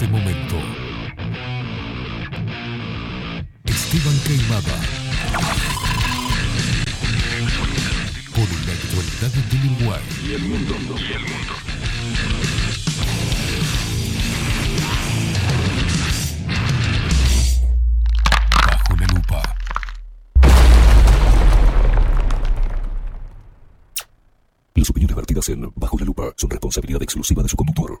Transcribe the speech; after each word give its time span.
este 0.00 0.12
momento. 0.12 0.56
Esteban 3.64 4.16
Queimada. 4.24 4.80
Por 8.30 8.48
la 8.64 8.72
actualidad 8.74 9.32
del 9.32 9.72
Uruguay. 9.72 10.00
Y 10.24 10.34
el 10.34 10.42
mundo. 10.42 10.74
Y 10.96 11.12
el 11.12 11.22
mundo. 11.22 11.52
Bajo 18.70 18.96
la 18.96 19.06
lupa. 19.08 19.56
Las 24.76 24.90
opiniones 24.90 25.16
vertidas 25.16 25.48
en 25.48 25.72
Bajo 25.74 25.98
la 25.98 26.04
lupa 26.04 26.32
son 26.36 26.50
responsabilidad 26.50 27.02
exclusiva 27.02 27.42
de 27.42 27.48
su 27.48 27.56
conductor. 27.56 28.00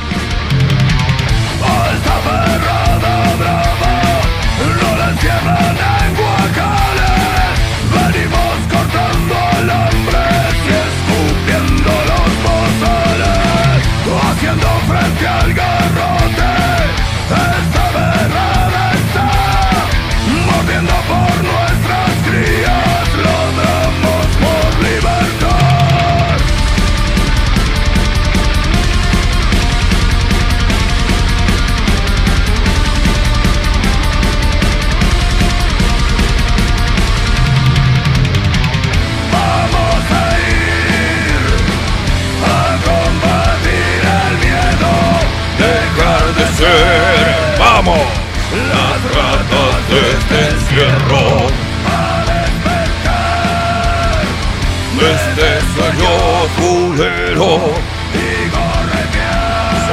Y 57.03 58.49
corretear, 58.49 59.89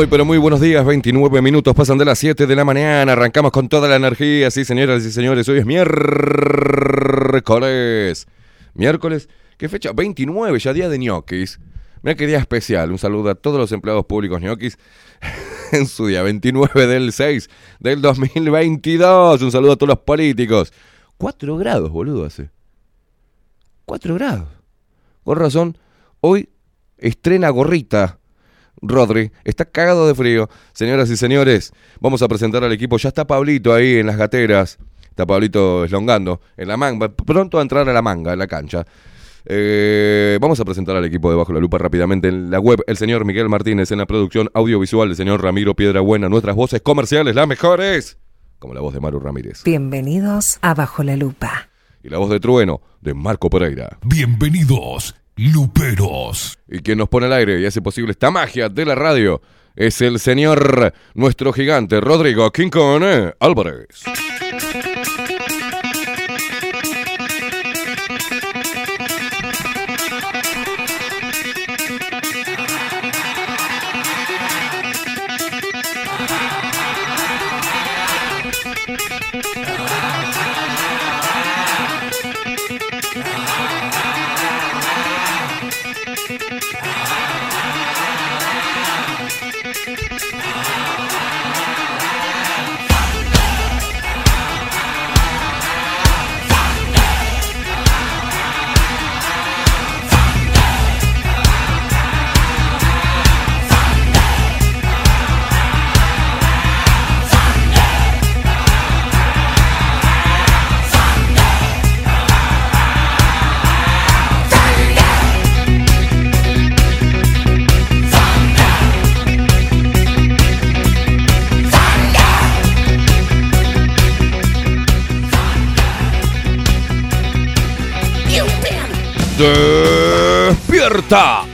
Muy 0.01 0.07
pero 0.07 0.25
muy 0.25 0.39
buenos 0.39 0.63
días, 0.63 0.83
29 0.83 1.43
minutos 1.43 1.75
pasan 1.75 1.99
de 1.99 2.07
las 2.07 2.19
7 2.19 2.47
de 2.47 2.57
la 2.57 2.65
mañana, 2.65 3.13
arrancamos 3.13 3.53
con 3.53 3.69
toda 3.69 3.87
la 3.87 3.97
energía, 3.97 4.51
sí 4.51 4.65
señoras 4.65 5.05
y 5.05 5.13
señores, 5.13 5.47
hoy 5.47 5.59
es 5.59 5.67
miércoles. 5.67 5.87
Miércoles, 8.73 9.29
¿qué 9.59 9.69
fecha? 9.69 9.93
29, 9.93 10.59
ya 10.59 10.73
día 10.73 10.89
de 10.89 10.99
ñoquis. 10.99 11.61
Mira 12.01 12.15
qué 12.15 12.27
día 12.27 12.39
especial, 12.39 12.91
un 12.93 12.97
saludo 12.97 13.29
a 13.29 13.35
todos 13.35 13.61
los 13.61 13.73
empleados 13.73 14.07
públicos 14.07 14.41
ñoquis 14.41 14.79
en 15.73 15.87
su 15.87 16.07
día 16.07 16.23
29 16.23 16.87
del 16.87 17.13
6 17.13 17.51
del 17.79 18.01
2022, 18.01 19.43
un 19.43 19.53
saludo 19.53 19.73
a 19.73 19.77
todos 19.77 19.89
los 19.89 19.99
políticos. 19.99 20.73
4 21.19 21.59
grados, 21.59 21.91
boludo, 21.91 22.25
hace. 22.25 22.49
4 23.85 24.15
grados. 24.15 24.49
Con 25.25 25.37
razón, 25.37 25.77
hoy 26.23 26.49
estrena 26.97 27.51
gorrita 27.51 28.20
Rodri 28.83 29.33
está 29.45 29.65
cagado 29.65 30.07
de 30.07 30.15
frío. 30.15 30.49
Señoras 30.73 31.11
y 31.11 31.17
señores, 31.17 31.73
vamos 32.01 32.23
a 32.23 32.29
presentar 32.29 32.65
al 32.65 32.73
equipo. 32.73 32.97
Ya 32.97 33.09
está 33.09 33.27
Pablito 33.27 33.73
ahí 33.75 33.97
en 33.97 34.07
las 34.07 34.17
gateras. 34.17 34.79
Está 35.03 35.27
Pablito 35.27 35.85
eslongando 35.85 36.41
en 36.57 36.69
la 36.69 36.77
manga. 36.77 37.09
Pronto 37.11 37.59
a 37.59 37.63
entrar 37.63 37.89
a 37.89 37.93
la 37.93 38.03
manga, 38.03 38.33
en 38.33 38.39
la 38.39 38.47
cancha. 38.47 38.87
Eh, 39.45 40.39
vamos 40.41 40.61
a 40.61 40.65
presentar 40.65 40.97
al 40.97 41.05
equipo 41.05 41.31
de 41.31 41.37
Bajo 41.37 41.53
la 41.53 41.61
Lupa 41.61 41.79
rápidamente. 41.79 42.29
En 42.29 42.51
la 42.51 42.61
web, 42.61 42.83
el 42.87 42.97
señor 42.97 43.25
Miguel 43.25 43.49
Martínez. 43.49 43.91
En 43.91 43.99
la 43.99 44.07
producción 44.07 44.51
audiovisual, 44.55 45.11
el 45.11 45.17
señor 45.17 45.43
Ramiro 45.43 45.75
Piedra 45.75 46.01
Buena. 46.01 46.29
Nuestras 46.29 46.57
voces 46.57 46.81
comerciales, 46.83 47.35
las 47.35 47.49
mejores. 47.49 48.19
Como 48.59 48.75
la 48.75 48.81
voz 48.81 48.95
de 48.95 49.01
Maru 49.01 49.21
Ramírez. 49.21 49.63
Bienvenidos 49.65 50.59
a 50.63 50.75
Bajo 50.75 51.03
la 51.03 51.17
Lupa. 51.17 51.69
Y 52.03 52.09
la 52.09 52.19
voz 52.19 52.31
de 52.31 52.41
Trueno, 52.41 52.81
de 53.01 53.15
Marco 53.15 53.51
Pereira. 53.51 53.99
Bienvenidos, 54.05 55.15
Luperos. 55.41 56.59
Y 56.69 56.81
quien 56.81 56.99
nos 56.99 57.09
pone 57.09 57.25
al 57.25 57.33
aire 57.33 57.61
y 57.61 57.65
hace 57.65 57.81
posible 57.81 58.13
esta 58.13 58.31
magia 58.31 58.69
de 58.69 58.85
la 58.85 58.95
radio 58.95 59.41
es 59.75 60.03
el 60.03 60.19
señor, 60.19 60.93
nuestro 61.15 61.55
gigante, 61.55 61.99
Rodrigo 62.01 62.51
Quincone 62.53 63.33
Álvarez. 63.41 64.05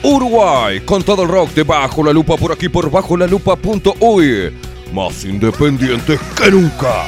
Uruguay 0.02 0.80
con 0.80 1.02
todo 1.02 1.22
el 1.22 1.28
rock 1.28 1.54
de 1.54 1.62
Bajo 1.62 2.04
la 2.04 2.12
Lupa 2.12 2.36
por 2.36 2.52
aquí 2.52 2.68
por 2.68 2.90
bajo 2.90 3.16
la 3.16 3.26
lupa.uy. 3.26 4.52
Más 4.92 5.24
independientes 5.24 6.20
que 6.36 6.50
nunca. 6.50 7.06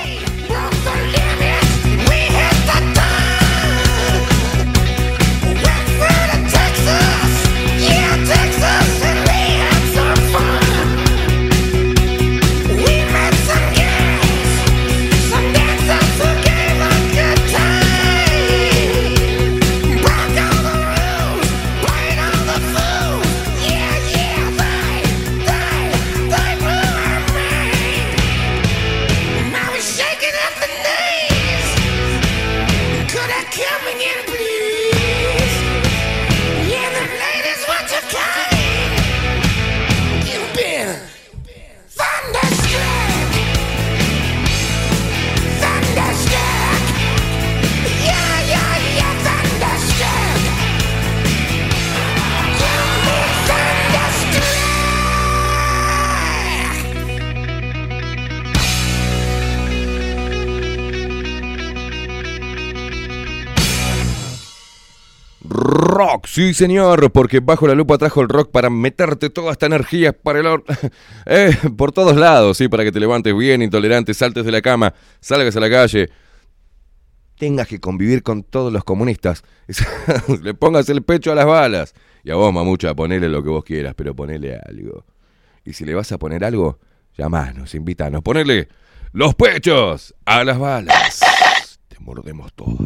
Sí 66.39 66.55
señor, 66.55 67.11
porque 67.11 67.41
bajo 67.41 67.67
la 67.67 67.75
lupa 67.75 67.99
trajo 67.99 68.21
el 68.23 68.29
rock 68.29 68.53
para 68.53 68.71
meterte 68.71 69.29
toda 69.29 69.51
esta 69.51 69.67
energía 69.67 70.13
para 70.13 70.39
el 70.39 70.47
or- 70.47 70.65
eh, 71.27 71.51
por 71.77 71.91
todos 71.91 72.17
lados, 72.17 72.57
sí, 72.59 72.69
para 72.69 72.85
que 72.85 72.93
te 72.93 73.01
levantes 73.01 73.37
bien, 73.37 73.61
intolerante, 73.61 74.15
saltes 74.15 74.45
de 74.45 74.53
la 74.53 74.63
cama, 74.63 74.95
salgas 75.19 75.57
a 75.57 75.61
la 75.61 75.69
calle, 75.69 76.09
tengas 77.39 77.67
que 77.67 77.81
convivir 77.81 78.23
con 78.23 78.45
todos 78.45 78.73
los 78.73 78.85
comunistas, 78.85 79.43
le 80.43 80.55
pongas 80.55 80.89
el 80.91 81.03
pecho 81.03 81.33
a 81.33 81.35
las 81.35 81.47
balas. 81.47 81.93
Y 82.23 82.31
a 82.31 82.37
vos, 82.37 82.53
mamucha, 82.55 82.95
ponele 82.95 83.29
lo 83.29 83.43
que 83.43 83.49
vos 83.49 83.65
quieras, 83.65 83.95
pero 83.97 84.15
ponele 84.15 84.61
algo. 84.65 85.05
Y 85.65 85.73
si 85.73 85.85
le 85.85 85.95
vas 85.97 86.13
a 86.13 86.19
poner 86.19 86.45
algo, 86.45 86.79
llamanos, 87.17 87.75
invítanos, 87.75 88.23
ponele 88.23 88.69
los 89.13 89.35
pechos 89.35 90.15
a 90.25 90.45
las 90.45 90.57
balas. 90.57 91.19
Te 91.89 91.97
mordemos 91.99 92.53
todo. 92.53 92.77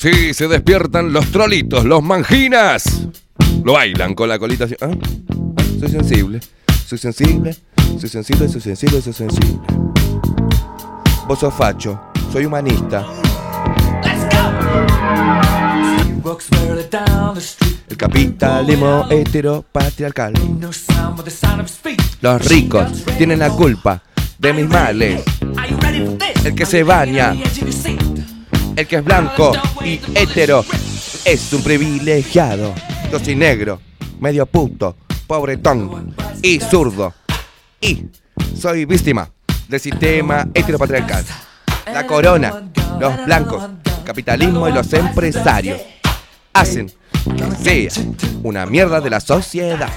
Sí, 0.00 0.32
se 0.32 0.46
despiertan 0.46 1.12
los 1.12 1.26
trolitos, 1.32 1.84
los 1.84 2.04
manginas. 2.04 3.08
Lo 3.64 3.72
bailan 3.72 4.14
con 4.14 4.28
la 4.28 4.38
colita 4.38 4.66
así. 4.66 4.76
Ah, 4.80 4.92
soy 5.80 5.88
sensible, 5.88 6.40
soy 6.86 6.98
sensible, 6.98 7.56
soy 7.98 8.08
sensible, 8.08 8.48
soy 8.48 8.60
sensible, 8.60 9.02
soy 9.02 9.12
sensible. 9.12 9.58
Vos 11.26 11.40
sos 11.40 11.52
facho, 11.52 12.00
soy 12.30 12.44
humanista. 12.44 13.04
The 17.34 17.40
street. 17.40 17.78
El 17.90 17.96
capitalismo 17.96 19.04
heteropatriarcal. 19.10 20.32
Los 22.20 22.48
ricos 22.48 23.04
tienen 23.16 23.40
la 23.40 23.50
culpa 23.50 24.00
de 24.38 24.52
mis 24.52 24.68
males. 24.68 25.24
El 26.44 26.54
que 26.54 26.66
se 26.66 26.84
baña. 26.84 27.34
El 28.78 28.86
que 28.86 28.94
es 28.94 29.04
blanco 29.04 29.50
y 29.84 30.00
hetero, 30.14 30.64
es 31.24 31.52
un 31.52 31.62
privilegiado. 31.64 32.72
Yo 33.10 33.18
soy 33.18 33.34
negro, 33.34 33.80
medio 34.20 34.46
puto, 34.46 34.96
pobretón 35.26 36.14
y 36.42 36.60
zurdo. 36.60 37.12
Y 37.80 38.04
soy 38.56 38.84
víctima 38.84 39.28
del 39.66 39.80
sistema 39.80 40.46
heteropatriarcal. 40.54 41.24
La 41.92 42.06
corona, 42.06 42.70
los 43.00 43.24
blancos, 43.26 43.68
capitalismo 44.04 44.68
y 44.68 44.72
los 44.72 44.92
empresarios 44.92 45.80
hacen 46.52 46.88
que 47.36 47.90
sea 47.90 48.04
una 48.44 48.64
mierda 48.64 49.00
de 49.00 49.10
la 49.10 49.18
sociedad. 49.18 49.90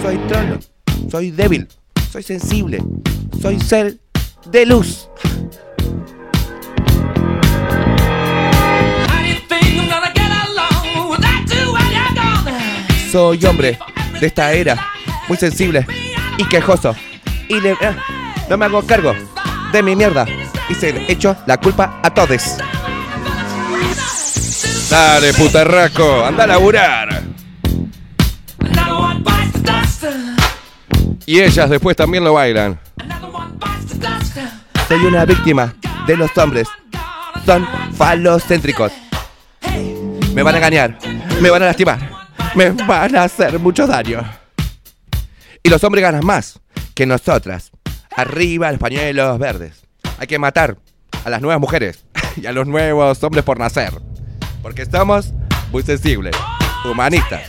Soy 0.00 0.18
trolo, 0.28 0.60
soy 1.10 1.32
débil, 1.32 1.66
soy 2.12 2.22
sensible, 2.22 2.80
soy 3.42 3.58
ser 3.58 3.98
de 4.52 4.66
luz. 4.66 5.08
Soy 13.14 13.46
hombre 13.46 13.78
de 14.18 14.26
esta 14.26 14.52
era, 14.52 14.88
muy 15.28 15.38
sensible 15.38 15.86
y 16.36 16.44
quejoso. 16.48 16.96
Y 17.48 17.60
le, 17.60 17.70
eh, 17.70 17.96
no 18.50 18.58
me 18.58 18.64
hago 18.64 18.84
cargo 18.84 19.14
de 19.70 19.82
mi 19.84 19.94
mierda. 19.94 20.26
Y 20.68 20.74
se 20.74 20.92
le 20.92 21.12
echo 21.12 21.36
la 21.46 21.56
culpa 21.58 22.00
a 22.02 22.12
todos. 22.12 22.56
Dale, 24.90 25.32
putarraco, 25.32 26.24
anda 26.24 26.42
a 26.42 26.46
laburar. 26.48 27.22
Y 31.24 31.40
ellas 31.40 31.70
después 31.70 31.96
también 31.96 32.24
lo 32.24 32.32
bailan. 32.32 32.80
Soy 34.88 35.06
una 35.06 35.24
víctima 35.24 35.72
de 36.08 36.16
los 36.16 36.36
hombres. 36.36 36.66
Son 37.46 37.64
falocéntricos. 37.96 38.90
Me 40.34 40.42
van 40.42 40.56
a 40.56 40.58
engañar, 40.58 40.98
me 41.40 41.48
van 41.48 41.62
a 41.62 41.66
lastimar, 41.66 42.13
me 42.54 42.70
van 42.70 43.16
a 43.16 43.24
hacer 43.24 43.58
mucho 43.58 43.86
daño. 43.86 44.22
Y 45.62 45.68
los 45.68 45.82
hombres 45.82 46.02
ganan 46.02 46.24
más 46.24 46.60
que 46.94 47.06
nosotras. 47.06 47.72
Arriba 48.16 48.70
los 48.70 48.80
pañuelos 48.80 49.38
verdes. 49.38 49.84
Hay 50.18 50.26
que 50.26 50.38
matar 50.38 50.76
a 51.24 51.30
las 51.30 51.40
nuevas 51.40 51.60
mujeres 51.60 52.04
y 52.36 52.46
a 52.46 52.52
los 52.52 52.66
nuevos 52.66 53.22
hombres 53.22 53.44
por 53.44 53.58
nacer. 53.58 53.92
Porque 54.62 54.82
estamos 54.82 55.32
muy 55.72 55.82
sensibles, 55.82 56.36
humanistas. 56.84 57.42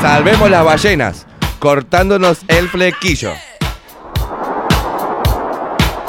Salvemos 0.00 0.50
las 0.50 0.64
ballenas, 0.64 1.26
cortándonos 1.58 2.40
el 2.48 2.68
flequillo. 2.68 3.32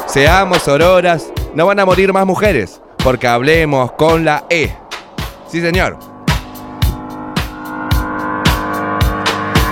Seamos 0.06 0.66
auroras, 0.66 1.32
no 1.54 1.66
van 1.66 1.78
a 1.78 1.84
morir 1.84 2.12
más 2.12 2.26
mujeres, 2.26 2.80
porque 3.02 3.28
hablemos 3.28 3.92
con 3.92 4.24
la 4.24 4.44
E. 4.48 4.74
Sí, 5.48 5.60
señor. 5.60 6.09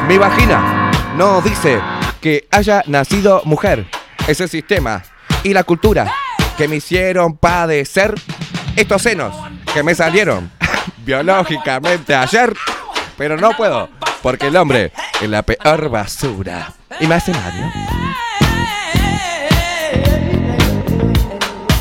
Mi 0.09 0.17
vagina 0.17 0.91
no 1.19 1.43
dice 1.43 1.79
que 2.23 2.49
haya 2.51 2.83
nacido 2.87 3.43
mujer. 3.45 3.87
Ese 4.27 4.49
sistema 4.49 5.03
y 5.43 5.53
la 5.53 5.65
cultura 5.65 6.11
que 6.57 6.67
me 6.67 6.77
hicieron 6.77 7.37
padecer 7.37 8.15
estos 8.75 9.03
senos 9.03 9.37
que 9.75 9.83
me 9.83 9.95
salieron 9.95 10.51
biológicamente 11.05 12.15
ayer, 12.15 12.55
pero 13.19 13.37
no 13.37 13.51
puedo, 13.51 13.91
porque 14.23 14.47
el 14.47 14.57
hombre 14.57 14.93
es 15.21 15.29
la 15.29 15.43
peor 15.43 15.91
basura 15.91 16.73
y 16.99 17.07
me 17.07 17.17
hace 17.17 17.33
daño. 17.33 17.71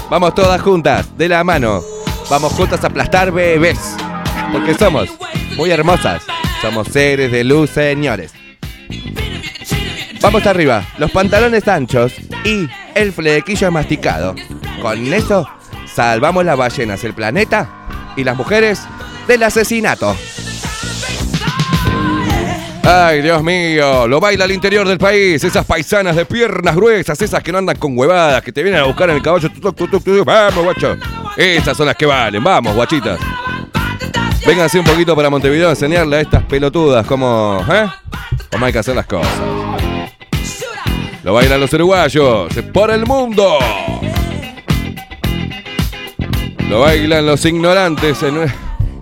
Vamos 0.09 0.35
todas 0.35 0.61
juntas, 0.61 1.17
de 1.17 1.29
la 1.29 1.45
mano. 1.45 1.81
Vamos 2.29 2.51
juntas 2.51 2.83
a 2.83 2.87
aplastar 2.87 3.31
bebés. 3.31 3.95
Porque 4.51 4.73
somos 4.73 5.09
muy 5.55 5.71
hermosas. 5.71 6.23
Somos 6.61 6.87
seres 6.87 7.31
de 7.31 7.43
luz, 7.43 7.69
señores. 7.69 8.33
Vamos 10.21 10.45
arriba, 10.45 10.83
los 10.97 11.11
pantalones 11.11 11.67
anchos 11.67 12.13
y 12.43 12.67
el 12.95 13.13
flequillo 13.13 13.71
masticado. 13.71 14.35
Con 14.81 15.13
eso 15.13 15.47
salvamos 15.85 16.43
las 16.43 16.57
ballenas, 16.57 17.03
el 17.03 17.13
planeta 17.13 17.69
y 18.15 18.23
las 18.23 18.35
mujeres 18.35 18.81
del 19.27 19.43
asesinato. 19.43 20.15
Ay, 22.83 23.21
Dios 23.21 23.43
mío, 23.43 24.07
lo 24.07 24.19
baila 24.19 24.45
al 24.45 24.51
interior 24.51 24.87
del 24.87 24.97
país, 24.97 25.43
esas 25.43 25.65
paisanas 25.65 26.15
de 26.15 26.25
piernas 26.25 26.73
gruesas, 26.73 27.21
esas 27.21 27.43
que 27.43 27.51
no 27.51 27.57
andan 27.57 27.77
con 27.77 27.97
huevadas, 27.97 28.41
que 28.41 28.53
te 28.53 28.63
vienen 28.63 28.81
a 28.81 28.85
buscar 28.85 29.09
en 29.09 29.17
el 29.17 29.21
caballo. 29.21 29.49
Vamos, 30.25 30.63
guacho. 30.63 30.95
Esas 31.35 31.75
son 31.75 31.87
las 31.87 31.97
que 31.97 32.05
valen, 32.05 32.41
vamos, 32.41 32.73
guachitas. 32.73 33.19
Vénganse 34.45 34.79
un 34.79 34.85
poquito 34.85 35.15
para 35.15 35.29
Montevideo 35.29 35.67
a 35.67 35.71
enseñarle 35.71 36.17
a 36.17 36.21
estas 36.21 36.43
pelotudas 36.43 37.05
cómo, 37.05 37.59
¿eh? 37.69 37.85
cómo 38.49 38.65
hay 38.65 38.71
que 38.71 38.79
hacer 38.79 38.95
las 38.95 39.05
cosas. 39.05 39.31
Lo 41.23 41.33
bailan 41.33 41.59
los 41.59 41.73
uruguayos 41.73 42.53
por 42.73 42.89
el 42.89 43.05
mundo. 43.05 43.57
Lo 46.69 46.79
bailan 46.79 47.25
los 47.25 47.43
ignorantes 47.43 48.23
en... 48.23 48.45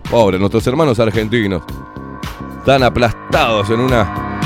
Pobre, 0.10 0.40
nuestros 0.40 0.66
hermanos 0.66 1.00
argentinos. 1.00 1.62
Están 2.58 2.82
aplastados 2.82 3.70
en 3.70 3.80
una, 3.80 4.40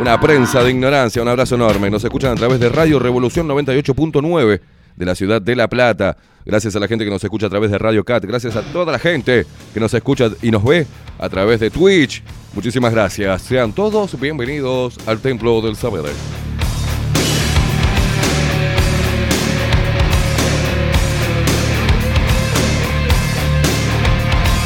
una 0.00 0.20
prensa 0.20 0.62
de 0.62 0.70
ignorancia. 0.70 1.22
Un 1.22 1.28
abrazo 1.28 1.56
enorme. 1.56 1.90
Nos 1.90 2.04
escuchan 2.04 2.30
a 2.32 2.34
través 2.36 2.60
de 2.60 2.68
Radio 2.68 3.00
Revolución 3.00 3.48
98.9 3.48 4.60
de 4.96 5.06
la 5.06 5.14
ciudad 5.14 5.40
de 5.40 5.56
La 5.56 5.68
Plata. 5.68 6.16
Gracias 6.44 6.76
a 6.76 6.80
la 6.80 6.88
gente 6.88 7.04
que 7.04 7.10
nos 7.10 7.24
escucha 7.24 7.46
a 7.46 7.50
través 7.50 7.70
de 7.70 7.78
Radio 7.78 8.04
Cat. 8.04 8.24
Gracias 8.24 8.54
a 8.56 8.62
toda 8.62 8.92
la 8.92 8.98
gente 8.98 9.46
que 9.72 9.80
nos 9.80 9.94
escucha 9.94 10.30
y 10.42 10.50
nos 10.50 10.62
ve 10.64 10.86
a 11.18 11.28
través 11.28 11.60
de 11.60 11.70
Twitch. 11.70 12.22
Muchísimas 12.52 12.92
gracias. 12.92 13.42
Sean 13.42 13.72
todos 13.72 14.18
bienvenidos 14.20 14.98
al 15.06 15.20
Templo 15.20 15.60
del 15.60 15.76
Saber. 15.76 16.12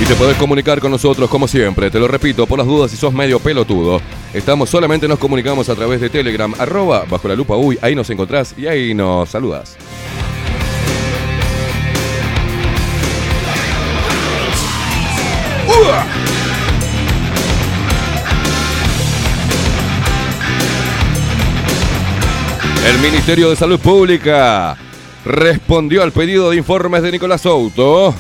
Y 0.01 0.05
te 0.05 0.15
podés 0.15 0.37
comunicar 0.37 0.81
con 0.81 0.93
nosotros 0.93 1.29
como 1.29 1.49
siempre, 1.49 1.91
te 1.91 1.99
lo 1.99 2.07
repito, 2.07 2.47
por 2.47 2.57
las 2.57 2.69
dudas 2.69 2.89
si 2.89 2.97
sos 2.97 3.13
medio 3.13 3.41
pelotudo. 3.41 4.01
Estamos 4.33 4.71
solamente 4.71 5.09
nos 5.09 5.19
comunicamos 5.19 5.69
a 5.69 5.75
través 5.75 6.01
de 6.01 6.09
Telegram, 6.09 6.55
arroba 6.57 7.05
bajo 7.11 7.27
la 7.27 7.35
lupa 7.35 7.57
uy, 7.57 7.77
ahí 7.83 7.97
nos 7.97 8.09
encontrás 8.09 8.55
y 8.57 8.69
ahí 8.69 8.95
nos 8.95 9.29
saludas. 9.29 9.77
El 22.89 22.99
Ministerio 23.01 23.51
de 23.51 23.57
Salud 23.57 23.79
Pública 23.79 24.75
respondió 25.23 26.03
al 26.03 26.11
pedido 26.11 26.49
de 26.49 26.57
informes 26.57 27.03
de 27.03 27.13
Nicolás 27.13 27.43
Souto. 27.43 28.15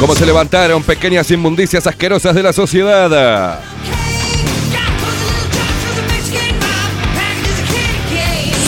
Cómo 0.00 0.14
se 0.14 0.24
levantaron 0.24 0.82
pequeñas 0.82 1.30
inmundicias 1.30 1.86
asquerosas 1.86 2.34
de 2.34 2.42
la 2.42 2.54
sociedad. 2.54 3.60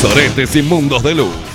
Soretes 0.02 0.54
inmundos 0.54 1.02
de 1.02 1.14
luz. 1.14 1.47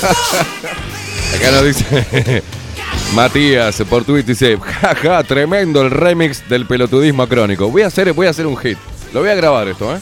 Acá 1.36 1.50
nos 1.52 1.64
dice 1.64 2.42
Matías 3.14 3.82
por 3.88 4.04
Twitter 4.04 4.26
dice, 4.26 4.56
jaja, 4.58 5.24
tremendo 5.24 5.82
el 5.82 5.90
remix 5.90 6.48
del 6.48 6.66
pelotudismo 6.66 7.26
crónico. 7.26 7.68
Voy 7.68 7.82
a 7.82 7.88
hacer, 7.88 8.12
voy 8.12 8.28
a 8.28 8.30
hacer 8.30 8.46
un 8.46 8.56
hit. 8.56 8.78
Lo 9.12 9.20
voy 9.20 9.30
a 9.30 9.34
grabar 9.34 9.66
esto, 9.66 9.96
¿eh? 9.96 10.00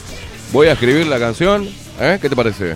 Voy 0.51 0.67
a 0.67 0.73
escribir 0.73 1.07
la 1.07 1.19
canción. 1.19 1.67
¿Eh? 1.99 2.19
¿Qué 2.21 2.29
te 2.29 2.35
parece? 2.35 2.75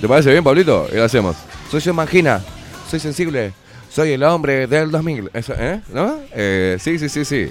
¿Te 0.00 0.08
parece 0.08 0.30
bien, 0.30 0.44
Pablito? 0.44 0.88
Y 0.92 0.96
lo 0.96 1.04
hacemos. 1.04 1.36
Soy 1.70 1.80
yo, 1.80 1.92
Mangina. 1.92 2.40
Soy 2.88 3.00
sensible. 3.00 3.52
Soy 3.90 4.12
el 4.12 4.22
hombre 4.22 4.68
del 4.68 4.90
2000. 4.92 5.30
Eso, 5.34 5.54
¿Eh? 5.58 5.80
¿No? 5.92 6.20
Eh, 6.32 6.76
sí, 6.80 6.98
sí, 6.98 7.08
sí, 7.08 7.24
sí. 7.24 7.50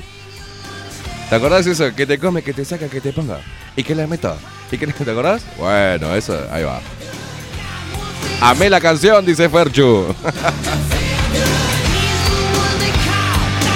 ¿Te 1.29 1.36
acordás 1.36 1.67
eso? 1.67 1.93
Que 1.93 2.05
te 2.05 2.17
come, 2.17 2.41
que 2.41 2.53
te 2.53 2.63
saca, 2.63 2.88
que 2.88 3.01
te 3.01 3.12
ponga. 3.12 3.39
¿Y 3.75 3.84
que 3.84 3.95
le 3.95 4.07
meto? 4.07 4.36
¿Y 4.72 4.77
que 4.77 4.88
te 4.88 5.12
acordás? 5.12 5.43
Bueno, 5.57 6.15
eso, 6.15 6.39
ahí 6.51 6.63
va. 6.63 6.79
Amé 8.42 8.70
la 8.70 8.80
canción, 8.80 9.25
dice 9.25 9.50
Ferchu. 9.50 10.06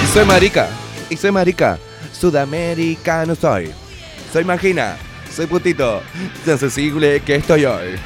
y 0.04 0.06
soy 0.12 0.24
marica. 0.24 0.68
Y 1.08 1.16
soy 1.16 1.32
marica. 1.32 1.78
Sudamericano 2.12 3.34
soy. 3.34 3.72
Soy 4.32 4.44
magina. 4.44 4.96
Soy 5.34 5.46
putito. 5.46 6.02
Tan 6.44 6.58
sensible 6.58 7.20
que 7.20 7.36
estoy 7.36 7.64
hoy. 7.64 7.96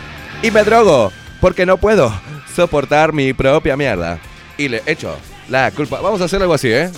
Y 0.42 0.50
me 0.50 0.62
drogo. 0.62 1.12
Porque 1.40 1.66
no 1.66 1.76
puedo 1.76 2.12
soportar 2.54 3.12
mi 3.12 3.32
propia 3.32 3.76
mierda. 3.76 4.18
Y 4.56 4.68
le 4.68 4.82
echo 4.86 5.16
la 5.48 5.70
culpa. 5.70 6.00
Vamos 6.00 6.20
a 6.20 6.24
hacer 6.24 6.40
algo 6.40 6.54
así, 6.54 6.68
¿eh? 6.70 6.90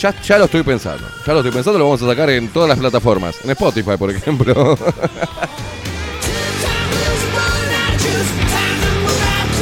Ya, 0.00 0.20
ya 0.20 0.38
lo 0.38 0.46
estoy 0.46 0.62
pensando. 0.62 1.06
Ya 1.26 1.32
lo 1.32 1.40
estoy 1.40 1.52
pensando. 1.52 1.78
Lo 1.78 1.84
vamos 1.84 2.02
a 2.02 2.06
sacar 2.06 2.30
en 2.30 2.48
todas 2.48 2.68
las 2.68 2.78
plataformas. 2.78 3.36
En 3.44 3.50
Spotify, 3.50 3.96
por 3.96 4.10
ejemplo. 4.10 4.78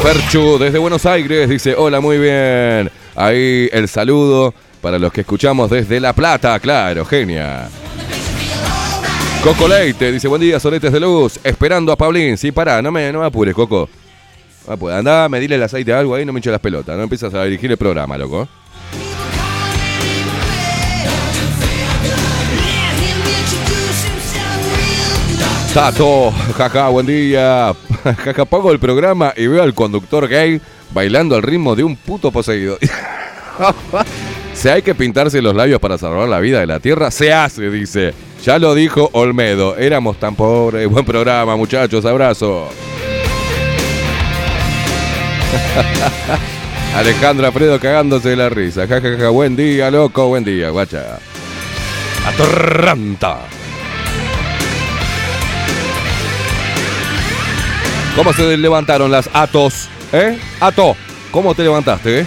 Perchu 0.05 0.59
desde 0.59 0.77
Buenos 0.79 1.07
Aires 1.07 1.49
dice, 1.49 1.75
hola, 1.75 1.99
muy 1.99 2.19
bien. 2.19 2.91
Ahí 3.17 3.71
el 3.73 3.89
saludo 3.89 4.53
para 4.83 4.99
los 4.99 5.11
que 5.11 5.23
escuchamos 5.23 5.71
desde 5.71 5.99
La 5.99 6.13
Plata, 6.13 6.61
claro, 6.61 7.07
genia. 7.07 7.71
Coco 9.43 9.67
Leite 9.67 10.13
dice, 10.13 10.29
buen 10.29 10.43
día, 10.43 10.61
soletes 10.61 10.93
de 10.93 11.01
luz, 11.01 11.41
esperando 11.43 11.91
a 11.91 11.97
Pablín. 11.97 12.37
Sí, 12.37 12.53
pará, 12.53 12.83
no 12.83 12.93
me, 12.93 13.11
no 13.11 13.25
apures, 13.25 13.55
Coco. 13.55 13.89
No 14.69 14.77
puede, 14.77 14.95
andá, 14.95 15.27
me 15.31 15.41
dile 15.41 15.55
el 15.55 15.63
aceite 15.63 15.95
a 15.95 16.01
algo 16.01 16.15
ahí, 16.15 16.27
no 16.27 16.35
me 16.35 16.41
eches 16.41 16.53
las 16.53 16.61
pelotas, 16.61 16.95
no 16.99 17.05
empiezas 17.05 17.33
a 17.33 17.43
dirigir 17.45 17.71
el 17.71 17.79
programa, 17.79 18.19
loco. 18.19 18.47
Tato, 25.73 26.31
jaja, 26.59 26.89
buen 26.91 27.07
día. 27.07 27.75
Pongo 28.51 28.73
el 28.73 28.79
programa 28.79 29.33
y 29.37 29.47
veo 29.47 29.63
al 29.63 29.75
conductor 29.75 30.29
gay 30.29 30.61
bailando 30.93 31.35
al 31.37 31.43
ritmo 31.43 31.75
de 31.75 31.85
un 31.85 31.97
puto 31.97 32.31
poseído. 32.31 32.79
si 34.55 34.69
hay 34.69 34.83
que 34.83 34.95
pintarse 34.95 35.41
los 35.43 35.55
labios 35.55 35.81
para 35.81 35.99
salvar 35.99 36.29
la 36.29 36.41
vida 36.41 36.61
de 36.61 36.67
la 36.67 36.81
tierra, 36.81 37.11
se 37.11 37.33
hace, 37.33 37.71
dice. 37.71 38.15
Ya 38.45 38.59
lo 38.59 38.75
dijo 38.75 39.09
Olmedo. 39.13 39.77
Éramos 39.77 40.19
tan 40.21 40.35
pobres. 40.35 40.89
Buen 40.89 41.05
programa, 41.05 41.57
muchachos. 41.57 42.05
Abrazo. 42.05 42.69
Alejandra 46.95 47.51
Fredo 47.53 47.81
cagándose 47.81 48.31
de 48.31 48.37
la 48.37 48.49
risa. 48.51 48.87
Jajaja, 48.87 49.31
buen 49.31 49.57
día, 49.57 49.91
loco, 49.91 50.29
buen 50.29 50.45
día, 50.45 50.71
guacha. 50.71 51.19
Atorranta. 52.27 53.41
¿Cómo 58.17 58.33
se 58.33 58.57
levantaron 58.57 59.11
las 59.11 59.29
Atos? 59.33 59.89
¿Eh? 60.13 60.39
Ato, 60.61 60.97
¿cómo 61.33 61.53
te 61.53 61.65
levantaste, 61.65 62.21
eh? 62.21 62.27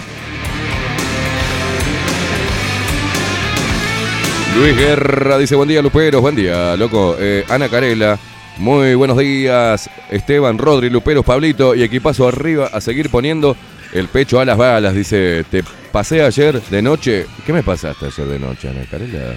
Luis 4.54 4.76
Guerra 4.76 5.38
dice, 5.38 5.54
buen 5.54 5.68
día, 5.68 5.80
Luperos, 5.80 6.20
buen 6.20 6.36
día, 6.36 6.76
loco. 6.76 7.16
Eh, 7.18 7.44
Ana 7.48 7.70
Carela, 7.70 8.18
muy 8.58 8.94
buenos 8.96 9.16
días. 9.16 9.88
Esteban, 10.10 10.58
Rodri, 10.58 10.90
Luperos, 10.90 11.24
Pablito 11.24 11.74
y 11.74 11.82
equipazo 11.82 12.28
arriba 12.28 12.68
a 12.70 12.82
seguir 12.82 13.08
poniendo 13.08 13.56
el 13.92 14.08
pecho 14.08 14.40
a 14.40 14.44
las 14.44 14.58
balas. 14.58 14.94
Dice, 14.94 15.44
te 15.50 15.64
pasé 15.90 16.22
ayer 16.22 16.60
de 16.60 16.82
noche. 16.82 17.26
¿Qué 17.46 17.52
me 17.54 17.62
pasaste 17.62 18.06
ayer 18.06 18.26
de 18.26 18.38
noche, 18.38 18.68
Ana 18.68 18.84
Carela? 18.90 19.36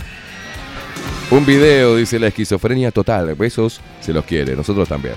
Un 1.29 1.46
video, 1.46 1.96
dice 1.96 2.20
la 2.20 2.27
esquizofrenia 2.27 2.91
total. 2.91 3.36
Besos, 3.36 3.79
se 4.01 4.12
los 4.12 4.25
quiere, 4.25 4.53
nosotros 4.53 4.89
también. 4.89 5.15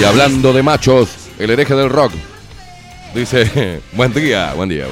Y 0.00 0.04
hablando 0.04 0.52
de 0.52 0.62
machos, 0.62 1.10
el 1.38 1.50
hereje 1.50 1.74
del 1.74 1.90
rock. 1.90 2.12
Dice, 3.14 3.80
buen 3.92 4.12
día, 4.12 4.52
buen 4.54 4.68
día. 4.68 4.86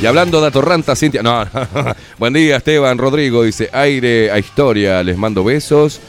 Y 0.00 0.06
hablando 0.06 0.40
de 0.40 0.48
Atorranta, 0.48 0.94
Cintia. 0.94 1.22
No, 1.22 1.44
buen 2.18 2.32
día, 2.32 2.56
Esteban, 2.56 2.98
Rodrigo. 2.98 3.42
Dice, 3.42 3.70
aire 3.72 4.30
a 4.30 4.38
historia, 4.38 5.02
les 5.02 5.16
mando 5.16 5.44
besos. 5.44 6.00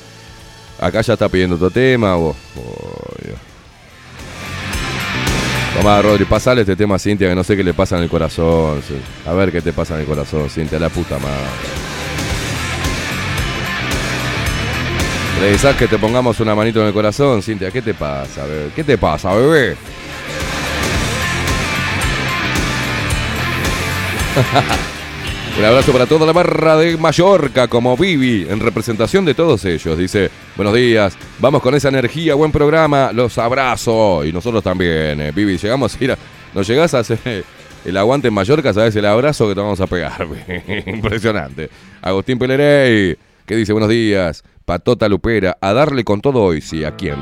Acá 0.79 1.01
ya 1.01 1.13
está 1.13 1.29
pidiendo 1.29 1.55
otro 1.55 1.69
tema. 1.69 2.15
vos. 2.15 2.35
Oh. 2.57 3.05
Tomá, 5.75 6.01
Rodri, 6.01 6.23
pasale 6.23 6.61
este 6.61 6.75
tema 6.75 6.95
a 6.95 6.99
Cintia, 6.99 7.27
que 7.27 7.35
no 7.35 7.43
sé 7.43 7.57
qué 7.57 7.63
le 7.63 7.73
pasa 7.73 7.97
en 7.97 8.03
el 8.03 8.09
corazón. 8.09 8.81
A 9.25 9.33
ver 9.33 9.51
qué 9.51 9.61
te 9.61 9.73
pasa 9.73 9.95
en 9.95 10.01
el 10.01 10.05
corazón, 10.05 10.49
Cintia, 10.49 10.79
la 10.79 10.89
puta 10.89 11.17
madre. 11.19 11.94
¿Precisás 15.39 15.75
que 15.75 15.87
te 15.87 15.97
pongamos 15.99 16.39
una 16.39 16.55
manito 16.55 16.81
en 16.81 16.87
el 16.87 16.93
corazón, 16.93 17.43
Cintia? 17.43 17.69
¿Qué 17.69 17.81
te 17.81 17.93
pasa, 17.93 18.45
bebé? 18.45 18.71
¿Qué 18.75 18.83
te 18.83 18.97
pasa, 18.97 19.33
bebé? 19.35 19.75
Un 25.57 25.63
abrazo 25.63 25.93
para 25.93 26.05
toda 26.05 26.25
la 26.25 26.33
barra 26.33 26.75
de 26.75 26.97
Mallorca, 26.97 27.67
como 27.69 27.95
Vivi, 27.95 28.45
en 28.49 28.59
representación 28.59 29.23
de 29.23 29.33
todos 29.33 29.63
ellos. 29.63 29.97
Dice, 29.97 30.29
buenos 30.55 30.73
días, 30.73 31.17
vamos 31.39 31.61
con 31.61 31.73
esa 31.75 31.87
energía, 31.87 32.35
buen 32.35 32.51
programa, 32.51 33.11
los 33.13 33.37
abrazo. 33.37 34.25
Y 34.25 34.33
nosotros 34.33 34.61
también, 34.63 35.21
eh, 35.21 35.31
Vivi, 35.33 35.57
llegamos 35.57 35.95
a 35.95 36.03
ir 36.03 36.11
a... 36.11 36.17
Nos 36.53 36.67
llegás 36.67 36.93
a 36.93 36.99
hacer 36.99 37.45
el 37.85 37.97
aguante 37.97 38.27
en 38.27 38.33
Mallorca, 38.33 38.73
sabes 38.73 38.95
el 38.97 39.05
abrazo 39.05 39.47
que 39.47 39.55
te 39.55 39.61
vamos 39.61 39.79
a 39.79 39.87
pegar. 39.87 40.27
Impresionante. 40.87 41.69
Agustín 42.01 42.37
Pelerey, 42.37 43.15
que 43.45 43.55
dice, 43.55 43.71
buenos 43.71 43.89
días, 43.89 44.43
Patota 44.65 45.07
Lupera, 45.07 45.57
a 45.61 45.73
darle 45.73 46.03
con 46.03 46.21
todo 46.21 46.41
hoy, 46.41 46.59
sí, 46.59 46.83
¿a 46.83 46.95
quién? 46.95 47.19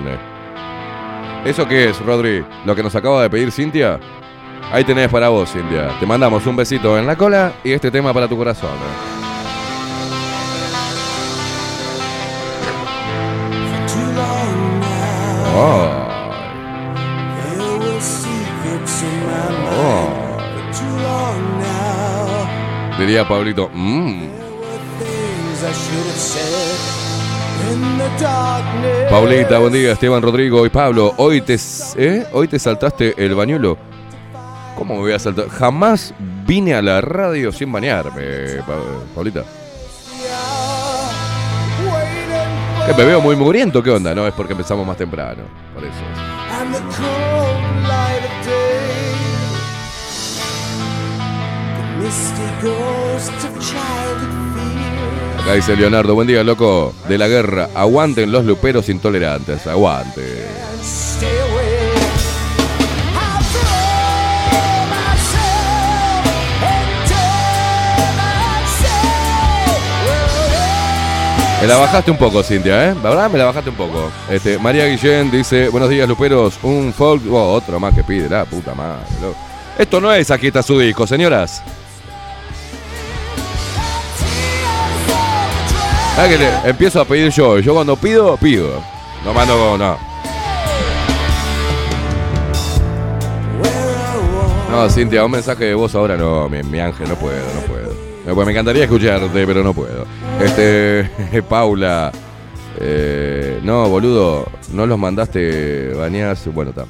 ¿Eso 1.43 1.67
qué 1.67 1.89
es, 1.89 1.99
Rodri? 1.99 2.45
¿Lo 2.65 2.73
que 2.73 2.81
nos 2.81 2.95
acaba 2.95 3.21
de 3.21 3.29
pedir 3.29 3.51
Cintia? 3.51 3.99
Ahí 4.71 4.85
tenés 4.85 5.09
para 5.09 5.27
vos, 5.27 5.51
Cintia. 5.51 5.89
Te 5.99 6.05
mandamos 6.05 6.47
un 6.47 6.55
besito 6.55 6.97
en 6.97 7.05
la 7.05 7.17
cola 7.17 7.51
y 7.61 7.73
este 7.73 7.91
tema 7.91 8.13
para 8.13 8.29
tu 8.29 8.37
corazón. 8.37 8.69
Oh. 15.55 15.89
Oh. 19.75 20.09
Diría 22.97 23.27
Pablito, 23.27 23.69
mmm. 23.73 24.29
Paulita, 29.09 29.59
buen 29.59 29.73
día, 29.73 29.91
Esteban 29.93 30.21
Rodrigo 30.21 30.65
y 30.65 30.69
Pablo. 30.69 31.13
Hoy 31.17 31.41
te, 31.41 31.57
¿eh? 31.97 32.25
Hoy 32.33 32.47
te 32.47 32.59
saltaste 32.59 33.13
el 33.23 33.35
bañuelo. 33.35 33.77
¿Cómo 34.77 34.95
me 34.95 34.99
voy 35.01 35.13
a 35.13 35.19
saltar? 35.19 35.49
Jamás 35.49 36.13
vine 36.45 36.73
a 36.73 36.81
la 36.81 36.99
radio 37.01 37.51
sin 37.51 37.71
bañarme, 37.71 38.61
Pa- 38.65 38.73
Paulita. 39.13 39.43
¿Qué, 42.87 42.93
me 42.95 43.05
veo 43.05 43.21
muy 43.21 43.35
mugriento, 43.35 43.81
¿qué 43.81 43.91
onda? 43.91 44.13
No, 44.13 44.27
es 44.27 44.33
porque 44.33 44.53
empezamos 44.53 44.85
más 44.85 44.97
temprano, 44.97 45.43
por 45.73 45.83
eso. 45.83 45.93
Acá 55.43 55.55
dice 55.55 55.75
Leonardo, 55.75 56.15
buen 56.15 56.25
día, 56.25 56.41
loco. 56.41 56.93
De 57.09 57.17
la 57.17 57.27
guerra, 57.27 57.67
aguanten 57.75 58.31
los 58.31 58.45
luperos 58.45 58.87
intolerantes, 58.87 59.67
aguante. 59.67 60.21
and 60.21 60.81
stay 60.81 61.27
away. 61.27 61.91
I'll 63.13 63.43
throw 63.51 64.87
myself 64.87 66.25
into 66.63 67.19
myself. 68.55 69.11
Me 71.61 71.67
la 71.67 71.75
bajaste 71.77 72.11
un 72.11 72.17
poco, 72.17 72.41
Cintia, 72.41 72.91
¿eh? 72.91 72.95
La 73.03 73.09
verdad 73.09 73.29
me 73.29 73.37
la 73.37 73.43
bajaste 73.43 73.69
un 73.69 73.75
poco. 73.75 74.11
Este, 74.29 74.57
María 74.59 74.85
Guillén 74.85 75.29
dice, 75.29 75.67
buenos 75.67 75.89
días, 75.89 76.07
luperos. 76.07 76.57
Un 76.63 76.93
folk... 76.93 77.21
Oh, 77.29 77.51
otro 77.51 77.81
más 77.81 77.93
que 77.93 78.05
pide, 78.05 78.29
la 78.29 78.45
puta 78.45 78.73
madre. 78.73 79.03
Esto 79.77 79.99
no 79.99 80.13
es 80.13 80.31
aquí 80.31 80.47
está 80.47 80.63
su 80.63 80.79
disco, 80.79 81.05
señoras. 81.05 81.61
Ah, 86.15 86.27
empiezo 86.65 87.01
a 87.01 87.05
pedir 87.05 87.31
yo. 87.31 87.59
Yo 87.59 87.73
cuando 87.73 87.95
pido, 87.95 88.37
pido. 88.37 88.69
No 89.25 89.33
mando, 89.33 89.77
no. 89.77 89.97
No, 94.69 94.89
Cintia, 94.89 95.25
un 95.25 95.31
mensaje 95.31 95.65
de 95.65 95.73
voz 95.73 95.93
ahora 95.95 96.15
no, 96.17 96.49
mi, 96.49 96.61
mi 96.63 96.79
ángel, 96.79 97.07
no 97.09 97.15
puedo, 97.15 97.37
no 97.55 97.61
puedo. 97.61 97.93
Pues 98.25 98.45
me 98.45 98.51
encantaría 98.51 98.83
escucharte, 98.83 99.45
pero 99.45 99.63
no 99.63 99.73
puedo. 99.73 100.05
Este, 100.39 101.09
Paula, 101.49 102.11
eh, 102.79 103.59
no, 103.63 103.89
boludo, 103.89 104.47
no 104.71 104.85
los 104.85 104.97
mandaste 104.99 105.93
bañarse. 105.93 106.49
Bueno, 106.49 106.71
está. 106.71 106.85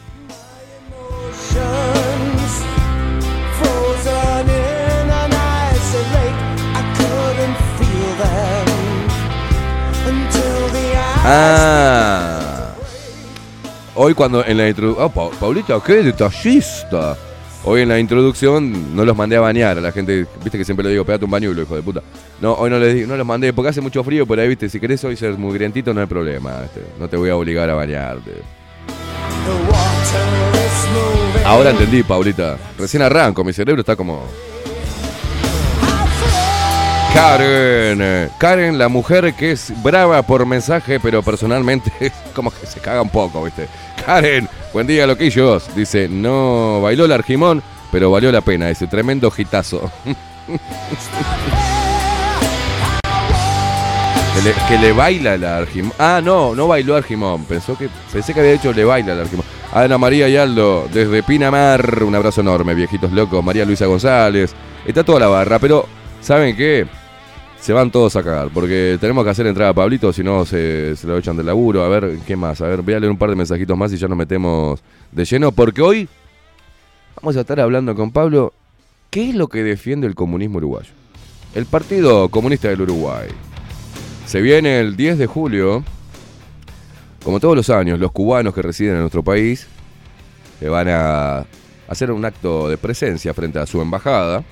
Ah. 11.26 12.74
Hoy 13.96 14.14
cuando 14.14 14.44
en 14.46 14.58
la 14.58 14.68
introducción... 14.68 15.06
Oh, 15.06 15.10
Pa- 15.10 15.30
Paulita, 15.40 15.80
qué 15.86 16.04
detallista. 16.04 17.16
Hoy 17.66 17.82
en 17.82 17.90
la 17.90 18.00
introducción 18.00 18.94
no 18.96 19.06
los 19.06 19.16
mandé 19.16 19.38
a 19.38 19.42
bañar 19.42 19.78
a 19.78 19.82
la 19.82 19.92
gente. 19.92 20.26
Viste 20.44 20.58
que 20.58 20.66
siempre 20.66 20.84
le 20.84 20.92
digo, 20.92 21.06
pegate 21.06 21.24
un 21.24 21.32
bañuelo, 21.32 21.62
hijo 21.62 21.76
de 21.76 21.82
puta. 21.82 22.02
No, 22.42 22.54
hoy 22.56 22.70
no 22.70 22.78
les 22.78 23.08
no 23.08 23.16
los 23.16 23.26
mandé 23.26 23.54
porque 23.54 23.70
hace 23.70 23.80
mucho 23.80 24.04
frío 24.04 24.26
por 24.26 24.38
ahí, 24.40 24.50
viste. 24.50 24.68
Si 24.68 24.80
querés 24.80 25.02
hoy 25.06 25.16
ser 25.16 25.38
muy 25.38 25.54
grientito 25.54 25.94
no 25.94 26.02
hay 26.02 26.08
problema. 26.08 26.64
este, 26.66 26.82
no 27.00 27.08
te 27.08 27.16
voy 27.16 27.30
a 27.30 27.38
obligar 27.38 27.70
a 27.70 27.76
bañarte. 27.76 28.42
Ahora 31.46 31.70
entendí, 31.70 32.04
Paulita. 32.04 32.58
Recién 32.78 33.02
arranco, 33.04 33.44
mi 33.44 33.54
cerebro 33.54 33.80
está 33.82 33.96
como... 33.96 34.24
Karen, 37.14 38.30
Karen, 38.40 38.78
la 38.80 38.90
mujer 38.90 39.34
que 39.36 39.52
es 39.52 39.72
brava 39.84 40.24
por 40.24 40.48
mensaje, 40.48 41.00
pero 41.00 41.22
personalmente 41.22 41.92
como 42.36 42.50
que 42.52 42.66
se 42.66 42.80
caga 42.80 43.04
un 43.04 43.10
poco, 43.10 43.44
¿viste? 43.44 43.68
Karen, 44.04 44.50
buen 44.74 44.88
día, 44.88 45.06
loquillos. 45.06 45.74
Dice, 45.76 46.08
no 46.10 46.82
bailó 46.82 47.06
el 47.06 47.12
argimón, 47.12 47.62
pero 47.92 48.10
valió 48.10 48.32
la 48.32 48.42
pena, 48.42 48.70
ese 48.70 48.88
tremendo 48.88 49.32
hitazo. 49.36 49.92
que, 54.68 54.78
le, 54.80 54.92
baila 54.92 55.36
el 55.36 55.44
argimón. 55.44 55.94
Ah, 56.00 56.20
no, 56.24 56.56
no 56.56 56.68
bailó 56.68 56.96
argimón. 56.96 57.46
Pensó 57.46 57.78
que, 57.78 57.90
pensé 58.12 58.34
que 58.34 58.40
había 58.40 58.54
hecho 58.54 58.74
le 58.74 58.86
baila 58.86 59.14
el 59.14 59.20
argimón. 59.22 59.46
Ana 59.72 60.00
María 60.00 60.28
y 60.30 60.36
Aldo, 60.36 60.88
desde 60.92 61.22
Pinamar, 61.22 62.04
un 62.04 62.16
abrazo 62.16 62.42
enorme, 62.42 62.74
viejitos 62.74 63.12
locos. 63.12 63.44
María 63.44 63.66
Luisa 63.66 63.86
González. 63.86 64.56
Está 64.86 65.04
toda 65.04 65.20
la 65.20 65.28
barra, 65.28 65.60
pero 65.60 65.88
¿saben 66.22 66.56
qué? 66.56 66.88
Se 67.64 67.72
van 67.72 67.92
todos 67.92 68.14
a 68.18 68.24
cagar, 68.24 68.50
porque 68.54 68.98
tenemos 69.00 69.24
que 69.24 69.30
hacer 69.30 69.48
entrada 69.48 69.72
a 69.72 69.74
Pablito, 69.74 70.12
si 70.12 70.22
no 70.22 70.46
se, 70.46 70.98
se 70.98 71.08
lo 71.08 71.18
echan 71.18 71.38
del 71.38 71.46
laburo. 71.46 71.86
A 71.86 71.88
ver, 71.88 72.20
¿qué 72.28 72.36
más? 72.36 72.60
A 72.60 72.68
ver, 72.68 72.82
voy 72.82 72.94
a 72.94 73.00
leer 73.00 73.10
un 73.10 73.18
par 73.18 73.30
de 73.30 73.38
mensajitos 73.38 73.78
más 73.78 73.94
y 73.94 73.96
ya 73.96 74.10
nos 74.10 74.18
metemos 74.18 74.82
de 75.14 75.24
lleno, 75.24 75.50
porque 75.54 75.82
hoy 75.82 76.10
vamos 77.16 77.38
a 77.38 77.40
estar 77.40 77.62
hablando 77.62 77.96
con 77.96 78.12
Pablo. 78.12 78.52
¿Qué 79.10 79.30
es 79.30 79.36
lo 79.36 79.48
que 79.48 79.64
defiende 79.64 80.08
el 80.08 80.14
comunismo 80.14 80.58
uruguayo? 80.58 80.90
El 81.56 81.66
Partido 81.66 82.28
Comunista 82.28 82.68
del 82.68 82.82
Uruguay. 82.82 83.30
Se 84.26 84.42
viene 84.42 84.82
el 84.82 84.98
10 84.98 85.18
de 85.20 85.28
julio, 85.28 85.86
como 87.24 87.40
todos 87.40 87.56
los 87.56 87.70
años, 87.70 87.98
los 87.98 88.12
cubanos 88.12 88.54
que 88.54 88.62
residen 88.62 88.96
en 88.96 89.00
nuestro 89.00 89.24
país 89.24 89.68
eh, 90.60 90.68
van 90.68 90.90
a 90.90 91.46
hacer 91.88 92.12
un 92.12 92.26
acto 92.26 92.68
de 92.68 92.78
presencia 92.78 93.34
frente 93.34 93.58
a 93.58 93.66
su 93.66 93.82
embajada 93.82 94.44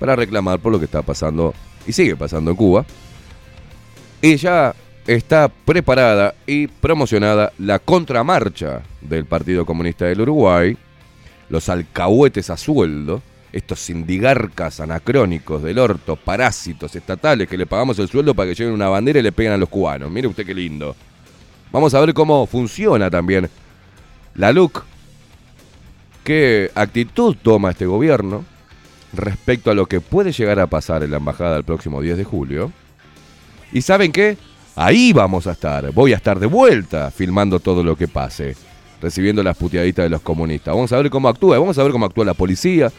para 0.00 0.16
reclamar 0.16 0.58
por 0.58 0.72
lo 0.72 0.80
que 0.80 0.86
está 0.86 1.02
pasando 1.02 1.54
y 1.86 1.92
sigue 1.92 2.16
pasando 2.16 2.50
en 2.50 2.56
Cuba. 2.56 2.84
Y 4.22 4.36
ya 4.36 4.74
está 5.06 5.48
preparada 5.48 6.34
y 6.46 6.66
promocionada 6.66 7.52
la 7.58 7.78
contramarcha 7.78 8.82
del 9.00 9.24
Partido 9.24 9.64
Comunista 9.64 10.04
del 10.04 10.20
Uruguay, 10.20 10.76
los 11.48 11.68
alcahuetes 11.68 12.50
a 12.50 12.56
sueldo, 12.56 13.22
estos 13.52 13.80
sindigarcas 13.80 14.80
anacrónicos 14.80 15.62
del 15.62 15.78
orto, 15.78 16.16
parásitos 16.16 16.94
estatales 16.94 17.48
que 17.48 17.58
le 17.58 17.66
pagamos 17.66 17.98
el 17.98 18.08
sueldo 18.08 18.34
para 18.34 18.48
que 18.50 18.54
lleven 18.54 18.74
una 18.74 18.88
bandera 18.88 19.18
y 19.18 19.22
le 19.22 19.32
peguen 19.32 19.52
a 19.52 19.56
los 19.56 19.68
cubanos. 19.68 20.10
Mire 20.10 20.28
usted 20.28 20.46
qué 20.46 20.54
lindo. 20.54 20.94
Vamos 21.72 21.94
a 21.94 22.00
ver 22.00 22.14
cómo 22.14 22.46
funciona 22.46 23.10
también 23.10 23.48
la 24.34 24.52
LUC, 24.52 24.84
qué 26.24 26.70
actitud 26.74 27.36
toma 27.42 27.70
este 27.70 27.86
gobierno 27.86 28.44
respecto 29.12 29.70
a 29.70 29.74
lo 29.74 29.86
que 29.86 30.00
puede 30.00 30.32
llegar 30.32 30.60
a 30.60 30.66
pasar 30.66 31.02
en 31.02 31.10
la 31.10 31.16
embajada 31.18 31.56
el 31.56 31.64
próximo 31.64 32.00
10 32.00 32.16
de 32.18 32.24
julio. 32.24 32.72
¿Y 33.72 33.82
saben 33.82 34.12
qué? 34.12 34.36
Ahí 34.76 35.12
vamos 35.12 35.46
a 35.46 35.52
estar. 35.52 35.92
Voy 35.92 36.12
a 36.12 36.16
estar 36.16 36.38
de 36.38 36.46
vuelta 36.46 37.10
filmando 37.10 37.60
todo 37.60 37.82
lo 37.82 37.96
que 37.96 38.08
pase. 38.08 38.56
Recibiendo 39.00 39.42
las 39.42 39.56
puteaditas 39.56 40.04
de 40.04 40.10
los 40.10 40.20
comunistas. 40.20 40.74
Vamos 40.74 40.92
a 40.92 40.96
ver 40.98 41.10
cómo 41.10 41.28
actúa. 41.28 41.58
Vamos 41.58 41.78
a 41.78 41.82
ver 41.82 41.92
cómo 41.92 42.06
actúa 42.06 42.24
la 42.24 42.34
policía. 42.34 42.92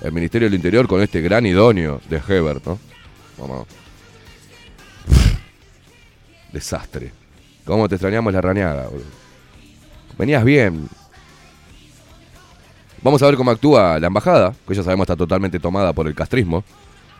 El 0.00 0.12
Ministerio 0.12 0.46
del 0.46 0.54
Interior 0.54 0.86
con 0.88 1.02
este 1.02 1.20
gran 1.20 1.44
idóneo 1.44 2.00
de 2.08 2.16
Hebert, 2.26 2.64
¿no? 2.66 2.78
Vamos. 3.38 3.66
Desastre. 6.52 7.12
¿Cómo 7.64 7.88
te 7.88 7.96
extrañamos 7.96 8.32
la 8.32 8.40
rañada? 8.40 8.88
Venías 10.18 10.44
bien. 10.44 10.88
Vamos 13.02 13.22
a 13.22 13.26
ver 13.26 13.36
cómo 13.36 13.50
actúa 13.50 13.98
la 13.98 14.08
embajada, 14.08 14.54
que 14.68 14.74
ya 14.74 14.82
sabemos 14.82 15.04
está 15.04 15.16
totalmente 15.16 15.58
tomada 15.58 15.92
por 15.92 16.06
el 16.06 16.14
castrismo. 16.14 16.64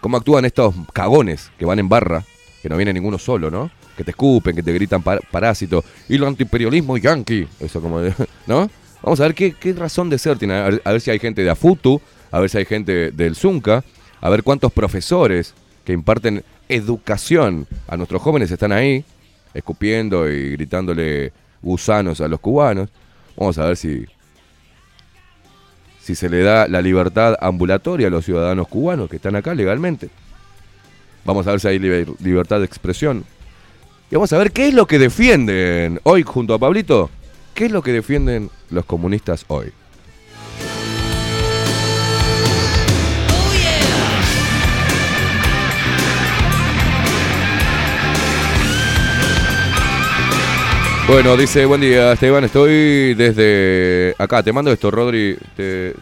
Cómo 0.00 0.16
actúan 0.16 0.44
estos 0.44 0.74
cagones 0.92 1.50
que 1.58 1.64
van 1.64 1.78
en 1.78 1.88
barra, 1.88 2.22
que 2.62 2.68
no 2.68 2.76
viene 2.76 2.92
ninguno 2.92 3.18
solo, 3.18 3.50
¿no? 3.50 3.70
Que 3.96 4.04
te 4.04 4.10
escupen, 4.10 4.54
que 4.54 4.62
te 4.62 4.72
gritan 4.72 5.02
par- 5.02 5.20
parásito. 5.30 5.82
Y 6.08 6.16
el 6.16 6.24
antiimperialismo 6.24 6.96
yankee. 6.98 7.48
Eso 7.60 7.80
como, 7.80 8.00
de- 8.00 8.14
¿no? 8.46 8.70
Vamos 9.02 9.20
a 9.20 9.24
ver 9.24 9.34
qué, 9.34 9.54
razón 9.76 10.10
de 10.10 10.18
ser 10.18 10.38
tiene. 10.38 10.54
A 10.54 10.92
ver 10.92 11.00
si 11.00 11.10
hay 11.10 11.18
gente 11.18 11.42
de 11.42 11.48
Afutu, 11.50 12.00
a 12.30 12.38
ver 12.40 12.50
si 12.50 12.58
hay 12.58 12.66
gente 12.66 13.10
del 13.10 13.34
Zunca, 13.34 13.82
a 14.20 14.28
ver 14.28 14.42
cuántos 14.42 14.72
profesores 14.72 15.54
que 15.84 15.94
imparten 15.94 16.44
educación 16.68 17.66
a 17.88 17.96
nuestros 17.96 18.20
jóvenes 18.20 18.50
están 18.50 18.72
ahí, 18.72 19.02
escupiendo 19.54 20.30
y 20.30 20.50
gritándole 20.52 21.32
gusanos 21.62 22.20
a 22.20 22.28
los 22.28 22.40
cubanos. 22.40 22.90
Vamos 23.36 23.56
a 23.56 23.64
ver 23.66 23.76
si, 23.78 24.04
si 26.10 26.16
se 26.16 26.28
le 26.28 26.42
da 26.42 26.66
la 26.66 26.82
libertad 26.82 27.36
ambulatoria 27.40 28.08
a 28.08 28.10
los 28.10 28.24
ciudadanos 28.24 28.66
cubanos 28.66 29.08
que 29.08 29.16
están 29.16 29.36
acá 29.36 29.54
legalmente. 29.54 30.08
Vamos 31.24 31.46
a 31.46 31.52
ver 31.52 31.60
si 31.60 31.68
hay 31.68 31.78
liber- 31.78 32.12
libertad 32.20 32.58
de 32.58 32.64
expresión. 32.64 33.24
Y 34.10 34.16
vamos 34.16 34.32
a 34.32 34.38
ver 34.38 34.50
qué 34.50 34.66
es 34.68 34.74
lo 34.74 34.86
que 34.86 34.98
defienden 34.98 36.00
hoy 36.02 36.24
junto 36.24 36.54
a 36.54 36.58
Pablito. 36.58 37.10
¿Qué 37.54 37.66
es 37.66 37.72
lo 37.72 37.82
que 37.82 37.92
defienden 37.92 38.50
los 38.70 38.84
comunistas 38.86 39.44
hoy? 39.46 39.72
Bueno, 51.10 51.36
dice, 51.36 51.66
buen 51.66 51.80
día 51.80 52.12
Esteban, 52.12 52.44
estoy 52.44 53.14
desde 53.14 54.14
acá, 54.16 54.44
te 54.44 54.52
mando 54.52 54.70
esto, 54.70 54.90
Rodri. 54.92 55.36
te- 55.56 55.92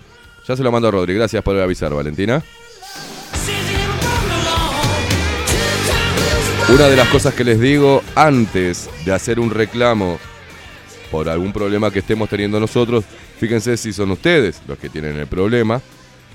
Ya 0.46 0.54
se 0.56 0.62
lo 0.62 0.70
mando 0.70 0.88
a 0.88 0.90
Rodri, 0.90 1.14
gracias 1.14 1.42
por 1.42 1.58
avisar, 1.58 1.92
Valentina. 1.94 2.42
Una 6.68 6.88
de 6.88 6.96
las 6.96 7.08
cosas 7.08 7.32
que 7.34 7.44
les 7.44 7.58
digo 7.58 8.02
antes 8.14 8.90
de 9.06 9.12
hacer 9.12 9.40
un 9.40 9.50
reclamo 9.50 10.18
por 11.10 11.28
algún 11.30 11.52
problema 11.54 11.90
que 11.90 12.00
estemos 12.00 12.28
teniendo 12.28 12.60
nosotros, 12.60 13.04
fíjense 13.40 13.76
si 13.78 13.94
son 13.94 14.10
ustedes 14.10 14.60
los 14.68 14.78
que 14.78 14.90
tienen 14.90 15.16
el 15.16 15.26
problema 15.26 15.80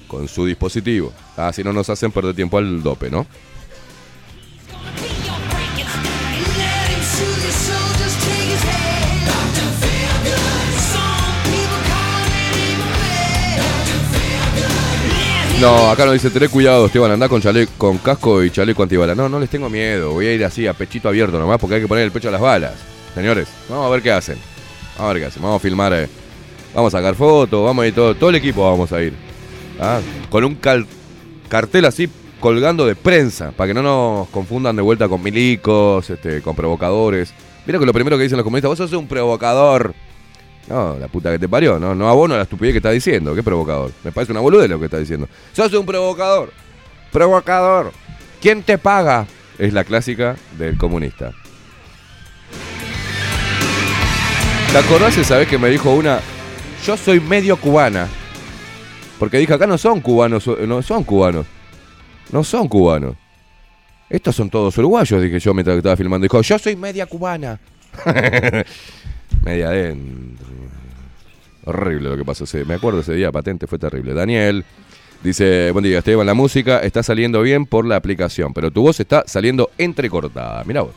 con 0.08 0.28
su 0.28 0.46
dispositivo. 0.48 1.14
Ah, 1.38 1.52
si 1.54 1.64
no 1.64 1.74
nos 1.74 1.90
hacen 1.92 2.12
perder 2.12 2.34
tiempo 2.36 2.58
al 2.58 2.82
dope, 2.82 3.12
¿no? 3.12 3.28
No, 15.62 15.90
acá 15.90 16.06
nos 16.06 16.14
dice, 16.14 16.30
tené 16.30 16.50
cuidado, 16.50 16.88
Esteban, 16.88 17.12
andá 17.12 17.30
con 17.30 17.42
chale 17.42 17.68
con 17.78 17.98
casco 18.00 18.44
y 18.44 18.52
chaleco 18.52 18.84
antibala. 18.84 19.16
No, 19.16 19.30
no 19.30 19.40
les 19.40 19.50
tengo 19.50 19.70
miedo, 19.70 20.12
voy 20.12 20.28
a 20.28 20.34
ir 20.34 20.44
así 20.44 20.68
a 20.68 20.74
pechito 20.74 21.08
abierto 21.08 21.40
nomás 21.40 21.58
porque 21.58 21.76
hay 21.76 21.82
que 21.82 21.88
poner 21.88 22.04
el 22.04 22.12
pecho 22.12 22.28
a 22.28 22.32
las 22.32 22.42
balas. 22.42 22.74
Señores, 23.14 23.48
vamos 23.70 23.88
a 23.88 23.90
ver 23.90 24.02
qué 24.02 24.12
hacen. 24.12 24.38
Vamos 24.98 25.10
a 25.10 25.14
ver 25.14 25.22
qué 25.22 25.28
hacen, 25.28 25.42
vamos 25.42 25.58
a 25.58 25.60
filmar, 25.60 25.94
eh. 25.94 26.10
vamos 26.74 26.94
a 26.94 26.98
sacar 26.98 27.16
fotos, 27.16 27.64
vamos 27.64 27.84
a 27.84 27.88
ir 27.88 27.96
todo, 27.96 28.14
todo 28.16 28.30
el 28.30 28.36
equipo 28.36 28.70
vamos 28.70 28.92
a 28.92 29.02
ir. 29.02 29.14
Ah, 29.80 30.02
Con 30.30 30.44
un 30.44 30.56
cartel 30.56 31.86
así 31.86 32.10
colgando 32.40 32.86
de 32.86 32.96
prensa, 32.96 33.52
para 33.52 33.70
que 33.70 33.74
no 33.74 33.82
nos 33.82 34.28
confundan 34.30 34.76
de 34.76 34.82
vuelta 34.82 35.08
con 35.08 35.24
milicos, 35.24 36.10
este, 36.10 36.42
con 36.42 36.56
provocadores. 36.56 37.34
Mira 37.66 37.80
que 37.80 37.86
lo 37.86 37.94
primero 37.94 38.18
que 38.18 38.24
dicen 38.24 38.38
los 38.38 38.44
comunistas, 38.44 38.70
vos 38.70 38.78
sos 38.78 38.92
un 38.94 39.08
provocador. 39.08 39.96
No, 40.68 40.98
la 40.98 41.08
puta 41.08 41.32
que 41.32 41.40
te 41.40 41.50
parió, 41.50 41.78
no, 41.78 41.94
no 41.94 42.08
abono 42.08 42.36
a 42.36 42.38
la 42.38 42.44
estupidez 42.44 42.74
que 42.74 42.78
está 42.78 42.92
diciendo, 42.92 43.36
qué 43.36 43.44
provocador. 43.44 43.92
Me 44.04 44.12
parece 44.12 44.32
una 44.32 44.42
boludez 44.42 44.70
lo 44.70 44.80
que 44.80 44.86
está 44.86 44.98
diciendo. 44.98 45.28
Sos 45.52 45.74
un 45.74 45.86
provocador. 45.86 46.52
Provocador. 47.12 47.92
¿Quién 48.42 48.64
te 48.64 48.78
paga? 48.78 49.28
Es 49.58 49.74
la 49.74 49.84
clásica 49.84 50.36
del 50.58 50.78
comunista. 50.78 51.32
¿Te 54.72 54.78
acordás 54.78 55.18
esa 55.18 55.38
vez 55.38 55.48
que 55.48 55.58
me 55.58 55.70
dijo 55.70 55.94
una? 55.94 56.20
Yo 56.86 56.98
soy 56.98 57.20
medio 57.20 57.58
cubana. 57.58 58.08
Porque 59.20 59.38
dije, 59.38 59.54
acá 59.54 59.68
no 59.68 59.78
son 59.78 60.02
cubanos, 60.02 60.48
no 60.48 60.82
son 60.82 61.04
cubanos. 61.04 61.46
No 62.32 62.44
son 62.44 62.68
cubanos. 62.68 63.16
Estos 64.10 64.36
son 64.36 64.50
todos 64.50 64.78
uruguayos, 64.78 65.22
dije 65.22 65.40
yo 65.40 65.54
mientras 65.54 65.78
estaba 65.78 65.96
filmando. 65.96 66.24
Dijo, 66.24 66.42
yo 66.42 66.58
soy 66.58 66.76
media 66.76 67.06
cubana. 67.06 67.60
media 69.44 69.68
adentro. 69.68 70.53
Horrible 71.66 72.10
lo 72.10 72.18
que 72.18 72.26
pasó. 72.26 72.44
ese- 72.44 72.66
Me 72.66 72.74
acuerdo 72.76 73.00
ese 73.02 73.14
día, 73.14 73.32
patente, 73.32 73.68
fue 73.68 73.80
terrible. 73.80 74.14
Daniel 74.14 74.66
dice, 75.24 75.72
buen 75.72 75.84
día 75.84 76.00
Esteban, 76.00 76.26
la 76.28 76.34
música 76.34 76.80
está 76.80 77.02
saliendo 77.04 77.42
bien 77.42 77.66
por 77.66 77.86
la 77.86 77.96
aplicación, 77.96 78.54
pero 78.54 78.72
tu 78.72 78.82
voz 78.82 79.00
está 79.00 79.24
saliendo 79.28 79.70
entrecortada. 79.78 80.64
Mira 80.66 80.82
vos. 80.82 80.92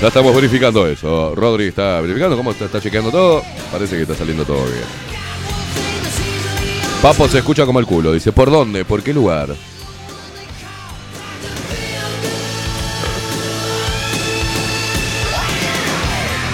Ya 0.00 0.08
estamos 0.08 0.34
verificando 0.34 0.86
eso. 0.86 1.34
Rodri 1.34 1.66
está 1.66 2.00
verificando 2.00 2.36
cómo 2.36 2.52
está, 2.52 2.64
está 2.64 2.80
chequeando 2.80 3.10
todo. 3.10 3.42
Parece 3.70 3.96
que 3.96 4.02
está 4.02 4.14
saliendo 4.14 4.44
todo 4.44 4.64
bien. 4.64 4.84
Papo 7.02 7.28
se 7.28 7.38
escucha 7.38 7.66
como 7.66 7.80
el 7.80 7.86
culo. 7.86 8.12
Dice, 8.12 8.32
¿por 8.32 8.50
dónde? 8.50 8.84
¿Por 8.84 9.02
qué 9.02 9.12
lugar? 9.12 9.54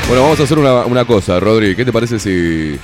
Bueno, 0.08 0.22
vamos 0.22 0.38
a 0.38 0.44
hacer 0.44 0.58
una, 0.58 0.84
una 0.86 1.04
cosa, 1.04 1.40
Rodri. 1.40 1.74
¿Qué 1.74 1.84
te 1.84 1.92
parece 1.92 2.18
si 2.18 2.78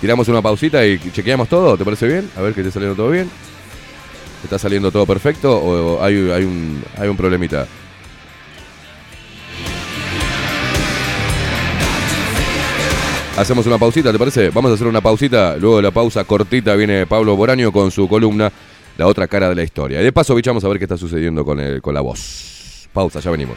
tiramos 0.00 0.26
una 0.28 0.40
pausita 0.40 0.84
y 0.86 0.98
chequeamos 1.12 1.48
todo? 1.48 1.76
¿Te 1.76 1.84
parece 1.84 2.06
bien? 2.06 2.30
A 2.36 2.40
ver 2.40 2.54
que 2.54 2.60
esté 2.62 2.72
saliendo 2.72 2.96
todo 2.96 3.10
bien. 3.10 3.28
¿Está 4.42 4.58
saliendo 4.58 4.90
todo 4.90 5.06
perfecto 5.06 5.54
o 5.56 6.02
hay, 6.02 6.14
hay, 6.30 6.44
un, 6.44 6.82
hay 6.98 7.08
un 7.08 7.16
problemita? 7.16 7.66
Hacemos 13.36 13.66
una 13.66 13.78
pausita, 13.78 14.12
¿te 14.12 14.18
parece? 14.18 14.50
Vamos 14.50 14.70
a 14.70 14.74
hacer 14.74 14.86
una 14.86 15.00
pausita. 15.00 15.56
Luego 15.56 15.76
de 15.78 15.82
la 15.82 15.90
pausa 15.90 16.24
cortita 16.24 16.74
viene 16.76 17.06
Pablo 17.06 17.34
Boraño 17.34 17.72
con 17.72 17.90
su 17.90 18.06
columna 18.08 18.52
La 18.98 19.06
otra 19.06 19.26
cara 19.26 19.48
de 19.48 19.54
la 19.54 19.62
historia. 19.62 20.00
Y 20.00 20.04
de 20.04 20.12
paso, 20.12 20.34
bichamos 20.34 20.62
a 20.64 20.68
ver 20.68 20.78
qué 20.78 20.84
está 20.84 20.98
sucediendo 20.98 21.44
con, 21.44 21.58
el- 21.58 21.80
con 21.80 21.94
la 21.94 22.02
voz. 22.02 22.88
Pausa, 22.92 23.20
ya 23.20 23.30
venimos. 23.30 23.56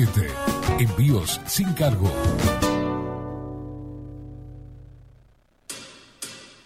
Envíos 0.79 1.39
sin 1.45 1.71
cargo. 1.73 2.09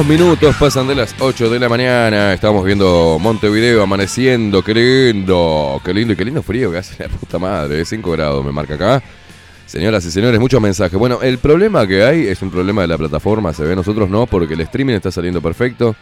Dos 0.00 0.08
minutos 0.08 0.56
pasan 0.58 0.88
de 0.88 0.94
las 0.94 1.14
8 1.18 1.50
de 1.50 1.58
la 1.58 1.68
mañana. 1.68 2.32
Estamos 2.32 2.64
viendo 2.64 3.18
Montevideo 3.20 3.82
amaneciendo. 3.82 4.62
Qué 4.64 4.72
lindo. 4.72 5.78
Qué 5.84 5.92
lindo 5.92 6.14
y 6.14 6.16
qué 6.16 6.24
lindo 6.24 6.42
frío 6.42 6.72
que 6.72 6.78
hace 6.78 7.02
la 7.02 7.10
puta 7.10 7.38
madre. 7.38 7.84
5 7.84 8.10
grados 8.10 8.42
me 8.42 8.50
marca 8.50 8.76
acá. 8.76 9.02
Señoras 9.66 10.02
y 10.06 10.10
señores, 10.10 10.40
muchos 10.40 10.58
mensajes. 10.58 10.98
Bueno, 10.98 11.20
el 11.20 11.36
problema 11.36 11.86
que 11.86 12.02
hay 12.02 12.28
es 12.28 12.40
un 12.40 12.50
problema 12.50 12.80
de 12.80 12.88
la 12.88 12.96
plataforma. 12.96 13.52
Se 13.52 13.62
ve 13.62 13.76
nosotros 13.76 14.08
no, 14.08 14.26
porque 14.26 14.54
el 14.54 14.62
streaming 14.62 14.94
está 14.94 15.10
saliendo 15.10 15.42
perfecto. 15.42 15.94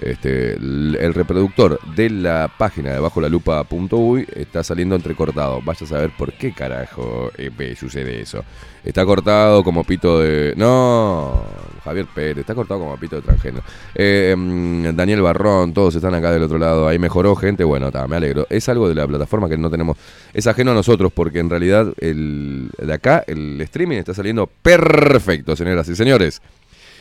Este, 0.00 0.54
el, 0.54 1.12
reproductor 1.12 1.78
de 1.94 2.08
la 2.08 2.50
página 2.56 2.92
de 2.92 3.00
bajo 3.00 3.20
la 3.20 3.28
lupa.uy 3.28 4.26
está 4.34 4.64
saliendo 4.64 4.96
entrecortado. 4.96 5.60
Vaya 5.62 5.84
a 5.84 5.88
saber 5.88 6.10
por 6.16 6.32
qué 6.32 6.52
carajo 6.52 7.30
eh, 7.36 7.74
sucede 7.78 8.20
eso. 8.20 8.42
Está 8.82 9.04
cortado 9.04 9.62
como 9.62 9.84
pito 9.84 10.20
de. 10.20 10.54
No, 10.56 11.44
Javier 11.84 12.06
Pérez, 12.14 12.38
está 12.38 12.54
cortado 12.54 12.80
como 12.80 12.96
pito 12.96 13.16
de 13.16 13.22
transgénero. 13.22 13.62
Eh, 13.94 14.34
mm, 14.36 14.96
Daniel 14.96 15.20
Barrón, 15.20 15.74
todos 15.74 15.94
están 15.94 16.14
acá 16.14 16.32
del 16.32 16.44
otro 16.44 16.58
lado. 16.58 16.88
Ahí 16.88 16.98
mejoró 16.98 17.36
gente. 17.36 17.62
Bueno, 17.62 17.92
ta, 17.92 18.08
me 18.08 18.16
alegro. 18.16 18.46
Es 18.48 18.70
algo 18.70 18.88
de 18.88 18.94
la 18.94 19.06
plataforma 19.06 19.50
que 19.50 19.58
no 19.58 19.68
tenemos. 19.68 19.98
Es 20.32 20.46
ajeno 20.46 20.70
a 20.70 20.74
nosotros 20.74 21.12
porque 21.12 21.40
en 21.40 21.50
realidad 21.50 21.92
el, 21.98 22.70
de 22.78 22.92
acá 22.92 23.22
el 23.26 23.60
streaming 23.60 23.98
está 23.98 24.14
saliendo 24.14 24.46
perfecto, 24.46 25.54
señoras 25.56 25.86
y 25.90 25.94
señores. 25.94 26.40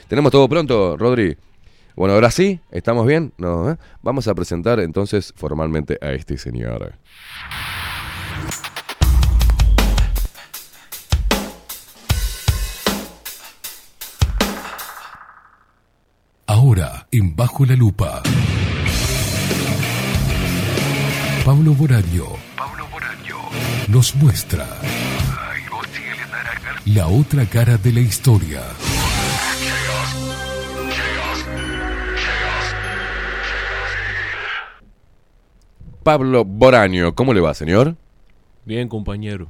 ¿Tenemos 0.10 0.32
todo 0.32 0.50
pronto, 0.50 0.97
Rodri? 0.97 1.38
Bueno, 1.96 2.14
ahora 2.14 2.32
sí, 2.32 2.60
¿estamos 2.72 3.06
bien? 3.06 3.34
No, 3.38 3.72
¿eh? 3.72 3.78
Vamos 4.02 4.28
a 4.28 4.36
presentar 4.36 4.80
entonces 4.80 5.34
formalmente 5.36 5.98
a 6.02 6.12
este 6.12 6.38
señor. 6.38 6.94
Ahora, 16.46 17.08
en 17.12 17.36
Bajo 17.36 17.66
la 17.66 17.76
Lupa. 17.76 18.22
Pablo 21.46 21.74
Boraño. 21.74 22.26
Nos 23.88 24.16
muestra 24.16 24.68
la 26.86 27.08
otra 27.08 27.46
cara 27.46 27.78
de 27.78 27.92
la 27.92 28.00
historia. 28.02 28.62
Pablo 36.10 36.43
Boraño, 36.43 37.14
¿cómo 37.14 37.36
le 37.36 37.39
va, 37.39 37.53
señor? 37.53 37.95
Bien, 38.66 38.88
compañero. 38.88 39.47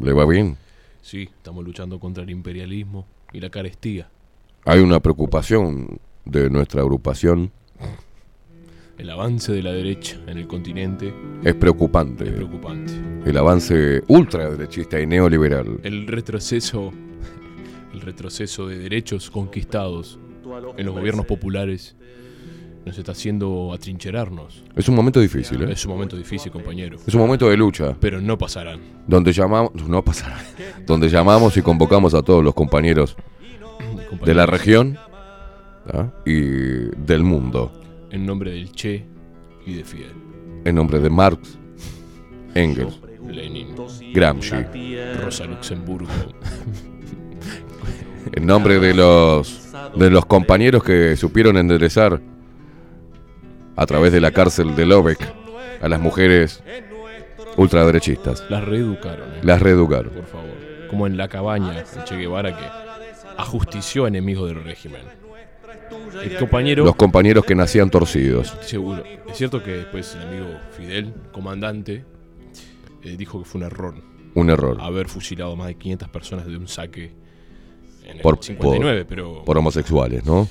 ¿Le 0.00 0.14
va 0.14 0.24
bien? 0.24 0.56
Sí, 1.02 1.28
estamos 1.36 1.62
luchando 1.66 2.00
contra 2.00 2.22
el 2.22 2.30
imperialismo 2.30 3.06
y 3.30 3.40
la 3.40 3.50
carestía. 3.50 4.08
Hay 4.64 4.80
una 4.80 5.00
preocupación 5.00 6.00
de 6.24 6.48
nuestra 6.48 6.80
agrupación. 6.80 7.52
El 8.96 9.10
avance 9.10 9.52
de 9.52 9.62
la 9.62 9.70
derecha 9.72 10.18
en 10.26 10.38
el 10.38 10.46
continente 10.46 11.12
Es 11.44 11.54
preocupante. 11.54 12.24
es 12.24 12.32
preocupante. 12.32 12.94
El 13.26 13.36
avance 13.36 14.02
ultraderechista 14.08 14.98
y 14.98 15.06
neoliberal. 15.06 15.80
El 15.82 16.06
retroceso, 16.06 16.90
el 17.92 18.00
retroceso 18.00 18.66
de 18.66 18.78
derechos 18.78 19.30
conquistados 19.30 20.18
en 20.78 20.86
los 20.86 20.94
gobiernos 20.94 21.26
populares 21.26 21.96
nos 22.86 22.96
está 22.96 23.12
haciendo 23.12 23.72
atrincherarnos. 23.74 24.62
Es 24.76 24.88
un 24.88 24.94
momento 24.94 25.20
difícil, 25.20 25.60
¿eh? 25.64 25.72
Es 25.72 25.84
un 25.84 25.92
momento 25.92 26.16
difícil, 26.16 26.52
compañero, 26.52 26.98
Es 27.04 27.12
un 27.14 27.20
momento 27.20 27.50
de 27.50 27.56
lucha. 27.56 27.96
pero 28.00 28.20
no 28.20 28.38
pasarán. 28.38 28.80
Donde 29.08 29.32
llamamos. 29.32 29.72
No 29.88 30.04
pasará. 30.04 30.38
Donde 30.86 31.08
llamamos 31.08 31.56
y 31.56 31.62
convocamos 31.62 32.14
a 32.14 32.22
todos 32.22 32.44
los 32.44 32.54
compañeros 32.54 33.16
de 34.24 34.34
la 34.34 34.46
región 34.46 34.98
¿ah? 35.92 36.10
y 36.24 36.40
del 36.96 37.24
mundo. 37.24 37.72
En 38.10 38.24
nombre 38.24 38.52
del 38.52 38.70
Che 38.70 39.04
y 39.66 39.74
de 39.74 39.84
Fidel, 39.84 40.12
En 40.64 40.76
nombre 40.76 41.00
de 41.00 41.10
Marx, 41.10 41.58
Engels, 42.54 43.00
Lenin, 43.28 43.74
Gramsci. 44.14 44.56
Rosa 45.20 45.44
Luxemburgo, 45.44 46.08
En 48.32 48.46
nombre 48.46 48.78
de 48.78 48.94
los, 48.94 49.72
de 49.96 50.10
los 50.10 50.26
compañeros 50.26 50.84
que 50.84 51.16
supieron 51.16 51.56
enderezar 51.56 52.20
a 53.76 53.86
través 53.86 54.12
de 54.12 54.20
la 54.20 54.30
cárcel 54.32 54.74
de 54.74 54.86
Lobeck 54.86 55.20
a 55.80 55.88
las 55.88 56.00
mujeres 56.00 56.62
ultraderechistas. 57.56 58.44
las 58.50 58.64
reeducaron. 58.64 59.28
¿eh? 59.34 59.40
Las 59.42 59.60
reeducaron. 59.62 60.12
por 60.12 60.24
favor. 60.26 60.50
Como 60.88 61.06
en 61.06 61.16
la 61.16 61.28
cabaña 61.28 61.84
Che 62.04 62.16
Guevara 62.16 62.56
que 62.56 62.64
ajustició 63.36 64.04
a 64.04 64.08
enemigos 64.08 64.48
del 64.48 64.62
régimen. 64.62 65.02
El 66.22 66.36
compañero, 66.38 66.84
Los 66.84 66.96
compañeros 66.96 67.44
que 67.44 67.54
nacían 67.54 67.90
torcidos. 67.90 68.56
seguro, 68.62 69.02
es 69.28 69.36
cierto 69.36 69.62
que 69.62 69.72
después 69.72 70.14
el 70.14 70.22
amigo 70.28 70.46
Fidel, 70.76 71.12
comandante, 71.32 72.04
eh, 73.02 73.16
dijo 73.16 73.38
que 73.40 73.44
fue 73.44 73.60
un 73.60 73.66
error 73.66 73.94
Un 74.34 74.50
error. 74.50 74.78
haber 74.80 75.08
fusilado 75.08 75.52
a 75.52 75.56
más 75.56 75.66
de 75.68 75.74
500 75.76 76.08
personas 76.08 76.46
de 76.46 76.56
un 76.56 76.66
saque 76.68 77.12
en 78.04 78.16
el 78.16 78.22
Por- 78.22 78.42
59, 78.42 79.04
pero 79.04 79.42
Por 79.44 79.58
homosexuales, 79.58 80.24
¿no? 80.24 80.48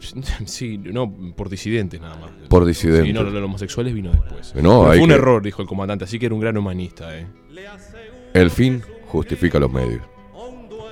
sí, 0.46 0.78
no 0.78 1.12
por 1.36 1.48
disidentes 1.48 2.00
nada 2.00 2.16
más. 2.16 2.30
Por 2.48 2.64
disidentes. 2.64 3.06
Sí, 3.06 3.12
no, 3.12 3.22
los 3.22 3.42
homosexuales 3.42 3.94
vino 3.94 4.10
después. 4.12 4.54
No, 4.56 4.90
hay 4.90 4.98
fue 4.98 5.04
un 5.04 5.08
que- 5.10 5.14
error, 5.16 5.42
dijo 5.42 5.62
el 5.62 5.68
comandante, 5.68 6.04
así 6.04 6.18
que 6.18 6.26
era 6.26 6.34
un 6.34 6.40
gran 6.40 6.56
humanista, 6.56 7.16
eh. 7.18 7.26
El 8.34 8.50
fin 8.50 8.82
justifica 9.06 9.58
los 9.58 9.72
medios. 9.72 10.02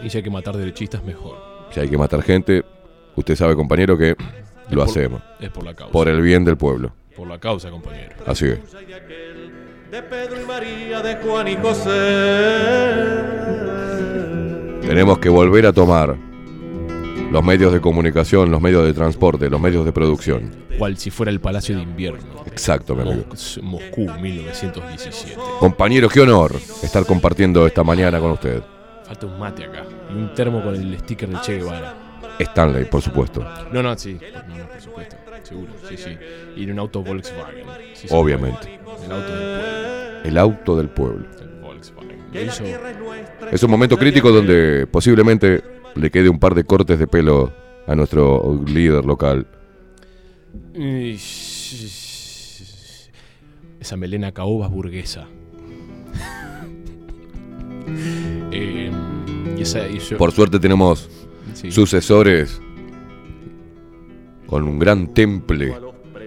Y 0.04 0.10
si 0.10 0.18
hay 0.18 0.22
que 0.22 0.30
matar 0.30 0.56
derechistas, 0.56 1.02
mejor. 1.04 1.36
Si 1.72 1.80
hay 1.80 1.88
que 1.88 1.98
matar 1.98 2.22
gente, 2.22 2.64
usted 3.16 3.34
sabe, 3.36 3.54
compañero, 3.56 3.96
que 3.98 4.14
lo 4.70 4.80
por- 4.80 4.88
hacemos. 4.90 5.22
Es 5.40 5.50
por 5.50 5.64
la 5.64 5.74
causa. 5.74 5.92
Por 5.92 6.08
el 6.08 6.20
bien 6.22 6.44
del 6.44 6.56
pueblo. 6.56 6.92
Por 7.16 7.26
la 7.26 7.38
causa, 7.38 7.70
compañero. 7.70 8.14
Así 8.26 8.46
es. 8.46 8.58
de 9.90 10.02
Pedro 10.02 10.40
y 10.40 10.44
María, 10.44 11.00
de 11.00 11.16
Juan 11.16 11.48
y 11.48 11.56
José. 11.56 11.88
Tenemos 14.82 15.18
que 15.18 15.28
volver 15.28 15.66
a 15.66 15.72
tomar 15.72 16.16
los 17.30 17.44
medios 17.44 17.72
de 17.72 17.80
comunicación, 17.80 18.50
los 18.50 18.60
medios 18.60 18.84
de 18.84 18.94
transporte, 18.94 19.50
los 19.50 19.60
medios 19.60 19.84
de 19.84 19.92
producción. 19.92 20.50
Cual 20.78 20.96
si 20.96 21.10
fuera 21.10 21.30
el 21.30 21.40
Palacio 21.40 21.76
de 21.76 21.82
Invierno. 21.82 22.42
Exacto, 22.46 22.94
mi 22.94 23.02
amigo. 23.02 23.24
Mos- 23.28 23.60
Moscú, 23.62 24.06
1917. 24.20 25.36
Compañero, 25.60 26.08
qué 26.08 26.20
honor 26.20 26.52
estar 26.82 27.04
compartiendo 27.04 27.66
esta 27.66 27.84
mañana 27.84 28.18
con 28.20 28.32
usted. 28.32 28.62
Falta 29.04 29.26
un 29.26 29.38
mate 29.38 29.64
acá. 29.64 29.84
Y 30.10 30.14
un 30.14 30.34
termo 30.34 30.62
con 30.62 30.74
el 30.74 30.98
sticker 31.00 31.28
del 31.28 31.40
Che 31.40 31.56
Guevara. 31.58 31.94
Stanley, 32.38 32.84
por 32.84 33.02
supuesto. 33.02 33.44
No, 33.72 33.82
no, 33.82 33.96
sí. 33.98 34.14
No, 34.14 34.56
no, 34.56 34.68
por 34.68 34.80
supuesto. 34.80 35.16
Seguro, 35.42 35.72
sí, 35.88 35.96
sí. 35.96 36.10
Y 36.56 36.64
en 36.64 36.72
un 36.72 36.78
auto 36.78 37.02
Volkswagen. 37.02 37.64
Sí. 37.94 38.06
Obviamente. 38.10 38.78
El 39.04 39.10
auto 39.10 39.26
del 39.36 39.40
pueblo. 39.40 40.24
El 40.24 40.38
auto 40.38 40.76
del 40.76 40.88
pueblo. 40.88 41.26
El 41.40 41.48
Volkswagen. 41.60 42.18
Es 43.50 43.62
un 43.62 43.70
momento 43.70 43.96
crítico 43.96 44.30
donde 44.30 44.86
posiblemente 44.90 45.62
le 45.98 46.10
quede 46.10 46.28
un 46.28 46.38
par 46.38 46.54
de 46.54 46.64
cortes 46.64 46.98
de 46.98 47.06
pelo 47.06 47.52
a 47.86 47.94
nuestro 47.94 48.62
líder 48.66 49.04
local. 49.04 49.46
Esa 53.80 53.96
melena 53.96 54.32
caoba 54.32 54.66
es 54.66 54.72
burguesa. 54.72 55.26
Eh, 58.52 58.90
y 59.56 59.62
esa, 59.62 59.88
y 59.88 59.98
yo- 59.98 60.18
Por 60.18 60.30
suerte 60.32 60.58
tenemos 60.58 61.08
sí. 61.54 61.70
sucesores 61.70 62.60
con 64.46 64.64
un 64.64 64.78
gran 64.78 65.14
temple 65.14 65.74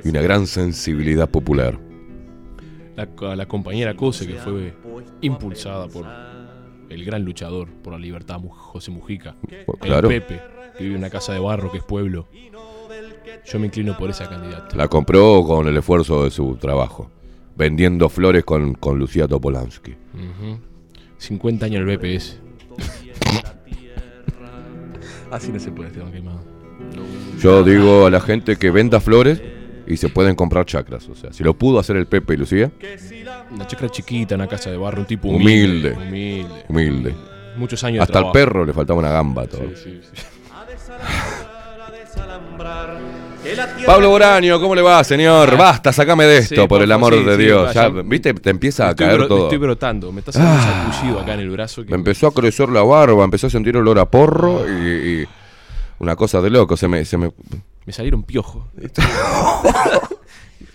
y 0.04 0.10
una 0.10 0.22
gran 0.22 0.48
sensibilidad 0.48 1.30
popular. 1.30 1.80
la, 2.96 3.36
la 3.36 3.48
compañera 3.48 3.96
Cose, 3.96 4.26
que 4.28 4.34
fue 4.36 4.74
impulsada 5.22 5.88
por 5.88 6.06
el 6.92 7.06
gran 7.06 7.24
luchador 7.24 7.70
por 7.70 7.94
la 7.94 8.00
libertad, 8.00 8.40
José 8.50 8.92
Mujica. 8.92 9.36
Claro, 9.80 10.10
El 10.10 10.22
Pepe, 10.22 10.42
que 10.78 10.84
vive 10.84 10.96
en 10.96 11.00
una 11.00 11.10
casa 11.10 11.34
de 11.34 11.40
barro 11.40 11.72
que 11.72 11.78
es 11.80 11.84
pueblo. 11.84 12.28
Yo 13.46 13.60
me 13.60 13.68
inclino 13.68 13.98
por 13.98 14.10
esa 14.10 14.30
candidata. 14.30 14.76
la 14.76 14.88
compró 14.88 15.44
con 15.46 15.68
el 15.68 15.78
esfuerzo 15.78 16.24
de 16.26 16.32
su 16.32 16.56
trabajo, 16.58 17.10
vendiendo 17.56 18.10
flores 18.10 18.44
con, 18.44 18.74
con 18.74 19.00
Lucía 19.00 19.28
Topolansky. 19.28 19.92
Ujú. 19.92 20.60
50 21.18 21.66
años 21.66 21.88
el 21.88 21.98
BPS. 21.98 22.40
Así 25.32 25.52
no 25.52 25.60
se 25.60 25.72
puede, 25.72 25.92
tengo 25.92 26.12
quemado. 26.12 26.42
Yo 27.40 27.64
digo 27.64 28.06
a 28.06 28.10
la 28.12 28.20
gente 28.20 28.58
que 28.58 28.70
venda 28.70 29.00
flores 29.00 29.42
y 29.92 29.98
se 29.98 30.10
pueden 30.10 30.36
comprar 30.36 30.66
chacras. 30.66 31.08
O 31.10 31.16
sea, 31.16 31.34
si 31.34 31.44
lo 31.44 31.54
pudo 31.54 31.80
hacer 31.80 31.96
el 31.98 32.06
Pepe 32.08 32.34
y 32.34 32.38
Lucía, 32.38 32.72
Una 33.52 33.68
chacra 33.68 33.90
chiquita, 33.90 34.36
una 34.36 34.48
casa 34.48 34.70
de 34.72 34.78
barro, 34.78 35.00
un 35.02 35.06
tipo 35.06 35.28
Humilde. 35.28 35.92
humilde. 35.92 36.08
Humilde. 36.08 36.64
humilde. 36.70 37.16
Muchos 37.58 37.84
años 37.84 37.98
de 37.98 38.04
Hasta 38.04 38.20
al 38.20 38.24
trabajo. 38.32 38.34
perro 38.34 38.66
le 38.66 38.74
faltaba 38.74 39.00
una 39.00 39.10
gamba. 39.10 39.46
Todo. 39.48 39.62
Sí, 39.76 40.00
sí, 40.02 40.02
sí. 40.14 40.24
Pablo 43.86 44.10
Boraño, 44.10 44.60
¿cómo 44.60 44.76
le 44.76 44.82
va, 44.82 45.04
señor? 45.04 45.58
Basta, 45.58 45.92
sacame 45.92 46.26
de 46.26 46.38
esto, 46.38 46.62
Sí, 46.62 46.68
por 46.68 46.82
el 46.82 46.92
amor 46.92 47.16
de 47.26 47.36
sí, 47.36 47.42
Dios. 47.44 47.74
Ya. 47.74 47.90
¿Viste? 47.90 48.34
Te 48.36 48.52
empieza 48.52 48.88
a 48.90 48.96
caer 48.96 49.16
bro- 49.18 49.22
me 49.24 49.28
todo. 49.28 49.44
estoy 49.44 49.58
brotando, 49.58 50.12
me 50.12 50.20
está 50.20 50.30
haciendo 50.32 50.52
Ah. 50.52 50.84
un 50.88 50.94
sacudillo 50.94 51.20
acá 51.20 51.34
en 51.34 51.40
el 51.40 51.50
brazo. 51.50 51.84
Que 51.84 51.90
Me 51.92 51.96
empezó 51.98 52.28
a 52.28 52.34
crecer 52.34 52.70
la 52.70 52.84
barba, 52.84 53.24
empezó 53.24 53.48
a 53.48 53.50
sentir 53.50 53.76
olor 53.76 53.98
a 54.00 54.06
porro 54.06 54.64
y, 54.70 55.22
y 55.22 55.26
Una 56.00 56.16
cosa 56.16 56.42
de 56.42 56.50
loco, 56.50 56.78
se 56.78 56.88
me... 56.88 57.04
Se 57.06 57.18
me... 57.18 57.32
Me 57.86 57.94
salieron 57.94 58.24
piojos. 58.24 58.66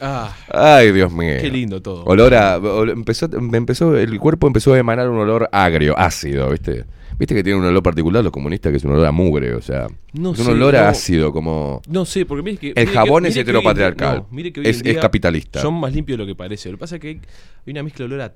ah, 0.01 0.35
Ay, 0.49 0.93
Dios 0.93 1.13
mío. 1.13 1.35
qué 1.41 1.51
lindo 1.51 1.81
todo. 1.81 2.05
Olor 2.05 2.35
a... 2.35 2.59
ol- 2.59 2.91
Empezó, 2.91 3.29
me 3.29 3.59
empezó, 3.59 3.97
el 3.97 4.19
cuerpo 4.19 4.47
empezó 4.47 4.75
a 4.75 4.79
emanar 4.79 5.09
un 5.09 5.19
olor 5.19 5.49
agrio, 5.53 5.99
ácido, 5.99 6.51
¿viste? 6.51 6.85
Viste 7.19 7.35
que 7.35 7.43
tiene 7.43 7.59
un 7.59 7.65
olor 7.65 7.83
particular 7.83 8.23
los 8.23 8.33
comunistas 8.33 8.71
que 8.73 8.77
es 8.77 8.85
un 8.85 8.93
olor 8.93 9.07
a 9.07 9.13
mugre, 9.13 9.55
o 9.55 9.63
sea... 9.63 9.87
No 10.13 10.33
es 10.33 10.39
un 10.41 10.45
sé, 10.47 10.53
olor 10.53 10.77
a 10.77 10.83
no. 10.83 10.89
ácido, 10.89 11.33
como... 11.33 11.81
No 11.89 12.05
sé, 12.05 12.27
porque 12.27 12.43
mire 12.43 12.59
que. 12.59 12.67
El 12.69 12.75
mire 12.75 12.87
que- 12.91 12.95
jabón 12.95 13.27
es 13.27 13.35
mire 13.37 13.45
que 13.45 13.51
hoy 13.51 13.57
en 13.57 13.63
día- 13.63 13.71
heteropatriarcal. 13.87 14.17
no, 14.19 14.27
mire 14.31 14.53
que 14.53 14.61
hoy 14.61 14.67
Es- 14.67 14.81
en 14.81 14.87
es 14.89 14.93
día 14.95 15.01
capitalista. 15.01 15.63
Son 15.63 15.75
más 15.75 15.95
limpios 15.95 16.19
de 16.19 16.25
lo 16.25 16.29
que 16.29 16.35
parece. 16.35 16.71
Lo 16.71 16.77
que 16.77 16.81
pasa 16.81 16.97
es 16.97 17.01
que 17.01 17.09
hay, 17.09 17.21
hay 17.67 17.71
una 17.73 17.83
mezcla 17.83 18.07
de 18.07 18.15
olor 18.15 18.21
a, 18.21 18.35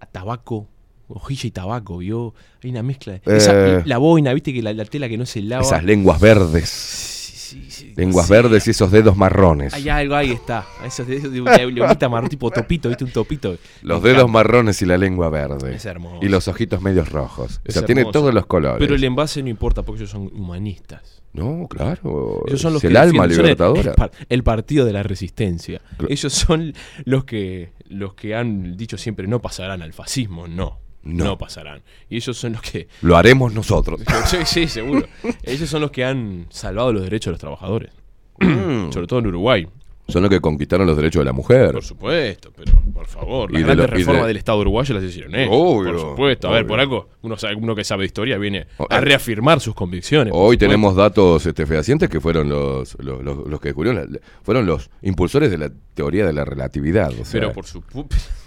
a 0.00 0.06
tabaco, 0.06 0.66
hojilla 1.08 1.46
y 1.48 1.50
tabaco, 1.50 1.98
¿vio? 1.98 2.32
Hay 2.62 2.70
una 2.70 2.82
mezcla. 2.82 3.12
de- 3.22 3.36
esa- 3.36 3.80
Eh. 3.80 3.82
la 3.84 3.98
boina, 3.98 4.32
viste 4.32 4.54
que 4.54 4.62
la, 4.62 4.72
la 4.72 4.86
tela 4.86 5.10
que 5.10 5.18
no 5.18 5.26
se 5.26 5.42
lava. 5.42 5.62
Esas 5.64 5.84
lenguas 5.84 6.18
verdes. 6.18 7.21
Sí, 7.52 7.70
sí, 7.70 7.70
sí, 7.70 7.92
Lenguas 7.96 8.26
sí. 8.26 8.32
verdes 8.32 8.66
y 8.66 8.70
esos 8.70 8.90
dedos 8.90 9.16
marrones. 9.16 9.74
Hay 9.74 9.88
algo, 9.88 10.14
ahí 10.14 10.30
está. 10.32 10.64
Esos 10.84 11.06
de, 11.06 11.20
de 11.20 11.40
una 11.40 11.56
leonita 11.56 12.08
marrón, 12.08 12.28
tipo 12.30 12.50
topito, 12.50 12.88
¿viste? 12.88 13.04
Un 13.04 13.10
topito. 13.12 13.56
Los 13.82 14.02
dedos 14.02 14.30
marrones 14.30 14.80
y 14.82 14.86
la 14.86 14.96
lengua 14.98 15.28
verde. 15.30 15.74
Es 15.76 15.84
hermoso. 15.86 16.18
Y 16.24 16.28
los 16.28 16.48
ojitos 16.48 16.80
medios 16.80 17.10
rojos. 17.10 17.60
O 17.68 17.72
sea, 17.72 17.84
tiene 17.84 18.04
todos 18.06 18.32
los 18.34 18.46
colores. 18.46 18.78
Pero 18.78 18.94
el 18.94 19.04
envase 19.04 19.42
no 19.42 19.48
importa 19.48 19.82
porque 19.82 20.00
ellos 20.02 20.10
son 20.10 20.30
humanistas. 20.34 21.22
No, 21.34 21.66
claro. 21.68 22.42
Ellos 22.46 22.60
son 22.60 22.74
los 22.74 22.84
es 22.84 22.88
que 22.88 22.92
el 22.92 22.96
alma 22.98 23.24
el- 23.24 23.30
libertadora. 23.30 23.90
El, 23.90 23.96
par- 23.96 24.10
el 24.28 24.42
partido 24.42 24.84
de 24.84 24.92
la 24.92 25.02
resistencia. 25.02 25.80
Ellos 26.08 26.32
son 26.32 26.74
los 27.04 27.24
que 27.24 27.72
los 27.88 28.14
que 28.14 28.34
han 28.34 28.76
dicho 28.76 28.96
siempre 28.98 29.26
no 29.26 29.40
pasarán 29.40 29.82
al 29.82 29.92
fascismo, 29.92 30.46
no. 30.48 30.78
No. 31.04 31.24
No, 31.24 31.38
pasarán. 31.38 31.82
Y 32.08 32.16
ellos 32.16 32.36
son 32.36 32.52
los 32.52 32.62
que 32.62 32.86
Lo 33.00 33.16
haremos 33.16 33.52
nosotros. 33.52 34.00
sí, 34.26 34.38
sí, 34.44 34.68
seguro. 34.68 35.06
Ellos 35.42 35.68
son 35.68 35.80
los 35.82 35.90
que 35.90 36.04
han 36.04 36.46
salvado 36.50 36.92
los 36.92 37.02
derechos 37.02 37.26
de 37.26 37.32
los 37.32 37.40
trabajadores. 37.40 37.90
Mm. 38.38 38.92
Sobre 38.92 39.06
todo 39.06 39.18
en 39.18 39.26
Uruguay. 39.28 39.66
Son 40.08 40.20
los 40.20 40.30
que 40.30 40.40
conquistaron 40.40 40.86
los 40.86 40.96
derechos 40.96 41.20
de 41.20 41.24
la 41.24 41.32
mujer. 41.32 41.72
Por 41.72 41.84
supuesto, 41.84 42.52
pero 42.54 42.72
por 42.92 43.06
favor, 43.06 43.50
Y 43.50 43.58
las 43.58 43.68
de 43.68 43.74
grandes 43.76 44.06
lo- 44.06 44.14
y 44.14 44.16
de- 44.18 44.26
del 44.26 44.36
Estado 44.36 44.58
uruguayo 44.58 44.94
las 44.96 45.04
hicieron 45.04 45.34
ellos. 45.34 45.48
Obvio, 45.52 45.92
por 45.92 46.00
supuesto. 46.00 46.48
A 46.48 46.52
ver, 46.52 46.66
por 46.66 46.80
algo, 46.80 47.08
uno, 47.22 47.36
sabe, 47.38 47.54
uno 47.54 47.74
que 47.74 47.84
sabe 47.84 48.02
de 48.02 48.06
historia 48.06 48.36
viene 48.36 48.66
O- 48.78 48.86
a 48.90 48.98
eh, 48.98 49.00
reafirmar 49.00 49.60
sus 49.60 49.74
convicciones. 49.74 50.32
Hoy 50.34 50.56
supuesto. 50.56 50.66
tenemos 50.66 50.96
datos 50.96 51.46
este, 51.46 51.66
fehacientes 51.66 52.08
que 52.10 52.20
fueron 52.20 52.48
los, 52.48 52.96
los, 52.98 53.22
los- 53.22 53.46
los 53.46 53.60
que 53.60 53.68
descubrieron, 53.68 54.12
la- 54.12 54.18
fueron 54.42 54.66
los 54.66 54.90
impulsores 55.02 55.50
de 55.52 55.58
la 55.58 55.70
teoría 55.94 56.26
de 56.26 56.32
la 56.32 56.44
relatividad. 56.44 57.10
o 57.12 57.24
sea. 57.24 57.40
Pero 57.40 57.52
por, 57.52 57.64
supu- 57.64 58.06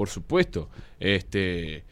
por 0.00 0.08
supuesto. 0.08 0.70
Este, 0.98 1.84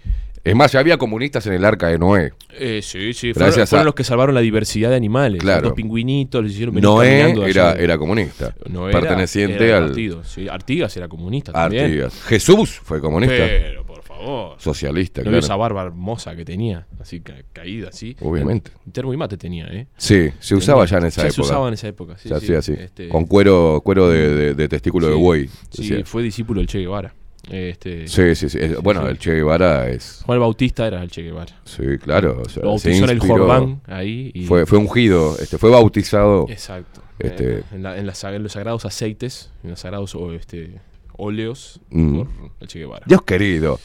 Es 0.43 0.55
más, 0.57 0.73
ya 0.73 0.81
había 0.81 0.97
comunistas 0.97 1.47
en 1.47 1.53
el 1.53 1.63
arca 1.63 1.89
de 1.89 1.99
Noé. 1.99 2.33
eh, 2.59 2.81
sí, 2.83 3.13
sí. 3.13 3.35
Fueron, 3.35 3.49
Gracias 3.49 3.69
fueron 3.69 3.83
a- 3.83 3.85
los 3.85 3.95
que 3.95 4.03
salvaron 4.03 4.35
la 4.35 4.41
diversidad 4.41 4.89
de 4.89 4.97
animales. 4.97 5.43
Claro. 5.43 5.65
Los 5.65 5.73
pingüinitos 5.75 6.43
los 6.43 6.51
hicieron 6.53 6.75
Noé 6.77 7.35
era, 7.51 7.73
era 7.75 7.99
comunista. 7.99 8.55
No 8.71 8.89
era- 8.89 8.99
perteneciente 8.99 9.63
era 9.69 9.77
al 9.77 9.87
partido, 9.89 10.25
sí. 10.25 10.49
Artigas 10.49 10.97
era 10.97 11.07
comunista 11.07 11.53
también. 11.53 11.85
Artigas. 11.85 12.23
Jesús 12.23 12.81
fue 12.83 12.99
comunista. 13.03 13.37
Pero, 13.37 13.85
por 13.85 14.03
favor. 14.03 14.55
Socialista, 14.59 15.21
No 15.21 15.25
claro. 15.25 15.39
esa 15.41 15.55
barba 15.57 15.83
hermosa 15.83 16.35
que 16.35 16.47
tenía, 16.47 16.87
así 16.99 17.21
ca- 17.21 17.43
caída, 17.53 17.91
así. 17.91 18.17
Obviamente. 18.23 18.71
Termo 18.91 19.13
y 19.13 19.19
mate 19.19 19.37
tenía, 19.37 19.67
¿eh? 19.67 19.87
Sí, 19.99 20.31
se 20.41 20.55
usaba 20.55 20.87
ya 20.87 20.97
en 20.97 21.05
esa 21.07 21.23
ya 21.25 21.29
época. 21.29 21.35
se 21.35 21.41
usaba 21.43 21.69
en 21.69 21.75
esa 21.75 21.89
época, 21.89 22.17
sí. 22.17 22.31
se 22.31 22.41
sí. 22.41 22.55
así. 22.55 22.73
Este, 22.73 23.09
Con 23.11 23.27
cuero, 23.27 23.83
cuero 23.85 24.09
de, 24.09 24.35
de- 24.35 24.55
de 24.55 24.69
testículo 24.69 25.09
de 25.09 25.15
buey. 25.15 25.51
Sí, 25.71 26.03
fue 26.05 26.23
discípulo 26.23 26.61
del 26.61 26.69
Che 26.69 26.79
Guevara. 26.79 27.13
Este, 27.51 28.09
sí, 28.09 28.35
sí, 28.35 28.49
sí. 28.51 28.59
Bueno, 28.83 29.03
sí. 29.03 29.09
el 29.09 29.19
Che 29.19 29.33
Guevara 29.35 29.89
es. 29.89 30.23
Juan 30.27 30.39
Bautista 30.41 30.87
era 30.87 31.03
el 31.03 31.11
Che 31.11 31.23
Guevara. 31.23 31.59
Sí, 31.65 31.83
claro. 32.03 32.43
o 32.45 32.49
sea, 32.49 32.63
Lo 32.63 32.79
se 32.79 32.97
en 32.97 33.09
el. 33.09 33.19
Jordán, 33.21 33.81
ahí. 33.87 34.31
Y, 34.35 34.45
Fue, 34.45 34.67
fue 34.67 34.79
ungido, 34.79 35.37
este, 35.41 35.57
fue 35.59 35.71
bautizado. 35.71 36.47
Exacto. 36.49 37.03
Este- 37.19 37.59
Eh, 37.59 37.63
en, 37.73 37.83
la- 37.83 37.97
en 37.97 38.07
en 38.09 38.43
los 38.43 38.53
sagrados 38.53 38.85
aceites, 38.85 39.51
en 39.65 39.71
los 39.71 39.81
sagrados 39.81 40.15
este, 40.37 40.75
óleos 41.17 41.81
Mm. 41.91 42.19
por 42.19 42.29
el 42.61 42.69
Che 42.69 42.79
Guevara. 42.81 43.05
Dios 43.07 43.23
querido. 43.23 43.81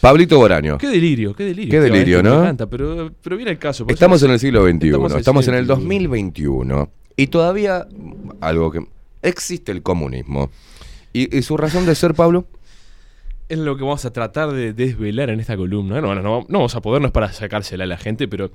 Pablito 0.00 0.38
Boraño. 0.38 0.78
Qué 0.78 0.86
delirio, 0.86 1.34
qué 1.34 1.44
delirio. 1.44 1.70
Qué 1.72 1.80
delirio, 1.80 2.18
esto 2.18 2.28
¿no? 2.30 2.36
Me 2.36 2.42
encanta, 2.42 2.66
pero, 2.68 3.10
pero 3.20 3.36
viene 3.36 3.50
el 3.50 3.58
caso. 3.58 3.84
Estamos 3.88 4.22
en 4.22 4.30
el 4.30 4.38
siglo 4.38 4.62
XXI, 4.64 4.86
Estamos 4.90 5.14
estamos, 5.16 5.48
en 5.48 5.54
el 5.54 5.58
en 5.58 5.60
el 5.62 5.66
siglo 5.66 5.74
2021 5.82 6.90
y 7.16 7.26
todavía 7.26 7.88
algo 8.40 8.70
que 8.70 8.86
existe 9.22 9.72
el 9.72 9.82
comunismo. 9.82 10.50
¿Y, 11.12 11.36
y 11.36 11.42
su 11.42 11.56
razón 11.56 11.84
de 11.84 11.96
ser, 11.96 12.14
Pablo? 12.14 12.46
Es 13.48 13.58
lo 13.58 13.76
que 13.76 13.82
vamos 13.82 14.04
a 14.04 14.12
tratar 14.12 14.52
de 14.52 14.72
desvelar 14.74 15.30
en 15.30 15.40
esta 15.40 15.56
columna. 15.56 16.00
No, 16.02 16.14
no, 16.14 16.20
no, 16.22 16.44
no 16.48 16.58
vamos 16.58 16.74
a 16.74 16.82
poder, 16.82 17.00
no 17.00 17.06
es 17.08 17.12
para 17.12 17.32
sacársela 17.32 17.84
a 17.84 17.86
la 17.86 17.96
gente, 17.96 18.28
pero 18.28 18.50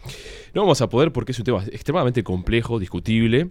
no 0.54 0.62
vamos 0.62 0.82
a 0.82 0.90
poder 0.90 1.12
porque 1.12 1.32
es 1.32 1.40
un 1.40 1.46
tema 1.46 1.64
extremadamente 1.72 2.24
complejo, 2.24 2.78
discutible, 2.80 3.50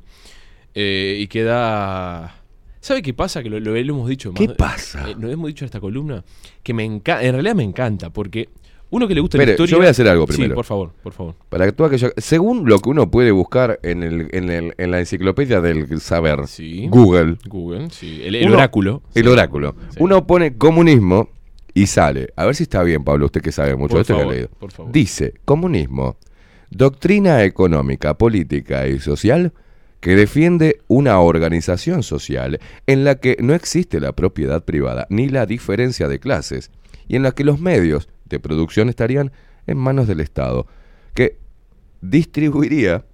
eh, 0.74 1.16
y 1.20 1.26
que 1.26 1.42
da... 1.42 2.36
¿Sabe 2.80 3.02
qué 3.02 3.12
pasa? 3.14 3.42
Que 3.42 3.50
lo, 3.50 3.60
lo- 3.60 3.72
lo 3.72 3.78
hemos 3.78 4.08
dicho. 4.08 4.32
¿Qué 4.34 4.48
más- 4.48 4.56
pasa? 4.56 5.10
eh, 5.10 5.14
lo 5.18 5.30
hemos 5.30 5.48
dicho 5.48 5.64
en 5.64 5.66
esta 5.66 5.80
columna, 5.80 6.24
que 6.62 6.74
me 6.74 6.84
encanta, 6.84 7.24
en 7.24 7.32
realidad 7.32 7.54
me 7.54 7.62
encanta, 7.64 8.10
porque 8.10 8.48
uno 8.92 9.08
que 9.08 9.14
le 9.14 9.20
gusta 9.20 9.38
la 9.38 9.44
historia... 9.44 9.70
yo 9.72 9.78
voy 9.78 9.86
a 9.86 9.90
hacer 9.90 10.06
algo 10.06 10.26
Sí, 10.28 10.34
primero. 10.34 10.54
por 10.54 10.64
favor, 10.64 10.92
por 11.02 11.12
favor. 11.12 11.34
Para 11.48 11.64
que 11.66 11.72
tú 11.72 11.84
aquello- 11.84 12.12
según 12.16 12.68
lo 12.68 12.78
que 12.78 12.88
uno 12.90 13.10
puede 13.10 13.30
buscar 13.32 13.80
en, 13.82 14.02
el, 14.04 14.28
en, 14.32 14.50
el- 14.50 14.74
en 14.78 14.90
la 14.90 15.00
enciclopedia 15.00 15.60
del 15.60 16.00
saber, 16.00 16.46
Sí. 16.46 16.86
Google, 16.90 17.36
Google, 17.48 17.90
sí. 17.90 18.20
El, 18.24 18.36
el 18.36 18.46
Uno- 18.46 18.54
oráculo. 18.56 19.02
el 19.14 19.24
Sí. 19.24 19.28
oráculo, 19.28 19.74
Sí. 19.90 19.96
uno 20.00 20.26
pone 20.26 20.56
comunismo 20.56 21.28
y 21.74 21.86
sale. 21.86 22.28
A 22.36 22.44
ver 22.46 22.54
si 22.54 22.62
está 22.64 22.82
bien, 22.82 23.02
Pablo, 23.02 23.26
usted 23.26 23.40
que 23.40 23.50
sabe 23.50 23.74
mucho 23.74 23.96
Por 23.96 23.98
de 23.98 24.02
esto 24.02 24.14
que 24.14 24.20
ha 24.20 24.22
favor, 24.24 24.34
leído. 24.34 24.48
por 24.60 24.70
favor. 24.70 24.92
Dice, 24.92 25.34
comunismo, 25.44 26.16
doctrina 26.70 27.42
económica, 27.44 28.16
política 28.16 28.86
y 28.86 28.98
social 28.98 29.52
que 30.00 30.16
defiende 30.16 30.80
una 30.88 31.20
organización 31.20 32.02
social 32.02 32.58
en 32.86 33.04
la 33.04 33.16
que 33.16 33.36
no 33.40 33.54
existe 33.54 34.00
la 34.00 34.12
propiedad 34.12 34.64
privada 34.64 35.06
ni 35.10 35.28
la 35.28 35.46
diferencia 35.46 36.08
de 36.08 36.18
clases 36.18 36.70
y 37.08 37.16
en 37.16 37.22
la 37.22 37.32
que 37.32 37.44
los 37.44 37.60
medios 37.60 38.08
de 38.32 38.40
producción 38.40 38.88
estarían 38.88 39.30
en 39.66 39.78
manos 39.78 40.08
del 40.08 40.20
Estado, 40.20 40.66
que 41.14 41.38
distribuiría 42.00 43.04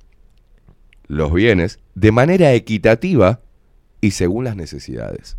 los 1.08 1.32
bienes 1.32 1.78
de 1.94 2.12
manera 2.12 2.52
equitativa 2.54 3.40
y 4.00 4.12
según 4.12 4.44
las 4.44 4.56
necesidades. 4.56 5.36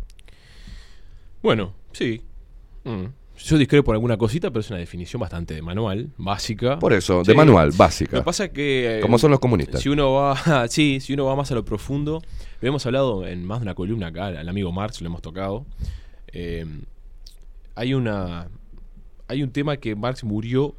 Bueno, 1.42 1.72
sí. 1.92 2.22
Mm. 2.84 3.04
Yo 3.42 3.56
discrepo 3.56 3.90
en 3.92 3.94
alguna 3.94 4.18
cosita, 4.18 4.50
pero 4.50 4.60
es 4.60 4.68
una 4.68 4.78
definición 4.78 5.18
bastante 5.18 5.54
de 5.54 5.62
manual, 5.62 6.10
básica. 6.18 6.78
Por 6.78 6.92
eso, 6.92 7.24
Sí. 7.24 7.30
de 7.30 7.34
manual, 7.36 7.70
Lo 7.70 7.76
básica. 7.76 8.18
que 8.18 8.22
pasa 8.22 8.44
es 8.44 8.50
que... 8.50 8.98
eh, 8.98 9.00
Como 9.00 9.18
son 9.18 9.30
los 9.30 9.40
comunistas. 9.40 9.80
Si 9.80 9.88
uno 9.88 10.12
va, 10.12 10.36
sí, 10.68 10.98
si 11.00 11.14
uno 11.14 11.24
va 11.24 11.34
más 11.36 11.50
a 11.50 11.54
lo 11.54 11.64
profundo, 11.64 12.20
lo 12.60 12.68
hemos 12.68 12.84
hablado 12.84 13.26
en 13.26 13.44
más 13.46 13.60
de 13.60 13.62
una 13.62 13.74
columna 13.74 14.08
acá, 14.08 14.26
al 14.26 14.48
amigo 14.48 14.70
Marx 14.72 15.00
lo 15.00 15.06
hemos 15.06 15.22
tocado. 15.22 15.64
eh, 16.32 16.66
hay 17.76 17.94
una, 17.94 18.48
hay 19.30 19.42
un 19.42 19.50
tema 19.50 19.76
que 19.78 19.94
Marx 19.96 20.24
murió 20.24 20.74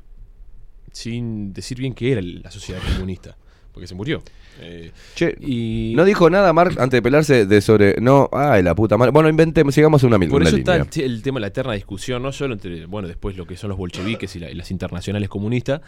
sin 0.91 1.53
decir 1.53 1.77
bien 1.77 1.93
qué 1.93 2.11
era 2.11 2.21
la 2.21 2.51
sociedad 2.51 2.81
comunista, 2.93 3.37
porque 3.71 3.87
se 3.87 3.95
murió. 3.95 4.21
Eh, 4.59 4.91
Che, 5.15 5.33
y 5.39 5.93
no 5.95 6.03
dijo 6.03 6.29
nada 6.29 6.51
Marx 6.51 6.77
antes 6.77 6.97
de 6.97 7.01
pelarse 7.01 7.45
de 7.45 7.61
sobre. 7.61 7.95
No, 8.01 8.29
ay, 8.33 8.61
la 8.61 8.75
puta 8.75 8.97
madre. 8.97 9.11
Bueno, 9.11 9.29
inventemos, 9.29 9.73
sigamos 9.73 10.03
una, 10.03 10.17
mil- 10.17 10.29
Por 10.29 10.41
una 10.41 10.49
eso 10.49 10.57
está 10.57 10.75
el, 10.75 10.87
te- 10.87 11.05
el 11.05 11.21
tema 11.23 11.37
de 11.37 11.41
la 11.41 11.47
eterna 11.47 11.73
discusión, 11.73 12.21
no 12.21 12.31
solo 12.33 12.53
entre, 12.55 12.85
bueno, 12.85 13.07
después 13.07 13.37
lo 13.37 13.45
que 13.47 13.55
son 13.55 13.69
los 13.69 13.77
bolcheviques 13.77 14.35
y, 14.35 14.39
la- 14.39 14.51
y 14.51 14.55
las 14.55 14.69
internacionales 14.71 15.29
comunistas, 15.29 15.79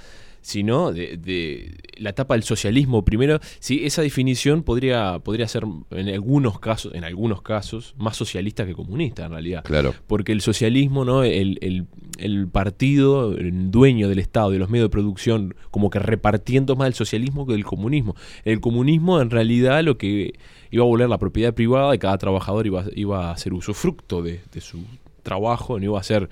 sino 0.43 0.91
de, 0.91 1.17
de 1.17 1.75
la 1.97 2.11
etapa 2.11 2.35
del 2.35 2.43
socialismo 2.43 3.03
primero. 3.03 3.39
Sí, 3.59 3.81
esa 3.83 4.03
definición 4.03 4.61
podría, 4.61 5.17
podría 5.19 5.47
ser 5.47 5.63
en 5.89 6.09
algunos 6.09 6.59
casos, 6.59 6.93
en 6.93 7.03
algunos 7.03 7.41
casos, 7.41 7.95
más 7.97 8.15
socialista 8.15 8.65
que 8.65 8.75
comunista 8.75 9.25
en 9.25 9.31
realidad. 9.31 9.63
Claro. 9.63 9.95
Porque 10.05 10.31
el 10.33 10.41
socialismo, 10.41 11.05
¿no? 11.05 11.23
El, 11.23 11.57
el- 11.61 11.87
el 12.19 12.47
partido 12.47 13.35
el 13.35 13.71
dueño 13.71 14.07
del 14.07 14.19
Estado, 14.19 14.51
de 14.51 14.59
los 14.59 14.69
medios 14.69 14.85
de 14.85 14.89
producción, 14.91 15.55
como 15.71 15.89
que 15.89 15.97
repartiendo 15.97 16.75
más 16.75 16.87
el 16.87 16.93
socialismo 16.93 17.47
que 17.47 17.55
el 17.55 17.63
comunismo. 17.65 18.15
El 18.45 18.59
comunismo, 18.59 19.19
en 19.19 19.31
realidad, 19.31 19.83
lo 19.83 19.97
que 19.97 20.33
iba 20.69 20.83
a 20.83 20.87
volver 20.87 21.09
la 21.09 21.17
propiedad 21.17 21.55
privada 21.55 21.95
y 21.95 21.97
cada 21.97 22.17
trabajador 22.19 22.67
iba, 22.67 22.85
iba 22.95 23.29
a 23.29 23.31
hacer 23.31 23.53
usufructo 23.53 24.21
de, 24.21 24.41
de 24.53 24.61
su 24.61 24.79
trabajo, 25.23 25.79
no 25.79 25.85
iba 25.85 25.99
a 25.99 26.03
ser 26.03 26.29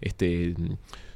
este 0.00 0.54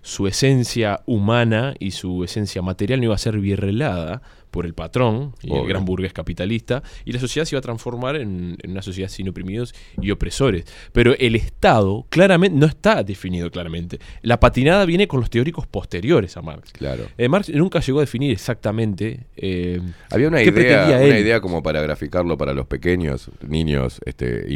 su 0.02 0.26
esencia 0.26 1.00
humana 1.06 1.74
y 1.78 1.92
su 1.92 2.24
esencia 2.24 2.62
material 2.62 3.00
no 3.00 3.06
iba 3.06 3.14
a 3.14 3.18
ser 3.18 3.38
virrelada 3.38 4.22
por 4.50 4.66
el 4.66 4.74
patrón 4.74 5.34
y 5.42 5.50
Obvio. 5.50 5.62
el 5.62 5.68
gran 5.68 5.84
burgués 5.84 6.12
capitalista, 6.12 6.82
y 7.04 7.12
la 7.12 7.20
sociedad 7.20 7.46
se 7.46 7.54
iba 7.54 7.58
a 7.58 7.62
transformar 7.62 8.16
en, 8.16 8.56
en 8.62 8.70
una 8.70 8.82
sociedad 8.82 9.08
sin 9.08 9.28
oprimidos 9.28 9.74
y 10.00 10.10
opresores. 10.10 10.64
Pero 10.92 11.14
el 11.18 11.36
Estado 11.36 12.06
claramente 12.08 12.58
no 12.58 12.66
está 12.66 13.02
definido 13.02 13.50
claramente. 13.50 13.98
La 14.22 14.40
patinada 14.40 14.84
viene 14.84 15.06
con 15.06 15.20
los 15.20 15.30
teóricos 15.30 15.66
posteriores 15.66 16.36
a 16.36 16.42
Marx. 16.42 16.72
Claro. 16.72 17.04
Eh, 17.16 17.28
Marx 17.28 17.50
nunca 17.50 17.80
llegó 17.80 17.98
a 17.98 18.02
definir 18.02 18.32
exactamente 18.32 19.26
eh, 19.36 19.80
Había 20.10 20.28
una 20.28 20.38
¿Qué 20.38 20.48
idea, 20.48 20.86
una 20.86 21.18
idea 21.18 21.40
como 21.40 21.62
para 21.62 21.80
graficarlo 21.80 22.36
para 22.36 22.54
los 22.54 22.66
pequeños, 22.66 23.30
niños, 23.46 24.00
este, 24.04 24.46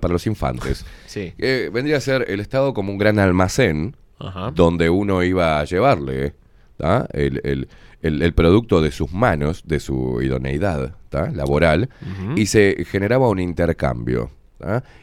para 0.00 0.12
los 0.12 0.26
infantes. 0.26 0.84
Sí. 1.06 1.34
vendría 1.38 1.98
a 1.98 2.00
ser 2.00 2.24
el 2.28 2.40
Estado 2.40 2.74
como 2.74 2.92
un 2.92 2.98
gran 2.98 3.18
almacén 3.18 3.96
Ajá. 4.22 4.50
donde 4.54 4.88
uno 4.90 5.22
iba 5.22 5.60
a 5.60 5.64
llevarle. 5.64 6.34
El, 7.12 7.40
el- 7.44 7.68
el- 8.02 8.22
el 8.22 8.32
producto 8.34 8.80
de 8.82 8.90
sus 8.90 9.12
manos, 9.12 9.62
de 9.64 9.78
su 9.78 10.20
idoneidad 10.20 10.96
¿tá? 11.10 11.30
laboral, 11.30 11.88
y 12.34 12.46
se 12.46 12.84
generaba 12.90 13.28
un 13.28 13.38
intercambio. 13.38 14.30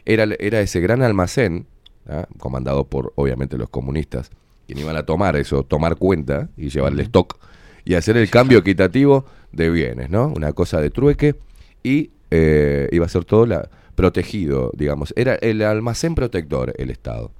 Era, 0.04 0.24
era 0.38 0.60
ese 0.60 0.80
gran 0.80 1.00
almacén, 1.02 1.66
¿tá? 2.06 2.28
comandado 2.38 2.84
por, 2.84 3.12
obviamente, 3.16 3.56
los 3.56 3.70
comunistas, 3.70 4.30
quien 4.66 4.78
iban 4.80 4.96
a 4.96 5.04
tomar 5.04 5.36
eso, 5.36 5.62
tomar 5.64 5.96
cuenta 5.96 6.50
y 6.58 6.68
llevar 6.68 6.92
el 6.92 7.00
stock 7.00 7.38
y 7.86 7.94
hacer 7.94 8.18
el 8.18 8.28
cambio 8.28 8.58
equitativo 8.58 9.24
de 9.52 9.70
bienes, 9.70 10.10
¿no? 10.10 10.28
Una 10.28 10.52
cosa 10.52 10.80
de 10.82 10.90
trueque 10.90 11.34
y 11.82 12.10
eh, 12.30 12.88
iba 12.92 13.06
a 13.06 13.08
ser 13.08 13.24
todo 13.24 13.46
la, 13.46 13.70
protegido, 13.94 14.70
digamos. 14.74 15.12
Era 15.16 15.34
el 15.36 15.62
almacén 15.62 16.14
protector, 16.14 16.74
el 16.76 16.90
Estado. 16.90 17.32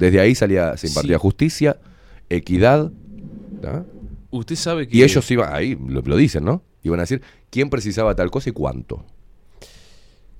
Desde 0.00 0.18
ahí 0.20 0.34
salía, 0.34 0.76
se 0.76 0.88
impartía 0.88 1.16
Sí. 1.16 1.20
justicia, 1.22 1.76
equidad. 2.28 2.90
Usted 4.30 4.56
sabe 4.56 4.88
que. 4.88 4.96
y 4.96 5.02
ellos 5.02 5.30
iban, 5.30 5.52
ahí 5.54 5.76
lo, 5.86 6.00
lo 6.02 6.16
dicen, 6.16 6.44
¿no? 6.44 6.62
Iban 6.82 7.00
a 7.00 7.02
decir 7.02 7.20
quién 7.50 7.68
precisaba 7.70 8.14
tal 8.16 8.30
cosa 8.30 8.48
y 8.50 8.52
cuánto. 8.52 9.04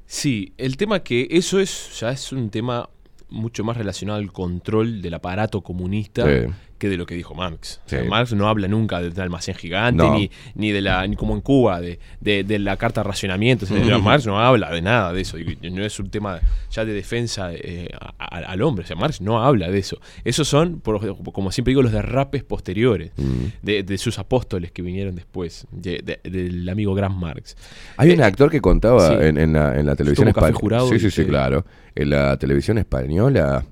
Sí, 0.07 0.55
el 0.57 0.77
tema 0.77 1.01
que 1.03 1.29
eso 1.31 1.61
es 1.61 1.99
ya 2.01 2.11
es 2.11 2.33
un 2.33 2.51
tema 2.51 2.89
mucho 3.29 3.63
más 3.63 3.77
relacionado 3.77 4.19
al 4.19 4.33
control 4.33 5.03
del 5.03 5.15
aparato 5.15 5.61
comunista 5.61 6.25
Sí. 6.25 6.51
Que 6.81 6.89
de 6.89 6.97
lo 6.97 7.07
que 7.07 7.15
dijo 7.15 7.35
Marx. 7.35 7.81
O 7.87 7.89
sea, 7.89 8.03
Sí. 8.03 8.09
Marx 8.09 8.33
no 8.33 8.49
habla 8.49 8.67
nunca 8.67 9.01
de 9.01 9.09
un 9.11 9.21
almacén 9.21 9.55
gigante, 9.55 10.03
No. 10.03 10.15
ni, 10.15 10.31
ni 10.55 10.73
de 10.73 10.81
la, 10.81 11.07
ni 11.07 11.15
como 11.15 11.35
en 11.35 11.43
Cuba, 11.43 11.81
de, 11.81 12.01
de- 12.21 12.43
de 12.43 12.59
la 12.59 12.77
carta 12.79 13.03
de 13.03 13.09
racionamiento. 13.09 13.67
O 13.67 13.69
sea, 13.69 13.99
Marx 13.99 14.27
no 14.27 14.41
habla 14.41 14.71
de 14.73 14.81
nada 14.83 15.13
de 15.13 15.21
eso. 15.21 15.37
no 15.71 15.85
es 15.85 16.01
un 16.01 16.11
tema 16.11 16.41
ya 16.73 16.85
de 16.85 16.93
defensa 16.95 17.51
eh, 17.53 17.89
a- 18.01 18.15
a- 18.19 18.39
al 18.51 18.63
hombre. 18.63 18.85
O 18.85 18.87
sea, 18.87 18.97
Marx 18.97 19.21
no 19.21 19.43
habla 19.45 19.71
de 19.71 19.79
eso. 19.79 20.01
Esos 20.25 20.49
son, 20.49 20.81
por- 20.81 21.23
como 21.33 21.53
siempre 21.53 21.73
digo, 21.73 21.83
los 21.83 21.93
derrapes 21.93 22.43
posteriores 22.43 23.13
Mm. 23.17 23.45
de, 23.63 23.83
de 23.83 23.99
sus 23.99 24.19
apóstoles 24.19 24.73
que 24.73 24.81
vinieron 24.81 25.15
después, 25.15 25.67
de- 25.71 26.01
de- 26.03 26.31
del 26.31 26.67
amigo 26.69 26.95
Gran 26.95 27.15
Marx. 27.15 27.57
Hay 27.99 28.11
un 28.11 28.21
Eh, 28.21 28.25
actor 28.25 28.51
que 28.51 28.63
contaba 28.63 29.07
sí. 29.09 29.15
en, 29.21 29.37
en 29.37 29.53
la, 29.53 29.79
en 29.79 29.85
la 29.85 29.95
televisión 29.97 30.29
española. 30.29 30.81
Sí, 30.89 30.99
sí, 30.99 31.11
sí, 31.11 31.25
claro. 31.27 31.67
En 31.95 32.09
la 32.09 32.39
televisión 32.39 32.79
española 32.79 33.67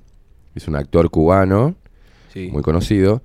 es 0.53 0.67
un 0.67 0.75
actor 0.75 1.09
cubano 1.09 1.75
Sí. 2.33 2.49
muy 2.51 2.61
conocido 2.61 3.21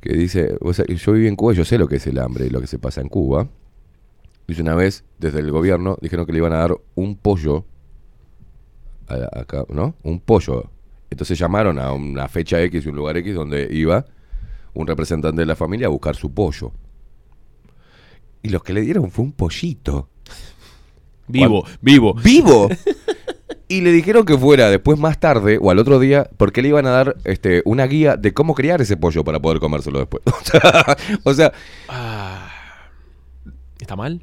que 0.00 0.12
dice, 0.14 0.56
o 0.60 0.72
sea, 0.72 0.84
yo 0.86 1.12
viví 1.12 1.26
en 1.26 1.36
Cuba, 1.36 1.52
yo 1.54 1.64
sé 1.64 1.76
lo 1.78 1.88
que 1.88 1.96
es 1.96 2.06
el 2.06 2.18
hambre 2.18 2.46
y 2.46 2.50
lo 2.50 2.60
que 2.60 2.66
se 2.66 2.78
pasa 2.78 3.00
en 3.00 3.08
Cuba. 3.08 3.48
Dice 4.46 4.62
una 4.62 4.74
vez, 4.74 5.04
desde 5.18 5.40
el 5.40 5.50
gobierno, 5.50 5.96
dijeron 6.00 6.24
que 6.26 6.32
le 6.32 6.38
iban 6.38 6.52
a 6.52 6.58
dar 6.58 6.76
un 6.94 7.16
pollo, 7.16 7.64
a- 9.08 9.40
acá, 9.40 9.64
¿no? 9.68 9.94
Un 10.02 10.20
pollo. 10.20 10.70
Entonces 11.10 11.38
llamaron 11.38 11.78
a 11.78 11.92
una 11.92 12.28
fecha 12.28 12.60
X 12.62 12.86
y 12.86 12.88
un 12.88 12.96
lugar 12.96 13.16
X 13.18 13.34
donde 13.34 13.68
iba 13.70 14.04
un 14.74 14.86
representante 14.86 15.40
de 15.40 15.46
la 15.46 15.56
familia 15.56 15.86
a 15.86 15.90
buscar 15.90 16.14
su 16.16 16.32
pollo. 16.32 16.72
Y 18.42 18.48
los 18.48 18.62
que 18.62 18.72
le 18.72 18.80
dieron 18.82 19.10
fue 19.10 19.24
un 19.24 19.32
pollito. 19.32 20.08
Vivo, 21.28 21.64
vivo. 21.80 22.14
¡Vivo! 22.14 22.68
Y 23.72 23.80
le 23.80 23.90
dijeron 23.92 24.24
que 24.26 24.36
fuera 24.36 24.68
después 24.68 24.98
más 24.98 25.18
tarde 25.18 25.58
o 25.60 25.70
al 25.70 25.78
otro 25.78 25.98
día 25.98 26.28
porque 26.36 26.60
le 26.60 26.68
iban 26.68 26.84
a 26.86 26.90
dar 26.90 27.16
este, 27.24 27.62
una 27.64 27.86
guía 27.86 28.16
de 28.16 28.34
cómo 28.34 28.54
criar 28.54 28.82
ese 28.82 28.96
pollo 28.98 29.24
para 29.24 29.40
poder 29.40 29.60
comérselo 29.60 29.98
después. 30.00 30.22
O 31.24 31.32
sea, 31.32 31.52
Ah, 31.88 32.50
¿Está 33.80 33.96
mal? 33.96 34.20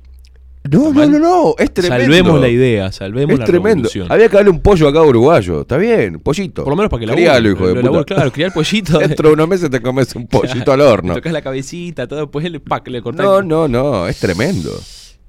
no, 0.70 0.80
no, 0.84 0.92
mal? 0.92 1.12
no, 1.12 1.20
no, 1.20 1.56
es 1.58 1.74
tremendo. 1.74 2.04
Salvemos 2.04 2.40
la 2.42 2.48
idea, 2.50 2.92
salvemos 2.92 3.34
Es 3.34 3.40
la 3.40 3.46
tremendo. 3.46 3.90
revolución. 3.90 4.12
Había 4.12 4.30
que 4.30 4.36
darle 4.36 4.52
un 4.52 4.60
pollo 4.62 4.88
acá 4.88 5.00
a 5.00 5.04
uruguayo. 5.04 5.62
Está 5.62 5.78
bien, 5.78 6.20
pollito. 6.20 6.64
Por 6.64 6.72
lo 6.72 6.76
menos 6.78 6.92
para 6.92 7.00
que 7.00 7.08
la 7.08 7.14
Críalo, 7.14 7.50
hijo 7.50 7.68
de 7.68 7.82
puta. 7.82 8.04
Claro, 8.04 8.32
criar 8.32 8.54
pollito. 8.54 9.00
Dentro 9.00 9.30
de 9.30 9.34
unos 9.34 9.48
meses 9.48 9.70
te 9.72 9.82
comes 9.82 10.16
un 10.16 10.28
pollito 10.28 10.72
al 10.72 10.82
horno. 10.82 11.16
Tocas 11.16 11.34
la 11.34 11.42
cabecita, 11.42 12.08
todo, 12.08 12.20
después 12.22 12.46
le, 12.52 12.62
cortás. 13.02 13.26
No, 13.26 13.42
no, 13.42 13.68
no, 13.68 14.08
es 14.08 14.20
tremendo. 14.20 14.70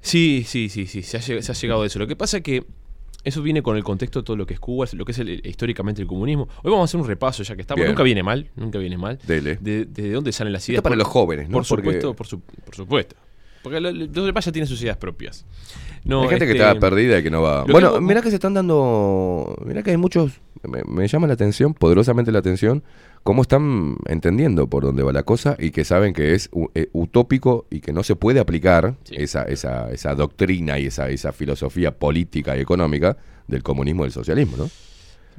Sí, 0.01 0.45
sí, 0.47 0.69
sí, 0.69 0.85
sí, 0.85 1.01
se 1.01 1.17
ha, 1.17 1.21
se 1.21 1.51
ha 1.51 1.55
llegado 1.55 1.83
a 1.83 1.87
eso. 1.87 1.97
Lo 1.99 2.07
que 2.07 2.15
pasa 2.15 2.37
es 2.37 2.43
que 2.43 2.63
eso 3.23 3.41
viene 3.41 3.61
con 3.61 3.77
el 3.77 3.83
contexto 3.83 4.19
de 4.21 4.25
todo 4.25 4.35
lo 4.37 4.45
que 4.45 4.53
es 4.53 4.59
Cuba, 4.59 4.85
lo 4.93 5.05
que 5.05 5.11
es 5.11 5.19
el- 5.19 5.45
históricamente 5.45 6.01
el 6.01 6.07
comunismo. 6.07 6.47
Hoy 6.63 6.71
vamos 6.71 6.81
a 6.81 6.85
hacer 6.85 6.99
un 6.99 7.07
repaso, 7.07 7.43
ya 7.43 7.55
que 7.55 7.61
estamos. 7.61 7.79
Bien. 7.81 7.89
Nunca 7.91 8.03
viene 8.03 8.23
mal, 8.23 8.49
nunca 8.55 8.79
viene 8.79 8.97
mal. 8.97 9.19
Dele. 9.27 9.57
De, 9.61 9.85
de 9.85 10.11
dónde 10.11 10.31
salen 10.31 10.53
las 10.53 10.63
Esto 10.63 10.71
ideas. 10.73 10.81
para 10.83 10.93
Por- 10.93 10.99
los 10.99 11.07
jóvenes, 11.07 11.49
¿no? 11.49 11.57
Por 11.59 11.67
Porque 11.67 11.81
supuesto, 11.83 12.13
por, 12.15 12.27
su- 12.27 12.39
por 12.41 12.75
supuesto. 12.75 13.15
Porque 13.63 13.79
lo- 13.79 13.91
lo- 13.91 14.05
los 14.07 14.25
demás 14.25 14.43
ya 14.43 14.51
tienen 14.51 14.67
sus 14.67 14.81
ideas 14.81 14.97
propias. 14.97 15.45
No, 16.03 16.23
hay 16.23 16.29
gente 16.29 16.45
que 16.47 16.51
este, 16.53 16.63
está 16.67 16.79
perdida 16.79 17.19
y 17.19 17.23
que 17.23 17.29
no 17.29 17.43
va. 17.43 17.63
que 17.65 17.71
Bueno, 17.71 18.01
mirá 18.01 18.21
que 18.23 18.29
se 18.29 18.35
están 18.35 18.55
dando. 18.55 19.55
Mirá 19.65 19.83
que 19.83 19.91
hay 19.91 19.97
muchos. 19.97 20.31
Me, 20.63 20.81
me 20.87 21.07
llama 21.07 21.27
la 21.27 21.33
atención, 21.33 21.73
poderosamente 21.75 22.31
la 22.31 22.39
atención, 22.39 22.83
cómo 23.23 23.41
están 23.43 23.97
entendiendo 24.07 24.67
por 24.67 24.83
dónde 24.83 25.03
va 25.03 25.13
la 25.13 25.23
cosa 25.23 25.55
y 25.59 25.71
que 25.71 25.83
saben 25.85 26.13
que 26.13 26.33
es 26.33 26.49
eh, 26.75 26.89
utópico 26.93 27.65
y 27.69 27.79
que 27.81 27.93
no 27.93 28.03
se 28.03 28.15
puede 28.15 28.39
aplicar 28.39 28.95
Sí. 29.03 29.15
esa, 29.17 29.43
esa, 29.43 29.91
esa 29.91 30.15
doctrina 30.15 30.79
y 30.79 30.87
esa, 30.87 31.09
esa 31.09 31.31
filosofía 31.31 31.91
política 31.97 32.57
y 32.57 32.61
económica 32.61 33.17
del 33.47 33.63
comunismo 33.63 34.03
y 34.03 34.05
del 34.05 34.13
socialismo, 34.13 34.57
¿no? 34.57 34.69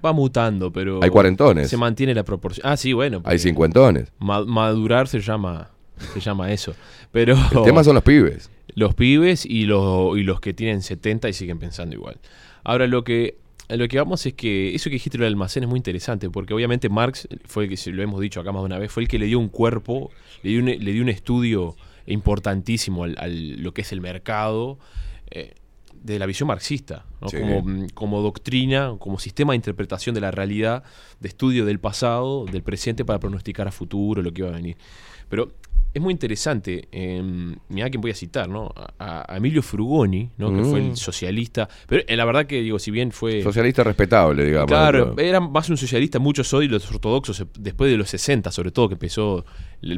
Va 0.04 0.12
mutando, 0.12 0.72
pero. 0.72 1.00
Hay 1.02 1.10
cuarentones. 1.10 1.68
Se 1.68 1.76
mantiene 1.76 2.14
la 2.14 2.24
proporción. 2.24 2.66
Ah, 2.66 2.76
sí, 2.76 2.92
bueno. 2.92 3.20
Hay 3.24 3.38
cincuentones. 3.38 4.10
ma- 4.18 4.44
madurar 4.44 5.06
se 5.06 5.20
llama. 5.20 5.70
Se 6.14 6.20
llama 6.20 6.50
eso. 6.52 6.74
Pero. 7.12 7.36
El 7.52 7.62
tema 7.62 7.84
son 7.84 7.94
los 7.94 8.02
pibes. 8.02 8.50
los 8.74 8.94
pibes 8.94 9.44
y 9.44 9.64
los, 9.66 10.16
y 10.18 10.22
los 10.22 10.40
que 10.40 10.54
tienen 10.54 10.82
70 10.82 11.28
y 11.28 11.32
siguen 11.34 11.58
pensando 11.58 11.94
igual. 11.94 12.16
Ahora, 12.64 12.86
lo 12.86 13.04
que, 13.04 13.36
lo 13.76 13.88
que 13.88 13.98
vamos 13.98 14.24
es 14.26 14.34
que 14.34 14.74
eso 14.74 14.84
que 14.90 14.94
dijiste 14.94 15.18
lo 15.18 15.24
del 15.24 15.32
almacén 15.34 15.62
es 15.64 15.68
muy 15.68 15.78
interesante, 15.78 16.28
porque 16.30 16.54
obviamente 16.54 16.88
Marx 16.88 17.28
fue 17.46 17.64
el 17.64 17.70
que, 17.78 17.90
lo 17.92 18.02
hemos 18.02 18.20
dicho 18.20 18.40
acá 18.40 18.52
más 18.52 18.62
de 18.62 18.66
una 18.66 18.78
vez, 18.78 18.90
fue 18.92 19.02
el 19.02 19.08
que 19.08 19.18
le 19.18 19.26
dio 19.26 19.38
un 19.38 19.48
cuerpo, 19.48 20.10
le 20.42 20.50
dio 20.50 20.60
un, 20.60 20.66
le 20.66 20.92
dio 20.92 21.02
un 21.02 21.08
estudio 21.08 21.76
importantísimo 22.06 23.04
al, 23.04 23.16
al- 23.18 23.62
lo 23.62 23.72
que 23.74 23.82
es 23.82 23.92
el 23.92 24.00
mercado. 24.00 24.78
eh, 25.30 25.54
de 26.04 26.18
la 26.18 26.26
visión 26.26 26.48
marxista, 26.48 27.04
¿no? 27.20 27.28
Sí. 27.28 27.36
como, 27.38 27.62
mm, 27.62 27.86
como 27.94 28.20
doctrina, 28.22 28.96
como 28.98 29.20
sistema 29.20 29.52
de 29.52 29.56
interpretación 29.58 30.16
de 30.16 30.20
la 30.20 30.32
realidad, 30.32 30.82
de 31.20 31.28
estudio 31.28 31.64
del 31.64 31.78
pasado, 31.78 32.44
del 32.44 32.64
presente 32.64 33.04
para 33.04 33.20
pronosticar 33.20 33.68
a 33.68 33.70
futuro 33.70 34.20
lo 34.20 34.32
que 34.32 34.40
iba 34.40 34.48
a 34.50 34.52
venir. 34.54 34.76
Pero 35.28 35.52
es 35.94 36.00
muy 36.00 36.12
interesante, 36.12 36.88
eh, 36.90 37.22
mira 37.68 37.90
quién 37.90 38.00
voy 38.00 38.10
a 38.10 38.14
citar, 38.14 38.48
¿no? 38.48 38.72
A, 38.98 39.30
a 39.30 39.36
Emilio 39.36 39.62
Frugoni, 39.62 40.30
¿no? 40.38 40.54
que 40.54 40.62
fue 40.64 40.80
Mm. 40.80 40.90
el 40.90 40.96
socialista, 40.96 41.68
pero 41.86 42.02
eh, 42.06 42.16
la 42.16 42.24
verdad 42.24 42.46
que 42.46 42.62
digo, 42.62 42.78
si 42.78 42.90
bien 42.90 43.12
fue... 43.12 43.42
Socialista 43.42 43.84
respetable, 43.84 44.44
digamos. 44.46 44.68
Claro, 44.68 45.14
era 45.18 45.40
más 45.40 45.68
un 45.68 45.76
socialista, 45.76 46.18
muchos 46.18 46.52
hoy 46.54 46.66
los 46.68 46.90
ortodoxos, 46.90 47.40
eh, 47.40 47.46
después 47.58 47.90
de 47.90 47.96
los 47.98 48.08
60 48.08 48.50
sobre 48.50 48.70
todo, 48.70 48.88
que 48.88 48.94
empezó 48.94 49.44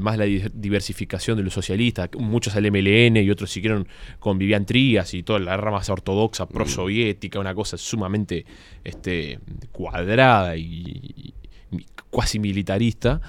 más 0.00 0.18
la 0.18 0.24
di- 0.24 0.42
diversificación 0.52 1.36
de 1.36 1.44
los 1.44 1.52
socialistas, 1.54 2.08
muchos 2.18 2.56
al 2.56 2.64
MLN 2.70 3.18
y 3.18 3.30
otros 3.30 3.50
siguieron 3.50 3.86
con 4.18 4.36
Vivian 4.38 4.66
Trías 4.66 5.14
y 5.14 5.22
toda 5.22 5.38
la 5.38 5.56
rama 5.56 5.76
más 5.78 5.90
ortodoxa, 5.90 6.46
prosoviética, 6.48 7.38
una 7.38 7.54
cosa 7.54 7.76
sumamente 7.76 8.44
este, 8.82 9.38
cuadrada 9.72 10.56
y, 10.56 11.34
y 11.70 11.86
cuasi 12.10 12.38
militarista. 12.38 13.20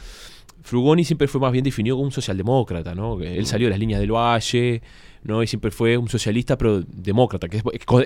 Frugoni 0.66 1.04
siempre 1.06 1.28
fue 1.28 1.40
más 1.40 1.52
bien 1.52 1.64
definido 1.64 1.96
como 1.96 2.06
un 2.08 2.12
socialdemócrata, 2.12 2.96
¿no? 2.96 3.18
Que 3.18 3.38
Él 3.38 3.46
salió 3.46 3.68
de 3.68 3.72
las 3.72 3.80
líneas 3.80 4.00
del 4.02 4.12
Valle, 4.12 4.82
¿no? 5.24 5.44
Y 5.44 5.48
siempre 5.48 5.70
fue 5.70 5.96
un 5.96 6.10
socialista, 6.10 6.58
pero 6.58 6.82
demócrata, 6.82 7.48
que 7.48 7.58
es, 7.58 7.64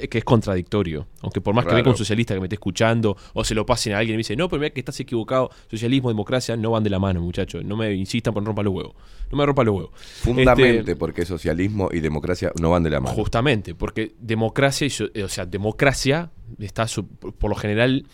que 0.10 0.18
es 0.18 0.24
contradictorio. 0.26 1.08
Aunque 1.22 1.40
por 1.40 1.54
más 1.54 1.64
que 1.64 1.70
Raro. 1.72 1.78
venga 1.78 1.92
un 1.92 1.98
socialista 1.98 2.34
que 2.34 2.40
me 2.42 2.48
esté 2.48 2.56
escuchando, 2.56 3.16
o 3.34 3.44
se 3.46 3.56
lo 3.56 3.66
pasen 3.66 3.94
a 3.94 4.00
alguien 4.00 4.16
y 4.16 4.18
me 4.18 4.20
dice, 4.20 4.36
no, 4.36 4.50
pero 4.50 4.60
mira 4.60 4.72
que 4.74 4.82
estás 4.82 5.00
equivocado, 5.00 5.50
socialismo, 5.72 6.10
democracia, 6.10 6.58
no 6.58 6.72
van 6.72 6.84
de 6.84 6.90
la 6.90 7.00
mano, 7.00 7.22
muchachos. 7.22 7.64
No 7.64 7.78
me 7.78 7.94
insistan 7.94 8.34
por 8.34 8.44
no 8.44 8.48
romper 8.48 8.66
los 8.66 8.74
huevos. 8.74 8.94
No 9.32 9.38
me 9.38 9.46
rompa 9.46 9.64
los 9.64 9.76
huevos. 9.76 9.92
Fundamente, 9.96 10.80
Este, 10.80 10.96
porque 10.98 11.26
socialismo 11.26 11.90
y 11.94 12.02
democracia 12.02 12.52
no 12.60 12.72
van 12.72 12.84
de 12.84 12.90
la 12.90 13.00
mano. 13.00 13.16
Justamente, 13.16 13.74
porque 13.74 14.14
democracia, 14.20 14.86
y 14.86 14.90
so- 14.90 15.10
eh, 15.14 15.24
o 15.24 15.30
sea, 15.30 15.46
democracia 15.46 16.32
está 16.60 16.86
por 17.38 17.50
lo 17.50 17.56
general 17.56 18.06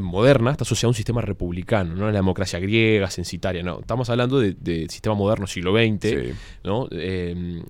moderna, 0.00 0.50
está 0.50 0.62
asociada 0.64 0.88
a 0.88 0.90
un 0.90 0.94
sistema 0.94 1.20
republicano, 1.20 1.94
no 1.94 2.06
la 2.06 2.12
democracia 2.12 2.58
griega, 2.58 3.10
censitaria, 3.10 3.62
no. 3.62 3.80
Estamos 3.80 4.08
hablando 4.10 4.38
de, 4.38 4.54
de 4.58 4.86
sistema 4.88 5.14
moderno, 5.14 5.46
siglo 5.46 5.72
XX, 5.72 6.00
Sí. 6.08 6.16
¿no? 6.64 6.88
Eh, 6.90 7.62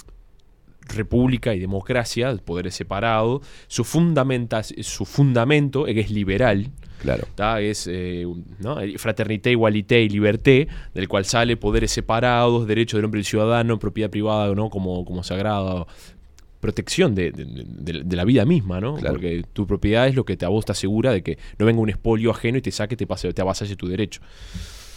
república 0.89 1.55
y 1.55 1.59
democracia, 1.61 2.37
poderes 2.45 2.75
separados. 2.75 3.43
Su, 3.69 3.85
fundamenta, 3.85 4.63
su 4.63 5.05
fundamento 5.05 5.87
es 5.87 6.11
liberal, 6.11 6.71
Claro. 7.01 7.27
¿tá? 7.35 7.61
es 7.61 7.87
eh, 7.91 8.27
¿no? 8.61 8.79
fraternité, 8.97 9.51
igualité 9.51 10.03
y 10.03 10.09
liberté, 10.09 10.69
del 10.95 11.07
cual 11.09 11.25
sale 11.27 11.57
poderes 11.57 11.91
separados, 11.91 12.67
derecho 12.67 12.97
del 12.97 13.05
hombre 13.05 13.19
y 13.19 13.23
del 13.23 13.27
ciudadano, 13.27 13.79
propiedad 13.79 14.11
privada 14.11 14.55
¿no? 14.55 14.71
como, 14.71 15.05
como 15.05 15.23
sagrada, 15.23 15.87
protección 16.65 17.15
de, 17.15 17.31
de- 17.31 17.45
de- 17.45 18.03
de 18.05 18.17
la 18.17 18.25
vida 18.25 18.45
misma, 18.47 18.81
¿no? 18.81 18.95
Claro. 18.97 19.15
Porque 19.17 19.45
tu 19.53 19.67
propiedad 19.67 20.09
es 20.09 20.15
lo 20.15 20.25
que 20.25 20.37
te, 20.39 20.47
a 20.47 20.49
vos 20.49 20.65
te 20.65 20.73
asegura 20.73 21.13
de 21.13 21.23
que 21.23 21.37
no 21.59 21.67
venga 21.67 21.81
un 21.83 21.91
expolio 21.91 22.31
ajeno 22.31 22.57
y 22.59 22.63
te 22.63 22.71
saque, 22.73 22.97
te, 22.97 23.07
pase, 23.07 23.33
te 23.35 23.43
avasalle 23.43 23.77
tu 23.77 23.87
derecho. 23.87 24.21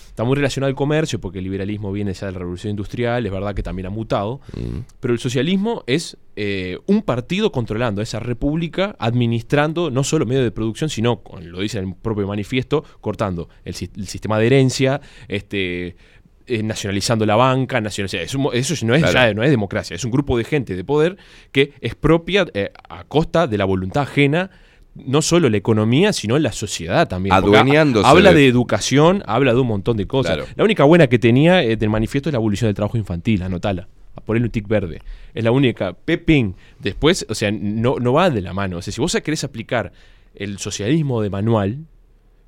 Está 0.08 0.24
muy 0.24 0.36
relacionado 0.36 0.70
al 0.70 0.76
comercio, 0.76 1.20
porque 1.22 1.38
el 1.38 1.44
liberalismo 1.44 1.92
viene 1.92 2.12
ya 2.14 2.26
de 2.26 2.32
la 2.34 2.40
revolución 2.40 2.72
industrial, 2.72 3.24
es 3.26 3.32
verdad 3.32 3.54
que 3.54 3.62
también 3.62 3.86
ha 3.86 3.92
mutado, 3.92 4.40
Mm. 4.56 4.80
pero 5.00 5.14
el 5.14 5.20
socialismo 5.20 5.84
es 5.86 6.18
eh, 6.40 6.78
un 6.88 7.02
partido 7.04 7.52
controlando 7.52 8.02
a 8.02 8.04
esa 8.04 8.20
república, 8.20 8.96
administrando 9.00 9.92
no 9.92 10.04
solo 10.04 10.26
medios 10.26 10.44
de 10.44 10.52
producción, 10.52 10.90
sino, 10.90 11.22
lo 11.42 11.60
dice 11.60 11.78
el 11.80 11.94
propio 11.96 12.26
manifiesto, 12.28 12.84
cortando 13.02 13.48
el, 13.66 13.76
el 13.96 14.08
sistema 14.08 14.40
de 14.40 14.46
herencia, 14.48 15.02
este, 15.28 15.96
eh, 16.48 16.64
nacionalizando 16.64 17.26
la 17.26 17.36
banca, 17.36 17.80
nacionaliza- 17.82 18.20
es 18.22 18.34
un 18.36 18.42
mo- 18.44 18.54
eso 18.54 18.74
no 18.86 18.96
es, 18.96 19.02
Claro. 19.04 19.14
ya 19.14 19.34
no 19.34 19.44
es 19.44 19.50
democracia, 19.50 19.96
es 19.96 20.04
un 20.06 20.12
grupo 20.12 20.38
de 20.38 20.44
gente 20.44 20.76
de 20.76 20.84
poder 20.84 21.18
que 21.52 21.74
expropia 21.82 22.46
eh, 22.54 22.72
a 22.90 23.04
costa 23.04 23.48
de 23.48 23.58
la 23.58 23.66
voluntad 23.66 24.04
ajena 24.04 24.50
no 24.96 25.22
solo 25.22 25.48
la 25.50 25.58
economía, 25.58 26.12
sino 26.12 26.40
la 26.40 26.52
sociedad 26.52 27.08
también. 27.08 27.34
Adueñándose 27.36 28.08
Habla 28.08 28.34
de- 28.34 28.48
educación, 28.48 29.22
habla 29.28 29.54
de 29.54 29.60
un 29.60 29.68
montón 29.68 29.96
de 29.96 30.08
cosas. 30.08 30.38
Claro. 30.38 30.50
La 30.56 30.64
única 30.64 30.84
buena 30.86 31.06
que 31.08 31.20
tenía 31.20 31.62
eh, 31.62 31.76
del 31.78 31.90
manifiesto 31.92 32.30
es 32.30 32.34
la 32.34 32.38
abolición 32.38 32.68
del 32.68 32.76
trabajo 32.76 32.98
infantil, 32.98 33.44
anotala. 33.44 33.88
A 34.16 34.22
ponerle 34.22 34.48
un 34.48 34.52
tic 34.52 34.68
verde. 34.68 35.00
Es 35.36 35.44
la 35.44 35.52
única. 35.52 35.94
Pepín. 35.94 36.56
Después, 36.80 37.28
o 37.30 37.36
sea, 37.36 37.52
no, 37.52 37.98
no 38.00 38.12
va 38.14 38.32
de 38.32 38.42
la 38.42 38.54
mano. 38.54 38.78
O 38.78 38.82
sea, 38.82 38.92
si 38.92 39.00
vos 39.00 39.16
querés 39.24 39.44
aplicar 39.44 39.92
el 40.34 40.58
socialismo 40.58 41.22
de 41.22 41.30
manual, 41.30 41.86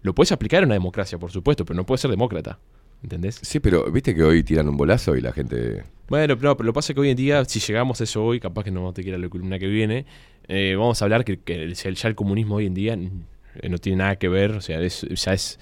lo 0.01 0.15
puedes 0.15 0.31
aplicar 0.31 0.63
en 0.63 0.69
una 0.69 0.73
democracia, 0.73 1.19
por 1.19 1.29
supuesto, 1.31 1.65
pero 1.65 1.77
no 1.77 1.85
puedes 1.85 2.01
ser 2.01 2.09
demócrata. 2.09 2.57
¿Entendés? 3.03 3.39
Sí, 3.41 3.59
pero 3.59 3.89
viste 3.91 4.13
que 4.13 4.23
hoy 4.23 4.43
tiran 4.43 4.67
un 4.67 4.75
bolazo 4.77 5.15
y 5.15 5.21
la 5.21 5.31
gente. 5.31 5.83
Bueno, 6.09 6.35
pero, 6.37 6.57
pero 6.57 6.65
lo 6.67 6.73
que 6.73 6.75
pasa 6.75 6.91
es 6.91 6.95
que 6.95 7.01
hoy 7.01 7.09
en 7.09 7.17
día, 7.17 7.45
si 7.45 7.59
llegamos 7.59 8.01
a 8.01 8.03
eso 8.03 8.23
hoy, 8.25 8.39
capaz 8.39 8.63
que 8.63 8.71
no 8.71 8.91
te 8.93 9.03
quiera 9.03 9.17
la 9.17 9.29
columna 9.29 9.57
que 9.59 9.67
viene, 9.67 10.05
eh, 10.47 10.75
vamos 10.77 11.01
a 11.01 11.05
hablar 11.05 11.23
que, 11.23 11.39
que 11.39 11.63
el- 11.63 11.75
ya 11.75 12.09
el 12.09 12.15
comunismo 12.15 12.55
hoy 12.55 12.65
en 12.65 12.73
día 12.73 12.93
eh, 12.95 13.69
no 13.69 13.77
tiene 13.77 13.99
nada 13.99 14.15
que 14.17 14.27
ver, 14.27 14.51
o 14.51 14.61
sea, 14.61 14.81
es, 14.81 15.01
ya 15.01 15.33
es... 15.33 15.59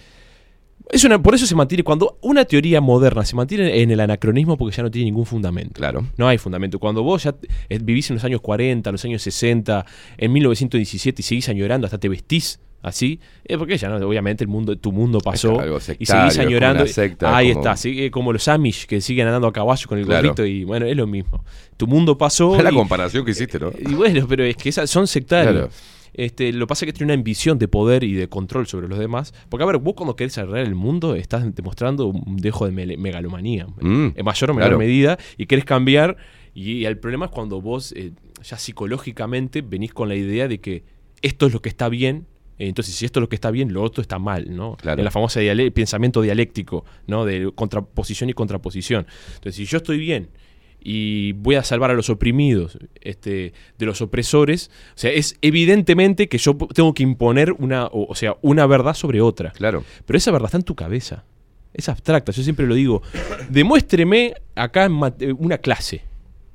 es 0.90 1.04
una, 1.04 1.22
por 1.22 1.36
eso 1.36 1.46
se 1.46 1.54
mantiene, 1.54 1.84
cuando 1.84 2.18
una 2.22 2.46
teoría 2.46 2.80
moderna 2.82 3.24
se 3.26 3.36
mantiene 3.36 3.82
en 3.82 3.92
el 3.92 4.00
anacronismo 4.00 4.58
porque 4.58 4.76
ya 4.76 4.82
no 4.84 4.90
tiene 4.90 5.06
ningún 5.06 5.26
fundamento. 5.26 5.74
Claro. 5.74 6.08
No 6.18 6.28
hay 6.28 6.38
fundamento. 6.38 6.80
Cuando 6.80 7.04
vos 7.04 7.24
ya 7.24 7.36
eh, 7.70 7.80
vivís 7.84 8.10
en 8.10 8.16
los 8.16 8.24
años 8.24 8.42
40, 8.42 8.92
los 8.92 9.04
años 9.06 9.22
60, 9.22 9.86
en 10.18 10.32
1917 10.34 11.22
y 11.22 11.24
seguís 11.24 11.50
añorando, 11.50 11.86
hasta 11.86 11.98
te 12.00 12.08
vestís 12.10 12.60
así, 12.88 13.20
es 13.46 13.58
porque 13.58 13.78
ya 13.78 13.90
no, 13.90 13.96
obviamente 14.08 14.44
el 14.44 14.48
mundo, 14.48 14.76
tu 14.78 14.92
mundo 14.92 15.20
pasó 15.20 15.60
algo 15.60 15.78
y 15.78 16.06
seguís 16.06 16.38
añorando. 16.40 16.86
secta, 16.88 17.36
ahí 17.36 17.54
como- 17.54 17.68
está, 17.68 17.90
eh, 17.90 18.10
como 18.12 18.34
los 18.34 18.48
Amish 18.48 18.86
que 18.86 19.00
siguen 19.02 19.28
andando 19.28 19.48
a 19.48 19.54
caballo 19.54 19.88
con 19.88 19.98
el 20.00 20.06
Claro. 20.06 20.24
gorrito 20.30 20.46
y 20.46 20.64
bueno, 20.64 20.86
es 20.86 20.96
lo 20.98 21.06
mismo. 21.08 21.44
Tu 21.78 21.86
mundo 21.88 22.18
pasó. 22.18 22.56
Es 22.56 22.64
la 22.64 22.72
y- 22.72 22.76
comparación 22.76 23.24
que 23.26 23.32
hiciste, 23.32 23.60
¿no? 23.60 23.72
y 23.78 23.94
bueno, 23.94 24.26
pero 24.28 24.44
es 24.44 24.56
que 24.56 24.70
esas 24.70 24.90
son 24.90 25.06
sectarios. 25.08 25.54
Claro. 25.54 25.70
Este, 26.14 26.52
lo 26.52 26.66
que 26.66 26.70
pasa 26.70 26.84
es 26.86 26.88
que 26.92 26.94
tiene 26.98 27.14
una 27.14 27.20
ambición 27.20 27.60
de 27.60 27.68
poder 27.68 28.04
y 28.04 28.14
de 28.14 28.28
control 28.28 28.66
sobre 28.66 28.88
los 28.88 28.98
demás. 28.98 29.36
Porque, 29.50 29.64
a 29.64 29.68
ver, 29.68 29.78
vos 29.78 29.94
cuando 29.96 30.16
querés 30.16 30.36
arreglar 30.40 30.66
el 30.66 30.74
mundo 30.74 31.14
estás 31.14 31.44
demostrando 31.54 32.08
un 32.08 32.38
dejo 32.38 32.68
de 32.68 32.72
megalomanía. 32.98 33.68
Mm, 33.80 34.08
en 34.16 34.26
mayor 34.26 34.50
o 34.50 34.54
menor 34.56 34.70
claro. 34.70 34.80
medida. 34.80 35.20
Y 35.38 35.46
querés 35.46 35.66
cambiar. 35.66 36.18
Y, 36.56 36.86
el 36.86 36.98
problema 36.98 37.26
es 37.26 37.32
cuando 37.32 37.62
vos 37.62 37.92
eh, 37.96 38.14
ya 38.42 38.58
psicológicamente 38.58 39.62
venís 39.62 39.94
con 39.94 40.10
la 40.10 40.16
idea 40.16 40.48
de 40.48 40.60
que 40.60 40.84
esto 41.22 41.46
es 41.46 41.54
lo 41.54 41.62
que 41.62 41.70
está 41.70 41.88
bien. 41.90 42.26
Entonces, 42.60 42.96
si 42.96 43.06
esto 43.06 43.20
es 43.20 43.22
lo 43.22 43.30
que 43.30 43.36
está 43.36 43.52
bien, 43.52 43.72
lo 43.74 43.84
otro 43.84 44.02
está 44.02 44.18
mal, 44.20 44.56
¿no? 44.56 44.76
Claro. 44.78 45.00
En 45.00 45.06
la 45.06 45.12
famosa 45.12 45.40
diale- 45.40 45.72
pensamiento 45.72 46.22
dialéctico, 46.22 46.86
¿no? 47.06 47.24
De 47.26 47.52
contraposición 47.54 48.30
y 48.30 48.34
contraposición. 48.34 49.06
Entonces, 49.36 49.56
si 49.56 49.66
yo 49.66 49.78
estoy 49.78 49.98
bien 50.00 50.30
y 50.80 51.34
voy 51.34 51.56
a 51.56 51.64
salvar 51.64 51.92
a 51.92 51.94
los 51.94 52.10
oprimidos 52.10 52.78
este, 53.02 53.54
de 53.78 53.86
los 53.86 54.02
opresores, 54.02 54.72
o 54.90 54.98
sea, 54.98 55.12
es 55.12 55.38
evidentemente 55.42 56.30
que 56.30 56.38
yo 56.38 56.56
tengo 56.74 56.94
que 56.94 57.04
imponer 57.04 57.52
una, 57.54 57.86
o, 57.88 58.06
o 58.10 58.16
sea, 58.16 58.38
una 58.42 58.66
verdad 58.66 58.94
sobre 58.94 59.22
otra. 59.22 59.52
Claro. 59.52 59.84
Pero 60.06 60.18
esa 60.18 60.32
verdad 60.32 60.48
está 60.48 60.58
en 60.58 60.64
tu 60.64 60.76
cabeza. 60.76 61.26
Es 61.74 61.90
abstracta. 61.90 62.32
Yo 62.32 62.42
siempre 62.42 62.66
lo 62.66 62.74
digo. 62.74 63.04
Demuéstreme 63.50 64.34
acá 64.56 64.86
en 64.86 65.00
una 65.38 65.58
clase. 65.60 66.02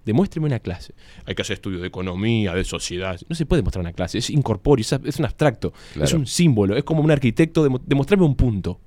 Demuéstreme 0.04 0.46
una 0.46 0.58
clase. 0.58 0.94
Hay 1.26 1.34
que 1.34 1.42
hacer 1.42 1.54
estudios 1.54 1.80
de 1.80 1.86
economía, 1.88 2.54
de 2.54 2.64
sociedad. 2.64 3.18
No 3.28 3.36
se 3.36 3.46
puede 3.46 3.62
mostrar 3.62 3.80
una 3.82 3.92
clase. 3.92 4.18
Es 4.18 4.30
incorpóreo, 4.30 4.84
es, 5.04 5.18
un 5.18 5.24
abstracto. 5.24 5.72
Claro. 5.92 6.04
Es 6.04 6.12
un 6.12 6.26
símbolo. 6.26 6.76
Es 6.76 6.84
como 6.84 7.02
un 7.02 7.10
arquitecto. 7.10 7.68
demostrarme 7.86 8.24
un 8.24 8.34
punto. 8.34 8.80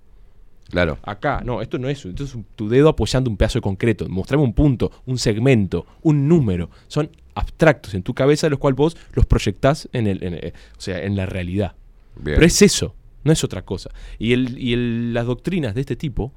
Claro. 0.70 0.98
Acá, 1.04 1.42
no, 1.46 1.62
esto 1.62 1.78
no 1.78 1.88
es 1.88 2.00
eso. 2.00 2.10
Esto 2.10 2.24
es 2.24 2.36
tu 2.56 2.68
dedo 2.68 2.90
apoyando 2.90 3.30
un 3.30 3.38
pedazo 3.38 3.60
de 3.60 3.62
concreto. 3.62 4.08
Mostrarme 4.10 4.44
un 4.44 4.54
punto, 4.54 4.92
un 5.06 5.18
segmento, 5.18 5.86
un 6.02 6.28
número. 6.28 6.70
Son 6.88 7.10
abstractos 7.36 7.94
en 7.94 8.04
tu 8.04 8.14
cabeza, 8.14 8.50
los 8.50 8.60
cuales 8.60 8.76
vos 8.76 8.98
los 9.14 9.26
proyectás 9.26 9.88
en, 9.94 10.08
el, 10.08 10.24
en, 10.24 10.34
eh, 10.34 10.54
o 10.78 10.82
sea, 10.82 11.04
en 11.04 11.16
la 11.16 11.26
realidad. 11.26 11.76
Bien. 12.16 12.36
Pero 12.36 12.46
es 12.46 12.62
eso, 12.62 12.96
no 13.24 13.32
es 13.32 13.44
otra 13.44 13.62
cosa. 13.64 13.90
Y, 14.18 14.34
el, 14.34 14.58
y 14.58 14.74
el- 14.74 15.14
las 15.14 15.26
doctrinas 15.26 15.76
de 15.76 15.82
este 15.82 15.96
tipo, 15.96 16.32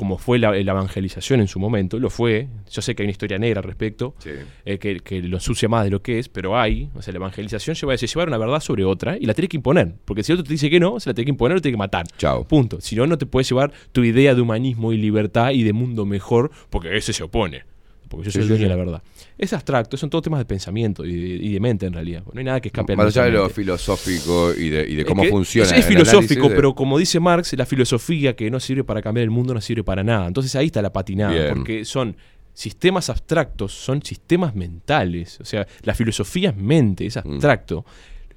como 0.00 0.16
fue 0.16 0.38
la, 0.38 0.52
la 0.52 0.72
evangelización 0.72 1.40
en 1.40 1.46
su 1.46 1.60
momento, 1.60 1.98
lo 1.98 2.08
fue. 2.08 2.48
Yo 2.70 2.80
sé 2.80 2.94
que 2.94 3.02
hay 3.02 3.04
una 3.04 3.10
historia 3.10 3.36
negra 3.38 3.60
al 3.60 3.64
respecto, 3.64 4.14
Sí. 4.18 4.30
eh, 4.64 4.78
que, 4.78 5.00
que 5.00 5.20
lo 5.20 5.36
ensucia 5.36 5.68
más 5.68 5.84
de 5.84 5.90
lo 5.90 6.00
que 6.00 6.18
es, 6.18 6.30
pero 6.30 6.58
hay. 6.58 6.88
O 6.94 7.02
sea, 7.02 7.12
la 7.12 7.18
evangelización 7.18 7.76
lleva 7.76 7.92
a 7.92 7.94
decir, 7.94 8.08
llevar 8.08 8.28
una 8.28 8.38
verdad 8.38 8.60
sobre 8.60 8.82
otra 8.86 9.18
y 9.18 9.26
la 9.26 9.34
tenés 9.34 9.50
que 9.50 9.58
imponer. 9.58 9.92
Porque 10.06 10.22
si 10.22 10.32
el 10.32 10.38
otro 10.38 10.46
te 10.48 10.54
dice 10.54 10.70
que 10.70 10.80
no, 10.80 10.98
se 11.00 11.10
la 11.10 11.14
tenés 11.14 11.26
que 11.26 11.32
imponer 11.32 11.58
o 11.58 11.60
tiene 11.60 11.74
que 11.74 11.78
matar. 11.78 12.06
Chao. 12.16 12.44
Punto. 12.48 12.80
Si 12.80 12.96
no, 12.96 13.06
no 13.06 13.18
te 13.18 13.26
puedes 13.26 13.46
llevar 13.50 13.72
tu 13.92 14.02
idea 14.02 14.34
de 14.34 14.40
humanismo 14.40 14.94
y 14.94 14.96
libertad 14.96 15.50
y 15.50 15.64
de 15.64 15.74
mundo 15.74 16.06
mejor, 16.06 16.50
porque 16.70 16.96
ese 16.96 17.12
se 17.12 17.22
opone. 17.22 17.64
Porque 18.10 18.26
yo 18.26 18.32
soy 18.32 18.40
Sí, 18.40 18.42
el 18.42 18.44
sí, 18.44 18.48
dueño 18.48 18.58
sí. 18.58 18.62
de 18.64 18.68
la 18.68 18.76
verdad. 18.76 19.02
Es 19.38 19.52
abstracto, 19.52 19.96
son 19.96 20.10
todos 20.10 20.24
temas 20.24 20.40
de 20.40 20.44
pensamiento 20.44 21.06
y 21.06 21.14
de, 21.14 21.28
y 21.46 21.52
de 21.52 21.60
mente 21.60 21.86
en 21.86 21.92
realidad. 21.92 22.24
No 22.32 22.38
hay 22.40 22.44
nada 22.44 22.60
que 22.60 22.68
escape 22.68 22.96
Más 22.96 23.06
allá 23.16 23.24
de 23.26 23.30
lo 23.30 23.48
filosófico 23.48 24.52
y 24.52 24.68
de, 24.68 24.86
y 24.90 24.96
de 24.96 25.02
Es 25.02 25.06
cómo 25.08 25.22
que 25.22 25.30
funciona. 25.30 25.70
Es, 25.70 25.78
es 25.78 25.86
filosófico, 25.86 26.48
de- 26.48 26.54
pero 26.56 26.74
como 26.74 26.98
dice 26.98 27.20
Marx, 27.20 27.52
la 27.56 27.64
filosofía 27.66 28.34
que 28.34 28.50
no 28.50 28.58
sirve 28.60 28.82
para 28.84 29.00
cambiar 29.00 29.22
el 29.24 29.30
mundo 29.30 29.54
no 29.54 29.60
sirve 29.60 29.84
para 29.84 30.02
nada. 30.02 30.26
Entonces 30.26 30.54
ahí 30.56 30.66
está 30.66 30.82
la 30.82 30.92
patinada, 30.92 31.32
Bien. 31.32 31.54
porque 31.54 31.84
son 31.84 32.16
sistemas 32.52 33.08
abstractos, 33.08 33.72
son 33.72 34.02
sistemas 34.02 34.54
mentales. 34.56 35.38
O 35.40 35.44
sea, 35.44 35.66
la 35.82 35.94
filosofía 35.94 36.50
es 36.50 36.56
mente, 36.56 37.04
Mm. 37.04 37.06
es 37.06 37.16
abstracto. 37.16 37.84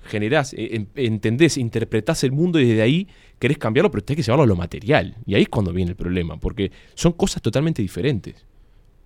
Generás, 0.06 0.54
eh, 0.54 0.70
en- 0.76 0.90
entendés, 0.96 1.58
interpretás 1.58 2.24
el 2.24 2.32
mundo 2.32 2.60
y 2.60 2.68
desde 2.68 2.82
ahí 2.82 3.08
querés 3.40 3.58
cambiarlo, 3.58 3.90
pero 3.90 4.04
tenés 4.04 4.18
que 4.18 4.24
llevarlo 4.24 4.44
a 4.44 4.48
lo 4.48 4.56
material. 4.56 5.16
Y 5.26 5.36
ahí 5.36 5.44
es 5.44 5.50
cuando 5.50 5.72
viene 5.74 5.92
el 5.92 5.98
problema, 5.98 6.38
porque 6.38 6.72
son 6.94 7.14
cosas 7.14 7.42
totalmente 7.42 7.82
diferentes. 7.82 8.46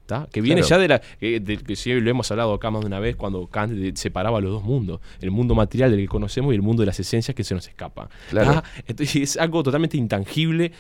¿Tá? 0.07 0.27
Que 0.31 0.41
viene 0.41 0.61
Claro. 0.61 0.69
ya 0.69 0.81
de 0.81 0.87
la. 0.87 1.01
eh, 1.21 1.57
que 1.63 1.75
sí 1.75 1.93
lo 1.93 2.09
hemos 2.09 2.31
hablado 2.31 2.53
acá 2.53 2.71
más 2.71 2.81
de 2.81 2.87
una 2.87 2.99
vez 2.99 3.15
cuando 3.15 3.45
Kant 3.45 3.73
de- 3.73 3.95
separaba 3.95 4.41
los 4.41 4.51
dos 4.51 4.63
mundos: 4.63 4.99
el 5.21 5.29
mundo 5.29 5.53
material 5.53 5.91
del 5.91 5.99
que 5.99 6.07
conocemos 6.07 6.51
y 6.53 6.55
el 6.55 6.63
mundo 6.63 6.81
de 6.81 6.87
las 6.87 6.99
esencias 6.99 7.35
que 7.35 7.43
se 7.43 7.53
nos 7.53 7.67
escapa. 7.67 8.09
Claro. 8.31 8.53
¿tá? 8.53 8.63
Entonces 8.87 9.15
es 9.17 9.37
algo 9.37 9.61
totalmente 9.61 9.97
intangible. 9.97 10.71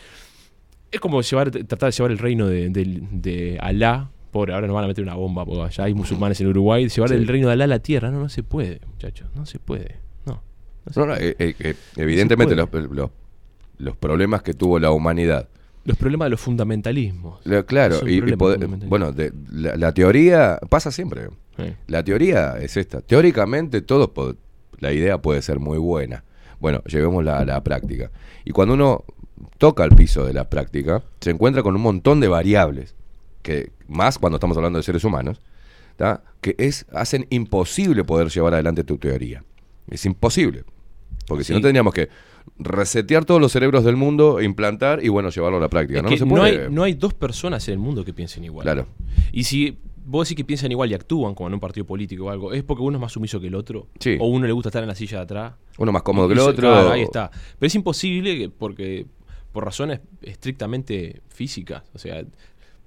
Es 0.91 0.99
como 0.99 1.21
llevar, 1.21 1.51
tratar 1.51 1.89
de 1.89 1.91
llevar 1.91 2.11
el 2.11 2.17
reino 2.17 2.47
de, 2.47 2.69
del- 2.69 3.03
de 3.21 3.59
Alá. 3.61 4.09
Pobre, 4.31 4.53
ahora 4.53 4.67
nos 4.67 4.73
van 4.75 4.83
a 4.85 4.87
meter 4.87 5.03
una 5.03 5.15
bomba, 5.15 5.45
porque 5.45 5.61
allá 5.63 5.83
hay 5.85 5.93
musulmanes 5.93 6.39
en 6.41 6.47
Uruguay. 6.47 6.87
Llevar 6.87 7.09
Sí. 7.09 7.15
el 7.15 7.27
reino 7.27 7.47
de 7.47 7.53
Alá 7.53 7.65
a 7.65 7.67
la 7.67 7.79
tierra. 7.79 8.09
No, 8.11 8.19
no 8.19 8.29
se 8.29 8.43
puede, 8.43 8.79
muchachos. 8.87 9.29
No 9.35 9.45
se 9.45 9.59
puede. 9.59 9.99
No. 10.25 10.41
no 10.85 10.93
se 10.93 10.99
No, 10.99 11.05
no, 11.05 11.13
puede. 11.15 11.29
eh, 11.29 11.35
eh, 11.39 11.55
eh, 11.59 11.75
evidentemente 11.97 12.55
No 12.55 12.67
los, 12.71 12.91
los- 12.91 13.09
los 13.77 13.95
problemas 13.97 14.41
que 14.43 14.53
tuvo 14.53 14.79
la 14.79 14.91
humanidad. 14.91 15.49
Los 15.87 15.97
problemas 15.97 16.25
de 16.25 16.29
los 16.31 16.39
fundamentalismos. 16.41 17.39
Lo- 17.45 17.65
claro, 17.65 17.95
y, 18.07 18.19
poder- 18.37 18.59
bueno, 18.89 19.11
de- 19.13 19.31
la, 19.51 19.75
la 19.77 19.91
teoría 19.93 20.59
pasa 20.69 20.91
siempre. 20.91 21.29
La 21.87 22.03
teoría 22.03 22.57
es 22.59 22.77
esta. 22.77 23.01
Teóricamente 23.01 23.81
todo, 23.81 24.13
la 24.79 24.91
idea 24.93 25.17
puede 25.21 25.41
ser 25.41 25.59
muy 25.59 25.77
buena. 25.79 26.23
Bueno, 26.59 26.83
llevémosla 26.85 27.39
a 27.39 27.45
la 27.45 27.63
práctica. 27.63 28.11
Y 28.45 28.51
cuando 28.51 28.73
uno 28.75 29.03
toca 29.57 29.83
el 29.85 29.91
piso 29.95 30.23
de 30.25 30.33
la 30.33 30.49
práctica, 30.49 31.03
se 31.21 31.31
encuentra 31.31 31.63
con 31.63 31.75
un 31.75 31.81
montón 31.81 32.19
de 32.19 32.27
variables, 32.27 32.93
que 33.41 33.71
más 33.87 34.19
cuando 34.19 34.35
estamos 34.37 34.57
hablando 34.57 34.77
de 34.77 34.83
seres 34.83 35.03
humanos, 35.03 35.39
¿tá? 35.95 36.21
que 36.41 36.55
es, 36.59 36.85
hacen 36.91 37.25
imposible 37.29 38.03
poder 38.03 38.27
llevar 38.29 38.53
adelante 38.53 38.83
tu 38.83 38.97
teoría. 38.97 39.43
Es 39.89 40.05
imposible. 40.05 40.63
Porque 41.27 41.43
si 41.43 41.53
no 41.53 41.59
tendríamos 41.61 41.93
que 41.93 42.09
resetear 42.57 43.25
todos 43.25 43.41
los 43.41 43.51
cerebros 43.51 43.83
del 43.83 43.95
mundo, 43.97 44.41
implantar 44.41 45.03
y 45.03 45.09
bueno, 45.09 45.29
llevarlo 45.29 45.57
a 45.57 45.61
la 45.61 45.69
práctica. 45.69 45.99
Es 45.99 46.03
no, 46.03 46.09
que 46.09 46.15
no 46.15 46.19
se 46.19 46.25
no 46.25 46.35
puede. 46.35 46.63
hay, 46.65 46.71
no 46.71 46.83
hay 46.83 46.93
dos 46.93 47.13
personas 47.13 47.67
en 47.67 47.73
el 47.73 47.79
mundo 47.79 48.03
que 48.05 48.13
piensen 48.13 48.43
igual. 48.45 48.63
Claro. 48.63 48.87
Y 49.31 49.43
si 49.43 49.77
vos 50.05 50.25
decís 50.27 50.37
que 50.37 50.45
piensan 50.45 50.71
igual 50.71 50.89
y 50.89 50.93
actúan 50.93 51.35
como 51.35 51.47
en 51.49 51.55
un 51.55 51.59
partido 51.59 51.85
político 51.85 52.25
o 52.25 52.29
algo, 52.29 52.53
¿es 52.53 52.63
porque 52.63 52.81
uno 52.81 52.97
es 52.97 53.01
más 53.01 53.11
sumiso 53.11 53.39
que 53.41 53.47
el 53.47 53.55
otro? 53.55 53.87
Sí. 53.99 54.15
¿O 54.19 54.27
uno 54.27 54.47
le 54.47 54.53
gusta 54.53 54.69
estar 54.69 54.81
en 54.81 54.87
la 54.87 54.95
silla 54.95 55.17
de 55.17 55.23
atrás? 55.23 55.53
Uno 55.77 55.91
más 55.91 56.01
cómodo 56.03 56.27
que 56.29 56.33
el 56.33 56.39
otro. 56.39 56.55
claro, 56.69 56.91
ahí 56.91 57.01
está. 57.01 57.29
Pero 57.59 57.67
es 57.67 57.75
imposible 57.75 58.37
que- 58.37 58.49
porque 58.49 59.05
por 59.51 59.65
razones 59.65 59.99
estrictamente 60.21 61.21
físicas, 61.27 61.83
o 61.93 61.97
sea, 61.99 62.23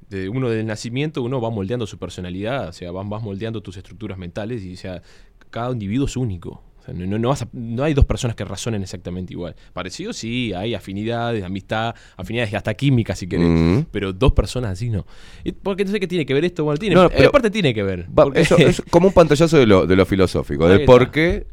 de 0.08 0.28
uno 0.28 0.48
del 0.48 0.66
nacimiento 0.66 1.22
uno 1.22 1.40
va 1.40 1.50
moldeando 1.50 1.86
su 1.86 1.98
personalidad, 1.98 2.68
o 2.68 2.72
sea, 2.72 2.90
vas, 2.90 3.06
vas 3.08 3.22
moldeando 3.22 3.60
tus 3.60 3.76
estructuras 3.76 4.16
mentales 4.18 4.64
y 4.64 4.72
o 4.74 4.76
sea, 4.76 5.02
cada 5.50 5.70
individuo 5.72 6.06
es 6.06 6.16
único. 6.16 6.62
Sea, 6.90 6.98
no, 6.98 7.06
no- 7.06 7.18
no 7.18 7.28
vas 7.28 7.42
a- 7.42 7.48
no 7.52 7.82
hay 7.84 7.94
dos 7.94 8.04
personas 8.04 8.34
que 8.36 8.44
razonen 8.44 8.82
exactamente 8.82 9.32
igual. 9.32 9.54
Parecido 9.72 10.12
sí, 10.12 10.52
hay 10.52 10.74
afinidades, 10.74 11.44
amistad, 11.44 11.94
afinidades 12.16 12.52
hasta 12.54 12.74
química 12.74 13.14
si 13.14 13.26
querés. 13.26 13.48
Mm. 13.48 13.80
Pero 13.90 14.12
dos 14.12 14.32
personas 14.32 14.72
así 14.72 14.90
no. 14.90 15.06
Y 15.44 15.52
Porque 15.52 15.84
no 15.84 15.90
sé 15.90 16.00
qué 16.00 16.06
tiene 16.06 16.26
que 16.26 16.34
ver 16.34 16.44
esto. 16.44 16.64
Bueno, 16.64 16.78
tiene, 16.78 16.94
No, 16.96 17.06
eh, 17.06 17.10
pero- 17.16 17.28
aparte 17.28 17.50
tiene 17.50 17.72
que 17.74 17.82
ver. 17.82 18.06
Va, 18.16 18.26
eso 18.34 18.56
es 18.58 18.82
como 18.90 19.08
un 19.08 19.12
pantallazo 19.14 19.58
de 19.58 19.66
lo, 19.66 19.86
de 19.86 19.96
lo 19.96 20.06
filosófico, 20.06 20.66
Ahí 20.66 20.78
de 20.78 20.84
por 20.84 21.10
qué. 21.10 21.46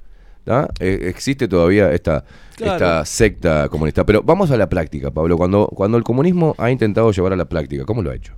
Eh, 0.79 0.99
existe 1.09 1.47
todavía 1.49 1.91
esta, 1.91 2.23
Claro. 2.55 2.73
esta 2.75 3.05
secta 3.05 3.67
comunista. 3.69 4.05
Pero 4.05 4.21
vamos 4.23 4.49
a 4.49 4.55
la 4.57 4.69
práctica, 4.69 5.11
Pablo. 5.11 5.35
Cuando, 5.37 5.67
cuando 5.67 5.97
el 5.97 6.03
comunismo 6.05 6.55
ha 6.57 6.71
intentado 6.71 7.11
llevar 7.11 7.33
a 7.33 7.35
la 7.35 7.45
práctica, 7.49 7.83
¿cómo 7.83 8.01
lo 8.01 8.11
ha 8.11 8.15
hecho? 8.15 8.33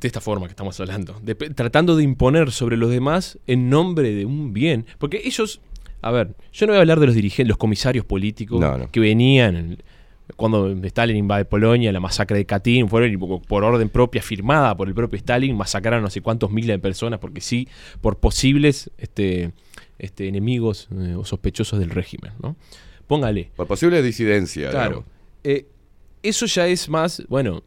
De 0.00 0.06
esta 0.08 0.20
forma 0.20 0.46
que 0.46 0.50
estamos 0.52 0.78
hablando, 0.80 1.18
de- 1.22 1.34
tratando 1.34 1.96
de 1.96 2.02
imponer 2.02 2.50
sobre 2.52 2.76
los 2.76 2.90
demás 2.90 3.38
en 3.46 3.68
nombre 3.70 4.12
de 4.14 4.24
un 4.24 4.52
bien, 4.52 4.86
porque 4.98 5.20
ellos, 5.24 5.60
a 6.02 6.10
ver, 6.10 6.34
yo 6.52 6.66
no 6.66 6.72
voy 6.72 6.78
a 6.78 6.80
hablar 6.80 7.00
de 7.00 7.06
los 7.06 7.14
dirigentes, 7.14 7.48
los 7.48 7.56
comisarios 7.58 8.04
políticos 8.04 8.60
No, 8.60 8.76
no. 8.78 8.90
que 8.90 9.00
venían, 9.00 9.56
en- 9.56 9.82
cuando 10.36 10.70
Stalin 10.86 11.16
invade 11.16 11.44
Polonia, 11.44 11.92
la 11.92 12.00
masacre 12.00 12.38
de 12.38 12.46
Katyn, 12.46 12.88
fueron 12.88 13.40
por 13.46 13.62
orden 13.62 13.90
propia, 13.90 14.22
firmada 14.22 14.74
por 14.74 14.88
el 14.88 14.94
propio 14.94 15.18
Stalin, 15.18 15.54
masacraron 15.54 16.02
no 16.02 16.08
sé 16.08 16.22
cuántos 16.22 16.50
miles 16.50 16.68
de 16.76 16.78
personas, 16.78 17.20
porque 17.20 17.42
sí, 17.42 17.68
por 18.00 18.16
posibles 18.18 18.90
este, 18.96 19.52
este, 19.98 20.26
enemigos 20.26 20.88
eh, 20.98 21.14
o 21.14 21.24
sospechosos 21.26 21.78
del 21.78 21.90
régimen, 21.90 22.32
¿no? 22.42 22.56
Póngale. 23.06 23.50
Por 23.54 23.66
posible 23.66 24.02
disidencia. 24.02 24.70
Claro. 24.70 25.04
Eh, 25.44 25.66
eso 26.22 26.46
ya 26.46 26.66
es 26.68 26.88
más, 26.88 27.22
bueno, 27.28 27.62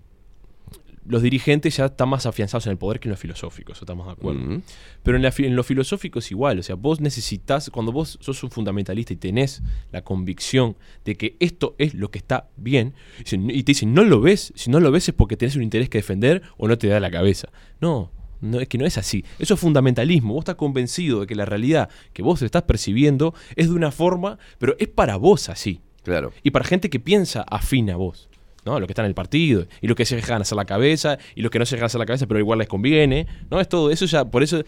los 1.07 1.21
dirigentes 1.21 1.77
ya 1.77 1.85
están 1.85 2.09
más 2.09 2.25
afianzados 2.25 2.65
en 2.67 2.71
el 2.71 2.77
poder 2.77 2.99
que 2.99 3.07
en 3.07 3.11
lo 3.11 3.17
filosófico, 3.17 3.71
eso 3.71 3.85
estamos 3.85 4.05
de 4.07 4.13
acuerdo. 4.13 4.61
Pero 5.03 5.17
en, 5.17 5.23
la 5.23 5.33
en 5.37 5.55
lo 5.55 5.63
filosófico 5.63 6.19
es 6.19 6.31
igual, 6.31 6.59
o 6.59 6.63
sea, 6.63 6.75
vos 6.75 6.99
necesitas, 7.01 7.69
cuando 7.69 7.91
vos 7.91 8.17
sos 8.21 8.43
un 8.43 8.51
fundamentalista 8.51 9.13
y 9.13 9.17
tenés 9.17 9.61
la 9.91 10.03
convicción 10.03 10.77
de 11.05 11.15
que 11.15 11.37
esto 11.39 11.75
es 11.77 11.93
lo 11.93 12.11
que 12.11 12.19
está 12.19 12.49
bien, 12.57 12.93
y 13.19 13.63
te 13.63 13.71
dicen, 13.71 13.93
no 13.93 14.03
lo 14.03 14.21
ves, 14.21 14.53
si 14.55 14.69
no 14.69 14.79
lo 14.79 14.91
ves 14.91 15.09
es 15.09 15.15
porque 15.15 15.37
tenés 15.37 15.55
un 15.55 15.63
interés 15.63 15.89
que 15.89 15.97
defender 15.97 16.41
o 16.57 16.67
no 16.67 16.77
te 16.77 16.87
da 16.87 16.99
la 16.99 17.09
cabeza. 17.09 17.49
No, 17.79 18.11
no 18.41 18.59
es 18.59 18.67
que 18.67 18.77
no 18.77 18.85
es 18.85 18.97
así. 18.97 19.25
Eso 19.39 19.55
es 19.55 19.59
fundamentalismo. 19.59 20.33
Vos 20.33 20.41
estás 20.41 20.55
convencido 20.55 21.21
de 21.21 21.27
que 21.27 21.35
la 21.35 21.45
realidad 21.45 21.89
que 22.13 22.21
vos 22.21 22.41
estás 22.41 22.63
percibiendo 22.63 23.33
es 23.55 23.69
de 23.69 23.75
una 23.75 23.91
forma, 23.91 24.37
pero 24.59 24.75
es 24.79 24.87
para 24.87 25.15
vos 25.15 25.49
así. 25.49 25.81
Claro. 26.03 26.31
Y 26.43 26.51
para 26.51 26.65
gente 26.65 26.89
que 26.89 26.99
piensa 26.99 27.41
afín 27.41 27.89
a 27.89 27.97
vos. 27.97 28.29
¿No? 28.67 28.79
Lo 28.79 28.85
que 28.85 28.91
está 28.91 29.01
en 29.01 29.07
el 29.07 29.15
partido. 29.15 29.65
Y 29.81 29.87
los 29.87 29.95
que 29.95 30.05
se 30.05 30.15
dejan 30.15 30.41
hacer 30.41 30.55
la 30.55 30.65
cabeza. 30.65 31.17
Y 31.35 31.41
los 31.41 31.49
que 31.49 31.57
no 31.57 31.65
se 31.65 31.75
dejan 31.75 31.85
hacer 31.87 31.99
la 31.99 32.05
cabeza, 32.05 32.27
pero 32.27 32.39
igual 32.39 32.59
les 32.59 32.67
conviene. 32.67 33.25
¿No? 33.49 33.59
Es 33.59 33.69
todo 33.69 33.89
eso 33.89 34.05
ya. 34.05 34.25
Por 34.25 34.43
eso, 34.43 34.63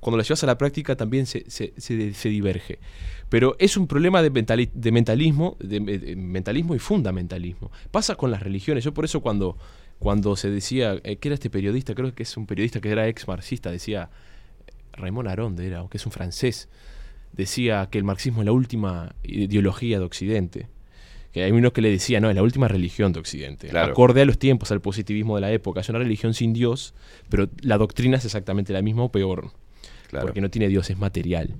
cuando 0.00 0.16
lo 0.16 0.22
llevas 0.22 0.42
a 0.44 0.46
la 0.46 0.56
práctica, 0.56 0.96
también 0.96 1.26
se, 1.26 1.44
diverge. 2.24 2.78
Pero 3.28 3.56
es 3.58 3.76
un 3.76 3.86
problema 3.88 4.22
de, 4.22 4.30
mentali- 4.32 4.70
de 4.72 4.92
mentalismo, 4.92 5.56
de, 5.58 5.80
de 5.80 6.14
mentalismo 6.16 6.74
y 6.74 6.78
fundamentalismo. 6.78 7.72
Pasa 7.90 8.14
con 8.14 8.30
las 8.30 8.42
religiones. 8.42 8.84
Yo 8.84 8.94
por 8.94 9.04
eso 9.04 9.20
cuando, 9.20 9.56
cuando 9.98 10.36
se 10.36 10.50
decía, 10.50 11.00
eh, 11.02 11.16
que 11.16 11.28
era 11.28 11.34
este 11.34 11.50
periodista, 11.50 11.94
creo 11.94 12.14
que 12.14 12.22
es 12.22 12.36
un 12.36 12.46
periodista 12.46 12.80
que 12.80 12.90
era 12.90 13.08
ex 13.08 13.26
marxista, 13.26 13.70
decía, 13.70 14.10
Raymond 14.92 15.28
Aronde 15.28 15.66
era, 15.66 15.84
que 15.90 15.96
es 15.96 16.06
un 16.06 16.12
francés, 16.12 16.68
decía 17.32 17.88
que 17.90 17.98
el 17.98 18.04
marxismo 18.04 18.42
es 18.42 18.46
la 18.46 18.52
última 18.52 19.14
ideología 19.24 19.98
de 19.98 20.04
Occidente. 20.04 20.68
Que 21.34 21.42
hay 21.44 21.50
uno 21.52 21.72
que 21.72 21.82
le 21.82 21.90
decía, 21.90 22.20
no, 22.20 22.30
es 22.30 22.36
la 22.36 22.42
última 22.42 22.68
religión 22.68 23.12
de 23.12 23.18
Occidente. 23.18 23.68
Claro. 23.68 23.90
Acorde 23.92 24.22
a 24.22 24.24
los 24.24 24.38
tiempos, 24.38 24.70
al 24.70 24.80
positivismo 24.80 25.34
de 25.34 25.40
la 25.42 25.52
época. 25.52 25.80
Es 25.80 25.88
una 25.90 25.98
religión 25.98 26.32
sin 26.32 26.52
Dios, 26.54 26.94
pero 27.28 27.48
la 27.60 27.76
doctrina 27.76 28.16
es 28.16 28.24
exactamente 28.24 28.72
la 28.72 28.80
misma 28.80 29.02
o 29.02 29.08
peor. 29.12 29.50
Claro. 30.08 30.26
Porque 30.26 30.40
no 30.40 30.48
tiene 30.48 30.68
Dios, 30.68 30.88
es 30.90 30.96
material. 30.98 31.50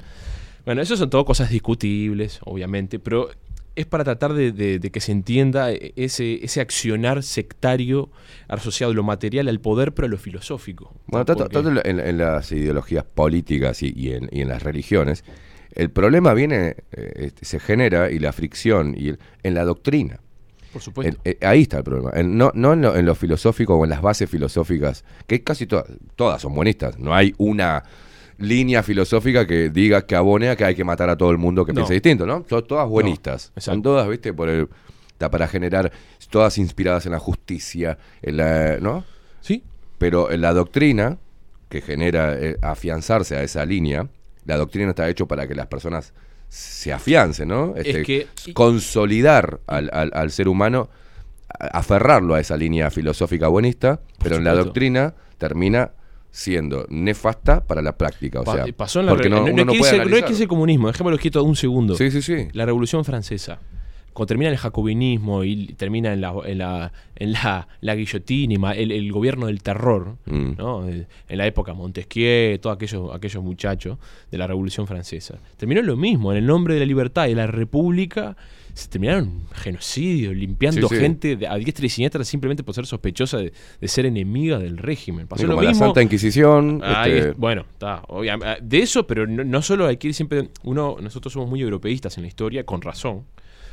Bueno, 0.64 0.80
eso 0.80 0.96
son 0.96 1.10
todo 1.10 1.24
cosas 1.24 1.50
discutibles, 1.50 2.38
obviamente, 2.44 2.98
pero 3.00 3.28
es 3.76 3.86
para 3.86 4.04
tratar 4.04 4.32
de, 4.34 4.52
de- 4.52 4.78
de 4.78 4.90
que 4.92 5.00
se 5.00 5.10
entienda 5.10 5.72
ese, 5.72 6.44
ese 6.44 6.60
accionar 6.60 7.24
sectario 7.24 8.08
asociado 8.46 8.92
a 8.92 8.94
lo 8.94 9.02
material 9.02 9.48
al 9.48 9.60
poder, 9.60 9.92
pero 9.92 10.06
a 10.06 10.08
lo 10.08 10.16
filosófico. 10.18 10.94
Bueno, 11.08 11.24
tanto, 11.24 11.42
Porque- 11.42 11.52
tanto 11.54 11.68
en, 11.70 11.74
la- 11.74 11.82
en- 11.84 11.98
en 12.00 12.18
las 12.18 12.52
ideologías 12.52 13.02
políticas 13.04 13.82
y, 13.82 13.92
y 13.96 14.12
en, 14.12 14.28
y 14.30 14.42
en 14.42 14.48
las 14.48 14.62
religiones, 14.62 15.24
el 15.74 15.90
problema 15.90 16.34
viene, 16.34 16.76
eh, 16.92 17.12
este, 17.16 17.44
se 17.44 17.60
genera 17.60 18.10
y 18.10 18.18
la 18.18 18.32
fricción 18.32 18.94
y 18.96 19.08
el- 19.10 19.18
en 19.42 19.54
la 19.54 19.64
doctrina. 19.64 20.20
Por 20.72 20.82
supuesto. 20.82 21.16
En- 21.24 21.32
eh, 21.32 21.38
ahí 21.46 21.62
está 21.62 21.78
el 21.78 21.84
problema. 21.84 22.10
En- 22.14 22.36
no 22.36 22.50
no 22.54 22.72
en, 22.72 22.82
lo, 22.82 22.96
en 22.96 23.06
lo 23.06 23.14
filosófico 23.14 23.76
o 23.76 23.84
en 23.84 23.90
las 23.90 24.02
bases 24.02 24.28
filosóficas, 24.28 25.04
que 25.26 25.42
casi 25.42 25.66
to- 25.66 25.84
todas 26.16 26.42
son 26.42 26.54
buenistas. 26.54 26.98
No 26.98 27.14
hay 27.14 27.34
una 27.38 27.84
línea 28.38 28.82
filosófica 28.82 29.46
que 29.46 29.70
diga 29.70 30.04
que 30.06 30.16
abone 30.16 30.48
a 30.50 30.56
que 30.56 30.64
hay 30.64 30.74
que 30.74 30.82
matar 30.82 31.08
a 31.10 31.16
todo 31.16 31.30
el 31.30 31.38
mundo 31.38 31.64
que 31.64 31.72
No. 31.72 31.76
piense 31.76 31.94
distinto, 31.94 32.26
¿no? 32.26 32.44
Son 32.48 32.66
todas 32.66 32.88
buenistas. 32.88 33.46
exacto. 33.56 33.60
son 33.70 33.82
todas, 33.82 34.08
¿viste? 34.08 34.32
Por 34.32 34.48
el, 34.48 34.68
está 35.12 35.30
para 35.30 35.46
generar, 35.46 35.92
todas 36.30 36.58
inspiradas 36.58 37.06
en 37.06 37.12
la 37.12 37.20
justicia, 37.20 37.96
en 38.22 38.36
la, 38.38 38.78
¿no? 38.80 39.04
Sí, 39.40 39.62
Pero 39.98 40.32
en 40.32 40.40
la 40.40 40.52
doctrina, 40.52 41.18
que 41.68 41.80
genera 41.80 42.36
eh, 42.36 42.56
afianzarse 42.62 43.36
a 43.36 43.44
esa 43.44 43.64
línea, 43.64 44.08
la 44.44 44.56
doctrina 44.56 44.90
está 44.90 45.08
hecho 45.08 45.26
para 45.26 45.46
que 45.46 45.54
las 45.54 45.66
personas 45.66 46.12
se 46.48 46.92
afiancen, 46.92 47.48
¿no? 47.48 47.74
Este, 47.76 48.02
que- 48.04 48.28
consolidar 48.52 49.60
al, 49.66 49.90
al- 49.92 50.12
al 50.14 50.30
ser 50.30 50.48
humano, 50.48 50.88
aferrarlo 51.58 52.34
a 52.34 52.40
esa 52.40 52.56
línea 52.56 52.90
filosófica 52.90 53.48
buenista, 53.48 54.00
pero 54.22 54.36
en 54.36 54.44
la 54.44 54.50
doctrina 54.64 55.14
termina 55.38 55.92
siendo 56.30 56.86
nefasta 56.88 57.64
para 57.64 57.80
la 57.82 57.96
práctica. 57.96 58.40
O 58.40 58.44
sea, 58.44 58.66
pasó 58.76 59.00
en 59.00 59.06
la 59.06 59.12
porque 59.12 59.28
no, 59.28 59.36
no, 59.52 59.64
no 59.64 59.72
es 59.72 59.78
no 60.10 60.16
es 60.16 60.24
que 60.24 60.32
ese 60.32 60.48
comunismo, 60.48 60.88
dejémoslo 60.88 61.18
quieto 61.18 61.42
un 61.44 61.54
segundo. 61.56 61.94
Sí, 61.96 62.10
sí, 62.10 62.22
sí. 62.22 62.48
La 62.52 62.66
Revolución 62.66 63.04
Francesa, 63.04 63.58
cuando 64.14 64.26
termina 64.28 64.50
el 64.50 64.56
jacobinismo 64.56 65.44
y 65.44 65.66
termina 65.74 66.12
en 66.14 66.20
la, 66.22 66.32
en 66.46 66.58
la, 66.58 66.92
en 67.16 67.32
la, 67.32 67.68
la 67.80 67.94
guillotina, 67.94 68.72
el, 68.72 68.90
el 68.92 69.12
gobierno 69.12 69.46
del 69.46 69.62
terror, 69.62 70.16
Mm. 70.24 70.52
¿no? 70.56 70.88
En 70.88 71.06
la 71.28 71.46
época 71.46 71.74
Montesquieu, 71.74 72.58
todos 72.58 72.76
aquellos, 72.76 73.14
aquellos 73.14 73.42
muchachos 73.44 73.98
de 74.30 74.38
la 74.38 74.46
Revolución 74.46 74.86
Francesa. 74.86 75.38
Terminó 75.58 75.82
lo 75.82 75.96
mismo, 75.96 76.32
en 76.32 76.38
el 76.38 76.46
nombre 76.46 76.74
de 76.74 76.80
la 76.80 76.86
libertad 76.86 77.26
y 77.26 77.30
de 77.30 77.34
la 77.36 77.46
república, 77.48 78.36
se 78.72 78.88
terminaron 78.88 79.42
genocidio, 79.52 80.32
limpiando 80.34 80.88
Sí, 80.88 80.94
sí. 80.96 81.00
gente 81.00 81.36
de- 81.36 81.46
a 81.46 81.54
diestra 81.56 81.86
y 81.86 81.88
siniestra 81.88 82.24
simplemente 82.24 82.62
por 82.64 82.74
ser 82.74 82.86
sospechosa 82.86 83.38
de, 83.38 83.52
de 83.80 83.88
ser 83.88 84.06
enemiga 84.06 84.58
del 84.58 84.78
régimen. 84.78 85.26
Pasó 85.28 85.46
lo 85.46 85.54
como 85.54 85.62
la. 85.62 85.74
Santa 85.74 86.02
Inquisición. 86.02 86.82
Este, 86.84 87.18
es- 87.30 87.36
bueno, 87.36 87.64
está. 87.72 88.02
De 88.62 88.78
eso, 88.78 89.06
pero 89.06 89.26
no, 89.26 89.44
no 89.44 89.62
solo 89.62 89.86
hay 89.86 89.96
que 89.96 90.08
ir 90.08 90.14
siempre. 90.14 90.48
Uno, 90.64 90.96
nosotros 91.00 91.32
somos 91.32 91.48
muy 91.48 91.60
europeístas 91.60 92.16
en 92.18 92.22
la 92.22 92.28
historia, 92.28 92.64
con 92.64 92.82
razón. 92.82 93.22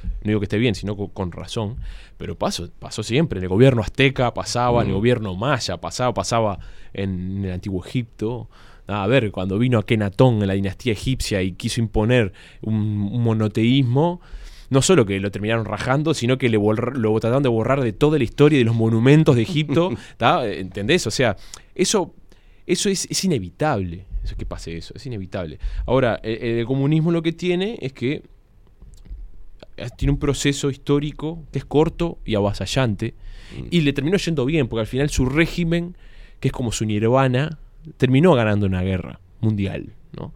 No 0.04 0.28
digo 0.28 0.39
que 0.39 0.45
esté 0.45 0.58
bien, 0.58 0.76
sino 0.76 0.95
co- 0.95 1.10
con, 1.10 1.32
razón. 1.32 1.78
Pero 2.18 2.38
pasó, 2.38 2.70
pasó 2.80 3.04
siempre. 3.04 3.39
En 3.39 3.43
el 3.43 3.49
gobierno 3.49 3.82
azteca 3.82 4.34
pasaba, 4.34 4.82
en 4.82 4.89
el 4.89 4.93
gobierno 4.93 5.36
maya 5.36 5.78
pasaba, 5.78 6.14
pasaba 6.14 6.60
en 6.93 7.43
el 7.45 7.52
antiguo 7.52 7.84
Egipto. 7.86 8.49
A 8.88 9.08
ver, 9.08 9.32
cuando 9.32 9.58
vino 9.58 9.80
Akenatón 9.80 10.41
en 10.41 10.47
la 10.47 10.54
dinastía 10.54 10.93
egipcia 10.93 11.41
y 11.41 11.54
quiso 11.54 11.80
imponer 11.82 12.34
un, 12.62 12.76
un 13.12 13.24
monoteísmo, 13.24 14.22
no 14.70 14.82
solo 14.82 15.06
que 15.06 15.20
lo 15.20 15.32
terminaron 15.32 15.66
rajando, 15.66 16.14
sino 16.14 16.38
que 16.38 16.49
le 16.49 16.58
lo 16.58 17.20
trataron 17.20 17.43
de 17.43 17.49
borrar 17.49 17.82
de 17.82 17.93
toda 17.93 18.18
la 18.18 18.24
historia 18.24 18.60
de 18.60 18.66
los 18.66 18.76
monumentos 18.76 19.36
de 19.36 19.43
Egipto. 19.43 19.91
¿tá? 20.18 20.45
¿Entendés? 20.47 21.08
O 21.08 21.12
sea, 21.12 21.38
eso 21.76 22.14
eso 22.68 22.89
es, 22.89 23.08
es 23.10 23.24
inevitable, 23.26 24.06
eso 24.24 24.36
que 24.38 24.45
pase 24.45 24.78
eso, 24.78 24.93
es 24.95 25.06
inevitable. 25.06 25.60
Ahora, 25.86 26.20
el, 26.24 26.60
el 26.60 26.66
comunismo 26.66 27.12
lo 27.12 27.22
que 27.22 27.34
tiene 27.34 27.78
es 27.82 27.91
que 27.91 28.24
tiene 29.90 30.12
un 30.14 30.20
proceso 30.20 30.70
histórico 30.70 31.44
que 31.52 31.60
es 31.60 31.66
corto 31.66 32.18
y 32.26 32.36
avasallante, 32.36 33.14
y 33.70 33.82
le 33.82 33.92
terminó 33.94 34.18
yendo 34.18 34.46
bien, 34.46 34.68
porque 34.68 34.82
al 34.82 34.88
final 34.88 35.10
su 35.10 35.26
régimen, 35.26 35.96
que 36.40 36.48
es 36.50 36.52
como 36.54 36.72
su 36.72 36.86
nirvana, 36.86 37.58
terminó 37.98 38.34
ganando 38.34 38.66
una 38.66 38.82
guerra 38.82 39.20
mundial, 39.42 39.94
¿no? 40.18 40.34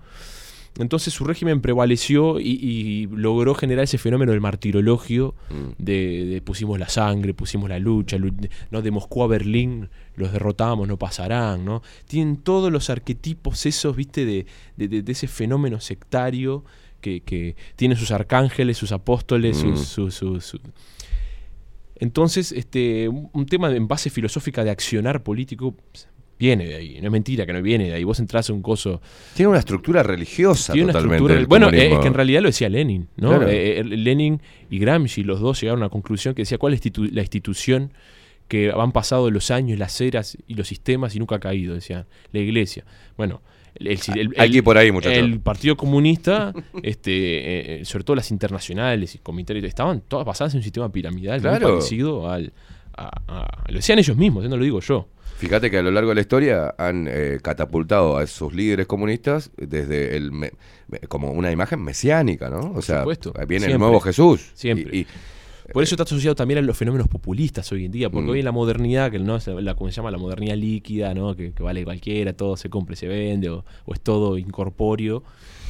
Entonces 0.77 1.13
su 1.13 1.23
régimen 1.23 1.61
prevaleció 1.61 2.37
y, 2.41 2.49
y 2.61 3.07
logró 3.07 3.55
generar 3.55 3.85
ese 3.85 3.97
fenómeno 3.97 4.33
del 4.33 4.41
martirologio, 4.41 5.33
de, 5.77 6.25
de 6.25 6.41
pusimos 6.41 6.77
la 6.77 6.89
sangre, 6.89 7.33
pusimos 7.33 7.69
la 7.69 7.79
lucha, 7.79 8.17
lu- 8.17 8.35
¿no? 8.71 8.81
de 8.81 8.91
Moscú 8.91 9.23
a 9.23 9.27
Berlín 9.27 9.87
los 10.17 10.33
derrotamos, 10.33 10.85
no 10.85 10.97
pasarán, 10.97 11.63
¿no? 11.63 11.81
Tienen 12.07 12.35
todos 12.35 12.73
los 12.73 12.89
arquetipos 12.89 13.65
esos, 13.65 13.95
viste, 13.95 14.25
de- 14.25 14.45
de 15.01 15.11
ese 15.13 15.29
fenómeno 15.29 15.79
sectario 15.79 16.65
que, 17.05 17.21
que 17.21 17.55
tiene 17.75 17.95
sus 17.95 18.09
arcángeles, 18.11 18.77
sus 18.77 18.91
apóstoles, 18.91 19.57
sus- 19.57 19.85
sus- 19.87 20.15
sus- 20.15 20.43
su- 20.45 20.59
Entonces, 21.97 22.51
este, 22.51 23.07
un 23.07 23.45
tema 23.45 23.73
en 23.73 23.87
base 23.87 24.09
filosófica 24.09 24.63
de 24.63 24.69
accionar 24.71 25.23
político 25.23 25.75
viene 26.37 26.65
de 26.65 26.75
ahí, 26.75 26.97
no 26.99 27.07
es 27.07 27.11
mentira 27.11 27.45
que 27.45 27.53
no 27.53 27.61
viene 27.61 27.85
de 27.85 27.93
ahí. 27.93 28.03
Vos 28.03 28.19
entras 28.19 28.49
a 28.49 28.53
un 28.53 28.61
coso 28.61 29.01
Tiene 29.35 29.49
una 29.49 29.59
estructura 29.59 30.03
religiosa 30.03 30.73
tiene 30.73 30.85
una 30.85 30.93
totalmente. 30.93 31.15
estructura. 31.33 31.39
el 31.39 31.47
Bueno, 31.47 31.69
es 31.69 31.99
que 31.99 32.07
en 32.07 32.13
realidad 32.13 32.41
lo 32.41 32.49
decía 32.49 32.67
Lenin, 32.67 33.07
¿no? 33.15 33.29
Claro. 33.29 33.47
Eh, 33.47 33.79
eh, 33.79 33.83
Lenin 33.85 34.41
y 34.69 34.79
Gramsci, 34.79 35.23
los 35.23 35.39
dos 35.39 35.61
llegaron 35.61 35.81
a 35.83 35.85
una 35.85 35.89
conclusión 35.89 36.33
que 36.35 36.41
decía 36.41 36.57
cuál 36.57 36.73
es 36.73 36.81
institu- 36.83 37.09
la 37.11 37.21
institución 37.21 37.93
que 38.49 38.71
han 38.75 38.91
pasado 38.91 39.31
los 39.31 39.49
años, 39.49 39.79
las 39.79 39.99
eras 40.01 40.37
y 40.47 40.55
los 40.55 40.67
sistemas 40.67 41.15
y 41.15 41.19
nunca 41.19 41.35
ha 41.35 41.39
caído, 41.39 41.73
decían, 41.73 42.05
la 42.33 42.39
iglesia. 42.41 42.83
Bueno, 43.15 43.41
el, 43.77 44.55
ir 44.55 44.63
por 44.63 44.77
ahí, 44.77 44.91
muchachos. 44.91 45.17
el 45.17 45.39
Partido 45.39 45.75
Comunista, 45.77 46.53
este, 46.83 47.11
eh, 47.11 47.81
eh, 47.81 47.85
sobre 47.85 48.03
todo 48.03 48.15
las 48.15 48.31
internacionales 48.31 49.15
y 49.15 49.19
comités, 49.19 49.63
estaban 49.63 50.01
todas 50.07 50.25
basadas 50.25 50.53
en 50.53 50.59
un 50.59 50.63
sistema 50.63 50.91
piramidal 50.91 51.41
muy 51.41 51.59
parecido 51.59 52.29
al... 52.29 52.53
a- 52.97 53.09
a- 53.27 53.63
lo 53.71 53.75
decían 53.75 53.99
ellos 53.99 54.15
mismos, 54.17 54.47
no 54.49 54.57
lo 54.57 54.63
digo 54.63 54.79
yo. 54.79 55.07
Fíjate 55.37 55.69
que 55.69 55.79
a 55.79 55.81
lo 55.81 55.91
largo 55.91 56.09
de 56.11 56.15
la 56.15 56.21
historia 56.21 56.73
han 56.77 57.07
eh, 57.09 57.39
catapultado 57.41 58.15
a 58.17 58.23
esos 58.23 58.53
líderes 58.53 58.87
comunistas 58.87 59.51
desde 59.57 60.15
el 60.15 60.31
me- 60.31 60.51
como 61.09 61.31
una 61.31 61.51
imagen 61.51 61.81
mesiánica, 61.83 62.49
¿no? 62.49 62.71
O 62.73 62.81
sea, 62.81 62.99
supuesto, 62.99 63.33
viene 63.45 63.65
el 63.65 63.77
nuevo 63.77 63.99
Jesús. 63.99 64.51
Siempre. 64.53 64.95
Y, 64.95 64.99
y 65.01 65.07
Por 65.73 65.83
eso 65.83 65.95
está 65.95 66.03
asociado 66.03 66.35
también 66.35 66.59
a 66.59 66.61
los 66.61 66.77
fenómenos 66.77 67.07
populistas 67.07 67.71
hoy 67.71 67.85
en 67.85 67.91
día, 67.91 68.09
porque 68.09 68.27
Mm. 68.27 68.31
hoy 68.31 68.39
en 68.39 68.45
la 68.45 68.51
modernidad, 68.51 69.11
que 69.11 69.19
no 69.19 69.37
la, 69.61 69.75
como 69.75 69.89
se 69.89 69.95
llama 69.95 70.11
la 70.11 70.17
modernidad 70.17 70.55
líquida, 70.55 71.13
¿no? 71.13 71.35
que, 71.35 71.51
que 71.53 71.63
vale 71.63 71.83
cualquiera, 71.83 72.33
todo 72.33 72.55
se 72.57 72.69
compra 72.69 72.93
y 72.93 72.97
se 72.97 73.07
vende, 73.07 73.49
o, 73.49 73.65
o 73.85 73.93
es 73.93 73.99
todo 74.01 74.37
incorpóreo. 74.37 75.23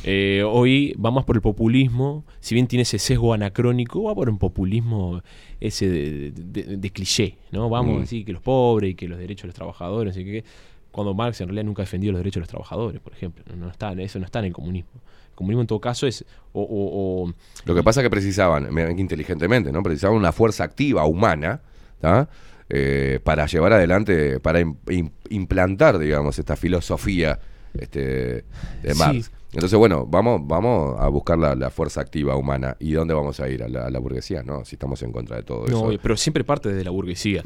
eh, 0.08 0.44
hoy 0.46 0.94
va 1.04 1.10
más 1.10 1.26
por 1.26 1.36
el 1.36 1.42
populismo, 1.42 2.26
si 2.40 2.54
bien 2.54 2.68
tiene 2.68 2.84
ese 2.84 3.00
sesgo 3.00 3.34
anacrónico, 3.34 4.04
va 4.04 4.14
por 4.14 4.30
un 4.30 4.38
populismo 4.38 5.24
ese 5.60 5.90
de, 5.90 6.32
de- 6.32 6.78
de 6.78 6.90
cliché, 6.92 7.38
¿no? 7.52 7.70
Vamos 7.70 7.94
Mm. 7.94 7.98
a 7.98 8.02
decir 8.02 8.24
que 8.26 8.32
los 8.34 8.42
pobres 8.44 8.92
y 8.92 8.96
que 8.96 9.08
los 9.08 9.18
derechos 9.18 9.44
de 9.44 9.48
los 9.48 9.56
trabajadores, 9.56 10.16
y 10.18 10.24
que 10.24 10.44
cuando 10.92 11.14
Marx 11.16 11.42
en 11.42 11.48
realidad 11.48 11.64
nunca 11.66 11.82
ha 11.82 11.86
defendido 11.86 12.12
los 12.14 12.20
derechos 12.20 12.36
de 12.36 12.42
los 12.42 12.50
trabajadores, 12.50 13.02
por 13.02 13.14
ejemplo. 13.14 13.44
No, 13.50 13.56
no 13.66 13.70
está, 13.72 13.94
eso 13.94 14.20
no 14.20 14.26
está 14.26 14.40
en 14.40 14.46
el 14.46 14.54
comunismo. 14.54 14.92
Comunismo 15.36 15.62
en 15.62 15.68
todo 15.68 15.80
caso 15.82 16.08
es 16.08 16.26
o- 16.54 16.62
o- 16.62 17.26
o 17.28 17.34
Lo 17.66 17.76
que 17.76 17.84
pasa 17.84 18.00
es 18.02 18.06
que 18.06 18.10
precisaban, 18.10 18.70
inteligentemente, 18.98 19.72
¿no? 19.72 19.84
Precisaban 19.84 20.16
una 20.18 20.32
fuerza 20.32 20.64
activa 20.64 21.06
humana, 21.06 21.62
¿tá? 22.00 22.30
Eh, 22.70 23.20
para 23.24 23.46
llevar 23.46 23.74
adelante, 23.74 24.40
para 24.40 24.60
im- 24.62 24.78
im- 24.88 25.12
implantar, 25.30 26.00
digamos, 26.00 26.40
esta 26.40 26.56
filosofía 26.56 27.40
este, 27.74 28.46
de 28.82 28.94
Sí. 28.94 28.98
Marx. 28.98 29.32
Entonces, 29.52 29.78
bueno, 29.78 30.06
vamos, 30.06 30.42
vamos 30.46 31.00
a 31.00 31.08
buscar 31.10 31.38
la, 31.38 31.56
la 31.56 31.70
fuerza 31.70 32.02
activa 32.02 32.36
humana. 32.36 32.76
¿Y 32.80 32.92
dónde 32.94 33.14
vamos 33.14 33.40
a 33.40 33.48
ir? 33.50 33.64
A 33.64 33.68
la, 33.70 33.86
a 33.86 33.90
la 33.90 34.00
burguesía, 34.00 34.44
¿no? 34.44 34.66
Si 34.66 34.76
estamos 34.76 35.02
en 35.04 35.12
contra 35.12 35.38
de 35.38 35.44
todo 35.44 35.68
No, 35.68 35.92
eso. 35.92 36.00
pero 36.02 36.18
siempre 36.18 36.44
parte 36.44 36.70
desde 36.70 36.84
la 36.84 36.92
burguesía. 36.92 37.44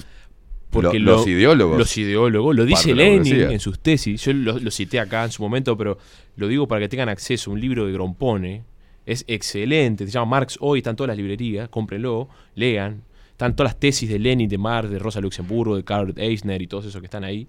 Lo- 0.84 0.92
los 1.18 1.28
ideólogos. 1.28 1.78
Los 1.78 1.98
ideólogos, 1.98 2.56
lo 2.56 2.66
dice 2.66 2.92
Lenin 2.96 3.34
en 3.52 3.60
sus 3.60 3.80
tesis. 3.80 4.24
Yo 4.24 4.34
lo, 4.34 4.60
lo 4.60 4.72
cité 4.72 5.00
acá 5.00 5.24
en 5.26 5.32
su 5.32 5.42
momento, 5.42 5.76
pero 5.78 5.98
lo 6.36 6.48
digo 6.48 6.68
para 6.68 6.82
que 6.82 6.90
tengan 6.90 7.10
acceso 7.10 7.50
a 7.50 7.54
un 7.54 7.60
libro 7.62 7.86
de 7.88 7.94
Grompone. 7.94 8.64
Es 9.06 9.26
excelente, 9.28 10.06
se 10.06 10.12
llama 10.12 10.28
Marx 10.32 10.58
Hoy, 10.62 10.80
está 10.80 10.92
en 10.92 10.96
todas 10.96 11.08
las 11.10 11.18
librerías, 11.18 11.68
cómprenlo, 11.70 12.30
lean. 12.56 13.02
Están 13.32 13.56
todas 13.56 13.72
las 13.72 13.80
tesis 13.80 14.10
de 14.10 14.20
Lenin, 14.20 14.50
de 14.50 14.58
Marx, 14.58 14.92
de 14.92 15.00
Rosa 15.00 15.22
Luxemburgo, 15.22 15.76
de 15.78 15.84
Karl 15.86 16.14
Eisner 16.18 16.62
y 16.62 16.68
todos 16.68 16.86
esos 16.86 17.00
que 17.02 17.06
están 17.06 17.24
ahí. 17.24 17.48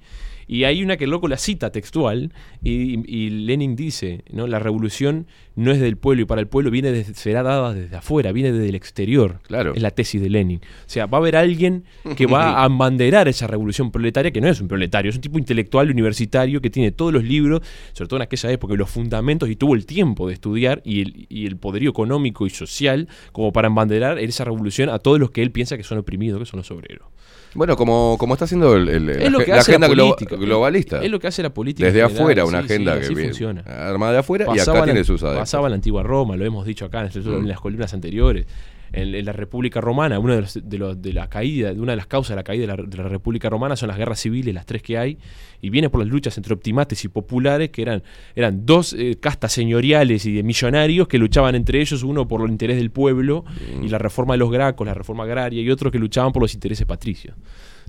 Y 0.53 0.65
hay 0.65 0.83
una 0.83 0.97
que 0.97 1.05
el 1.05 1.11
loco 1.11 1.29
la 1.29 1.37
cita 1.37 1.71
textual 1.71 2.33
y, 2.61 3.09
y 3.09 3.31
Lenin 3.31 3.77
dice, 3.77 4.25
¿no? 4.33 4.49
La 4.49 4.59
revolución 4.59 5.29
no 5.55 5.71
es 5.71 5.79
del 5.79 5.97
pueblo 5.97 6.23
y 6.23 6.25
para 6.25 6.41
el 6.41 6.49
pueblo 6.49 6.73
viene 6.73 6.91
desde, 6.91 7.15
será 7.15 7.45
dada 7.45 7.73
desde 7.73 7.97
afuera, 7.97 8.33
viene 8.33 8.51
desde 8.51 8.69
el 8.69 8.75
exterior. 8.75 9.39
Claro. 9.43 9.75
Es 9.77 9.81
la 9.81 9.93
tesis 9.93 10.21
de 10.21 10.29
Lenin. 10.29 10.59
O 10.59 10.89
sea, 10.89 11.07
va 11.07 11.19
a 11.19 11.21
haber 11.21 11.37
alguien 11.37 11.85
que 12.17 12.27
va 12.27 12.51
a 12.59 12.65
abanderar 12.65 13.29
esa 13.29 13.47
revolución 13.47 13.93
proletaria, 13.93 14.33
que 14.33 14.41
no 14.41 14.49
es 14.49 14.61
un 14.61 14.67
proletario, 14.67 15.11
es 15.11 15.15
un 15.15 15.23
tipo 15.23 15.39
intelectual 15.39 15.89
universitario 15.89 16.61
que 16.61 16.69
tiene 16.69 16.91
todos 16.91 17.13
los 17.13 17.23
libros, 17.23 17.61
sobre 17.93 18.09
todo 18.09 18.17
en 18.17 18.23
aquella 18.23 18.51
época, 18.51 18.75
los 18.75 18.91
fundamentos, 18.91 19.49
y 19.49 19.55
tuvo 19.55 19.77
el 19.77 19.87
tiempo 19.87 20.27
de 20.27 20.35
estudiar 20.35 20.83
y 20.85 21.03
el, 21.03 21.27
y 21.29 21.47
el 21.47 21.59
poderío 21.59 21.91
económico 21.91 22.45
y 22.45 22.51
social 22.51 23.07
como 23.31 23.53
para 23.53 23.69
embanderar 23.69 24.19
esa 24.19 24.45
revolución 24.45 24.89
a 24.89 24.99
todos 24.99 25.21
los 25.21 25.31
que 25.31 25.43
él 25.43 25.53
piensa 25.53 25.77
que 25.77 25.85
son 25.85 25.99
oprimidos, 25.99 26.41
que 26.41 26.47
son 26.47 26.59
los 26.59 26.73
obreros. 26.73 27.07
Bueno, 27.55 27.77
como, 27.77 28.17
como 28.19 28.35
está 28.35 28.45
haciendo 28.45 28.77
el, 28.77 28.89
el- 28.89 29.09
Es 29.11 29.31
lo 29.31 29.39
la, 29.41 29.45
que 29.45 29.51
la 29.51 29.59
hace 29.59 29.73
la 29.79 29.87
agenda 29.87 30.03
glo- 30.05 30.39
globalista. 30.39 31.03
Es 31.03 31.11
lo 31.11 31.19
que 31.19 31.27
hace 31.27 31.43
la 31.43 31.51
política. 31.53 31.87
Desde 31.87 32.01
general. 32.01 32.17
afuera, 32.21 32.45
una 32.45 32.63
Sí, 32.63 32.69
sí, 32.69 32.73
agenda 32.75 32.93
así 32.95 33.09
que 33.09 33.15
viene 33.15 33.29
funciona. 33.31 33.61
armada 33.63 34.13
de 34.13 34.19
afuera 34.19 34.47
y 34.55 34.59
acá 34.61 34.79
en- 34.79 34.85
tiene 34.85 35.05
sus 35.05 35.23
adeptos. 35.23 35.41
Pasaba 35.43 35.67
en 35.67 35.71
la 35.73 35.75
antigua 35.77 36.03
Roma, 36.03 36.37
lo 36.37 36.45
hemos 36.45 36.65
dicho 36.65 36.85
acá 36.85 37.01
en, 37.05 37.11
en 37.13 37.43
Mm. 37.43 37.47
las 37.47 37.61
columnas 37.61 37.93
anteriores. 37.93 38.47
En, 38.93 39.15
en 39.15 39.25
la 39.25 39.33
República 39.33 39.81
Romana, 39.81 40.19
una 40.19 40.35
de, 40.35 40.41
los- 40.43 40.59
de, 40.69 40.79
los- 40.79 41.01
de 41.01 41.13
la 41.13 41.29
caída, 41.29 41.73
de 41.73 41.81
una 41.81 41.93
de 41.93 41.97
las 41.97 42.07
causas 42.09 42.31
de 42.31 42.37
la 42.37 42.43
caída 42.45 42.63
de 42.67 42.77
la, 42.77 42.83
de 42.89 42.97
la 42.97 43.09
República 43.09 43.49
Romana 43.49 43.77
son 43.77 43.89
las 43.89 43.97
guerras 43.97 44.19
civiles, 44.21 44.53
las 44.53 44.67
tres 44.67 44.83
que 44.83 44.99
hay, 44.99 45.17
y 45.61 45.71
viene 45.71 45.91
por 45.91 46.01
las 46.01 46.09
luchas 46.09 46.37
entre 46.37 46.55
optimates 46.55 47.05
y 47.05 47.09
populares, 47.09 47.71
que 47.71 47.83
eran, 47.83 48.03
eran 48.35 48.67
dos 48.67 48.93
eh, 48.99 49.17
castas 49.21 49.53
señoriales 49.53 50.27
y 50.27 50.33
de 50.33 50.43
millonarios 50.43 51.07
que 51.07 51.19
luchaban 51.19 51.55
entre 51.55 51.81
ellos, 51.81 52.03
uno 52.03 52.27
por 52.27 52.43
el 52.43 52.51
interés 52.51 52.79
del 52.79 52.91
pueblo 52.91 53.45
y 53.81 53.87
Mm. 53.87 53.91
la 53.91 53.99
reforma 53.99 54.35
de 54.35 54.39
los 54.39 54.51
gracos, 54.51 54.87
la 54.87 54.95
reforma 54.95 55.23
agraria, 55.25 55.63
y 55.63 55.71
otros 55.71 55.93
que 55.93 55.99
luchaban 55.99 56.33
por 56.33 56.43
los 56.43 56.53
intereses 56.55 56.85
patricios. 56.87 57.37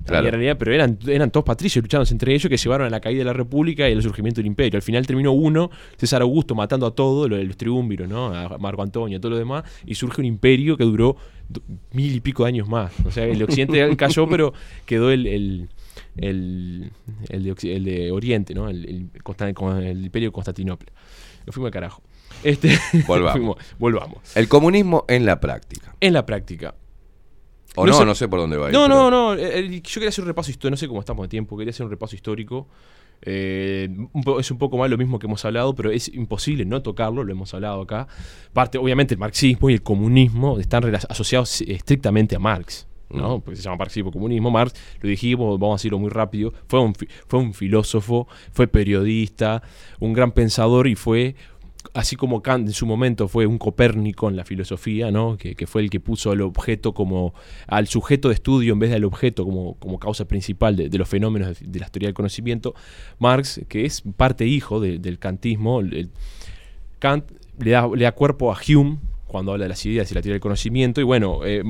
Claro. 0.04 0.30
Realidad, 0.30 0.56
pero 0.58 0.72
eran, 0.74 0.98
eran 1.06 1.30
todos 1.30 1.44
patricios 1.44 1.82
luchándose 1.82 2.12
entre 2.12 2.34
ellos 2.34 2.48
que 2.48 2.56
llevaron 2.56 2.86
a 2.86 2.90
la 2.90 3.00
caída 3.00 3.20
de 3.20 3.24
la 3.26 3.32
República 3.32 3.88
y 3.88 3.92
al 3.92 4.02
surgimiento 4.02 4.40
del 4.40 4.46
imperio. 4.46 4.76
Al 4.76 4.82
final 4.82 5.06
terminó 5.06 5.32
uno, 5.32 5.70
César 5.96 6.22
Augusto, 6.22 6.54
matando 6.54 6.86
a 6.86 6.94
todos, 6.94 7.30
lo 7.30 7.36
de 7.36 7.44
los 7.44 7.56
triunviros, 7.56 8.08
¿no? 8.08 8.34
A 8.34 8.58
Marco 8.58 8.82
Antonio, 8.82 9.18
a 9.18 9.20
todo 9.20 9.30
lo 9.32 9.38
demás, 9.38 9.64
y 9.86 9.94
surge 9.94 10.20
un 10.20 10.26
imperio 10.26 10.76
que 10.76 10.84
duró 10.84 11.16
mil 11.92 12.14
y 12.16 12.20
pico 12.20 12.42
de 12.44 12.48
años 12.48 12.68
más. 12.68 12.92
O 13.04 13.10
sea, 13.10 13.24
el 13.26 13.38
de 13.38 13.44
Occidente 13.44 13.96
cayó, 13.96 14.28
pero 14.28 14.52
quedó 14.86 15.10
el, 15.10 15.26
el, 15.26 15.68
el, 16.16 16.90
el 17.28 17.42
de, 17.54 17.76
el 18.06 18.12
Oriente, 18.12 18.54
¿no? 18.54 18.68
El, 18.68 18.84
el 18.84 19.10
el 19.82 20.04
imperio 20.04 20.28
de 20.28 20.32
Constantinopla. 20.32 20.90
Lo 21.46 21.52
fuimos 21.52 21.68
al 21.68 21.72
carajo. 21.72 22.02
Este, 22.44 22.76
Volvamos. 23.06 23.32
fuimos- 23.32 23.56
volvamos. 23.78 24.36
El 24.36 24.48
comunismo 24.48 25.04
en 25.08 25.26
la 25.26 25.38
práctica. 25.40 25.94
En 26.00 26.12
la 26.12 26.24
práctica. 26.26 26.74
O 27.76 27.86
No 27.86 27.92
no, 27.92 27.98
sé- 27.98 28.04
no 28.04 28.14
sé 28.14 28.28
por 28.28 28.38
dónde 28.40 28.56
va. 28.56 28.66
a 28.66 28.68
ir, 28.68 28.74
No, 28.74 28.82
pero- 28.84 29.10
no, 29.10 29.10
no. 29.10 29.34
eh, 29.34 29.58
eh, 29.60 29.80
yo 29.82 29.94
quería 29.94 30.08
hacer 30.10 30.22
un 30.22 30.28
repaso 30.28 30.50
histórico. 30.50 30.70
No 30.70 30.76
sé 30.76 30.88
cómo 30.88 31.00
estamos 31.00 31.24
de 31.24 31.28
tiempo. 31.28 31.56
Quería 31.56 31.70
hacer 31.70 31.84
un 31.86 31.90
repaso 31.90 32.14
histórico. 32.14 32.68
Eh, 33.24 33.88
es 34.40 34.50
un 34.50 34.58
poco 34.58 34.76
más 34.76 34.90
lo 34.90 34.98
mismo 34.98 35.18
que 35.18 35.26
hemos 35.26 35.44
hablado, 35.44 35.74
pero 35.74 35.90
es 35.90 36.08
imposible 36.08 36.64
no 36.64 36.82
tocarlo. 36.82 37.22
Lo 37.24 37.32
hemos 37.32 37.54
hablado 37.54 37.80
acá. 37.82 38.08
Parte, 38.52 38.78
obviamente, 38.78 39.14
el 39.14 39.20
marxismo 39.20 39.70
y 39.70 39.74
el 39.74 39.82
comunismo 39.82 40.58
están 40.58 40.84
asociados 41.08 41.60
estrictamente 41.62 42.36
a 42.36 42.38
Marx. 42.38 42.86
¿no? 43.10 43.36
Mm. 43.36 43.40
Porque 43.42 43.56
se 43.56 43.62
llama 43.62 43.76
marxismo 43.76 44.10
comunismo. 44.10 44.50
Marx, 44.50 44.74
lo 45.00 45.08
dijimos, 45.08 45.58
vamos 45.60 45.74
a 45.74 45.76
decirlo 45.80 45.98
muy 45.98 46.08
rápido, 46.08 46.52
fue 46.66 46.80
un, 46.80 46.94
fue 47.28 47.38
un 47.40 47.52
filósofo, 47.52 48.26
fue 48.52 48.66
periodista, 48.68 49.62
un 50.00 50.14
gran 50.14 50.32
pensador 50.32 50.86
y 50.88 50.94
fue 50.94 51.36
así 51.94 52.16
como 52.16 52.42
Kant 52.42 52.68
en 52.68 52.72
su 52.74 52.86
momento 52.86 53.28
fue 53.28 53.46
un 53.46 53.58
Copérnico 53.58 54.28
en 54.28 54.36
la 54.36 54.44
filosofía, 54.44 55.10
¿no? 55.10 55.36
que, 55.36 55.66
fue 55.66 55.82
el 55.82 55.90
que 55.90 56.00
puso 56.00 56.30
al 56.30 56.40
objeto 56.40 56.94
como 56.94 57.34
al 57.66 57.86
sujeto 57.86 58.28
de 58.28 58.34
estudio 58.34 58.72
en 58.72 58.78
vez 58.78 58.90
del 58.90 59.04
objeto 59.04 59.44
como, 59.44 59.74
como 59.74 59.98
causa 59.98 60.26
principal 60.26 60.76
de, 60.76 60.88
los 60.98 61.08
fenómenos 61.08 61.58
de, 61.60 61.80
la 61.80 61.88
teoría 61.88 62.08
del 62.08 62.14
conocimiento, 62.14 62.74
Marx, 63.18 63.60
que 63.68 63.84
es 63.84 64.02
parte 64.16 64.46
hijo 64.46 64.80
de- 64.80 64.98
del 64.98 65.18
kantismo, 65.18 65.82
Kant 66.98 67.30
le 67.58 67.72
da, 67.72 67.88
le 67.88 68.04
da 68.04 68.12
cuerpo 68.12 68.52
a 68.52 68.56
Hume 68.66 68.98
cuando 69.26 69.52
habla 69.52 69.64
de 69.64 69.70
las 69.70 69.84
ideas 69.86 70.10
y 70.10 70.14
la 70.14 70.20
teoría 70.20 70.34
del 70.34 70.40
conocimiento, 70.40 71.00
y 71.00 71.04
bueno, 71.04 71.40
eh, 71.44 71.62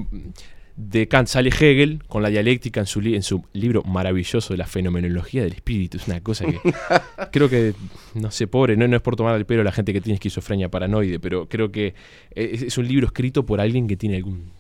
de 0.77 1.07
Kant 1.09 1.29
sale 1.29 1.51
Hegel 1.51 2.03
con 2.09 2.23
la 2.23 2.29
dialéctica 2.31 2.81
en 2.81 2.87
su, 2.87 3.01
li- 3.01 3.15
en 3.15 3.23
su 3.23 3.45
libro 3.53 3.83
maravilloso 3.83 4.55
de 4.55 4.59
la 4.59 4.67
fenomenología 4.67 5.43
del 5.43 5.53
espíritu. 5.53 5.99
Es 5.99 6.07
una 6.09 6.21
cosa 6.21 6.47
que 6.47 6.59
creo 7.33 7.49
que, 7.51 7.75
no 8.15 8.31
sé, 8.31 8.47
pobre, 8.47 8.77
no, 8.77 8.89
no 8.89 8.97
es 8.97 9.03
por 9.03 9.15
tomar 9.17 9.37
el 9.37 9.45
pelo 9.47 9.61
a 9.61 9.65
la 9.65 9.73
gente 9.73 9.93
que 9.93 10.01
tiene 10.01 10.15
esquizofrenia 10.15 10.71
paranoide, 10.71 11.21
pero 11.21 11.49
creo 11.49 11.71
que 11.71 11.95
es, 12.35 12.63
es 12.63 12.79
un 12.79 12.89
libro 12.89 13.07
escrito 13.07 13.45
por 13.45 13.61
alguien 13.61 13.87
que 13.87 13.97
tiene 13.97 14.17
algún 14.17 14.51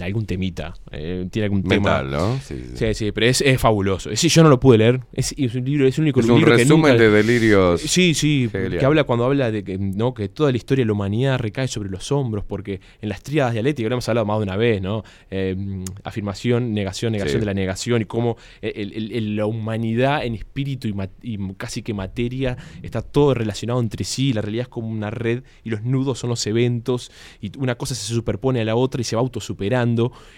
algún 0.00 0.26
temita, 0.26 0.74
eh, 0.90 1.26
tiene 1.30 1.44
algún 1.44 1.62
tema. 1.62 2.02
Mental, 2.02 2.10
¿no? 2.10 2.38
Sí, 2.40 2.56
sí. 2.74 2.76
Sí, 2.76 2.94
sí, 2.94 3.12
pero 3.12 3.26
es, 3.26 3.40
es 3.40 3.60
fabuloso. 3.60 4.10
Es, 4.10 4.20
yo 4.22 4.42
no 4.42 4.48
lo 4.48 4.60
pude 4.60 4.78
leer. 4.78 5.00
Es, 5.12 5.34
es 5.36 5.54
un 5.54 5.64
libro, 5.64 5.86
es 5.86 5.96
el 5.98 6.02
único 6.02 6.20
Es 6.20 6.26
un 6.28 6.36
libro 6.36 6.52
que 6.56 6.62
resumen 6.62 6.92
nunca- 6.92 7.02
de 7.02 7.10
delirios. 7.10 7.80
Sí, 7.80 8.14
sí, 8.14 8.48
que 8.50 8.84
habla 8.84 9.04
cuando 9.04 9.24
habla 9.24 9.50
de 9.50 9.64
que, 9.64 9.78
no, 9.78 10.14
que 10.14 10.28
toda 10.28 10.50
la 10.50 10.56
historia 10.56 10.82
de 10.82 10.86
la 10.86 10.92
humanidad 10.92 11.38
recae 11.38 11.68
sobre 11.68 11.88
los 11.90 12.10
hombros, 12.12 12.44
porque 12.44 12.80
en 13.00 13.08
las 13.08 13.22
tríadas 13.22 13.52
dialécticas, 13.52 13.88
lo 13.90 13.94
hemos 13.94 14.08
hablado 14.08 14.26
más 14.26 14.38
de 14.38 14.42
una 14.44 14.56
vez, 14.56 14.80
¿no? 14.82 15.02
Eh, 15.30 15.56
afirmación, 16.04 16.74
negación, 16.74 17.12
negación 17.12 17.34
Sí. 17.34 17.40
de 17.40 17.46
la 17.46 17.54
negación, 17.54 18.02
y 18.02 18.04
cómo 18.04 18.36
el- 18.60 18.92
el- 18.92 19.12
el- 19.12 19.36
la 19.36 19.46
humanidad 19.46 20.24
en 20.24 20.34
espíritu 20.34 20.88
y, 20.88 20.94
y 21.22 21.38
casi 21.56 21.82
que 21.82 21.94
materia 21.94 22.56
está 22.82 23.02
todo 23.02 23.34
relacionado 23.34 23.80
entre 23.80 24.04
sí, 24.04 24.32
la 24.32 24.40
realidad 24.42 24.62
es 24.62 24.68
como 24.68 24.88
una 24.88 25.10
red 25.10 25.42
y 25.64 25.70
los 25.70 25.82
nudos 25.82 26.18
son 26.18 26.30
los 26.30 26.46
eventos, 26.46 27.10
y 27.40 27.50
una 27.58 27.74
cosa 27.76 27.94
se 27.94 28.12
superpone 28.12 28.60
a 28.60 28.64
la 28.64 28.74
otra 28.76 29.00
y 29.00 29.04
se 29.04 29.16
va 29.16 29.22
autosuperando, 29.22 29.69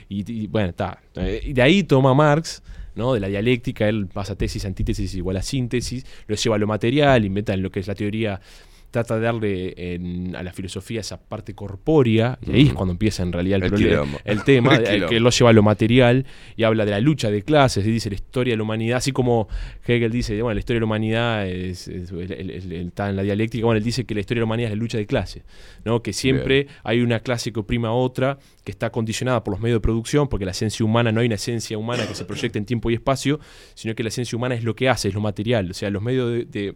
y, 0.09 0.47
bueno, 0.47 0.71
está. 0.71 1.01
Eh, 1.15 1.53
de 1.53 1.63
ahí 1.63 1.83
toma 1.85 2.15
Marx. 2.15 2.63
¿no? 2.95 3.15
de 3.15 3.21
la 3.21 3.29
dialéctica, 3.29 3.89
él 3.89 4.07
pasa 4.07 4.37
tesis, 4.37 4.67
antítesis 4.67 5.15
igual 5.15 5.39
a 5.39 5.43
síntesis, 5.43 6.05
lo 6.27 6.37
lleva 6.37 6.57
a 6.57 6.59
lo 6.59 6.67
material, 6.67 7.25
inventa 7.25 7.57
lo 7.57 7.71
que 7.71 7.81
es 7.81 7.87
la 7.87 7.95
teoría, 7.95 8.39
trata 8.93 9.17
de 9.17 9.23
darle 9.23 9.75
en- 9.95 10.37
a 10.37 10.43
la 10.45 10.53
filosofía 10.53 11.01
esa 11.01 11.21
parte 11.21 11.55
corpórea, 11.55 12.39
y 12.47 12.53
ahí 12.53 12.67
es 12.69 12.73
cuando 12.75 12.93
empieza 12.93 13.25
en 13.25 13.33
realidad 13.33 13.57
el, 13.57 13.65
El 13.65 13.71
problema, 13.71 14.19
el 14.25 14.45
tema, 14.45 14.77
El 14.77 15.03
eh, 15.03 15.07
que 15.09 15.19
lo 15.19 15.31
lleva 15.31 15.51
a 15.51 15.53
lo 15.53 15.63
material, 15.65 16.25
y 16.57 16.63
habla 16.63 16.85
de 16.85 16.93
la 16.93 17.01
lucha 17.01 17.31
de 17.31 17.43
clases, 17.43 17.85
y 17.85 17.91
dice 17.91 18.09
la 18.11 18.15
historia 18.17 18.53
de 18.53 18.59
la 18.59 18.63
humanidad, 18.63 18.99
así 18.99 19.11
como 19.11 19.49
Hegel 19.85 20.13
dice, 20.13 20.41
bueno, 20.41 20.55
la 20.55 20.61
historia 20.61 20.77
de 20.77 20.81
la 20.81 20.87
humanidad 20.87 21.49
es- 21.49 21.89
es- 21.89 22.13
está 22.13 23.11
en 23.11 23.17
la 23.17 23.23
dialéctica, 23.25 23.65
bueno, 23.65 23.79
él 23.79 23.85
dice 23.85 24.05
que 24.05 24.15
la 24.15 24.21
historia 24.21 24.39
de 24.39 24.43
la 24.43 24.47
humanidad 24.47 24.71
es 24.71 24.77
la 24.77 24.81
lucha 24.81 24.99
de 24.99 25.07
clases, 25.07 25.43
¿no? 25.85 26.03
que 26.03 26.13
siempre 26.13 26.67
hay 26.85 27.01
una 27.01 27.21
clase 27.21 27.53
que 27.53 27.59
oprima 27.61 27.89
a 27.89 27.93
otra, 27.93 28.39
que 28.65 28.71
está 28.71 28.91
condicionada 28.91 29.43
por 29.43 29.53
los 29.55 29.61
medios 29.61 29.77
de 29.77 29.81
producción, 29.81 30.29
porque 30.29 30.45
la 30.45 30.53
esencia 30.53 30.85
humana 30.85 31.11
no 31.11 31.21
hay 31.21 31.27
una 31.27 31.35
esencia 31.37 31.77
humana 31.79 32.07
que 32.07 32.15
se 32.15 32.25
proyecte 32.25 32.59
en 32.59 32.65
tiempo 32.67 32.91
y 32.91 32.95
espacio, 32.95 33.41
sino 33.75 33.95
que 33.95 34.03
la 34.03 34.11
esencia 34.11 34.37
humana 34.37 34.55
es 34.55 34.63
lo 34.65 34.77
que 34.77 34.89
hace, 34.89 35.09
es 35.09 35.15
lo 35.15 35.21
material. 35.21 35.71
O 35.71 35.75
sea, 35.75 35.91
los 35.91 36.03
medios 36.03 36.31
de, 36.31 36.45
de- 36.45 36.75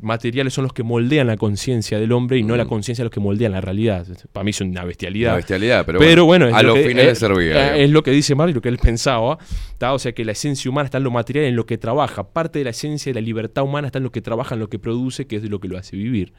materiales 0.00 0.52
son 0.52 0.64
los 0.64 0.72
que 0.72 0.82
moldean 0.82 1.26
la 1.26 1.36
conciencia 1.36 1.98
del 1.98 2.12
hombre 2.12 2.38
y 2.38 2.42
no 2.42 2.56
la 2.56 2.64
Mm. 2.64 2.68
conciencia 2.68 3.04
los 3.04 3.10
que 3.12 3.20
moldean 3.20 3.52
la 3.52 3.60
realidad. 3.60 4.06
Para 4.32 4.44
mí 4.44 4.50
es 4.50 4.60
una 4.60 4.84
bestialidad. 4.84 5.30
Una 5.30 5.36
bestialidad, 5.36 5.86
pero, 5.86 5.98
Pero 5.98 6.24
bueno, 6.24 6.46
es 6.48 6.54
a 6.54 6.62
lo 6.62 6.68
los 6.68 6.78
que- 6.78 6.88
fines 6.88 7.04
eh, 7.04 7.08
le 7.08 7.14
servía. 7.14 7.76
eh, 7.76 7.84
es 7.84 7.90
lo 7.90 8.02
que 8.02 8.10
dice 8.10 8.34
Marx 8.34 8.50
y 8.50 8.54
lo 8.54 8.60
que 8.60 8.68
él 8.68 8.78
pensaba. 8.78 9.38
¿tá? 9.78 9.92
O 9.92 9.98
sea 9.98 10.12
que 10.12 10.24
la 10.24 10.32
esencia 10.32 10.70
humana 10.70 10.86
está 10.86 10.98
en 10.98 11.04
lo 11.04 11.10
material, 11.10 11.44
en 11.46 11.56
lo 11.56 11.66
que 11.66 11.76
trabaja. 11.78 12.32
Parte 12.32 12.58
de 12.60 12.64
la 12.64 12.70
esencia 12.70 13.10
de 13.12 13.20
la 13.20 13.24
libertad 13.24 13.64
humana 13.64 13.88
está 13.88 13.98
en 13.98 14.04
lo 14.04 14.10
que 14.12 14.20
trabaja, 14.22 14.54
en 14.54 14.60
lo 14.60 14.68
que 14.68 14.78
produce, 14.78 15.26
que 15.26 15.36
es 15.36 15.44
lo 15.50 15.60
que 15.60 15.68
lo 15.68 15.76
hace 15.78 15.96
vivir. 15.96 16.32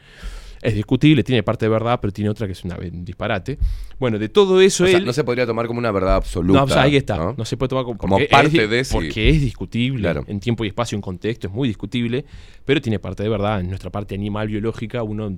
Es 0.61 0.73
discutible, 0.75 1.23
tiene 1.23 1.43
parte 1.43 1.65
de 1.65 1.69
verdad, 1.69 1.99
pero 2.01 2.11
tiene 2.11 2.29
otra 2.29 2.47
que 2.47 2.53
es 2.53 2.63
una, 2.63 2.77
un 2.77 3.05
disparate. 3.05 3.57
Bueno, 3.99 4.17
de 4.19 4.29
todo 4.29 4.59
eso 4.61 4.83
O 4.83 4.87
sea, 4.87 4.97
él... 4.97 5.05
no 5.05 5.13
se 5.13 5.23
podría 5.23 5.45
tomar 5.45 5.67
como 5.67 5.79
una 5.79 5.91
verdad 5.91 6.15
absoluta. 6.15 6.59
No, 6.59 6.65
o 6.65 6.67
sea, 6.67 6.81
ahí 6.83 6.95
está. 6.95 7.17
¿no? 7.17 7.35
¿no? 7.37 7.45
se 7.45 7.57
puede 7.57 7.69
tomar 7.69 7.85
como, 7.97 8.17
parte 8.29 8.63
es, 8.63 8.69
de 8.69 8.79
ese- 8.79 8.93
Porque 8.93 9.29
es 9.29 9.41
discutible 9.41 10.01
Claro. 10.01 10.23
en 10.27 10.39
tiempo 10.39 10.65
y 10.65 10.67
espacio, 10.69 10.95
en 10.95 11.01
contexto, 11.01 11.47
es 11.47 11.53
muy 11.53 11.67
discutible, 11.67 12.25
pero 12.65 12.81
tiene 12.81 12.99
parte 12.99 13.23
de 13.23 13.29
verdad. 13.29 13.59
En 13.59 13.67
nuestra 13.69 13.89
parte 13.91 14.15
animal 14.15 14.47
biológica, 14.47 15.03
uno 15.03 15.37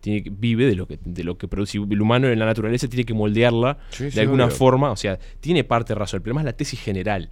tiene, 0.00 0.24
vive 0.30 0.66
de 0.66 0.74
lo 0.76 0.86
que 0.86 0.98
de 1.04 1.24
lo 1.24 1.36
que 1.36 1.46
produce 1.46 1.76
el 1.78 2.00
humano 2.00 2.28
en 2.28 2.38
la 2.38 2.46
naturaleza, 2.46 2.88
tiene 2.88 3.04
que 3.04 3.12
moldearla 3.12 3.76
Sí, 3.90 4.04
de 4.04 4.10
sí, 4.12 4.20
alguna 4.20 4.46
obvio. 4.46 4.56
forma. 4.56 4.90
O 4.92 4.96
sea, 4.96 5.18
tiene 5.40 5.62
parte 5.64 5.92
de 5.92 5.98
razón. 5.98 6.18
El 6.18 6.22
problema 6.22 6.40
es 6.40 6.46
la 6.46 6.52
tesis 6.54 6.80
general. 6.80 7.28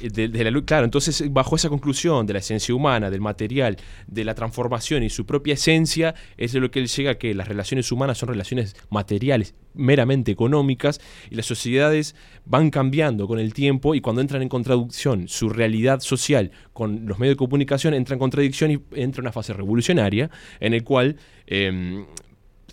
De, 0.00 0.62
claro, 0.64 0.84
entonces 0.84 1.32
bajo 1.32 1.56
esa 1.56 1.68
conclusión 1.68 2.26
de 2.26 2.32
la 2.32 2.38
esencia 2.38 2.74
humana, 2.74 3.10
del 3.10 3.20
material, 3.20 3.76
de 4.06 4.24
la 4.24 4.34
transformación 4.34 5.02
y 5.02 5.10
su 5.10 5.26
propia 5.26 5.54
esencia, 5.54 6.14
es 6.36 6.52
de 6.52 6.60
lo 6.60 6.70
que 6.70 6.80
él 6.80 6.88
llega 6.88 7.12
a 7.12 7.14
que 7.16 7.34
las 7.34 7.48
relaciones 7.48 7.92
humanas 7.92 8.18
son 8.18 8.28
relaciones 8.30 8.74
materiales, 8.90 9.54
meramente 9.74 10.32
económicas, 10.32 11.00
y 11.30 11.34
las 11.34 11.46
sociedades 11.46 12.16
van 12.44 12.70
cambiando 12.70 13.28
con 13.28 13.38
el 13.38 13.54
tiempo 13.54 13.94
y 13.94 14.00
cuando 14.00 14.20
entran 14.20 14.42
en 14.42 14.48
contradicción 14.48 15.28
su 15.28 15.48
realidad 15.48 16.00
social 16.00 16.50
con 16.72 17.06
los 17.06 17.18
medios 17.18 17.34
de 17.34 17.38
comunicación, 17.38 17.94
entra 17.94 18.14
en 18.14 18.18
contradicción 18.18 18.70
y 18.70 18.80
entra 18.94 19.20
una 19.20 19.32
fase 19.32 19.52
revolucionaria 19.52 20.30
en 20.60 20.74
el 20.74 20.84
cual... 20.84 21.16
em, 21.46 22.06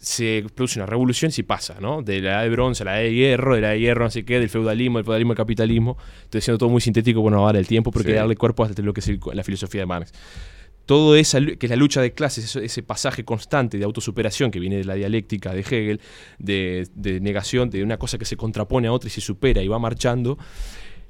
se 0.02 0.46
produce 0.56 0.80
una 0.80 0.86
revolución 0.86 1.32
si 1.32 1.44
pasa, 1.44 1.76
¿no? 1.80 2.02
De 2.02 2.22
la 2.22 2.32
edad 2.32 2.44
de 2.44 2.50
bronce 2.50 2.84
a 2.84 2.86
la 2.86 3.02
edad 3.02 3.10
de 3.10 3.14
hierro, 3.16 3.56
de 3.56 3.62
la 3.62 3.68
edad 3.68 3.74
de 3.76 3.80
hierro 3.82 4.04
no 4.06 4.10
sé 4.12 4.24
qué, 4.26 4.40
del 4.40 4.50
feudalismo, 4.50 4.98
del 5.00 5.06
feudalismo 5.06 5.32
al 5.34 5.38
capitalismo. 5.38 5.98
Estoy 6.24 6.40
diciendo 6.40 6.58
todo 6.58 6.70
muy 6.70 6.82
sintético, 6.82 7.22
bueno, 7.22 7.38
ahora 7.40 7.60
el 7.60 7.68
tiempo, 7.68 7.92
hay 7.96 8.04
Sí. 8.04 8.12
darle 8.14 8.36
cuerpo 8.36 8.64
a 8.64 8.70
lo 8.70 8.94
que 8.94 9.00
es 9.02 9.08
el- 9.10 9.20
la 9.34 9.44
filosofía 9.44 9.82
de 9.82 9.86
Marx. 9.86 10.12
Todo 10.86 11.16
esa, 11.16 11.40
que 11.40 11.66
es 11.68 11.70
la 11.70 11.76
lucha 11.76 12.02
de 12.02 12.14
clases, 12.14 12.56
ese 12.56 12.82
pasaje 12.82 13.24
constante 13.24 13.78
de 13.78 13.84
autosuperación 13.84 14.50
que 14.50 14.60
viene 14.60 14.78
de 14.78 14.86
la 14.86 14.96
dialéctica 14.96 15.54
de 15.54 15.60
Hegel, 15.60 16.02
de, 16.40 16.88
de 16.96 17.20
negación 17.20 17.70
de 17.70 17.84
una 17.84 17.98
cosa 17.98 18.18
que 18.18 18.26
se 18.26 18.36
contrapone 18.38 18.88
a 18.88 18.92
otra 18.94 19.08
y 19.08 19.12
se 19.12 19.22
supera 19.22 19.62
y 19.62 19.68
va 19.68 19.78
marchando, 19.78 20.40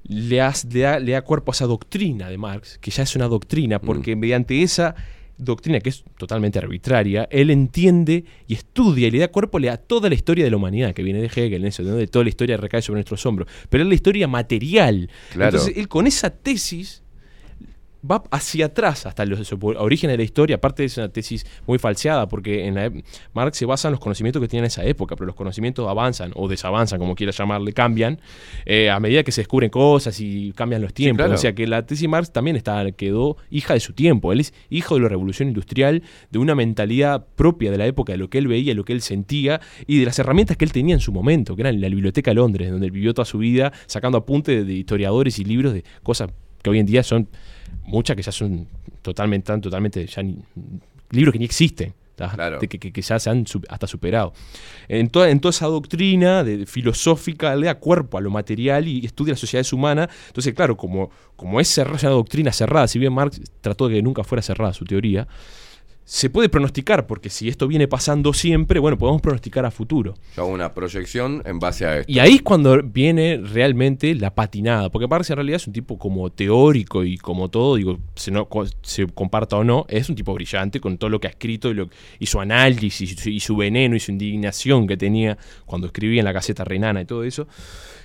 le, 0.04 0.42
has- 0.42 0.66
le 0.66 0.82
da, 0.82 1.00
le 1.00 1.12
da 1.14 1.22
cuerpo 1.22 1.52
a 1.52 1.54
esa 1.54 1.66
doctrina 1.66 2.30
de 2.30 2.38
Marx, 2.38 2.78
que 2.80 2.92
ya 2.92 3.04
es 3.04 3.16
una 3.16 3.28
doctrina, 3.28 3.80
porque 3.80 4.16
mediante 4.18 4.62
esa 4.64 4.96
doctrina 5.40 5.80
que 5.80 5.90
es 5.90 6.04
totalmente 6.18 6.60
arbitraria, 6.60 7.28
él 7.32 7.50
entiende 7.50 8.26
y 8.48 8.54
estudia 8.54 9.08
y 9.08 9.12
le 9.12 9.20
da 9.20 9.30
cuerpo 9.30 9.60
da 9.60 9.78
toda 9.78 10.10
la 10.10 10.16
historia 10.16 10.44
de 10.44 10.52
la 10.52 10.58
humanidad 10.58 10.94
que 10.94 11.04
viene 11.04 11.22
de 11.22 11.28
Hegel, 11.28 11.62
en 11.62 11.66
eso, 11.66 11.84
¿no? 11.84 11.96
de 11.96 12.08
toda 12.08 12.24
la 12.24 12.30
historia 12.30 12.58
recae 12.58 12.82
sobre 12.82 12.98
nuestros 12.98 13.26
hombros, 13.26 13.48
pero 13.70 13.84
es 13.84 13.88
la 13.88 13.96
historia 13.96 14.28
material. 14.28 15.10
Claro. 15.32 15.58
Entonces 15.58 15.78
él 15.78 15.88
con 15.88 16.08
esa 16.08 16.30
tesis 16.30 17.04
va 18.10 18.24
hacia 18.32 18.68
atrás 18.68 19.06
hasta 19.06 19.26
los 19.26 19.52
orígenes 19.62 20.14
de 20.14 20.18
la 20.18 20.24
historia. 20.24 20.56
Aparte 20.58 20.86
es 20.86 20.98
una 20.98 21.10
tesis 21.10 21.46
muy 21.68 21.78
falseada 21.78 22.28
porque 22.28 22.66
en 22.66 22.76
la 22.76 22.92
Marx 23.34 23.58
se 23.58 23.66
basa 23.66 23.88
en 23.88 23.94
los 23.94 24.00
conocimientos 24.00 24.42
que 24.42 24.48
tiene 24.48 24.66
en 24.66 24.68
esa 24.68 24.84
época, 24.86 25.16
pero 25.16 25.28
los 25.28 25.36
conocimientos 25.36 25.88
avanzan 25.88 26.32
o 26.36 26.48
desavanzan, 26.48 27.00
como 27.00 27.16
quiera 27.16 27.32
llamarle, 27.32 27.74
cambian 27.74 28.20
eh, 28.66 28.90
a 28.90 29.00
medida 29.00 29.24
que 29.24 29.32
se 29.32 29.42
descubren 29.42 29.70
cosas 29.70 30.20
y 30.20 30.52
cambian 30.54 30.82
los 30.82 30.94
tiempos. 30.94 31.26
claro. 31.26 31.36
O 31.36 31.38
sea 31.38 31.54
que 31.54 31.68
la 31.68 31.86
tesis 31.86 32.08
Marx 32.08 32.32
también 32.32 32.56
está, 32.56 32.90
quedó 32.92 33.38
hija 33.50 33.74
de 33.74 33.80
su 33.80 33.94
tiempo. 33.94 34.32
Él 34.34 34.42
es 34.42 34.54
hijo 34.70 34.96
de 34.96 35.02
la 35.02 35.10
revolución 35.10 35.50
industrial, 35.50 36.04
de 36.30 36.40
una 36.40 36.56
mentalidad 36.56 37.26
propia 37.36 37.72
de 37.72 37.78
la 37.78 37.86
época, 37.86 38.14
de 38.14 38.18
lo 38.18 38.30
que 38.30 38.38
él 38.38 38.48
veía, 38.48 38.74
lo 38.74 38.86
que 38.86 38.94
él 38.94 39.02
sentía 39.02 39.62
y 39.88 40.00
de 40.00 40.06
las 40.06 40.18
herramientas 40.20 40.58
que 40.58 40.66
él 40.66 40.72
tenía 40.72 40.96
en 40.96 41.02
su 41.02 41.12
momento, 41.12 41.56
que 41.56 41.62
eran 41.62 41.80
la 41.80 41.90
Biblioteca 41.90 42.32
de 42.32 42.36
Londres, 42.36 42.72
donde 42.72 42.88
él 42.88 42.92
vivió 42.92 43.14
toda 43.14 43.26
su 43.26 43.38
vida 43.38 43.72
sacando 43.86 44.18
apuntes 44.18 44.66
de 44.66 44.74
historiadores 44.74 45.40
y 45.40 45.44
libros 45.44 45.74
de 45.74 45.84
cosas 46.04 46.30
que 46.62 46.70
hoy 46.70 46.80
en 46.80 46.86
día 46.86 47.04
son 47.04 47.28
muchas 47.84 48.16
que 48.16 48.22
ya 48.22 48.32
son 48.32 48.68
totalmente, 49.02 49.48
tan 49.48 49.62
totalmente, 49.62 50.06
ya 50.06 50.22
ni- 50.24 50.40
libros 51.12 51.34
que 51.34 51.40
ni 51.40 51.46
existen. 51.46 51.94
Claro. 52.36 52.60
Que, 52.60 52.68
que- 52.68 52.92
que 52.92 53.02
ya 53.02 53.18
se 53.18 53.30
han 53.30 53.46
hasta 53.70 53.88
superado. 53.88 54.34
En 54.90 55.08
toda, 55.08 55.30
en 55.30 55.40
toda 55.40 55.52
esa 55.52 55.68
doctrina 55.68 56.44
de, 56.44 56.66
filosófica 56.66 57.56
le 57.56 57.68
da 57.68 57.76
cuerpo 57.76 58.18
a 58.18 58.22
lo 58.22 58.30
material 58.30 58.90
y 58.90 59.06
estudia 59.06 59.32
las 59.32 59.40
sociedades 59.40 59.72
humanas. 59.72 60.10
Entonces, 60.28 60.54
claro, 60.54 60.76
como, 60.76 61.10
como 61.38 61.62
es 61.62 61.70
cerrada, 61.70 61.98
una 62.02 62.10
doctrina 62.12 62.52
cerrada, 62.52 62.90
si 62.90 63.00
bien 63.00 63.14
Marx 63.14 63.40
trató 63.62 63.88
de 63.88 63.96
que 63.96 64.02
nunca 64.02 64.26
fuera 64.26 64.42
cerrada 64.42 64.74
su 64.74 64.84
teoría, 64.84 65.30
se 66.12 66.32
puede 66.32 66.50
pronosticar, 66.50 67.06
porque 67.06 67.30
si 67.30 67.50
esto 67.50 67.68
viene 67.68 67.88
pasando 67.88 68.34
siempre, 68.34 68.80
bueno, 68.80 68.98
podemos 68.98 69.22
pronosticar 69.22 69.64
a 69.68 69.70
futuro. 69.70 70.16
Yo 70.36 70.42
hago 70.42 70.52
una 70.52 70.74
proyección 70.74 71.44
en 71.46 71.60
base 71.60 71.86
a 71.86 72.00
esto. 72.00 72.12
Y 72.12 72.18
ahí 72.18 72.34
es 72.38 72.42
cuando 72.42 72.82
viene 72.82 73.38
realmente 73.38 74.16
la 74.16 74.34
patinada, 74.34 74.90
porque 74.90 75.08
Marx 75.08 75.30
en 75.30 75.36
realidad 75.36 75.58
es 75.58 75.68
un 75.68 75.74
tipo 75.74 76.00
como 76.00 76.32
teórico 76.32 77.04
y 77.04 77.20
como 77.20 77.50
todo, 77.50 77.76
digo, 77.76 78.00
se, 78.16 78.32
no, 78.32 78.48
se 78.82 79.06
comparta 79.06 79.58
o 79.58 79.64
no, 79.64 79.86
es 79.88 80.10
un 80.10 80.16
tipo 80.16 80.34
brillante 80.34 80.80
con 80.80 80.98
todo 80.98 81.12
lo 81.12 81.20
que 81.20 81.28
ha 81.28 81.30
escrito 81.30 81.70
y, 81.70 81.76
lo- 81.76 81.90
y 82.18 82.26
su 82.26 82.40
análisis 82.42 83.12
y 83.12 83.16
su, 83.16 83.30
y 83.30 83.40
su 83.40 83.56
veneno 83.56 83.96
y 83.96 84.00
su 84.00 84.12
indignación 84.12 84.88
que 84.88 84.98
tenía 84.98 85.38
cuando 85.68 85.86
escribía 85.86 86.22
en 86.22 86.26
la 86.26 86.32
Gaceta 86.32 86.64
Renana 86.64 87.02
y 87.02 87.06
todo 87.06 87.24
eso. 87.24 87.48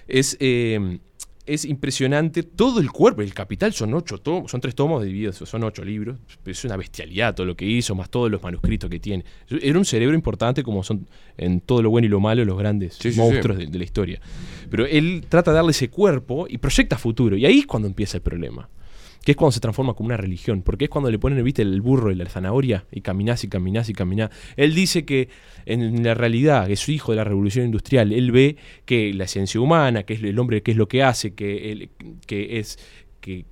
Es, 0.06 0.36
eh, 0.40 0.98
es 1.46 1.64
impresionante 1.64 2.42
todo 2.42 2.80
el 2.80 2.90
cuerpo. 2.90 3.22
El 3.22 3.34
Capital 3.34 3.72
son 3.72 3.92
ocho 3.94 4.18
tomos, 4.18 4.50
son 4.50 4.60
tres 4.60 4.74
tomos 4.74 5.04
divididos, 5.04 5.36
son 5.36 5.64
ocho 5.64 5.84
libros. 5.84 6.18
Es 6.46 6.64
una 6.64 6.76
bestialidad 6.76 7.34
todo 7.34 7.46
lo 7.46 7.56
que 7.56 7.66
hizo, 7.66 7.94
más 7.94 8.08
todos 8.10 8.30
los 8.30 8.42
manuscritos 8.42 8.88
que 8.88 8.98
tiene. 9.00 9.24
Era 9.48 9.78
un 9.78 9.84
cerebro 9.84 10.14
importante 10.14 10.62
como 10.62 10.82
son 10.82 11.06
en 11.36 11.60
todo 11.60 11.82
lo 11.82 11.90
bueno 11.90 12.06
y 12.06 12.08
lo 12.08 12.20
malo 12.20 12.44
los 12.44 12.56
grandes 12.58 12.94
Sí, 12.94 13.12
sí, 13.12 13.18
monstruos 13.18 13.58
sí. 13.58 13.66
de, 13.66 13.70
de 13.72 13.78
la 13.78 13.84
historia. 13.84 14.20
Pero 14.70 14.86
él 14.86 15.24
trata 15.28 15.50
de 15.50 15.56
darle 15.56 15.72
ese 15.72 15.90
cuerpo 15.90 16.46
y 16.48 16.58
proyecta 16.58 16.96
futuro. 16.98 17.36
Y 17.36 17.44
ahí 17.46 17.58
es 17.60 17.66
cuando 17.66 17.88
empieza 17.88 18.16
el 18.16 18.22
problema. 18.22 18.68
Que 19.24 19.32
es 19.32 19.36
cuando 19.36 19.52
se 19.52 19.60
transforma 19.60 19.94
como 19.94 20.08
una 20.08 20.16
religión. 20.16 20.62
Porque 20.62 20.84
es 20.84 20.90
cuando 20.90 21.10
le 21.10 21.18
ponen, 21.18 21.42
viste, 21.42 21.62
el 21.62 21.80
burro 21.80 22.10
y 22.12 22.14
la 22.14 22.26
zanahoria 22.28 22.84
y 22.92 23.00
caminás 23.00 23.42
y 23.44 23.48
caminás 23.48 23.88
y 23.88 23.94
caminás. 23.94 24.30
Él 24.56 24.74
dice 24.74 25.04
que 25.04 25.28
en 25.66 26.02
la 26.04 26.14
realidad, 26.14 26.70
es 26.70 26.88
hijo 26.88 27.12
de 27.12 27.16
la 27.16 27.24
revolución 27.24 27.64
industrial, 27.64 28.12
él 28.12 28.30
ve 28.32 28.56
que 28.84 29.14
la 29.14 29.24
esencia 29.24 29.60
humana, 29.60 30.02
que 30.02 30.14
es 30.14 30.22
el 30.22 30.38
hombre, 30.38 30.62
que 30.62 30.72
es 30.72 30.76
lo 30.76 30.88
que 30.88 31.02
hace, 31.02 31.34
que, 31.34 31.72
él- 31.72 31.90
que 32.26 32.58
es. 32.58 32.78
Que- 33.20 33.44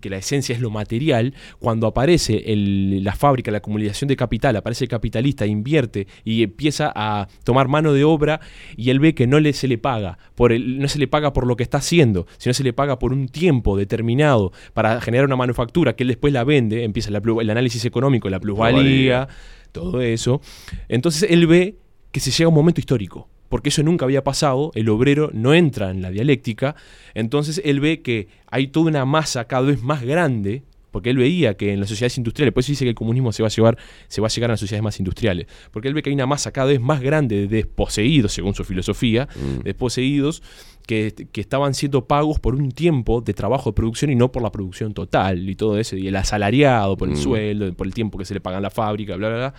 que 0.00 0.10
la 0.10 0.16
esencia 0.16 0.54
es 0.54 0.60
lo 0.60 0.70
material, 0.70 1.34
cuando 1.58 1.86
aparece 1.86 2.52
el- 2.52 3.04
la 3.04 3.14
fábrica, 3.14 3.50
la 3.50 3.58
acumulación 3.58 4.08
de 4.08 4.16
capital, 4.16 4.56
aparece 4.56 4.84
el 4.84 4.88
capitalista, 4.88 5.46
invierte 5.46 6.06
y 6.24 6.42
empieza 6.42 6.92
a 6.94 7.28
tomar 7.44 7.68
mano 7.68 7.92
de 7.92 8.04
obra 8.04 8.40
y 8.76 8.90
él 8.90 8.98
ve 9.00 9.14
que 9.14 9.26
no 9.26 9.38
le, 9.40 9.52
se 9.52 9.68
le 9.68 9.78
paga, 9.78 10.18
por 10.34 10.52
el, 10.52 10.78
no 10.78 10.88
se 10.88 10.98
le 10.98 11.06
paga 11.08 11.32
por 11.32 11.46
lo 11.46 11.56
que 11.56 11.62
está 11.62 11.78
haciendo, 11.78 12.26
sino 12.38 12.54
se 12.54 12.64
le 12.64 12.72
paga 12.72 12.98
por 12.98 13.12
un 13.12 13.28
tiempo 13.28 13.76
determinado 13.76 14.52
para 14.74 15.00
generar 15.00 15.26
una 15.26 15.36
manufactura 15.36 15.94
que 15.94 16.04
él 16.04 16.08
después 16.08 16.32
la 16.32 16.44
vende, 16.44 16.84
empieza 16.84 17.10
la 17.10 17.20
el 17.40 17.50
análisis 17.50 17.84
económico, 17.84 18.28
la 18.30 18.40
plusvalía, 18.40 19.28
todo 19.72 20.00
eso. 20.00 20.40
Entonces 20.88 21.30
él 21.30 21.46
ve 21.46 21.76
que 22.12 22.20
se 22.20 22.30
llega 22.30 22.46
a 22.46 22.48
un 22.48 22.54
momento 22.54 22.80
histórico, 22.80 23.28
porque 23.50 23.68
eso 23.68 23.82
nunca 23.82 24.06
había 24.06 24.24
pasado, 24.24 24.70
el 24.74 24.88
obrero 24.88 25.28
no 25.34 25.52
entra 25.52 25.90
en 25.90 26.00
la 26.00 26.10
dialéctica, 26.10 26.76
entonces 27.14 27.60
él 27.64 27.80
ve 27.80 28.00
que 28.00 28.28
hay 28.46 28.68
toda 28.68 28.86
una 28.86 29.04
masa 29.04 29.44
cada 29.46 29.66
vez 29.66 29.82
más 29.82 30.02
grande, 30.02 30.62
porque 30.92 31.10
él 31.10 31.18
veía 31.18 31.56
que 31.56 31.72
en 31.72 31.80
las 31.80 31.88
sociedades 31.88 32.16
industriales, 32.16 32.54
por 32.54 32.62
eso 32.62 32.72
dice 32.72 32.84
que 32.84 32.90
el 32.90 32.94
comunismo 32.94 33.32
se 33.32 33.42
va 33.42 33.48
a 33.48 33.50
llevar, 33.50 33.76
se 34.06 34.20
va 34.20 34.28
a 34.28 34.30
llegar 34.30 34.50
a 34.50 34.52
las 34.52 34.60
sociedades 34.60 34.84
más 34.84 34.98
industriales, 35.00 35.48
porque 35.72 35.88
él 35.88 35.94
ve 35.94 36.02
que 36.02 36.10
hay 36.10 36.14
una 36.14 36.26
masa 36.26 36.52
cada 36.52 36.68
vez 36.68 36.80
más 36.80 37.00
grande 37.00 37.40
de 37.40 37.48
desposeídos, 37.48 38.32
según 38.32 38.54
su 38.54 38.62
filosofía, 38.62 39.28
desposeídos 39.64 40.44
que, 40.86 41.12
que 41.32 41.40
estaban 41.40 41.74
siendo 41.74 42.04
pagos 42.04 42.38
por 42.38 42.54
un 42.54 42.70
tiempo 42.70 43.20
de 43.20 43.34
trabajo 43.34 43.70
de 43.70 43.74
producción 43.74 44.12
y 44.12 44.14
no 44.14 44.30
por 44.30 44.42
la 44.42 44.52
producción 44.52 44.94
total 44.94 45.48
y 45.48 45.56
todo 45.56 45.76
eso, 45.76 45.96
y 45.96 46.06
el 46.06 46.14
asalariado, 46.14 46.96
por 46.96 47.08
el 47.08 47.16
sueldo, 47.16 47.72
por 47.74 47.88
el 47.88 47.94
tiempo 47.94 48.16
que 48.16 48.24
se 48.24 48.34
le 48.34 48.40
paga 48.40 48.58
en 48.58 48.62
la 48.62 48.70
fábrica, 48.70 49.16
bla, 49.16 49.28
bla, 49.28 49.38
bla. 49.38 49.54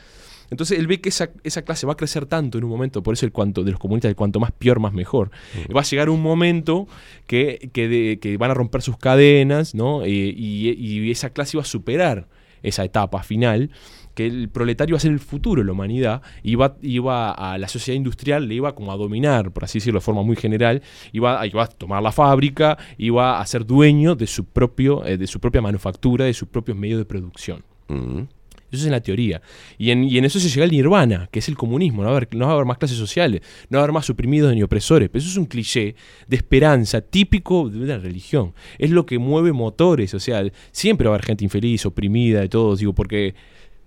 Entonces 0.52 0.78
él 0.78 0.86
ve 0.86 1.02
que 1.02 1.10
esa, 1.10 1.32
esa 1.44 1.64
clase 1.64 1.88
va 1.88 1.94
a 1.94 1.98
crecer 1.98 2.28
tanto 2.28 2.58
en 2.60 2.64
un 2.66 2.70
momento, 2.70 3.02
por 3.02 3.14
eso 3.16 3.26
el 3.26 3.32
cuanto 3.32 3.64
de 3.64 3.72
los 3.72 3.80
comunistas, 3.80 4.10
el 4.10 4.16
cuanto 4.16 4.40
más 4.40 4.52
peor, 4.52 4.80
más 4.80 4.94
mejor. 4.94 5.32
Va 5.76 5.82
a 5.82 5.84
llegar 5.84 6.10
un 6.10 6.22
momento 6.22 6.88
que, 7.26 7.70
que, 7.74 7.88
de- 7.88 8.20
que 8.20 8.38
van 8.38 8.52
a 8.52 8.54
romper 8.54 8.82
sus 8.84 8.98
cadenas, 8.98 9.74
¿no? 9.74 10.04
Eh, 10.04 10.10
y, 10.10 10.70
y 10.72 11.10
esa 11.10 11.32
clase 11.32 11.58
iba 11.58 11.62
a 11.64 11.66
superar 11.66 12.28
esa 12.64 12.84
etapa 12.84 13.24
final, 13.24 13.72
que 14.14 14.28
el 14.28 14.50
proletario 14.50 14.94
va 14.94 14.98
a 14.98 15.00
ser 15.00 15.12
el 15.14 15.20
futuro 15.22 15.62
de 15.62 15.66
la 15.66 15.72
humanidad, 15.72 16.22
iba, 16.44 16.76
iba 16.82 17.32
a 17.32 17.58
la 17.58 17.68
sociedad 17.70 17.96
industrial, 17.96 18.48
le 18.48 18.54
iba 18.56 18.76
como 18.76 18.92
a 18.92 18.98
dominar, 18.98 19.52
por 19.52 19.64
así 19.64 19.80
decirlo 19.80 20.00
de 20.00 20.04
forma 20.06 20.22
muy 20.22 20.36
general, 20.36 20.82
iba, 21.14 21.48
iba 21.48 21.64
a 21.64 21.68
tomar 21.68 22.04
la 22.04 22.12
fábrica, 22.12 22.78
iba 22.98 23.40
a 23.40 23.46
ser 23.48 23.66
dueño 23.66 24.16
de 24.16 24.28
su, 24.28 24.44
propio, 24.46 25.04
eh, 25.06 25.18
de 25.18 25.26
su 25.28 25.40
propia 25.40 25.62
manufactura, 25.62 26.26
de 26.26 26.34
sus 26.34 26.50
propios 26.50 26.78
medios 26.78 27.00
de 27.00 27.06
producción. 27.06 27.64
Mm. 27.88 28.24
Eso 28.72 28.82
es 28.82 28.86
en 28.86 28.92
la 28.92 29.02
teoría. 29.02 29.42
Y 29.78 29.92
en, 29.92 30.06
y 30.06 30.18
en 30.18 30.26
eso 30.26 30.40
se 30.40 30.50
llega 30.50 30.64
el 30.64 30.72
nirvana, 30.72 31.28
que 31.32 31.40
es 31.40 31.50
el 31.50 31.58
comunismo. 31.58 32.04
No 32.04 32.10
va, 32.10 32.14
a 32.16 32.18
haber, 32.18 32.30
no 32.34 32.46
va 32.46 32.52
a 32.52 32.56
haber 32.56 32.66
más 32.66 32.78
clases 32.78 32.98
sociales, 32.98 33.42
no 33.70 33.78
va 33.78 33.82
a 33.82 33.84
haber 33.84 33.94
más 33.94 34.10
oprimidos 34.10 34.54
ni 34.54 34.64
opresores. 34.64 35.10
Pero 35.10 35.20
eso 35.20 35.30
es 35.30 35.38
un 35.38 35.46
cliché 35.46 35.96
de 36.28 36.36
esperanza 36.36 37.02
típico 37.02 37.70
de 37.70 37.84
una 37.84 37.98
religión. 37.98 38.54
Es 38.78 38.92
lo 38.92 39.06
que 39.06 39.20
mueve 39.20 39.52
motores. 39.52 40.14
O 40.14 40.20
sea, 40.20 40.44
siempre 40.72 41.08
va 41.08 41.14
a 41.14 41.16
haber 41.16 41.26
gente 41.26 41.44
infeliz, 41.44 41.86
oprimida, 41.86 42.40
de 42.40 42.50
todo. 42.50 42.76
Digo, 42.76 42.94
porque 42.94 43.36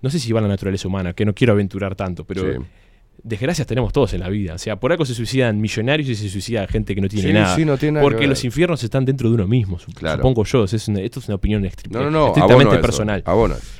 no 0.01 0.09
sé 0.09 0.19
si 0.19 0.31
va 0.31 0.39
a 0.39 0.43
la 0.43 0.49
naturaleza 0.49 0.87
humana, 0.87 1.13
que 1.13 1.25
no 1.25 1.33
quiero 1.33 1.53
aventurar 1.53 1.95
tanto, 1.95 2.23
pero 2.23 2.53
Sí. 2.53 2.59
Desgracias 3.23 3.65
tenemos 3.67 3.91
todos 3.93 4.13
en 4.13 4.19
la 4.21 4.29
vida. 4.29 4.53
O 4.53 4.57
sea, 4.57 4.79
por 4.79 4.91
algo 4.91 5.05
se 5.05 5.13
suicidan 5.13 5.59
millonarios 5.59 6.07
y 6.09 6.15
se 6.15 6.29
suicida 6.29 6.67
gente 6.67 6.93
que 6.95 7.01
no 7.01 7.07
tiene 7.07 7.27
Sí, 7.29 7.33
nada. 7.33 7.55
sí, 7.55 7.65
no 7.65 7.77
tiene 7.77 7.93
nada 7.93 8.03
que 8.07 8.11
porque 8.11 8.27
los 8.27 8.43
infiernos 8.43 8.83
están 8.83 9.05
dentro 9.05 9.29
de 9.29 9.35
uno 9.35 9.47
mismo, 9.47 9.77
Claro. 9.95 10.17
supongo 10.17 10.43
yo. 10.45 10.63
Es 10.65 10.87
una- 10.87 11.01
esto 11.01 11.19
es 11.19 11.27
una 11.27 11.35
opinión 11.35 11.67
No, 11.89 12.11
no, 12.11 12.27
estrictamente 12.27 12.77
personal. 12.77 13.23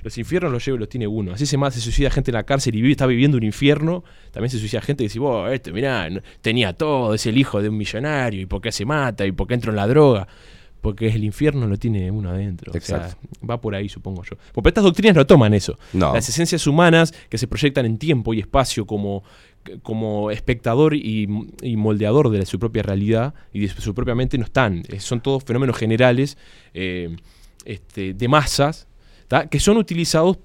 Los 0.04 0.18
infiernos 0.18 0.52
los 0.52 0.66
lleva 0.66 0.78
y 0.78 0.80
los 0.80 0.90
tiene 0.90 1.08
uno. 1.08 1.34
Así 1.34 1.46
se 1.46 1.58
más 1.58 1.74
se 1.74 1.82
suicida 1.82 2.10
gente 2.10 2.32
en 2.32 2.36
la 2.36 2.44
cárcel 2.44 2.76
y 2.76 2.82
vive, 2.82 2.92
está 2.92 3.06
viviendo 3.06 3.38
un 3.38 3.44
infierno. 3.44 4.04
También 4.32 4.50
se 4.50 4.58
suicida 4.60 4.82
gente 4.82 5.04
que 5.04 5.08
dice, 5.10 5.20
vos, 5.20 5.52
este, 5.52 5.72
mirá, 5.72 6.08
tenía 6.42 6.74
todo, 6.74 7.14
es 7.14 7.26
el 7.26 7.38
hijo 7.38 7.62
de 7.62 7.70
un 7.70 7.78
millonario, 7.78 8.42
y 8.42 8.46
por 8.46 8.62
qué 8.62 8.72
se 8.72 8.86
mata, 8.86 9.26
y 9.26 9.32
por 9.32 9.48
qué 9.48 9.54
entró 9.54 9.72
en 9.72 9.78
la 9.78 9.88
droga. 9.88 10.28
Porque 10.86 11.08
el 11.08 11.24
infierno 11.24 11.66
lo 11.66 11.78
tiene 11.78 12.12
uno 12.12 12.30
adentro. 12.30 12.72
O 12.72 12.80
sea, 12.80 12.98
Exacto. 12.98 13.28
va 13.44 13.60
por 13.60 13.74
ahí, 13.74 13.90
supongo 13.90 14.22
yo. 14.24 14.38
Porque 14.54 14.70
estas 14.70 14.84
doctrinas 14.84 15.16
no 15.16 15.26
toman 15.26 15.56
eso. 15.56 15.80
No. 15.94 16.14
Las 16.14 16.30
esencias 16.30 16.68
humanas 16.68 17.12
que 17.28 17.40
se 17.40 17.48
proyectan 17.48 17.88
en 17.88 17.98
tiempo 17.98 18.36
y 18.36 18.40
espacio 18.40 18.86
como, 18.86 19.24
como 19.82 20.30
espectador 20.30 20.94
y, 20.94 21.28
y 21.64 21.76
moldeador 21.76 22.30
de 22.30 22.46
su 22.46 22.60
propia 22.60 22.84
realidad 22.84 23.34
y 23.52 23.62
de 23.62 23.70
su 23.70 23.96
propia 23.96 24.14
mente 24.14 24.38
no 24.38 24.44
están. 24.44 24.84
Son 25.00 25.22
todos 25.22 25.44
fenómenos 25.44 25.76
generales 25.76 26.38
eh, 26.76 27.16
este, 27.66 28.14
de 28.14 28.28
masas 28.28 28.88
¿tá? 29.28 29.48
que 29.48 29.60
son 29.60 29.78
utilizados 29.78 30.38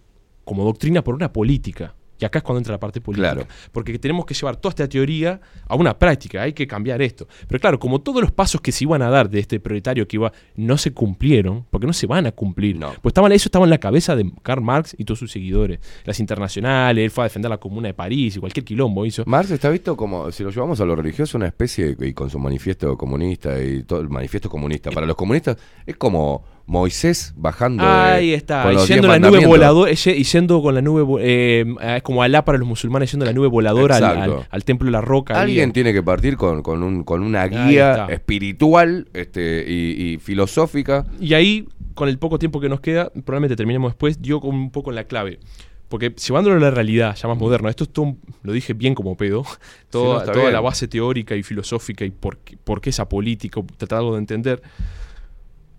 como 0.47 0.65
doctrina 0.65 1.05
por 1.05 1.15
una 1.15 1.35
política. 1.35 1.95
Y 2.21 2.25
acá 2.25 2.39
es 2.41 2.43
cuando 2.43 2.59
entra 2.59 2.73
la 2.73 2.81
parte 2.81 3.01
política. 3.01 3.33
Claro. 3.33 3.49
Porque 3.73 3.99
tenemos 3.99 4.27
que 4.27 4.35
llevar 4.35 4.57
toda 4.57 4.71
esta 4.71 4.89
teoría 4.89 5.41
a 5.67 5.75
una 5.75 5.99
práctica, 5.99 6.43
hay 6.43 6.53
que 6.53 6.67
cambiar 6.67 7.01
esto. 7.03 7.27
Pero 7.49 7.61
claro, 7.61 7.79
como 7.79 8.01
todos 8.01 8.21
los 8.21 8.31
pasos 8.31 8.61
que 8.61 8.73
se 8.73 8.85
iban 8.85 9.03
a 9.03 9.09
dar 9.09 9.31
de 9.31 9.41
este 9.41 9.61
proletario 9.61 10.07
que 10.07 10.17
iba, 10.17 10.33
no 10.57 10.77
se 10.77 10.93
cumplieron, 10.93 11.67
porque 11.71 11.87
no 11.87 11.93
se 11.93 12.07
van 12.07 12.27
a 12.27 12.33
cumplir. 12.33 12.77
No. 12.77 12.93
Pues 13.01 13.13
estaban, 13.13 13.33
eso 13.33 13.49
estaba 13.49 13.65
en 13.65 13.71
la 13.71 13.79
cabeza 13.79 14.15
de 14.17 14.31
Karl 14.43 14.63
Marx 14.63 14.95
y 14.99 15.05
todos 15.05 15.19
sus 15.19 15.31
seguidores. 15.31 15.81
Las 16.05 16.21
internacionales, 16.21 17.03
él 17.03 17.11
fue 17.11 17.25
a 17.25 17.29
defender 17.29 17.51
la 17.51 17.59
comuna 17.59 17.89
de 17.89 17.95
París 17.95 18.37
y 18.37 18.41
cualquier 18.41 18.65
quilombo 18.65 19.07
hizo. 19.07 19.25
Marx 19.27 19.51
está 19.51 19.71
visto 19.71 19.97
como, 19.97 20.31
si 20.31 20.43
lo 20.43 20.51
llevamos 20.51 20.81
a 20.81 20.85
lo 20.85 20.95
religioso, 20.95 21.39
una 21.39 21.47
especie, 21.47 21.97
y 21.99 22.13
con 22.13 22.29
su 22.29 22.39
manifiesto 22.39 22.97
comunista 22.97 23.63
y 23.63 23.83
todo 23.85 24.01
el 24.01 24.09
manifiesto 24.09 24.51
comunista. 24.51 24.91
Para 24.91 25.07
los 25.07 25.17
comunistas 25.17 25.57
es 25.87 25.97
como 25.97 26.45
Moisés 26.71 27.35
bajando. 27.37 27.83
de- 27.83 27.91
Ahí 27.91 28.33
está, 28.33 28.63
con 28.63 28.73
y 28.73 28.75
los 28.77 28.87
yendo 28.89 29.09
la 29.09 29.19
nube 29.19 29.45
voladora, 29.45 29.91
y 29.91 29.97
yendo 29.97 30.63
con 30.63 30.73
la 30.75 30.81
nube, 30.81 31.21
eh, 31.21 31.65
es 31.97 32.03
como 32.05 32.23
Alá 32.23 32.45
para 32.45 32.59
los 32.59 32.69
musulmanes 32.69 33.11
yendo 33.11 33.27
la 33.27 33.33
nube 33.33 33.49
voladora 33.49 33.97
al, 33.97 34.05
Exacto. 34.05 34.37
al- 34.39 34.47
al 34.51 34.65
templo 34.65 34.87
de 34.87 34.93
la 34.93 35.01
roca. 35.01 35.41
Alguien 35.41 35.73
tiene 35.73 35.93
que 35.93 36.03
partir 36.03 36.37
con, 36.37 36.63
con, 36.63 36.83
un, 36.85 37.03
con 37.03 37.23
una 37.25 37.45
guía 37.49 38.07
espiritual 38.09 39.09
este, 39.13 39.65
y, 39.67 40.13
y 40.15 40.19
filosófica. 40.19 41.07
Y 41.21 41.35
ahí, 41.35 41.67
con 41.95 42.09
el 42.09 42.19
poco 42.19 42.39
tiempo 42.39 42.61
que 42.61 42.69
nos 42.69 42.81
queda, 42.81 43.11
probablemente 43.25 43.57
terminemos 43.57 43.91
después, 43.91 44.21
yo 44.23 44.41
con 44.41 44.55
un 44.55 44.71
poco 44.71 44.91
en 44.91 44.97
la 44.97 45.05
clave. 45.05 45.41
Porque 45.89 46.11
llevándolo 46.11 46.55
a 46.57 46.61
la 46.61 46.71
realidad, 46.71 47.17
ya 47.17 47.27
más 47.27 47.37
moderna, 47.37 47.69
esto 47.69 47.83
es 47.83 47.91
todo, 47.93 48.15
lo 48.45 48.53
dije 48.53 48.75
bien 48.75 48.95
como 48.95 49.17
pedo, 49.17 49.45
toda, 49.91 50.25
no, 50.25 50.31
toda 50.33 50.53
la 50.53 50.61
base 50.61 50.87
teórica 50.87 51.35
y 51.35 51.43
filosófica 51.43 52.05
y 52.05 52.11
por 52.11 52.39
por 52.63 52.81
qué 52.81 52.91
esa 52.91 53.09
política, 53.09 53.61
tratarlo 53.77 54.13
de 54.13 54.19
entender. 54.19 54.63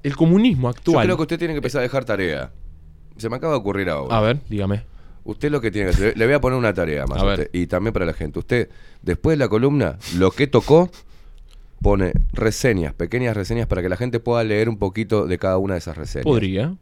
El 0.04 0.16
comunismo 0.16 0.68
Yo 0.68 0.78
actual. 0.78 1.06
creo 1.06 1.18
que 1.18 1.22
usted 1.24 1.40
tiene 1.40 1.54
que 1.54 1.60
empezar 1.60 1.80
a 1.80 1.84
dejar 1.84 2.06
tarea. 2.06 2.52
Se 3.18 3.30
me 3.30 3.36
acaba 3.36 3.54
de 3.54 3.60
ocurrir 3.60 3.90
ahora. 3.90 4.18
A 4.18 4.22
ver, 4.22 4.40
dígame. 4.50 4.84
Usted 5.24 5.52
lo 5.52 5.62
que 5.62 5.70
tiene 5.70 5.90
que 5.90 5.96
hacer, 5.96 6.18
le 6.18 6.26
voy 6.26 6.34
a 6.34 6.42
poner 6.42 6.58
una 6.58 6.74
tarea 6.74 7.06
más 7.06 7.22
A 7.22 7.26
usted, 7.26 7.50
y 7.54 7.68
también 7.68 7.94
para 7.94 8.06
la 8.06 8.14
gente. 8.14 8.40
Usted, 8.40 8.70
después 9.04 9.38
de 9.38 9.44
la 9.44 9.50
columna, 9.50 9.98
lo 10.18 10.32
que 10.32 10.48
tocó, 10.48 10.90
pone 11.82 12.14
reseñas, 12.34 12.94
pequeñas 12.94 13.36
reseñas 13.36 13.68
para 13.68 13.82
que 13.82 13.90
la 13.90 13.98
gente 13.98 14.20
pueda 14.20 14.44
leer 14.44 14.70
un 14.70 14.78
poquito 14.78 15.28
de 15.28 15.38
cada 15.38 15.58
una 15.58 15.76
de 15.76 15.80
esas 15.80 15.98
reseñas. 15.98 16.24
Podría. 16.24 16.76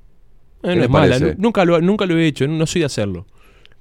Eh, 0.64 0.76
no 0.76 0.84
es 0.84 0.90
mala, 0.90 1.20
nunca, 1.38 1.66
lo, 1.66 1.80
nunca 1.82 2.06
lo 2.06 2.18
he 2.18 2.26
hecho, 2.26 2.48
no 2.48 2.66
soy 2.66 2.82
de 2.82 2.86
hacerlo. 2.86 3.26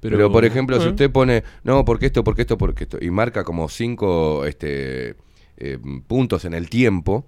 Pero, 0.00 0.16
Pero, 0.16 0.30
por 0.30 0.44
ejemplo, 0.44 0.78
si 0.80 0.86
eh, 0.86 0.90
usted 0.90 1.10
pone, 1.10 1.42
no, 1.64 1.84
porque 1.84 2.06
esto, 2.06 2.22
porque 2.22 2.42
esto, 2.42 2.56
porque 2.56 2.84
esto, 2.84 2.98
y 3.00 3.10
marca 3.10 3.42
como 3.42 3.68
cinco 3.68 4.44
este, 4.44 5.16
eh, 5.56 5.78
puntos 6.06 6.44
en 6.44 6.54
el 6.54 6.70
tiempo 6.70 7.26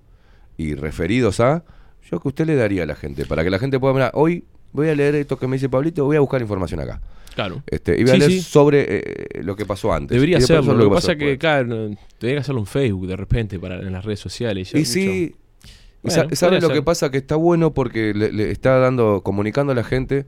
y 0.57 0.74
referidos 0.74 1.41
a, 1.41 1.65
yo 2.11 2.20
que 2.20 2.28
usted 2.28 2.47
le 2.47 2.57
daría 2.57 2.82
a 2.82 2.87
la 2.87 2.95
gente, 2.97 3.24
para 3.27 3.45
que 3.45 3.51
la 3.51 3.59
gente 3.59 3.78
pueda, 3.78 3.95
mirar, 3.95 4.11
hoy 4.15 4.45
voy 4.73 4.89
a 4.89 4.95
leer 4.95 5.15
esto 5.16 5.39
que 5.39 5.47
me 5.47 5.57
dice 5.57 5.69
Pablito, 5.69 6.05
voy 6.05 6.16
a 6.16 6.20
buscar 6.20 6.41
información 6.41 6.81
acá. 6.81 7.01
Claro. 7.35 7.62
Este, 7.66 7.99
y 7.99 8.03
voy 8.03 8.12
a 8.12 8.16
leer 8.16 8.31
sí. 8.32 8.41
sobre 8.43 8.87
eh, 8.89 9.43
lo 9.43 9.55
que 9.57 9.65
pasó 9.65 9.93
antes. 9.93 10.15
Debería 10.16 10.39
hacerlo. 10.39 10.74
Lo 10.74 10.89
que 10.89 10.95
pasa 10.95 11.15
que, 11.16 11.24
después. 11.27 11.39
claro, 11.39 11.69
tendría 12.19 12.35
que 12.37 12.39
hacerlo 12.39 12.61
en 12.61 12.66
Facebook 12.66 13.07
de 13.07 13.16
repente, 13.16 13.59
para, 13.59 13.77
en 13.77 13.93
las 13.93 14.05
redes 14.05 14.20
sociales. 14.20 14.73
ya 14.73 14.78
Y 14.78 14.82
es 14.82 14.89
sí, 14.93 15.01
mucho. 15.01 15.12
y 15.12 15.35
Bueno, 16.03 16.28
sa- 16.31 16.37
¿sabe 16.37 16.53
podría 16.57 16.69
lo 16.69 16.74
que 16.74 16.82
pasa? 16.82 17.11
Que 17.11 17.19
está 17.19 17.37
bueno 17.37 17.73
porque 17.73 18.12
le, 18.15 18.32
le 18.32 18.51
está 18.51 18.78
dando, 18.78 19.23
comunicando 19.23 19.73
a 19.73 19.77
la 19.77 19.85
gente 19.85 20.27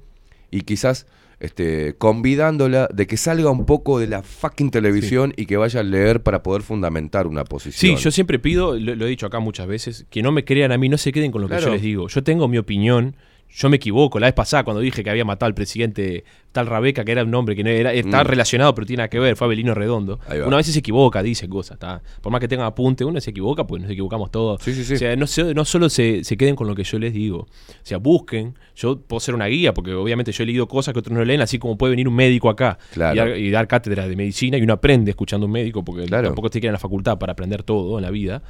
y 0.50 0.60
quizás 0.62 1.06
este, 1.43 1.94
convidándola 1.98 2.89
de 2.94 3.09
que 3.09 3.16
salga 3.16 3.51
un 3.51 3.66
poco 3.66 3.98
de 3.98 4.06
la 4.06 4.23
fucking 4.23 4.70
televisión 4.70 5.35
y 5.36 5.47
que 5.47 5.56
vaya 5.56 5.81
a 5.81 5.82
leer 5.82 6.23
para 6.23 6.44
poder 6.44 6.62
fundamentar 6.62 7.27
una 7.27 7.43
posición. 7.43 7.97
Sí, 7.98 8.01
yo 8.01 8.12
siempre 8.12 8.39
pido, 8.39 8.78
lo, 8.78 8.94
lo 8.94 9.06
he 9.06 9.09
dicho 9.09 9.27
acá 9.27 9.40
muchas 9.40 9.66
veces, 9.66 10.06
que 10.09 10.23
no 10.23 10.31
me 10.31 10.44
crean 10.44 10.70
a 10.70 10.78
mí, 10.78 10.89
no 10.89 10.98
se 10.98 11.10
queden 11.10 11.32
con 11.32 11.43
lo 11.43 11.48
que 11.48 11.60
yo 11.60 11.70
les 11.70 11.82
digo. 11.82 12.06
Yo 12.06 12.23
tengo 12.23 12.47
mi 12.47 12.59
opinión, 12.59 13.16
yo 13.54 13.68
me 13.68 13.76
equivoco. 13.76 14.18
La 14.18 14.26
vez 14.28 14.34
pasada, 14.34 14.64
cuando 14.64 14.80
dije 14.80 15.04
que 15.04 15.10
había 15.10 15.24
matado 15.24 15.46
al 15.48 15.54
presidente 15.54 16.24
tal 16.52 16.66
Rabeca, 16.66 17.02
que 17.04 17.12
era 17.12 17.22
un 17.24 17.34
hombre 17.34 17.56
que 17.56 17.64
no 17.64 17.70
era, 17.70 17.92
está 17.94 18.22
Mm. 18.24 18.26
relacionado, 18.26 18.74
pero 18.74 18.86
tiene 18.86 18.98
nada 19.00 19.08
que 19.08 19.18
ver, 19.18 19.36
fue 19.36 19.46
Abelino 19.46 19.72
Redondo. 19.74 20.20
Una 20.46 20.56
vez 20.58 20.66
se 20.66 20.78
equivoca, 20.78 21.22
dice 21.22 21.48
cosas. 21.48 21.76
está. 21.76 22.02
Por 22.20 22.30
más 22.30 22.40
que 22.40 22.48
tenga 22.48 22.66
apunte, 22.66 23.04
uno 23.06 23.20
se 23.20 23.30
equivoca, 23.30 23.66
pues 23.66 23.80
nos 23.82 23.90
equivocamos 23.90 24.30
todos. 24.30 24.62
Sí, 24.62 24.74
sí, 24.74 24.84
sí. 24.84 24.94
O 24.94 24.98
sea, 24.98 25.16
no, 25.16 25.26
no 25.54 25.64
solo 25.64 25.88
se, 25.88 26.24
se 26.24 26.36
queden 26.36 26.54
con 26.56 26.66
lo 26.66 26.74
que 26.74 26.84
yo 26.84 26.98
les 26.98 27.12
digo. 27.14 27.38
O 27.40 27.46
sea, 27.82 27.98
busquen. 27.98 28.54
Yo 28.76 28.98
puedo 29.00 29.20
ser 29.20 29.34
una 29.34 29.46
guía, 29.46 29.72
porque 29.74 29.94
obviamente 29.94 30.32
yo 30.32 30.42
he 30.44 30.46
leído 30.46 30.66
cosas 30.68 30.92
que 30.92 31.00
otros 31.00 31.16
no 31.16 31.24
leen, 31.24 31.40
así 31.40 31.58
como 31.58 31.76
puede 31.78 31.90
venir 31.92 32.08
un 32.08 32.14
médico 32.14 32.48
acá 32.50 32.78
Claro. 32.92 33.14
y, 33.14 33.18
dar, 33.18 33.38
y 33.38 33.50
dar 33.50 33.66
cátedra 33.68 34.06
de 34.08 34.16
medicina 34.16 34.56
y 34.58 34.62
uno 34.62 34.72
aprende 34.74 35.10
escuchando 35.10 35.44
a 35.44 35.46
un 35.46 35.52
médico, 35.52 35.82
porque 35.84 36.04
Claro. 36.06 36.28
tampoco 36.28 36.48
te 36.50 36.58
quieren 36.60 36.70
en 36.70 36.74
la 36.74 36.78
facultad 36.78 37.18
para 37.18 37.32
aprender 37.32 37.62
todo 37.62 37.98
en 37.98 38.02
la 38.04 38.10
vida. 38.10 38.42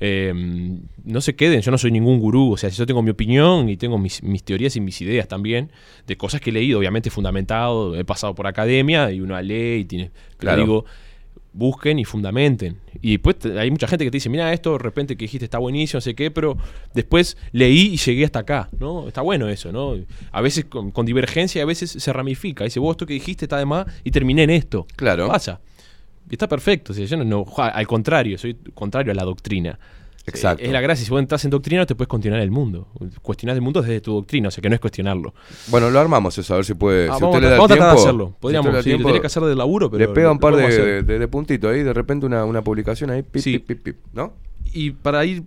Eh, 0.00 0.32
no 1.04 1.20
se 1.20 1.34
queden, 1.34 1.60
yo 1.60 1.70
no 1.70 1.78
soy 1.78 1.90
ningún 1.90 2.20
gurú, 2.20 2.52
o 2.52 2.56
sea, 2.56 2.70
yo 2.70 2.86
tengo 2.86 3.02
mi 3.02 3.10
opinión 3.10 3.68
y 3.68 3.76
tengo 3.76 3.98
mis, 3.98 4.22
mis 4.22 4.44
teorías 4.44 4.76
y 4.76 4.80
mis 4.80 5.00
ideas 5.00 5.26
también, 5.26 5.70
de 6.06 6.16
cosas 6.16 6.40
que 6.40 6.50
he 6.50 6.52
leído, 6.52 6.78
obviamente 6.78 7.10
fundamentado, 7.10 7.96
he 7.96 8.04
pasado 8.04 8.34
por 8.34 8.46
academia 8.46 9.10
y 9.10 9.20
uno 9.20 9.40
lee 9.40 9.80
y 9.80 9.84
tiene... 9.84 10.10
Claro. 10.36 10.62
digo, 10.62 10.84
busquen 11.52 11.98
y 11.98 12.04
fundamenten. 12.04 12.78
Y 13.02 13.12
después 13.12 13.36
hay 13.58 13.70
mucha 13.70 13.88
gente 13.88 14.04
que 14.04 14.10
te 14.10 14.16
dice, 14.16 14.28
mira, 14.28 14.52
esto 14.52 14.72
de 14.72 14.78
repente 14.78 15.16
que 15.16 15.24
dijiste 15.24 15.44
está 15.44 15.58
buenísimo, 15.58 15.98
no 15.98 16.00
sé 16.02 16.14
qué, 16.14 16.30
pero 16.30 16.56
después 16.94 17.36
leí 17.52 17.94
y 17.94 17.96
llegué 17.96 18.24
hasta 18.24 18.40
acá, 18.40 18.68
¿no? 18.78 19.08
Está 19.08 19.22
bueno 19.22 19.48
eso, 19.48 19.72
¿no? 19.72 19.96
A 20.30 20.40
veces 20.40 20.66
con, 20.66 20.92
con 20.92 21.06
divergencia, 21.06 21.62
a 21.62 21.66
veces 21.66 21.90
se 21.90 22.12
ramifica. 22.12 22.64
Dice, 22.64 22.78
vos 22.78 22.92
esto 22.92 23.06
que 23.06 23.14
dijiste 23.14 23.46
está 23.46 23.58
de 23.58 23.66
más 23.66 23.86
y 24.04 24.12
terminé 24.12 24.44
en 24.44 24.50
esto. 24.50 24.86
Claro. 24.94 25.26
Pasa. 25.28 25.60
Y 26.30 26.34
está 26.34 26.46
perfecto. 26.48 26.92
o 26.92 26.94
sea, 26.94 27.04
yo 27.06 27.16
no, 27.16 27.24
no- 27.24 27.46
al 27.56 27.86
contrario, 27.86 28.36
soy 28.38 28.54
contrario 28.74 29.12
a 29.12 29.14
la 29.14 29.24
doctrina. 29.24 29.78
Exacto. 30.26 30.62
Es 30.62 30.70
la 30.70 30.82
gracia. 30.82 31.06
Si 31.06 31.10
vos 31.10 31.20
entras 31.20 31.42
en 31.46 31.50
doctrina, 31.50 31.80
no 31.80 31.86
te 31.86 31.94
puedes 31.94 32.08
cuestionar 32.08 32.40
el 32.40 32.50
mundo. 32.50 32.88
Cuestionar 33.22 33.56
el 33.56 33.62
mundo 33.62 33.80
desde 33.80 34.02
tu 34.02 34.12
doctrina, 34.12 34.48
o 34.48 34.50
sea 34.50 34.60
que 34.60 34.68
no 34.68 34.74
es 34.74 34.80
cuestionarlo. 34.80 35.32
Bueno, 35.68 35.88
lo 35.90 35.98
armamos 35.98 36.36
eso, 36.36 36.52
a 36.52 36.56
ver 36.56 36.66
si 36.66 36.74
puede. 36.74 37.08
Ah, 37.08 37.14
si 37.16 37.22
vamos 37.22 37.36
usted 37.36 37.38
a, 37.38 37.40
le 37.40 37.50
da 37.50 37.56
vamos 37.56 37.70
a 37.70 37.74
tratar 37.74 37.94
de 37.96 38.00
hacerlo. 38.02 38.26
si 38.28 38.34
Podríamos, 38.40 38.72
da 38.74 38.82
sí, 38.82 38.90
tiempo, 38.90 39.04
tendría 39.04 39.20
que 39.22 39.26
hacer 39.26 39.42
de 39.44 39.54
laburo, 39.56 39.90
pero. 39.90 40.06
le 40.06 40.12
pega 40.12 40.30
un 40.30 40.38
par 40.38 40.54
de, 40.56 41.02
de, 41.02 41.18
de 41.18 41.28
puntitos 41.28 41.72
ahí, 41.72 41.82
de 41.82 41.94
repente 41.94 42.26
una, 42.26 42.44
una 42.44 42.62
publicación 42.62 43.08
ahí, 43.10 43.22
pip, 43.22 43.40
Sí. 43.42 43.58
pip, 43.58 43.66
pip, 43.68 43.82
pip, 43.82 43.96
¿no? 44.12 44.34
Y 44.74 44.90
para 44.90 45.24
ir 45.24 45.44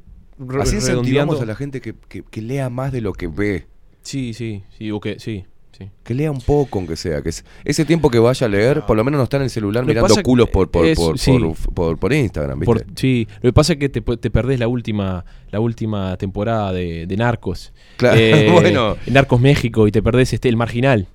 Así 0.60 0.78
incentivamos 0.78 1.40
a 1.42 1.46
la 1.46 1.54
gente 1.54 1.80
que, 1.82 1.94
que- 2.10 2.24
que 2.24 2.42
lea 2.42 2.72
más 2.72 2.92
de 2.92 3.02
lo 3.02 3.14
que 3.14 3.28
ve. 3.28 3.68
Sí, 4.02 4.34
sí, 4.34 4.64
sí, 4.76 4.90
o 4.90 5.00
que- 5.00 5.20
sí, 5.20 5.46
sí. 5.78 5.90
Que 6.04 6.14
lea 6.14 6.32
un 6.32 6.42
poco, 6.42 6.80
aunque 6.80 6.96
sea. 6.96 7.22
Que 7.22 7.30
es- 7.30 7.44
ese 7.66 7.86
tiempo 7.86 8.10
que 8.10 8.20
vaya 8.20 8.46
a 8.48 8.50
leer, 8.50 8.82
por 8.86 8.96
lo 8.98 9.04
menos 9.04 9.18
no 9.20 9.24
está 9.24 9.38
en 9.38 9.44
el 9.44 9.50
celular 9.50 9.84
Lo 9.84 9.88
mirando 9.88 10.16
culos 10.24 10.50
por, 10.50 10.70
por, 10.70 10.86
es- 10.86 10.98
por, 10.98 11.18
sí. 11.18 11.32
por, 11.38 11.74
por- 11.74 11.98
por 11.98 12.14
Instagram, 12.14 12.60
¿viste? 12.60 12.86
Sí, 12.96 13.28
lo 13.42 13.50
que 13.50 13.54
pasa 13.54 13.74
es 13.74 13.80
que 13.80 13.90
te, 13.90 14.02
te 14.02 14.30
perdés 14.30 14.60
la 14.60 14.68
última, 14.68 15.26
la 15.50 15.60
última 15.60 16.18
temporada 16.18 16.72
de, 16.74 17.06
de 17.08 17.18
Narcos. 17.18 17.74
Claro, 17.98 18.20
bueno. 18.54 18.98
Narcos 19.08 19.40
México 19.42 19.88
y 19.88 19.92
te 19.92 20.02
perdés 20.04 20.34
este, 20.34 20.50
el 20.50 20.58
marginal. 20.58 21.08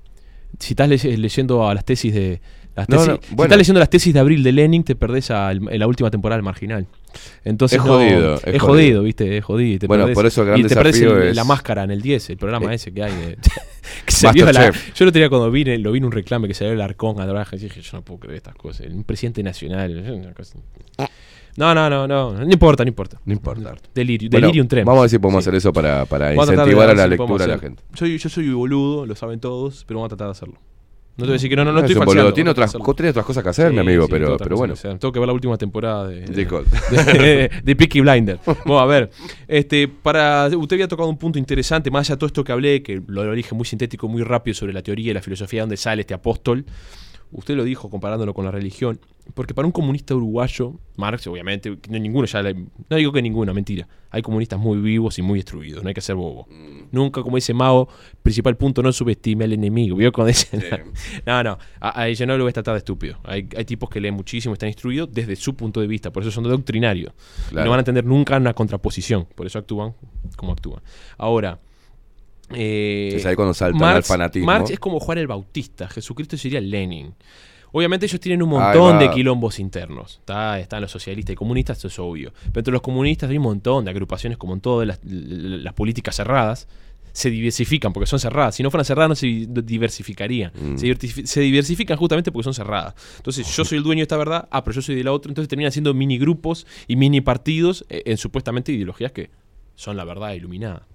Si 0.59 0.73
estás 0.73 0.89
leye- 0.89 1.17
leyendo 1.19 1.69
a 1.69 1.75
las 1.75 1.85
tesis 1.85 2.15
de. 2.15 2.41
Las 2.77 2.89
No, 2.91 2.97
tesis- 2.99 3.09
no, 3.09 3.15
Si 3.23 3.35
bueno. 3.35 3.45
estás 3.45 3.59
leyendo 3.59 3.81
las 3.81 3.91
tesis 3.91 4.13
de 4.15 4.21
Abril 4.21 4.43
de 4.43 4.53
Lenin, 4.53 4.85
te 4.85 4.95
perdés 4.95 5.31
a 5.31 5.51
el- 5.51 5.65
la 5.79 5.87
última 5.87 6.11
temporada 6.11 6.37
del 6.37 6.45
marginal. 6.45 6.87
Entonces, 7.45 7.79
Es 7.79 7.85
no- 7.85 7.95
jodido, 7.95 8.35
Es, 8.35 8.43
jodido, 8.43 8.59
jodido. 8.61 9.03
¿viste? 9.03 9.39
Es 9.39 9.45
jodido. 9.45 9.79
te 9.79 9.87
Bueno, 9.87 10.05
perdés- 10.07 10.15
por 10.15 10.27
eso 10.27 10.43
el 10.43 10.47
gran 10.49 10.61
y 10.61 10.63
te 10.65 10.75
perdés 10.75 11.01
desafío 11.01 11.23
el- 11.23 11.29
es- 11.31 11.37
la 11.37 11.45
máscara 11.45 11.85
en 11.85 11.91
el 11.91 12.03
10, 12.03 12.29
el 12.29 12.37
programa 12.37 12.71
Eh, 12.73 12.75
ese 12.75 12.93
que 12.93 13.03
hay. 13.03 13.13
de- 13.17 13.39
que 14.07 14.13
se 14.13 14.31
vio 14.33 14.53
la- 14.53 14.71
yo 14.95 15.05
lo 15.07 15.13
tenía 15.13 15.31
cuando 15.31 15.51
vine, 15.51 15.79
lo 15.79 15.91
vi 15.93 15.99
en 15.99 16.05
un 16.05 16.13
reclame 16.13 16.47
que 16.49 16.55
salió 16.55 16.75
el 16.75 16.81
arcón 16.83 17.19
a 17.21 17.27
Draja 17.27 17.57
y 17.57 17.59
dije, 17.61 17.81
yo 17.81 17.91
no 17.97 18.03
puedo 18.03 18.21
creer 18.21 18.37
estas 18.37 18.55
cosas. 18.57 18.87
Un 18.89 19.05
presidente 19.05 19.43
nacional. 19.43 20.05
No, 21.57 21.75
no, 21.75 21.89
no, 21.89 22.07
no, 22.07 22.33
no 22.35 22.53
importa, 22.53 22.85
no 22.85 22.89
importa. 22.89 23.19
No 23.25 23.33
importa. 23.33 23.75
Delirio, 23.95 24.29
Bueno, 24.31 24.49
delirium 24.49 24.69
tremens. 24.69 24.87
Vamos 24.87 24.99
a 24.99 25.03
ver 25.05 25.11
si 25.11 25.19
podemos 25.19 25.43
Sí. 25.43 25.49
hacer 25.49 25.57
eso 25.57 25.73
para, 25.73 26.03
incentivar 26.35 26.91
a 26.91 26.95
la 26.95 27.05
si 27.05 27.09
lectura 27.09 27.47
de 27.47 27.53
la 27.53 27.59
gente. 27.59 27.83
Soy, 27.95 28.19
yo 28.19 28.29
soy 28.29 28.51
boludo, 28.51 29.07
lo 29.07 29.15
saben 29.15 29.41
todos, 29.41 29.83
pero 29.87 30.01
vamos 30.01 30.09
a 30.09 30.17
tratar 30.17 30.27
de 30.27 30.33
hacerlo. 30.33 30.57
No 31.17 31.23
te 31.25 31.29
voy 31.29 31.31
a 31.31 31.33
decir 31.35 31.49
que 31.49 31.57
no, 31.57 31.65
no, 31.65 31.73
no, 31.73 31.79
No, 31.81 31.87
estoy 31.87 31.95
falseando. 32.05 32.35
Tiene 32.35 32.51
otras, 32.51 32.73
tiene 32.95 33.11
otras 33.11 33.25
cosas 33.25 33.43
que 33.43 33.49
hacer, 33.49 33.73
mi 33.73 33.79
amigo, 33.79 34.05
sí, 34.05 34.11
pero, 34.11 34.37
pero 34.37 34.57
bueno. 34.57 34.75
Tengo 34.75 35.13
que 35.13 35.19
ver 35.19 35.27
la 35.27 35.33
última 35.33 35.57
temporada 35.57 36.09
de, 36.09 36.21
de, 36.21 36.45
de- 36.91 37.51
de 37.65 37.77
Peaky 37.77 38.01
Blinder. 38.03 38.39
Bueno, 38.67 38.81
a 38.81 38.87
ver, 38.87 39.11
este, 39.49 39.89
para, 39.89 40.47
usted 40.49 40.77
había 40.77 40.89
tocado 40.89 41.09
un 41.09 41.17
punto 41.17 41.39
interesante, 41.39 41.91
más 41.91 42.07
allá 42.07 42.17
de 42.17 42.19
todo 42.21 42.27
esto 42.27 42.45
que 42.45 42.53
hablé, 42.53 42.83
que 42.83 43.01
lo 43.07 43.33
dije 43.33 43.55
muy 43.55 43.65
sintético, 43.65 44.09
muy 44.09 44.23
rápido 44.25 44.55
sobre 44.55 44.73
la 44.75 44.83
teoría 44.83 45.13
y 45.13 45.15
la 45.15 45.23
filosofía 45.23 45.61
de 45.61 45.63
dónde 45.63 45.77
sale 45.79 46.03
este 46.03 46.13
apóstol. 46.13 46.67
Usted 47.33 47.55
lo 47.57 47.65
dijo 47.65 47.91
comparándolo 47.91 48.33
con 48.35 48.45
la 48.45 48.51
religión, 48.51 48.99
porque 49.35 49.55
para 49.55 49.67
un 49.67 49.73
comunista 49.73 50.15
uruguayo, 50.15 50.75
Marx, 50.97 51.27
obviamente, 51.27 51.77
no, 51.91 51.99
ninguno 51.99 52.27
ya, 52.27 52.43
le- 52.43 52.55
no 52.55 52.97
digo 52.97 53.11
que 53.13 53.21
ninguno, 53.21 53.53
mentira, 53.53 53.89
hay 54.11 54.23
comunistas 54.23 54.59
muy 54.59 54.79
vivos 54.79 55.19
y 55.19 55.23
muy 55.23 55.41
destruidos, 55.41 55.83
no 55.83 55.89
hay 55.89 55.95
que 55.95 56.01
ser 56.01 56.15
bobo. 56.15 56.47
Nunca, 56.93 57.23
como 57.23 57.37
dice 57.37 57.53
Mao, 57.53 57.89
principal 58.23 58.57
punto, 58.57 58.83
no 58.83 58.93
subestime 58.93 59.45
al 59.45 59.53
enemigo, 59.53 59.97
¿vio? 59.97 60.13
Cuando 60.13 60.29
dicen, 60.29 60.63
no, 61.27 61.43
no, 61.43 61.59
a, 61.81 62.01
a 62.01 62.09
ella 62.09 62.25
no 62.27 62.37
lo 62.39 62.45
voy 62.45 62.51
a 62.51 62.53
tratar 62.53 62.75
de 62.75 62.79
estúpido. 62.79 63.19
Hay, 63.25 63.49
hay 63.57 63.65
tipos 63.65 63.91
que 63.91 64.01
leen 64.01 64.15
muchísimo, 64.15 64.53
están 64.53 64.69
instruidos 64.69 65.09
desde 65.13 65.35
su 65.35 65.57
punto 65.57 65.81
de 65.81 65.89
vista, 65.89 66.13
por 66.13 66.23
eso 66.23 66.31
son 66.31 66.45
doctrinarios. 66.45 67.13
Y 67.51 67.57
no 67.57 67.71
van 67.71 67.79
a 67.79 67.81
entender 67.81 68.05
nunca 68.05 68.37
una 68.37 68.55
contraposición, 68.55 69.27
por 69.35 69.47
eso 69.47 69.59
actúan 69.59 69.95
como 70.37 70.53
actúan. 70.53 70.81
Ahora, 71.19 71.59
eh, 72.55 73.23
ahí 73.25 73.35
cuando 73.37 73.55
saltan 73.55 73.81
al 73.83 74.03
fanatismo. 74.09 74.47
Marx 74.47 74.71
es 74.71 74.79
como 74.79 75.01
Juan 75.01 75.19
el 75.19 75.27
Bautista, 75.27 75.89
Jesucristo 75.89 76.37
sería 76.37 76.61
Lenin. 76.61 77.15
Obviamente 77.73 78.07
ellos 78.07 78.21
tienen 78.21 78.43
un 78.43 78.51
montón 78.51 78.99
de 78.99 79.11
quilombos 79.11 79.59
internos. 79.59 80.17
Está- 80.21 80.59
Están 80.61 80.81
los 80.81 80.91
socialistas 80.91 81.33
y 81.35 81.37
comunistas, 81.37 81.79
eso 81.79 81.89
es 81.89 81.99
obvio. 81.99 82.33
Pero 82.47 82.61
entre 82.61 82.73
los 82.73 82.81
comunistas 82.81 83.29
hay 83.29 83.37
un 83.37 83.43
montón 83.43 83.85
de 83.85 83.91
agrupaciones, 83.91 84.39
como 84.39 84.55
en 84.55 84.61
todas 84.61 84.87
las, 84.87 85.01
las 85.05 85.75
políticas 85.75 86.17
cerradas, 86.17 86.69
se 87.13 87.29
diversifican 87.31 87.93
porque 87.93 88.07
son 88.07 88.19
cerradas. 88.21 88.55
Si 88.55 88.63
no 88.63 88.71
fueran 88.71 88.85
cerradas, 88.85 89.09
no 89.11 89.15
se 89.15 89.27
di- 89.27 89.47
diversificarían. 89.47 90.53
Mm. 90.59 90.77
Se, 90.77 91.27
se 91.27 91.41
diversifican 91.41 91.97
justamente 91.99 92.31
porque 92.33 92.45
son 92.45 92.55
cerradas. 92.55 92.95
Entonces, 93.19 93.47
yo 93.55 93.65
soy 93.65 93.79
el 93.79 93.85
dueño 93.85 94.01
de 94.01 94.03
esta 94.05 94.17
verdad, 94.17 94.49
ah, 94.51 94.63
pero 94.65 94.75
yo 94.75 94.83
soy 94.83 94.95
de 94.95 95.05
la 95.05 95.13
otra. 95.13 95.31
Entonces 95.31 95.49
terminan 95.49 95.73
siendo 95.73 95.93
mini 95.93 96.19
grupos 96.19 96.67
y 96.87 96.97
mini 96.97 97.21
partidos 97.21 97.85
eh, 97.91 98.03
en 98.07 98.17
supuestamente 98.17 98.73
ideologías 98.73 99.13
que 99.13 99.31
son 99.75 99.97
la 99.97 100.05
verdad 100.05 100.33
iluminada. 100.33 100.87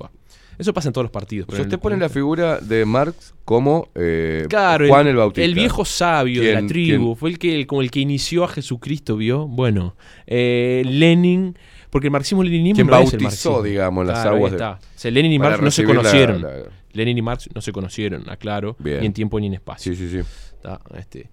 Eso 0.58 0.74
pasa 0.74 0.90
en 0.90 0.94
todos 0.94 1.06
los 1.06 1.12
partidos. 1.12 1.46
O 1.46 1.48
pero 1.48 1.58
sea, 1.58 1.64
usted 1.64 1.76
el 1.76 1.80
pone 1.82 1.98
la 1.98 2.10
figura 2.10 2.60
de 2.60 2.86
Marx 2.86 3.34
como 3.46 3.88
eh, 3.96 4.46
Claro, 4.50 4.88
Juan 4.88 5.08
el, 5.08 5.16
Bautista. 5.16 5.44
el 5.44 5.56
viejo 5.56 5.86
sabio 5.86 6.42
de 6.42 6.54
la 6.54 6.60
¿Quién- 6.60 6.68
tribu, 6.68 7.06
quién? 7.06 7.16
fue 7.18 7.30
el 7.32 7.40
que, 7.40 7.66
como 7.68 7.82
el 7.82 7.90
que 7.90 8.00
inició 8.02 8.44
a 8.44 8.48
Jesucristo, 8.48 9.18
¿vio? 9.18 9.48
Bueno, 9.48 9.96
eh, 10.28 10.84
Lenin, 10.86 11.58
porque 11.90 12.08
el 12.08 12.12
marxismo-leninismo 12.12 12.84
no 12.84 12.98
es 13.00 13.14
el 13.14 13.20
bautizó, 13.20 13.24
marxismo. 13.24 13.62
digamos, 13.64 14.06
las 14.06 14.22
Claro, 14.22 14.36
aguas 14.36 14.52
de-. 14.54 14.64
O 14.64 14.78
sea, 14.96 15.12
Lenin 15.12 15.32
y 15.34 15.40
Marx 15.40 15.62
no 15.62 15.72
se 15.72 15.82
la- 15.82 15.88
conocieron. 15.88 16.42
la- 16.44 16.52
Lenin 16.94 17.18
y 17.18 17.22
Marx 17.22 17.50
no 17.56 17.62
se 17.62 17.72
conocieron, 17.72 18.30
aclaro, 18.30 18.76
Bien. 18.78 19.00
ni 19.00 19.06
en 19.08 19.14
tiempo 19.14 19.40
ni 19.40 19.48
en 19.48 19.54
espacio. 19.56 19.94
Sí, 19.96 19.98
sí, 19.98 20.10
sí. 20.10 20.18
Está, 20.58 20.80
este, 20.98 21.30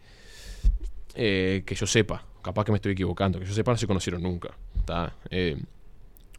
eh, 1.14 1.62
que 1.66 1.74
yo 1.74 1.86
sepa, 1.86 2.24
capaz 2.42 2.64
que 2.64 2.72
me 2.72 2.76
estoy 2.76 2.92
equivocando, 2.92 3.38
que 3.40 3.44
yo 3.46 3.52
sepa 3.52 3.72
no 3.72 3.78
se 3.78 3.86
conocieron 3.86 4.22
nunca. 4.22 4.50
Está, 4.76 5.12
eh, 5.30 5.56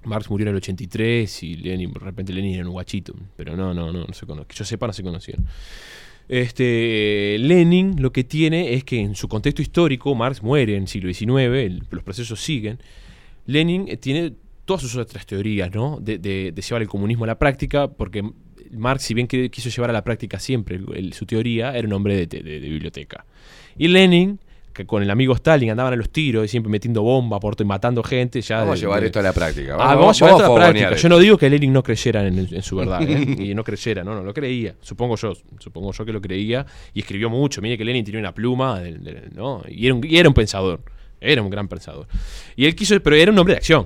Marx 0.06 0.30
murió 0.30 0.46
en 0.46 0.50
el 0.52 0.56
83 0.58 1.44
y 1.44 1.56
Lenin, 1.56 1.92
de 1.92 2.00
repente 2.00 2.32
Lenin 2.34 2.56
era 2.56 2.66
un 2.66 2.72
guachito, 2.72 3.14
pero 3.36 3.56
no, 3.58 3.74
no, 3.74 3.92
no, 3.92 4.06
no 4.06 4.14
se 4.14 4.26
cono- 4.26 4.46
que 4.48 4.56
yo 4.56 4.64
sepa 4.66 4.88
no 4.88 4.94
se 4.94 5.04
conocieron. 5.04 5.46
Este, 6.28 7.38
Lenin 7.40 8.02
lo 8.02 8.12
que 8.12 8.24
tiene 8.24 8.74
es 8.76 8.84
que 8.84 9.00
en 9.00 9.16
su 9.16 9.28
contexto 9.28 9.62
histórico, 9.62 10.14
Marx 10.16 10.44
muere 10.44 10.76
en 10.76 10.84
el 10.84 10.88
siglo 10.88 11.12
XIX, 11.12 11.66
el- 11.66 11.84
los 11.90 12.04
procesos 12.04 12.40
siguen. 12.40 12.80
Lenin 13.48 13.86
eh, 13.88 13.98
tiene 13.98 14.34
todas 14.66 14.84
sus 14.84 14.96
otras 14.96 15.26
teorías, 15.26 15.74
¿no? 15.74 15.98
De, 16.00 16.20
de- 16.20 16.52
de 16.52 16.62
llevar 16.62 16.84
el 16.84 16.88
comunismo 16.88 17.24
a 17.24 17.28
la 17.28 17.40
práctica, 17.40 17.88
porque 17.88 18.24
Marx, 18.72 19.04
si 19.04 19.16
bien 19.16 19.28
quiso 19.28 19.70
llevar 19.70 19.90
a 19.90 19.94
la 19.94 20.04
práctica 20.04 20.40
siempre 20.40 20.76
el- 20.76 20.86
el- 20.96 21.14
su 21.14 21.26
teoría, 21.26 21.76
era 21.76 21.88
un 21.88 21.94
hombre 21.94 22.28
de- 22.28 22.44
de 22.44 22.60
biblioteca. 22.60 23.26
Y 23.78 23.88
Lenin, 23.88 24.40
que 24.80 24.86
con 24.86 25.04
el 25.04 25.12
amigo 25.12 25.34
Stalin 25.34 25.72
andaban 25.72 25.92
a 25.92 25.96
los 25.98 26.10
tiros 26.10 26.46
y 26.46 26.48
siempre 26.48 26.72
metiendo 26.72 27.02
bomba 27.02 27.38
por 27.38 27.58
y 27.60 27.66
matando 27.66 28.02
gente, 28.02 28.40
ya... 28.40 28.60
Vamos 28.60 28.78
a 28.78 28.80
llevar 28.80 29.02
de- 29.02 29.08
esto 29.08 29.20
a 29.20 29.24
la 29.24 29.34
práctica. 29.34 29.74
Ah, 29.78 29.94
vamos, 29.94 30.16
a 30.22 30.26
llevar 30.26 30.40
esto 30.40 30.46
a 30.46 30.58
la 30.58 30.64
práctica. 30.64 30.90
esto. 30.92 31.02
Yo 31.02 31.10
no 31.10 31.20
digo 31.20 31.38
que 31.38 31.50
Lenin 31.50 31.74
no 31.74 31.84
creyera 31.84 32.26
en, 32.26 32.48
en 32.50 32.62
su 32.62 32.78
verdad, 32.78 33.02
¿eh? 33.04 33.36
y 33.40 33.54
no 33.54 33.66
creyera, 33.66 34.06
no, 34.06 34.16
no, 34.16 34.24
lo 34.24 34.34
creía. 34.34 34.76
Supongo 34.80 35.18
yo, 35.18 35.34
supongo 35.60 35.92
yo 35.92 36.06
que 36.06 36.14
lo 36.14 36.22
creía 36.22 36.66
y 36.94 37.02
escribió 37.02 37.30
mucho. 37.30 37.62
Mire 37.62 37.78
que 37.78 37.84
Lenin 37.84 38.06
tenía 38.06 38.22
una 38.22 38.34
pluma, 38.34 38.82
¿no? 39.36 39.64
Y 39.68 39.86
era, 39.86 39.96
un, 39.96 40.06
y 40.08 40.18
era 40.18 40.30
un 40.30 40.34
pensador, 40.34 40.82
era 41.20 41.42
un 41.42 41.50
gran 41.50 41.68
pensador. 41.68 42.08
Y 42.56 42.66
él 42.66 42.74
quiso, 42.74 42.98
pero 43.02 43.18
era 43.18 43.34
un 43.34 43.38
hombre 43.38 43.56
de 43.56 43.58
acción. 43.58 43.86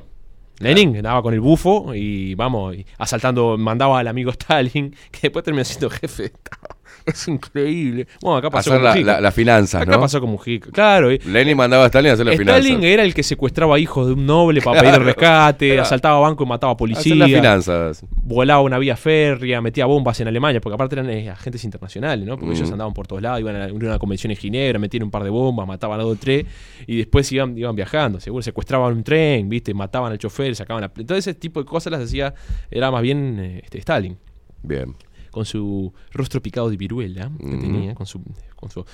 Lenin 0.60 0.96
andaba 0.98 1.24
con 1.24 1.34
el 1.34 1.40
bufo 1.40 1.96
y 1.96 2.36
vamos, 2.36 2.76
y 2.76 2.86
asaltando, 3.00 3.58
mandaba 3.58 3.98
al 3.98 4.08
amigo 4.08 4.30
Stalin, 4.30 4.92
que 5.10 5.22
después 5.24 5.44
terminó 5.44 5.64
siendo 5.64 5.90
jefe 5.90 6.22
de 6.22 6.28
Estado. 6.28 6.73
Es 7.14 7.28
increíble. 7.28 8.08
Bueno, 8.22 8.38
acá 8.38 8.50
pasó 8.50 8.70
Hacer 8.72 8.80
con 8.80 8.84
la- 8.86 8.92
Mujica. 8.94 9.12
la- 9.14 9.22
las 9.22 9.34
finanzas, 9.34 9.82
Acá 9.82 9.92
¿no? 9.92 10.00
pasó 10.02 10.22
con 10.22 10.30
Mujica. 10.32 10.70
Claro, 10.72 11.12
y- 11.12 11.20
Lenin 11.20 11.58
mandaba 11.58 11.84
a 11.84 11.88
Stalin 11.88 12.12
a 12.12 12.14
hacer 12.14 12.26
las 12.26 12.36
Stalin 12.36 12.64
finanzas. 12.64 12.84
era 12.86 13.04
el 13.04 13.14
que 13.14 13.24
secuestraba 13.24 13.78
hijos 13.80 14.08
de 14.08 14.14
un 14.14 14.26
noble 14.26 14.62
para 14.62 14.80
Claro. 14.80 14.96
pedir 14.98 15.06
rescate, 15.08 15.80
asaltaba 15.80 16.20
bancos 16.20 16.46
y 16.46 16.50
mataba 16.50 16.78
policías. 16.78 17.18
las 17.18 17.30
finanzas. 17.30 18.06
Volaba 18.24 18.62
una 18.62 18.78
vía 18.80 18.96
férrea, 18.96 19.60
metía 19.62 19.86
bombas 19.86 20.20
en 20.22 20.28
Alemania, 20.30 20.62
porque 20.62 20.76
aparte 20.76 20.96
eran 20.96 21.10
eh, 21.10 21.30
agentes 21.30 21.64
internacionales, 21.64 22.26
¿no? 22.26 22.38
Porque 22.38 22.54
Mm. 22.54 22.58
ellos 22.58 22.72
andaban 22.72 22.94
por 22.94 23.06
todos 23.08 23.22
lados, 23.22 23.40
iban 23.42 23.62
a 23.62 23.66
una 23.74 24.00
convención 24.00 24.32
en 24.32 24.38
Ginebra, 24.38 24.80
metían 24.80 25.04
un 25.04 25.12
par 25.12 25.24
de 25.24 25.30
bombas, 25.30 25.68
mataban 25.68 26.00
a 26.00 26.04
dos 26.04 26.14
o 26.14 26.20
tres, 26.20 26.46
y 26.88 26.98
después 26.98 27.30
iban, 27.32 27.58
iban 27.58 27.76
viajando, 27.76 28.20
seguro 28.20 28.42
secuestraban 28.42 28.94
un 28.94 29.04
tren, 29.04 29.50
¿viste? 29.50 29.74
Mataban 29.74 30.12
al 30.12 30.18
chofer, 30.18 30.56
sacaban 30.56 30.82
la... 30.82 30.90
Todo 30.90 31.18
ese 31.18 31.34
tipo 31.34 31.60
de 31.60 31.66
cosas 31.66 31.92
las 31.92 32.02
hacía, 32.02 32.34
era 32.72 32.90
más 32.92 33.02
bien 33.02 33.38
eh, 33.40 33.62
este, 33.64 33.80
Stalin 33.80 34.18
Bien. 34.66 34.96
Con 35.34 35.46
su 35.46 35.92
rostro 36.12 36.42
picado 36.42 36.70
de 36.70 36.78
viruela 36.78 37.30
que 37.40 37.46
Mm. 37.58 37.60
tenía, 37.62 37.96
con 37.96 38.06
su, 38.06 38.22
con 38.56 38.70
su- 38.70 38.86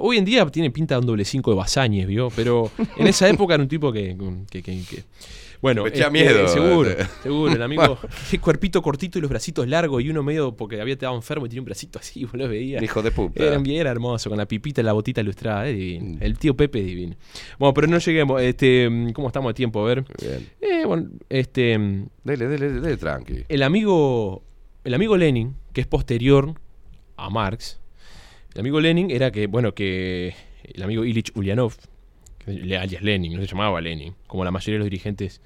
Hoy 0.00 0.18
en 0.18 0.24
día 0.26 0.44
tiene 0.46 0.70
pinta 0.70 0.94
de 0.96 1.00
un 1.00 1.06
doble 1.06 1.24
cinco 1.24 1.50
de 1.50 1.56
Basáñez, 1.56 2.06
¿vio? 2.06 2.28
Pero 2.36 2.70
en 2.98 3.06
esa 3.06 3.26
época 3.28 3.54
era 3.54 3.62
un 3.62 3.68
tipo 3.70 3.90
que... 3.90 4.14
que- 4.50 4.62
que- 4.62 4.82
que- 4.84 5.04
bueno, 5.62 5.82
Me 5.82 5.88
echa 5.88 6.06
este, 6.06 6.10
miedo. 6.12 6.46
Seguro, 6.46 6.90
Este. 6.90 7.06
seguro. 7.22 7.52
El 7.52 7.62
amigo, 7.62 7.98
qué 8.30 8.38
cuerpito 8.38 8.80
cortito 8.82 9.18
y 9.18 9.22
los 9.22 9.28
bracitos 9.30 9.66
largos 9.66 10.00
y 10.04 10.08
uno 10.10 10.22
medio 10.22 10.54
porque 10.54 10.80
había 10.80 10.94
quedado 10.96 11.16
enfermo 11.16 11.46
y 11.46 11.48
tenía 11.48 11.62
un 11.62 11.64
bracito 11.64 11.98
así, 11.98 12.24
vos 12.26 12.34
lo 12.34 12.46
veía. 12.48 12.78
Un 12.78 12.84
hijo 12.84 13.02
de 13.02 13.10
puta. 13.10 13.42
Era, 13.42 13.60
era 13.66 13.90
hermoso, 13.90 14.28
con 14.28 14.36
la 14.38 14.46
pipita 14.46 14.82
y 14.82 14.84
la 14.84 14.92
botita 14.92 15.20
ilustrada, 15.22 15.66
eh, 15.68 15.72
divino. 15.72 16.18
El 16.20 16.38
tío 16.38 16.54
Pepe 16.54 16.82
divino. 16.82 17.16
Bueno, 17.58 17.72
pero 17.74 17.86
no 17.88 17.98
lleguemos. 17.98 18.40
Este, 18.42 18.88
¿Cómo 19.14 19.26
estamos 19.28 19.48
de 19.50 19.54
tiempo? 19.54 19.80
A 19.80 19.86
ver. 19.86 20.04
Bien. 20.20 20.48
Eh, 20.60 20.84
bueno, 20.86 21.08
este... 21.30 21.76
Dele, 22.24 22.46
dele, 22.46 22.70
dele, 22.72 22.96
tranqui. 22.98 23.44
El 23.48 23.62
amigo, 23.64 24.44
el 24.84 24.94
amigo 24.94 25.16
Lenin, 25.16 25.56
que 25.78 25.82
es 25.82 25.86
posterior 25.86 26.54
a 27.16 27.30
Marx, 27.30 27.78
el 28.52 28.62
amigo 28.62 28.80
Lenin 28.80 29.12
era 29.12 29.30
que, 29.30 29.46
bueno, 29.46 29.74
que 29.74 30.34
el 30.64 30.82
amigo 30.82 31.04
Ilich 31.04 31.30
Ulyanov, 31.36 31.72
alias 32.48 33.00
Lenin, 33.00 33.32
no 33.36 33.40
se 33.40 33.46
llamaba 33.46 33.80
Lenin, 33.80 34.16
como 34.26 34.42
la 34.42 34.50
mayoría 34.50 34.74
de 34.74 34.78
los 34.80 34.86
dirigentes 34.86 35.40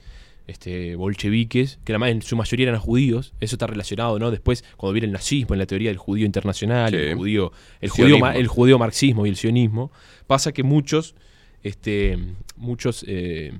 este, 0.46 0.96
bolcheviques, 0.96 1.80
que 1.84 1.92
además 1.92 2.12
en 2.12 2.22
su 2.22 2.34
mayoría 2.34 2.68
eran 2.70 2.80
judíos, 2.80 3.34
eso 3.40 3.56
está 3.56 3.66
relacionado, 3.66 4.18
¿no? 4.18 4.30
Después, 4.30 4.64
cuando 4.78 4.94
viene 4.94 5.04
el 5.08 5.12
nazismo, 5.12 5.54
en 5.54 5.58
la 5.58 5.66
teoría 5.66 5.90
del 5.90 5.98
judío 5.98 6.24
internacional, 6.24 6.88
Sí. 6.88 6.96
el 6.96 7.14
judío, 7.14 7.52
el 7.82 7.90
judío, 7.90 8.26
el 8.30 8.46
judío 8.46 8.78
marxismo 8.78 9.26
y 9.26 9.28
el 9.28 9.36
sionismo, 9.36 9.92
pasa 10.26 10.52
que 10.52 10.62
muchos, 10.62 11.14
este, 11.62 12.16
muchos 12.56 13.04
eh, 13.06 13.52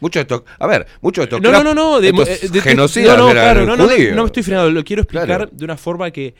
Mucho 0.00 0.18
de 0.18 0.22
esto. 0.22 0.44
A 0.58 0.66
ver, 0.66 0.86
mucho 1.00 1.20
de 1.20 1.24
esto. 1.24 1.40
no, 1.40 1.50
no, 1.52 1.62
no, 1.62 1.74
no. 1.74 2.00
de- 2.00 2.08
eh, 2.10 2.48
de- 2.50 2.60
genocidas 2.60 3.16
no, 3.16 3.26
no, 3.26 3.32
claro, 3.32 3.60
no, 3.66 3.76
no, 3.76 3.86
no, 3.86 3.88
me 3.88 4.24
estoy 4.26 4.42
frenando. 4.42 4.70
Lo 4.70 4.84
quiero 4.84 5.02
explicar 5.02 5.26
Claro. 5.26 5.48
de 5.50 5.64
una 5.64 5.76
forma 5.76 6.10
que. 6.10 6.34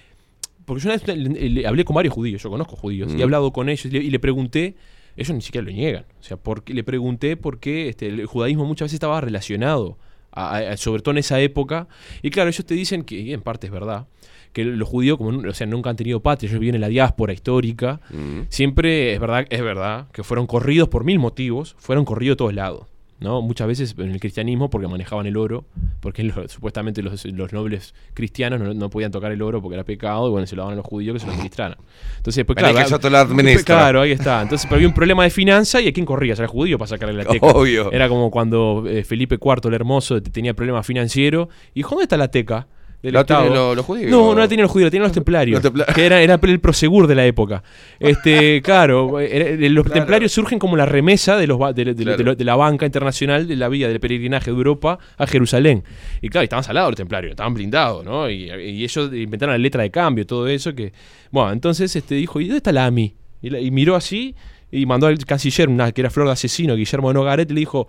Porque 0.65 0.83
yo 0.83 0.91
una 0.91 0.99
vez 0.99 1.17
le- 1.17 1.49
le 1.51 1.67
hablé 1.67 1.85
con 1.85 1.95
varios 1.95 2.13
judíos, 2.13 2.43
yo 2.43 2.51
conozco 2.51 2.75
judíos, 2.77 3.11
y 3.13 3.17
Mm. 3.17 3.21
he 3.21 3.23
hablado 3.23 3.53
con 3.53 3.69
ellos 3.69 3.85
y 3.87 3.91
le, 3.91 3.99
y 3.99 4.11
le 4.11 4.19
pregunté. 4.19 4.75
Ellos 5.19 5.35
ni 5.35 5.41
siquiera 5.41 5.65
lo 5.65 5.73
niegan. 5.73 6.05
O 6.21 6.23
sea, 6.23 6.37
porque 6.37 6.75
le 6.75 6.85
pregunté 6.85 7.39
por 7.39 7.59
qué 7.59 7.89
este, 7.89 8.09
el 8.09 8.27
judaísmo 8.27 8.67
muchas 8.67 8.87
veces 8.87 8.95
estaba 8.97 9.19
relacionado, 9.23 9.97
a- 10.31 10.59
a- 10.59 10.77
sobre 10.77 11.01
todo 11.01 11.13
en 11.13 11.19
esa 11.19 11.41
época. 11.41 11.89
Y 12.21 12.29
claro, 12.29 12.51
ellos 12.51 12.67
te 12.67 12.75
dicen 12.75 13.03
que, 13.03 13.15
y 13.19 13.33
en 13.33 13.41
parte 13.41 13.67
es 13.69 13.73
verdad, 13.73 14.09
que 14.53 14.65
los 14.65 14.87
judíos, 14.87 15.17
como 15.17 15.49
o 15.49 15.55
sea, 15.55 15.67
nunca 15.67 15.89
han 15.89 15.97
tenido 15.97 16.21
patria, 16.21 16.49
ellos 16.49 16.61
viven 16.61 16.75
en 16.75 16.81
la 16.83 16.89
diáspora 16.89 17.33
histórica, 17.33 18.01
Mm. 18.11 18.41
siempre 18.51 19.15
es 19.15 19.21
verdad, 19.21 19.47
es 19.49 19.63
verdad 19.63 20.09
que 20.13 20.23
fueron 20.23 20.47
corridos 20.47 20.89
por 20.89 21.05
mil 21.05 21.19
motivos, 21.19 21.77
fueron 21.79 22.05
corridos 22.05 22.35
de 22.35 22.39
todos 22.39 22.55
lados. 22.55 22.87
¿No? 23.21 23.41
Muchas 23.43 23.67
veces 23.67 23.95
en 23.99 24.11
el 24.11 24.21
cristianismo 24.21 24.69
porque 24.71 24.89
manejaban 24.89 25.27
el 25.27 25.37
oro, 25.37 25.65
porque 26.01 26.23
lo- 26.23 26.49
supuestamente 26.49 27.03
los, 27.03 27.25
los 27.25 27.53
nobles 27.53 27.95
cristianos 28.15 28.61
no, 28.61 28.75
no 28.75 28.91
podían 28.91 29.11
tocar 29.11 29.33
el 29.33 29.41
oro 29.43 29.63
porque 29.63 29.75
era 29.75 29.85
pecado, 29.85 30.29
y 30.29 30.31
bueno, 30.31 30.47
se 30.47 30.55
lo 30.57 30.63
daban 30.63 30.75
a 30.75 30.77
los 30.77 30.87
judíos 30.87 31.15
que 31.15 31.21
se 31.21 31.27
lo 31.27 31.33
administraran. 31.33 31.79
Entonces, 32.19 32.45
pues, 32.45 32.57
claro, 32.57 32.77
que 32.79 32.91
yo 32.91 32.99
te 32.99 33.11
lo 33.11 33.19
administro. 33.19 33.65
Claro, 33.65 34.01
ahí 34.03 34.13
está. 34.13 34.43
Entonces, 34.43 34.67
pero 34.67 34.77
había 34.77 34.89
un 34.89 34.95
problema 34.95 35.25
de 35.25 35.31
finanza 35.31 35.81
y 35.81 35.89
¿a 35.89 35.93
quién 35.93 36.05
corría? 36.07 36.35
Era 36.35 36.43
el 36.45 36.49
judío 36.51 36.79
para 36.79 36.89
sacarle 36.89 37.15
la 37.15 37.25
teca. 37.31 37.47
Obvio. 37.47 37.91
Era 37.93 38.09
como 38.09 38.31
cuando 38.31 38.85
eh, 38.87 39.05
Felipe 39.05 39.37
IV, 39.43 39.69
el 39.69 39.75
hermoso, 39.75 40.23
tenía 40.23 40.55
problemas 40.55 40.87
financieros. 40.87 41.49
Y 41.73 41.81
dijo, 41.81 41.91
¿dónde 41.91 42.05
está 42.05 42.17
la 42.17 42.29
teca? 42.31 42.67
Del 43.03 43.13
La 43.15 43.21
Estado? 43.21 43.43
tienen 43.43 43.59
los- 43.59 43.77
los 43.77 43.85
judíos. 43.87 44.11
No, 44.11 44.35
no 44.35 44.41
la 44.41 44.49
tenían 44.49 44.63
los 44.65 44.71
judíos, 44.73 44.87
la 44.87 44.91
tenían 44.91 45.05
los 45.05 45.13
templarios. 45.13 45.63
Los 45.63 45.87
que 45.95 46.07
era, 46.07 46.21
era 46.21 46.41
el 46.43 46.61
prosegur 46.61 47.07
de 47.07 47.15
la 47.15 47.25
época. 47.27 47.63
Este, 48.01 48.61
claro, 48.63 49.21
era- 49.21 49.45
eh, 49.51 49.71
los 49.71 49.85
Claro. 49.85 50.01
templarios 50.01 50.33
surgen 50.33 50.59
como 50.59 50.77
la 50.77 50.87
remesa 50.87 51.37
de, 51.37 51.47
los, 51.47 51.59
de, 51.75 51.85
de- 51.85 51.95
de- 51.95 52.03
Claro. 52.03 52.17
de 52.19 52.25
lo- 52.25 52.35
de 52.35 52.45
la 52.45 52.57
banca 52.57 52.85
internacional 52.87 53.47
de 53.47 53.57
la 53.57 53.69
vía 53.69 53.89
del 53.89 54.01
peregrinaje 54.01 54.51
de 54.51 54.57
Europa 54.57 54.99
a 55.17 55.27
Jerusalén. 55.27 55.85
Y 56.21 56.29
claro, 56.29 56.45
estaban 56.45 56.65
salados 56.65 56.91
los 56.91 56.97
templarios, 56.97 57.31
estaban 57.31 57.55
blindados, 57.55 58.05
¿no? 58.05 58.29
Y, 58.29 58.51
y 58.51 58.85
ellos 58.85 59.11
inventaron 59.13 59.53
la 59.55 59.59
letra 59.59 59.83
de 59.83 59.91
cambio, 59.91 60.27
todo 60.27 60.47
eso 60.49 60.75
que... 60.75 60.93
Bueno, 61.31 61.53
entonces 61.53 61.95
este, 61.95 62.15
dijo, 62.17 62.41
¿y 62.41 62.45
dónde 62.47 62.59
está 62.59 62.73
la 62.73 62.87
AMI? 62.87 63.15
Y, 63.43 63.51
la- 63.51 63.61
y 63.61 63.71
miró 63.71 63.95
así 63.95 64.35
y 64.73 64.85
mandó 64.87 65.07
al 65.07 65.17
canciller, 65.19 65.69
una, 65.69 65.93
que 65.93 66.01
era 66.01 66.11
flor 66.11 66.27
de 66.27 66.33
asesino, 66.33 66.75
Guillermo 66.75 67.09
de 67.09 67.15
Nogaret, 67.15 67.51
y 67.51 67.55
le 67.55 67.61
dijo, 67.61 67.87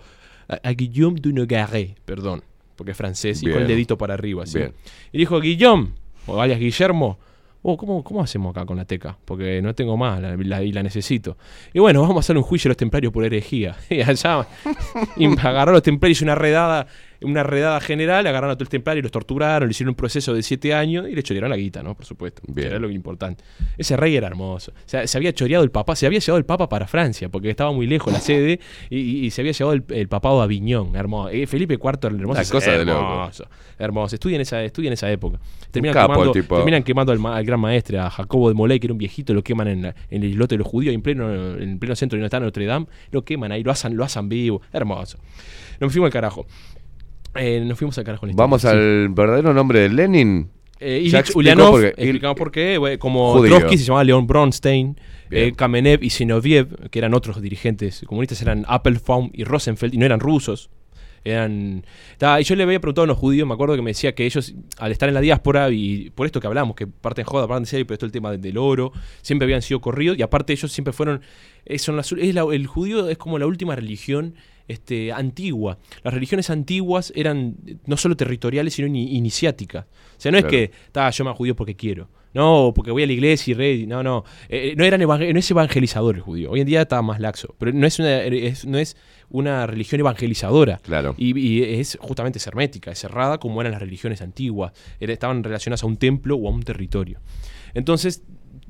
a, 0.48 0.60
a 0.68 0.72
Guillaume 0.72 1.20
de 1.20 1.32
Nogaret, 1.32 1.96
perdón, 2.04 2.42
porque 2.78 2.92
es 2.92 2.96
francés, 2.96 3.42
y 3.42 3.50
con 3.50 3.60
el 3.60 3.68
dedito 3.68 3.98
para 3.98 4.14
arriba. 4.14 4.44
así. 4.44 4.56
Bien. 4.58 4.72
Y 5.12 5.18
dijo, 5.18 5.38
Guillaume, 5.40 5.88
o 6.26 6.40
alias 6.40 6.58
Guillermo, 6.60 7.18
oh, 7.62 7.76
¿cómo, 7.76 8.02
¿cómo 8.04 8.22
hacemos 8.22 8.52
acá 8.56 8.64
con 8.64 8.76
la 8.76 8.84
teca? 8.84 9.18
Porque 9.24 9.60
no 9.60 9.74
tengo 9.74 9.96
más 9.96 10.22
la- 10.22 10.36
la- 10.36 10.62
y 10.62 10.72
la 10.72 10.82
necesito. 10.82 11.36
Y 11.74 11.80
bueno, 11.80 12.00
vamos 12.02 12.16
a 12.16 12.20
hacer 12.20 12.36
un 12.36 12.42
juicio 12.44 12.68
a 12.68 12.70
los 12.70 12.76
templarios 12.76 13.12
por 13.12 13.24
herejía. 13.24 13.76
Y 13.90 14.00
allá 14.00 14.46
y 15.16 15.26
agarraron 15.26 15.70
a 15.70 15.72
los 15.72 15.82
templarios 15.82 16.22
una 16.22 16.34
redada, 16.36 16.86
una 17.20 17.42
redada 17.42 17.80
general, 17.80 18.26
agarraron 18.26 18.50
a 18.50 18.54
todos 18.54 18.66
los 18.66 18.70
templarios, 18.70 19.02
los 19.02 19.12
torturaron, 19.12 19.68
le 19.68 19.72
hicieron 19.72 19.90
un 19.90 19.94
proceso 19.96 20.34
de 20.34 20.42
siete 20.42 20.72
años 20.74 21.06
y 21.08 21.14
le 21.14 21.22
chorearon 21.22 21.50
la 21.50 21.56
guita, 21.56 21.82
¿no? 21.82 21.94
Por 21.94 22.04
supuesto. 22.06 22.42
Bien. 22.46 22.68
Era 22.68 22.78
lo 22.78 22.90
importante. 22.90 23.42
Ese 23.76 23.96
rey 23.96 24.14
era 24.16 24.26
hermoso. 24.28 24.70
O 24.72 24.74
sea, 24.88 25.06
se 25.06 25.18
había 25.18 25.32
choreado 25.32 25.64
el 25.64 25.70
papá, 25.70 25.96
se 25.96 26.06
había 26.06 26.20
llevado 26.20 26.38
el 26.38 26.44
papa 26.44 26.68
para 26.68 26.86
Francia, 26.86 27.28
porque 27.28 27.50
estaba 27.50 27.72
muy 27.72 27.86
lejos 27.86 28.12
la 28.12 28.20
sede, 28.20 28.60
y, 28.90 28.98
y- 28.98 29.26
y 29.26 29.30
se 29.30 29.40
había 29.42 29.52
llevado 29.52 29.74
el, 29.74 29.84
el 29.90 30.08
papado 30.08 30.40
a 30.40 30.44
Aviñón, 30.44 30.94
hermoso. 30.94 31.30
Eh, 31.30 31.46
Felipe 31.46 31.74
IV 31.74 31.98
era 32.02 32.14
hermoso. 32.16 32.40
Es 32.40 32.50
cosa 32.50 32.70
de 32.72 32.84
loco. 32.84 32.98
hermoso, 33.00 33.44
hermoso. 33.78 34.14
Estudien 34.14 34.40
esa, 34.40 34.62
estudien 34.62 34.92
esa 34.92 35.10
época. 35.10 35.38
Terminan, 35.70 35.94
capo 35.94 36.12
el 36.12 36.16
quemando, 36.18 36.32
tipo. 36.32 36.56
terminan 36.56 36.82
quemando 36.82 37.12
al, 37.12 37.44
gran 37.44 37.60
maestre, 37.60 37.98
a 37.98 38.10
Jacobo 38.10 38.48
de 38.48 38.54
Molay, 38.54 38.78
que 38.80 38.86
era 38.86 38.92
un 38.94 38.98
viejito, 38.98 39.34
lo 39.34 39.42
queman 39.42 39.68
en, 39.68 39.82
la- 39.82 39.94
en 40.10 40.22
el 40.22 40.30
islote 40.30 40.54
de 40.54 40.58
los 40.58 40.66
judíos, 40.68 40.94
en 40.94 41.02
pleno, 41.02 41.56
en 41.56 41.78
pleno 41.78 41.96
centro 41.96 42.18
de 42.18 42.28
Notre 42.40 42.64
Dame, 42.66 42.86
lo 43.10 43.24
queman 43.24 43.50
ahí, 43.52 43.64
lo 43.64 43.70
asan, 43.72 43.96
lo 43.96 44.04
asan 44.04 44.28
vivo. 44.28 44.62
Hermoso. 44.72 45.18
Nos 45.80 45.92
fuimos 45.92 46.08
al 46.08 46.12
carajo. 46.12 46.46
Eh, 47.38 47.62
nos 47.64 47.78
fuimos 47.78 47.96
al 47.98 48.04
carajo. 48.04 48.26
la 48.26 48.32
Vamos 48.34 48.64
historia, 48.64 48.80
sí. 48.80 48.86
al 48.86 49.08
verdadero 49.10 49.54
nombre 49.54 49.80
de 49.80 49.88
Lenin. 49.90 50.50
Eh, 50.80 51.00
Ilich 51.04 51.34
Ulyanov, 51.34 51.70
por 51.72 51.80
qué. 51.80 51.88
explicamos 51.88 52.36
por 52.36 52.50
qué. 52.52 52.96
como 53.00 53.32
Judío. 53.32 53.56
Trotsky 53.58 53.78
se 53.78 53.84
llamaba 53.84 54.04
León 54.04 54.26
Bronstein, 54.28 54.96
eh, 55.30 55.52
Kamenev 55.56 56.04
y 56.04 56.10
Zinoviev, 56.10 56.88
que 56.90 56.98
eran 57.00 57.14
otros 57.14 57.40
dirigentes 57.42 58.02
comunistas, 58.06 58.40
eran 58.42 58.64
Appelbaum 58.68 59.30
y 59.32 59.42
Rosenfeld, 59.44 59.94
y 59.94 59.98
no 59.98 60.06
eran 60.06 60.20
rusos. 60.20 60.70
Eran. 61.24 61.84
ta, 62.16 62.40
y 62.40 62.44
yo 62.44 62.54
le 62.54 62.62
había 62.62 62.78
preguntado 62.80 63.02
a 63.02 63.06
unos 63.06 63.18
judíos, 63.18 63.46
me 63.46 63.52
acuerdo 63.54 63.74
que 63.74 63.82
me 63.82 63.90
decía 63.90 64.14
que 64.14 64.24
ellos, 64.24 64.54
al 64.78 64.92
estar 64.92 65.08
en 65.08 65.14
la 65.16 65.20
diáspora, 65.20 65.68
y 65.68 66.10
por 66.10 66.26
esto 66.26 66.40
que 66.40 66.46
hablamos, 66.46 66.76
que 66.76 66.86
parte 66.86 67.22
en 67.22 67.26
joda, 67.26 67.48
parte 67.48 67.62
en 67.62 67.66
serio, 67.66 67.86
pero 67.86 67.94
esto 67.94 68.06
el 68.06 68.12
tema 68.12 68.36
del 68.36 68.56
oro, 68.56 68.92
siempre 69.20 69.44
habían 69.46 69.60
sido 69.60 69.80
corridos, 69.80 70.16
y 70.16 70.22
aparte 70.22 70.52
ellos 70.52 70.70
siempre 70.70 70.92
fueron. 70.92 71.20
eh, 71.66 71.78
son 71.78 71.96
las- 71.96 72.12
es 72.12 72.34
la- 72.34 72.46
el 72.52 72.66
judío 72.68 73.08
es 73.10 73.18
como 73.18 73.38
la 73.38 73.46
última 73.46 73.74
religión 73.76 74.34
este, 74.68 75.12
antigua. 75.12 75.78
Las 76.04 76.14
religiones 76.14 76.50
antiguas 76.50 77.12
eran 77.16 77.56
eh, 77.66 77.76
no 77.86 77.96
solo 77.96 78.16
territoriales, 78.16 78.74
sino 78.74 78.86
ini- 78.88 79.08
iniciáticas. 79.16 79.86
O 79.86 80.20
sea, 80.20 80.30
no 80.30 80.38
Claro. 80.38 80.56
es 80.56 80.68
que, 80.68 80.74
"Ta, 80.92 81.10
yo 81.10 81.24
me 81.24 81.32
judío 81.32 81.56
porque 81.56 81.74
quiero. 81.74 82.08
No, 82.34 82.72
porque 82.76 82.90
voy 82.90 83.02
a 83.02 83.06
la 83.06 83.12
iglesia 83.14 83.52
y 83.52 83.54
rey. 83.54 83.86
No, 83.86 84.02
no. 84.02 84.22
Eh, 84.50 84.74
no, 84.76 84.84
eran 84.84 85.00
evangel- 85.00 85.32
no 85.32 85.38
es 85.38 85.50
evangelizador 85.50 86.14
el 86.16 86.20
judío. 86.20 86.50
Hoy 86.50 86.60
en 86.60 86.66
día 86.66 86.82
está 86.82 87.00
más 87.00 87.18
laxo. 87.20 87.54
Pero 87.58 87.72
no 87.72 87.86
es 87.86 87.98
una, 87.98 88.22
es- 88.22 88.66
no 88.66 88.76
es 88.78 88.96
una 89.30 89.66
religión 89.66 90.00
evangelizadora. 90.00 90.78
Claro. 90.82 91.14
Y, 91.16 91.36
y 91.38 91.62
es 91.80 91.96
justamente 92.00 92.38
hermética, 92.44 92.90
es 92.90 92.98
cerrada 92.98 93.38
como 93.38 93.60
eran 93.62 93.72
las 93.72 93.80
religiones 93.80 94.20
antiguas. 94.20 94.72
Estaban 95.00 95.42
relacionadas 95.42 95.82
a 95.82 95.86
un 95.86 95.96
templo 95.96 96.36
o 96.36 96.48
a 96.48 96.52
un 96.52 96.62
territorio. 96.62 97.18
Entonces, 97.74 98.22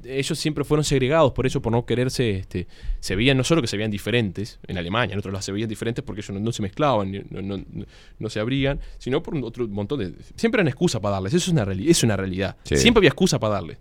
ellos 0.05 0.39
siempre 0.39 0.65
fueron 0.65 0.85
segregados, 0.85 1.33
por 1.33 1.47
eso, 1.47 1.61
por 1.63 1.73
no 1.73 1.85
quererse, 1.87 2.31
este, 2.31 2.67
se 3.01 3.17
veían, 3.17 3.37
no 3.37 3.45
solo 3.45 3.61
que 3.61 3.69
se 3.69 3.77
veían 3.77 3.91
diferentes, 3.91 4.59
en 4.67 4.79
Alemania, 4.79 5.13
en 5.15 5.19
otros 5.19 5.33
lados 5.33 5.45
se 5.45 5.53
veían 5.53 5.69
diferentes 5.69 6.05
porque 6.05 6.21
ellos 6.21 6.31
no, 6.35 6.41
no 6.41 6.53
se 6.53 6.63
mezclaban, 6.63 7.11
no, 7.31 7.43
no- 7.43 7.65
no- 8.19 8.29
se 8.31 8.41
abrían, 8.41 8.81
sino 8.99 9.23
por 9.23 9.37
otro 9.45 9.67
montón 9.69 9.99
de... 10.01 10.13
Siempre 10.37 10.61
eran 10.61 10.69
excusa 10.69 11.01
para 11.01 11.15
darles, 11.15 11.35
eso 11.35 11.47
es 11.51 11.53
una, 11.53 11.65
reali- 11.65 11.89
es 11.89 12.03
una 12.03 12.17
realidad. 12.17 12.57
Sí. 12.65 12.77
Siempre 12.77 13.01
había 13.01 13.09
excusa 13.09 13.39
para 13.39 13.55
darles. 13.55 13.79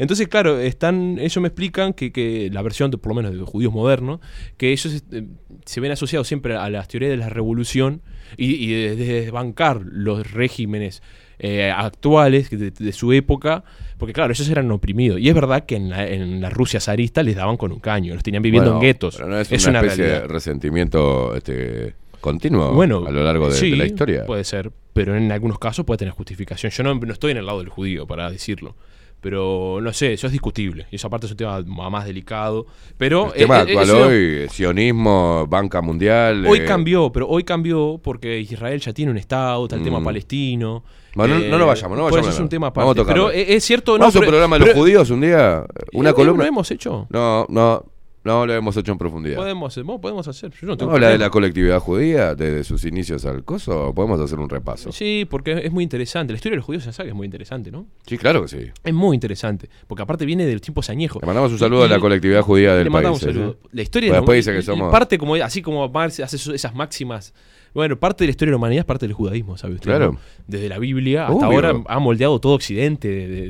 Entonces, 0.00 0.28
claro, 0.28 0.60
están, 0.60 1.18
ellos 1.18 1.38
me 1.38 1.48
explican 1.48 1.92
que, 1.92 2.12
que 2.12 2.50
la 2.52 2.62
versión, 2.62 2.90
de, 2.90 2.98
por 2.98 3.10
lo 3.10 3.16
menos 3.16 3.32
de 3.32 3.38
los 3.38 3.48
judíos 3.48 3.72
modernos, 3.72 4.20
que 4.56 4.70
ellos 4.70 5.02
eh, 5.10 5.26
se 5.64 5.80
ven 5.80 5.90
asociados 5.90 6.28
siempre 6.28 6.54
a 6.54 6.70
las 6.70 6.86
teorías 6.86 7.10
de 7.10 7.16
la 7.16 7.28
revolución 7.28 8.02
y, 8.36 8.54
y 8.64 8.70
de, 8.72 8.94
de 8.94 9.20
desbancar 9.22 9.80
los 9.84 10.30
regímenes 10.30 11.02
eh, 11.38 11.70
actuales 11.74 12.50
de, 12.50 12.70
de 12.70 12.92
su 12.92 13.12
época, 13.12 13.64
porque 13.96 14.12
claro, 14.12 14.32
ellos 14.32 14.48
eran 14.48 14.70
oprimidos. 14.70 15.20
Y 15.20 15.28
es 15.28 15.34
verdad 15.34 15.64
que 15.66 15.76
en 15.76 15.90
la, 15.90 16.06
en 16.06 16.40
la 16.40 16.50
Rusia 16.50 16.80
zarista 16.80 17.22
les 17.22 17.36
daban 17.36 17.56
con 17.56 17.72
un 17.72 17.80
caño, 17.80 18.14
los 18.14 18.22
tenían 18.22 18.42
viviendo 18.42 18.70
Bueno, 18.72 18.80
en 18.80 18.86
guetos. 18.86 19.20
no 19.20 19.38
es, 19.38 19.50
es 19.50 19.66
una, 19.66 19.80
especie 19.80 20.04
realidad. 20.04 20.22
de 20.22 20.28
resentimiento 20.28 21.34
este, 21.34 21.94
continuo 22.20 22.72
Bueno, 22.72 23.04
a 23.06 23.10
lo 23.10 23.22
largo 23.22 23.48
de, 23.48 23.54
sí, 23.54 23.70
de 23.70 23.76
la 23.76 23.86
historia. 23.86 24.24
Puede 24.26 24.44
ser, 24.44 24.70
pero 24.92 25.16
en 25.16 25.30
algunos 25.32 25.58
casos 25.58 25.84
puede 25.84 25.98
tener 25.98 26.14
justificación. 26.14 26.70
Yo 26.72 26.82
no, 26.82 26.94
no 26.94 27.12
estoy 27.12 27.32
en 27.32 27.38
el 27.38 27.46
lado 27.46 27.58
del 27.60 27.68
judío 27.68 28.06
para 28.06 28.30
decirlo. 28.30 28.74
Pero 29.20 29.80
no 29.82 29.92
sé, 29.92 30.12
eso 30.12 30.26
es 30.28 30.32
discutible. 30.32 30.86
Y 30.92 30.96
esa 30.96 31.08
parte 31.10 31.26
es 31.26 31.32
un 31.32 31.36
tema 31.38 31.60
ma- 31.66 31.90
más 31.90 32.04
delicado. 32.06 32.66
Pero 32.96 33.26
El 33.34 33.40
tema 33.42 33.56
eh, 33.56 33.58
eh, 33.58 33.62
actual 33.78 33.84
eso- 33.84 34.06
hoy, 34.06 34.48
sionismo, 34.50 35.46
banca 35.48 35.80
mundial. 35.80 36.46
hoy 36.46 36.58
eh, 36.60 36.64
cambió, 36.64 37.10
pero 37.10 37.26
hoy 37.28 37.42
cambió 37.42 38.00
porque 38.02 38.38
Israel 38.38 38.80
ya 38.80 38.92
tiene 38.92 39.10
un 39.10 39.18
Estado, 39.18 39.64
está 39.64 39.76
el 39.76 39.82
tema 39.82 39.98
Mm. 40.00 40.04
palestino. 40.04 40.84
Bueno, 41.14 41.38
no- 41.38 41.46
no 41.48 41.58
lo 41.58 41.66
vayamos, 41.66 41.98
no 41.98 42.04
vayamos 42.04 42.26
eso 42.28 42.34
es 42.36 42.40
un 42.40 42.48
tema 42.48 42.70
vamos 42.70 42.96
a 42.96 43.00
aparte. 43.00 43.12
Pero 43.12 43.32
eh, 43.32 43.56
es 43.56 43.64
cierto, 43.64 43.94
no. 43.94 44.00
Vamos 44.00 44.14
a 44.16 44.18
un 44.20 44.24
programa 44.26 44.56
de 44.56 44.60
los 44.60 44.68
pero- 44.68 44.80
judíos 44.80 45.10
un 45.10 45.20
día, 45.22 45.64
una 45.94 46.10
Eh, 46.10 46.14
columna. 46.14 46.44
Lo 46.44 46.48
hemos 46.48 46.70
hecho. 46.70 47.06
No, 47.10 47.44
no, 47.48 47.84
no 48.24 48.44
lo 48.46 48.52
hemos 48.54 48.76
hecho 48.76 48.92
en 48.92 48.98
profundidad. 48.98 49.36
Podemos, 49.36 49.80
podemos 50.00 50.28
hacer. 50.28 50.50
Yo 50.52 50.66
no 50.66 50.76
tengo 50.76 50.90
¿Vamos 50.90 51.02
a 51.02 51.06
hablar 51.06 51.12
de 51.12 51.18
la 51.18 51.30
colectividad 51.30 51.78
judía 51.80 52.34
desde 52.34 52.64
sus 52.64 52.84
inicios 52.84 53.24
al 53.24 53.44
coso? 53.44 53.92
Podemos 53.94 54.20
hacer 54.20 54.38
un 54.38 54.48
repaso. 54.48 54.92
Sí, 54.92 55.26
porque 55.28 55.52
es 55.64 55.72
muy 55.72 55.84
interesante. 55.84 56.32
La 56.32 56.36
historia 56.36 56.54
de 56.54 56.56
los 56.58 56.66
judíos 56.66 56.84
ya 56.84 56.92
sabe 56.92 57.06
que 57.08 57.10
es 57.12 57.16
muy 57.16 57.24
interesante, 57.26 57.70
¿no? 57.70 57.86
Sí, 58.06 58.18
claro 58.18 58.42
que 58.42 58.48
sí. 58.48 58.58
Es 58.84 58.94
muy 58.94 59.14
interesante. 59.14 59.68
Porque 59.86 60.02
aparte 60.02 60.26
viene 60.26 60.44
de 60.46 60.52
los 60.52 60.60
tiempos 60.62 60.90
añejos. 60.90 61.22
Le 61.22 61.26
mandamos 61.26 61.52
un 61.52 61.58
saludo 61.58 61.84
a 61.84 61.88
la 61.88 61.98
colectividad 62.00 62.42
judía 62.42 62.74
del 62.74 62.84
Le 62.84 62.90
mandamos 62.90 63.20
país. 63.20 63.34
un 63.34 63.40
¿eh? 63.40 63.42
saludo. 63.44 63.58
La 63.72 63.82
historia 63.82 64.10
de 64.10 64.16
después 64.16 64.44
dice 64.44 64.56
que 64.56 64.62
somos- 64.62 64.90
parte 64.90 65.16
como 65.18 65.34
así 65.36 65.62
como 65.62 65.88
Marx 65.88 66.20
hace 66.20 66.36
esas 66.54 66.74
máximas. 66.74 67.32
Bueno, 67.74 67.98
parte 67.98 68.24
de 68.24 68.28
la 68.28 68.30
historia 68.30 68.48
de 68.50 68.52
la 68.52 68.56
humanidad 68.56 68.80
es 68.80 68.86
parte 68.86 69.06
del 69.06 69.12
judaísmo, 69.14 69.56
¿sabe 69.58 69.74
usted? 69.74 69.84
Claro. 69.90 70.12
no? 70.12 70.18
Desde 70.46 70.68
la 70.70 70.78
Biblia 70.78 71.26
hasta 71.26 71.46
Obvio. 71.46 71.46
ahora 71.68 71.82
ha 71.86 71.98
moldeado 71.98 72.40
todo 72.40 72.54
Occidente, 72.54 73.08
de, 73.08 73.28
de- 73.28 73.48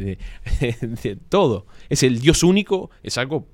de- 0.60 0.76
de 1.02 1.16
todo. 1.28 1.66
Es 1.88 2.02
el 2.02 2.18
Dios 2.20 2.42
único, 2.42 2.90
es 3.02 3.16
algo, 3.16 3.46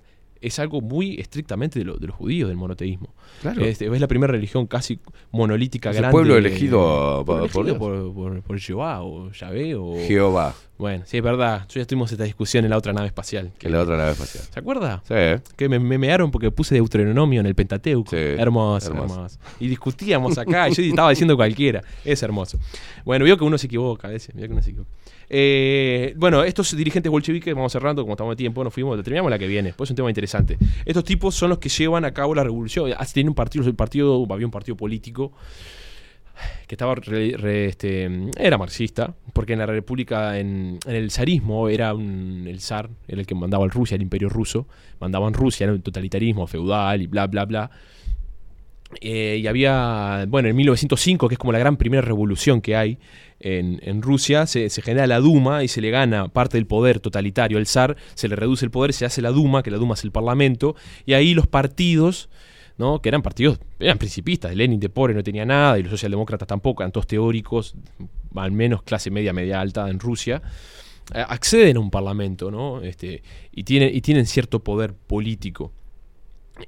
es 0.46 0.58
algo 0.58 0.80
muy 0.80 1.14
estrictamente 1.20 1.78
de, 1.78 1.84
lo- 1.84 1.96
de 1.96 2.06
los 2.06 2.16
judíos, 2.16 2.48
del 2.48 2.56
monoteísmo. 2.56 3.08
Claro. 3.42 3.64
Este, 3.64 3.86
es 3.86 4.00
la 4.00 4.06
primera 4.08 4.32
religión 4.32 4.66
casi 4.66 4.98
monolítica 5.32 5.90
Es 5.90 5.96
el 5.96 6.02
grande. 6.02 6.12
pueblo 6.12 6.36
elegido 6.36 7.22
por- 7.24 7.26
por 7.26 7.40
elegido 7.40 7.64
Dios. 7.64 7.78
por, 7.78 8.14
por- 8.14 8.42
por 8.42 8.58
Jehová 8.60 9.02
o 9.02 9.30
Yahvé 9.32 9.74
o... 9.74 9.96
Jehová, 10.06 10.54
Bueno, 10.78 11.04
sí, 11.06 11.16
es 11.18 11.22
verdad. 11.22 11.66
Yo 11.68 11.80
ya 11.80 11.86
tuvimos 11.86 12.10
esta 12.12 12.24
discusión 12.24 12.64
en 12.64 12.70
la 12.70 12.76
otra 12.78 12.92
nave 12.92 13.06
espacial. 13.08 13.52
que 13.58 13.66
es 13.68 13.72
la 13.72 13.80
otra 13.82 13.96
nave 13.96 14.12
espacial. 14.12 14.44
¿Se 14.52 14.58
acuerda? 14.60 15.02
Sí. 15.06 15.42
Que 15.56 15.68
me, 15.68 15.78
me 15.78 15.98
mearon 15.98 16.30
porque 16.30 16.50
puse 16.50 16.74
Deuteronomio 16.74 17.40
en 17.40 17.46
el 17.46 17.54
Pentateuco. 17.54 18.10
Sí, 18.10 18.16
hermoso, 18.16 18.88
hermoso. 18.90 19.14
hermoso, 19.14 19.38
Y 19.60 19.68
discutíamos 19.68 20.36
acá, 20.38 20.68
y 20.68 20.74
yo 20.74 20.82
estaba 20.82 21.10
diciendo 21.10 21.36
cualquiera. 21.36 21.82
Es 22.04 22.22
hermoso. 22.22 22.58
Bueno, 23.04 23.24
veo 23.24 23.36
que 23.36 23.44
uno 23.44 23.56
se 23.58 23.66
equivoca 23.66 24.08
a 24.08 24.10
veces. 24.10 24.34
veo 24.34 24.46
que 24.46 24.52
uno 24.52 24.62
se 24.62 24.70
equivoca. 24.70 24.90
Eh, 25.28 26.14
bueno, 26.16 26.44
estos 26.44 26.76
dirigentes 26.76 27.10
bolcheviques, 27.10 27.54
vamos 27.54 27.72
cerrando, 27.72 28.02
como 28.02 28.14
estamos 28.14 28.32
de 28.32 28.36
tiempo, 28.36 28.62
nos 28.62 28.72
fuimos, 28.72 28.96
terminamos 29.02 29.30
la 29.30 29.38
que 29.38 29.46
viene. 29.46 29.72
Pues 29.72 29.88
es 29.88 29.92
un 29.92 29.96
tema 29.96 30.10
interesante. 30.10 30.58
Estos 30.84 31.04
tipos 31.04 31.34
son 31.34 31.50
los 31.50 31.58
que 31.58 31.68
llevan 31.68 32.04
a 32.04 32.12
cabo 32.12 32.34
la 32.34 32.44
revolución. 32.44 32.92
Ah, 32.96 33.06
Tienen 33.06 33.30
un 33.30 33.34
partido, 33.34 33.64
el 33.66 33.74
partido, 33.74 34.26
había 34.30 34.46
un 34.46 34.52
partido 34.52 34.76
político 34.76 35.32
que 36.66 36.74
estaba 36.74 36.94
este, 36.94 38.10
era 38.36 38.58
marxista, 38.58 39.14
porque 39.32 39.52
en 39.52 39.60
la 39.60 39.66
República, 39.66 40.38
en, 40.38 40.78
el 40.86 41.10
zarismo, 41.10 41.68
era 41.68 41.94
un, 41.94 42.46
el 42.48 42.60
zar, 42.60 42.90
era 43.06 43.20
el 43.20 43.26
que 43.26 43.34
mandaba 43.34 43.64
a 43.64 43.68
Rusia, 43.68 43.94
el 43.94 44.02
imperio 44.02 44.28
ruso, 44.28 44.66
mandaba 45.00 45.28
en 45.28 45.34
Rusia, 45.34 45.64
era 45.64 45.72
un 45.72 45.82
totalitarismo 45.82 46.46
feudal 46.46 47.02
y 47.02 47.06
bla, 47.06 47.26
bla, 47.26 47.44
bla. 47.44 47.70
Eh, 49.00 49.40
y 49.42 49.46
había, 49.46 50.26
bueno, 50.28 50.48
en 50.48 50.56
1905, 50.56 51.28
que 51.28 51.34
es 51.34 51.38
como 51.38 51.52
la 51.52 51.58
gran 51.58 51.76
primera 51.76 52.02
revolución 52.02 52.60
que 52.60 52.76
hay 52.76 52.98
en, 53.40 54.02
Rusia, 54.02 54.46
se, 54.46 54.68
genera 54.70 55.06
la 55.06 55.20
Duma 55.20 55.64
y 55.64 55.68
se 55.68 55.80
le 55.80 55.90
gana 55.90 56.28
parte 56.28 56.56
del 56.56 56.66
poder 56.66 57.00
totalitario 57.00 57.58
al 57.58 57.66
zar, 57.66 57.96
se 58.14 58.28
le 58.28 58.36
reduce 58.36 58.64
el 58.64 58.70
poder, 58.70 58.92
se 58.92 59.04
hace 59.04 59.20
la 59.20 59.30
Duma, 59.30 59.62
que 59.62 59.70
la 59.70 59.76
Duma 59.76 59.94
es 59.94 60.04
el 60.04 60.12
parlamento, 60.12 60.76
y 61.04 61.12
ahí 61.12 61.34
los 61.34 61.46
partidos, 61.46 62.30
¿no? 62.78 63.02
que 63.02 63.10
eran 63.10 63.20
partidos, 63.20 63.60
eran 63.78 63.98
principistas, 63.98 64.54
Lenin 64.54 64.80
de 64.80 64.88
pobre 64.88 65.12
no 65.12 65.22
tenía 65.22 65.44
nada, 65.44 65.78
y 65.78 65.82
los 65.82 65.90
socialdemócratas 65.90 66.48
tampoco, 66.48 66.82
eran 66.82 66.92
todos 66.92 67.06
teóricos, 67.06 67.74
al 68.34 68.52
menos 68.52 68.82
clase 68.82 69.10
media, 69.10 69.34
media 69.34 69.60
alta 69.60 69.90
en 69.90 70.00
Rusia, 70.00 70.40
acceden 71.12 71.76
a 71.76 71.80
un 71.80 71.90
parlamento, 71.90 72.50
¿no? 72.50 72.80
Este, 72.80 73.22
y, 73.52 73.64
tienen, 73.64 73.94
y 73.94 74.00
tienen 74.00 74.24
cierto 74.24 74.64
poder 74.64 74.94
político. 74.94 75.72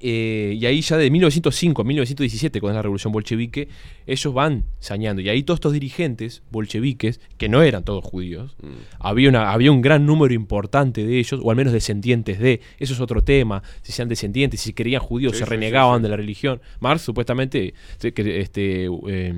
Eh, 0.01 0.57
y 0.59 0.65
ahí 0.65 0.81
ya 0.81 0.97
de 0.97 1.09
1905 1.09 1.81
a 1.81 1.85
1917, 1.85 2.59
con 2.59 2.73
la 2.73 2.81
revolución 2.81 3.13
bolchevique, 3.13 3.69
ellos 4.05 4.33
van 4.33 4.65
sañando. 4.79 5.21
Y 5.21 5.29
ahí 5.29 5.43
todos 5.43 5.57
estos 5.59 5.71
dirigentes 5.71 6.43
bolcheviques, 6.51 7.21
que 7.37 7.47
no 7.47 7.61
eran 7.63 7.83
todos 7.85 8.03
judíos, 8.03 8.57
Mm. 8.61 8.67
había, 8.99 9.29
una, 9.29 9.51
había 9.53 9.71
un 9.71 9.81
gran 9.81 10.05
número 10.05 10.33
importante 10.33 11.05
de 11.05 11.19
ellos, 11.19 11.39
o 11.41 11.49
al 11.51 11.55
menos 11.55 11.71
descendientes 11.71 12.37
de. 12.39 12.59
Eso 12.79 12.93
es 12.93 12.99
otro 12.99 13.23
tema. 13.23 13.63
Si 13.81 13.93
sean 13.93 14.09
descendientes, 14.09 14.59
si 14.59 14.73
creían 14.73 15.01
judíos, 15.01 15.31
Sí, 15.33 15.39
se 15.39 15.45
sí, 15.45 15.49
renegaban 15.49 15.99
sí, 15.99 16.03
de 16.03 16.09
la 16.09 16.17
religión. 16.17 16.59
Marx, 16.81 17.03
supuestamente, 17.03 17.73
este, 18.01 18.89
eh, 19.07 19.33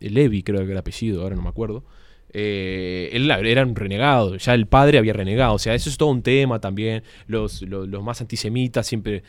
Levi, 0.00 0.42
creo 0.42 0.58
que 0.58 0.64
era 0.64 0.72
el 0.72 0.78
apellido, 0.78 1.22
ahora 1.22 1.36
no 1.36 1.42
me 1.42 1.48
acuerdo. 1.50 1.84
Eh, 2.32 3.10
él 3.12 3.30
era 3.30 3.64
un 3.64 3.74
renegado, 3.74 4.36
ya 4.36 4.54
el 4.54 4.66
padre 4.66 4.98
había 4.98 5.12
renegado, 5.12 5.54
o 5.54 5.58
sea, 5.58 5.74
eso 5.74 5.90
es 5.90 5.96
todo 5.96 6.10
un 6.10 6.22
tema 6.22 6.60
también. 6.60 7.02
Los, 7.26 7.62
los, 7.62 7.88
los 7.88 8.02
más 8.02 8.20
antisemitas 8.20 8.86
siempre 8.86 9.22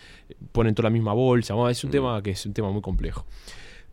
ponen 0.51 0.75
toda 0.75 0.89
la 0.89 0.93
misma 0.93 1.13
bolsa, 1.13 1.55
es 1.69 1.83
un 1.83 1.91
tema 1.91 2.21
que 2.21 2.31
es 2.31 2.45
un 2.45 2.53
tema 2.53 2.71
muy 2.71 2.81
complejo. 2.81 3.25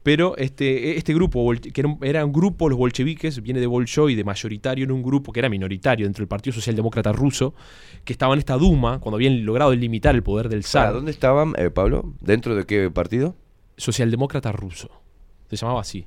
Pero 0.02 0.36
este, 0.36 0.96
este 0.96 1.12
grupo, 1.12 1.52
que 1.52 1.80
era 1.80 1.88
un, 1.88 1.98
era 2.02 2.24
un 2.24 2.32
grupo, 2.32 2.68
los 2.68 2.78
bolcheviques, 2.78 3.42
viene 3.42 3.60
de 3.60 3.66
Bolshoi, 3.66 4.14
de 4.14 4.24
mayoritario, 4.24 4.84
en 4.84 4.92
un 4.92 5.02
grupo 5.02 5.32
que 5.32 5.40
era 5.40 5.48
minoritario 5.48 6.06
dentro 6.06 6.22
del 6.22 6.28
Partido 6.28 6.54
Socialdemócrata 6.54 7.12
Ruso, 7.12 7.54
que 8.04 8.12
estaba 8.12 8.32
en 8.32 8.38
esta 8.38 8.56
Duma, 8.56 9.00
cuando 9.00 9.16
habían 9.16 9.44
logrado 9.44 9.74
limitar 9.74 10.14
el 10.14 10.22
poder 10.22 10.48
del 10.48 10.64
zar. 10.64 10.94
¿Dónde 10.94 11.10
estaban, 11.10 11.52
eh, 11.58 11.70
Pablo? 11.70 12.14
¿Dentro 12.20 12.54
de 12.54 12.64
qué 12.64 12.90
partido? 12.90 13.36
Socialdemócrata 13.76 14.52
ruso. 14.52 14.88
Se 15.50 15.56
llamaba 15.56 15.80
así. 15.80 16.06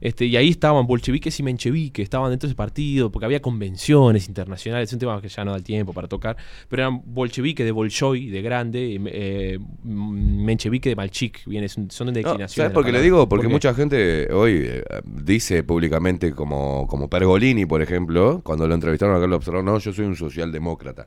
Este, 0.00 0.26
y 0.26 0.36
ahí 0.36 0.50
estaban 0.50 0.86
bolcheviques 0.86 1.38
y 1.40 1.42
mencheviques, 1.42 2.02
estaban 2.02 2.30
dentro 2.30 2.46
de 2.46 2.52
ese 2.52 2.56
partido, 2.56 3.10
porque 3.10 3.26
había 3.26 3.40
convenciones 3.40 4.28
internacionales, 4.28 4.88
es 4.88 4.92
un 4.92 4.98
tema 4.98 5.20
que 5.20 5.28
ya 5.28 5.44
no 5.44 5.52
da 5.52 5.56
el 5.56 5.64
tiempo 5.64 5.92
para 5.92 6.08
tocar, 6.08 6.36
pero 6.68 6.82
eran 6.82 7.02
bolcheviques 7.04 7.64
de 7.64 7.72
Bolshoi, 7.72 8.28
de 8.28 8.42
grande, 8.42 8.80
y, 8.86 9.00
eh, 9.06 9.58
menchevique 9.84 10.88
de 10.88 10.96
Malchik, 10.96 11.44
viene, 11.46 11.68
son 11.68 11.88
de 11.88 12.04
No, 12.04 12.12
declinación. 12.12 12.64
¿Sabes 12.64 12.72
por 12.72 12.84
qué 12.84 12.92
le 12.92 13.00
digo? 13.00 13.28
Porque 13.28 13.48
mucha 13.48 13.74
gente 13.74 14.32
hoy 14.32 14.62
eh, 14.64 14.82
dice 15.04 15.62
públicamente, 15.62 16.32
como, 16.32 16.86
como 16.86 17.08
Pergolini, 17.08 17.66
por 17.66 17.82
ejemplo, 17.82 18.40
cuando 18.42 18.66
lo 18.66 18.74
entrevistaron 18.74 19.16
acá 19.16 19.26
lo 19.26 19.36
observaron, 19.36 19.66
no, 19.66 19.78
yo 19.78 19.92
soy 19.92 20.04
un 20.04 20.16
socialdemócrata. 20.16 21.06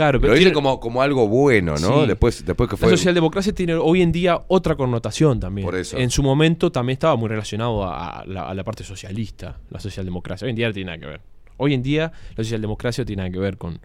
Claro, 0.00 0.16
Lo 0.18 0.22
pero 0.22 0.34
tiene- 0.34 0.52
como, 0.54 0.80
como 0.80 1.02
algo 1.02 1.28
bueno, 1.28 1.74
¿no? 1.76 2.00
Sí. 2.00 2.06
Después, 2.06 2.42
después 2.46 2.70
que 2.70 2.76
La 2.76 2.78
fue... 2.78 2.90
socialdemocracia 2.90 3.52
tiene 3.54 3.74
hoy 3.74 4.00
en 4.00 4.12
día 4.12 4.40
otra 4.48 4.74
connotación 4.74 5.38
también. 5.38 5.66
Por 5.66 5.74
eso. 5.76 5.98
En 5.98 6.08
su 6.08 6.22
momento 6.22 6.72
también 6.72 6.94
estaba 6.94 7.16
muy 7.16 7.28
relacionado 7.28 7.84
a, 7.84 8.20
a 8.20 8.24
la, 8.24 8.48
a 8.48 8.54
la 8.54 8.64
parte 8.64 8.82
socialista, 8.82 9.58
la 9.68 9.78
socialdemocracia. 9.78 10.46
Hoy 10.46 10.50
en 10.52 10.56
día 10.56 10.68
no 10.68 10.72
tiene 10.72 10.86
nada 10.86 10.98
que 11.00 11.06
ver. 11.06 11.20
Hoy 11.58 11.74
en 11.74 11.82
día 11.82 12.10
la 12.34 12.42
socialdemocracia 12.44 13.04
tiene 13.04 13.20
nada 13.20 13.30
que 13.30 13.38
ver 13.40 13.58
con... 13.58 13.78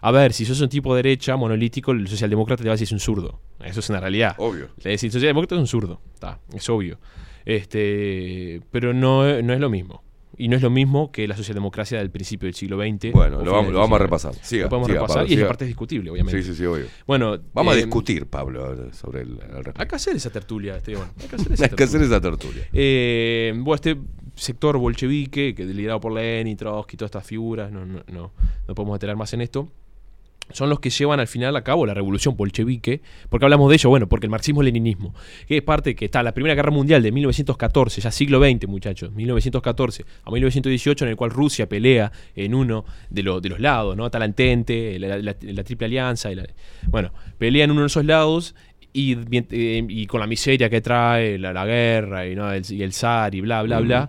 A 0.00 0.10
ver, 0.10 0.32
si 0.32 0.46
sos 0.46 0.58
un 0.62 0.70
tipo 0.70 0.94
de 0.94 1.02
derecha, 1.02 1.36
monolítico, 1.36 1.92
el 1.92 2.08
socialdemócrata 2.08 2.62
te 2.62 2.68
va 2.70 2.72
a 2.72 2.76
decir 2.76 2.86
es 2.86 2.92
un 2.92 3.00
zurdo. 3.00 3.38
Eso 3.62 3.80
es 3.80 3.90
una 3.90 4.00
realidad. 4.00 4.36
Obvio. 4.38 4.68
Le 4.82 4.90
decís, 4.92 5.04
el 5.04 5.12
socialdemócrata 5.12 5.56
es 5.56 5.60
un 5.60 5.66
zurdo. 5.66 6.00
Está, 6.14 6.38
es 6.54 6.66
obvio. 6.70 6.98
Este, 7.44 8.60
pero 8.70 8.94
no, 8.94 9.42
no 9.42 9.52
es 9.52 9.60
lo 9.60 9.68
mismo. 9.68 10.02
Y 10.38 10.48
no 10.48 10.56
es 10.56 10.62
lo 10.62 10.70
mismo 10.70 11.10
que 11.10 11.26
la 11.26 11.36
socialdemocracia 11.36 11.98
del 11.98 12.10
principio 12.10 12.46
del 12.46 12.54
siglo 12.54 12.78
XX. 12.78 13.12
Bueno, 13.12 13.42
lo 13.42 13.52
vamos, 13.52 13.72
lo 13.72 13.80
vamos 13.80 13.96
a 13.96 14.02
repasar. 14.02 14.34
Siga, 14.36 14.64
lo 14.64 14.68
podemos 14.68 14.86
siga, 14.86 15.00
repasar 15.00 15.16
Pablo, 15.16 15.28
y 15.28 15.32
esa 15.32 15.40
siga. 15.40 15.48
parte 15.48 15.64
es 15.64 15.68
discutible, 15.68 16.10
obviamente. 16.10 16.42
Sí, 16.42 16.48
sí, 16.50 16.56
sí, 16.56 16.64
obvio. 16.64 16.86
Bueno, 17.06 17.38
Vamos 17.52 17.74
a 17.74 17.78
eh, 17.78 17.82
discutir, 17.82 18.26
Pablo, 18.26 18.92
sobre 18.92 19.22
el, 19.22 19.36
respecto. 19.38 19.82
Hay 19.82 19.88
que 19.88 19.96
hacer 19.96 20.16
esa 20.16 20.30
tertulia, 20.30 20.76
Esteban. 20.76 21.10
Hay 21.20 21.28
que 21.28 21.36
hacer 21.36 21.52
esa 21.54 21.64
Hay 21.64 21.70
que 21.70 21.82
hacer 21.84 22.20
tertulia. 22.20 22.62
esa. 22.62 22.70
Eh, 22.72 23.52
bueno, 23.56 23.74
este 23.74 23.96
sector 24.36 24.78
bolchevique, 24.78 25.54
que 25.54 25.64
liderado 25.64 26.00
por 26.00 26.12
Lenin, 26.12 26.56
Trotsky, 26.56 26.96
todas 26.96 27.08
estas 27.08 27.26
figuras, 27.26 27.72
no, 27.72 27.84
no, 27.84 28.04
no, 28.06 28.32
no 28.68 28.74
podemos 28.74 28.94
detener 28.94 29.16
más 29.16 29.32
en 29.32 29.40
esto, 29.40 29.68
son 30.52 30.68
los 30.70 30.80
que 30.80 30.90
llevan 30.90 31.20
al 31.20 31.26
final 31.26 31.54
a 31.56 31.62
cabo 31.62 31.84
la 31.86 31.94
revolución 31.94 32.36
bolchevique. 32.36 33.02
¿Por 33.28 33.38
qué 33.40 33.46
hablamos 33.46 33.68
de 33.70 33.76
ello? 33.76 33.90
Bueno, 33.90 34.08
porque 34.08 34.26
el 34.26 34.30
marxismo-leninismo, 34.30 35.14
que 35.46 35.58
es 35.58 35.62
parte 35.62 35.94
que 35.94 36.06
está 36.06 36.22
la 36.22 36.32
Primera 36.32 36.54
Guerra 36.54 36.70
Mundial 36.70 37.02
de 37.02 37.12
1914, 37.12 38.00
ya 38.00 38.10
siglo 38.10 38.40
XX, 38.40 38.66
muchachos, 38.68 39.12
1914 39.12 40.04
a 40.24 40.30
1918, 40.30 41.04
en 41.04 41.10
el 41.10 41.16
cual 41.16 41.30
Rusia 41.30 41.68
pelea 41.68 42.10
en 42.34 42.54
uno 42.54 42.84
de, 43.10 43.22
lo- 43.22 43.40
de 43.40 43.48
los 43.48 43.60
lados, 43.60 43.96
¿no? 43.96 44.06
Está 44.06 44.18
la 44.18 44.26
la, 44.28 45.64
Triple 45.64 45.86
Alianza, 45.86 46.30
y 46.32 46.34
la- 46.34 46.46
bueno, 46.88 47.12
pelea 47.38 47.64
en 47.64 47.70
uno 47.70 47.82
de 47.82 47.86
esos 47.88 48.04
lados 48.04 48.54
y, 48.92 49.16
eh, 49.50 49.84
y 49.88 50.06
con 50.06 50.20
la 50.20 50.26
miseria 50.26 50.70
que 50.70 50.80
trae 50.80 51.38
la, 51.38 51.52
la 51.52 51.66
guerra 51.66 52.26
y, 52.26 52.34
¿no? 52.34 52.50
el, 52.52 52.62
y 52.70 52.82
el 52.82 52.92
zar 52.92 53.34
y 53.34 53.40
bla, 53.42 53.62
bla, 53.62 53.80
bla. 53.80 54.08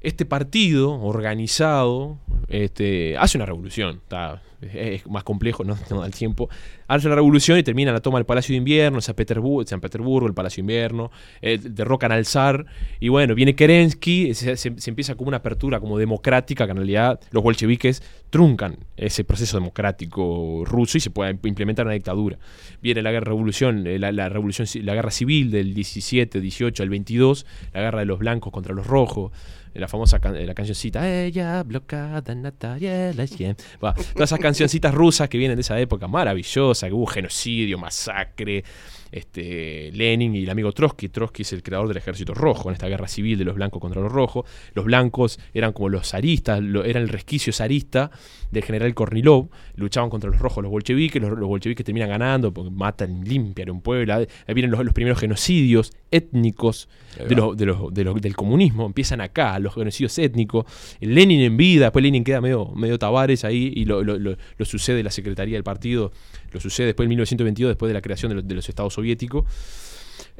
Este 0.00 0.24
partido 0.24 0.98
organizado 1.02 2.18
este, 2.48 3.16
hace 3.18 3.36
una 3.38 3.46
revolución. 3.46 3.96
está, 4.02 4.42
es, 4.62 5.06
más 5.06 5.24
complejo, 5.24 5.64
no, 5.64 5.76
no 5.90 6.00
da 6.00 6.06
el 6.06 6.14
tiempo. 6.14 6.48
Hace 6.88 7.08
la 7.08 7.14
revolución 7.14 7.58
y 7.58 7.62
termina 7.62 7.92
la 7.92 8.00
toma 8.00 8.18
del 8.18 8.26
Palacio 8.26 8.52
de 8.52 8.58
Invierno, 8.58 9.00
San 9.00 9.14
Petersburgo, 9.14 9.66
San 9.66 9.80
Petersburgo 9.80 10.26
el 10.26 10.34
Palacio 10.34 10.56
de 10.56 10.72
Invierno, 10.72 11.10
eh, 11.40 11.58
derrocan 11.62 12.12
al 12.12 12.26
zar. 12.26 12.66
Y 12.98 13.08
bueno, 13.08 13.34
viene 13.34 13.54
Kerensky, 13.54 14.34
se, 14.34 14.56
empieza 14.86 15.14
como 15.14 15.28
una 15.28 15.38
apertura 15.38 15.80
como 15.80 15.98
democrática, 15.98 16.64
que 16.66 16.70
en 16.72 16.76
realidad 16.78 17.20
los 17.30 17.42
bolcheviques 17.42 18.02
truncan 18.30 18.76
ese 18.96 19.24
proceso 19.24 19.56
democrático 19.58 20.64
ruso 20.64 20.98
y 20.98 21.00
se 21.00 21.10
puede 21.10 21.30
implementar 21.42 21.86
una 21.86 21.94
dictadura. 21.94 22.38
Viene 22.82 23.02
la 23.02 23.18
revolución, 23.20 23.86
eh, 23.86 23.98
la, 23.98 24.12
la 24.12 24.28
revolución, 24.28 24.66
ci- 24.66 24.82
la 24.82 24.94
guerra 24.94 25.10
civil 25.10 25.50
del 25.50 25.74
17, 25.74 26.40
18 26.40 26.82
al 26.82 26.88
22, 26.88 27.46
la 27.72 27.80
guerra 27.80 28.00
de 28.00 28.06
los 28.06 28.18
blancos 28.18 28.52
contra 28.52 28.74
los 28.74 28.86
rojos, 28.86 29.32
la 29.74 29.88
famosa 29.88 30.18
can- 30.18 30.36
eh, 30.36 30.46
la 30.46 30.54
cancioncita 30.54 31.08
Ella 31.08 31.62
bloqueada 31.62 32.34
Natalia 32.34 33.12
la 33.14 33.26
cien". 33.26 33.56
Va, 33.82 33.94
todas 33.94 34.28
esas 34.30 34.38
cancioncitas 34.40 34.92
rusas 34.94 35.28
que 35.28 35.38
vienen 35.38 35.56
de 35.56 35.62
esa 35.62 35.78
época 35.80 36.08
maravillosa, 36.08 36.86
que 36.88 36.92
hubo 36.94 37.06
genocidio, 37.06 37.78
masacre, 37.78 38.64
este, 39.12 39.90
Lenin 39.92 40.34
y 40.36 40.44
el 40.44 40.50
amigo 40.50 40.72
Trotsky. 40.72 41.08
Trotsky 41.08 41.42
es 41.42 41.52
el 41.52 41.62
creador 41.62 41.88
del 41.88 41.96
ejército 41.96 42.32
rojo 42.32 42.68
en 42.68 42.74
esta 42.74 42.86
guerra 42.86 43.08
civil 43.08 43.38
de 43.38 43.44
los 43.44 43.54
blancos 43.56 43.80
contra 43.80 44.00
los 44.00 44.12
rojos. 44.12 44.44
Los 44.74 44.84
blancos 44.84 45.38
eran 45.52 45.72
como 45.72 45.88
los 45.88 46.08
zaristas, 46.10 46.60
lo- 46.62 46.84
eran 46.84 47.02
el 47.02 47.08
resquicio 47.08 47.52
zarista 47.52 48.10
del 48.50 48.62
general 48.62 48.94
Kornilov. 48.94 49.48
Luchaban 49.74 50.10
contra 50.10 50.30
los 50.30 50.38
rojos, 50.38 50.62
los 50.62 50.70
bolcheviques. 50.70 51.20
Los, 51.20 51.38
bolcheviques 51.38 51.84
terminan 51.84 52.08
ganando 52.08 52.52
porque 52.52 52.70
matan, 52.70 53.24
limpian 53.24 53.70
un 53.70 53.80
pueblo. 53.80 54.14
Ahí 54.14 54.26
vienen 54.54 54.70
los 54.70 54.94
primeros 54.94 55.18
genocidios 55.18 55.92
étnicos 56.12 56.88
de 57.28 57.34
los, 57.34 57.56
de 57.56 57.66
los- 57.66 57.92
de 57.94 58.04
los- 58.04 58.20
del 58.20 58.36
comunismo. 58.36 58.86
Empiezan 58.86 59.20
acá, 59.20 59.58
los 59.58 59.74
genocidios 59.74 60.16
étnicos. 60.18 60.64
Lenin 61.00 61.40
en 61.40 61.56
vida, 61.56 61.86
después 61.86 62.02
Lenin 62.02 62.24
queda 62.24 62.40
medio, 62.40 62.66
medio 62.74 62.98
Tavares 62.98 63.44
ahí 63.44 63.72
y 63.74 63.84
lo, 63.84 64.02
lo- 64.02 64.18
lo- 64.18 64.36
lo 64.56 64.64
sucede 64.64 65.02
la 65.02 65.10
secretaría 65.10 65.54
del 65.56 65.64
partido. 65.64 66.12
Lo 66.52 66.60
sucede 66.60 66.86
después 66.86 67.04
en 67.06 67.10
1922, 67.10 67.70
después 67.70 67.88
de 67.90 67.94
la 67.94 68.00
creación 68.02 68.30
de 68.30 68.34
los, 68.36 68.48
de 68.48 68.54
los 68.54 68.68
estados 68.68 68.94
soviéticos. 68.94 69.44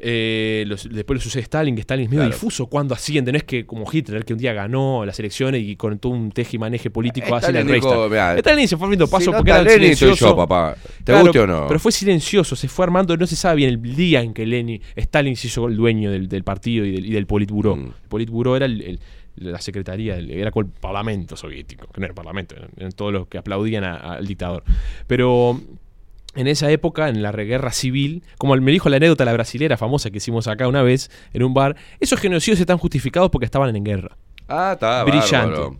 Eh, 0.03 0.63
los- 0.65 0.89
después 0.89 1.17
lo 1.19 1.21
sucede 1.21 1.43
Stalin, 1.43 1.75
que 1.75 1.81
Stalin 1.81 2.05
es 2.05 2.09
medio 2.09 2.23
Claro. 2.23 2.33
difuso 2.33 2.65
cuando 2.65 2.95
asciende, 2.95 3.31
no 3.31 3.37
es 3.37 3.43
que 3.43 3.67
como 3.67 3.85
Hitler, 3.91 4.25
que 4.25 4.33
un 4.33 4.39
día 4.39 4.51
ganó 4.51 5.05
las 5.05 5.19
elecciones 5.19 5.61
y 5.63 5.75
con 5.75 5.99
todo 5.99 6.11
un 6.13 6.31
teje 6.31 6.55
y 6.55 6.59
maneje 6.59 6.89
político 6.89 7.35
hace 7.35 7.51
Reichstag. 7.51 8.09
"Mirá, 8.09 8.35
Stalin 8.39 8.67
se 8.67 8.77
fue 8.77 8.85
abriendo 8.87 9.07
paso 9.07 9.25
si 9.25 9.31
no 9.31 9.37
porque 9.37 9.51
era 9.51 9.69
silencioso. 9.69 10.29
yo, 10.29 10.35
papá. 10.35 10.75
¿Te 10.97 11.03
Claro, 11.11 11.21
guste 11.25 11.39
o 11.41 11.45
no? 11.47 11.67
Pero 11.67 11.79
fue 11.79 11.91
silencioso, 11.91 12.55
se 12.55 12.67
fue 12.67 12.83
armando, 12.85 13.15
no 13.15 13.27
se 13.27 13.35
sabe 13.35 13.57
bien 13.57 13.69
el 13.69 13.95
día 13.95 14.21
en 14.21 14.33
que 14.33 14.45
Lenin, 14.47 14.81
Stalin 14.95 15.35
se 15.35 15.47
hizo 15.47 15.67
el 15.67 15.77
dueño 15.77 16.09
del, 16.09 16.27
del 16.27 16.43
partido 16.43 16.83
y 16.83 16.91
del, 16.93 17.05
y 17.05 17.11
del 17.11 17.27
Politburó. 17.27 17.75
Mm. 17.75 17.85
El 17.85 18.09
Politburó 18.09 18.55
era 18.55 18.65
el- 18.65 18.81
el- 18.81 18.99
la 19.35 19.61
secretaría, 19.61 20.17
era 20.17 20.49
como 20.51 20.65
el 20.65 20.71
parlamento 20.73 21.37
soviético, 21.37 21.87
que 21.93 22.01
no 22.01 22.05
era 22.05 22.11
el 22.11 22.15
parlamento, 22.15 22.55
eran, 22.55 22.69
eran 22.75 22.91
todos 22.91 23.13
los 23.13 23.27
que 23.27 23.37
aplaudían 23.37 23.83
a- 23.83 23.95
al 24.15 24.25
dictador. 24.27 24.63
Pero 25.07 25.61
en 26.35 26.47
esa 26.47 26.69
época, 26.71 27.09
en 27.09 27.21
la 27.21 27.31
guerra 27.31 27.71
civil, 27.71 28.23
como 28.37 28.55
me 28.55 28.71
dijo 28.71 28.89
la 28.89 28.97
anécdota 28.97 29.25
la 29.25 29.33
brasilera 29.33 29.77
famosa 29.77 30.09
que 30.11 30.17
hicimos 30.17 30.47
acá 30.47 30.67
una 30.67 30.81
vez 30.81 31.11
en 31.33 31.43
un 31.43 31.53
bar, 31.53 31.75
esos 31.99 32.19
genocidios 32.19 32.59
están 32.59 32.77
justificados 32.77 33.29
porque 33.29 33.45
estaban 33.45 33.75
en 33.75 33.83
guerra. 33.83 34.17
Ah, 34.47 34.71
está 34.73 35.03
Brillante. 35.03 35.35
bárbaro. 35.35 35.77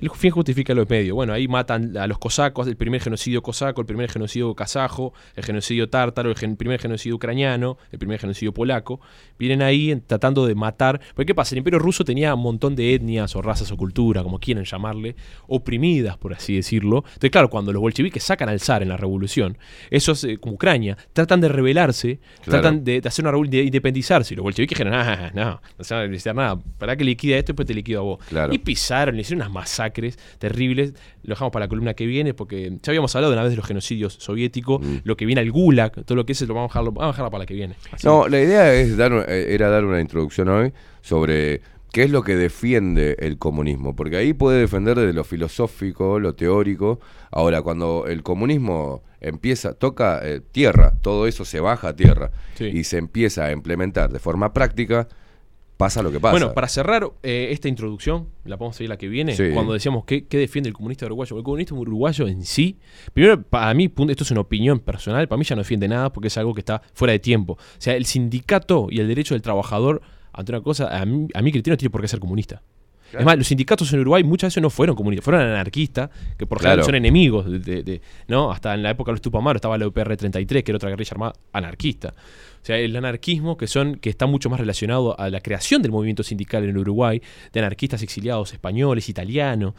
El 0.00 0.10
fin 0.10 0.30
justifica 0.30 0.74
los 0.74 0.88
medios. 0.88 1.14
Bueno, 1.14 1.32
ahí 1.32 1.48
matan 1.48 1.96
a 1.96 2.06
los 2.06 2.18
cosacos, 2.18 2.68
el 2.68 2.76
primer 2.76 3.00
genocidio 3.00 3.42
cosaco, 3.42 3.80
el 3.80 3.86
primer 3.86 4.08
genocidio 4.10 4.54
kazajo, 4.54 5.12
el 5.34 5.44
genocidio 5.44 5.88
tártaro, 5.88 6.30
el 6.30 6.36
gen- 6.36 6.56
primer 6.56 6.80
genocidio 6.80 7.16
ucraniano, 7.16 7.78
el 7.90 7.98
primer 7.98 8.20
genocidio 8.20 8.52
polaco. 8.54 9.00
Vienen 9.38 9.60
ahí 9.62 10.00
tratando 10.06 10.46
de 10.46 10.54
matar. 10.54 11.00
Porque 11.14 11.26
¿qué 11.26 11.34
pasa? 11.34 11.54
El 11.54 11.58
imperio 11.58 11.78
ruso 11.80 12.04
tenía 12.04 12.34
un 12.34 12.42
montón 12.42 12.76
de 12.76 12.94
etnias 12.94 13.34
o 13.34 13.42
razas 13.42 13.72
o 13.72 13.76
cultura, 13.76 14.22
como 14.22 14.38
quieran 14.38 14.64
llamarle, 14.64 15.16
oprimidas, 15.48 16.16
por 16.16 16.34
así 16.34 16.54
decirlo. 16.54 16.98
Entonces, 17.06 17.30
claro, 17.30 17.50
cuando 17.50 17.72
los 17.72 17.80
bolcheviques 17.80 18.22
sacan 18.22 18.48
al 18.48 18.60
zar 18.60 18.82
en 18.82 18.88
la 18.90 18.96
revolución, 18.96 19.58
esos, 19.90 20.22
eh, 20.24 20.36
como 20.38 20.54
Ucrania, 20.54 20.96
tratan 21.12 21.40
de 21.40 21.48
rebelarse, 21.48 22.20
Claro. 22.44 22.60
tratan 22.62 22.84
de, 22.84 23.00
de 23.00 23.08
hacer 23.08 23.24
una 23.24 23.30
revolución, 23.32 23.62
de 23.62 23.66
independizarse. 23.66 24.34
Y 24.34 24.36
los 24.36 24.44
bolcheviques 24.44 24.76
dijeron, 24.78 24.94
ah, 24.94 25.30
no, 25.34 25.60
no 25.76 25.84
se 25.84 25.94
van 25.94 26.04
a 26.04 26.06
necesitar 26.06 26.34
nada. 26.36 26.58
Para 26.78 26.96
que 26.96 27.04
liquida 27.04 27.36
esto, 27.36 27.52
después 27.52 27.66
te 27.66 27.74
liquido 27.74 28.00
a 28.00 28.02
vos. 28.04 28.18
Claro. 28.28 28.52
Y 28.54 28.58
pisaron, 28.58 29.16
le 29.16 29.22
hicieron 29.22 29.42
unas 29.42 29.52
masacres 29.78 30.18
terribles. 30.38 30.94
Lo 31.22 31.30
dejamos 31.34 31.52
para 31.52 31.66
la 31.66 31.68
columna 31.68 31.94
que 31.94 32.06
viene, 32.06 32.34
porque 32.34 32.70
ya 32.82 32.90
habíamos 32.90 33.14
hablado 33.14 33.32
una 33.32 33.42
vez 33.42 33.50
de 33.52 33.56
los 33.56 33.66
genocidios 33.66 34.14
soviéticos, 34.14 34.80
Mm. 34.80 34.96
lo 35.04 35.16
que 35.16 35.26
viene 35.26 35.40
al 35.40 35.50
Gulag, 35.50 36.04
todo 36.04 36.16
lo 36.16 36.26
que 36.26 36.32
es, 36.32 36.40
lo 36.42 36.54
vamos 36.54 36.70
a 36.70 36.72
dejarlo, 36.72 36.92
vamos 36.92 37.10
a 37.10 37.12
dejarlo 37.12 37.30
para 37.30 37.42
la 37.42 37.46
que 37.46 37.54
viene. 37.54 37.74
Así. 37.92 38.06
No, 38.06 38.28
la 38.28 38.40
idea 38.40 38.72
es 38.74 38.96
dar, 38.96 39.12
eh, 39.28 39.46
era 39.54 39.68
dar 39.70 39.84
una 39.84 40.00
introducción 40.00 40.48
hoy 40.48 40.72
sobre 41.00 41.60
qué 41.92 42.04
es 42.04 42.10
lo 42.10 42.22
que 42.22 42.36
defiende 42.36 43.16
el 43.20 43.38
comunismo, 43.38 43.94
porque 43.96 44.16
ahí 44.16 44.32
puede 44.34 44.60
defender 44.60 44.96
desde 44.98 45.12
lo 45.12 45.24
filosófico, 45.24 46.18
lo 46.20 46.34
teórico. 46.34 47.00
Ahora, 47.30 47.62
cuando 47.62 48.04
el 48.06 48.22
comunismo 48.22 49.02
empieza, 49.20 49.74
toca 49.74 50.20
eh, 50.22 50.40
tierra, 50.52 50.94
todo 51.02 51.26
eso 51.26 51.44
se 51.44 51.60
baja 51.60 51.88
a 51.88 51.96
tierra 51.96 52.30
Sí. 52.54 52.64
y 52.66 52.84
se 52.84 52.98
empieza 52.98 53.46
a 53.46 53.52
implementar 53.52 54.10
de 54.12 54.18
forma 54.18 54.52
práctica, 54.52 55.08
pasa 55.78 56.02
lo 56.02 56.12
que 56.12 56.20
pasa. 56.20 56.32
Bueno, 56.32 56.52
para 56.52 56.68
cerrar 56.68 57.08
eh, 57.22 57.48
esta 57.52 57.68
introducción, 57.68 58.28
la 58.44 58.58
podemos 58.58 58.76
seguir 58.76 58.90
la 58.90 58.98
que 58.98 59.08
viene, 59.08 59.34
Sí. 59.34 59.44
cuando 59.54 59.72
decíamos 59.72 60.04
qué, 60.04 60.26
qué 60.26 60.36
defiende 60.36 60.68
el 60.68 60.74
comunista 60.74 61.06
uruguayo. 61.06 61.38
El 61.38 61.42
comunista 61.44 61.74
uruguayo 61.74 62.28
en 62.28 62.44
sí, 62.44 62.76
primero, 63.14 63.40
para 63.42 63.72
mí, 63.72 63.90
esto 64.08 64.24
es 64.24 64.30
una 64.30 64.40
opinión 64.42 64.80
personal, 64.80 65.26
para 65.28 65.38
mí 65.38 65.44
ya 65.44 65.56
no 65.56 65.60
defiende 65.62 65.88
nada 65.88 66.12
porque 66.12 66.28
es 66.28 66.36
algo 66.36 66.52
que 66.52 66.60
está 66.60 66.82
fuera 66.92 67.12
de 67.12 67.20
tiempo. 67.20 67.54
O 67.54 67.58
sea, 67.78 67.94
el 67.94 68.04
sindicato 68.04 68.88
y 68.90 69.00
el 69.00 69.08
derecho 69.08 69.34
del 69.34 69.40
trabajador, 69.42 70.02
ante 70.32 70.52
una 70.52 70.60
cosa, 70.60 70.94
a 70.94 71.06
mí, 71.06 71.28
a 71.32 71.40
mi 71.40 71.52
criterio 71.52 71.72
no 71.74 71.78
tiene 71.78 71.90
por 71.90 72.00
qué 72.02 72.08
ser 72.08 72.20
comunista. 72.20 72.60
Es 73.10 73.24
más, 73.24 73.38
los 73.38 73.46
sindicatos 73.46 73.90
en 73.94 74.00
Uruguay 74.00 74.22
muchas 74.22 74.48
veces 74.48 74.62
no 74.62 74.68
fueron 74.68 74.94
comunistas, 74.94 75.24
fueron 75.24 75.40
anarquistas, 75.40 76.10
que 76.36 76.44
por 76.46 76.58
Claro. 76.58 76.72
general 76.82 76.84
son 76.84 76.94
enemigos. 76.94 77.46
De, 77.50 77.58
de- 77.58 77.82
de- 77.82 78.02
¿no? 78.26 78.52
Hasta 78.52 78.74
en 78.74 78.82
la 78.82 78.90
época 78.90 79.10
de 79.10 79.14
los 79.14 79.22
Tupamaros 79.22 79.56
estaba 79.56 79.78
la 79.78 79.86
UPR-33, 79.86 80.62
que 80.62 80.72
era 80.72 80.76
otra 80.76 80.90
guerrilla 80.90 81.12
armada 81.12 81.32
anarquista. 81.54 82.12
O 82.62 82.66
sea, 82.68 82.76
el 82.78 82.94
anarquismo 82.96 83.56
que 83.56 83.66
son 83.66 83.96
que 83.96 84.10
está 84.10 84.26
mucho 84.26 84.50
más 84.50 84.60
relacionado 84.60 85.18
a 85.18 85.30
la 85.30 85.40
creación 85.40 85.80
del 85.82 85.90
movimiento 85.92 86.22
sindical 86.22 86.64
en 86.64 86.76
Uruguay, 86.76 87.22
de 87.52 87.60
anarquistas 87.60 88.02
exiliados 88.02 88.52
españoles, 88.52 89.08
italianos, 89.08 89.74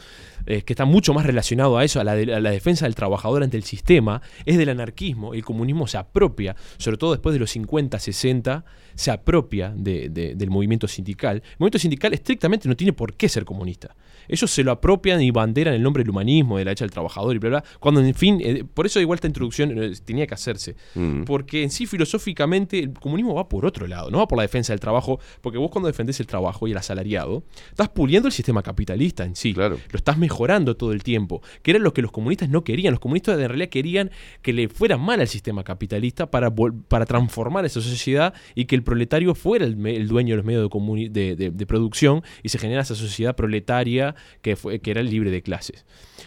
eh, 0.46 0.62
que 0.64 0.74
está 0.74 0.86
mucho 0.86 1.14
más 1.14 1.26
relacionado 1.26 1.78
a 1.78 1.84
eso, 1.84 2.00
a 2.00 2.04
la, 2.04 2.14
a 2.14 2.40
la 2.40 2.52
defensa 2.52 2.86
del 2.86 2.96
trabajador 2.96 3.44
ante 3.44 3.58
el 3.58 3.64
sistema, 3.64 4.22
es 4.46 4.58
del 4.58 4.70
anarquismo. 4.70 5.34
El 5.34 5.44
comunismo 5.46 5.88
se 5.88 5.98
apropia, 5.98 6.56
sobre 6.78 6.98
todo 6.98 7.12
después 7.12 7.34
de 7.34 7.40
los 7.40 7.52
50, 7.52 8.00
60, 8.00 8.66
se 8.96 9.12
apropia 9.12 9.72
de- 9.76 10.10
de- 10.10 10.36
del 10.36 10.50
movimiento 10.50 10.88
sindical. 10.88 11.38
El 11.38 11.44
movimiento 11.60 11.80
sindical 11.80 12.14
estrictamente 12.14 12.68
no 12.68 12.76
tiene 12.76 12.94
por 12.94 13.14
qué 13.14 13.30
ser 13.30 13.46
comunista. 13.46 13.96
Ellos 14.30 14.50
se 14.50 14.64
lo 14.64 14.72
apropian 14.72 15.22
y 15.22 15.32
banderan 15.32 15.74
el 15.74 15.82
nombre 15.84 16.04
del 16.04 16.12
humanismo, 16.12 16.58
de 16.58 16.64
la 16.66 16.70
derecha 16.70 16.86
del 16.86 16.92
trabajador 16.92 17.36
y 17.36 17.40
bla, 17.40 17.50
bla. 17.50 17.64
Cuando, 17.80 18.00
en 18.02 18.14
fin, 18.16 18.40
eh, 18.42 18.64
por 18.74 18.86
eso 18.86 19.00
igual 19.02 19.18
esta 19.18 19.28
introducción 19.28 19.72
eh, 19.84 19.92
tenía 20.06 20.26
que 20.28 20.34
hacerse. 20.36 20.76
Mm. 20.96 21.24
Porque 21.24 21.64
en 21.64 21.72
sí, 21.72 21.86
filosóficamente, 21.86 22.80
el 22.80 22.94
comunismo 22.94 23.34
va 23.36 23.50
por 23.50 23.66
otro 23.66 23.88
lado, 23.88 24.10
no 24.12 24.20
va 24.20 24.28
por 24.28 24.38
la 24.38 24.44
defensa 24.44 24.74
del 24.74 24.80
trabajo, 24.80 25.20
porque 25.42 25.58
vos 25.58 25.70
cuando 25.72 25.88
defendés 25.88 26.20
el 26.20 26.28
trabajo 26.28 26.68
y 26.68 26.72
el 26.72 26.78
asalariado, 26.78 27.44
estás 27.70 27.90
puliendo 27.90 28.28
el 28.28 28.32
sistema 28.34 28.62
capitalista 28.64 29.24
en 29.24 29.36
sí. 29.36 29.54
Claro. 29.54 29.78
Lo 29.92 29.98
estás 29.98 30.18
mejorando 30.18 30.76
todo 30.78 30.92
el 30.92 31.04
tiempo, 31.04 31.42
que 31.64 31.72
era 31.72 31.80
lo 31.80 31.94
que 31.94 32.02
los 32.02 32.12
comunistas 32.12 32.50
no 32.50 32.64
querían. 32.64 32.92
Los 32.92 33.00
comunistas 33.00 33.40
en 33.40 33.48
realidad 33.48 33.70
querían 33.70 34.12
que 34.42 34.54
le 34.54 34.70
fuera 34.70 34.98
mal 34.98 35.20
al 35.22 35.28
sistema 35.28 35.64
capitalista 35.64 36.30
para, 36.30 36.54
para 36.88 37.06
transformar 37.06 37.66
esa 37.66 37.82
sociedad 37.82 38.34
y 38.56 38.66
que 38.66 38.76
el 38.76 38.84
proletario 38.84 39.34
fuera 39.36 39.66
el, 39.66 40.08
dueño 40.08 40.34
de 40.34 40.38
los 40.38 40.46
medios 40.46 40.70
de, 40.70 41.10
de- 41.10 41.36
de- 41.36 41.52
de 41.52 41.66
producción 41.66 42.22
y 42.44 42.50
se 42.50 42.58
generara 42.60 42.84
esa 42.84 42.96
sociedad 42.96 43.36
proletaria 43.36 44.16
que, 44.42 44.56
fue, 44.56 44.80
que 44.80 44.92
era 44.92 45.02
libre 45.02 45.32
de 45.32 45.42
clases. 45.42 45.86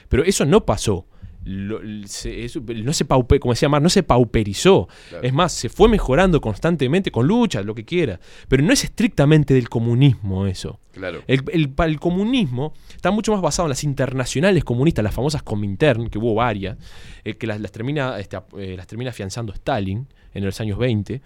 Pero 0.09 0.24
eso 0.24 0.44
no 0.44 0.64
pasó. 0.64 1.06
Lo- 1.44 1.81
se- 2.06 2.44
eso- 2.44 2.60
no 2.64 2.93
se 2.93 3.05
paupe, 3.05 3.40
como 3.40 3.52
decía 3.52 3.69
Mar, 3.69 3.82
no 3.82 3.89
se 3.89 4.05
pauperizó. 4.05 4.89
Es 5.23 5.32
más, 5.32 5.52
se 5.52 5.69
fue 5.69 5.89
mejorando 5.89 6.40
constantemente 6.40 7.10
con 7.10 7.27
luchas, 7.27 7.64
lo 7.66 7.74
que 7.74 7.85
quiera. 7.85 8.20
Pero 8.47 8.62
no 8.62 8.73
es 8.73 8.85
estrictamente 8.85 9.52
del 9.52 9.69
comunismo 9.69 10.47
eso. 10.47 10.78
Claro. 10.93 11.23
El, 11.27 11.43
el- 11.52 11.69
pa- 11.70 11.86
el 11.86 11.98
comunismo 11.98 12.74
está 12.94 13.10
mucho 13.10 13.32
más 13.32 13.40
basado 13.40 13.66
en 13.66 13.70
las 13.70 13.82
internacionales 13.82 14.62
comunistas, 14.62 15.02
las 15.02 15.14
famosas 15.14 15.43
Comintern, 15.43 16.10
que 16.10 16.19
hubo 16.19 16.35
varias, 16.35 16.78
eh, 17.24 17.35
que 17.35 17.48
las, 17.48 17.60
las 17.60 17.73
termina, 17.73 18.20
este, 18.20 18.39
eh, 18.59 18.74
las 18.77 18.86
termina 18.86 19.10
afianzando 19.10 19.52
Stalin 19.52 20.06
en 20.35 20.44
los 20.44 20.60
años 20.60 20.78
20. 20.78 21.20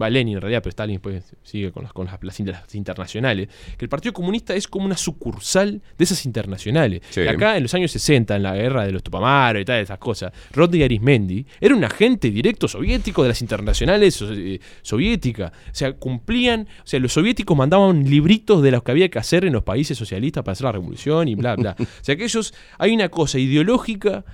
Va 0.00 0.08
Lenin 0.10 0.34
en 0.36 0.40
realidad, 0.40 0.60
pero 0.62 0.70
Stalin 0.70 0.96
después 0.96 1.34
sigue 1.42 1.72
con 1.72 1.82
las, 1.84 1.92
con 1.92 2.06
las, 2.06 2.18
las 2.22 2.40
inter- 2.40 2.54
las 2.54 2.74
internacionales. 2.74 3.48
Que 3.78 3.84
el 3.84 3.88
Partido 3.88 4.12
Comunista 4.12 4.54
es 4.54 4.66
como 4.66 4.86
una 4.86 4.96
sucursal 4.96 5.80
de 5.98 6.04
esas 6.04 6.24
internacionales. 6.26 7.02
Sí. 7.10 7.20
Y 7.20 7.28
acá 7.28 7.56
en 7.56 7.62
los 7.64 7.74
años 7.74 7.90
60, 7.92 8.36
en 8.36 8.42
la 8.42 8.54
guerra 8.54 8.84
de 8.86 8.92
los 8.92 9.02
Tupamaros 9.02 9.60
y 9.62 9.64
tal, 9.64 9.80
esas 9.80 9.98
cosas, 9.98 10.32
Rodney 10.52 10.82
Arismendi 10.82 11.44
era 11.60 11.74
un 11.74 11.84
agente 11.84 12.30
directo 12.30 12.66
soviético 12.68 13.22
de 13.22 13.28
las 13.30 13.42
internacionales 13.42 14.14
so- 14.14 14.32
eh, 14.32 14.60
soviéticas. 14.82 15.52
O 15.52 15.74
sea, 15.74 15.92
cumplían, 15.92 16.62
o 16.82 16.86
sea, 16.86 16.98
los 17.00 17.12
soviéticos 17.12 17.56
mandaban 17.56 18.04
libritos 18.08 18.62
de 18.62 18.70
los 18.70 18.82
que 18.82 18.90
había 18.90 19.08
que 19.08 19.18
hacer 19.18 19.44
en 19.44 19.52
los 19.52 19.62
países 19.62 19.96
socialistas 19.96 20.42
para 20.42 20.52
hacer 20.52 20.64
la 20.64 20.72
revolución 20.72 21.28
y 21.28 21.34
bla, 21.34 21.56
bla. 21.56 21.76
o 21.78 21.84
sea, 22.04 22.16
que 22.16 22.24
ellos, 22.24 22.54
hay 22.78 22.92
una 22.92 23.08
cosa 23.08 23.38
ideológica. 23.38 24.24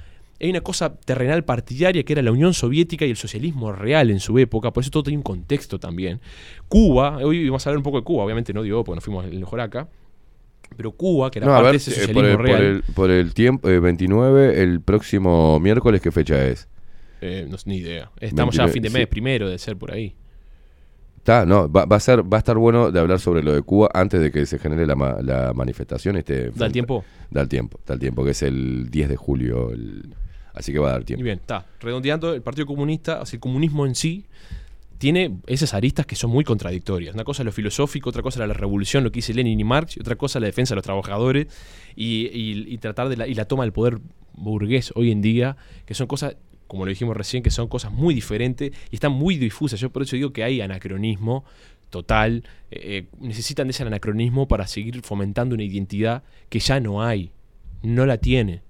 Hay 0.40 0.50
una 0.50 0.60
cosa 0.60 0.94
terrenal 0.94 1.44
partidaria 1.44 2.02
que 2.04 2.12
era 2.12 2.22
la 2.22 2.30
Unión 2.32 2.52
Soviética 2.52 3.06
y 3.06 3.10
el 3.10 3.16
socialismo 3.16 3.72
real 3.72 4.10
en 4.10 4.20
su 4.20 4.38
época, 4.38 4.70
por 4.72 4.82
eso 4.82 4.90
todo 4.90 5.02
tiene 5.04 5.16
un 5.18 5.22
contexto 5.22 5.78
también. 5.80 6.20
Cuba, 6.68 7.18
hoy 7.18 7.48
vamos 7.48 7.66
a 7.66 7.70
hablar 7.70 7.78
un 7.78 7.84
poco 7.84 7.98
de 7.98 8.04
Cuba, 8.04 8.24
obviamente 8.24 8.52
no 8.52 8.62
digo 8.62 8.84
porque 8.84 8.96
nos 8.96 9.04
fuimos 9.04 9.24
el 9.24 9.38
mejor 9.40 9.60
acá, 9.60 9.88
pero 10.76 10.92
Cuba, 10.92 11.30
que 11.30 11.38
era 11.38 11.46
No, 11.46 11.52
parte 11.54 11.64
ver, 11.64 11.72
de 11.72 11.76
ese 11.78 11.90
eh, 11.90 11.94
socialismo 11.94 12.20
por, 12.22 12.28
el, 12.30 12.36
por, 12.36 12.44
real. 12.46 12.62
el, 12.62 12.82
por 12.94 13.10
el 13.10 13.34
tiempo, 13.34 13.68
eh, 13.68 13.80
29, 13.80 14.62
el 14.62 14.80
próximo 14.82 15.58
miércoles, 15.60 16.00
¿qué 16.02 16.10
fecha 16.12 16.44
es? 16.46 16.68
Eh, 17.22 17.46
no 17.48 17.56
ni 17.64 17.76
idea. 17.78 18.10
Estamos 18.20 18.54
ya 18.54 18.64
a 18.64 18.66
29, 18.66 18.72
fin 18.74 18.82
de 18.82 18.90
mes, 18.90 19.02
sí. 19.02 19.10
primero 19.10 19.48
de 19.48 19.58
ser 19.58 19.76
por 19.78 19.90
ahí. 19.92 20.14
Está, 21.18 21.44
no, 21.46 21.70
va, 21.72 21.86
va 21.86 21.96
a 21.96 22.00
ser, 22.00 22.22
va 22.22 22.36
a 22.36 22.38
estar 22.38 22.56
bueno 22.58 22.92
de 22.92 23.00
hablar 23.00 23.18
sobre 23.20 23.42
lo 23.42 23.52
de 23.54 23.62
Cuba 23.62 23.88
antes 23.94 24.20
de 24.20 24.30
que 24.30 24.44
se 24.46 24.58
genere 24.58 24.86
la, 24.86 24.94
la 25.22 25.52
manifestación. 25.54 26.16
Este, 26.16 26.50
¿Da 26.50 26.66
el 26.66 26.72
tiempo? 26.72 27.04
Da 27.30 27.40
el 27.40 27.48
tiempo, 27.48 27.80
da 27.86 27.94
el 27.94 28.00
tiempo, 28.00 28.22
que 28.24 28.30
es 28.32 28.42
el 28.42 28.90
10 28.90 29.08
de 29.08 29.16
julio. 29.16 29.70
el- 29.72 30.14
así 30.56 30.72
que 30.72 30.78
va 30.80 30.88
a 30.88 30.92
dar 30.92 31.02
Y 31.02 31.04
tiempo. 31.04 31.22
bien, 31.24 31.38
está. 31.38 31.64
Redondeando, 31.80 32.34
el 32.34 32.42
Partido 32.42 32.66
Comunista, 32.66 33.24
sea, 33.26 33.36
el 33.36 33.40
comunismo 33.40 33.86
en 33.86 33.94
sí, 33.94 34.24
tiene 34.98 35.36
esas 35.46 35.74
aristas 35.74 36.06
que 36.06 36.16
son 36.16 36.30
muy 36.30 36.42
contradictorias. 36.42 37.14
Una 37.14 37.22
cosa 37.24 37.42
es 37.42 37.44
lo 37.46 37.52
filosófico, 37.52 38.08
otra 38.10 38.22
cosa 38.22 38.38
era 38.40 38.46
la 38.46 38.54
revolución, 38.54 39.04
lo 39.04 39.12
que 39.12 39.18
dice 39.18 39.34
Lenin 39.34 39.60
y 39.60 39.64
Marx, 39.64 39.96
y 39.96 40.00
otra 40.00 40.16
cosa 40.16 40.40
la 40.40 40.46
defensa 40.46 40.72
de 40.74 40.76
los 40.76 40.84
trabajadores 40.84 41.46
y, 41.94 42.26
y- 42.32 42.64
y 42.74 42.78
tratar 42.78 43.08
de 43.10 43.16
la, 43.18 43.26
y 43.28 43.34
la 43.34 43.44
toma 43.44 43.64
del 43.64 43.72
poder 43.72 43.98
burgués 44.34 44.92
hoy 44.94 45.10
en 45.12 45.20
día, 45.22 45.56
que 45.84 45.92
son 45.94 46.06
cosas, 46.06 46.36
como 46.66 46.84
lo 46.86 46.88
dijimos 46.88 47.14
recién, 47.16 47.42
que 47.42 47.50
son 47.50 47.68
cosas 47.68 47.92
muy 47.92 48.14
diferentes 48.14 48.72
y 48.90 48.94
están 48.96 49.12
muy 49.12 49.36
difusas. 49.36 49.78
Yo 49.80 49.90
por 49.90 50.02
eso 50.02 50.16
digo 50.16 50.32
que 50.32 50.42
hay 50.44 50.60
anacronismo 50.62 51.44
total. 51.90 52.44
eh, 52.70 52.80
eh, 52.82 53.06
necesitan 53.20 53.66
de 53.68 53.72
ese 53.72 53.82
anacronismo 53.82 54.48
para 54.48 54.66
seguir 54.66 55.02
fomentando 55.02 55.54
una 55.54 55.62
identidad 55.64 56.22
que 56.48 56.58
ya 56.58 56.80
no 56.80 57.02
hay. 57.02 57.30
No 57.82 58.06
la 58.06 58.16
tiene. 58.16 58.62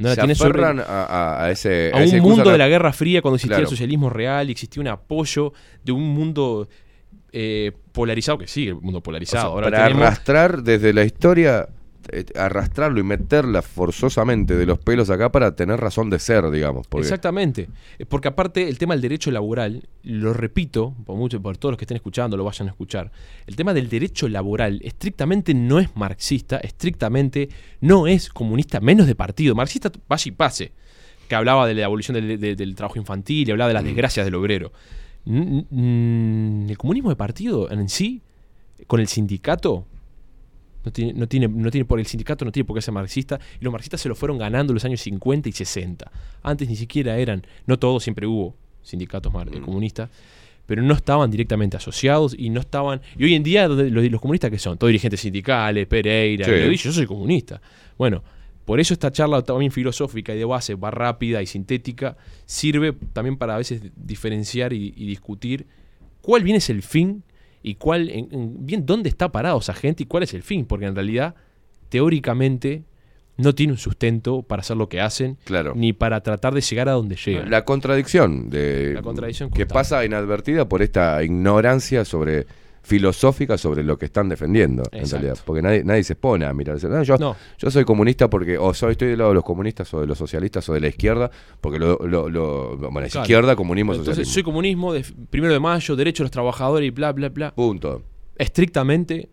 No 0.00 0.08
se 0.14 0.34
sobre- 0.34 0.62
aferran 0.64 0.82
a, 0.86 1.48
ese, 1.50 1.90
a 1.94 2.02
ese 2.02 2.20
un 2.20 2.28
mundo 2.28 2.50
de 2.50 2.58
la 2.58 2.68
Guerra 2.68 2.92
Fría 2.92 3.22
cuando 3.22 3.36
existía 3.36 3.56
Claro. 3.58 3.68
el 3.68 3.70
socialismo 3.70 4.10
real 4.10 4.48
y 4.48 4.52
existía 4.52 4.80
un 4.80 4.88
apoyo 4.88 5.52
de 5.84 5.92
un 5.92 6.02
mundo 6.08 6.68
eh, 7.32 7.72
polarizado, 7.92 8.38
que 8.38 8.46
sigue 8.48 8.70
el 8.70 8.74
mundo 8.76 8.88
o 8.88 8.92
sea, 8.98 9.02
polarizado. 9.02 9.46
Ahora 9.52 9.70
para 9.70 9.84
tenemos- 9.84 10.02
arrastrar 10.06 10.62
desde 10.62 10.92
la 10.92 11.04
historia, 11.04 11.68
arrastrarlo 12.36 13.00
y 13.00 13.02
meterla 13.02 13.62
forzosamente 13.62 14.56
de 14.56 14.66
los 14.66 14.78
pelos 14.78 15.10
acá 15.10 15.30
para 15.30 15.54
tener 15.54 15.78
razón 15.80 16.10
de 16.10 16.18
ser, 16.18 16.50
digamos. 16.50 16.86
Porque, 16.86 17.06
Exactamente. 17.06 17.68
Eh, 17.98 18.06
Porque 18.06 18.28
aparte 18.28 18.68
el 18.68 18.78
tema 18.78 18.94
del 18.94 19.02
derecho 19.02 19.30
laboral, 19.30 19.82
lo 20.02 20.32
repito, 20.32 20.94
por, 21.04 21.16
mucho, 21.16 21.40
por 21.40 21.56
todos 21.56 21.72
los 21.72 21.78
que 21.78 21.84
estén 21.84 21.96
escuchando, 21.96 22.36
lo 22.36 22.44
vayan 22.44 22.68
a 22.68 22.70
escuchar, 22.72 23.10
el 23.46 23.56
tema 23.56 23.72
del 23.74 23.88
derecho 23.88 24.28
laboral 24.28 24.80
estrictamente 24.82 25.54
no 25.54 25.78
es 25.78 25.94
marxista, 25.96 26.56
estrictamente 26.58 27.48
no 27.80 28.06
es 28.06 28.28
comunista, 28.28 28.80
menos 28.80 29.06
de 29.06 29.14
partido. 29.14 29.54
Marxista, 29.54 29.90
vaya 30.08 30.28
y 30.28 30.32
pase, 30.32 30.72
que 31.28 31.34
hablaba 31.34 31.66
de 31.66 31.74
la 31.74 31.84
abolición 31.86 32.14
del, 32.14 32.40
de- 32.40 32.56
del 32.56 32.74
trabajo 32.74 32.98
infantil 32.98 33.48
y 33.48 33.50
hablaba 33.52 33.68
de 33.68 33.74
las 33.74 33.84
desgracias 33.84 34.26
del 34.26 34.34
obrero. 34.34 34.72
El 35.26 36.76
comunismo 36.78 37.10
de 37.10 37.16
partido 37.16 37.70
en 37.70 37.88
sí, 37.88 38.22
con 38.86 39.00
el 39.00 39.06
sindicato, 39.08 39.84
no 40.84 40.90
tiene, 40.92 41.12
no 41.12 41.26
tiene, 41.28 41.48
no 41.48 41.70
tiene 41.70 41.84
por 41.84 41.98
el 42.00 42.06
sindicato 42.06 42.44
no 42.44 42.52
tiene 42.52 42.66
por 42.66 42.74
qué 42.76 42.82
ser 42.82 42.94
marxista 42.94 43.38
y 43.60 43.64
los 43.64 43.72
marxistas 43.72 44.00
se 44.00 44.08
lo 44.08 44.14
fueron 44.14 44.38
ganando 44.38 44.72
en 44.72 44.74
los 44.74 44.84
años 44.84 45.00
50 45.00 45.48
y 45.48 45.52
60. 45.52 46.10
Antes 46.42 46.68
ni 46.68 46.76
siquiera 46.76 47.18
eran, 47.18 47.44
no 47.66 47.78
todos 47.78 48.02
siempre 48.02 48.26
hubo 48.26 48.54
sindicatos 48.82 49.32
eh, 49.52 49.60
comunistas, 49.60 50.08
pero 50.66 50.82
no 50.82 50.94
estaban 50.94 51.30
directamente 51.30 51.76
asociados 51.76 52.34
y 52.38 52.48
no 52.48 52.60
estaban 52.60 53.00
y 53.18 53.24
hoy 53.24 53.34
en 53.34 53.42
día 53.42 53.68
los, 53.68 53.92
los 53.92 54.20
comunistas 54.20 54.50
que 54.50 54.58
son, 54.58 54.78
todos 54.78 54.88
dirigentes 54.88 55.20
sindicales, 55.20 55.86
Pereira, 55.86 56.46
Sí. 56.46 56.52
y 56.52 56.76
yo 56.76 56.92
soy 56.92 57.06
comunista. 57.06 57.60
Bueno, 57.98 58.22
por 58.64 58.78
eso 58.80 58.94
esta 58.94 59.10
charla 59.10 59.42
también 59.42 59.72
filosófica 59.72 60.32
y 60.34 60.38
de 60.38 60.44
base 60.44 60.76
va 60.76 60.90
rápida 60.90 61.42
y 61.42 61.46
sintética 61.46 62.16
sirve 62.46 62.92
también 63.12 63.36
para 63.36 63.54
a 63.56 63.58
veces 63.58 63.82
diferenciar 63.96 64.72
y, 64.72 64.94
y 64.96 65.06
discutir 65.06 65.66
cuál 66.22 66.44
bien 66.44 66.56
es 66.56 66.70
el 66.70 66.82
fin 66.82 67.22
y 67.62 67.74
cuál, 67.74 68.08
en- 68.10 68.28
en- 68.32 68.66
bien 68.66 68.86
dónde 68.86 69.08
está 69.08 69.30
parado 69.30 69.58
esa 69.58 69.74
gente 69.74 70.02
y 70.04 70.06
cuál 70.06 70.22
es 70.22 70.32
el 70.34 70.42
fin, 70.42 70.64
porque 70.66 70.86
en 70.86 70.94
realidad, 70.94 71.34
teóricamente, 71.90 72.84
no 73.36 73.54
tiene 73.54 73.72
un 73.72 73.78
sustento 73.78 74.42
para 74.42 74.60
hacer 74.60 74.76
lo 74.76 74.88
que 74.88 75.00
hacen, 75.00 75.38
Claro. 75.44 75.72
ni 75.74 75.92
para 75.92 76.20
tratar 76.22 76.52
de 76.54 76.60
llegar 76.60 76.88
a 76.88 76.92
donde 76.92 77.16
llegan. 77.16 77.50
La 77.50 77.64
contradicción 77.64 78.50
de 78.50 78.92
La 78.94 79.02
contradicción 79.02 79.50
que 79.50 79.66
pasa 79.66 80.04
inadvertida 80.04 80.68
por 80.68 80.82
esta 80.82 81.22
ignorancia 81.24 82.04
sobre 82.04 82.46
filosófica 82.82 83.58
sobre 83.58 83.84
lo 83.84 83.98
que 83.98 84.06
están 84.06 84.28
defendiendo 84.28 84.82
en 84.90 85.08
realidad 85.08 85.38
porque 85.44 85.62
nadie, 85.62 85.84
nadie 85.84 86.02
se 86.02 86.16
pone 86.16 86.46
a 86.46 86.52
mirar 86.54 86.82
"No, 86.84 87.02
yo, 87.02 87.18
No. 87.18 87.36
yo 87.58 87.70
soy 87.70 87.84
comunista 87.84 88.28
porque 88.30 88.56
o 88.58 88.72
soy 88.74 88.92
estoy 88.92 89.08
del 89.08 89.18
lado 89.18 89.30
de 89.30 89.34
los 89.36 89.44
comunistas 89.44 89.92
o 89.94 90.00
de 90.00 90.06
los 90.06 90.16
socialistas 90.18 90.68
o 90.68 90.72
de 90.74 90.80
la 90.80 90.88
izquierda 90.88 91.30
porque 91.60 91.78
lo, 91.78 91.98
lo, 91.98 92.28
lo- 92.28 92.76
bueno 92.78 93.02
es 93.02 93.12
Claro. 93.12 93.24
izquierda 93.24 93.54
comunismo 93.56 93.92
Entonces, 93.92 94.12
socialismo 94.26 94.32
soy 94.34 94.42
comunismo, 94.42 94.92
de, 94.92 95.04
primero 95.30 95.52
de 95.52 95.60
mayo, 95.60 95.94
derecho 95.94 96.22
de 96.22 96.24
los 96.24 96.30
trabajadores 96.30 96.86
y 96.86 96.90
bla, 96.90 97.12
bla, 97.12 97.28
bla. 97.28 97.54
punto 97.54 98.02
Estrictamente 98.36 99.28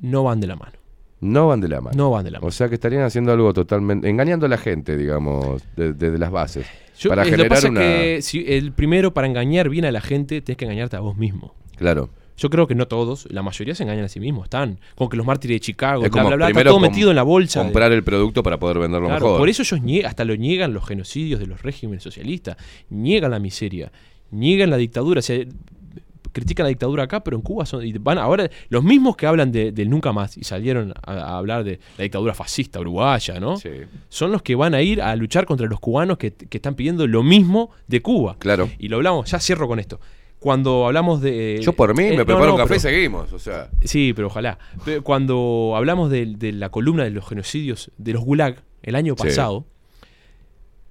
no 0.00 0.22
van 0.24 0.40
de 0.40 0.46
la 0.46 0.56
mano. 0.56 0.72
no 1.20 1.48
van 1.48 1.60
de 1.60 1.68
la 1.68 1.80
mano 1.80 1.96
No 1.96 2.10
van 2.10 2.24
de 2.24 2.30
la 2.30 2.38
mano. 2.38 2.48
o 2.48 2.50
sea 2.50 2.68
que 2.68 2.74
estarían 2.74 3.02
haciendo 3.02 3.32
algo 3.32 3.52
totalmente 3.52 4.08
engañando 4.08 4.46
a 4.46 4.48
la 4.48 4.58
gente 4.58 4.96
digamos 4.96 5.62
de- 5.76 5.92
desde 5.94 6.18
las 6.18 6.30
bases 6.30 6.66
Yo- 6.98 7.08
para 7.10 7.22
eh, 7.22 7.24
lo 7.24 7.30
que 7.30 7.36
generar 7.36 7.48
pasa 7.56 7.68
una 7.70 7.80
es 7.82 7.86
que 8.16 8.22
si 8.22 8.44
el 8.46 8.72
primero, 8.72 9.12
para 9.14 9.26
engañar 9.26 9.68
bien 9.70 9.86
a 9.86 9.90
la 9.92 10.00
gente, 10.02 10.42
tienes 10.42 10.58
que 10.58 10.66
engañarte 10.66 10.96
a 10.96 11.00
vos 11.00 11.16
mismo. 11.16 11.54
claro 11.76 12.10
Yo 12.40 12.48
creo 12.48 12.66
que 12.66 12.74
no 12.74 12.88
todos, 12.88 13.28
la 13.30 13.42
mayoría 13.42 13.74
se 13.74 13.82
engañan 13.82 14.06
a 14.06 14.08
sí 14.08 14.18
mismos. 14.18 14.44
Están 14.44 14.78
con 14.94 15.10
que 15.10 15.16
los 15.18 15.26
mártires 15.26 15.56
de 15.56 15.60
Chicago, 15.60 16.04
Es 16.06 16.10
bla, 16.10 16.22
bla, 16.24 16.36
bla, 16.36 16.46
está 16.46 16.54
primero 16.54 16.70
todo 16.70 16.80
metido 16.80 17.10
en 17.10 17.16
la 17.16 17.22
bolsa. 17.22 17.60
de- 17.60 17.66
comprar 17.66 17.92
el 17.92 18.02
producto 18.02 18.42
para 18.42 18.58
poder 18.58 18.78
venderlo 18.78 19.08
Claro, 19.08 19.26
mejor 19.26 19.38
por 19.40 19.48
eso 19.50 19.62
ellos 19.62 20.04
hasta 20.06 20.24
lo 20.24 20.34
niegan 20.36 20.72
los 20.72 20.86
genocidios 20.86 21.38
de 21.38 21.46
los 21.46 21.60
regímenes 21.62 22.02
socialistas, 22.02 22.56
niegan 22.88 23.30
la 23.32 23.38
miseria, 23.40 23.92
niegan 24.30 24.70
la 24.70 24.78
dictadura. 24.78 25.18
O 25.18 25.22
sea, 25.22 25.44
critican 26.32 26.64
la 26.64 26.68
dictadura 26.68 27.02
acá, 27.02 27.22
pero 27.24 27.36
en 27.36 27.42
Cuba 27.42 27.66
son. 27.66 27.84
y 27.84 27.92
van 27.92 28.16
ahora, 28.16 28.48
los 28.68 28.84
mismos 28.84 29.16
que 29.16 29.26
hablan 29.26 29.50
de- 29.52 29.72
del 29.72 29.90
nunca 29.90 30.12
más 30.12 30.36
y 30.38 30.44
salieron 30.44 30.94
a, 31.04 31.12
a 31.12 31.36
hablar 31.38 31.64
de 31.64 31.80
la 31.98 32.04
dictadura 32.04 32.34
fascista 32.34 32.80
uruguaya, 32.80 33.40
¿no? 33.40 33.56
Sí. 33.56 33.68
Son 34.08 34.30
los 34.32 34.40
que 34.42 34.54
van 34.54 34.74
a 34.74 34.80
ir 34.80 35.02
a 35.02 35.14
luchar 35.16 35.44
contra 35.44 35.66
los 35.66 35.80
cubanos 35.80 36.18
que, 36.18 36.32
que 36.32 36.56
están 36.58 36.74
pidiendo 36.74 37.06
lo 37.06 37.22
mismo 37.22 37.70
de 37.88 38.00
Cuba. 38.00 38.36
Claro. 38.38 38.70
Y 38.78 38.88
lo 38.88 38.96
hablamos, 38.96 39.30
ya 39.30 39.40
cierro 39.40 39.66
con 39.68 39.78
esto. 39.80 40.00
Cuando 40.40 40.86
hablamos 40.86 41.20
de. 41.20 41.60
Yo 41.62 41.72
por 41.74 41.94
mí 41.96 42.04
eh, 42.04 42.16
me 42.16 42.24
preparo 42.24 42.46
no, 42.46 42.52
un 42.54 42.58
café 42.58 42.76
y 42.76 42.80
seguimos. 42.80 43.32
O 43.32 43.38
sea, 43.38 43.68
Sí, 43.84 44.12
pero 44.14 44.26
ojalá. 44.28 44.58
Cuando 45.04 45.74
hablamos 45.76 46.10
de, 46.10 46.26
de 46.26 46.52
la 46.52 46.70
columna 46.70 47.04
de 47.04 47.10
los 47.10 47.28
genocidios 47.28 47.90
de 47.98 48.14
los 48.14 48.24
Gulag 48.24 48.62
el 48.82 48.94
año 48.94 49.14
Sí. 49.18 49.24
pasado, 49.24 49.66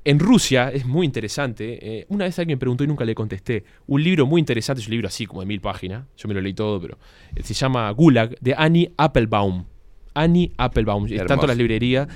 en 0.05 0.19
Rusia 0.19 0.69
es 0.71 0.85
muy 0.85 1.05
interesante. 1.05 1.79
eh, 1.99 2.05
una 2.09 2.25
vez 2.25 2.37
alguien 2.39 2.57
me 2.57 2.59
preguntó 2.59 2.83
y 2.83 2.87
nunca 2.87 3.05
le 3.05 3.13
contesté. 3.15 3.63
Un 3.87 4.03
libro 4.03 4.25
muy 4.25 4.39
interesante, 4.39 4.81
es 4.81 4.87
un 4.87 4.91
libro 4.91 5.07
así 5.07 5.25
como 5.25 5.41
de 5.41 5.47
mil 5.47 5.61
páginas. 5.61 6.05
Yo 6.15 6.27
me 6.27 6.33
lo 6.33 6.41
leí 6.41 6.53
todo, 6.53 6.79
pero 6.79 6.97
eh, 7.35 7.43
se 7.43 7.53
llama 7.53 7.89
Gulag 7.91 8.35
de 8.39 8.53
Annie 8.57 8.91
Applebaum. 8.97 9.65
Annie 10.13 10.51
Applebaum. 10.57 11.05
Está 11.05 11.21
en 11.21 11.27
todas 11.27 11.47
las 11.49 11.57
librerías. 11.57 12.07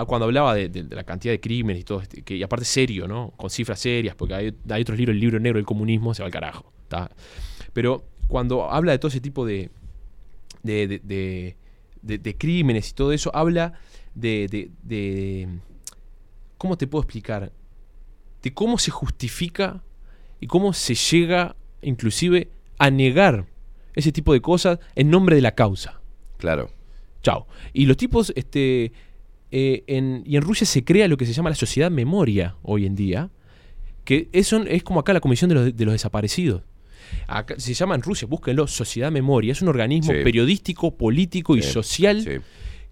Ah, 0.00 0.04
Cuando 0.06 0.24
hablaba 0.26 0.54
de, 0.54 0.68
de- 0.68 0.84
de 0.84 0.96
la 0.96 1.04
cantidad 1.04 1.32
de 1.32 1.40
crímenes 1.40 1.80
y 1.82 1.84
todo, 1.84 2.00
este, 2.00 2.22
que, 2.22 2.36
y 2.36 2.42
aparte 2.42 2.64
serio, 2.64 3.06
¿no? 3.06 3.32
Con 3.36 3.50
cifras 3.50 3.78
serias, 3.80 4.14
porque 4.14 4.34
hay, 4.34 4.54
hay 4.70 4.82
otros 4.82 4.96
libros, 4.98 5.14
el 5.14 5.20
libro 5.20 5.38
negro 5.40 5.58
del 5.58 5.66
comunismo, 5.66 6.14
se 6.14 6.22
va 6.22 6.26
al 6.26 6.32
carajo. 6.32 6.72
¿tá? 6.88 7.10
Pero 7.72 8.04
cuando 8.28 8.70
habla 8.70 8.92
de 8.92 8.98
todo 8.98 9.08
ese 9.08 9.20
tipo 9.20 9.44
de, 9.46 9.70
de, 10.62 11.56
de- 12.02 12.36
crímenes 12.38 12.90
y 12.90 12.94
todo 12.94 13.12
eso, 13.12 13.30
habla 13.34 13.74
de, 14.14 14.46
de- 14.50 14.70
de- 14.82 15.48
¿Cómo 16.58 16.76
te 16.76 16.86
puedo 16.86 17.02
explicar? 17.02 17.52
De 18.42 18.52
cómo 18.54 18.78
se 18.78 18.90
justifica 18.90 19.82
y 20.40 20.46
cómo 20.46 20.72
se 20.72 20.94
llega 20.94 21.56
inclusive 21.82 22.48
a 22.78 22.90
negar 22.90 23.46
ese 23.94 24.12
tipo 24.12 24.32
de 24.32 24.40
cosas 24.40 24.78
en 24.94 25.10
nombre 25.10 25.36
de 25.36 25.42
la 25.42 25.54
causa. 25.54 26.00
claro. 26.38 26.70
Chao. 27.22 27.46
Y 27.74 27.84
los 27.84 27.98
tipos, 27.98 28.32
este. 28.34 28.92
Eh, 29.52 29.84
en, 29.86 30.22
y 30.26 30.36
en 30.36 30.42
Rusia 30.42 30.66
se 30.66 30.84
crea 30.84 31.08
lo 31.08 31.16
que 31.16 31.26
se 31.26 31.32
llama 31.32 31.50
la 31.50 31.56
sociedad 31.56 31.90
memoria 31.90 32.56
hoy 32.62 32.86
en 32.86 32.94
día. 32.94 33.30
Que 34.04 34.28
eso 34.32 34.62
es 34.64 34.82
como 34.82 35.00
acá 35.00 35.12
la 35.12 35.20
Comisión 35.20 35.48
de 35.48 35.54
los, 35.54 35.76
de 35.76 35.84
los 35.84 35.92
Desaparecidos. 35.92 36.62
Acá- 37.26 37.54
se 37.58 37.74
llama 37.74 37.94
en 37.94 38.02
Rusia, 38.02 38.26
búsquenlo, 38.28 38.66
Sociedad 38.66 39.10
Memoria. 39.12 39.52
Es 39.52 39.62
un 39.62 39.68
organismo 39.68 40.12
Sí. 40.12 40.20
periodístico, 40.24 40.96
político 40.96 41.56
y 41.56 41.62
Sí, 41.62 41.70
social 41.72 42.22
sí. 42.22 42.30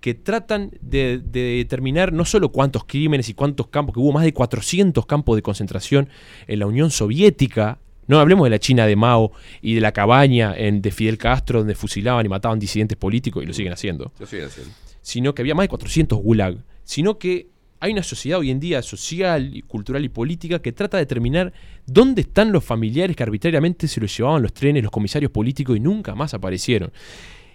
que 0.01 0.14
tratan 0.14 0.70
de, 0.80 1.18
de 1.18 1.40
determinar 1.59 2.12
no 2.12 2.24
solo 2.24 2.51
cuántos 2.51 2.85
crímenes 2.85 3.28
y 3.28 3.35
cuántos 3.35 3.68
campos, 3.68 3.94
que 3.94 4.01
hubo 4.01 4.12
más 4.12 4.24
de 4.24 4.32
400 4.32 5.06
campos 5.06 5.36
de 5.36 5.43
concentración 5.43 6.09
en 6.47 6.59
la 6.59 6.66
Unión 6.66 6.90
Soviética. 6.90 7.78
No 8.06 8.18
hablemos 8.20 8.44
de 8.47 8.51
la 8.51 8.59
China 8.59 8.86
de 8.86 8.97
Mao 8.97 9.32
y 9.60 9.74
de 9.74 9.80
la 9.80 9.93
cabaña 9.93 10.55
en, 10.56 10.82
de 10.82 10.90
Fidel 10.90 11.18
Castro, 11.18 11.60
donde 11.60 11.74
fusilaban 11.74 12.24
y 12.24 12.28
mataban 12.28 12.59
disidentes 12.59 12.97
políticos, 12.97 13.43
y 13.43 13.47
lo 13.47 13.52
siguen 13.52 13.72
haciendo 13.72 14.12
Yo 14.18 14.26
soy 14.26 14.40
así. 14.40 14.62
Sino 15.09 15.35
que 15.35 15.40
había 15.40 15.55
más 15.55 15.64
de 15.64 15.68
400 15.68 16.18
gulag, 16.18 16.59
sino 16.85 17.18
que 17.18 17.48
hay 17.80 17.93
una 17.93 18.02
sociedad 18.02 18.40
hoy 18.40 18.51
en 18.51 18.60
día 18.60 18.82
social, 18.82 19.62
cultural 19.66 20.05
y 20.05 20.09
política 20.10 20.60
que 20.60 20.72
trata 20.72 20.98
de 20.98 21.05
determinar 21.05 21.52
dónde 21.86 22.20
están 22.22 22.52
los 22.52 22.62
familiares 22.62 23.16
que 23.16 23.22
arbitrariamente 23.22 23.89
se 23.89 24.01
los 24.01 24.14
llevaban 24.14 24.43
los 24.43 24.52
trenes, 24.52 24.82
los 24.82 24.93
comisarios 24.93 25.30
políticos 25.32 25.76
y 25.76 25.80
nunca 25.80 26.14
más 26.14 26.35
aparecieron. 26.35 26.90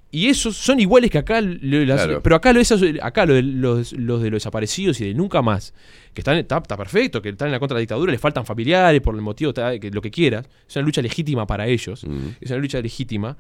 Y 0.09 0.27
esos 0.27 0.55
son 0.57 0.80
iguales 0.80 1.11
que 1.11 1.17
acá, 1.19 1.41
lo- 1.41 1.85
las- 1.85 2.03
Claro. 2.05 2.21
pero 2.23 2.35
acá, 2.35 2.53
lo, 2.53 2.61
acá 3.01 3.25
lo 3.25 3.39
los, 3.41 3.93
los 3.93 4.21
de 4.23 4.30
los 4.31 4.38
desaparecidos 4.41 4.99
y 5.01 5.05
de 5.05 5.13
nunca 5.13 5.41
más, 5.43 5.73
que 6.13 6.21
están, 6.21 6.38
está, 6.38 6.57
está 6.57 6.77
perfecto, 6.77 7.21
que 7.21 7.30
están 7.30 7.47
en 7.49 7.51
la 7.51 7.59
contra 7.59 7.75
de 7.75 7.80
la 7.80 7.81
dictadura, 7.81 8.11
les 8.11 8.21
faltan 8.21 8.45
familiares 8.45 9.01
por 9.01 9.13
el 9.15 9.21
motivo, 9.21 9.53
que, 9.53 9.89
lo 9.91 10.01
que 10.01 10.09
quieras, 10.11 10.47
es 10.67 10.75
una 10.75 10.85
lucha 10.85 11.01
legítima 11.01 11.45
para 11.45 11.67
ellos, 11.67 12.03
Mm. 12.05 12.27
es 12.41 12.49
una 12.49 12.59
lucha 12.59 12.80
legítima. 12.81 13.38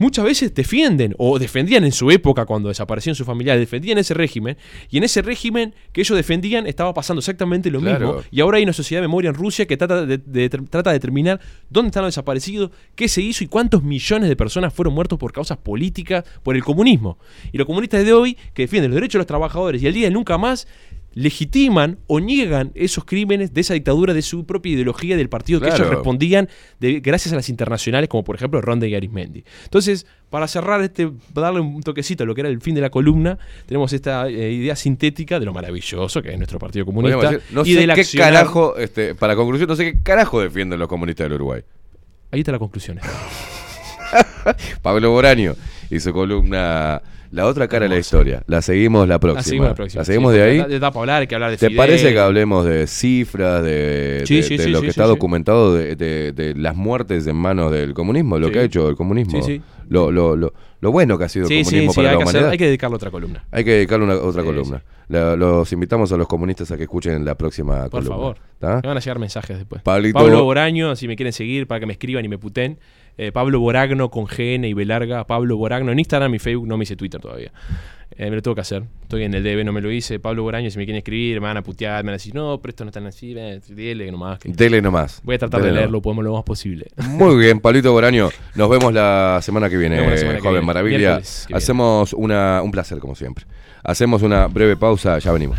Muchas 0.00 0.24
veces 0.24 0.54
defienden, 0.54 1.14
o 1.18 1.38
defendían 1.38 1.84
en 1.84 1.92
su 1.92 2.10
época 2.10 2.46
cuando 2.46 2.70
desaparecían 2.70 3.14
sus 3.14 3.26
familiares, 3.26 3.60
defendían 3.60 3.98
ese 3.98 4.14
régimen, 4.14 4.56
y 4.90 4.96
en 4.96 5.04
ese 5.04 5.20
régimen 5.20 5.74
que 5.92 6.00
ellos 6.00 6.16
defendían 6.16 6.66
estaba 6.66 6.94
pasando 6.94 7.18
exactamente 7.18 7.70
lo 7.70 7.80
Claro. 7.80 8.06
mismo. 8.14 8.22
Y 8.30 8.40
ahora 8.40 8.56
hay 8.56 8.62
una 8.64 8.72
sociedad 8.72 9.02
de 9.02 9.08
memoria 9.08 9.28
en 9.28 9.34
Rusia 9.34 9.66
que 9.66 9.76
trata 9.76 10.06
de, 10.06 10.16
de- 10.16 10.48
trata 10.48 10.88
de 10.88 10.94
determinar 10.94 11.38
dónde 11.68 11.88
están 11.88 12.02
los 12.02 12.14
desaparecidos, 12.14 12.70
qué 12.94 13.08
se 13.08 13.20
hizo 13.20 13.44
y 13.44 13.46
cuántos 13.46 13.82
millones 13.82 14.30
de 14.30 14.36
personas 14.36 14.72
fueron 14.72 14.94
muertos 14.94 15.18
por 15.18 15.32
causas 15.32 15.58
políticas, 15.58 16.24
por 16.42 16.56
el 16.56 16.64
comunismo. 16.64 17.18
Y 17.52 17.58
los 17.58 17.66
comunistas 17.66 18.02
de 18.02 18.12
hoy, 18.14 18.38
que 18.54 18.62
defienden 18.62 18.92
los 18.92 18.96
derechos 18.96 19.12
de 19.12 19.18
los 19.18 19.26
trabajadores 19.26 19.82
y 19.82 19.86
el 19.86 19.92
día 19.92 20.06
de 20.06 20.12
nunca 20.12 20.38
más, 20.38 20.66
legitiman 21.12 21.98
o 22.06 22.20
niegan 22.20 22.70
esos 22.74 23.04
crímenes 23.04 23.52
de 23.52 23.60
esa 23.60 23.74
dictadura 23.74 24.14
de 24.14 24.22
su 24.22 24.46
propia 24.46 24.72
ideología 24.72 25.16
del 25.16 25.28
partido 25.28 25.60
que 25.60 25.68
ellos 25.68 25.88
respondían 25.88 26.48
de, 26.78 27.00
gracias 27.00 27.32
a 27.32 27.36
las 27.36 27.48
internacionales, 27.48 28.08
como 28.08 28.22
por 28.24 28.36
ejemplo 28.36 28.60
Ronda 28.60 28.86
y 28.86 28.94
Arismendi. 28.94 29.44
Entonces, 29.64 30.06
para 30.30 30.46
cerrar 30.46 30.80
este, 30.82 31.10
darle 31.34 31.60
un 31.60 31.82
toquecito 31.82 32.22
a 32.22 32.26
lo 32.26 32.34
que 32.34 32.42
era 32.42 32.50
el 32.50 32.60
fin 32.60 32.74
de 32.74 32.80
la 32.80 32.90
columna, 32.90 33.38
tenemos 33.66 33.92
esta 33.92 34.28
eh, 34.28 34.52
idea 34.52 34.76
sintética 34.76 35.40
de 35.40 35.46
lo 35.46 35.52
maravilloso 35.52 36.22
que 36.22 36.30
es 36.30 36.38
nuestro 36.38 36.58
Partido 36.58 36.86
Comunista 36.86 37.20
decir, 37.20 37.42
no 37.50 37.62
y 37.62 37.74
sé 37.74 37.80
del 37.80 37.94
qué 37.94 38.02
accionar- 38.02 38.18
carajo, 38.18 38.76
este, 38.76 39.14
para 39.16 39.34
conclusión, 39.34 39.68
no 39.68 39.76
sé 39.76 39.92
qué 39.92 40.02
carajo 40.02 40.40
defienden 40.40 40.78
los 40.78 40.88
comunistas 40.88 41.24
del 41.24 41.34
Uruguay. 41.34 41.62
Ahí 42.30 42.40
está 42.40 42.52
la 42.52 42.60
conclusión. 42.60 43.00
Pablo 44.82 45.10
Boraño 45.10 45.54
y 45.90 46.00
su 46.00 46.12
columna 46.12 47.02
La 47.32 47.46
otra 47.46 47.68
cara 47.68 47.84
de 47.84 47.90
la 47.90 47.98
historia. 47.98 48.42
La 48.48 48.60
seguimos 48.60 49.06
la 49.06 49.20
próxima. 49.20 49.38
La 49.40 49.42
seguimos 49.44 49.68
la 49.68 49.74
próxima. 49.74 50.00
La 50.00 50.04
seguimos 50.04 50.32
sí, 50.32 50.38
de 50.38 50.44
ahí. 50.44 50.58
Da, 50.58 50.66
da 50.80 50.90
para 50.90 51.00
hablar, 51.02 51.20
hay 51.22 51.26
que 51.28 51.34
hablar 51.36 51.50
de 51.52 51.56
¿Te 51.58 51.66
Fidel. 51.68 51.76
parece 51.76 52.12
que 52.12 52.18
hablemos 52.18 52.64
de 52.66 52.86
cifras, 52.88 53.62
de, 53.62 54.22
Sí, 54.26 54.36
de- 54.36 54.42
sí, 54.42 54.56
de 54.56 54.64
sí, 54.64 54.70
lo 54.70 54.80
que 54.80 54.88
está 54.88 55.06
documentado 55.06 55.74
de, 55.74 56.54
las 56.56 56.74
muertes 56.74 57.26
en 57.28 57.36
manos 57.36 57.70
del 57.70 57.94
comunismo, 57.94 58.38
lo 58.38 58.50
que 58.50 58.58
ha 58.58 58.62
hecho 58.64 58.88
el 58.88 58.96
comunismo? 58.96 59.40
Lo, 59.88 60.10
lo, 60.12 60.36
lo, 60.36 60.52
lo 60.80 60.92
bueno 60.92 61.18
que 61.18 61.24
ha 61.24 61.28
sido 61.28 61.46
el 61.48 61.64
comunismo 61.64 61.92
para 61.94 62.10
hay 62.10 62.14
la 62.14 62.18
que, 62.18 62.22
hacer- 62.24 62.30
humanidad. 62.36 62.50
hay 62.52 62.58
que 62.58 62.66
dedicarle 62.66 62.96
otra 62.96 63.10
columna. 63.10 63.44
Hay 63.50 63.64
que 63.64 63.70
dedicarle 63.72 64.04
una, 64.04 64.14
otra 64.16 64.42
columna. 64.44 64.82
La- 65.08 65.34
los 65.36 65.72
invitamos 65.72 66.12
a 66.12 66.16
los 66.16 66.28
comunistas 66.28 66.70
a 66.70 66.76
que 66.76 66.84
escuchen 66.84 67.24
la 67.24 67.34
próxima 67.36 67.82
Por 67.88 67.90
columna. 68.04 68.10
favor. 68.16 68.36
¿Tá? 68.60 68.80
Me 68.82 68.88
van 68.88 68.96
a 68.96 69.00
llegar 69.00 69.18
mensajes 69.18 69.56
después. 69.58 69.82
Pablito- 69.82 70.14
Pablo 70.14 70.44
Boraño, 70.44 70.94
si 70.94 71.08
me 71.08 71.16
quieren 71.16 71.32
seguir, 71.32 71.66
para 71.66 71.80
que 71.80 71.86
me 71.86 71.92
escriban 71.92 72.24
y 72.24 72.28
me 72.28 72.38
puten. 72.38 72.78
Eh, 73.22 73.32
Pablo 73.32 73.60
Boragno 73.60 74.10
con 74.10 74.24
GN 74.24 74.66
y 74.66 74.72
B 74.72 74.86
larga. 74.86 75.24
Pablo 75.26 75.58
Boragno 75.58 75.92
en 75.92 75.98
Instagram 75.98 76.34
y 76.34 76.38
Facebook. 76.38 76.66
No 76.66 76.78
me 76.78 76.84
hice 76.84 76.96
Twitter 76.96 77.20
todavía. 77.20 77.52
Eh, 78.16 78.30
me 78.30 78.36
lo 78.36 78.40
tengo 78.40 78.54
que 78.54 78.62
hacer. 78.62 78.84
Estoy 79.02 79.24
en 79.24 79.34
el 79.34 79.42
DB, 79.42 79.62
no 79.62 79.72
me 79.74 79.82
lo 79.82 79.90
hice. 79.92 80.18
Pablo 80.18 80.42
Boraño, 80.42 80.70
si 80.70 80.78
me 80.78 80.84
quieren 80.86 80.98
escribir, 80.98 81.38
me 81.38 81.46
van 81.46 81.58
a 81.58 81.62
putear, 81.62 82.02
me 82.02 82.08
van 82.08 82.14
a 82.14 82.16
decir, 82.16 82.34
no, 82.34 82.58
pero 82.62 82.70
esto 82.70 82.84
no 82.84 82.88
es 82.88 82.94
tan 82.94 83.06
así. 83.06 83.34
Dile 83.68 84.10
nomás. 84.10 84.38
que- 84.38 84.48
Dele 84.48 84.80
nomás. 84.80 85.20
Voy 85.22 85.34
a 85.34 85.38
tratar 85.38 85.60
Dele 85.60 85.72
de 85.74 85.78
leerlo 85.80 86.00
podemos 86.00 86.24
lo 86.24 86.32
más 86.32 86.44
posible. 86.44 86.86
Muy 87.08 87.36
bien, 87.36 87.60
Pablito 87.62 87.92
Boraño. 87.92 88.30
Nos 88.54 88.70
vemos 88.70 88.92
la 88.94 89.38
semana 89.42 89.68
que 89.68 89.76
viene, 89.76 89.96
semana 90.16 90.36
que 90.36 90.40
joven 90.40 90.52
viene. 90.54 90.66
maravilla. 90.66 91.16
Viene. 91.18 91.22
Hacemos 91.52 92.14
una, 92.14 92.62
un 92.62 92.70
placer, 92.70 92.98
como 93.00 93.14
siempre. 93.14 93.44
Hacemos 93.84 94.22
una 94.22 94.46
breve 94.46 94.78
pausa, 94.78 95.18
ya 95.18 95.30
venimos. 95.30 95.58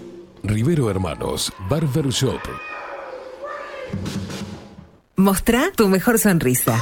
Rivero 0.44 0.90
Hermanos, 0.90 1.52
Barber 1.70 2.10
Shop. 2.10 2.40
Mostrá 5.16 5.72
tu 5.76 5.88
mejor 5.90 6.20
sonrisa. 6.20 6.82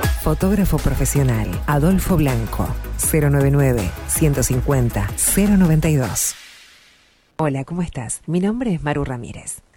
Fotógrafo 0.23 0.77
profesional, 0.77 1.49
Adolfo 1.65 2.15
Blanco, 2.15 2.67
099 3.11 3.89
150 4.05 5.09
092. 5.57 6.35
Hola, 7.37 7.63
¿cómo 7.63 7.81
estás? 7.81 8.21
Mi 8.27 8.39
nombre 8.39 8.71
es 8.75 8.83
Maru 8.83 9.03
Ramírez. 9.03 9.63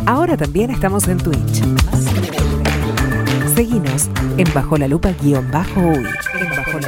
Ahora 0.05 0.37
también 0.37 0.69
estamos 0.69 1.07
en 1.07 1.17
Twitch. 1.17 1.63
Seguinos 3.55 4.09
en 4.37 4.51
Bajo 4.51 4.77
la 4.77 4.87
Lupa 4.87 5.11
guion 5.21 5.47
bajo 5.51 5.79
uy. 5.79 6.07
En 6.39 6.49
Bajo 6.49 6.79
la 6.79 6.87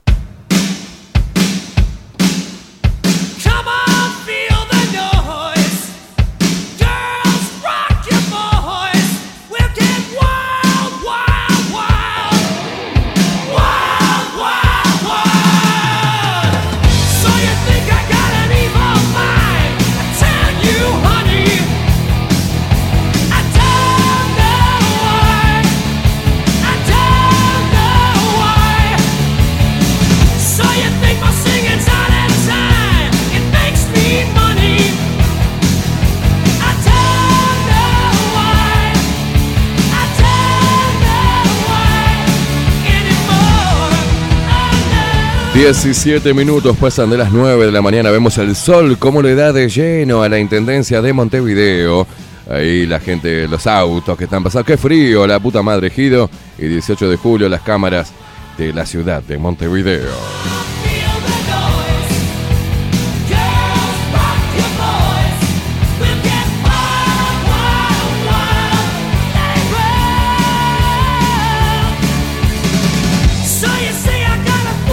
17 45.61 46.33
minutos 46.33 46.75
pasan 46.75 47.11
de 47.11 47.19
las 47.19 47.31
9 47.31 47.67
de 47.67 47.71
la 47.71 47.83
mañana. 47.83 48.09
Vemos 48.09 48.35
el 48.39 48.55
sol 48.55 48.97
como 48.97 49.21
le 49.21 49.35
da 49.35 49.53
de 49.53 49.69
lleno 49.69 50.23
a 50.23 50.27
la 50.27 50.39
intendencia 50.39 51.03
de 51.03 51.13
Montevideo. 51.13 52.07
Ahí 52.49 52.87
la 52.87 52.99
gente, 52.99 53.47
los 53.47 53.67
autos 53.67 54.17
que 54.17 54.23
están 54.23 54.43
pasando. 54.43 54.65
Qué 54.65 54.75
frío, 54.75 55.27
la 55.27 55.39
puta 55.39 55.61
madre 55.61 55.91
Gido. 55.91 56.31
Y 56.57 56.65
18 56.65 57.07
de 57.07 57.15
julio, 57.15 57.47
las 57.47 57.61
cámaras 57.61 58.11
de 58.57 58.73
la 58.73 58.87
ciudad 58.87 59.21
de 59.21 59.37
Montevideo. 59.37 60.60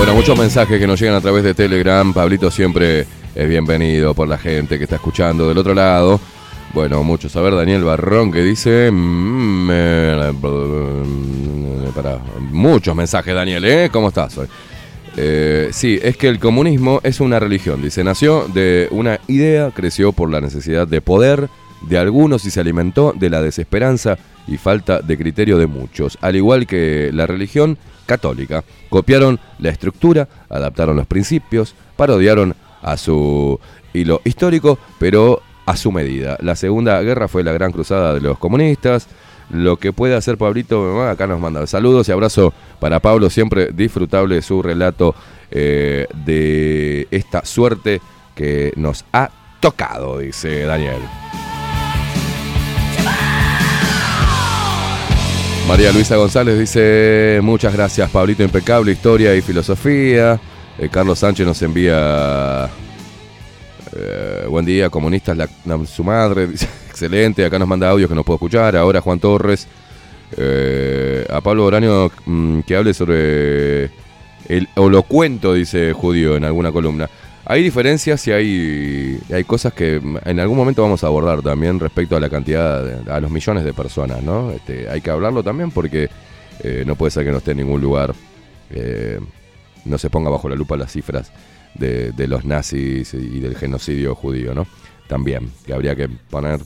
Bueno, 0.09 0.23
muchos 0.23 0.39
mensajes 0.39 0.81
que 0.81 0.87
nos 0.87 0.99
llegan 0.99 1.17
a 1.17 1.21
través 1.21 1.45
de 1.45 1.53
Telegram. 1.53 2.15
Pablito 2.15 2.51
siempre 2.51 3.05
es 3.35 3.47
bienvenido 3.47 4.15
por 4.15 4.27
la 4.27 4.39
gente 4.39 4.79
que 4.79 4.85
está 4.85 4.97
escuchando 4.97 5.47
del 5.47 5.59
otro 5.59 5.75
lado. 5.75 6.19
Bueno, 6.73 7.03
muchos. 7.03 7.37
A 7.37 7.43
ver, 7.43 7.55
Daniel 7.55 7.85
Barrón 7.85 8.33
que 8.33 8.43
dice... 8.43 8.91
mm, 8.91 9.69
eh, 9.71 10.33
pará. 11.95 12.19
muchos 12.41 12.97
mensajes, 12.97 13.35
Daniel, 13.35 13.63
¿eh? 13.67 13.91
¿Cómo 13.93 14.09
estás 14.09 14.39
hoy? 14.39 14.47
Eh, 15.15 15.69
sí, 15.73 16.01
es 16.03 16.17
que 16.17 16.29
el 16.29 16.39
comunismo 16.39 17.01
es 17.03 17.21
una 17.21 17.39
religión. 17.39 17.83
Dice, 17.83 18.03
nació 18.03 18.49
de 18.49 18.89
una 18.91 19.21
idea, 19.27 19.73
creció 19.73 20.13
por 20.13 20.31
la 20.31 20.41
necesidad 20.41 20.89
de 20.89 21.03
poder 21.03 21.51
de 21.83 21.99
algunos 21.99 22.47
y 22.47 22.51
se 22.51 22.61
alimentó 22.61 23.13
de 23.15 23.29
la 23.29 23.43
desesperanza 23.43 24.17
y 24.47 24.57
falta 24.57 25.01
de 25.01 25.19
criterio 25.19 25.59
de 25.59 25.67
muchos. 25.67 26.17
Al 26.23 26.35
igual 26.35 26.67
que 26.67 27.11
la 27.13 27.27
religión 27.27 27.77
católica, 28.09 28.65
copiaron 28.89 29.39
la 29.59 29.69
estructura, 29.69 30.27
adaptaron 30.49 30.97
los 30.97 31.07
principios, 31.07 31.75
parodiaron 31.95 32.57
a 32.83 32.97
su 32.97 33.61
hilo 33.93 34.23
histórico, 34.25 34.79
pero 34.99 35.43
a 35.67 35.77
su 35.77 35.93
medida. 35.93 36.39
La 36.41 36.57
Segunda 36.57 37.01
Guerra 37.03 37.29
fue 37.29 37.45
la 37.45 37.53
gran 37.53 37.71
cruzada 37.71 38.15
de 38.15 38.21
los 38.21 38.39
comunistas. 38.39 39.07
Lo 39.51 39.77
que 39.77 39.93
puede 39.93 40.15
hacer 40.17 40.39
Pablito, 40.39 41.03
acá 41.03 41.27
nos 41.27 41.41
manda 41.41 41.67
saludos 41.67 42.09
y 42.09 42.13
abrazo 42.13 42.53
para 42.81 43.01
Pablo, 43.01 43.31
siempre 43.31 43.69
disfrutable 43.73 44.43
su 44.43 44.63
relato 44.63 45.15
eh, 45.51 46.07
de 46.25 47.07
esta 47.11 47.45
suerte 47.45 48.01
que 48.35 48.73
nos 48.77 49.05
ha 49.13 49.31
tocado, 49.61 50.19
dice 50.19 50.65
Daniel. 50.65 51.01
María 55.69 55.93
Luisa 55.93 56.17
González 56.17 56.59
dice, 56.59 57.41
muchas 57.43 57.75
gracias 57.75 58.09
Pablito, 58.09 58.43
impecable 58.43 58.91
historia 58.91 59.37
y 59.37 59.43
filosofía. 59.43 60.41
Eh, 60.79 60.89
Carlos 60.91 61.19
Sánchez 61.19 61.47
nos 61.47 61.61
envía, 61.61 62.71
eh, 63.95 64.47
buen 64.49 64.65
día, 64.65 64.89
comunistas, 64.89 65.37
la, 65.37 65.47
su 65.85 66.03
madre, 66.03 66.45
excelente, 66.89 67.45
acá 67.45 67.59
nos 67.59 67.69
manda 67.69 67.91
audios 67.91 68.09
que 68.09 68.15
no 68.15 68.25
puedo 68.25 68.37
escuchar. 68.37 68.77
Ahora 68.77 69.03
Juan 69.03 69.21
Torres, 69.21 69.69
eh, 70.39 71.27
a 71.29 71.43
Pablo 71.43 71.65
Boraño 71.65 72.11
mm, 72.25 72.61
que 72.61 72.75
hable 72.75 72.95
sobre 72.95 73.91
el 74.49 74.69
holocuento, 74.75 75.53
dice 75.53 75.93
judío 75.93 76.35
en 76.37 76.45
alguna 76.45 76.73
columna. 76.73 77.11
Hay 77.51 77.63
diferencias 77.63 78.27
y 78.29 78.33
hay, 78.33 79.19
hay 79.33 79.43
cosas 79.45 79.73
que 79.73 79.97
en 80.25 80.39
algún 80.41 80.59
momento 80.59 80.83
vamos 80.83 81.03
a 81.03 81.07
abordar 81.07 81.41
también 81.41 81.81
respecto 81.81 82.15
a 82.15 82.21
la 82.21 82.29
cantidad, 82.29 82.85
de- 82.85 83.11
a 83.11 83.21
los 83.21 83.31
millones 83.31 83.65
de 83.65 83.73
personas, 83.73 84.23
¿no? 84.23 84.51
Este, 84.51 84.87
hay 84.91 85.01
que 85.01 85.09
hablarlo 85.11 85.43
también 85.43 85.71
porque 85.71 86.11
eh, 86.63 86.85
no 86.87 86.95
puede 86.95 87.11
ser 87.11 87.25
que 87.25 87.31
no 87.33 87.39
esté 87.39 87.53
en 87.53 87.59
ningún 87.59 87.81
lugar, 87.81 88.15
eh, 88.71 89.19
no 89.87 89.97
se 89.97 90.11
ponga 90.11 90.29
bajo 90.29 90.47
la 90.51 90.57
lupa 90.57 90.77
las 90.77 90.93
cifras 90.93 91.33
de, 91.75 92.13
de 92.13 92.29
los 92.29 92.45
nazis 92.45 93.15
y 93.15 93.41
del 93.41 93.57
genocidio 93.57 94.15
judío, 94.15 94.55
¿no? 94.55 94.67
También, 95.07 95.51
que 95.65 95.73
habría 95.73 95.97
que 95.97 96.07
poner, 96.29 96.61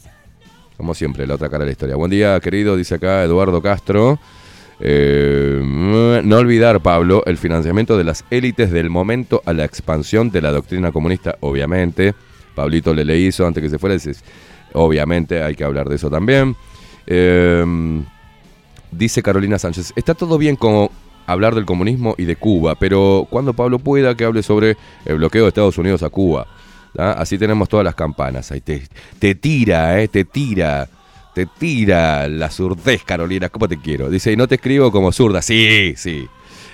como 0.76 0.94
siempre, 0.94 1.28
la 1.28 1.34
otra 1.34 1.48
cara 1.48 1.60
de 1.60 1.66
la 1.66 1.72
historia. 1.72 1.94
Buen 1.94 2.10
día, 2.10 2.40
querido, 2.40 2.76
dice 2.76 2.96
acá 2.96 3.22
Eduardo 3.22 3.62
Castro. 3.62 4.18
Eh, 4.84 5.60
no 5.62 6.36
olvidar, 6.36 6.80
Pablo, 6.80 7.22
el 7.26 7.38
financiamiento 7.38 7.96
de 7.96 8.02
las 8.02 8.24
élites 8.30 8.72
del 8.72 8.90
momento 8.90 9.40
a 9.46 9.52
la 9.52 9.64
expansión 9.64 10.30
de 10.30 10.42
la 10.42 10.50
doctrina 10.50 10.90
comunista, 10.90 11.36
obviamente. 11.40 12.14
Pablito 12.56 12.92
le 12.92 13.04
le 13.04 13.16
hizo 13.18 13.46
antes 13.46 13.62
que 13.62 13.70
se 13.70 13.78
fuera, 13.78 13.96
obviamente 14.74 15.42
hay 15.42 15.54
que 15.54 15.64
hablar 15.64 15.88
de 15.88 15.96
eso 15.96 16.10
también. 16.10 16.56
Eh, 17.06 17.64
dice 18.90 19.22
Carolina 19.22 19.58
Sánchez, 19.58 19.92
está 19.94 20.14
todo 20.14 20.36
bien 20.36 20.56
con 20.56 20.90
hablar 21.26 21.54
del 21.54 21.64
comunismo 21.64 22.16
y 22.18 22.24
de 22.24 22.34
Cuba, 22.34 22.74
pero 22.74 23.26
cuando 23.30 23.54
Pablo 23.54 23.78
pueda 23.78 24.16
que 24.16 24.24
hable 24.24 24.42
sobre 24.42 24.76
el 25.04 25.16
bloqueo 25.16 25.42
de 25.42 25.48
Estados 25.48 25.78
Unidos 25.78 26.02
a 26.02 26.10
Cuba. 26.10 26.46
¿tá? 26.94 27.12
Así 27.12 27.38
tenemos 27.38 27.68
todas 27.68 27.84
las 27.84 27.94
campanas. 27.94 28.52
Te, 28.64 28.82
te 29.18 29.34
tira, 29.36 30.00
eh, 30.00 30.08
te 30.08 30.24
tira. 30.24 30.88
Te 31.34 31.46
tira 31.46 32.28
la 32.28 32.50
surdez, 32.50 33.04
Carolina. 33.04 33.48
¿Cómo 33.48 33.68
te 33.68 33.78
quiero? 33.78 34.10
Dice, 34.10 34.32
y 34.32 34.36
no 34.36 34.46
te 34.46 34.56
escribo 34.56 34.92
como 34.92 35.12
zurda. 35.12 35.40
Sí, 35.42 35.94
sí. 35.96 36.28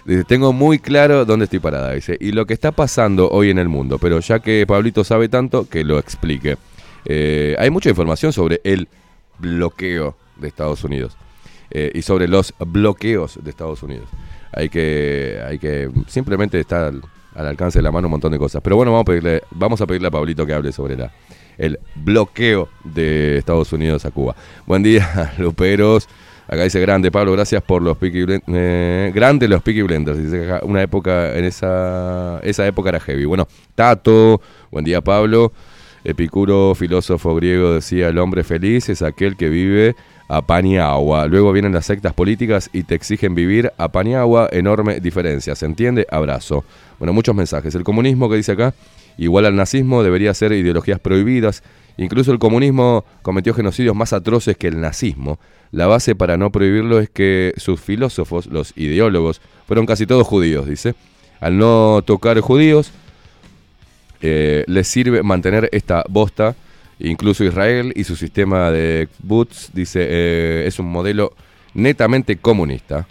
Dice, 0.04 0.24
tengo 0.24 0.52
muy 0.52 0.78
claro 0.78 1.24
dónde 1.24 1.44
estoy 1.44 1.60
parada. 1.60 1.92
Dice, 1.92 2.16
y 2.20 2.32
lo 2.32 2.46
que 2.46 2.54
está 2.54 2.72
pasando 2.72 3.28
hoy 3.30 3.50
en 3.50 3.58
el 3.58 3.68
mundo. 3.68 3.98
Pero 3.98 4.18
ya 4.20 4.40
que 4.40 4.64
Pablito 4.66 5.04
sabe 5.04 5.28
tanto, 5.28 5.68
que 5.68 5.84
lo 5.84 5.98
explique. 5.98 6.56
Eh, 7.04 7.54
hay 7.58 7.70
mucha 7.70 7.88
información 7.90 8.32
sobre 8.32 8.60
el 8.64 8.88
bloqueo 9.38 10.16
de 10.36 10.48
Estados 10.48 10.82
Unidos. 10.84 11.16
eh, 11.70 11.90
y 11.94 12.02
sobre 12.02 12.28
los 12.28 12.54
bloqueos 12.58 13.38
de 13.42 13.50
Estados 13.50 13.82
Unidos. 13.82 14.08
Hay 14.52 14.68
que, 14.68 15.40
hay 15.46 15.58
que 15.58 15.90
simplemente 16.06 16.58
estar 16.58 16.84
al, 16.84 17.02
al 17.34 17.46
alcance 17.46 17.78
de 17.78 17.82
la 17.82 17.92
mano 17.92 18.06
un 18.08 18.12
montón 18.12 18.32
de 18.32 18.38
cosas. 18.38 18.62
Pero 18.62 18.76
bueno, 18.76 18.92
vamos 18.92 19.02
a 19.02 19.06
pedirle, 19.06 19.42
vamos 19.50 19.80
a, 19.80 19.86
pedirle 19.86 20.08
a 20.08 20.10
Pablito 20.10 20.46
que 20.46 20.54
hable 20.54 20.72
sobre 20.72 20.96
la, 20.96 21.12
el 21.58 21.78
bloqueo 21.96 22.68
de 22.84 23.38
Estados 23.38 23.72
Unidos 23.72 24.04
a 24.04 24.10
Cuba. 24.10 24.34
Buen 24.66 24.82
día, 24.82 25.34
Luperos. 25.38 26.08
Acá 26.46 26.64
dice 26.64 26.80
grande, 26.80 27.10
Pablo, 27.10 27.32
gracias 27.32 27.62
por 27.62 27.82
los 27.82 27.98
Peaky 27.98 28.22
Blenders. 28.22 28.50
Eh, 28.54 29.12
grande 29.14 29.46
los 29.48 29.62
Peaky 29.62 29.82
Blenders. 29.82 30.18
Dice 30.18 30.44
acá, 30.44 30.64
una 30.64 30.82
época, 30.82 31.36
en 31.36 31.44
esa, 31.44 32.40
esa 32.42 32.66
época 32.66 32.88
era 32.88 33.00
heavy. 33.00 33.26
Bueno, 33.26 33.46
Tato, 33.74 34.40
buen 34.70 34.84
día, 34.84 35.02
Pablo. 35.02 35.52
Epicuro, 36.04 36.74
filósofo 36.74 37.34
griego, 37.34 37.74
decía: 37.74 38.08
el 38.08 38.18
hombre 38.18 38.44
feliz 38.44 38.88
es 38.88 39.02
aquel 39.02 39.36
que 39.36 39.50
vive 39.50 39.94
a 40.28 40.40
pan 40.40 40.64
y 40.66 40.78
agua. 40.78 41.26
Luego 41.26 41.52
vienen 41.52 41.74
las 41.74 41.84
sectas 41.84 42.14
políticas 42.14 42.70
y 42.72 42.84
te 42.84 42.94
exigen 42.94 43.34
vivir 43.34 43.72
a 43.76 43.88
pan 43.88 44.06
y 44.06 44.14
agua. 44.14 44.48
Enorme 44.50 45.00
diferencia. 45.00 45.54
¿Se 45.54 45.66
entiende? 45.66 46.06
Abrazo. 46.10 46.64
Bueno, 46.98 47.12
muchos 47.12 47.34
mensajes. 47.34 47.74
El 47.74 47.84
comunismo 47.84 48.30
que 48.30 48.36
dice 48.36 48.52
acá, 48.52 48.72
igual 49.18 49.44
al 49.44 49.56
nazismo, 49.56 50.02
debería 50.02 50.32
ser 50.32 50.52
ideologías 50.52 51.00
prohibidas. 51.00 51.62
Incluso 51.98 52.32
el 52.32 52.38
comunismo 52.38 53.04
cometió 53.22 53.52
genocidios 53.52 53.94
más 53.94 54.12
atroces 54.12 54.56
que 54.56 54.68
el 54.68 54.80
nazismo. 54.80 55.38
La 55.72 55.86
base 55.86 56.14
para 56.14 56.36
no 56.36 56.50
prohibirlo 56.50 57.00
es 57.00 57.10
que 57.10 57.52
sus 57.56 57.80
filósofos, 57.80 58.46
los 58.46 58.72
ideólogos, 58.76 59.40
fueron 59.66 59.84
casi 59.84 60.06
todos 60.06 60.26
judíos, 60.26 60.66
dice. 60.66 60.94
Al 61.40 61.58
no 61.58 62.02
tocar 62.06 62.40
judíos, 62.40 62.92
eh, 64.22 64.64
les 64.66 64.88
sirve 64.88 65.22
mantener 65.22 65.68
esta 65.72 66.04
bosta. 66.08 66.54
Incluso 67.00 67.44
Israel 67.44 67.92
y 67.94 68.04
su 68.04 68.16
sistema 68.16 68.70
de 68.70 69.08
boots, 69.20 69.70
dice, 69.72 70.06
eh, 70.08 70.64
es 70.66 70.78
un 70.78 70.86
modelo 70.86 71.32
netamente 71.74 72.36
comunista. 72.36 73.06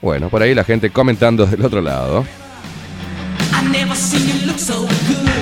Bueno, 0.00 0.28
por 0.28 0.42
ahí 0.42 0.54
la 0.54 0.64
gente 0.64 0.90
comentando 0.90 1.44
del 1.46 1.64
otro 1.64 1.80
lado. 1.80 2.24
I 3.50 3.62
never 3.70 3.96
seen 3.96 4.26
you 4.26 4.46
look. 4.46 5.37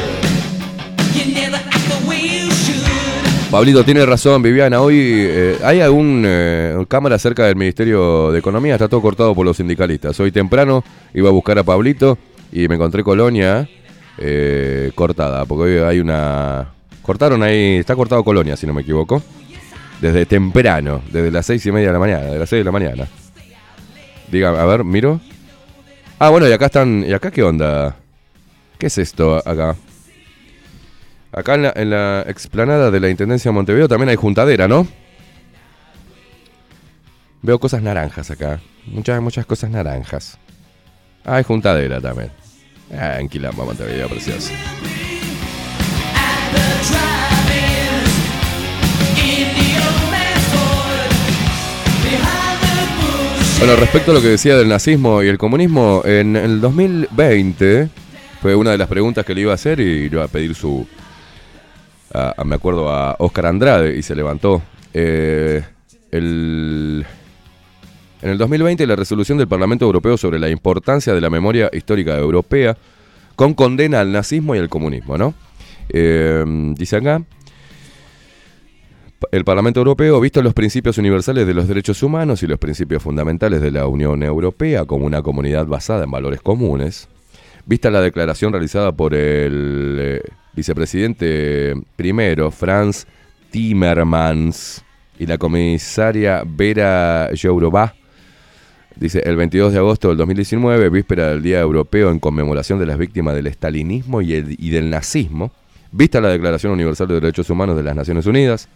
Pablito 3.56 3.86
tiene 3.86 4.04
razón, 4.04 4.42
Viviana. 4.42 4.82
Hoy 4.82 4.98
eh, 5.00 5.56
hay 5.64 5.80
algún 5.80 6.24
eh, 6.26 6.76
cámara 6.88 7.18
cerca 7.18 7.46
del 7.46 7.56
Ministerio 7.56 8.30
de 8.30 8.38
Economía, 8.38 8.74
está 8.74 8.86
todo 8.86 9.00
cortado 9.00 9.34
por 9.34 9.46
los 9.46 9.56
sindicalistas. 9.56 10.20
Hoy 10.20 10.30
temprano 10.30 10.84
iba 11.14 11.30
a 11.30 11.32
buscar 11.32 11.58
a 11.58 11.62
Pablito 11.62 12.18
y 12.52 12.68
me 12.68 12.74
encontré 12.74 13.02
Colonia 13.02 13.66
eh, 14.18 14.92
cortada, 14.94 15.46
porque 15.46 15.62
hoy 15.62 15.88
hay 15.88 16.00
una... 16.00 16.74
Cortaron 17.00 17.42
ahí, 17.42 17.76
está 17.76 17.96
cortado 17.96 18.22
Colonia, 18.22 18.58
si 18.58 18.66
no 18.66 18.74
me 18.74 18.82
equivoco. 18.82 19.22
Desde 20.02 20.26
temprano, 20.26 21.00
desde 21.10 21.30
las 21.30 21.46
seis 21.46 21.64
y 21.64 21.72
media 21.72 21.86
de 21.86 21.92
la 21.94 21.98
mañana, 21.98 22.24
de 22.26 22.38
las 22.38 22.50
seis 22.50 22.60
de 22.60 22.64
la 22.64 22.72
mañana. 22.72 23.08
Diga, 24.30 24.50
a 24.50 24.66
ver, 24.66 24.84
miro. 24.84 25.18
Ah, 26.18 26.28
bueno, 26.28 26.46
y 26.46 26.52
acá 26.52 26.66
están. 26.66 27.06
¿Y 27.08 27.14
acá 27.14 27.30
qué 27.30 27.42
onda? 27.42 27.96
¿Qué 28.76 28.88
es 28.88 28.98
esto 28.98 29.36
acá? 29.36 29.76
Acá 31.36 31.54
en 31.54 31.62
la, 31.64 31.72
en 31.76 31.90
la 31.90 32.24
explanada 32.26 32.90
de 32.90 32.98
la 32.98 33.10
Intendencia 33.10 33.50
de 33.50 33.54
Montevideo 33.54 33.88
también 33.88 34.08
hay 34.08 34.16
juntadera, 34.16 34.66
¿no? 34.68 34.88
Veo 37.42 37.58
cosas 37.58 37.82
naranjas 37.82 38.30
acá. 38.30 38.58
Muchas, 38.86 39.20
muchas 39.20 39.44
cosas 39.44 39.68
naranjas. 39.68 40.38
Ah, 41.26 41.36
hay 41.36 41.44
juntadera 41.44 42.00
también. 42.00 42.30
Ah, 42.90 43.20
en 43.20 43.28
Montevideo, 43.54 44.08
precioso. 44.08 44.50
Bueno, 53.58 53.76
respecto 53.76 54.12
a 54.12 54.14
lo 54.14 54.22
que 54.22 54.28
decía 54.28 54.56
del 54.56 54.68
nazismo 54.68 55.22
y 55.22 55.28
el 55.28 55.36
comunismo, 55.36 56.00
en 56.06 56.34
el 56.34 56.62
2020 56.62 57.90
Fue 58.40 58.54
una 58.54 58.70
de 58.70 58.78
las 58.78 58.88
preguntas 58.88 59.26
que 59.26 59.34
le 59.34 59.42
iba 59.42 59.52
a 59.52 59.56
hacer 59.56 59.80
y 59.80 60.04
iba 60.04 60.24
a 60.24 60.28
pedir 60.28 60.54
su. 60.54 60.86
Me 62.44 62.54
acuerdo 62.54 62.90
a 62.90 63.16
Oscar 63.18 63.46
Andrade 63.46 63.96
y 63.96 64.02
se 64.02 64.14
levantó. 64.14 64.62
Eh, 64.94 65.62
el, 66.10 67.04
en 68.22 68.30
el 68.30 68.38
2020, 68.38 68.86
la 68.86 68.96
resolución 68.96 69.38
del 69.38 69.48
Parlamento 69.48 69.84
Europeo 69.84 70.16
sobre 70.16 70.38
la 70.38 70.48
importancia 70.48 71.12
de 71.14 71.20
la 71.20 71.30
memoria 71.30 71.70
histórica 71.72 72.16
europea 72.16 72.76
con 73.34 73.54
condena 73.54 74.00
al 74.00 74.12
nazismo 74.12 74.54
y 74.54 74.58
al 74.58 74.68
comunismo, 74.68 75.18
¿no? 75.18 75.34
Eh, 75.88 76.44
dice 76.76 76.96
acá. 76.96 77.22
El 79.32 79.44
Parlamento 79.44 79.80
Europeo, 79.80 80.20
visto 80.20 80.42
los 80.42 80.54
principios 80.54 80.98
universales 80.98 81.46
de 81.46 81.54
los 81.54 81.68
derechos 81.68 82.02
humanos 82.02 82.42
y 82.42 82.46
los 82.46 82.58
principios 82.58 83.02
fundamentales 83.02 83.60
de 83.60 83.70
la 83.70 83.86
Unión 83.86 84.22
Europea 84.22 84.84
como 84.84 85.06
una 85.06 85.22
comunidad 85.22 85.66
basada 85.66 86.04
en 86.04 86.10
valores 86.10 86.42
comunes, 86.42 87.08
vista 87.64 87.90
la 87.90 88.00
declaración 88.00 88.52
realizada 88.52 88.92
por 88.92 89.14
el 89.14 89.96
eh, 90.00 90.22
vicepresidente 90.56 91.74
primero, 91.96 92.50
Franz 92.50 93.06
Timmermans, 93.50 94.82
y 95.18 95.26
la 95.26 95.38
comisaria 95.38 96.42
Vera 96.46 97.30
Jourová, 97.40 97.94
dice, 98.96 99.20
el 99.24 99.36
22 99.36 99.72
de 99.72 99.78
agosto 99.78 100.08
del 100.08 100.16
2019, 100.18 100.88
víspera 100.90 101.28
del 101.28 101.42
Día 101.42 101.60
Europeo 101.60 102.10
en 102.10 102.18
conmemoración 102.18 102.78
de 102.78 102.86
las 102.86 102.98
víctimas 102.98 103.34
del 103.34 103.46
estalinismo 103.46 104.20
y, 104.22 104.34
el- 104.34 104.56
y 104.58 104.70
del 104.70 104.90
nazismo, 104.90 105.52
vista 105.92 106.20
la 106.20 106.28
Declaración 106.28 106.72
Universal 106.72 107.08
de 107.08 107.14
Derechos 107.14 107.48
Humanos 107.48 107.76
de 107.76 107.82
las 107.82 107.94
Naciones 107.96 108.26
Unidas, 108.26 108.68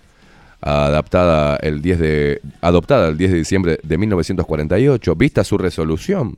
adaptada 0.63 1.57
el 1.57 1.81
10 1.83 1.99
de, 1.99 2.41
adoptada 2.61 3.09
el 3.09 3.17
10 3.19 3.31
de 3.33 3.37
diciembre 3.39 3.79
de 3.83 3.99
1948, 3.99 5.15
vista 5.17 5.43
su 5.45 5.57
resolución 5.59 6.37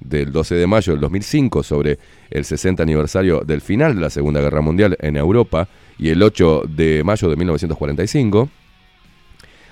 del 0.00 0.32
12 0.32 0.54
de 0.54 0.66
mayo 0.66 0.92
del 0.92 1.00
2005 1.00 1.62
sobre 1.62 1.98
el 2.30 2.44
60 2.44 2.82
aniversario 2.82 3.40
del 3.40 3.60
final 3.60 3.94
de 3.94 4.00
la 4.00 4.10
Segunda 4.10 4.40
Guerra 4.40 4.60
Mundial 4.60 4.96
en 5.00 5.16
Europa 5.16 5.68
y 5.98 6.10
el 6.10 6.22
8 6.22 6.64
de 6.68 7.02
mayo 7.04 7.28
de 7.28 7.36
1945, 7.36 8.48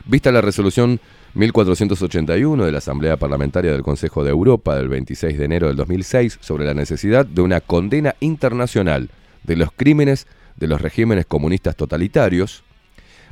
vista 0.07 0.33
la 0.33 0.41
resolución 0.41 1.01
1481 1.35 2.65
de 2.65 2.73
la 2.73 2.79
Asamblea 2.79 3.17
Parlamentaria 3.17 3.73
del 3.73 3.83
Consejo 3.83 4.23
de 4.25 4.31
Europa 4.31 4.77
del 4.77 4.89
26 4.89 5.37
de 5.37 5.45
enero 5.45 5.67
del 5.67 5.77
2006 5.77 6.39
sobre 6.41 6.65
la 6.65 6.75
necesidad 6.75 7.27
de 7.27 7.43
una 7.43 7.61
condena 7.61 8.15
internacional 8.21 9.11
de 9.43 9.57
los 9.57 9.71
crímenes 9.73 10.27
de 10.57 10.69
los 10.69 10.81
regímenes 10.81 11.27
comunistas 11.27 11.77
totalitarios, 11.77 12.63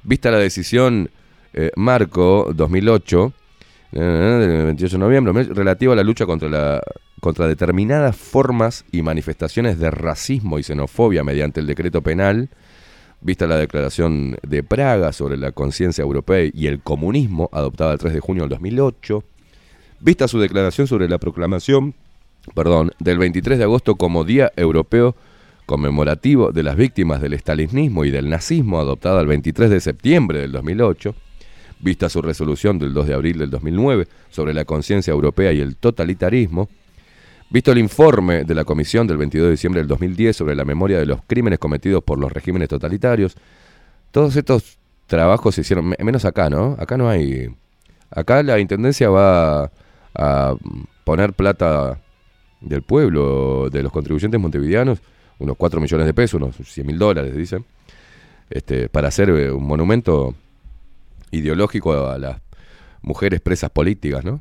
vista 0.02 0.30
la 0.30 0.38
decisión 0.38 1.10
eh, 1.54 1.70
Marco 1.76 2.52
2008 2.54 3.32
eh, 3.34 3.41
del 4.00 4.64
28 4.66 4.96
de 4.96 4.98
noviembre 4.98 5.42
relativa 5.44 5.92
a 5.92 5.96
la 5.96 6.02
lucha 6.02 6.26
contra 6.26 6.48
la 6.48 6.82
contra 7.20 7.46
determinadas 7.46 8.16
formas 8.16 8.84
y 8.90 9.02
manifestaciones 9.02 9.78
de 9.78 9.92
racismo 9.92 10.58
y 10.58 10.64
xenofobia 10.64 11.22
mediante 11.22 11.60
el 11.60 11.68
decreto 11.68 12.02
penal, 12.02 12.48
vista 13.20 13.46
la 13.46 13.56
declaración 13.56 14.38
de 14.42 14.64
Praga 14.64 15.12
sobre 15.12 15.36
la 15.36 15.52
conciencia 15.52 16.02
europea 16.02 16.50
y 16.52 16.66
el 16.66 16.80
comunismo 16.80 17.48
adoptada 17.52 17.92
el 17.92 18.00
3 18.00 18.14
de 18.14 18.18
junio 18.18 18.42
del 18.42 18.50
2008, 18.50 19.22
vista 20.00 20.26
su 20.26 20.40
declaración 20.40 20.88
sobre 20.88 21.08
la 21.08 21.18
proclamación, 21.18 21.94
perdón, 22.56 22.90
del 22.98 23.18
23 23.18 23.56
de 23.56 23.64
agosto 23.64 23.94
como 23.94 24.24
Día 24.24 24.50
Europeo 24.56 25.14
conmemorativo 25.64 26.50
de 26.50 26.64
las 26.64 26.74
víctimas 26.74 27.20
del 27.20 27.34
estalinismo 27.34 28.04
y 28.04 28.10
del 28.10 28.28
nazismo 28.28 28.80
adoptada 28.80 29.20
el 29.20 29.28
23 29.28 29.70
de 29.70 29.80
septiembre 29.80 30.40
del 30.40 30.50
2008, 30.50 31.14
vista 31.82 32.08
su 32.08 32.22
resolución 32.22 32.78
del 32.78 32.94
2 32.94 33.06
de 33.08 33.14
abril 33.14 33.38
del 33.38 33.50
2009 33.50 34.06
sobre 34.30 34.54
la 34.54 34.64
conciencia 34.64 35.10
europea 35.10 35.52
y 35.52 35.60
el 35.60 35.76
totalitarismo, 35.76 36.68
visto 37.50 37.72
el 37.72 37.78
informe 37.78 38.44
de 38.44 38.54
la 38.54 38.64
Comisión 38.64 39.06
del 39.06 39.18
22 39.18 39.46
de 39.46 39.50
diciembre 39.50 39.80
del 39.80 39.88
2010 39.88 40.36
sobre 40.36 40.54
la 40.54 40.64
memoria 40.64 40.98
de 40.98 41.06
los 41.06 41.20
crímenes 41.26 41.58
cometidos 41.58 42.02
por 42.02 42.18
los 42.18 42.32
regímenes 42.32 42.68
totalitarios, 42.68 43.36
todos 44.10 44.34
estos 44.36 44.78
trabajos 45.06 45.54
se 45.54 45.60
hicieron, 45.62 45.86
me- 45.88 45.96
menos 46.02 46.24
acá, 46.24 46.48
¿no? 46.48 46.76
Acá 46.78 46.96
no 46.96 47.08
hay... 47.08 47.54
Acá 48.14 48.42
la 48.42 48.58
Intendencia 48.58 49.08
va 49.08 49.70
a 50.14 50.54
poner 51.04 51.32
plata 51.32 51.98
del 52.60 52.82
pueblo, 52.82 53.70
de 53.70 53.82
los 53.82 53.90
contribuyentes 53.90 54.38
montevideanos, 54.38 55.00
unos 55.38 55.56
4 55.56 55.80
millones 55.80 56.06
de 56.06 56.14
pesos, 56.14 56.40
unos 56.40 56.56
100 56.56 56.86
mil 56.86 56.98
dólares, 56.98 57.34
dicen, 57.34 57.64
este, 58.50 58.88
para 58.90 59.08
hacer 59.08 59.30
eh, 59.30 59.50
un 59.50 59.64
monumento 59.66 60.34
ideológico 61.32 62.08
a 62.08 62.18
las 62.18 62.40
mujeres 63.02 63.40
presas 63.40 63.70
políticas, 63.70 64.24
¿no? 64.24 64.40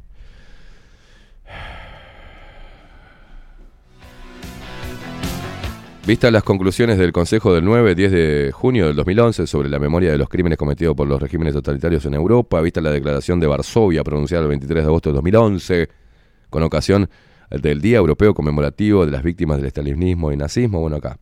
Vistas 6.05 6.31
las 6.31 6.43
conclusiones 6.43 6.97
del 6.97 7.11
Consejo 7.11 7.53
del 7.53 7.63
9-10 7.63 8.09
de 8.09 8.51
junio 8.51 8.87
del 8.87 8.95
2011 8.95 9.45
sobre 9.45 9.69
la 9.69 9.77
memoria 9.77 10.11
de 10.11 10.17
los 10.17 10.29
crímenes 10.29 10.57
cometidos 10.57 10.95
por 10.95 11.07
los 11.07 11.21
regímenes 11.21 11.53
totalitarios 11.53 12.03
en 12.05 12.15
Europa, 12.15 12.59
vista 12.59 12.81
la 12.81 12.91
declaración 12.91 13.39
de 13.39 13.45
Varsovia 13.45 14.03
pronunciada 14.03 14.43
el 14.43 14.49
23 14.49 14.83
de 14.83 14.87
agosto 14.87 15.09
de 15.09 15.15
2011 15.15 15.89
con 16.49 16.63
ocasión 16.63 17.07
del 17.51 17.81
Día 17.81 17.97
Europeo 17.97 18.33
Conmemorativo 18.33 19.05
de 19.05 19.11
las 19.11 19.21
Víctimas 19.21 19.57
del 19.57 19.67
Estalinismo 19.67 20.31
y 20.31 20.37
Nazismo, 20.37 20.79
bueno 20.79 20.97
acá. 20.97 21.17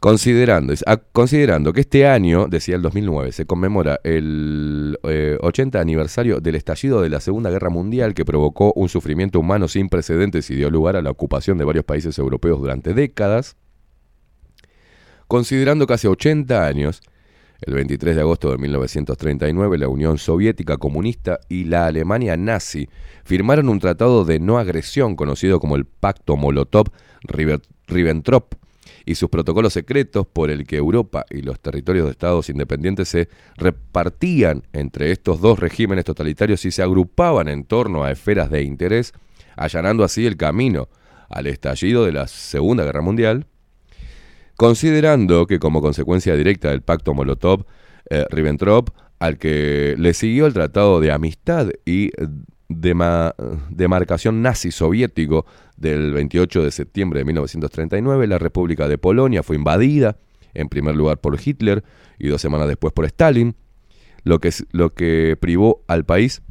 Considerando, 0.00 0.72
es- 0.74 0.84
a- 0.86 0.98
considerando 0.98 1.72
que 1.72 1.80
este 1.80 2.06
año, 2.06 2.46
decía 2.48 2.76
el 2.76 2.82
2009, 2.82 3.32
se 3.32 3.46
conmemora 3.46 3.98
el 4.04 4.98
eh, 5.04 5.38
80 5.40 5.80
aniversario 5.80 6.38
del 6.40 6.54
estallido 6.54 7.00
de 7.00 7.08
la 7.08 7.18
Segunda 7.20 7.48
Guerra 7.50 7.70
Mundial 7.70 8.12
que 8.14 8.24
provocó 8.26 8.72
un 8.76 8.88
sufrimiento 8.90 9.40
humano 9.40 9.68
sin 9.68 9.88
precedentes 9.88 10.50
y 10.50 10.54
dio 10.54 10.68
lugar 10.70 10.96
a 10.96 11.02
la 11.02 11.10
ocupación 11.10 11.56
de 11.58 11.64
varios 11.64 11.84
países 11.86 12.18
europeos 12.18 12.60
durante 12.60 12.92
décadas, 12.92 13.56
considerando 15.28 15.86
que 15.86 15.94
hace 15.94 16.08
80 16.08 16.66
años, 16.66 17.00
el 17.62 17.72
23 17.72 18.16
de 18.16 18.20
agosto 18.20 18.50
de 18.50 18.58
1939, 18.58 19.78
la 19.78 19.88
Unión 19.88 20.18
Soviética 20.18 20.76
Comunista 20.76 21.40
y 21.48 21.64
la 21.64 21.86
Alemania 21.86 22.36
nazi 22.36 22.86
firmaron 23.24 23.70
un 23.70 23.80
tratado 23.80 24.26
de 24.26 24.40
no 24.40 24.58
agresión 24.58 25.16
conocido 25.16 25.58
como 25.58 25.74
el 25.76 25.86
Pacto 25.86 26.36
Molotov-Ribbentrop 26.36 28.44
y 29.06 29.14
sus 29.14 29.30
protocolos 29.30 29.72
secretos 29.72 30.26
por 30.26 30.50
el 30.50 30.66
que 30.66 30.76
Europa 30.76 31.24
y 31.30 31.40
los 31.40 31.60
territorios 31.60 32.06
de 32.06 32.10
estados 32.10 32.50
independientes 32.50 33.08
se 33.08 33.28
repartían 33.56 34.64
entre 34.72 35.12
estos 35.12 35.40
dos 35.40 35.60
regímenes 35.60 36.04
totalitarios 36.04 36.64
y 36.64 36.72
se 36.72 36.82
agrupaban 36.82 37.46
en 37.46 37.64
torno 37.64 38.02
a 38.02 38.10
esferas 38.10 38.50
de 38.50 38.64
interés, 38.64 39.14
allanando 39.56 40.02
así 40.02 40.26
el 40.26 40.36
camino 40.36 40.88
al 41.30 41.46
estallido 41.46 42.04
de 42.04 42.12
la 42.12 42.26
Segunda 42.26 42.84
Guerra 42.84 43.00
Mundial, 43.00 43.46
considerando 44.56 45.46
que 45.46 45.60
como 45.60 45.80
consecuencia 45.80 46.34
directa 46.34 46.70
del 46.70 46.82
pacto 46.82 47.14
Molotov-Ribbentrop, 47.14 48.90
al 49.20 49.38
que 49.38 49.94
le 49.98 50.14
siguió 50.14 50.46
el 50.46 50.52
Tratado 50.52 51.00
de 51.00 51.12
Amistad 51.12 51.68
y 51.84 52.10
dema- 52.68 53.34
demarcación 53.70 54.42
nazi 54.42 54.70
soviético 54.70 55.46
del 55.76 56.12
28 56.12 56.64
de 56.64 56.70
septiembre 56.70 57.20
de 57.20 57.24
1939, 57.26 58.26
la 58.26 58.38
República 58.38 58.88
de 58.88 58.98
Polonia 58.98 59.42
fue 59.42 59.56
invadida, 59.56 60.16
en 60.54 60.68
primer 60.68 60.96
lugar 60.96 61.18
por 61.18 61.38
Hitler 61.42 61.84
y 62.18 62.28
dos 62.28 62.40
semanas 62.40 62.68
después 62.68 62.92
por 62.92 63.04
Stalin, 63.04 63.54
lo 64.24 64.40
que, 64.40 64.50
lo 64.72 64.94
que 64.94 65.36
privó 65.38 65.84
al 65.86 66.04
país 66.04 66.42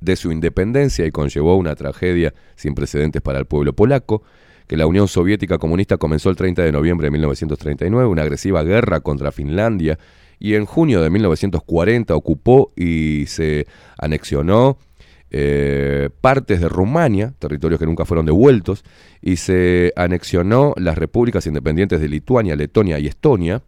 de 0.00 0.16
su 0.16 0.32
independencia 0.32 1.06
y 1.06 1.10
conllevó 1.10 1.56
una 1.56 1.74
tragedia 1.74 2.34
sin 2.56 2.74
precedentes 2.74 3.22
para 3.22 3.38
el 3.38 3.46
pueblo 3.46 3.74
polaco, 3.74 4.22
que 4.66 4.76
la 4.76 4.86
Unión 4.86 5.06
Soviética 5.06 5.58
Comunista 5.58 5.96
comenzó 5.96 6.30
el 6.30 6.36
30 6.36 6.62
de 6.62 6.72
noviembre 6.72 7.06
de 7.06 7.10
1939 7.12 8.08
una 8.08 8.22
agresiva 8.22 8.62
guerra 8.64 9.00
contra 9.00 9.30
Finlandia 9.32 9.98
y 10.38 10.54
en 10.54 10.66
junio 10.66 11.00
de 11.02 11.10
1940 11.10 12.14
ocupó 12.14 12.72
y 12.76 13.24
se 13.26 13.66
anexionó 13.98 14.78
eh, 15.30 16.10
partes 16.20 16.60
de 16.60 16.68
Rumania, 16.68 17.34
territorios 17.38 17.80
que 17.80 17.86
nunca 17.86 18.04
fueron 18.04 18.26
devueltos, 18.26 18.84
y 19.20 19.36
se 19.36 19.92
anexionó 19.96 20.74
las 20.76 20.96
repúblicas 20.96 21.46
independientes 21.46 22.00
de 22.00 22.08
Lituania, 22.08 22.56
Letonia 22.56 22.98
y 22.98 23.06
Estonia, 23.06 23.62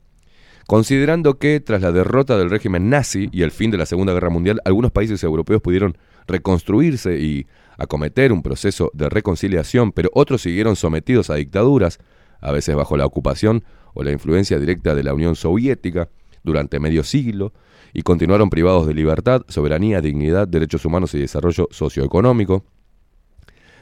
considerando 0.66 1.38
que 1.38 1.60
tras 1.60 1.82
la 1.82 1.92
derrota 1.92 2.36
del 2.36 2.50
régimen 2.50 2.90
nazi 2.90 3.28
y 3.32 3.42
el 3.42 3.50
fin 3.50 3.70
de 3.70 3.78
la 3.78 3.86
Segunda 3.86 4.12
Guerra 4.12 4.30
Mundial, 4.30 4.60
algunos 4.64 4.92
países 4.92 5.22
europeos 5.24 5.62
pudieron 5.62 5.96
reconstruirse 6.26 7.18
y 7.18 7.46
acometer 7.78 8.32
un 8.32 8.42
proceso 8.42 8.90
de 8.92 9.08
reconciliación, 9.08 9.92
pero 9.92 10.10
otros 10.12 10.42
siguieron 10.42 10.76
sometidos 10.76 11.30
a 11.30 11.36
dictaduras, 11.36 11.98
a 12.40 12.52
veces 12.52 12.76
bajo 12.76 12.96
la 12.96 13.06
ocupación 13.06 13.64
o 13.94 14.02
la 14.02 14.12
influencia 14.12 14.58
directa 14.58 14.94
de 14.94 15.02
la 15.02 15.14
Unión 15.14 15.36
Soviética, 15.36 16.08
durante 16.42 16.80
medio 16.80 17.04
siglo, 17.04 17.52
y 17.92 18.02
continuaron 18.02 18.50
privados 18.50 18.86
de 18.86 18.94
libertad, 18.94 19.42
soberanía, 19.48 20.00
dignidad, 20.00 20.48
derechos 20.48 20.84
humanos 20.84 21.14
y 21.14 21.18
desarrollo 21.18 21.68
socioeconómico, 21.70 22.64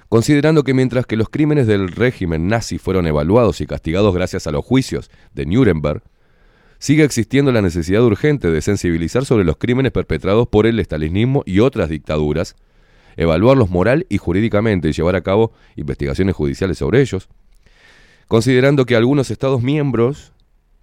considerando 0.08 0.62
que 0.62 0.74
mientras 0.74 1.06
que 1.06 1.16
los 1.16 1.28
crímenes 1.28 1.66
del 1.66 1.88
régimen 1.88 2.48
nazi 2.48 2.78
fueron 2.78 3.06
evaluados 3.06 3.60
y 3.60 3.66
castigados 3.66 4.14
gracias 4.14 4.46
a 4.46 4.52
los 4.52 4.64
juicios 4.64 5.10
de 5.34 5.46
Nuremberg, 5.46 6.02
sigue 6.78 7.04
existiendo 7.04 7.52
la 7.52 7.62
necesidad 7.62 8.02
urgente 8.02 8.50
de 8.50 8.60
sensibilizar 8.60 9.24
sobre 9.24 9.44
los 9.44 9.56
crímenes 9.56 9.92
perpetrados 9.92 10.48
por 10.48 10.66
el 10.66 10.78
estalinismo 10.78 11.42
y 11.46 11.60
otras 11.60 11.88
dictaduras, 11.88 12.54
evaluarlos 13.16 13.70
moral 13.70 14.06
y 14.08 14.18
jurídicamente 14.18 14.88
y 14.88 14.92
llevar 14.92 15.16
a 15.16 15.22
cabo 15.22 15.52
investigaciones 15.74 16.34
judiciales 16.34 16.78
sobre 16.78 17.00
ellos, 17.00 17.28
considerando 18.28 18.84
que 18.84 18.96
algunos 18.96 19.30
Estados 19.30 19.62
miembros, 19.62 20.32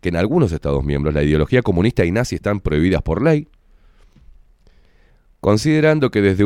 que 0.04 0.10
en 0.10 0.18
algunos 0.18 0.52
Estados 0.52 0.84
miembros 0.84 1.16
la 1.16 1.24
ideología 1.24 1.62
comunista 1.62 2.04
y 2.04 2.12
nazi 2.12 2.36
están 2.36 2.60
prohibidas 2.60 3.02
por 3.02 3.24
ley, 3.24 3.48
considerando 5.40 6.12
que 6.12 6.22
desde 6.22 6.44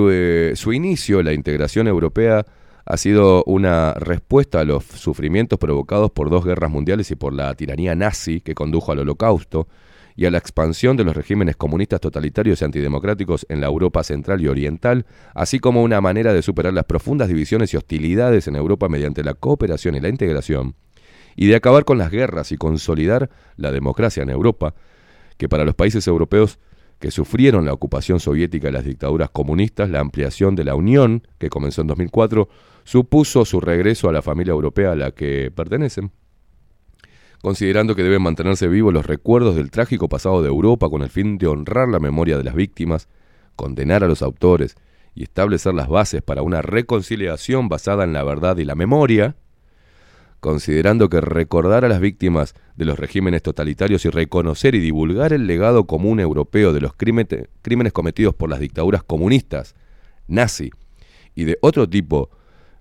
eh, 0.52 0.56
su 0.56 0.74
inicio 0.74 1.24
la 1.24 1.34
integración 1.34 1.88
europea 1.88 2.46
ha 2.86 2.98
sido 2.98 3.44
una 3.46 3.96
respuesta 3.96 4.60
a 4.60 4.64
los 4.64 4.86
sufrimientos 4.86 5.58
provocados 5.58 6.12
por 6.12 6.30
dos 6.30 6.46
guerras 6.46 6.70
mundiales 6.70 7.10
y 7.10 7.16
por 7.16 7.34
la 7.34 7.54
tiranía 7.56 7.96
nazi 7.96 8.42
que 8.42 8.54
condujo 8.54 8.92
al 8.92 9.00
holocausto 9.00 9.68
y 10.16 10.26
a 10.26 10.32
la 10.32 10.38
expansión 10.38 10.96
de 10.96 11.04
los 11.04 11.16
regímenes 11.16 11.56
comunistas 11.58 12.00
totalitarios 12.00 12.62
y 12.62 12.66
antidemocráticos 12.66 13.46
en 13.50 13.60
la 13.60 13.68
Europa 13.68 14.04
central 14.04 14.40
y 14.40 14.48
oriental, 14.48 15.08
así 15.34 15.60
como 15.60 15.82
una 15.82 16.00
manera 16.00 16.32
de 16.32 16.44
superar 16.44 16.74
las 16.74 16.86
profundas 16.86 17.28
divisiones 17.28 17.74
y 17.74 17.78
hostilidades 17.78 18.48
en 18.48 18.56
Europa 18.56 18.88
mediante 18.88 19.24
la 19.24 19.34
cooperación 19.34 19.96
y 19.96 20.00
la 20.00 20.10
integración, 20.10 20.76
y 21.38 21.46
de 21.46 21.56
acabar 21.56 21.86
con 21.86 22.00
las 22.00 22.12
guerras 22.12 22.52
y 22.52 22.58
consolidar 22.58 23.30
la 23.56 23.72
democracia 23.72 24.24
en 24.24 24.30
Europa, 24.30 24.74
que 25.38 25.48
para 25.48 25.64
los 25.64 25.76
países 25.76 26.06
europeos 26.08 26.60
que 27.00 27.12
sufrieron 27.12 27.64
la 27.64 27.74
ocupación 27.74 28.20
soviética 28.20 28.70
y 28.70 28.72
las 28.72 28.84
dictaduras 28.84 29.30
comunistas, 29.30 29.90
la 29.90 30.00
ampliación 30.00 30.56
de 30.56 30.64
la 30.64 30.74
Unión, 30.74 31.28
que 31.38 31.50
comenzó 31.50 31.82
en 31.82 31.88
2004, 31.88 32.50
supuso 32.84 33.46
su 33.46 33.62
regreso 33.62 34.10
a 34.10 34.12
la 34.12 34.24
familia 34.24 34.52
europea 34.52 34.94
a 34.94 34.96
la 34.96 35.12
que 35.12 35.52
pertenecen. 35.56 36.12
Considerando 37.44 37.96
que 37.96 38.02
deben 38.02 38.24
mantenerse 38.24 38.68
vivos 38.68 38.92
los 38.92 39.06
recuerdos 39.06 39.56
del 39.56 39.70
trágico 39.70 40.10
pasado 40.10 40.42
de 40.42 40.48
Europa 40.48 40.90
con 40.90 41.04
el 41.04 41.10
fin 41.10 41.38
de 41.38 41.46
honrar 41.46 41.88
la 41.88 42.00
memoria 42.00 42.40
de 42.40 42.46
las 42.46 42.56
víctimas, 42.56 43.10
condenar 43.56 44.04
a 44.04 44.08
los 44.08 44.24
autores 44.24 44.76
y 45.14 45.22
establecer 45.22 45.76
las 45.76 45.88
bases 45.88 46.24
para 46.24 46.42
una 46.42 46.64
reconciliación 46.64 47.70
basada 47.70 48.06
en 48.06 48.14
la 48.14 48.24
verdad 48.24 48.58
y 48.58 48.64
la 48.64 48.74
memoria, 48.74 49.36
considerando 50.48 51.10
que 51.10 51.20
recordar 51.20 51.84
a 51.84 51.90
las 51.90 52.00
víctimas 52.00 52.56
de 52.78 52.86
los 52.86 52.98
regímenes 52.98 53.44
totalitarios 53.44 54.06
y 54.06 54.10
reconocer 54.10 54.76
y 54.76 54.80
divulgar 54.80 55.34
el 55.34 55.46
legado 55.46 55.88
común 55.88 56.22
europeo 56.22 56.72
de 56.72 56.80
los 56.80 56.94
crímenes, 56.94 57.92
cometidos 57.92 58.34
por 58.34 58.50
las 58.50 58.62
dictaduras 58.62 59.04
comunistas, 59.04 59.76
nazi 60.26 60.70
y 61.36 61.44
de 61.44 61.58
otro 61.62 61.90
tipo 61.90 62.30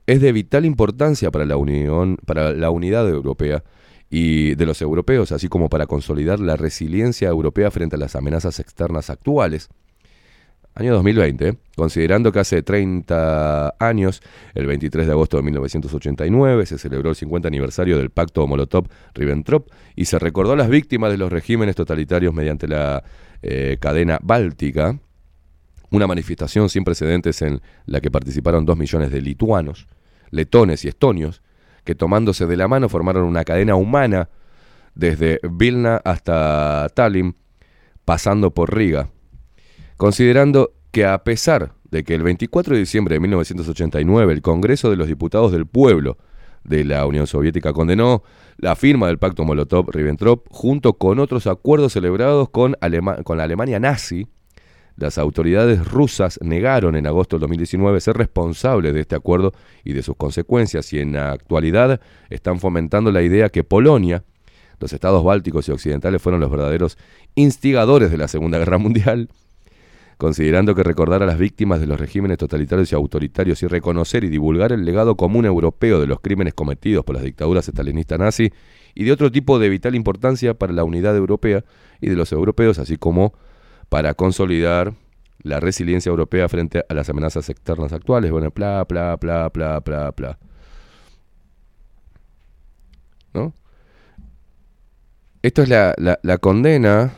es 0.06 0.20
de 0.20 0.30
vital 0.30 0.64
importancia 0.64 1.32
para 1.32 1.44
la 1.44 1.56
unión, 1.56 2.18
para 2.24 2.52
la 2.52 2.70
unidad 2.70 3.09
europea 3.09 3.64
y 4.09 4.55
de 4.55 4.64
los 4.64 4.80
europeos, 4.80 5.32
así 5.32 5.48
como 5.48 5.68
para 5.68 5.86
consolidar 5.86 6.38
la 6.38 6.55
resiliencia 6.55 7.26
europea 7.26 7.72
frente 7.72 7.97
a 7.97 7.98
las 7.98 8.14
amenazas 8.14 8.60
externas 8.60 9.10
actuales. 9.10 9.70
Año 10.78 10.93
2020, 10.93 11.57
considerando 11.74 12.31
que 12.31 12.39
hace 12.39 12.62
30 12.62 13.77
años, 13.78 14.20
el 14.55 14.66
23 14.66 15.07
de 15.07 15.12
agosto 15.12 15.39
de 15.39 15.43
1989, 15.44 16.66
se 16.66 16.77
celebró 16.77 17.09
el 17.09 17.16
50 17.16 17.48
aniversario 17.48 17.97
del 17.97 18.11
pacto 18.11 18.47
Molotov-Ribbentrop 18.47 19.70
y 19.94 20.05
se 20.05 20.19
recordó 20.19 20.53
a 20.53 20.57
las 20.57 20.69
víctimas 20.69 21.11
de 21.11 21.16
los 21.16 21.32
regímenes 21.32 21.77
totalitarios 21.77 22.35
mediante 22.35 22.69
la 22.69 23.03
eh, 23.40 23.78
cadena 23.81 24.19
báltica, 24.23 24.98
una 25.93 26.07
manifestación 26.07 26.69
sin 26.69 26.85
precedentes 26.85 27.40
en 27.40 27.62
la 27.86 28.03
que 28.03 28.11
participaron 28.11 28.66
dos 28.66 28.77
millones 28.77 29.11
de 29.11 29.23
lituanos, 29.23 29.86
letones 30.31 30.85
y 30.85 30.89
estonios, 30.89 31.40
que 31.85 31.94
tomándose 31.94 32.44
de 32.44 32.57
la 32.59 32.69
mano 32.69 32.90
formaron 32.90 33.24
una 33.24 33.44
cadena 33.44 33.77
humana 33.77 34.28
desde 34.94 35.40
Vilna 35.43 36.03
hasta 36.05 36.86
Tallinn, 36.94 37.35
pasando 38.05 38.51
por 38.51 38.77
Riga 38.77 39.09
considerando 39.97 40.73
que 40.90 41.05
a 41.05 41.23
pesar 41.24 41.73
de 41.90 42.05
que 42.05 42.14
el 42.14 42.23
24 42.23 42.74
de 42.74 42.81
diciembre 42.81 43.14
de 43.14 43.20
1989 43.20 44.32
el 44.32 44.43
Congreso 44.43 44.90
de 44.90 44.97
los 44.97 45.09
Diputados 45.09 45.52
del 45.52 45.66
Pueblo 45.66 46.18
de 46.64 46.85
la 46.85 47.06
Unión 47.06 47.27
Soviética 47.27 47.73
condenó 47.73 48.23
la 48.56 48.74
firma 48.77 49.06
del 49.06 49.18
pacto 49.18 49.44
Molotov-Ribbentrop 49.44 50.43
junto 50.51 50.94
con 50.94 51.20
otros 51.20 51.47
acuerdos 51.47 51.93
celebrados 51.93 52.48
con, 52.51 52.77
con 53.24 53.39
la 53.39 53.44
Alemania 53.44 53.78
nazi, 53.78 54.27
las 54.97 55.18
autoridades 55.18 55.86
rusas 55.86 56.39
negaron 56.43 56.97
en 56.97 57.06
agosto 57.06 57.36
del 57.36 57.43
2019 57.43 58.01
ser 58.01 58.16
responsables 58.16 58.94
de 58.94 59.01
este 59.01 59.14
acuerdo 59.14 59.52
y 59.85 59.93
de 59.93 60.02
sus 60.02 60.16
consecuencias 60.16 60.90
y 60.93 60.98
en 60.98 61.12
la 61.12 61.32
actualidad 61.32 62.01
están 62.31 62.60
fomentando 62.60 63.12
la 63.12 63.23
idea 63.23 63.51
que 63.51 63.62
Polonia, 63.62 64.24
los 64.81 64.93
estados 64.93 65.23
bálticos 65.23 65.68
y 65.68 65.73
occidentales 65.73 66.20
fueron 66.20 66.40
los 66.40 66.51
verdaderos 66.51 66.97
instigadores 67.35 68.10
de 68.10 68.16
la 68.16 68.27
Segunda 68.27 68.59
Guerra 68.59 68.78
Mundial 68.78 69.28
considerando 70.16 70.74
que 70.74 70.82
recordar 70.82 71.22
a 71.22 71.26
las 71.26 71.38
víctimas 71.38 71.80
de 71.80 71.86
los 71.86 72.01
regímenes 72.01 72.38
totalitarios 72.38 72.90
y 72.90 72.94
autoritarios 72.94 73.62
y 73.62 73.66
reconocer 73.66 74.24
y 74.24 74.28
divulgar 74.28 74.72
el 74.72 74.84
legado 74.84 75.16
común 75.16 75.44
europeo 75.44 76.01
de 76.01 76.06
los 76.06 76.20
crímenes 76.20 76.55
cometidos 76.55 77.05
por 77.05 77.14
las 77.16 77.24
dictaduras 77.24 77.68
estalinistas 77.68 78.18
nazi 78.18 78.51
y 78.94 79.05
de 79.05 79.12
otro 79.12 79.30
tipo 79.30 79.59
de 79.59 79.68
vital 79.68 79.94
importancia 79.94 80.55
para 80.55 80.72
la 80.72 80.84
unidad 80.84 81.14
europea 81.16 81.64
y 82.01 82.09
de 82.09 82.16
los 82.16 82.32
europeos, 82.32 82.78
así 82.78 82.97
como 82.97 83.34
para 83.88 84.14
consolidar 84.14 84.94
la 85.43 85.60
resiliencia 85.60 86.10
europea 86.10 86.48
frente 86.48 86.82
a 86.88 86.94
las 86.94 87.09
amenazas 87.10 87.51
externas 87.51 87.93
actuales. 87.93 88.30
Bueno, 88.30 88.51
bla, 88.55 88.84
bla, 88.88 89.16
bla, 89.16 89.51
bla, 89.51 89.80
bla, 89.80 90.10
bla. 90.12 90.38
¿No? 93.34 93.52
Esto 95.43 95.62
es 95.62 95.68
la, 95.68 95.94
la, 95.98 96.18
la 96.22 96.38
condena. 96.38 97.12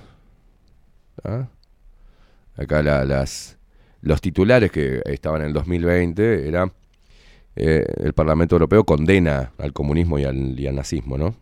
¿ah? 1.25 1.47
Acá 2.59 2.83
las, 2.83 3.57
los 4.03 4.21
titulares 4.21 4.71
que 4.71 5.01
estaban 5.07 5.41
en 5.43 5.49
el 5.49 5.53
2020 5.55 6.49
era 6.49 6.71
eh, 7.57 7.85
el 7.99 8.13
Parlamento 8.13 8.57
Europeo 8.57 8.85
condena 8.85 9.53
al 9.59 9.73
comunismo 9.73 10.19
y 10.19 10.25
al, 10.25 10.75
nazismo, 10.75 11.17
¿no? 11.17 11.35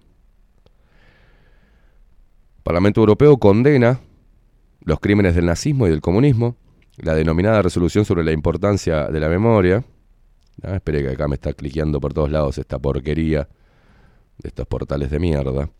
Parlamento 2.62 3.00
Europeo 3.00 3.36
condena 3.38 4.00
los 4.80 5.00
crímenes 5.00 5.34
del 5.34 5.46
nazismo 5.46 5.86
y 5.86 5.90
del 5.90 6.00
comunismo, 6.00 6.56
la 6.96 7.14
denominada 7.14 7.62
resolución 7.62 8.04
sobre 8.04 8.24
la 8.24 8.32
importancia 8.32 9.08
de 9.08 9.20
la 9.20 9.28
memoria. 9.28 9.84
Ah, 10.62 10.76
espere 10.76 11.02
que 11.02 11.10
acá 11.10 11.28
me 11.28 11.34
está 11.34 11.52
cliqueando 11.52 12.00
por 12.00 12.14
todos 12.14 12.30
lados 12.30 12.58
esta 12.58 12.78
porquería 12.78 13.48
de 14.38 14.48
estos 14.48 14.66
portales 14.66 15.10
de 15.10 15.18
mierda. 15.18 15.70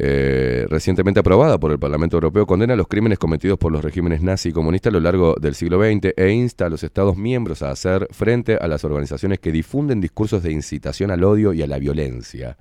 Eh, 0.00 0.64
recientemente 0.70 1.18
aprobada 1.18 1.58
por 1.58 1.72
el 1.72 1.78
Parlamento 1.80 2.16
Europeo, 2.16 2.46
condena 2.46 2.76
los 2.76 2.86
crímenes 2.86 3.18
cometidos 3.18 3.58
por 3.58 3.72
los 3.72 3.82
regímenes 3.82 4.22
nazi 4.22 4.50
y 4.50 4.52
comunistas 4.52 4.92
a 4.92 4.94
lo 4.94 5.00
largo 5.00 5.34
del 5.40 5.56
siglo 5.56 5.82
XX 5.82 6.14
e 6.16 6.30
insta 6.30 6.66
a 6.66 6.68
los 6.68 6.84
Estados 6.84 7.16
miembros 7.16 7.62
a 7.62 7.72
hacer 7.72 8.06
frente 8.12 8.54
a 8.54 8.68
las 8.68 8.84
organizaciones 8.84 9.40
que 9.40 9.50
difunden 9.50 10.00
discursos 10.00 10.44
de 10.44 10.52
incitación 10.52 11.10
al 11.10 11.24
odio 11.24 11.52
y 11.52 11.62
a 11.62 11.66
la 11.66 11.80
violencia. 11.80 12.56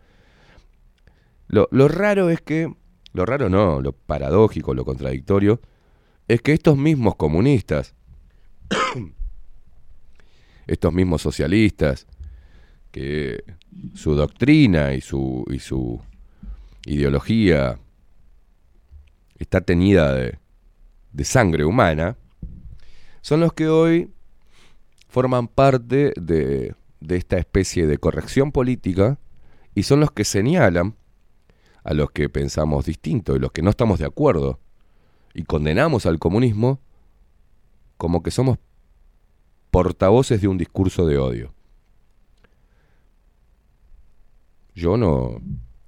Lo, 1.47 1.67
lo 1.69 1.87
raro 1.87 2.31
es 2.31 2.41
que, 2.41 2.73
lo 3.13 3.23
raro 3.23 3.49
no, 3.49 3.83
lo 3.83 3.91
paradójico, 3.91 4.73
lo 4.73 4.83
contradictorio, 4.83 5.61
es 6.27 6.41
que 6.41 6.53
estos 6.53 6.75
mismos 6.75 7.17
comunistas, 7.17 7.93
estos 10.65 10.91
mismos 10.91 11.21
socialistas, 11.21 12.07
que 12.91 13.43
su 13.93 14.15
doctrina 14.15 14.95
y 14.95 15.01
su, 15.01 15.45
y 15.51 15.59
su 15.59 16.01
ideología 16.87 17.79
está 19.37 19.61
tenida 19.61 20.13
de, 20.15 20.39
sangre 21.23 21.65
humana, 21.65 22.17
son 23.21 23.41
los 23.41 23.53
que 23.53 23.67
hoy 23.67 24.11
forman 25.07 25.47
parte 25.47 26.13
de, 26.15 26.75
de 26.99 27.15
esta 27.15 27.37
especie 27.37 27.87
de 27.87 27.97
corrección 27.97 28.51
política 28.51 29.19
y 29.75 29.83
son 29.83 29.99
los 29.99 30.11
que 30.11 30.23
señalan 30.23 30.95
a 31.83 31.93
los 31.93 32.11
que 32.11 32.29
pensamos 32.29 32.85
distinto 32.85 33.35
y 33.35 33.39
los 33.39 33.51
que 33.51 33.61
no 33.61 33.69
estamos 33.69 33.99
de 33.99 34.05
acuerdo 34.05 34.59
y 35.33 35.43
condenamos 35.43 36.05
al 36.05 36.19
comunismo 36.19 36.79
como 37.97 38.23
que 38.23 38.31
somos 38.31 38.59
portavoces 39.71 40.41
de 40.41 40.47
un 40.47 40.57
discurso 40.57 41.05
de 41.05 41.17
odio. 41.17 41.53
Yo 44.73 44.97
no, 44.97 45.41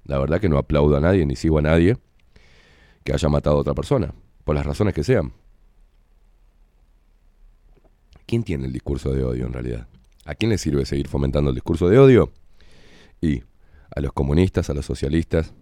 la 0.04 0.18
verdad 0.18 0.40
que 0.40 0.48
no 0.48 0.58
aplaudo 0.58 0.96
a 0.96 1.00
nadie 1.00 1.24
ni 1.26 1.36
sigo 1.36 1.58
a 1.58 1.62
nadie 1.62 1.96
que 3.04 3.12
haya 3.12 3.28
matado 3.28 3.56
a 3.56 3.60
otra 3.60 3.74
persona, 3.74 4.12
por 4.44 4.54
las 4.54 4.66
razones 4.66 4.94
que 4.94 5.04
sean. 5.04 5.32
¿Quién 8.26 8.44
tiene 8.44 8.66
el 8.66 8.72
discurso 8.72 9.12
de 9.12 9.24
odio 9.24 9.46
en 9.46 9.52
realidad? 9.52 9.88
¿A 10.24 10.34
quién 10.34 10.50
le 10.50 10.58
sirve 10.58 10.84
seguir 10.84 11.08
fomentando 11.08 11.50
el 11.50 11.56
discurso 11.56 11.88
de 11.88 11.98
odio? 11.98 12.30
Y 13.20 13.42
a 13.94 14.00
los 14.00 14.12
comunistas, 14.12 14.70
a 14.70 14.74
los 14.74 14.86
socialistas 14.86 15.52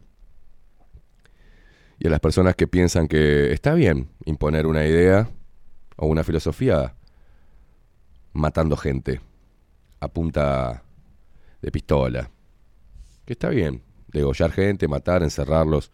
y 1.99 2.07
a 2.07 2.11
las 2.11 2.21
personas 2.21 2.55
que 2.55 2.67
piensan 2.67 3.09
que 3.09 3.53
está 3.53 3.75
bien 3.75 4.11
imponer 4.25 4.67
una 4.67 4.87
idea 4.87 5.31
o 5.97 6.07
una 6.07 6.23
filosofía 6.25 6.95
matando 8.33 8.77
gente 8.77 9.21
a 10.01 10.09
punta 10.09 10.85
de 11.61 11.73
pistola. 11.73 12.31
Que 13.25 13.33
está 13.33 13.49
bien, 13.49 13.83
degollar 14.13 14.53
gente, 14.53 14.89
matar, 14.89 15.23
encerrarlos, 15.23 15.91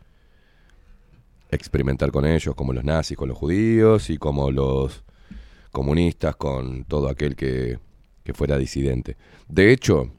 experimentar 1.50 2.10
con 2.10 2.24
ellos, 2.26 2.54
como 2.54 2.72
los 2.72 2.84
nazis 2.84 3.16
con 3.16 3.28
los 3.28 3.38
judíos 3.38 4.10
y 4.10 4.18
como 4.18 4.50
los 4.50 5.04
comunistas 5.72 6.36
con 6.36 6.84
todo 6.84 7.08
aquel 7.08 7.36
que, 7.36 7.78
que 8.24 8.34
fuera 8.34 8.58
disidente. 8.58 9.16
De 9.48 9.72
hecho, 9.72 10.10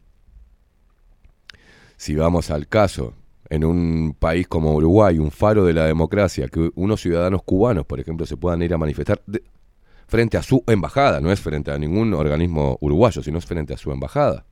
Si 1.98 2.16
vamos 2.16 2.52
al 2.52 2.68
caso, 2.68 3.14
en 3.50 3.64
un 3.64 4.16
país 4.18 4.48
como 4.48 4.74
Uruguay, 4.76 5.18
un 5.18 5.32
faro 5.32 5.66
de 5.66 5.74
la 5.74 5.86
democracia, 5.86 6.48
que 6.48 6.72
unos 6.76 7.02
ciudadanos 7.02 7.44
cubanos, 7.44 7.86
por 7.86 8.00
ejemplo, 8.00 8.26
se 8.26 8.38
puedan 8.38 8.62
ir 8.62 8.74
a 8.74 8.78
manifestar 8.78 9.22
de- 9.28 9.44
frente 10.08 10.38
a 10.38 10.44
su 10.44 10.64
embajada, 10.68 11.22
no 11.22 11.32
es 11.32 11.40
frente 11.40 11.72
a 11.72 11.78
ningún 11.80 12.14
organismo 12.14 12.78
uruguayo, 12.82 13.24
sino 13.24 13.38
es 13.40 13.46
frente 13.46 13.74
a 13.74 13.78
su 13.78 13.92
embajada. 13.92 14.46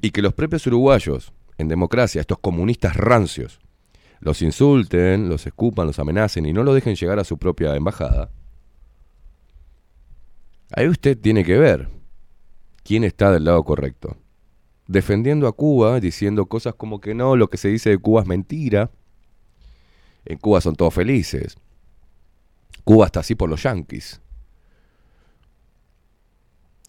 Y 0.00 0.10
que 0.10 0.22
los 0.22 0.34
propios 0.34 0.66
uruguayos, 0.66 1.32
en 1.58 1.68
democracia, 1.68 2.20
estos 2.20 2.38
comunistas 2.38 2.96
rancios, 2.96 3.60
los 4.20 4.42
insulten, 4.42 5.28
los 5.28 5.46
escupan, 5.46 5.86
los 5.86 5.98
amenacen 5.98 6.46
y 6.46 6.52
no 6.52 6.62
lo 6.64 6.74
dejen 6.74 6.96
llegar 6.96 7.18
a 7.18 7.24
su 7.24 7.38
propia 7.38 7.74
embajada. 7.76 8.30
Ahí 10.72 10.88
usted 10.88 11.18
tiene 11.18 11.44
que 11.44 11.58
ver 11.58 11.88
quién 12.82 13.04
está 13.04 13.30
del 13.30 13.44
lado 13.44 13.62
correcto. 13.64 14.16
Defendiendo 14.88 15.48
a 15.48 15.52
Cuba, 15.52 16.00
diciendo 16.00 16.46
cosas 16.46 16.74
como 16.74 17.00
que 17.00 17.14
no, 17.14 17.36
lo 17.36 17.48
que 17.48 17.56
se 17.56 17.68
dice 17.68 17.90
de 17.90 17.98
Cuba 17.98 18.22
es 18.22 18.28
mentira. 18.28 18.90
En 20.24 20.38
Cuba 20.38 20.60
son 20.60 20.76
todos 20.76 20.94
felices. 20.94 21.56
Cuba 22.84 23.06
está 23.06 23.20
así 23.20 23.34
por 23.34 23.48
los 23.48 23.62
yanquis. 23.62 24.20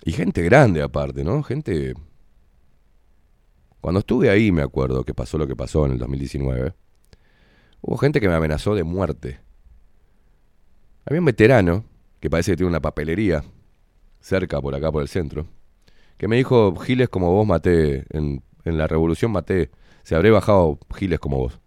Y 0.03 0.11
gente 0.11 0.41
grande 0.43 0.81
aparte, 0.81 1.23
¿no? 1.23 1.43
Gente... 1.43 1.95
Cuando 3.81 3.99
estuve 3.99 4.29
ahí 4.29 4.51
me 4.51 4.61
acuerdo 4.61 5.03
que 5.03 5.13
pasó 5.13 5.37
lo 5.37 5.47
que 5.47 5.55
pasó 5.55 5.85
en 5.85 5.93
el 5.93 5.97
2019. 5.99 6.73
Hubo 7.81 7.97
gente 7.97 8.19
que 8.19 8.27
me 8.27 8.33
amenazó 8.35 8.75
de 8.75 8.83
muerte. 8.83 9.39
Había 11.05 11.19
un 11.21 11.25
veterano, 11.25 11.85
que 12.19 12.29
parece 12.29 12.51
que 12.51 12.57
tiene 12.57 12.69
una 12.69 12.81
papelería, 12.81 13.43
cerca 14.19 14.59
por 14.61 14.75
acá 14.75 14.91
por 14.91 15.01
el 15.01 15.07
centro, 15.07 15.47
que 16.17 16.27
me 16.27 16.35
dijo, 16.35 16.75
Giles 16.77 17.07
como 17.09 17.31
vos 17.31 17.47
maté, 17.47 18.05
en, 18.09 18.43
la 18.65 18.87
revolución 18.87 19.31
maté, 19.31 19.69
se 20.03 20.15
habré 20.15 20.31
bajado 20.31 20.79
Giles 20.97 21.19
como 21.19 21.37
vos. 21.37 21.59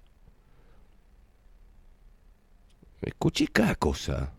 Escuché 3.00 3.46
cada 3.48 3.74
cosa. 3.76 4.32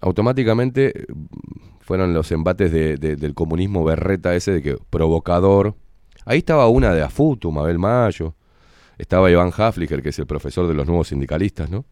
Automáticamente 0.00 1.02
eh, 1.02 1.06
fueron 1.80 2.14
los 2.14 2.30
embates 2.32 2.70
de- 2.72 2.96
de- 2.96 3.16
del 3.16 3.34
comunismo 3.34 3.84
berreta 3.84 4.34
ese 4.34 4.52
de 4.52 4.62
que 4.62 4.76
provocador. 4.90 5.74
Ahí 6.26 6.38
estaba 6.38 6.68
una 6.68 6.92
de 6.92 7.02
Afutu, 7.02 7.52
Mabel 7.52 7.78
Mayo. 7.78 8.34
Estaba 8.98 9.30
Iván 9.30 9.52
Hafliger, 9.56 10.02
que 10.02 10.08
es 10.08 10.18
el 10.18 10.26
profesor 10.26 10.66
de 10.66 10.74
los 10.74 10.86
nuevos 10.86 11.08
sindicalistas, 11.08 11.70
¿no? 11.70 11.84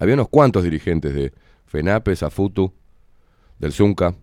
Había 0.00 0.14
unos 0.14 0.28
cuantos 0.28 0.64
dirigentes 0.64 1.14
de 1.14 1.32
FENAPES, 1.66 2.22
AFUTU, 2.22 2.72
del 3.58 3.72
ZUNCA. 3.72 4.14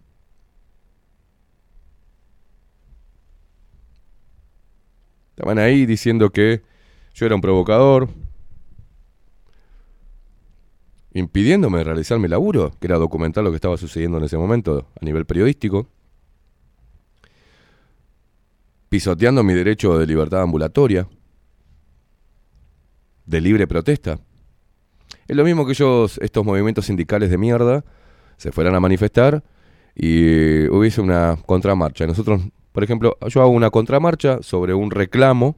Estaban 5.29 5.59
ahí 5.59 5.85
diciendo 5.85 6.31
que 6.31 6.63
yo 7.13 7.25
era 7.27 7.35
un 7.35 7.41
provocador, 7.41 8.09
impidiéndome 11.13 11.83
realizar 11.83 12.17
mi 12.17 12.27
laburo, 12.27 12.71
que 12.79 12.87
era 12.87 12.97
documentar 12.97 13.43
lo 13.43 13.51
que 13.51 13.57
estaba 13.57 13.77
sucediendo 13.77 14.17
en 14.17 14.23
ese 14.23 14.37
momento 14.37 14.87
a 14.99 15.05
nivel 15.05 15.25
periodístico, 15.25 15.87
pisoteando 18.95 19.43
mi 19.43 19.53
derecho 19.53 19.99
de 19.99 20.07
libertad 20.07 20.41
ambulatoria, 20.41 21.05
de 23.25 23.41
libre 23.41 23.67
protesta. 23.67 24.21
Es 25.27 25.35
lo 25.35 25.43
mismo 25.43 25.65
que 25.65 25.73
ellos, 25.73 26.17
estos 26.21 26.45
movimientos 26.45 26.85
sindicales 26.85 27.29
de 27.29 27.37
mierda, 27.37 27.83
se 28.37 28.53
fueran 28.53 28.73
a 28.73 28.79
manifestar 28.79 29.43
y 29.93 30.69
hubiese 30.69 31.01
una 31.01 31.37
contramarcha. 31.45 32.07
Nosotros, 32.07 32.39
por 32.71 32.85
ejemplo, 32.85 33.17
yo 33.27 33.41
hago 33.41 33.51
una 33.51 33.69
contramarcha 33.69 34.41
sobre 34.41 34.73
un 34.73 34.89
reclamo 34.91 35.57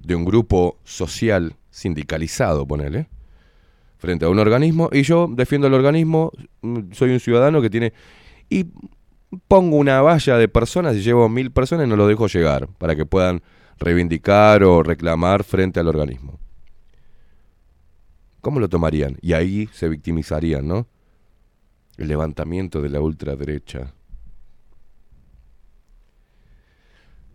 de 0.00 0.14
un 0.14 0.26
grupo 0.26 0.76
social 0.84 1.56
sindicalizado, 1.70 2.66
ponele, 2.66 3.08
frente 3.96 4.26
a 4.26 4.28
un 4.28 4.38
organismo, 4.38 4.90
y 4.92 5.00
yo 5.00 5.28
defiendo 5.30 5.66
el 5.66 5.72
organismo, 5.72 6.30
mm, 6.60 6.92
soy 6.92 7.12
un 7.12 7.20
ciudadano 7.20 7.62
que 7.62 7.70
tiene... 7.70 7.94
Y 8.50 8.66
pongo 9.48 9.76
una 9.76 10.00
valla 10.00 10.36
de 10.36 10.48
personas 10.48 10.96
y 10.96 11.02
llevo 11.02 11.28
mil 11.28 11.50
personas 11.50 11.86
y 11.86 11.90
no 11.90 11.96
lo 11.96 12.06
dejo 12.06 12.26
llegar, 12.26 12.68
para 12.78 12.96
que 12.96 13.06
puedan 13.06 13.42
reivindicar 13.78 14.62
o 14.64 14.82
reclamar 14.82 15.44
frente 15.44 15.80
al 15.80 15.88
organismo. 15.88 16.38
¿Cómo 18.40 18.58
lo 18.58 18.68
tomarían? 18.68 19.16
Y 19.20 19.34
ahí 19.34 19.68
se 19.72 19.88
victimizarían, 19.88 20.66
¿no? 20.66 20.86
El 21.98 22.08
levantamiento 22.08 22.80
de 22.80 22.88
la 22.88 23.00
ultraderecha. 23.00 23.92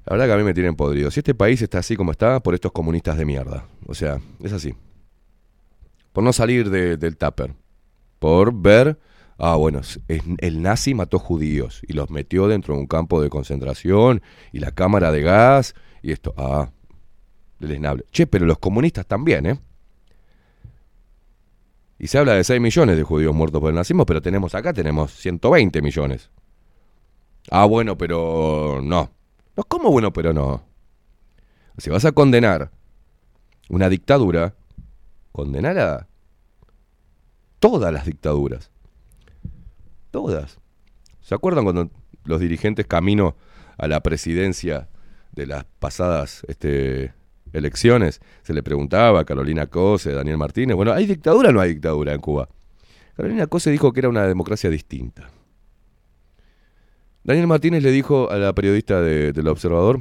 La 0.06 0.12
verdad 0.14 0.26
que 0.28 0.34
a 0.34 0.38
mí 0.38 0.44
me 0.44 0.54
tienen 0.54 0.76
podrido. 0.76 1.10
Si 1.10 1.20
este 1.20 1.34
país 1.34 1.62
está 1.62 1.80
así 1.80 1.96
como 1.96 2.12
está, 2.12 2.40
por 2.40 2.54
estos 2.54 2.72
comunistas 2.72 3.18
de 3.18 3.26
mierda. 3.26 3.66
O 3.88 3.94
sea, 3.96 4.20
es 4.44 4.54
así. 4.54 4.76
Por 6.14 6.24
no 6.24 6.32
salir 6.32 6.70
de- 6.70 6.98
del 6.98 7.18
tupper. 7.18 7.54
Por 8.20 8.54
ver, 8.54 9.00
ah, 9.38 9.56
bueno, 9.56 9.82
el 10.08 10.62
nazi 10.62 10.94
mató 10.94 11.20
judíos 11.20 11.82
y 11.88 11.94
los 11.94 12.10
metió 12.10 12.48
dentro 12.48 12.76
de 12.76 12.82
un 12.82 12.88
campo 12.88 13.22
de 13.22 13.30
concentración 13.30 14.22
y 14.52 14.60
la 14.60 14.72
cámara 14.72 15.12
de 15.12 15.22
gas 15.22 15.76
y 16.02 16.12
esto. 16.12 16.34
Ah, 16.38 16.70
deleznable. 17.60 18.06
Che, 18.12 18.28
pero 18.28 18.46
los 18.46 18.60
comunistas 18.60 19.06
también, 19.06 19.46
¿eh? 19.46 19.60
Y 21.98 22.08
se 22.08 22.18
habla 22.18 22.34
de 22.34 22.44
6 22.44 22.60
millones 22.60 22.98
de 22.98 23.04
judíos 23.04 23.34
muertos 23.34 23.62
por 23.62 23.70
el 23.70 23.76
nazismo, 23.76 24.06
pero 24.06 24.22
tenemos 24.22 24.54
acá, 24.54 24.74
tenemos 24.74 25.12
120 25.14 25.82
millones. 25.82 26.30
Ah, 27.50 27.66
bueno, 27.66 27.98
pero 27.98 28.82
no. 28.84 29.12
No, 29.56 29.64
¿cómo 29.64 29.90
bueno, 29.92 30.12
pero 30.12 30.34
no? 30.34 30.64
Si 31.78 31.90
vas 31.90 32.04
a 32.06 32.12
condenar 32.12 32.72
una 33.70 33.90
dictadura, 33.90 34.56
condenar 35.32 35.80
a 35.80 36.08
todas 37.60 37.94
las 37.94 38.06
dictaduras. 38.06 38.72
Todas. 40.16 40.60
¿Se 41.20 41.36
acuerdan 41.36 41.66
cuando 41.66 41.90
los 42.24 42.40
dirigentes 42.40 42.88
camino 42.88 43.36
a 43.78 43.86
la 43.90 44.00
presidencia 44.00 44.88
de 45.34 45.46
las 45.46 45.66
pasadas 45.80 46.46
este, 46.48 47.14
elecciones 47.52 48.22
se 48.42 48.54
le 48.54 48.64
preguntaba 48.64 49.20
a 49.20 49.26
Carolina 49.26 49.66
Cose, 49.68 50.14
Daniel 50.14 50.38
Martínez, 50.38 50.78
bueno, 50.78 50.94
¿hay 50.94 51.06
dictadura 51.06 51.50
o 51.50 51.52
no 51.52 51.60
hay 51.60 51.74
dictadura 51.74 52.14
en 52.14 52.22
Cuba? 52.22 52.48
Carolina 53.18 53.46
Cose 53.48 53.72
dijo 53.72 53.92
que 53.92 54.00
era 54.00 54.08
una 54.08 54.26
democracia 54.26 54.70
distinta. 54.70 55.30
Daniel 57.26 57.48
Martínez 57.48 57.84
le 57.84 57.92
dijo 57.92 58.32
a 58.32 58.38
la 58.38 58.54
periodista 58.54 59.02
de- 59.02 59.34
del 59.34 59.50
Observador, 59.50 60.00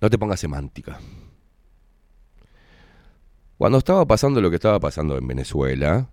no 0.00 0.10
te 0.10 0.18
pongas 0.18 0.40
semántica. 0.40 0.98
Cuando 3.58 3.78
estaba 3.78 4.04
pasando 4.06 4.40
lo 4.40 4.50
que 4.50 4.56
estaba 4.56 4.80
pasando 4.80 5.16
en 5.16 5.28
Venezuela, 5.28 6.10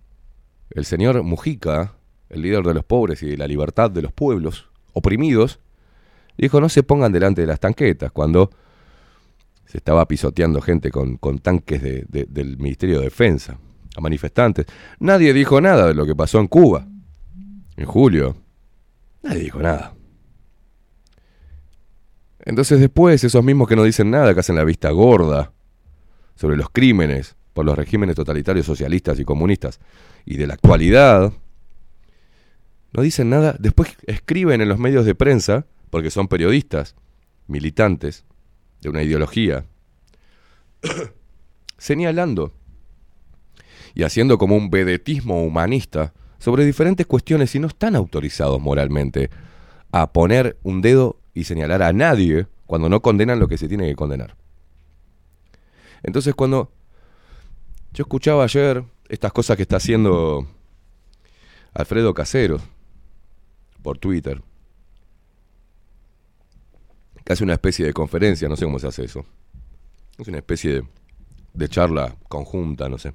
el 0.70 0.84
señor 0.84 1.20
Mujica, 1.24 1.94
el 2.30 2.42
líder 2.42 2.62
de 2.64 2.74
los 2.74 2.84
pobres 2.84 3.22
y 3.22 3.26
de 3.30 3.36
la 3.36 3.46
libertad 3.46 3.90
de 3.90 4.02
los 4.02 4.12
pueblos 4.12 4.68
oprimidos, 4.92 5.60
dijo 6.36 6.60
no 6.60 6.68
se 6.68 6.82
pongan 6.82 7.12
delante 7.12 7.40
de 7.42 7.46
las 7.46 7.60
tanquetas 7.60 8.12
cuando 8.12 8.50
se 9.66 9.78
estaba 9.78 10.06
pisoteando 10.08 10.60
gente 10.60 10.90
con, 10.90 11.18
tanques 11.40 11.82
de- 11.82 12.04
de- 12.08 12.24
del 12.28 12.56
Ministerio 12.58 12.98
de 12.98 13.04
Defensa, 13.04 13.58
a 13.96 14.00
manifestantes. 14.00 14.66
Nadie 14.98 15.32
dijo 15.32 15.60
nada 15.60 15.86
de 15.88 15.94
lo 15.94 16.06
que 16.06 16.14
pasó 16.16 16.38
en 16.40 16.46
Cuba, 16.48 16.86
en 17.76 17.84
julio. 17.86 18.36
Nadie 19.22 19.40
dijo 19.40 19.60
nada. 19.60 19.94
Entonces 22.44 22.80
después, 22.80 23.22
esos 23.24 23.44
mismos 23.44 23.68
que 23.68 23.76
no 23.76 23.82
dicen 23.82 24.10
nada, 24.10 24.32
que 24.32 24.40
hacen 24.40 24.56
la 24.56 24.64
vista 24.64 24.90
gorda 24.90 25.52
sobre 26.34 26.56
los 26.56 26.70
crímenes 26.70 27.36
por 27.52 27.64
los 27.66 27.76
regímenes 27.76 28.14
totalitarios 28.16 28.64
socialistas 28.64 29.18
y 29.18 29.24
comunistas 29.24 29.80
y 30.24 30.36
de 30.36 30.46
la 30.46 30.54
actualidad, 30.54 31.32
no 32.92 33.02
dicen 33.02 33.30
nada, 33.30 33.56
después 33.58 33.96
escriben 34.06 34.60
en 34.60 34.68
los 34.68 34.78
medios 34.78 35.04
de 35.04 35.14
prensa, 35.14 35.66
porque 35.90 36.10
son 36.10 36.28
periodistas, 36.28 36.94
militantes 37.46 38.24
de 38.80 38.88
una 38.88 39.02
ideología, 39.02 39.64
señalando 41.78 42.52
y 43.94 44.04
haciendo 44.04 44.38
como 44.38 44.56
un 44.56 44.70
vedetismo 44.70 45.44
humanista 45.44 46.12
sobre 46.38 46.64
diferentes 46.64 47.06
cuestiones 47.06 47.54
y 47.54 47.58
no 47.58 47.66
están 47.66 47.96
autorizados 47.96 48.60
moralmente 48.60 49.30
a 49.90 50.12
poner 50.12 50.58
un 50.62 50.82
dedo 50.82 51.20
y 51.34 51.44
señalar 51.44 51.82
a 51.82 51.92
nadie 51.92 52.46
cuando 52.66 52.88
no 52.88 53.00
condenan 53.00 53.38
lo 53.38 53.48
que 53.48 53.58
se 53.58 53.68
tiene 53.68 53.88
que 53.88 53.96
condenar. 53.96 54.36
Entonces 56.02 56.34
cuando 56.34 56.70
yo 57.92 58.02
escuchaba 58.02 58.44
ayer 58.44 58.84
estas 59.08 59.32
cosas 59.32 59.56
que 59.56 59.62
está 59.62 59.76
haciendo 59.76 60.46
Alfredo 61.74 62.14
Casero 62.14 62.60
por 63.82 63.98
Twitter, 63.98 64.42
que 67.24 67.32
hace 67.32 67.44
una 67.44 67.54
especie 67.54 67.84
de 67.84 67.92
conferencia, 67.92 68.48
no 68.48 68.56
sé 68.56 68.64
cómo 68.64 68.78
se 68.78 68.86
hace 68.86 69.04
eso. 69.04 69.24
Es 70.16 70.26
una 70.28 70.38
especie 70.38 70.82
de, 71.52 71.68
charla 71.68 72.16
conjunta, 72.28 72.88
no 72.88 72.98
sé. 72.98 73.14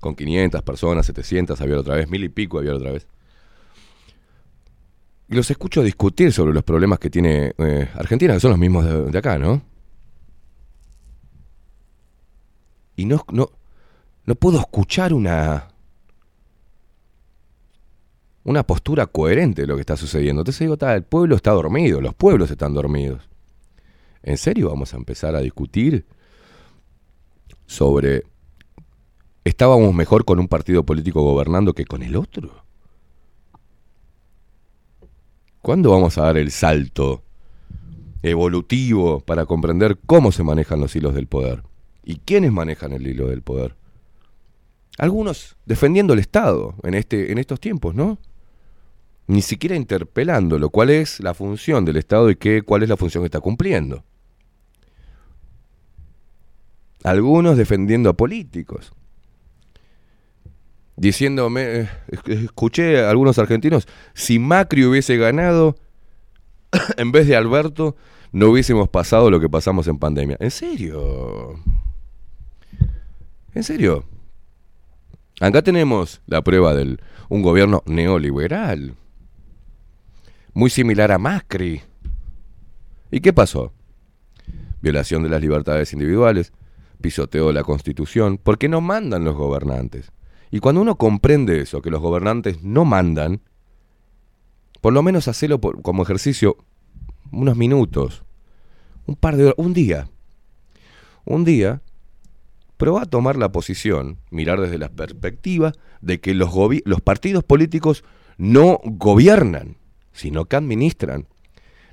Con 0.00 0.14
500 0.14 0.62
personas, 0.62 1.06
700 1.06 1.60
había 1.60 1.78
otra 1.78 1.94
vez, 1.94 2.10
mil 2.10 2.24
y 2.24 2.28
pico 2.28 2.58
había 2.58 2.74
otra 2.74 2.90
vez. 2.90 3.06
Y 5.28 5.34
los 5.34 5.50
escucho 5.50 5.82
discutir 5.82 6.32
sobre 6.32 6.52
los 6.52 6.64
problemas 6.64 6.98
que 6.98 7.10
tiene 7.10 7.54
eh, 7.56 7.88
Argentina, 7.94 8.34
que 8.34 8.40
son 8.40 8.50
los 8.50 8.58
mismos 8.58 8.84
de, 8.84 9.10
de 9.10 9.18
acá, 9.18 9.38
¿no? 9.38 9.62
Y 12.96 13.06
no, 13.06 13.24
no, 13.32 13.50
no 14.26 14.34
puedo 14.34 14.58
escuchar 14.58 15.12
una, 15.14 15.68
una 18.44 18.62
postura 18.62 19.06
coherente 19.06 19.62
de 19.62 19.66
lo 19.66 19.74
que 19.74 19.80
está 19.80 19.96
sucediendo. 19.96 20.42
Entonces 20.42 20.60
digo, 20.60 20.76
"Ta, 20.76 20.94
el 20.94 21.02
pueblo 21.02 21.34
está 21.34 21.50
dormido, 21.52 22.00
los 22.00 22.14
pueblos 22.14 22.50
están 22.50 22.74
dormidos. 22.74 23.28
¿En 24.22 24.38
serio 24.38 24.68
vamos 24.68 24.94
a 24.94 24.96
empezar 24.96 25.34
a 25.34 25.40
discutir 25.40 26.06
sobre 27.66 28.24
estábamos 29.44 29.94
mejor 29.94 30.24
con 30.24 30.38
un 30.38 30.48
partido 30.48 30.84
político 30.84 31.22
gobernando 31.22 31.74
que 31.74 31.84
con 31.84 32.02
el 32.02 32.16
otro? 32.16 32.64
¿Cuándo 35.60 35.90
vamos 35.90 36.18
a 36.18 36.22
dar 36.22 36.36
el 36.36 36.50
salto 36.50 37.22
evolutivo 38.22 39.20
para 39.20 39.46
comprender 39.46 39.98
cómo 40.04 40.32
se 40.32 40.42
manejan 40.42 40.80
los 40.80 40.94
hilos 40.94 41.14
del 41.14 41.26
poder? 41.26 41.62
¿Y 42.04 42.16
quiénes 42.16 42.52
manejan 42.52 42.92
el 42.92 43.06
hilo 43.06 43.28
del 43.28 43.42
poder? 43.42 43.74
Algunos 44.98 45.56
defendiendo 45.64 46.12
el 46.12 46.18
Estado 46.18 46.74
en, 46.82 46.94
este, 46.94 47.32
en 47.32 47.38
estos 47.38 47.60
tiempos, 47.60 47.94
¿no? 47.94 48.18
Ni 49.26 49.42
siquiera 49.42 49.74
interpelándolo. 49.74 50.70
¿Cuál 50.70 50.90
es 50.90 51.20
la 51.20 51.34
función 51.34 51.84
del 51.84 51.96
Estado 51.96 52.30
y 52.30 52.36
qué, 52.36 52.62
cuál 52.62 52.82
es 52.82 52.88
la 52.88 52.96
función 52.96 53.22
que 53.22 53.26
está 53.26 53.40
cumpliendo? 53.40 54.04
Algunos 57.02 57.56
defendiendo 57.56 58.10
a 58.10 58.14
políticos. 58.14 58.92
Diciéndome, 60.96 61.80
eh, 61.80 61.88
escuché 62.26 63.00
a 63.00 63.10
algunos 63.10 63.38
argentinos, 63.38 63.88
si 64.14 64.38
Macri 64.38 64.84
hubiese 64.84 65.16
ganado, 65.16 65.76
en 66.96 67.12
vez 67.12 67.26
de 67.26 67.36
Alberto, 67.36 67.96
no 68.32 68.48
hubiésemos 68.48 68.88
pasado 68.88 69.30
lo 69.30 69.40
que 69.40 69.48
pasamos 69.48 69.86
en 69.88 69.98
pandemia. 69.98 70.36
¿En 70.40 70.50
serio? 70.50 71.60
¿En 73.54 73.62
serio? 73.62 74.04
Acá 75.40 75.62
tenemos 75.62 76.20
la 76.26 76.42
prueba 76.42 76.74
de 76.74 76.98
un 77.28 77.42
gobierno 77.42 77.82
neoliberal, 77.86 78.94
muy 80.54 80.70
similar 80.70 81.12
a 81.12 81.18
Macri. 81.18 81.82
¿Y 83.10 83.20
qué 83.20 83.32
pasó? 83.32 83.72
Violación 84.80 85.22
de 85.22 85.28
las 85.28 85.40
libertades 85.40 85.92
individuales, 85.92 86.52
pisoteo 87.00 87.48
de 87.48 87.54
la 87.54 87.64
Constitución, 87.64 88.38
porque 88.42 88.68
no 88.68 88.80
mandan 88.80 89.24
los 89.24 89.36
gobernantes. 89.36 90.12
Y 90.50 90.60
cuando 90.60 90.80
uno 90.80 90.96
comprende 90.96 91.60
eso, 91.60 91.82
que 91.82 91.90
los 91.90 92.00
gobernantes 92.00 92.62
no 92.62 92.84
mandan, 92.84 93.40
por 94.80 94.92
lo 94.92 95.02
menos 95.02 95.28
hacelo 95.28 95.60
por- 95.60 95.82
como 95.82 96.02
ejercicio 96.02 96.56
unos 97.32 97.56
minutos, 97.56 98.24
un 99.06 99.16
par 99.16 99.36
de 99.36 99.44
horas, 99.44 99.54
un 99.58 99.74
día. 99.74 100.08
Un 101.24 101.44
día, 101.44 101.82
prueba 102.76 103.02
a 103.02 103.06
tomar 103.06 103.36
la 103.36 103.50
posición, 103.50 104.18
mirar 104.30 104.60
desde 104.60 104.78
la 104.78 104.90
perspectiva 104.90 105.72
de 106.00 106.20
que 106.20 106.34
los, 106.34 106.50
los 106.84 107.00
partidos 107.00 107.42
políticos 107.42 108.04
no 108.36 108.78
gobiernan, 108.84 109.78
sino 110.14 110.46
que 110.46 110.56
administran. 110.56 111.26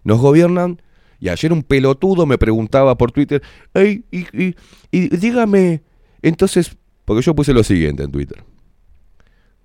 Nos 0.06 0.20
gobiernan, 0.22 0.82
y 1.20 1.28
ayer 1.30 1.52
un 1.52 1.64
pelotudo 1.64 2.26
me 2.26 2.38
preguntaba 2.38 2.98
por 2.98 3.12
Twitter, 3.12 3.44
"Ey, 3.74 4.06
y, 4.12 4.22
y- 4.42 4.56
y 4.92 5.10
dígame, 5.10 5.82
entonces, 6.22 6.78
porque 7.04 7.22
yo 7.22 7.36
puse 7.36 7.54
lo 7.54 7.64
siguiente 7.64 8.04
en 8.04 8.12
Twitter. 8.12 8.44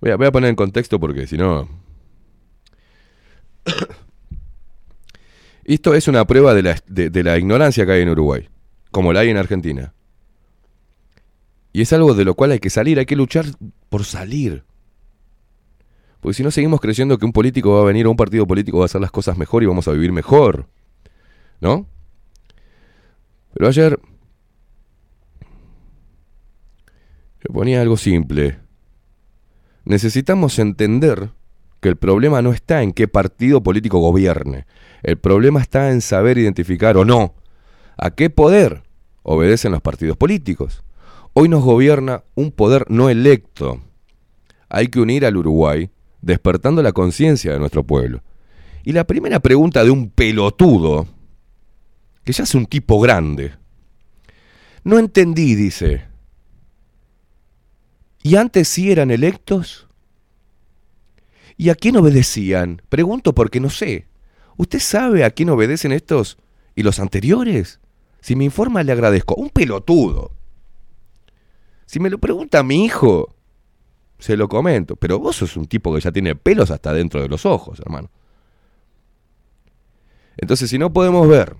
Voy 0.01 0.11
a, 0.11 0.17
voy 0.17 0.27
a 0.27 0.31
poner 0.31 0.49
en 0.49 0.55
contexto 0.55 0.99
porque 0.99 1.25
si 1.25 1.37
no... 1.37 1.67
Esto 5.63 5.93
es 5.95 6.07
una 6.07 6.25
prueba 6.25 6.53
de 6.53 6.63
la, 6.63 6.77
de- 6.87 7.09
de 7.09 7.23
la 7.23 7.37
ignorancia 7.37 7.85
que 7.85 7.91
hay 7.93 8.01
en 8.01 8.09
Uruguay, 8.09 8.47
como 8.91 9.11
la 9.13 9.21
hay 9.21 9.29
en 9.29 9.37
Argentina. 9.37 9.93
Y 11.73 11.81
es 11.81 11.91
algo 11.93 12.13
de 12.13 12.25
lo 12.25 12.35
cual 12.35 12.51
hay 12.51 12.59
que 12.59 12.69
salir, 12.69 12.99
hay 12.99 13.05
que 13.05 13.15
luchar 13.15 13.45
por 13.89 14.03
salir. 14.05 14.63
Porque 16.19 16.35
si 16.35 16.43
no 16.43 16.51
seguimos 16.51 16.81
creyendo 16.81 17.17
que 17.17 17.25
un 17.25 17.33
político 17.33 17.75
va 17.75 17.81
a 17.81 17.85
venir 17.85 18.07
o 18.07 18.11
un 18.11 18.17
partido 18.17 18.47
político 18.47 18.79
va 18.79 18.85
a 18.85 18.87
hacer 18.87 19.01
las 19.01 19.11
cosas 19.11 19.37
mejor 19.37 19.63
y 19.63 19.65
vamos 19.65 19.87
a 19.87 19.91
vivir 19.91 20.11
mejor. 20.11 20.67
¿No? 21.61 21.87
Pero 23.53 23.67
ayer 23.67 23.99
yo 27.45 27.53
ponía 27.53 27.81
algo 27.81 27.97
simple. 27.97 28.59
Necesitamos 29.85 30.59
entender 30.59 31.29
que 31.79 31.89
el 31.89 31.95
problema 31.95 32.41
no 32.41 32.51
está 32.51 32.83
en 32.83 32.93
qué 32.93 33.07
partido 33.07 33.61
político 33.61 33.99
gobierne. 33.99 34.65
El 35.03 35.17
problema 35.17 35.61
está 35.61 35.91
en 35.91 36.01
saber 36.01 36.37
identificar 36.37 36.97
o 36.97 37.05
no 37.05 37.35
a 37.97 38.11
qué 38.11 38.29
poder 38.29 38.83
obedecen 39.23 39.71
los 39.71 39.81
partidos 39.81 40.17
políticos. 40.17 40.83
Hoy 41.33 41.49
nos 41.49 41.63
gobierna 41.63 42.23
un 42.35 42.51
poder 42.51 42.85
no 42.89 43.09
electo. 43.09 43.81
Hay 44.69 44.87
que 44.87 44.99
unir 44.99 45.25
al 45.25 45.37
Uruguay 45.37 45.89
despertando 46.21 46.81
la 46.81 46.91
conciencia 46.91 47.53
de 47.53 47.59
nuestro 47.59 47.83
pueblo. 47.83 48.21
Y 48.83 48.93
la 48.93 49.05
primera 49.05 49.39
pregunta 49.39 49.83
de 49.83 49.89
un 49.89 50.09
pelotudo, 50.09 51.07
que 52.23 52.33
ya 52.33 52.43
es 52.43 52.55
un 52.55 52.65
tipo 52.65 52.99
grande, 52.99 53.53
no 54.83 54.99
entendí, 54.99 55.55
dice. 55.55 56.05
¿Y 58.23 58.35
antes 58.35 58.67
sí 58.67 58.91
eran 58.91 59.11
electos? 59.11 59.87
¿Y 61.57 61.69
a 61.69 61.75
quién 61.75 61.97
obedecían? 61.97 62.81
Pregunto 62.87 63.33
porque 63.33 63.59
no 63.59 63.69
sé. 63.69 64.07
¿Usted 64.57 64.79
sabe 64.79 65.23
a 65.23 65.31
quién 65.31 65.49
obedecen 65.49 65.91
estos 65.91 66.37
y 66.75 66.83
los 66.83 66.99
anteriores? 66.99 67.79
Si 68.21 68.35
me 68.35 68.45
informa, 68.45 68.83
le 68.83 68.91
agradezco. 68.91 69.35
Un 69.35 69.49
pelotudo. 69.49 70.31
Si 71.85 71.99
me 71.99 72.09
lo 72.09 72.17
pregunta 72.17 72.63
mi 72.63 72.85
hijo, 72.85 73.35
se 74.19 74.37
lo 74.37 74.47
comento. 74.47 74.95
Pero 74.95 75.19
vos 75.19 75.35
sos 75.35 75.57
un 75.57 75.65
tipo 75.65 75.93
que 75.93 76.01
ya 76.01 76.11
tiene 76.11 76.35
pelos 76.35 76.71
hasta 76.71 76.93
dentro 76.93 77.21
de 77.21 77.27
los 77.27 77.45
ojos, 77.45 77.79
hermano. 77.79 78.09
Entonces, 80.37 80.69
si 80.69 80.77
no 80.77 80.93
podemos 80.93 81.27
ver 81.27 81.55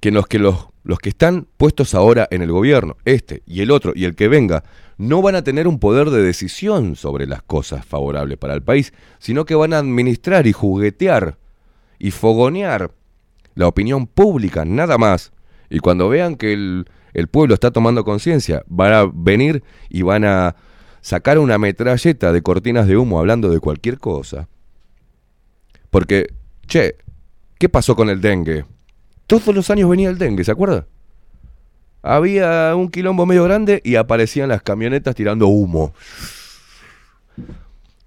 que 0.00 0.10
los 0.10 0.26
que, 0.26 0.38
los, 0.38 0.68
los 0.82 0.98
que 0.98 1.10
están 1.10 1.46
puestos 1.56 1.94
ahora 1.94 2.26
en 2.30 2.42
el 2.42 2.50
gobierno, 2.50 2.96
este 3.04 3.42
y 3.46 3.60
el 3.60 3.70
otro 3.70 3.92
y 3.94 4.04
el 4.04 4.14
que 4.14 4.28
venga, 4.28 4.64
no 4.98 5.20
van 5.20 5.34
a 5.34 5.44
tener 5.44 5.68
un 5.68 5.78
poder 5.78 6.10
de 6.10 6.22
decisión 6.22 6.96
sobre 6.96 7.26
las 7.26 7.42
cosas 7.42 7.84
favorables 7.84 8.38
para 8.38 8.54
el 8.54 8.62
país, 8.62 8.92
sino 9.18 9.44
que 9.44 9.54
van 9.54 9.74
a 9.74 9.78
administrar 9.78 10.46
y 10.46 10.52
juguetear 10.52 11.38
y 11.98 12.10
fogonear 12.10 12.92
la 13.54 13.68
opinión 13.68 14.06
pública, 14.06 14.64
nada 14.64 14.96
más. 14.98 15.32
Y 15.68 15.80
cuando 15.80 16.08
vean 16.08 16.36
que 16.36 16.52
el, 16.52 16.86
el 17.12 17.28
pueblo 17.28 17.54
está 17.54 17.70
tomando 17.70 18.04
conciencia, 18.04 18.62
van 18.68 18.92
a 18.92 19.10
venir 19.12 19.62
y 19.88 20.02
van 20.02 20.24
a 20.24 20.56
sacar 21.06 21.38
una 21.38 21.56
metralleta 21.56 22.32
de 22.32 22.42
cortinas 22.42 22.88
de 22.88 22.96
humo 22.96 23.20
hablando 23.20 23.48
de 23.48 23.60
cualquier 23.60 23.98
cosa. 24.00 24.48
Porque, 25.88 26.34
che, 26.66 26.96
¿qué 27.60 27.68
pasó 27.68 27.94
con 27.94 28.10
el 28.10 28.20
dengue? 28.20 28.64
Todos 29.28 29.54
los 29.54 29.70
años 29.70 29.88
venía 29.88 30.10
el 30.10 30.18
dengue, 30.18 30.42
¿se 30.42 30.50
acuerda? 30.50 30.84
Había 32.02 32.74
un 32.74 32.88
quilombo 32.88 33.24
medio 33.24 33.44
grande 33.44 33.80
y 33.84 33.94
aparecían 33.94 34.48
las 34.48 34.62
camionetas 34.62 35.14
tirando 35.14 35.46
humo. 35.46 35.94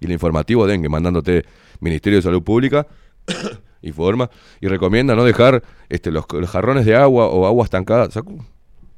Y 0.01 0.05
el 0.05 0.11
informativo 0.11 0.67
dengue 0.67 0.89
mandándote 0.89 1.45
Ministerio 1.79 2.19
de 2.19 2.23
Salud 2.23 2.43
Pública 2.43 2.85
informa 3.81 4.29
y 4.59 4.67
recomienda 4.67 5.15
no 5.15 5.23
dejar 5.23 5.63
este, 5.87 6.11
los, 6.11 6.25
los 6.33 6.49
jarrones 6.49 6.85
de 6.85 6.97
agua 6.97 7.27
o 7.27 7.45
agua 7.45 7.63
estancada. 7.63 8.09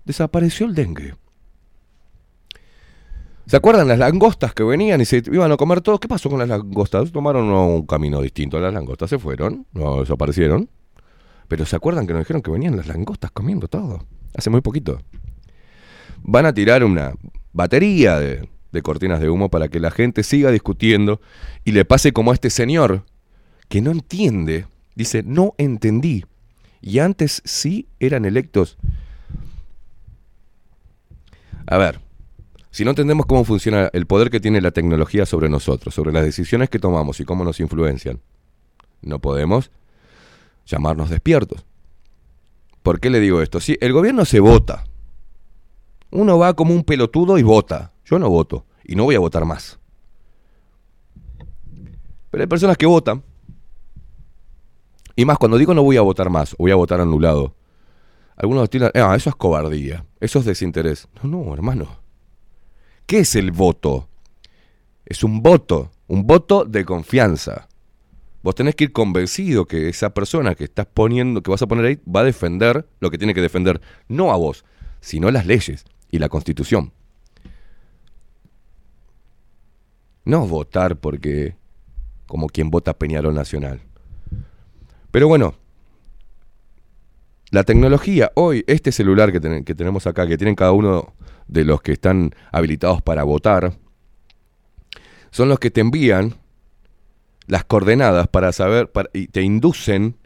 Desapareció 0.06 0.66
el 0.66 0.74
dengue. 0.74 1.14
¿Se 3.48 3.58
acuerdan 3.58 3.88
las 3.88 4.00
langostas 4.00 4.54
que 4.54 4.64
venían 4.64 5.02
y 5.02 5.06
se 5.06 5.24
iban 5.32 5.52
a 5.52 5.58
comer 5.58 5.82
todos? 5.82 6.00
¿Qué 6.00 6.08
pasó 6.08 6.30
con 6.30 6.40
las 6.40 6.48
langostas? 6.48 7.12
Tomaron 7.12 7.50
un 7.50 7.86
camino 7.86 8.22
distinto. 8.22 8.60
Las 8.60 8.74
langostas 8.74 9.10
se 9.10 9.20
fueron, 9.20 9.66
no 9.74 10.02
desaparecieron. 10.02 10.70
Pero 11.48 11.66
¿se 11.66 11.76
acuerdan 11.76 12.08
que 12.08 12.14
nos 12.14 12.22
dijeron 12.22 12.42
que 12.42 12.52
venían 12.52 12.78
las 12.78 12.88
langostas 12.88 13.32
comiendo 13.32 13.68
todo? 13.68 14.06
Hace 14.38 14.50
muy 14.50 14.62
poquito. 14.62 15.02
Van 16.22 16.46
a 16.46 16.54
tirar 16.54 16.84
una 16.84 17.14
batería 17.52 18.20
de, 18.20 18.48
de 18.72 18.82
cortinas 18.82 19.20
de 19.20 19.30
humo 19.30 19.50
para 19.50 19.68
que 19.68 19.80
la 19.80 19.92
gente 19.92 20.24
siga 20.24 20.52
discutiendo 20.52 21.20
y 21.66 21.72
le 21.72 21.84
pase 21.84 22.14
como 22.14 22.32
a 22.32 22.34
este 22.34 22.50
señor 22.50 23.04
que 23.68 23.82
no 23.82 23.92
entiende. 23.92 24.66
Dice, 24.96 25.24
no 25.24 25.54
entendí. 25.58 26.26
Y 26.82 27.00
antes 27.00 27.42
sí 27.46 27.88
eran 28.00 28.26
electos. 28.26 28.78
A 31.68 31.78
ver, 31.78 32.01
si 32.72 32.86
no 32.86 32.92
entendemos 32.92 33.26
cómo 33.26 33.44
funciona 33.44 33.90
el 33.92 34.08
poder 34.08 34.30
que 34.30 34.40
tiene 34.40 34.62
la 34.62 34.72
tecnología 34.72 35.26
sobre 35.26 35.50
nosotros, 35.50 35.94
sobre 35.94 36.14
las 36.14 36.24
decisiones 36.24 36.70
que 36.70 36.80
tomamos 36.80 37.20
y 37.20 37.26
cómo 37.26 37.44
nos 37.44 37.60
influencian, 37.60 38.22
no 39.02 39.20
podemos 39.20 39.72
llamarnos 40.66 41.10
despiertos. 41.10 41.66
¿Por 42.82 43.02
qué 43.02 43.10
le 43.10 43.20
digo 43.20 43.42
esto? 43.42 43.60
Si 43.60 43.78
el 43.82 43.92
gobierno 43.92 44.24
se 44.24 44.40
vota, 44.40 44.86
uno 46.12 46.38
va 46.38 46.54
como 46.54 46.74
un 46.74 46.84
pelotudo 46.84 47.38
y 47.38 47.44
vota. 47.44 47.92
Yo 48.06 48.18
no 48.18 48.30
voto 48.30 48.66
y 48.86 48.96
no 48.96 49.04
voy 49.04 49.16
a 49.16 49.20
votar 49.20 49.46
más. 49.46 49.78
Pero 52.30 52.42
hay 52.42 52.48
personas 52.48 52.78
que 52.78 52.86
votan. 52.86 53.22
Y 55.18 55.26
más, 55.26 55.38
cuando 55.38 55.58
digo 55.58 55.74
no 55.74 55.84
voy 55.84 55.98
a 55.98 56.02
votar 56.02 56.30
más, 56.30 56.56
voy 56.58 56.72
a 56.72 56.76
votar 56.76 57.02
anulado. 57.02 57.54
Algunos 58.38 58.70
tiran, 58.70 58.92
ah, 58.96 59.14
eso 59.16 59.30
es 59.30 59.36
cobardía, 59.36 60.06
eso 60.22 60.40
es 60.40 60.46
desinterés. 60.46 61.10
No, 61.22 61.30
no, 61.30 61.54
hermano. 61.54 62.01
¿Qué 63.12 63.20
es 63.20 63.36
el 63.36 63.52
voto? 63.52 64.08
Es 65.06 65.22
un 65.26 65.44
voto, 65.44 65.92
un 66.08 66.26
voto 66.26 66.64
de 66.64 66.86
confianza. 66.86 67.68
Vos 68.42 68.56
tenés 68.56 68.74
que 68.74 68.86
ir 68.86 68.94
convencido 68.94 69.66
que 69.66 69.90
esa 69.90 70.14
persona 70.14 70.56
que 70.56 70.64
estás 70.64 70.86
poniendo, 70.86 71.44
que 71.44 71.52
vas 71.52 71.62
a 71.62 71.68
poner 71.68 71.84
ahí, 71.84 72.00
va 72.10 72.22
a 72.22 72.24
defender 72.24 72.88
lo 73.02 73.12
que 73.12 73.18
tiene 73.18 73.34
que 73.34 73.42
defender, 73.42 73.82
no 74.08 74.32
a 74.32 74.38
vos, 74.38 74.64
sino 75.02 75.30
las 75.30 75.46
leyes 75.46 75.84
y 76.10 76.20
la 76.20 76.30
constitución. 76.30 76.94
No 80.24 80.48
votar 80.48 80.96
porque, 80.96 81.58
como 82.28 82.48
quien 82.48 82.70
vota 82.70 82.98
Peñarol 82.98 83.36
Nacional. 83.36 83.82
Pero 85.12 85.28
bueno, 85.28 85.56
la 87.50 87.66
tecnología, 87.66 88.32
hoy, 88.36 88.64
este 88.68 88.94
celular 88.94 89.34
que, 89.34 89.66
que 89.66 89.76
tenemos 89.76 90.08
acá, 90.08 90.26
que 90.28 90.38
tienen 90.38 90.56
cada 90.56 90.72
uno 90.72 91.14
de 91.48 91.66
los 91.66 91.82
que 91.82 91.94
están 91.94 92.32
habilitados 92.52 93.02
para 93.02 93.24
votar, 93.24 93.74
son 95.32 95.50
los 95.50 95.60
que 95.60 95.72
te 95.72 95.82
envían 95.82 96.36
las 97.48 97.64
coordenadas 97.66 98.28
para 98.28 98.52
saber 98.52 98.92
y 99.14 99.28
te 99.28 99.42
inducen 99.42 100.18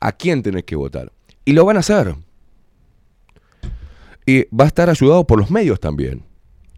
a 0.00 0.12
quién 0.12 0.42
tenés 0.42 0.64
que 0.64 0.76
votar. 0.76 1.12
Y 1.44 1.52
lo 1.52 1.64
van 1.64 1.76
a 1.76 1.80
hacer. 1.80 2.14
Y 4.26 4.44
va 4.54 4.64
a 4.64 4.66
estar 4.66 4.90
ayudado 4.90 5.26
por 5.26 5.38
los 5.38 5.50
medios 5.50 5.80
también, 5.80 6.24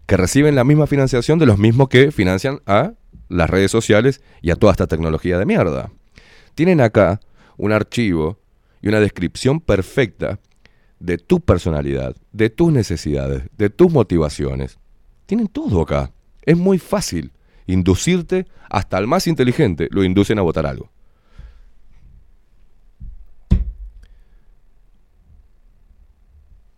que 0.06 0.16
reciben 0.16 0.54
la 0.54 0.64
misma 0.64 0.86
financiación 0.86 1.38
de 1.38 1.46
los 1.46 1.58
mismos 1.58 1.88
que 1.88 2.12
financian 2.12 2.60
a 2.66 2.92
las 3.28 3.50
redes 3.50 3.70
sociales 3.70 4.22
y 4.40 4.50
a 4.50 4.56
toda 4.56 4.72
esta 4.72 4.86
tecnología 4.86 5.38
de 5.38 5.46
mierda. 5.46 5.90
Tienen 6.54 6.80
acá 6.80 7.20
un 7.56 7.72
archivo 7.72 8.38
y 8.80 8.88
una 8.88 9.00
descripción 9.00 9.60
perfecta 9.60 10.38
de 11.00 11.18
tu 11.18 11.40
personalidad, 11.40 12.14
de 12.30 12.50
tus 12.50 12.72
necesidades, 12.72 13.42
de 13.56 13.70
tus 13.70 13.90
motivaciones. 13.90 14.78
Tienen 15.26 15.48
todo 15.48 15.82
acá. 15.82 16.12
Es 16.42 16.56
muy 16.56 16.78
fácil 16.78 17.32
inducirte, 17.66 18.46
hasta 18.68 18.98
el 18.98 19.06
más 19.06 19.26
inteligente 19.26 19.88
lo 19.90 20.04
inducen 20.04 20.38
a 20.38 20.42
votar 20.42 20.66
algo. 20.66 20.90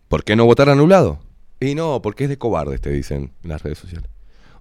¿Por 0.07 0.23
qué 0.23 0.35
no 0.35 0.45
votar 0.45 0.69
anulado? 0.69 1.19
Y 1.59 1.75
no, 1.75 2.01
porque 2.01 2.25
es 2.25 2.29
de 2.29 2.37
cobardes, 2.37 2.81
te 2.81 2.91
dicen 2.91 3.31
en 3.43 3.49
las 3.49 3.63
redes 3.63 3.79
sociales. 3.79 4.09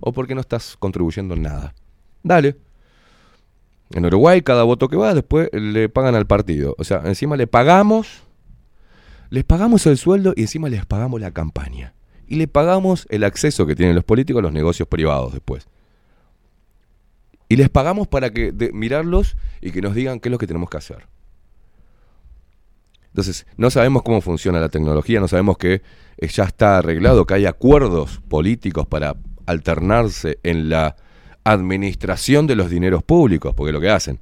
O 0.00 0.12
porque 0.12 0.34
no 0.34 0.41
estás 0.41 0.76
contribuyendo 0.78 1.34
en 1.34 1.42
nada. 1.42 1.74
Dale. 2.23 2.57
En 3.91 4.07
Uruguay, 4.07 4.41
cada 4.41 4.62
voto 4.62 4.89
que 4.89 4.97
va, 4.97 5.12
después 5.12 5.50
le 5.52 5.89
pagan 5.91 6.15
al 6.15 6.26
partido. 6.26 6.74
O 6.78 6.84
sea, 6.84 7.02
encima 7.05 7.36
le 7.36 7.47
pagamos, 7.47 8.23
les 9.33 9.44
pagamos 9.44 9.86
el 9.86 9.97
sueldo 9.97 10.35
y 10.36 10.43
encima 10.43 10.69
les 10.69 10.85
pagamos 10.85 11.19
la 11.19 11.31
campaña. 11.31 11.94
Y 12.27 12.36
le 12.36 12.49
pagamos 12.49 13.07
el 13.09 13.25
acceso 13.25 13.65
que 13.65 13.75
tienen 13.75 13.94
los 13.94 14.05
políticos 14.05 14.41
a 14.41 14.43
los 14.43 14.52
negocios 14.52 14.86
privados 14.86 15.33
después. 15.33 15.69
Y 17.49 17.57
les 17.57 17.70
pagamos 17.70 18.09
para 18.09 18.31
que 18.31 18.52
mirarlos 18.75 19.39
y 19.62 19.70
que 19.70 19.81
nos 19.81 19.94
digan 19.94 20.20
qué 20.20 20.28
es 20.28 20.31
lo 20.33 20.36
que 20.36 20.47
tenemos 20.47 20.69
que 20.69 20.77
hacer. 20.77 21.07
Entonces, 23.07 23.47
no 23.57 23.70
sabemos 23.70 24.02
cómo 24.02 24.20
funciona 24.20 24.61
la 24.61 24.69
tecnología, 24.69 25.19
no 25.19 25.28
sabemos 25.28 25.57
que 25.57 25.81
eh, 26.19 26.28
ya 26.28 26.44
está 26.44 26.77
arreglado, 26.77 27.25
que 27.25 27.33
hay 27.33 27.47
acuerdos 27.47 28.20
políticos 28.28 28.86
para 28.86 29.17
alternarse 29.47 30.41
en 30.43 30.69
la 30.69 30.97
administración 31.43 32.47
de 32.47 32.57
los 32.57 32.69
dineros 32.69 33.02
públicos, 33.02 33.55
porque 33.55 33.70
es 33.70 33.75
lo 33.75 33.81
que 33.81 33.89
hacen. 33.89 34.20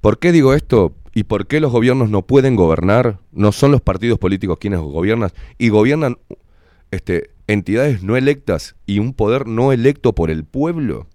¿Por 0.00 0.18
qué 0.18 0.32
digo 0.32 0.54
esto? 0.54 0.94
¿Y 1.12 1.24
por 1.24 1.46
qué 1.46 1.60
los 1.60 1.72
gobiernos 1.72 2.10
no 2.10 2.22
pueden 2.22 2.56
gobernar? 2.56 3.18
No 3.32 3.52
son 3.52 3.72
los 3.72 3.80
partidos 3.80 4.18
políticos 4.18 4.58
quienes 4.60 4.80
gobiernan 4.80 5.30
y 5.58 5.68
gobiernan 5.68 6.18
este, 6.90 7.30
entidades 7.46 8.02
no 8.02 8.16
electas 8.16 8.76
y 8.86 8.98
un 8.98 9.12
poder 9.12 9.46
no 9.46 9.72
electo 9.72 10.14
por 10.14 10.30
el 10.30 10.44
pueblo. 10.44 11.08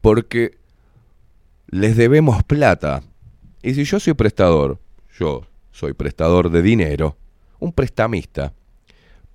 Porque 0.00 0.58
les 1.68 1.96
debemos 1.96 2.42
plata. 2.44 3.02
Y 3.62 3.74
si 3.74 3.84
yo 3.84 4.00
soy 4.00 4.14
prestador, 4.14 4.78
yo 5.18 5.46
soy 5.70 5.92
prestador 5.92 6.50
de 6.50 6.62
dinero, 6.62 7.16
un 7.58 7.72
prestamista, 7.72 8.52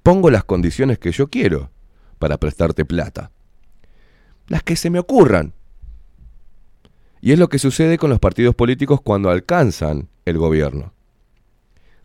pongo 0.04 0.30
las 0.30 0.44
condiciones 0.44 1.00
que 1.00 1.12
yo 1.12 1.30
quiero 1.30 1.72
para 2.20 2.38
prestarte 2.38 2.86
plata. 2.86 3.32
Las 4.48 4.64
que 4.64 4.76
se 4.76 4.90
me 4.90 5.00
ocurran. 5.00 5.54
Y 7.28 7.34
es 7.34 7.40
lo 7.40 7.50
que 7.50 7.60
sucede 7.60 7.98
con 7.98 8.10
los 8.10 8.22
partidos 8.22 8.56
políticos 8.56 9.02
cuando 9.02 9.30
alcanzan 9.30 10.08
el 10.24 10.38
gobierno. 10.38 10.94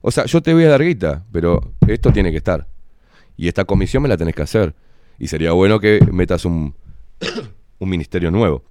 O 0.00 0.10
sea, 0.10 0.24
yo 0.24 0.42
te 0.42 0.52
voy 0.52 0.64
a 0.64 0.70
dar 0.70 0.82
guita, 0.82 1.24
pero 1.30 1.74
esto 1.86 2.12
tiene 2.12 2.32
que 2.32 2.38
estar. 2.38 2.66
Y 3.36 3.46
esta 3.46 3.64
comisión 3.64 4.02
me 4.02 4.08
la 4.08 4.16
tenés 4.16 4.34
que 4.34 4.42
hacer. 4.42 4.74
Y 5.20 5.28
sería 5.28 5.52
bueno 5.52 5.78
que 5.78 6.00
metas 6.10 6.44
un, 6.44 6.74
un 7.78 7.88
ministerio 7.88 8.32
nuevo. 8.32 8.64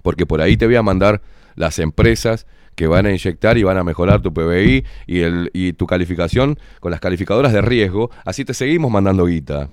Porque 0.00 0.24
por 0.24 0.40
ahí 0.40 0.56
te 0.56 0.64
voy 0.64 0.76
a 0.76 0.82
mandar 0.82 1.20
las 1.56 1.78
empresas 1.78 2.46
que 2.74 2.86
van 2.86 3.04
a 3.04 3.10
inyectar 3.10 3.58
y 3.58 3.62
van 3.62 3.76
a 3.76 3.84
mejorar 3.84 4.22
tu 4.22 4.32
PBI 4.32 4.86
y, 5.06 5.72
tu 5.74 5.86
calificación 5.86 6.58
con 6.80 6.90
las 6.90 7.00
calificadoras 7.00 7.52
de 7.52 7.60
riesgo. 7.60 8.10
Así 8.24 8.46
te 8.46 8.54
seguimos 8.54 8.90
mandando 8.90 9.26
guita. 9.26 9.68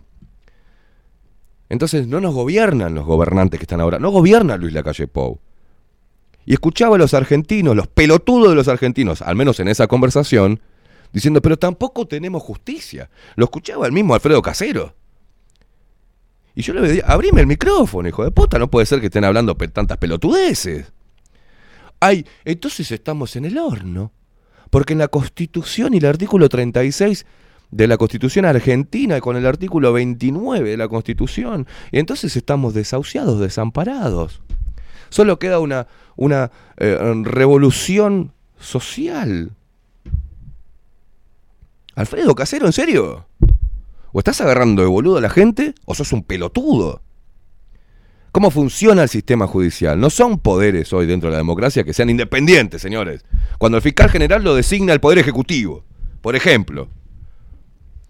Entonces 1.69 2.07
no 2.07 2.19
nos 2.19 2.33
gobiernan 2.33 2.93
los 2.93 3.05
gobernantes 3.05 3.57
que 3.57 3.63
están 3.63 3.79
ahora. 3.79 3.99
No 3.99 4.09
gobierna 4.09 4.57
Luis 4.57 4.73
Lacalle 4.73 5.07
Pou. 5.07 5.39
Y 6.49 6.53
escuchaba 6.53 6.95
a 6.95 6.97
los 6.97 7.13
argentinos, 7.13 7.75
los 7.75 7.85
pelotudos 7.85 8.49
de 8.49 8.55
los 8.55 8.67
argentinos, 8.67 9.21
al 9.21 9.35
menos 9.35 9.59
en 9.59 9.67
esa 9.67 9.85
conversación, 9.85 10.59
diciendo, 11.13 11.43
pero 11.43 11.59
tampoco 11.59 12.07
tenemos 12.07 12.41
justicia. 12.41 13.11
Lo 13.35 13.45
escuchaba 13.45 13.85
el 13.85 13.91
mismo 13.91 14.15
Alfredo 14.15 14.41
Casero. 14.41 14.95
Y 16.55 16.63
yo 16.63 16.73
le 16.73 16.81
decía, 16.81 17.03
abrime 17.05 17.41
el 17.41 17.45
micrófono, 17.45 18.09
hijo 18.09 18.23
de 18.23 18.31
puta, 18.31 18.57
no 18.57 18.67
puede 18.67 18.87
ser 18.87 18.99
que 18.99 19.05
estén 19.05 19.25
hablando 19.25 19.53
tantas 19.53 19.99
pelotudeces. 19.99 20.91
Ay, 21.99 22.25
entonces 22.45 22.91
estamos 22.91 23.35
en 23.35 23.45
el 23.45 23.59
horno. 23.59 24.11
Porque 24.71 24.93
en 24.93 24.99
la 24.99 25.07
Constitución 25.07 25.93
y 25.93 25.97
el 25.97 26.05
artículo 26.07 26.49
36 26.49 27.27
de 27.69 27.87
la 27.87 27.97
Constitución 27.97 28.45
argentina 28.45 29.21
con 29.21 29.37
el 29.37 29.45
artículo 29.45 29.93
29 29.93 30.67
de 30.67 30.77
la 30.77 30.87
Constitución, 30.87 31.67
y 31.91 31.99
entonces 31.99 32.35
estamos 32.35 32.73
desahuciados, 32.73 33.39
desamparados. 33.39 34.41
Solo 35.09 35.39
queda 35.39 35.59
una, 35.59 35.87
una 36.15 36.51
eh, 36.77 36.97
revolución 37.23 38.33
social. 38.59 39.51
Alfredo 41.95 42.35
Casero, 42.35 42.65
¿en 42.65 42.73
serio? 42.73 43.25
¿O 44.11 44.19
estás 44.19 44.41
agarrando 44.41 44.81
de 44.81 44.87
boludo 44.87 45.17
a 45.17 45.21
la 45.21 45.29
gente 45.29 45.75
o 45.85 45.93
sos 45.93 46.13
un 46.13 46.23
pelotudo? 46.23 47.01
¿Cómo 48.31 48.51
funciona 48.51 49.03
el 49.03 49.09
sistema 49.09 49.47
judicial? 49.47 49.99
No 49.99 50.09
son 50.09 50.37
poderes 50.37 50.93
hoy 50.93 51.07
dentro 51.07 51.29
de 51.29 51.33
la 51.33 51.39
democracia 51.39 51.83
que 51.83 51.93
sean 51.93 52.09
independientes, 52.09 52.81
señores. 52.81 53.25
Cuando 53.57 53.77
el 53.77 53.81
fiscal 53.81 54.09
general 54.09 54.43
lo 54.43 54.55
designa 54.55 54.93
el 54.93 54.99
Poder 54.99 55.17
Ejecutivo, 55.17 55.83
por 56.21 56.35
ejemplo. 56.35 56.89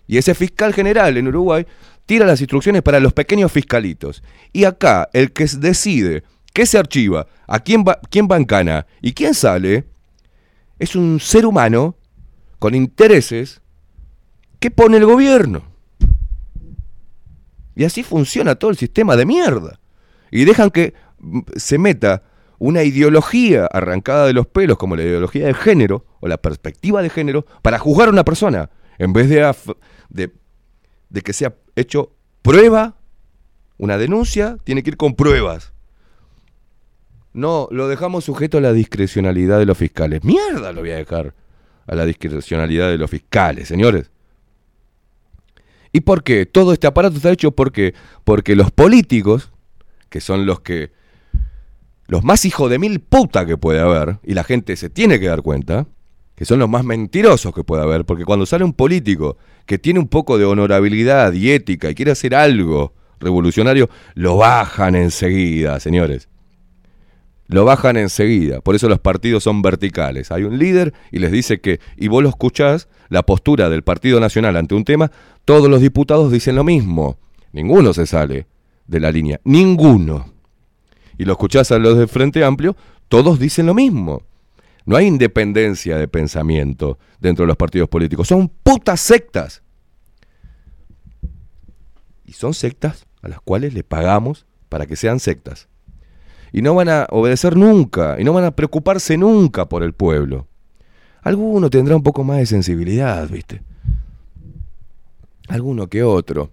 Y 0.08 0.18
ese 0.18 0.36
fiscal 0.36 0.74
general 0.74 1.18
en 1.18 1.28
Uruguay 1.28 1.66
tira 2.06 2.26
las 2.26 2.42
instrucciones 2.42 2.82
para 2.82 3.00
los 3.00 3.14
pequeños 3.14 3.52
fiscalitos. 3.52 4.24
Y 4.52 4.66
acá, 4.66 5.10
el 5.14 5.32
que 5.32 5.46
decide 5.58 6.24
qué 6.54 6.66
se 6.66 6.78
archiva, 6.78 7.28
a 7.48 7.60
quién 7.60 7.84
va, 7.88 8.00
quién 8.10 8.28
va 8.30 8.38
en 8.38 8.46
cana 8.46 8.86
y 9.02 9.14
quién 9.14 9.34
sale, 9.34 9.86
es 10.80 10.96
un 10.96 11.20
ser 11.20 11.46
humano 11.46 11.96
con 12.58 12.76
intereses 12.76 13.62
que 14.60 14.72
pone 14.72 14.98
el 14.98 15.06
gobierno. 15.06 15.64
Y 17.76 17.86
así 17.86 18.04
funciona 18.04 18.56
todo 18.56 18.72
el 18.72 18.78
sistema 18.78 19.16
de 19.16 19.26
mierda. 19.26 19.80
Y 20.32 20.46
dejan 20.46 20.70
que 20.70 20.94
mm, 21.20 21.40
se 21.56 21.78
meta 21.78 22.24
una 22.58 22.84
ideología 22.84 23.66
arrancada 23.66 24.26
de 24.26 24.34
los 24.34 24.48
pelos, 24.48 24.78
como 24.78 24.98
la 24.98 25.04
ideología 25.04 25.46
de 25.46 25.54
género 25.54 26.06
o 26.20 26.28
la 26.28 26.38
perspectiva 26.38 27.02
de 27.02 27.10
género, 27.10 27.46
para 27.62 27.80
juzgar 27.80 28.10
a 28.10 28.12
una 28.12 28.26
persona, 28.26 28.70
en 28.98 29.14
vez 29.14 29.30
de, 29.30 29.56
de, 30.10 30.34
de 31.10 31.22
que 31.22 31.32
sea 31.32 31.56
hecho 31.78 32.12
prueba, 32.42 32.98
una 33.78 33.98
denuncia, 33.98 34.58
tiene 34.66 34.84
que 34.84 34.90
ir 34.90 34.98
con 34.98 35.16
pruebas. 35.16 35.72
No, 37.40 37.68
lo 37.72 37.88
dejamos 37.88 38.26
sujeto 38.26 38.58
a 38.58 38.62
la 38.62 38.74
discrecionalidad 38.74 39.60
de 39.60 39.66
los 39.66 39.78
fiscales. 39.78 40.24
Mierda 40.24 40.72
lo 40.74 40.82
voy 40.82 40.92
a 40.92 40.98
dejar 40.98 41.34
a 41.88 41.96
la 41.96 42.06
discrecionalidad 42.06 42.90
de 42.90 42.98
los 42.98 43.10
fiscales, 43.10 43.68
señores. 43.68 44.12
¿Y 45.92 46.02
por 46.02 46.24
qué? 46.24 46.46
Todo 46.46 46.74
este 46.74 46.88
aparato 46.88 47.16
está 47.16 47.32
hecho 47.32 47.52
porque 47.52 47.94
porque 48.24 48.56
los 48.56 48.72
políticos, 48.72 49.52
que 50.10 50.22
son 50.22 50.46
los 50.46 50.60
que 50.60 50.92
los 52.08 52.24
más 52.24 52.46
hijos 52.46 52.70
de 52.70 52.80
mil 52.80 53.00
puta 53.00 53.46
que 53.46 53.58
puede 53.58 53.80
haber, 53.80 54.20
y 54.24 54.34
la 54.34 54.44
gente 54.44 54.76
se 54.76 54.90
tiene 54.90 55.20
que 55.20 55.28
dar 55.28 55.42
cuenta, 55.42 55.88
que 56.36 56.46
son 56.46 56.60
los 56.60 56.70
más 56.70 56.84
mentirosos 56.84 57.54
que 57.54 57.64
puede 57.64 57.84
haber, 57.84 58.06
porque 58.06 58.26
cuando 58.26 58.46
sale 58.46 58.64
un 58.64 58.74
político 58.74 59.38
que 59.66 59.78
tiene 59.78 60.00
un 60.00 60.08
poco 60.08 60.38
de 60.38 60.46
honorabilidad 60.46 61.34
y 61.34 61.52
ética 61.52 61.90
y 61.90 61.96
quiere 61.96 62.12
hacer 62.12 62.34
algo 62.34 62.94
revolucionario, 63.20 63.90
lo 64.16 64.38
bajan 64.38 64.96
enseguida, 64.96 65.80
señores. 65.80 66.29
Lo 67.50 67.66
bajan 67.66 67.98
enseguida. 67.98 68.62
Por 68.62 68.76
eso 68.76 68.88
los 68.88 69.00
partidos 69.00 69.44
son 69.44 69.64
verticales. 69.64 70.32
Hay 70.32 70.44
un 70.44 70.60
líder 70.60 70.94
y 71.12 71.18
les 71.18 71.32
dice 71.32 71.60
que, 71.60 71.80
y 71.98 72.08
vos 72.08 72.22
lo 72.22 72.30
escuchás, 72.30 72.88
la 73.10 73.24
postura 73.24 73.70
del 73.70 73.82
Partido 73.82 74.20
Nacional 74.20 74.56
ante 74.56 74.76
un 74.76 74.86
tema, 74.86 75.12
todos 75.46 75.68
los 75.68 75.82
diputados 75.82 76.32
dicen 76.32 76.56
lo 76.56 76.64
mismo. 76.64 77.18
Ninguno 77.52 77.92
se 77.94 78.06
sale 78.06 78.46
de 78.86 79.00
la 79.00 79.12
línea. 79.12 79.42
Ninguno. 79.44 80.32
Y 81.18 81.26
lo 81.26 81.34
escuchás 81.34 81.72
a 81.72 81.80
los 81.80 81.98
del 81.98 82.08
Frente 82.08 82.44
Amplio, 82.44 82.78
todos 83.08 83.40
dicen 83.40 83.66
lo 83.66 83.74
mismo. 83.74 84.22
No 84.86 84.96
hay 84.96 85.08
independencia 85.08 85.98
de 85.98 86.08
pensamiento 86.08 87.00
dentro 87.20 87.44
de 87.44 87.48
los 87.48 87.58
partidos 87.58 87.90
políticos. 87.90 88.28
Son 88.28 88.48
putas 88.48 89.02
sectas. 89.02 89.64
Y 92.26 92.34
son 92.34 92.54
sectas 92.54 93.08
a 93.24 93.28
las 93.28 93.42
cuales 93.42 93.74
le 93.74 93.84
pagamos 93.84 94.46
para 94.70 94.86
que 94.86 94.96
sean 94.96 95.20
sectas. 95.20 95.69
Y 96.52 96.62
no 96.62 96.76
van 96.76 96.90
a 96.90 97.08
obedecer 97.12 97.56
nunca, 97.56 98.20
y 98.20 98.24
no 98.24 98.34
van 98.34 98.46
a 98.46 98.52
preocuparse 98.52 99.18
nunca 99.18 99.68
por 99.68 99.84
el 99.84 99.94
pueblo. 99.94 100.48
Alguno 101.22 101.70
tendrá 101.70 101.96
un 101.96 102.04
poco 102.04 102.24
más 102.24 102.38
de 102.38 102.46
sensibilidad, 102.46 103.30
¿viste? 103.30 103.62
Alguno 105.48 105.88
que 105.88 106.04
otro. 106.04 106.52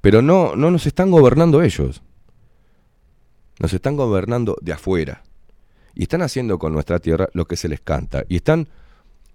Pero 0.00 0.22
no, 0.22 0.54
no 0.56 0.70
nos 0.70 0.86
están 0.86 1.10
gobernando 1.10 1.62
ellos. 1.62 2.02
Nos 3.58 3.72
están 3.72 3.96
gobernando 3.96 4.56
de 4.60 4.72
afuera. 4.72 5.22
Y 5.94 6.02
están 6.02 6.22
haciendo 6.22 6.58
con 6.58 6.72
nuestra 6.72 6.98
tierra 6.98 7.28
lo 7.32 7.46
que 7.46 7.56
se 7.56 7.68
les 7.68 7.80
canta. 7.80 8.24
Y 8.28 8.36
están 8.36 8.68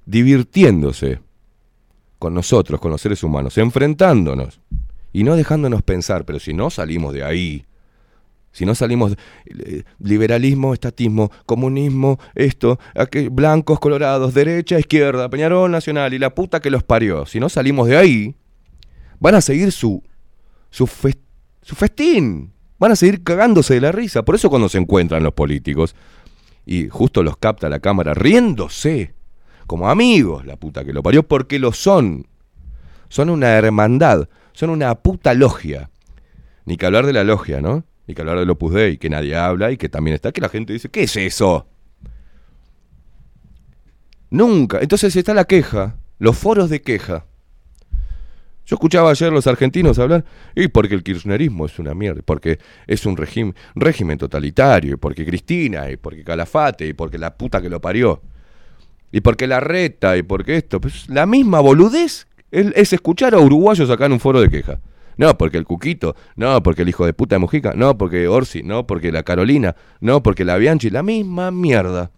divirtiéndose 0.06 1.20
con 2.20 2.34
nosotros, 2.34 2.80
con 2.80 2.92
los 2.92 3.02
seres 3.02 3.24
humanos, 3.24 3.58
enfrentándonos 3.58 4.62
y 5.12 5.24
no 5.24 5.36
dejándonos 5.36 5.82
pensar, 5.82 6.26
pero 6.26 6.40
si 6.40 6.54
no 6.54 6.70
salimos 6.70 7.14
de 7.14 7.24
ahí, 7.24 7.66
si 8.52 8.66
no 8.66 8.76
salimos 8.76 9.16
eh, 9.46 9.84
liberalismo, 10.00 10.74
estatismo, 10.74 11.32
comunismo, 11.46 12.20
esto, 12.36 12.80
blancos, 13.32 13.80
colorados, 13.80 14.34
derecha, 14.34 14.80
izquierda, 14.80 15.30
Peñarol 15.30 15.72
Nacional 15.72 16.14
y 16.14 16.20
la 16.20 16.36
puta 16.36 16.60
que 16.60 16.70
los 16.70 16.84
parió, 16.84 17.26
si 17.26 17.40
no 17.40 17.50
salimos 17.50 17.88
de 17.88 17.98
ahí, 17.98 18.36
van 19.20 19.36
a 19.36 19.42
seguir 19.42 19.72
su 19.72 20.04
su, 20.72 20.90
su 21.62 21.76
festín, 21.76 22.54
van 22.80 22.94
a 22.94 22.96
seguir 22.96 23.24
cagándose 23.24 23.76
de 23.76 23.82
la 23.82 23.92
risa. 23.92 24.24
Por 24.24 24.36
eso 24.36 24.50
cuando 24.50 24.70
se 24.70 24.80
encuentran 24.80 25.22
los 25.22 25.34
políticos 25.34 25.96
y 26.66 26.88
justo 26.88 27.22
los 27.22 27.38
capta 27.38 27.70
la 27.70 27.80
cámara 27.80 28.14
riéndose 28.14 29.14
como 29.68 29.90
amigos, 29.90 30.46
la 30.46 30.56
puta 30.58 30.84
que 30.84 30.94
lo 30.94 31.04
parió, 31.04 31.24
porque 31.24 31.60
lo 31.60 31.72
son. 31.72 32.28
Son 33.10 33.30
una 33.30 33.50
hermandad, 33.50 34.28
son 34.54 34.70
una 34.70 34.96
puta 34.96 35.34
logia. 35.34 35.90
Ni 36.66 36.78
que 36.78 36.86
hablar 36.86 37.06
de 37.06 37.14
la 37.14 37.24
logia, 37.24 37.62
¿no? 37.62 37.84
Ni 38.08 38.16
que 38.16 38.22
hablar 38.22 38.40
del 38.40 38.50
Opus 38.50 38.74
Dei, 38.74 38.98
que 38.98 39.10
nadie 39.10 39.36
habla 39.36 39.72
y 39.72 39.78
que 39.78 39.90
también 39.90 40.16
está, 40.16 40.32
que 40.32 40.42
la 40.42 40.50
gente 40.50 40.74
dice, 40.74 40.90
¿qué 40.90 41.04
es 41.04 41.16
eso? 41.16 41.68
Nunca. 44.30 44.80
Entonces 44.82 45.16
está 45.16 45.34
la 45.34 45.46
queja, 45.46 45.98
los 46.20 46.38
foros 46.38 46.70
de 46.70 46.82
queja. 46.82 47.26
Yo 48.66 48.76
escuchaba 48.76 49.12
ayer 49.12 49.34
los 49.34 49.48
argentinos 49.48 50.00
hablar, 50.00 50.24
y 50.56 50.70
porque 50.70 50.96
el 50.96 51.04
kirchnerismo 51.04 51.66
es 51.66 51.78
una 51.80 51.94
mierda, 51.94 52.22
porque 52.24 52.60
es 52.88 53.06
un 53.06 53.18
régimen, 53.18 53.54
régimen 53.76 54.18
totalitario, 54.18 54.94
y 54.94 54.98
porque 54.98 55.26
Cristina, 55.26 55.92
y 55.92 55.98
porque 55.98 56.24
Calafate, 56.24 56.88
y 56.88 56.94
porque 56.94 57.18
la 57.18 57.36
puta 57.36 57.62
que 57.62 57.70
lo 57.70 57.82
parió, 57.82 58.22
y 59.12 59.20
porque 59.20 59.48
la 59.48 59.60
reta, 59.60 60.16
y 60.16 60.24
porque 60.24 60.56
esto. 60.56 60.80
Pues 60.80 61.10
la 61.10 61.26
misma 61.26 61.60
boludez 61.60 62.28
es, 62.52 62.68
es 62.76 62.94
escuchar 62.94 63.34
a 63.34 63.40
uruguayos 63.40 63.90
acá 63.90 64.06
en 64.06 64.14
un 64.14 64.20
foro 64.22 64.40
de 64.40 64.50
queja. 64.50 64.80
No, 65.18 65.38
porque 65.38 65.58
el 65.58 65.66
Cuquito, 65.66 66.16
no, 66.36 66.62
porque 66.64 66.84
el 66.84 66.90
hijo 66.90 67.06
de 67.06 67.14
puta 67.14 67.36
de 67.36 67.40
Mujica, 67.40 67.74
no, 67.76 67.98
porque 67.98 68.28
Orsi, 68.28 68.64
no, 68.64 68.88
porque 68.88 69.12
la 69.12 69.24
Carolina, 69.24 69.76
no, 70.00 70.24
porque 70.24 70.46
la 70.46 70.58
Bianchi, 70.58 70.90
la 70.90 71.04
misma 71.04 71.52
mierda. 71.52 72.12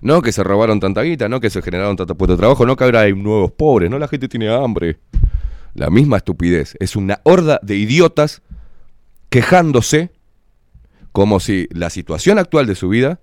No, 0.00 0.22
que 0.22 0.32
se 0.32 0.44
robaron 0.44 0.80
tanta 0.80 1.02
guita, 1.02 1.28
no, 1.28 1.40
que 1.40 1.50
se 1.50 1.62
generaron 1.62 1.96
tantos 1.96 2.16
puestos 2.16 2.36
de 2.36 2.42
trabajo, 2.42 2.66
no, 2.66 2.76
que 2.76 2.84
ahora 2.84 3.00
hay 3.00 3.14
nuevos 3.14 3.52
pobres, 3.52 3.90
no, 3.90 3.98
la 3.98 4.08
gente 4.08 4.28
tiene 4.28 4.48
hambre. 4.48 4.98
La 5.74 5.90
misma 5.90 6.18
estupidez. 6.18 6.76
Es 6.78 6.94
una 6.94 7.20
horda 7.24 7.58
de 7.62 7.76
idiotas 7.76 8.42
quejándose 9.28 10.12
como 11.10 11.40
si 11.40 11.68
la 11.70 11.90
situación 11.90 12.38
actual 12.38 12.66
de 12.66 12.74
su 12.74 12.88
vida 12.88 13.20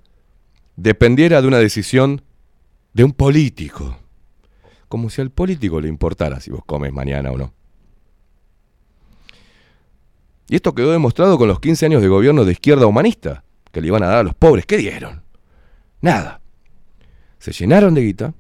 dependiera 0.76 1.42
de 1.42 1.48
una 1.48 1.60
decisión 1.60 2.22
de 2.94 3.04
un 3.04 3.14
político. 3.14 3.98
Como 4.88 5.10
si 5.10 5.22
al 5.22 5.30
político 5.30 5.80
le 5.80 5.88
importara 5.88 6.40
si 6.40 6.52
vos 6.52 6.64
comes 6.66 6.92
mañana 6.92 7.32
o 7.32 7.38
no. 7.38 7.54
Y 10.52 10.56
esto 10.56 10.76
quedó 10.76 10.92
demostrado 10.92 11.38
con 11.38 11.48
los 11.48 11.62
15 11.62 11.86
años 11.86 12.02
de 12.02 12.10
gobierno 12.10 12.44
de 12.44 12.52
izquierda 12.52 12.86
humanista 12.86 13.46
que 13.72 13.80
le 13.80 13.88
iban 13.88 14.04
a 14.04 14.08
dar 14.08 14.18
a 14.18 14.24
los 14.24 14.36
pobres. 14.36 14.66
¿Qué 14.66 14.76
dieron? 14.76 15.24
Nada. 16.02 16.42
Se 17.40 17.54
llenaron 17.54 17.94
de 17.94 18.02
guita, 18.02 18.34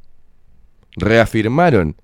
reafirmaron 0.97 1.95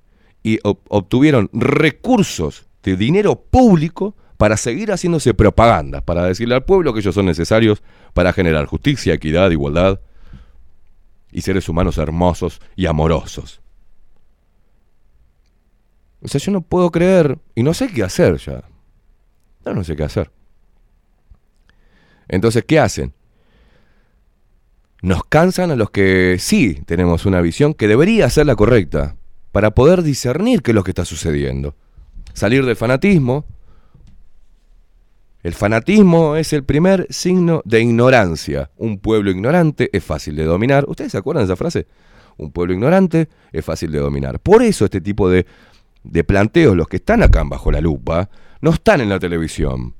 y 0.43 0.59
ob- 0.59 0.79
obtuvieron 0.87 1.49
recursos 1.51 2.67
de 2.83 2.95
dinero 2.95 3.35
público 3.35 4.15
para 4.37 4.55
seguir 4.55 4.91
haciéndose 4.93 5.33
propaganda, 5.33 5.99
para 5.99 6.23
decirle 6.23 6.55
al 6.55 6.63
pueblo 6.63 6.93
que 6.93 7.01
ellos 7.01 7.13
son 7.13 7.25
necesarios 7.25 7.83
para 8.13 8.31
generar 8.31 8.65
justicia, 8.65 9.13
equidad, 9.13 9.51
igualdad 9.51 9.99
y 11.33 11.41
seres 11.41 11.67
humanos 11.67 11.97
hermosos 11.97 12.61
y 12.77 12.85
amorosos. 12.85 13.59
O 16.21 16.29
sea, 16.29 16.39
yo 16.39 16.53
no 16.53 16.61
puedo 16.61 16.91
creer 16.91 17.39
y 17.55 17.63
no 17.63 17.73
sé 17.73 17.89
qué 17.89 18.03
hacer 18.03 18.37
ya. 18.37 18.63
No, 19.73 19.83
sé 19.83 19.95
qué 19.95 20.03
hacer. 20.03 20.31
Entonces, 22.27 22.63
¿qué 22.65 22.79
hacen? 22.79 23.13
Nos 25.01 25.23
cansan 25.23 25.71
a 25.71 25.75
los 25.75 25.89
que 25.91 26.37
sí 26.39 26.81
tenemos 26.85 27.25
una 27.25 27.41
visión 27.41 27.73
que 27.73 27.87
debería 27.87 28.29
ser 28.29 28.45
la 28.45 28.55
correcta 28.55 29.15
para 29.51 29.71
poder 29.71 30.03
discernir 30.03 30.61
qué 30.61 30.71
es 30.71 30.75
lo 30.75 30.83
que 30.83 30.91
está 30.91 31.05
sucediendo. 31.05 31.75
Salir 32.33 32.65
del 32.65 32.75
fanatismo. 32.75 33.45
El 35.43 35.53
fanatismo 35.53 36.35
es 36.35 36.51
el 36.51 36.63
primer 36.63 37.07
signo 37.09 37.61
de 37.63 37.81
ignorancia. 37.81 38.71
Un 38.75 38.99
pueblo 38.99 39.31
ignorante 39.31 39.89
es 39.93 40.03
fácil 40.03 40.35
de 40.35 40.43
dominar. 40.43 40.85
¿Ustedes 40.87 41.11
se 41.11 41.17
acuerdan 41.17 41.43
de 41.43 41.53
esa 41.53 41.55
frase? 41.55 41.87
Un 42.37 42.51
pueblo 42.51 42.73
ignorante 42.73 43.29
es 43.51 43.63
fácil 43.63 43.91
de 43.91 43.99
dominar. 43.99 44.39
Por 44.39 44.61
eso 44.61 44.85
este 44.85 44.99
tipo 44.99 45.29
de, 45.29 45.45
de 46.03 46.23
planteos, 46.23 46.75
los 46.75 46.87
que 46.87 46.97
están 46.97 47.23
acá 47.23 47.43
bajo 47.45 47.71
la 47.71 47.81
lupa, 47.81 48.29
no 48.61 48.71
están 48.71 49.01
en 49.01 49.09
la 49.09 49.19
televisión. 49.19 49.95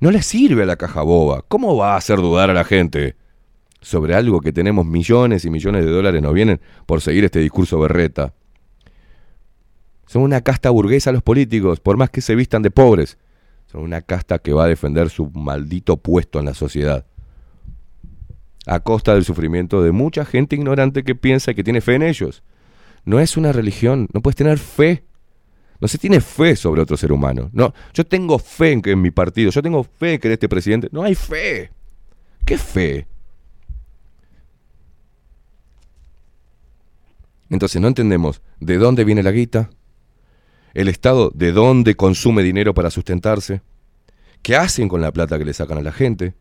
No 0.00 0.10
les 0.10 0.26
sirve 0.26 0.62
a 0.62 0.66
la 0.66 0.76
caja 0.76 1.02
boba. 1.02 1.44
¿Cómo 1.48 1.76
va 1.76 1.94
a 1.94 1.96
hacer 1.96 2.18
dudar 2.18 2.50
a 2.50 2.54
la 2.54 2.64
gente 2.64 3.16
sobre 3.80 4.14
algo 4.14 4.40
que 4.40 4.52
tenemos 4.52 4.86
millones 4.86 5.44
y 5.44 5.50
millones 5.50 5.84
de 5.84 5.90
dólares 5.90 6.22
nos 6.22 6.34
vienen 6.34 6.60
por 6.86 7.00
seguir 7.00 7.24
este 7.24 7.40
discurso 7.40 7.80
berreta? 7.80 8.34
Son 10.06 10.22
una 10.22 10.40
casta 10.40 10.70
burguesa 10.70 11.12
los 11.12 11.22
políticos, 11.22 11.80
por 11.80 11.96
más 11.96 12.10
que 12.10 12.20
se 12.20 12.34
vistan 12.34 12.62
de 12.62 12.70
pobres. 12.70 13.18
Son 13.66 13.82
una 13.82 14.00
casta 14.00 14.38
que 14.38 14.52
va 14.52 14.64
a 14.64 14.68
defender 14.68 15.10
su 15.10 15.30
maldito 15.30 15.98
puesto 15.98 16.38
en 16.38 16.46
la 16.46 16.54
sociedad. 16.54 17.04
A 18.66 18.80
costa 18.80 19.14
del 19.14 19.24
sufrimiento 19.24 19.82
de 19.82 19.92
mucha 19.92 20.24
gente 20.24 20.56
ignorante 20.56 21.04
que 21.04 21.14
piensa 21.14 21.52
que 21.52 21.64
tiene 21.64 21.80
fe 21.80 21.96
en 21.96 22.02
ellos. 22.02 22.42
No 23.04 23.20
es 23.20 23.36
una 23.36 23.52
religión, 23.52 24.08
no 24.12 24.22
puedes 24.22 24.36
tener 24.36 24.58
fe. 24.58 25.04
No 25.80 25.86
se 25.86 25.98
tiene 25.98 26.20
fe 26.20 26.56
sobre 26.56 26.82
otro 26.82 26.96
ser 26.96 27.12
humano. 27.12 27.50
No, 27.52 27.72
yo 27.94 28.04
tengo 28.04 28.38
fe 28.38 28.72
en 28.72 28.82
que 28.82 28.92
en 28.92 29.00
mi 29.00 29.10
partido, 29.10 29.50
yo 29.50 29.62
tengo 29.62 29.84
fe 29.84 30.14
en 30.14 30.20
que 30.20 30.28
en 30.28 30.32
este 30.32 30.48
presidente. 30.48 30.88
No 30.90 31.02
hay 31.02 31.14
fe. 31.14 31.70
¿Qué 32.44 32.58
fe? 32.58 33.06
Entonces 37.50 37.80
no 37.80 37.88
entendemos 37.88 38.42
de 38.60 38.76
dónde 38.76 39.04
viene 39.04 39.22
la 39.22 39.30
guita, 39.30 39.70
el 40.74 40.88
Estado 40.88 41.30
de 41.34 41.52
dónde 41.52 41.94
consume 41.94 42.42
dinero 42.42 42.74
para 42.74 42.90
sustentarse, 42.90 43.62
qué 44.42 44.56
hacen 44.56 44.88
con 44.88 45.00
la 45.00 45.12
plata 45.12 45.38
que 45.38 45.44
le 45.44 45.54
sacan 45.54 45.78
a 45.78 45.82
la 45.82 45.92
gente. 45.92 46.34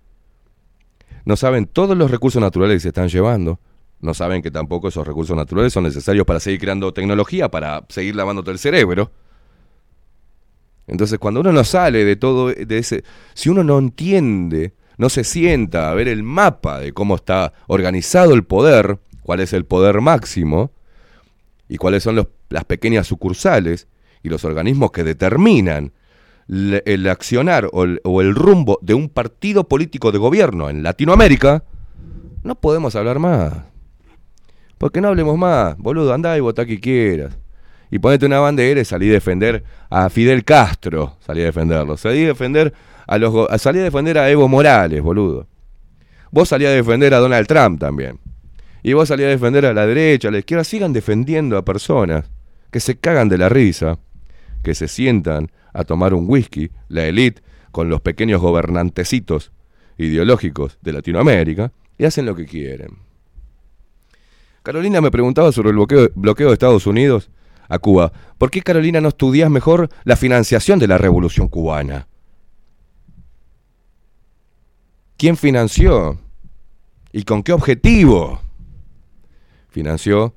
No 1.26 1.36
saben 1.36 1.66
todos 1.66 1.98
los 1.98 2.12
recursos 2.12 2.42
naturales 2.42 2.78
que 2.78 2.82
se 2.82 2.88
están 2.90 3.10
llevando. 3.10 3.60
No 4.00 4.14
saben 4.14 4.42
que 4.42 4.52
tampoco 4.52 4.90
esos 4.90 5.08
recursos 5.08 5.36
naturales 5.36 5.74
son 5.74 5.84
necesarios 5.84 6.26
para 6.26 6.40
seguir 6.40 6.60
creando 6.60 6.94
tecnología, 6.94 7.50
para 7.50 7.86
seguir 7.90 8.16
lavándote 8.16 8.52
el 8.52 8.60
cerebro. 8.60 9.12
Entonces, 10.88 11.20
cuando 11.20 11.42
uno 11.42 11.52
no 11.52 11.64
sale 11.64 12.06
de 12.06 12.16
todo 12.16 12.48
de 12.48 12.78
ese, 12.78 13.04
si 13.34 13.50
uno 13.50 13.64
no 13.64 13.78
entiende, 13.78 14.74
no 14.98 15.10
se 15.10 15.24
sienta 15.24 15.92
a 15.92 15.94
ver 15.94 16.08
el 16.08 16.24
mapa 16.24 16.80
de 16.80 16.94
cómo 16.94 17.16
está 17.16 17.54
organizado 17.68 18.34
el 18.34 18.44
poder, 18.44 18.98
cuál 19.22 19.42
es 19.42 19.52
el 19.54 19.66
poder 19.66 20.00
máximo 20.02 20.72
y 21.68 21.76
cuáles 21.78 22.04
son 22.04 22.16
los- 22.16 22.28
las 22.50 22.64
pequeñas 22.64 23.06
sucursales 23.08 23.88
y 24.24 24.30
los 24.30 24.46
organismos 24.46 24.92
que 24.92 25.04
determinan 25.04 25.92
el 26.48 27.08
accionar 27.10 27.68
o 27.74 27.84
el, 27.84 28.00
o 28.06 28.22
el 28.22 28.34
rumbo 28.34 28.80
de 28.82 28.94
un 28.94 29.10
partido 29.10 29.66
político 29.68 30.14
de 30.14 30.18
gobierno 30.18 30.70
en 30.70 30.82
Latinoamérica, 30.82 31.66
no 32.44 32.56
podemos 32.56 32.96
hablar 32.96 33.20
más. 33.20 33.54
Porque 34.78 35.02
no 35.02 35.10
hablemos 35.10 35.38
más, 35.38 35.78
boludo, 35.78 36.14
andá 36.14 36.38
y 36.38 36.40
votá 36.40 36.66
que 36.66 36.80
quieras. 36.80 37.38
Y 37.90 38.00
ponete 38.00 38.26
una 38.26 38.40
bandera 38.40 38.82
y 38.82 38.86
salí 38.86 39.10
a 39.10 39.14
defender 39.14 39.64
a 39.90 40.10
Fidel 40.10 40.44
Castro, 40.44 41.16
salí 41.26 41.42
a 41.42 41.46
defenderlo. 41.46 41.98
Salí 41.98 42.26
a 42.26 42.28
defender 42.28 42.74
a 43.08 43.18
los 43.18 43.62
salí 43.62 43.80
a 43.80 43.84
defender 43.84 44.18
a 44.18 44.30
Evo 44.30 44.48
Morales, 44.48 45.02
boludo. 45.02 45.48
Vos 46.32 46.50
salí 46.50 46.66
a 46.66 46.72
defender 46.72 47.14
a 47.14 47.20
Donald 47.20 47.48
Trump 47.48 47.80
también. 47.80 48.20
Y 48.84 48.94
vos 48.94 49.08
salí 49.08 49.24
a 49.24 49.28
defender 49.28 49.66
a 49.66 49.74
la 49.74 49.88
derecha, 49.88 50.28
a 50.28 50.32
la 50.32 50.40
izquierda. 50.40 50.64
Sigan 50.64 50.94
defendiendo 50.94 51.58
a 51.58 51.64
personas 51.64 52.30
que 52.72 52.80
se 52.80 52.98
cagan 52.98 53.30
de 53.30 53.38
la 53.38 53.50
risa, 53.50 53.98
que 54.64 54.76
se 54.76 54.88
sientan 54.88 55.52
a 55.74 55.84
tomar 55.84 56.14
un 56.14 56.30
whisky, 56.30 56.70
la 56.90 57.06
elite, 57.06 57.42
con 57.72 57.90
los 57.90 58.02
pequeños 58.02 58.42
gobernantecitos 58.42 59.52
ideológicos 59.98 60.78
de 60.82 60.94
Latinoamérica, 60.94 61.72
y 61.98 62.06
hacen 62.06 62.26
lo 62.26 62.36
que 62.36 62.46
quieren. 62.46 62.98
Carolina 64.64 65.00
me 65.00 65.12
preguntaba 65.12 65.52
sobre 65.52 65.70
el 65.70 65.76
bloqueo 65.76 66.48
de 66.48 66.54
Estados 66.54 66.86
Unidos 66.86 67.30
a 67.70 67.80
Cuba. 67.80 68.12
¿Por 68.38 68.52
qué, 68.52 68.62
Carolina, 68.62 69.02
no 69.02 69.10
estudias 69.10 69.50
mejor 69.50 69.90
la 70.04 70.16
financiación 70.16 70.80
de 70.80 70.88
la 70.88 70.98
revolución 70.98 71.48
cubana? 71.48 72.08
¿Quién 75.18 75.36
financió? 75.36 76.20
¿Y 77.12 77.24
con 77.24 77.42
qué 77.42 77.54
objetivo? 77.54 78.42
Financió 79.70 80.36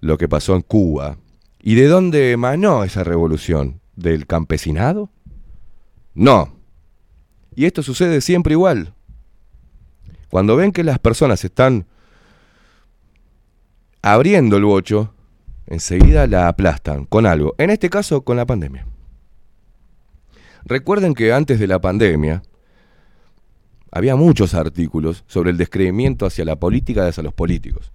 lo 0.00 0.18
que 0.18 0.28
pasó 0.28 0.54
en 0.54 0.62
Cuba. 0.62 1.16
¿Y 1.60 1.74
de 1.74 1.86
dónde 1.86 2.32
emanó 2.32 2.84
esa 2.84 3.04
revolución? 3.04 3.80
¿Del 3.96 4.26
campesinado? 4.26 5.10
No. 6.14 6.52
Y 7.54 7.64
esto 7.64 7.82
sucede 7.82 8.20
siempre 8.20 8.52
igual. 8.52 8.94
Cuando 10.28 10.56
ven 10.56 10.72
que 10.72 10.84
las 10.84 10.98
personas 10.98 11.44
están 11.44 11.86
abriendo 14.02 14.56
el 14.56 14.64
bocho, 14.64 15.14
enseguida 15.68 16.26
la 16.26 16.48
aplastan 16.48 17.04
con 17.04 17.26
algo. 17.26 17.54
En 17.58 17.70
este 17.70 17.90
caso, 17.90 18.22
con 18.22 18.36
la 18.36 18.46
pandemia. 18.46 18.86
Recuerden 20.64 21.14
que 21.14 21.32
antes 21.32 21.60
de 21.60 21.66
la 21.66 21.80
pandemia 21.80 22.42
había 23.90 24.16
muchos 24.16 24.54
artículos 24.54 25.24
sobre 25.26 25.50
el 25.50 25.56
descreimiento 25.56 26.26
hacia 26.26 26.44
la 26.44 26.56
política 26.56 27.04
y 27.04 27.08
hacia 27.08 27.22
los 27.22 27.32
políticos. 27.32 27.92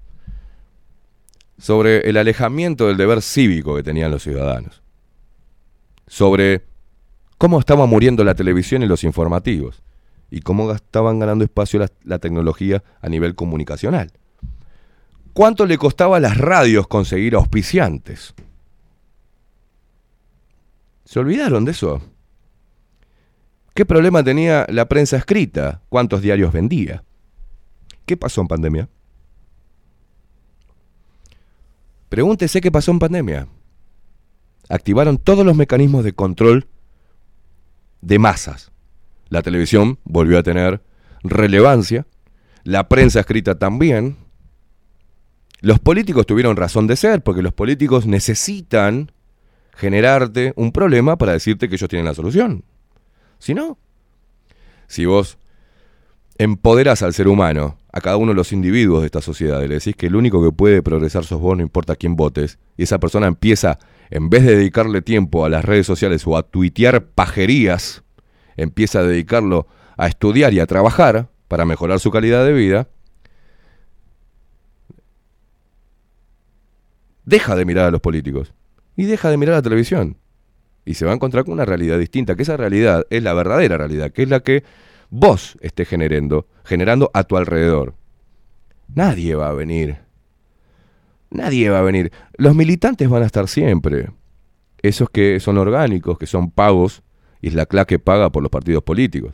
Sobre 1.57 2.09
el 2.09 2.17
alejamiento 2.17 2.87
del 2.87 2.97
deber 2.97 3.21
cívico 3.21 3.75
que 3.75 3.83
tenían 3.83 4.11
los 4.11 4.23
ciudadanos. 4.23 4.81
Sobre 6.07 6.65
cómo 7.37 7.59
estaba 7.59 7.85
muriendo 7.85 8.23
la 8.23 8.35
televisión 8.35 8.81
y 8.83 8.87
los 8.87 9.03
informativos. 9.03 9.83
Y 10.31 10.41
cómo 10.41 10.71
estaban 10.71 11.19
ganando 11.19 11.43
espacio 11.43 11.79
la, 11.79 11.89
la 12.03 12.17
tecnología 12.17 12.83
a 13.01 13.09
nivel 13.09 13.35
comunicacional. 13.35 14.11
¿Cuánto 15.33 15.65
le 15.65 15.77
costaba 15.77 16.17
a 16.17 16.19
las 16.19 16.37
radios 16.37 16.87
conseguir 16.87 17.35
auspiciantes? 17.35 18.33
¿Se 21.05 21.19
olvidaron 21.19 21.65
de 21.65 21.71
eso? 21.71 22.01
¿Qué 23.73 23.85
problema 23.85 24.23
tenía 24.23 24.67
la 24.69 24.87
prensa 24.87 25.17
escrita? 25.17 25.81
¿Cuántos 25.89 26.21
diarios 26.21 26.53
vendía? 26.53 27.03
¿Qué 28.05 28.15
pasó 28.15 28.41
en 28.41 28.47
pandemia? 28.47 28.89
Pregúntese 32.09 32.61
qué 32.61 32.71
pasó 32.71 32.91
en 32.91 32.99
pandemia. 32.99 33.47
Activaron 34.69 35.17
todos 35.17 35.43
los 35.43 35.55
mecanismos 35.55 36.03
de 36.03 36.13
control 36.13 36.67
de 38.01 38.19
masas. 38.19 38.71
La 39.29 39.41
televisión 39.41 39.97
volvió 40.03 40.37
a 40.37 40.43
tener 40.43 40.83
relevancia, 41.23 42.05
la 42.63 42.87
prensa 42.87 43.21
escrita 43.21 43.57
también. 43.57 44.17
Los 45.63 45.79
políticos 45.79 46.25
tuvieron 46.25 46.57
razón 46.57 46.87
de 46.87 46.97
ser 46.97 47.23
porque 47.23 47.41
los 47.41 47.53
políticos 47.53 48.05
necesitan 48.05 49.13
generarte 49.73 50.51
un 50.57 50.73
problema 50.73 51.17
para 51.17 51.31
decirte 51.31 51.69
que 51.69 51.75
ellos 51.75 51.87
tienen 51.87 52.05
la 52.05 52.13
solución. 52.13 52.65
Si 53.39 53.53
no, 53.53 53.77
si 54.87 55.05
vos 55.05 55.37
empoderás 56.37 57.01
al 57.01 57.13
ser 57.13 57.29
humano, 57.29 57.77
a 57.93 58.01
cada 58.01 58.17
uno 58.17 58.33
de 58.33 58.35
los 58.35 58.51
individuos 58.51 59.03
de 59.03 59.05
esta 59.05 59.21
sociedad, 59.21 59.61
y 59.61 59.69
le 59.69 59.75
decís 59.75 59.95
que 59.95 60.07
el 60.07 60.17
único 60.17 60.43
que 60.43 60.51
puede 60.51 60.83
progresar 60.83 61.23
sos 61.23 61.39
vos, 61.39 61.55
no 61.55 61.63
importa 61.63 61.95
quién 61.95 62.17
votes, 62.17 62.59
y 62.75 62.83
esa 62.83 62.99
persona 62.99 63.27
empieza, 63.27 63.79
en 64.09 64.29
vez 64.29 64.43
de 64.43 64.57
dedicarle 64.57 65.01
tiempo 65.01 65.45
a 65.45 65.49
las 65.49 65.63
redes 65.63 65.87
sociales 65.87 66.27
o 66.27 66.35
a 66.35 66.43
tuitear 66.43 67.05
pajerías, 67.05 68.03
empieza 68.57 68.99
a 68.99 69.03
dedicarlo 69.03 69.67
a 69.95 70.07
estudiar 70.07 70.53
y 70.53 70.59
a 70.59 70.65
trabajar 70.65 71.29
para 71.47 71.63
mejorar 71.63 72.01
su 72.01 72.11
calidad 72.11 72.45
de 72.45 72.51
vida, 72.51 72.89
deja 77.25 77.55
de 77.55 77.65
mirar 77.65 77.87
a 77.87 77.91
los 77.91 78.01
políticos 78.01 78.53
y 78.95 79.05
deja 79.05 79.29
de 79.29 79.37
mirar 79.37 79.55
la 79.55 79.61
televisión. 79.61 80.17
Y 80.85 80.95
se 80.95 81.05
va 81.05 81.11
a 81.11 81.15
encontrar 81.15 81.45
con 81.45 81.53
una 81.53 81.65
realidad 81.65 81.97
distinta, 81.97 82.35
que 82.35 82.43
esa 82.43 82.57
realidad 82.57 83.05
es 83.09 83.23
la 83.23 83.33
verdadera 83.33 83.77
realidad, 83.77 84.11
que 84.11 84.23
es 84.23 84.29
la 84.29 84.41
que 84.41 84.63
vos 85.09 85.57
estés 85.61 85.87
generando, 85.87 86.47
generando 86.65 87.09
a 87.13 87.23
tu 87.23 87.37
alrededor. 87.37 87.95
Nadie 88.93 89.35
va 89.35 89.49
a 89.49 89.53
venir. 89.53 89.97
Nadie 91.29 91.69
va 91.69 91.79
a 91.79 91.83
venir. 91.83 92.11
Los 92.37 92.53
militantes 92.53 93.09
van 93.09 93.23
a 93.23 93.25
estar 93.25 93.47
siempre. 93.47 94.09
Esos 94.81 95.09
que 95.09 95.39
son 95.39 95.57
orgánicos, 95.57 96.17
que 96.17 96.27
son 96.27 96.51
pagos, 96.51 97.01
y 97.41 97.47
es 97.47 97.53
la 97.53 97.65
clase 97.65 97.87
que 97.87 97.99
paga 97.99 98.31
por 98.31 98.43
los 98.43 98.51
partidos 98.51 98.83
políticos. 98.83 99.33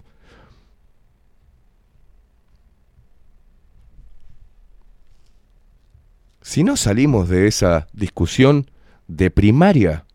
Si 6.50 6.64
no 6.64 6.78
salimos 6.78 7.30
de 7.30 7.46
esa 7.46 7.88
discusión 7.94 8.72
de 9.08 9.30
primaria, 9.30 10.06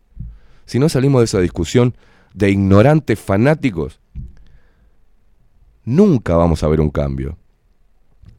si 0.65 0.79
no 0.79 0.89
salimos 0.89 1.21
de 1.21 1.25
esa 1.27 1.39
discusión 1.39 1.95
de 2.33 2.49
ignorantes 2.49 3.17
fanáticos, 3.17 4.01
nunca 5.85 6.35
vamos 6.35 6.61
a 6.61 6.67
ver 6.67 6.81
un 6.81 6.89
cambio. 6.89 7.37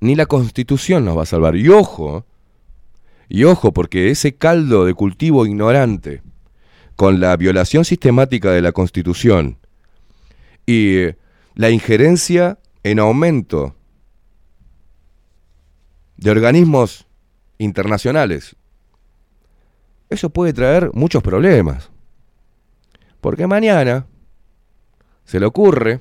Ni 0.00 0.14
la 0.14 0.26
constitución 0.26 1.06
nos 1.06 1.16
va 1.16 1.22
a 1.22 1.24
salvar. 1.24 1.56
Y 1.56 1.70
ojo, 1.70 2.26
y 3.30 3.44
ojo, 3.44 3.72
porque 3.72 4.10
ese 4.10 4.34
caldo 4.34 4.84
de 4.84 4.92
cultivo 4.92 5.46
ignorante, 5.46 6.20
con 6.96 7.18
la 7.18 7.34
violación 7.38 7.86
sistemática 7.86 8.50
de 8.50 8.60
la 8.60 8.72
constitución 8.72 9.56
y 10.66 10.96
eh, 10.96 11.16
la 11.54 11.70
injerencia 11.70 12.58
en 12.82 12.98
aumento 12.98 13.74
de 16.18 16.30
organismos 16.30 17.05
internacionales, 17.58 18.56
eso 20.08 20.30
puede 20.30 20.52
traer 20.52 20.90
muchos 20.92 21.22
problemas. 21.22 21.90
Porque 23.20 23.46
mañana 23.46 24.06
se 25.24 25.40
le 25.40 25.46
ocurre 25.46 26.00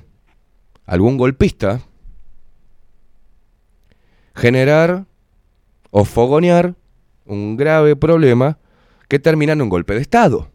a 0.84 0.92
algún 0.92 1.16
golpista 1.16 1.80
generar 4.34 5.06
o 5.90 6.04
fogonear 6.04 6.74
un 7.24 7.56
grave 7.56 7.96
problema 7.96 8.58
que 9.08 9.18
termina 9.18 9.52
en 9.52 9.62
un 9.62 9.68
golpe 9.68 9.94
de 9.94 10.00
Estado. 10.00 10.50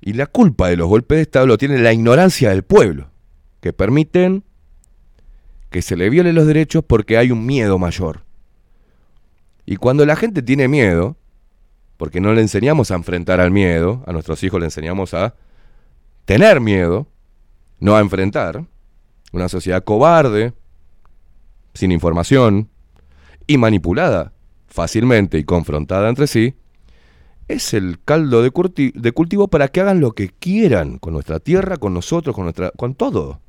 Y 0.00 0.12
la 0.12 0.26
culpa 0.26 0.68
de 0.68 0.76
los 0.76 0.88
golpes 0.88 1.16
de 1.16 1.22
Estado 1.22 1.46
lo 1.46 1.58
tiene 1.58 1.78
la 1.78 1.92
ignorancia 1.92 2.50
del 2.50 2.62
pueblo, 2.62 3.10
que 3.60 3.72
permiten 3.72 4.44
que 5.76 5.82
se 5.82 5.94
le 5.94 6.08
violen 6.08 6.34
los 6.34 6.46
derechos 6.46 6.82
porque 6.82 7.18
hay 7.18 7.30
un 7.30 7.44
miedo 7.44 7.78
mayor. 7.78 8.22
Y 9.66 9.76
cuando 9.76 10.06
la 10.06 10.16
gente 10.16 10.40
tiene 10.40 10.68
miedo, 10.68 11.18
porque 11.98 12.18
no 12.18 12.32
le 12.32 12.40
enseñamos 12.40 12.90
a 12.90 12.94
enfrentar 12.94 13.40
al 13.40 13.50
miedo, 13.50 14.02
a 14.06 14.12
nuestros 14.12 14.42
hijos 14.42 14.58
le 14.58 14.68
enseñamos 14.68 15.12
a 15.12 15.34
tener 16.24 16.62
miedo, 16.62 17.06
no 17.78 17.94
a 17.94 18.00
enfrentar, 18.00 18.64
una 19.32 19.50
sociedad 19.50 19.84
cobarde, 19.84 20.54
sin 21.74 21.92
información 21.92 22.70
y 23.46 23.58
manipulada 23.58 24.32
fácilmente 24.68 25.36
y 25.36 25.44
confrontada 25.44 26.08
entre 26.08 26.26
sí, 26.26 26.54
es 27.48 27.74
el 27.74 28.00
caldo 28.02 28.42
de, 28.42 28.50
de 28.94 29.12
cultivo 29.12 29.48
para 29.48 29.68
que 29.68 29.82
hagan 29.82 30.00
lo 30.00 30.12
que 30.12 30.30
quieran 30.30 30.96
con 30.96 31.12
nuestra 31.12 31.38
tierra, 31.38 31.76
con 31.76 31.92
nosotros, 31.92 32.34
con, 32.34 32.44
nuestra, 32.44 32.70
con 32.70 32.94
todo. 32.94 33.42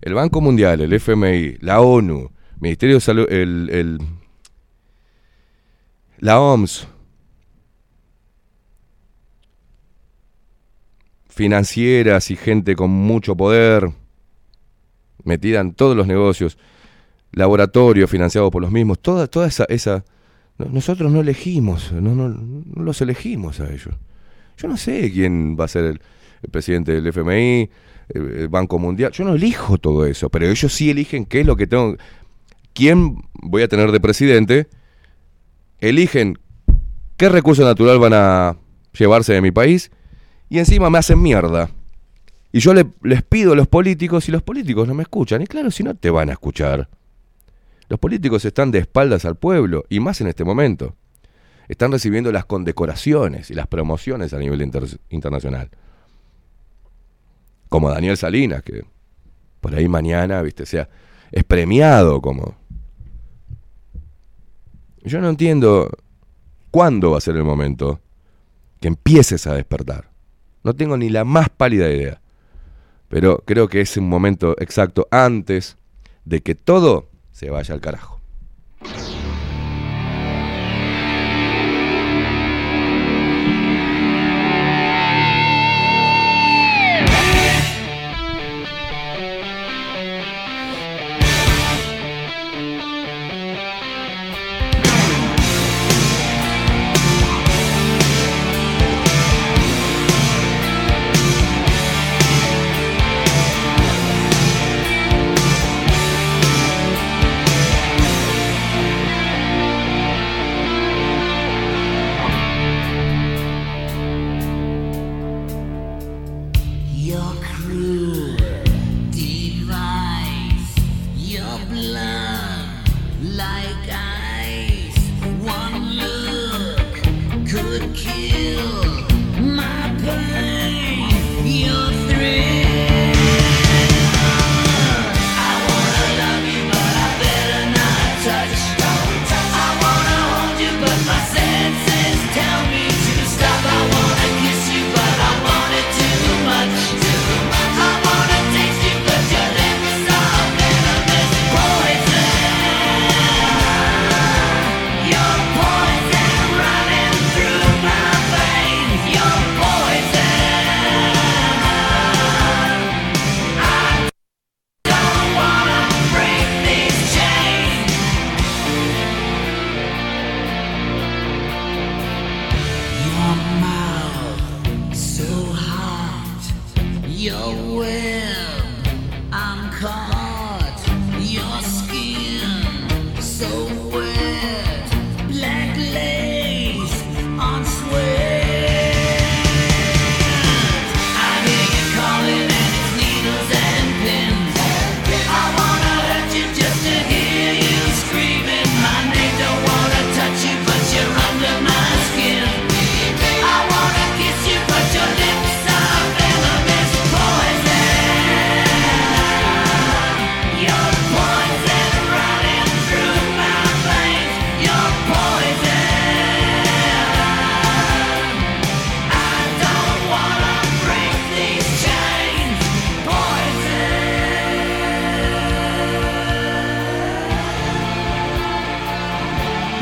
El 0.00 0.14
Banco 0.14 0.40
Mundial, 0.40 0.80
el 0.80 0.92
FMI, 0.92 1.56
la 1.60 1.80
ONU, 1.80 2.30
Ministerio 2.60 2.96
de 2.96 3.00
Salud, 3.00 3.26
el, 3.30 3.68
el- 3.70 3.98
la 6.20 6.40
OMS, 6.40 6.88
financieras 11.28 12.30
y 12.30 12.36
gente 12.36 12.74
con 12.74 12.90
mucho 12.90 13.36
poder, 13.36 13.90
metida 15.24 15.60
en 15.60 15.72
todos 15.74 15.96
los 15.96 16.06
negocios, 16.06 16.58
laboratorios 17.32 18.10
financiados 18.10 18.50
por 18.50 18.62
los 18.62 18.70
mismos, 18.70 18.98
toda, 19.00 19.26
toda 19.26 19.46
esa, 19.46 19.64
esa 19.68 20.04
no- 20.58 20.66
nosotros 20.66 21.12
no 21.12 21.20
elegimos, 21.20 21.92
no, 21.92 22.14
no, 22.14 22.28
no 22.28 22.82
los 22.82 23.00
elegimos 23.00 23.60
a 23.60 23.70
ellos. 23.72 23.94
Yo 24.56 24.66
no 24.68 24.76
sé 24.76 25.12
quién 25.12 25.56
va 25.58 25.66
a 25.66 25.68
ser 25.68 25.84
el, 25.84 26.00
el 26.42 26.50
presidente 26.50 26.92
del 26.92 27.06
FMI, 27.06 27.70
el, 28.10 28.30
el 28.40 28.48
Banco 28.48 28.78
Mundial, 28.78 29.12
yo 29.12 29.24
no 29.24 29.34
elijo 29.34 29.78
todo 29.78 30.06
eso, 30.06 30.28
pero 30.30 30.46
ellos 30.46 30.72
sí 30.72 30.90
eligen 30.90 31.24
qué 31.26 31.40
es 31.40 31.46
lo 31.46 31.56
que 31.56 31.66
tengo, 31.66 31.96
quién 32.74 33.22
voy 33.34 33.62
a 33.62 33.68
tener 33.68 33.90
de 33.92 34.00
presidente, 34.00 34.68
eligen 35.80 36.38
qué 37.16 37.28
recurso 37.28 37.64
natural 37.64 37.98
van 37.98 38.12
a 38.14 38.56
llevarse 38.96 39.32
de 39.32 39.40
mi 39.40 39.50
país 39.50 39.90
y 40.48 40.58
encima 40.58 40.90
me 40.90 40.98
hacen 40.98 41.20
mierda. 41.22 41.70
Y 42.52 42.60
yo 42.60 42.72
le- 42.72 42.86
les 43.02 43.22
pido 43.22 43.52
a 43.52 43.56
los 43.56 43.68
políticos 43.68 44.28
y 44.28 44.32
los 44.32 44.42
políticos 44.42 44.88
no 44.88 44.94
me 44.94 45.02
escuchan. 45.02 45.42
Y 45.42 45.46
claro, 45.46 45.70
si 45.70 45.82
no 45.82 45.94
te 45.94 46.08
van 46.10 46.30
a 46.30 46.32
escuchar. 46.32 46.88
Los 47.90 47.98
políticos 47.98 48.44
están 48.44 48.70
de 48.70 48.78
espaldas 48.78 49.24
al 49.24 49.36
pueblo 49.36 49.84
y 49.90 50.00
más 50.00 50.20
en 50.20 50.28
este 50.28 50.44
momento. 50.44 50.94
Están 51.68 51.92
recibiendo 51.92 52.32
las 52.32 52.46
condecoraciones 52.46 53.50
y 53.50 53.54
las 53.54 53.66
promociones 53.66 54.32
a 54.32 54.38
nivel 54.38 54.62
inter- 54.62 54.98
internacional. 55.10 55.70
Como 57.68 57.90
Daniel 57.90 58.16
Salinas, 58.16 58.62
que 58.62 58.84
por 59.60 59.74
ahí 59.74 59.88
mañana, 59.88 60.40
viste, 60.42 60.66
sea, 60.66 60.88
es 61.30 61.44
premiado 61.44 62.20
como... 62.20 62.56
Yo 65.02 65.20
no 65.20 65.28
entiendo 65.28 65.90
cuándo 66.70 67.12
va 67.12 67.18
a 67.18 67.22
ser 67.22 67.36
el 67.36 67.44
momento 67.44 68.00
que 68.80 68.88
empieces 68.88 69.46
a 69.46 69.54
despertar. 69.54 70.10
No 70.62 70.74
tengo 70.74 70.96
ni 70.96 71.08
la 71.08 71.24
más 71.24 71.48
pálida 71.48 71.88
idea. 71.88 72.20
Pero 73.08 73.42
creo 73.46 73.68
que 73.68 73.80
es 73.80 73.96
un 73.96 74.08
momento 74.08 74.54
exacto 74.58 75.08
antes 75.10 75.78
de 76.24 76.42
que 76.42 76.54
todo 76.54 77.08
se 77.32 77.50
vaya 77.50 77.74
al 77.74 77.80
carajo. 77.80 78.17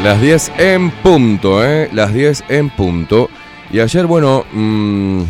Las 0.06 0.20
10 0.20 0.52
en 0.58 0.90
punto, 1.02 1.66
¿eh? 1.66 1.90
Las 1.92 2.14
10 2.14 2.44
en 2.48 2.70
punto. 2.70 3.28
Y 3.72 3.80
ayer, 3.80 4.06
bueno, 4.06 4.44
mm, 4.52 5.22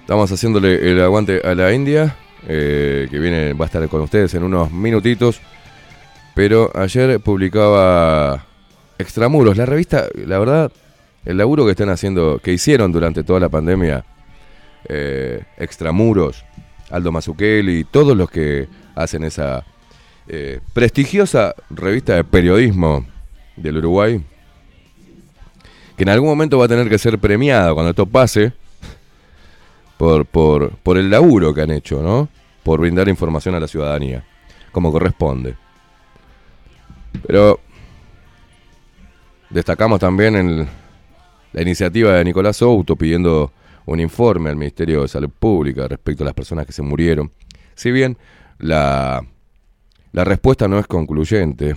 estamos 0.00 0.32
haciéndole 0.32 0.90
el 0.90 1.02
aguante 1.02 1.42
a 1.44 1.54
la 1.54 1.70
India, 1.74 2.16
eh, 2.48 3.06
que 3.10 3.18
viene, 3.18 3.52
va 3.52 3.66
a 3.66 3.66
estar 3.66 3.86
con 3.90 4.00
ustedes 4.00 4.32
en 4.32 4.44
unos 4.44 4.72
minutitos. 4.72 5.42
Pero 6.34 6.70
ayer 6.74 7.20
publicaba 7.20 8.46
Extramuros, 8.96 9.58
la 9.58 9.66
revista, 9.66 10.06
la 10.14 10.38
verdad, 10.38 10.72
el 11.26 11.36
laburo 11.36 11.66
que 11.66 11.72
están 11.72 11.90
haciendo, 11.90 12.38
que 12.42 12.50
hicieron 12.50 12.92
durante 12.92 13.24
toda 13.24 13.40
la 13.40 13.50
pandemia, 13.50 14.06
eh, 14.88 15.42
Extramuros, 15.58 16.46
Aldo 16.88 17.12
Mazzucchelli, 17.12 17.84
todos 17.84 18.16
los 18.16 18.30
que 18.30 18.68
hacen 18.94 19.22
esa 19.22 19.66
eh, 20.28 20.60
prestigiosa 20.72 21.54
revista 21.68 22.14
de 22.14 22.24
periodismo 22.24 23.04
del 23.56 23.78
Uruguay, 23.78 24.22
que 25.96 26.02
en 26.02 26.08
algún 26.08 26.28
momento 26.28 26.58
va 26.58 26.64
a 26.64 26.68
tener 26.68 26.88
que 26.88 26.98
ser 26.98 27.18
premiada 27.18 27.72
cuando 27.72 27.90
esto 27.90 28.06
pase, 28.06 28.52
por, 29.96 30.26
por, 30.26 30.70
por 30.78 30.98
el 30.98 31.10
laburo 31.10 31.54
que 31.54 31.62
han 31.62 31.70
hecho, 31.70 32.02
¿no? 32.02 32.28
Por 32.62 32.80
brindar 32.80 33.08
información 33.08 33.54
a 33.54 33.60
la 33.60 33.68
ciudadanía, 33.68 34.24
como 34.72 34.90
corresponde. 34.90 35.56
Pero 37.26 37.60
destacamos 39.50 40.00
también 40.00 40.34
en 40.34 40.68
la 41.52 41.62
iniciativa 41.62 42.14
de 42.14 42.24
Nicolás 42.24 42.56
Souto 42.56 42.96
pidiendo 42.96 43.52
un 43.86 44.00
informe 44.00 44.50
al 44.50 44.56
Ministerio 44.56 45.02
de 45.02 45.08
Salud 45.08 45.30
Pública 45.30 45.86
respecto 45.86 46.24
a 46.24 46.26
las 46.26 46.34
personas 46.34 46.66
que 46.66 46.72
se 46.72 46.82
murieron. 46.82 47.30
Si 47.74 47.92
bien 47.92 48.16
la, 48.58 49.24
la 50.12 50.24
respuesta 50.24 50.66
no 50.66 50.78
es 50.78 50.86
concluyente, 50.86 51.76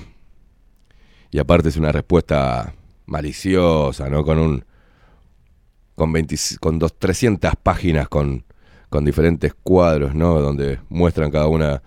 y 1.31 1.39
aparte 1.39 1.69
es 1.69 1.77
una 1.77 1.91
respuesta 1.91 2.73
maliciosa, 3.05 4.09
¿no? 4.09 4.23
Con 4.23 4.39
un 4.39 4.65
con 5.95 6.13
20 6.13 6.35
con 6.59 6.77
dos 6.77 6.97
300 6.97 7.55
páginas 7.61 8.07
con 8.07 8.43
con 8.89 9.03
diferentes 9.03 9.53
cuadros, 9.53 10.15
¿no? 10.15 10.39
Donde 10.39 10.79
muestran 10.89 11.31
cada 11.31 11.47
una 11.47 11.81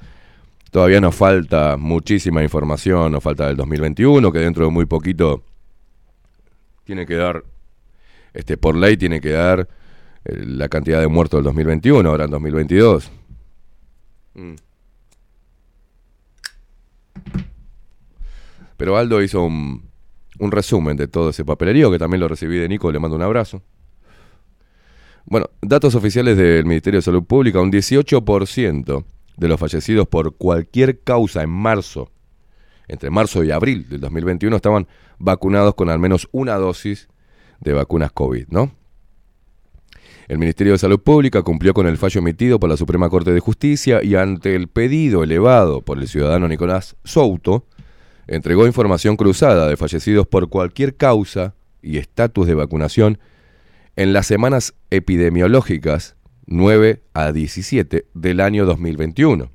Todavía 0.70 1.00
nos 1.00 1.16
falta 1.16 1.76
muchísima 1.76 2.42
información, 2.44 3.10
nos 3.10 3.22
falta 3.22 3.48
del 3.48 3.56
2021, 3.56 4.30
que 4.30 4.38
dentro 4.38 4.64
de 4.64 4.70
muy 4.70 4.86
poquito 4.86 5.42
tiene 6.84 7.06
que 7.06 7.16
dar, 7.16 7.42
este, 8.32 8.56
por 8.56 8.76
ley 8.76 8.96
tiene 8.96 9.20
que 9.20 9.30
dar 9.30 9.68
eh, 10.24 10.44
la 10.46 10.68
cantidad 10.68 11.00
de 11.00 11.08
muertos 11.08 11.38
del 11.38 11.44
2021, 11.44 12.08
ahora 12.08 12.24
en 12.26 12.30
2022. 12.30 13.10
Mm. 14.34 14.54
Pero 18.80 18.96
Aldo 18.96 19.22
hizo 19.22 19.42
un, 19.42 19.90
resumen 20.38 20.96
de 20.96 21.06
todo 21.06 21.28
ese 21.28 21.44
papelerío, 21.44 21.90
que 21.90 21.98
también 21.98 22.18
lo 22.18 22.28
recibí 22.28 22.56
de 22.56 22.66
Nico, 22.66 22.90
le 22.90 22.98
mando 22.98 23.14
un 23.14 23.20
abrazo. 23.20 23.60
Bueno, 25.26 25.50
datos 25.60 25.94
oficiales 25.94 26.34
del 26.38 26.64
Ministerio 26.64 26.96
de 26.96 27.02
Salud 27.02 27.22
Pública, 27.24 27.60
un 27.60 27.70
18% 27.70 29.04
de 29.36 29.48
los 29.48 29.60
fallecidos 29.60 30.08
por 30.08 30.34
cualquier 30.34 31.00
causa 31.00 31.42
en 31.42 31.50
marzo, 31.50 32.10
entre 32.88 33.10
marzo 33.10 33.44
y 33.44 33.50
abril 33.50 33.86
del 33.86 34.00
2021, 34.00 34.56
estaban 34.56 34.88
vacunados 35.18 35.74
con 35.74 35.90
al 35.90 35.98
menos 35.98 36.26
una 36.32 36.54
dosis 36.54 37.10
de 37.60 37.74
vacunas 37.74 38.12
COVID, 38.12 38.46
¿no? 38.48 38.72
El 40.26 40.38
Ministerio 40.38 40.72
de 40.72 40.78
Salud 40.78 41.00
Pública 41.00 41.42
cumplió 41.42 41.74
con 41.74 41.86
el 41.86 41.98
fallo 41.98 42.20
emitido 42.20 42.58
por 42.58 42.70
la 42.70 42.78
Suprema 42.78 43.10
Corte 43.10 43.34
de 43.34 43.40
Justicia 43.40 44.02
y 44.02 44.14
ante 44.14 44.54
el 44.56 44.68
pedido 44.68 45.22
elevado 45.22 45.82
por 45.82 45.98
el 45.98 46.08
ciudadano 46.08 46.48
Nicolás 46.48 46.96
Souto, 47.04 47.66
entregó 48.30 48.64
información 48.66 49.16
cruzada 49.16 49.68
de 49.68 49.76
fallecidos 49.76 50.26
por 50.26 50.48
cualquier 50.48 50.96
causa 50.96 51.54
y 51.82 51.98
estatus 51.98 52.46
de 52.46 52.54
vacunación 52.54 53.18
en 53.96 54.12
las 54.12 54.28
semanas 54.28 54.74
epidemiológicas 54.90 56.16
9 56.46 57.02
a 57.12 57.32
17 57.32 58.06
del 58.14 58.40
año 58.40 58.66
2021. 58.66 59.50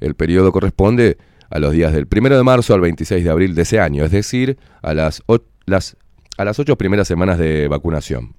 El 0.00 0.14
periodo 0.14 0.52
corresponde 0.52 1.18
a 1.50 1.58
los 1.58 1.72
días 1.72 1.92
del 1.92 2.08
1 2.10 2.34
de 2.34 2.42
marzo 2.42 2.72
al 2.72 2.80
26 2.80 3.22
de 3.24 3.30
abril 3.30 3.54
de 3.54 3.62
ese 3.62 3.78
año, 3.78 4.04
es 4.06 4.10
decir, 4.10 4.58
a 4.80 4.94
las, 4.94 5.22
las, 5.66 5.96
a 6.38 6.44
las 6.46 6.58
ocho 6.58 6.78
primeras 6.78 7.06
semanas 7.06 7.38
de 7.38 7.68
vacunación. 7.68 8.34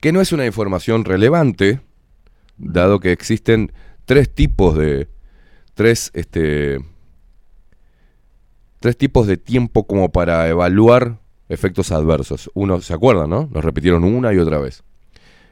Que 0.00 0.12
no 0.12 0.20
es 0.20 0.32
una 0.32 0.44
información 0.44 1.06
relevante, 1.06 1.80
dado 2.58 3.00
que 3.00 3.12
existen 3.12 3.72
tres 4.04 4.32
tipos 4.32 4.76
de. 4.76 5.08
tres, 5.74 6.10
este. 6.12 6.80
Tres 8.80 8.96
tipos 8.96 9.26
de 9.26 9.36
tiempo 9.36 9.86
como 9.86 10.10
para 10.10 10.48
evaluar 10.48 11.18
efectos 11.48 11.92
adversos. 11.92 12.50
Uno, 12.54 12.80
¿se 12.80 12.94
acuerdan, 12.94 13.30
no? 13.30 13.48
Nos 13.52 13.64
repitieron 13.64 14.04
una 14.04 14.32
y 14.32 14.38
otra 14.38 14.58
vez. 14.58 14.84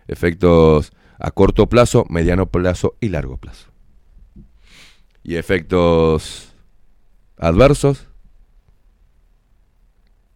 Efectos 0.08 0.92
a 1.18 1.30
corto 1.30 1.68
plazo, 1.68 2.04
mediano 2.08 2.46
plazo 2.46 2.96
y 3.00 3.08
largo 3.08 3.36
plazo. 3.38 3.70
Y 5.22 5.36
efectos 5.36 6.52
adversos, 7.38 8.06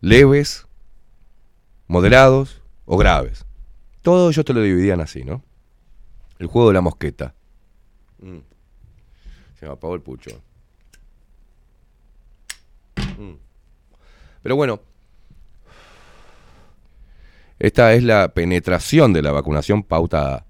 leves, 0.01 0.67
moderados 1.87 2.63
o 2.87 2.97
graves. 2.97 3.45
Todo 4.03 4.31
ellos 4.31 4.45
te 4.45 4.55
lo 4.55 4.63
dividían 4.63 5.01
así, 5.01 5.25
¿no? 5.25 5.45
El 6.39 6.47
juego 6.47 6.69
de 6.69 6.75
la 6.75 6.81
mosqueta. 6.81 7.35
Mm. 8.19 8.39
Se 9.59 9.67
me 9.67 9.73
apagó 9.73 9.95
el 9.95 10.01
pucho. 10.01 10.43
Mm. 13.21 13.35
Pero 14.43 14.57
bueno, 14.57 14.81
esta 17.59 17.93
es 17.93 18.03
la 18.03 18.33
penetración 18.33 19.13
de 19.13 19.23
la 19.23 19.33
vacunación 19.33 19.83
pauta 19.83 20.47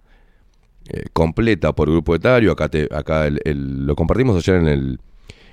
eh, 0.89 1.05
completa 1.13 1.73
por 1.75 1.91
grupo 1.91 2.15
etario. 2.15 2.53
Acá, 2.53 2.69
te- 2.69 2.89
acá 2.95 3.27
el- 3.27 3.87
lo 3.87 3.97
compartimos 3.97 4.37
ayer 4.37 4.61
en 4.61 4.69
el, 4.69 5.01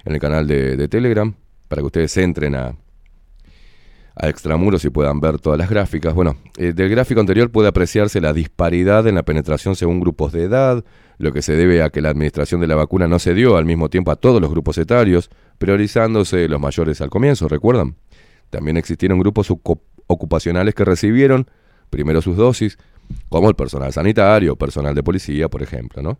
en 0.05 0.13
el 0.13 0.19
canal 0.19 0.47
de, 0.47 0.77
de 0.77 0.87
Telegram 0.87 1.33
para 1.67 1.81
que 1.81 1.85
ustedes 1.87 2.15
entren 2.17 2.55
a, 2.55 2.75
a 4.15 4.29
Extramuros 4.29 4.85
y 4.85 4.89
puedan 4.91 5.19
ver 5.19 5.39
todas 5.39 5.57
las 5.57 5.69
gráficas. 5.69 6.13
Bueno, 6.13 6.37
eh, 6.57 6.73
del 6.73 6.89
gráfico 6.89 7.19
anterior 7.19 7.51
puede 7.51 7.67
apreciarse 7.69 8.21
la 8.21 8.33
disparidad 8.33 9.07
en 9.07 9.15
la 9.15 9.23
penetración 9.23 9.75
según 9.75 9.99
grupos 9.99 10.31
de 10.33 10.43
edad, 10.43 10.85
lo 11.17 11.31
que 11.31 11.41
se 11.41 11.55
debe 11.55 11.81
a 11.81 11.89
que 11.89 12.01
la 12.01 12.09
administración 12.09 12.61
de 12.61 12.67
la 12.67 12.75
vacuna 12.75 13.07
no 13.07 13.19
se 13.19 13.33
dio 13.33 13.57
al 13.57 13.65
mismo 13.65 13.89
tiempo 13.89 14.11
a 14.11 14.15
todos 14.15 14.39
los 14.41 14.51
grupos 14.51 14.77
etarios, 14.77 15.29
priorizándose 15.57 16.47
los 16.47 16.59
mayores 16.59 17.01
al 17.01 17.09
comienzo, 17.09 17.47
¿recuerdan? 17.47 17.95
También 18.49 18.77
existieron 18.77 19.19
grupos 19.19 19.49
ocu- 19.49 19.81
ocupacionales 20.07 20.75
que 20.75 20.85
recibieron 20.85 21.49
primero 21.89 22.21
sus 22.21 22.37
dosis, 22.37 22.77
como 23.29 23.49
el 23.49 23.55
personal 23.55 23.91
sanitario, 23.93 24.55
personal 24.55 24.93
de 24.93 25.03
policía, 25.03 25.49
por 25.49 25.63
ejemplo, 25.63 26.01
¿no? 26.01 26.19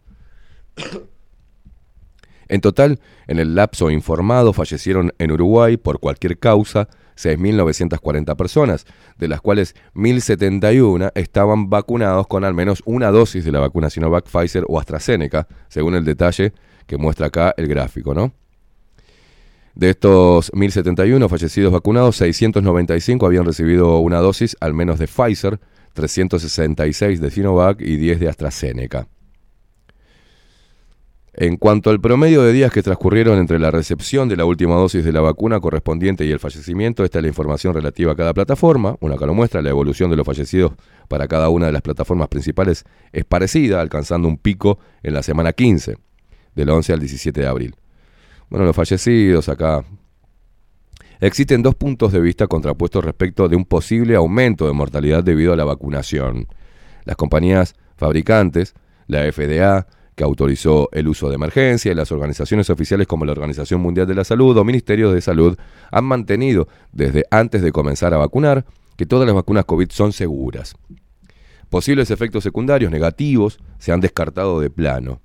En 2.48 2.62
total, 2.62 3.00
en 3.28 3.40
el 3.40 3.56
lapso 3.56 3.92
informado 3.92 4.54
fallecieron 4.54 5.12
en 5.20 5.32
Uruguay 5.32 5.76
por 5.78 6.00
cualquier 6.00 6.40
causa 6.40 6.88
6.940 7.18 8.36
personas, 8.36 8.86
de 9.18 9.28
las 9.28 9.42
cuales 9.42 9.76
1.071 9.96 11.12
estaban 11.16 11.70
vacunados 11.70 12.28
con 12.28 12.44
al 12.44 12.54
menos 12.54 12.82
una 12.86 13.12
dosis 13.12 13.44
de 13.44 13.52
la 13.52 13.60
vacuna 13.60 13.90
Sinovac, 13.90 14.26
Pfizer 14.26 14.64
o 14.68 14.80
AstraZeneca, 14.80 15.48
según 15.68 15.96
el 15.96 16.06
detalle 16.06 16.54
que 16.86 16.98
muestra 16.98 17.28
acá 17.28 17.54
el 17.58 17.68
gráfico, 17.68 18.14
¿no? 18.14 18.32
De 19.76 19.92
estos 19.92 20.52
1.071 20.54 21.30
fallecidos 21.30 21.72
vacunados, 21.72 22.16
695 22.18 23.26
habían 23.26 23.46
recibido 23.46 24.00
una 24.00 24.20
dosis 24.20 24.58
al 24.60 24.74
menos 24.74 24.98
de 24.98 25.08
Pfizer, 25.08 25.60
366 25.94 27.22
de 27.22 27.30
Sinovac 27.30 27.82
y 27.82 27.98
10 27.98 28.20
de 28.20 28.30
AstraZeneca. 28.30 29.08
En 31.40 31.58
cuanto 31.58 31.92
al 31.92 32.02
promedio 32.02 32.42
de 32.42 32.52
días 32.52 32.72
que 32.72 32.82
transcurrieron 32.82 33.38
entre 33.38 33.60
la 33.60 33.70
recepción 33.70 34.28
de 34.28 34.36
la 34.36 34.46
última 34.46 34.74
dosis 34.74 35.06
de 35.06 35.12
la 35.12 35.22
vacuna 35.22 35.60
correspondiente 35.60 36.26
y 36.26 36.32
el 36.32 36.40
fallecimiento, 36.40 37.04
esta 37.04 37.20
es 37.20 37.22
la 37.22 37.28
información 37.28 37.76
relativa 37.76 38.14
a 38.14 38.16
cada 38.16 38.34
plataforma. 38.34 38.96
Una 39.02 39.14
acá 39.14 39.28
lo 39.28 39.36
muestra, 39.36 39.62
la 39.62 39.70
evolución 39.70 40.10
de 40.10 40.16
los 40.16 40.26
fallecidos 40.26 40.72
para 41.08 41.28
cada 41.28 41.50
una 41.50 41.68
de 41.68 41.74
las 41.74 41.84
plataformas 41.84 42.28
principales 42.28 42.86
es 43.12 43.24
parecida, 43.24 43.82
alcanzando 43.82 44.28
un 44.28 44.40
pico 44.40 44.80
en 45.04 45.14
la 45.14 45.22
semana 45.22 45.54
15, 45.54 45.98
del 46.56 46.70
11 46.72 46.94
al 46.94 47.00
17 47.02 47.40
de 47.40 47.48
abril. 47.48 47.76
Bueno, 48.50 48.66
los 48.66 48.76
fallecidos 48.76 49.48
acá. 49.48 49.86
Existen 51.20 51.62
dos 51.62 51.76
puntos 51.76 52.12
de 52.14 52.20
vista 52.20 52.48
contrapuestos 52.48 53.06
respecto 53.06 53.48
de 53.48 53.56
un 53.56 53.66
posible 53.66 54.16
aumento 54.16 54.66
de 54.66 54.74
mortalidad 54.74 55.24
debido 55.24 55.54
a 55.54 55.56
la 55.56 55.66
vacunación. 55.66 56.48
Las 57.06 57.16
compañías 57.16 57.76
fabricantes, 57.96 58.74
la 59.06 59.32
FDA, 59.32 59.86
que 60.18 60.24
autorizó 60.24 60.90
el 60.94 61.08
uso 61.08 61.30
de 61.30 61.36
emergencia, 61.36 61.92
y 61.92 61.96
las 61.96 62.12
organizaciones 62.12 62.72
oficiales 62.72 63.06
como 63.06 63.24
la 63.24 63.34
Organización 63.34 63.82
Mundial 63.82 64.08
de 64.08 64.16
la 64.16 64.24
Salud 64.24 64.58
o 64.58 64.64
Ministerios 64.64 65.14
de 65.14 65.22
Salud 65.22 65.56
han 65.92 66.06
mantenido 66.06 66.68
desde 66.92 67.26
antes 67.30 67.62
de 67.62 67.72
comenzar 67.72 68.16
a 68.16 68.18
vacunar 68.18 68.66
que 68.96 69.06
todas 69.06 69.28
las 69.28 69.36
vacunas 69.36 69.66
COVID 69.66 69.92
son 69.92 70.14
seguras. 70.14 70.76
Posibles 71.70 72.10
efectos 72.10 72.44
secundarios 72.44 72.92
negativos 72.92 73.60
se 73.78 73.92
han 73.92 74.02
descartado 74.02 74.60
de 74.60 74.72
plano. 74.72 75.22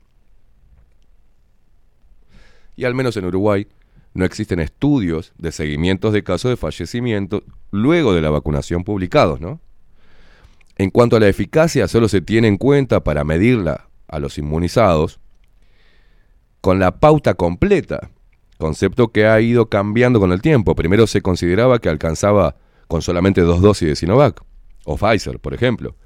Y 2.76 2.84
al 2.84 2.94
menos 2.94 3.16
en 3.16 3.24
Uruguay 3.24 3.68
no 4.12 4.26
existen 4.26 4.60
estudios 4.60 5.32
de 5.38 5.52
seguimientos 5.52 6.12
de 6.12 6.22
casos 6.22 6.50
de 6.50 6.58
fallecimiento 6.58 7.44
luego 7.70 8.12
de 8.12 8.20
la 8.20 8.28
vacunación 8.28 8.84
publicados, 8.84 9.40
¿no? 9.40 9.58
En 10.76 10.90
cuanto 10.90 11.16
a 11.16 11.20
la 11.20 11.28
eficacia, 11.28 11.88
solo 11.88 12.08
se 12.08 12.20
tiene 12.20 12.48
en 12.48 12.58
cuenta 12.58 13.02
para 13.02 13.24
medirla 13.24 13.88
a 14.12 14.20
los 14.20 14.38
inmunizados 14.38 15.18
con 16.60 16.78
la 16.78 17.00
pauta 17.00 17.34
completa, 17.34 18.10
concepto 18.58 19.08
que 19.08 19.26
ha 19.26 19.40
ido 19.40 19.66
cambiando 19.68 20.20
con 20.20 20.30
el 20.30 20.40
tiempo. 20.40 20.76
Primero 20.76 21.08
se 21.08 21.22
consideraba 21.22 21.80
que 21.80 21.88
alcanzaba 21.88 22.54
con 22.86 23.02
solamente 23.02 23.40
dos 23.40 23.60
dosis 23.60 23.88
de 23.88 23.96
Sinovac 23.96 24.40
o 24.84 24.96
Pfizer, 24.96 25.40
por 25.40 25.54
ejemplo. 25.54 25.96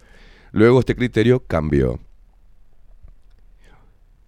Luego 0.52 0.80
este 0.80 0.94
criterio 0.94 1.44
cambió. 1.46 1.98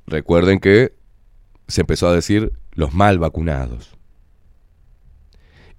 Recuerden 0.07 0.59
que 0.59 0.93
se 1.69 1.83
empezó 1.83 2.09
a 2.09 2.13
decir 2.13 2.53
los 2.73 2.93
mal 2.93 3.19
vacunados. 3.19 3.97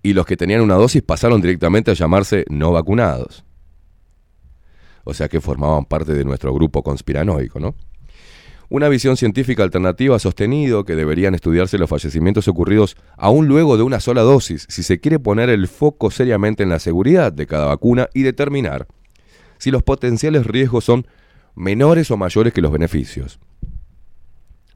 Y 0.01 0.13
los 0.13 0.25
que 0.25 0.37
tenían 0.37 0.61
una 0.61 0.75
dosis 0.75 1.03
pasaron 1.03 1.41
directamente 1.41 1.91
a 1.91 1.95
llamarse 1.95 2.45
no 2.49 2.71
vacunados. 2.71 3.43
O 5.03 5.13
sea 5.13 5.27
que 5.27 5.41
formaban 5.41 5.85
parte 5.85 6.13
de 6.13 6.23
nuestro 6.23 6.53
grupo 6.53 6.81
conspiranoico, 6.81 7.59
¿no? 7.59 7.75
Una 8.71 8.87
visión 8.87 9.17
científica 9.17 9.63
alternativa 9.63 10.15
ha 10.15 10.19
sostenido 10.19 10.85
que 10.85 10.95
deberían 10.95 11.33
estudiarse 11.33 11.79
los 11.79 11.89
fallecimientos 11.89 12.47
ocurridos 12.47 12.97
aún 13.17 13.47
luego 13.47 13.77
de 13.77 13.83
una 13.83 13.99
sola 13.99 14.21
dosis, 14.21 14.67
si 14.69 14.83
se 14.83 14.99
quiere 14.99 15.17
poner 15.17 15.49
el 15.49 15.67
foco 15.67 16.11
seriamente 16.11 16.61
en 16.61 16.69
la 16.69 16.77
seguridad 16.77 17.33
de 17.33 17.47
cada 17.47 17.65
vacuna 17.65 18.09
y 18.13 18.21
determinar 18.21 18.87
si 19.57 19.71
los 19.71 19.81
potenciales 19.81 20.45
riesgos 20.45 20.85
son 20.85 21.07
menores 21.55 22.11
o 22.11 22.17
mayores 22.17 22.53
que 22.53 22.61
los 22.61 22.71
beneficios. 22.71 23.39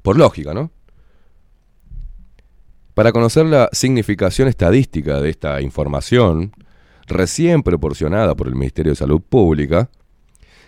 Por 0.02 0.18
lógica, 0.18 0.56
¿no? 0.56 0.72
Para 2.96 3.12
conocer 3.12 3.46
la 3.46 3.70
significación 3.72 4.48
estadística 4.48 5.22
de 5.22 5.30
esta 5.30 5.62
información, 5.62 6.52
recién 7.08 7.62
proporcionada 7.62 8.36
por 8.36 8.48
el 8.48 8.56
Ministerio 8.56 8.92
de 8.92 8.98
Salud 8.98 9.22
Pública, 9.22 9.90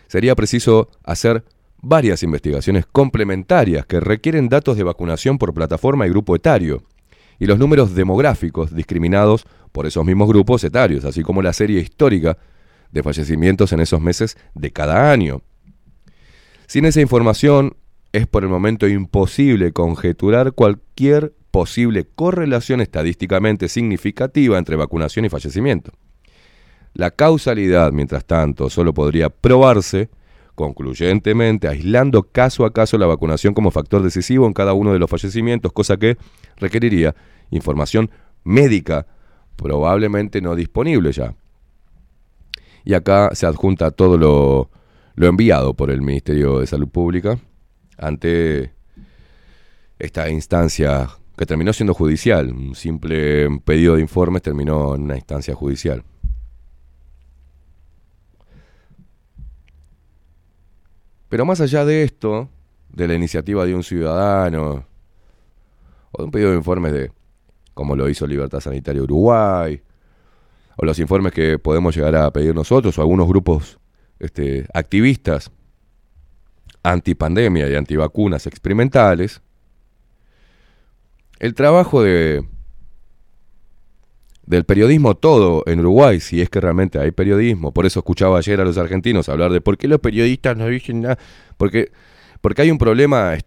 sería 0.07 0.35
preciso 0.35 0.89
hacer 1.03 1.43
varias 1.87 2.23
investigaciones 2.23 2.85
complementarias 2.87 3.85
que 3.85 3.99
requieren 3.99 4.49
datos 4.49 4.75
de 4.75 4.83
vacunación 4.83 5.37
por 5.37 5.53
plataforma 5.53 6.07
y 6.07 6.09
grupo 6.09 6.35
etario, 6.35 6.83
y 7.37 7.45
los 7.45 7.59
números 7.59 7.93
demográficos 7.93 8.75
discriminados 8.75 9.45
por 9.71 9.85
esos 9.85 10.03
mismos 10.03 10.27
grupos 10.27 10.63
etarios, 10.63 11.05
así 11.05 11.21
como 11.21 11.43
la 11.43 11.53
serie 11.53 11.79
histórica 11.79 12.37
de 12.91 13.03
fallecimientos 13.03 13.71
en 13.71 13.81
esos 13.81 14.01
meses 14.01 14.35
de 14.55 14.71
cada 14.71 15.11
año. 15.11 15.43
Sin 16.65 16.85
esa 16.85 17.01
información, 17.01 17.75
es 18.13 18.25
por 18.25 18.43
el 18.43 18.49
momento 18.49 18.87
imposible 18.87 19.71
conjeturar 19.71 20.53
cualquier 20.53 21.33
posible 21.51 22.07
correlación 22.15 22.81
estadísticamente 22.81 23.67
significativa 23.67 24.57
entre 24.57 24.75
vacunación 24.75 25.25
y 25.25 25.29
fallecimiento. 25.29 25.91
La 26.93 27.11
causalidad, 27.11 27.91
mientras 27.91 28.25
tanto, 28.25 28.69
solo 28.69 28.93
podría 28.93 29.29
probarse 29.29 30.09
concluyentemente 30.55 31.67
aislando 31.67 32.23
caso 32.23 32.65
a 32.65 32.73
caso 32.73 32.97
la 32.97 33.05
vacunación 33.05 33.53
como 33.53 33.71
factor 33.71 34.01
decisivo 34.01 34.47
en 34.47 34.53
cada 34.53 34.73
uno 34.73 34.93
de 34.93 34.99
los 34.99 35.09
fallecimientos, 35.09 35.71
cosa 35.73 35.97
que 35.97 36.17
requeriría 36.57 37.15
información 37.51 38.09
médica 38.43 39.05
probablemente 39.55 40.41
no 40.41 40.55
disponible 40.55 41.11
ya. 41.11 41.35
Y 42.83 42.93
acá 42.93 43.31
se 43.33 43.45
adjunta 43.45 43.91
todo 43.91 44.17
lo, 44.17 44.69
lo 45.15 45.27
enviado 45.27 45.73
por 45.73 45.91
el 45.91 46.01
Ministerio 46.01 46.59
de 46.59 46.67
Salud 46.67 46.87
Pública 46.87 47.37
ante 47.97 48.73
esta 49.97 50.29
instancia 50.29 51.09
que 51.37 51.45
terminó 51.45 51.73
siendo 51.73 51.93
judicial. 51.93 52.51
Un 52.51 52.75
simple 52.75 53.47
pedido 53.65 53.95
de 53.95 54.01
informes 54.01 54.41
terminó 54.41 54.95
en 54.95 55.03
una 55.03 55.15
instancia 55.15 55.55
judicial. 55.55 56.03
Pero 61.29 61.45
más 61.45 61.61
allá 61.61 61.85
de 61.85 62.03
esto, 62.03 62.49
de 62.89 63.07
la 63.07 63.13
iniciativa 63.13 63.65
de 63.65 63.75
un 63.75 63.83
ciudadano, 63.83 64.85
o 66.11 66.17
de 66.17 66.25
un 66.25 66.31
pedido 66.31 66.51
de 66.51 66.57
informes 66.57 66.93
de 66.93 67.11
como 67.73 67.95
lo 67.95 68.07
hizo 68.07 68.25
Libertad 68.25 68.61
Sanitaria 68.61 69.03
Uruguay, 69.03 69.81
o 70.77 70.85
los 70.85 70.97
informes 70.99 71.33
que 71.33 71.59
podemos 71.59 71.95
llegar 71.95 72.15
a 72.15 72.31
pedir 72.31 72.55
nosotros, 72.55 72.97
o 72.97 73.01
algunos 73.01 73.27
grupos 73.27 73.79
este, 74.19 74.65
activistas 74.73 75.51
antipandemia 76.83 77.67
y 77.67 77.75
antivacunas 77.75 78.45
experimentales, 78.47 79.41
el 81.39 81.53
trabajo 81.53 82.01
de 82.01 82.47
del 84.45 84.63
periodismo 84.63 85.15
todo 85.15 85.63
en 85.65 85.79
Uruguay, 85.79 86.19
si 86.19 86.41
es 86.41 86.49
que 86.49 86.61
realmente 86.61 86.99
hay 86.99 87.11
periodismo, 87.11 87.73
por 87.73 87.85
eso 87.85 87.99
escuchaba 87.99 88.37
ayer 88.37 88.61
a 88.61 88.65
los 88.65 88.77
argentinos 88.77 89.27
hablar 89.29 89.51
de 89.51 89.61
por 89.61 89.77
qué 89.77 89.87
los 89.87 89.99
periodistas 89.99 90.55
no 90.55 90.67
dicen 90.67 91.01
nada, 91.01 91.17
porque, 91.57 91.91
porque 92.41 92.61
hay 92.61 92.71
un 92.71 92.77
problema 92.77 93.37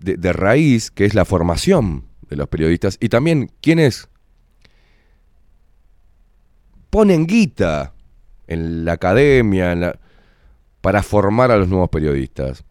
de, 0.00 0.32
raíz 0.32 0.90
que 0.90 1.04
es 1.04 1.14
la 1.14 1.24
formación 1.24 2.06
de 2.28 2.36
los 2.36 2.48
periodistas 2.48 2.96
y 3.00 3.08
también 3.08 3.50
quienes 3.60 4.08
ponen 6.90 7.26
guita 7.26 7.92
en 8.46 8.84
la 8.84 8.92
academia 8.92 9.98
para 10.80 11.02
formar 11.02 11.50
a 11.50 11.56
los 11.56 11.68
nuevos 11.68 11.90
periodistas. 11.90 12.64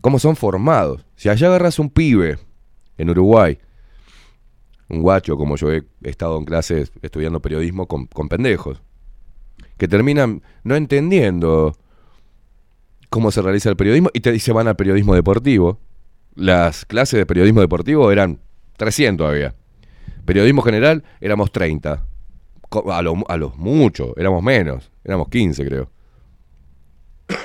¿Cómo 0.00 0.18
son 0.18 0.36
formados? 0.36 1.04
Si 1.16 1.28
allá 1.28 1.48
agarras 1.48 1.78
un 1.78 1.90
pibe 1.90 2.38
en 2.96 3.10
Uruguay, 3.10 3.58
un 4.88 5.02
guacho 5.02 5.36
como 5.36 5.56
yo 5.56 5.72
he 5.72 5.84
estado 6.02 6.38
en 6.38 6.44
clases 6.44 6.92
estudiando 7.02 7.40
periodismo 7.40 7.86
con, 7.86 8.06
con 8.06 8.28
pendejos, 8.28 8.82
que 9.78 9.88
terminan 9.88 10.42
no 10.64 10.76
entendiendo 10.76 11.76
cómo 13.10 13.30
se 13.30 13.42
realiza 13.42 13.68
el 13.70 13.76
periodismo 13.76 14.10
y 14.14 14.20
te 14.20 14.32
dice 14.32 14.52
van 14.52 14.68
al 14.68 14.76
periodismo 14.76 15.14
deportivo. 15.14 15.80
Las 16.34 16.84
clases 16.84 17.18
de 17.18 17.26
periodismo 17.26 17.60
deportivo 17.60 18.10
eran 18.12 18.40
300 18.76 19.28
había. 19.28 19.54
Periodismo 20.24 20.62
general 20.62 21.02
éramos 21.20 21.50
30. 21.52 22.04
Co- 22.68 22.92
A 22.92 23.00
lo, 23.02 23.14
a 23.28 23.36
los 23.36 23.56
muchos, 23.56 24.12
éramos 24.16 24.42
menos, 24.42 24.90
éramos 25.04 25.28
15 25.28 25.64
creo. 25.64 25.90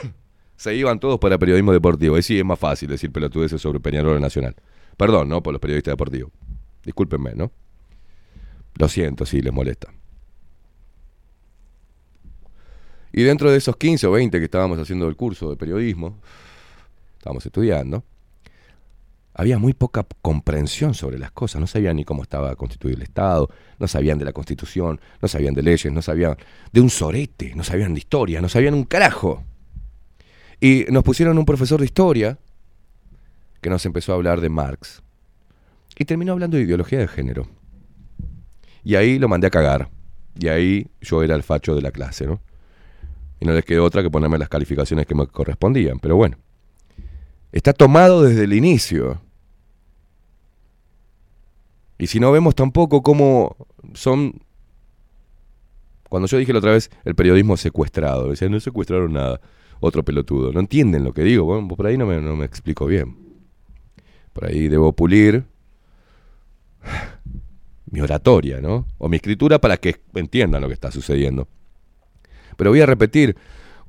Se 0.55 0.75
iban 0.75 0.99
todos 0.99 1.19
para 1.19 1.37
periodismo 1.39 1.71
deportivo. 1.73 2.17
Y 2.17 2.21
sí, 2.23 2.37
es 2.37 2.45
más 2.45 2.59
fácil 2.59 2.89
decir 2.89 3.11
pelotudeces 3.11 3.61
sobre 3.61 3.79
Peñarol 3.79 4.19
Nacional. 4.21 4.55
Perdón, 4.97 5.29
¿no? 5.29 5.41
Por 5.41 5.53
los 5.53 5.61
periodistas 5.61 5.93
deportivos. 5.93 6.31
Discúlpenme, 6.83 7.33
¿no? 7.35 7.51
Lo 8.75 8.87
siento 8.87 9.25
si 9.25 9.41
les 9.41 9.53
molesta. 9.53 9.93
Y 13.13 13.23
dentro 13.23 13.51
de 13.51 13.57
esos 13.57 13.75
15 13.75 14.07
o 14.07 14.11
20 14.11 14.39
que 14.39 14.45
estábamos 14.45 14.79
haciendo 14.79 15.07
el 15.07 15.15
curso 15.15 15.49
de 15.49 15.57
periodismo, 15.57 16.17
estábamos 17.17 17.45
estudiando, 17.45 18.03
había 19.33 19.57
muy 19.57 19.73
poca 19.73 20.05
comprensión 20.21 20.93
sobre 20.93 21.17
las 21.17 21.31
cosas. 21.31 21.61
No 21.61 21.67
sabían 21.67 21.97
ni 21.97 22.05
cómo 22.05 22.23
estaba 22.23 22.55
constituido 22.55 22.97
el 22.97 23.03
Estado, 23.03 23.49
no 23.79 23.87
sabían 23.87 24.17
de 24.17 24.25
la 24.25 24.33
Constitución, 24.33 24.99
no 25.21 25.27
sabían 25.27 25.53
de 25.53 25.63
leyes, 25.63 25.91
no 25.91 26.01
sabían 26.01 26.37
de 26.71 26.81
un 26.81 26.89
sorete, 26.89 27.53
no 27.55 27.63
sabían 27.63 27.93
de 27.93 27.99
historia, 27.99 28.41
no 28.41 28.49
sabían 28.49 28.73
un 28.73 28.83
carajo. 28.85 29.43
Y 30.59 30.85
nos 30.89 31.03
pusieron 31.03 31.37
un 31.37 31.45
profesor 31.45 31.79
de 31.79 31.85
historia 31.85 32.37
que 33.61 33.69
nos 33.69 33.85
empezó 33.85 34.11
a 34.11 34.15
hablar 34.15 34.41
de 34.41 34.49
Marx. 34.49 35.01
Y 35.97 36.05
terminó 36.05 36.33
hablando 36.33 36.57
de 36.57 36.63
ideología 36.63 36.99
de 36.99 37.07
género. 37.07 37.47
Y 38.83 38.95
ahí 38.95 39.19
lo 39.19 39.27
mandé 39.27 39.47
a 39.47 39.51
cagar. 39.51 39.89
Y 40.39 40.47
ahí 40.47 40.87
yo 41.01 41.23
era 41.23 41.35
el 41.35 41.43
facho 41.43 41.75
de 41.75 41.81
la 41.81 41.91
clase, 41.91 42.25
¿no? 42.25 42.41
Y 43.39 43.45
no 43.45 43.53
les 43.53 43.65
quedó 43.65 43.83
otra 43.83 44.01
que 44.01 44.09
ponerme 44.09 44.37
las 44.37 44.49
calificaciones 44.49 45.05
que 45.05 45.15
me 45.15 45.27
correspondían. 45.27 45.99
Pero 45.99 46.15
bueno. 46.15 46.37
Está 47.51 47.73
tomado 47.73 48.23
desde 48.23 48.45
el 48.45 48.53
inicio. 48.53 49.21
Y 51.97 52.07
si 52.07 52.19
no 52.19 52.31
vemos 52.31 52.55
tampoco 52.55 53.03
cómo 53.03 53.55
son... 53.93 54.41
Cuando 56.09 56.27
yo 56.27 56.37
dije 56.37 56.53
la 56.53 56.59
otra 56.59 56.71
vez 56.71 56.89
el 57.05 57.15
periodismo 57.15 57.57
secuestrado, 57.57 58.29
decían, 58.29 58.51
no 58.51 58.59
secuestraron 58.59 59.13
nada. 59.13 59.39
Otro 59.79 60.03
pelotudo. 60.03 60.51
No 60.51 60.59
entienden 60.59 61.03
lo 61.03 61.13
que 61.13 61.23
digo. 61.23 61.45
Bueno, 61.45 61.67
por 61.67 61.85
ahí 61.87 61.97
no 61.97 62.05
me, 62.05 62.21
no 62.21 62.35
me 62.35 62.45
explico 62.45 62.85
bien. 62.85 63.17
Por 64.33 64.45
ahí 64.45 64.67
debo 64.67 64.93
pulir 64.93 65.50
mi 67.91 68.01
oratoria, 68.01 68.61
¿no? 68.61 68.87
O 68.97 69.09
mi 69.09 69.17
escritura 69.17 69.59
para 69.59 69.77
que 69.77 70.01
entiendan 70.15 70.61
lo 70.61 70.67
que 70.67 70.73
está 70.73 70.91
sucediendo. 70.91 71.47
Pero 72.57 72.71
voy 72.71 72.81
a 72.81 72.85
repetir, 72.85 73.35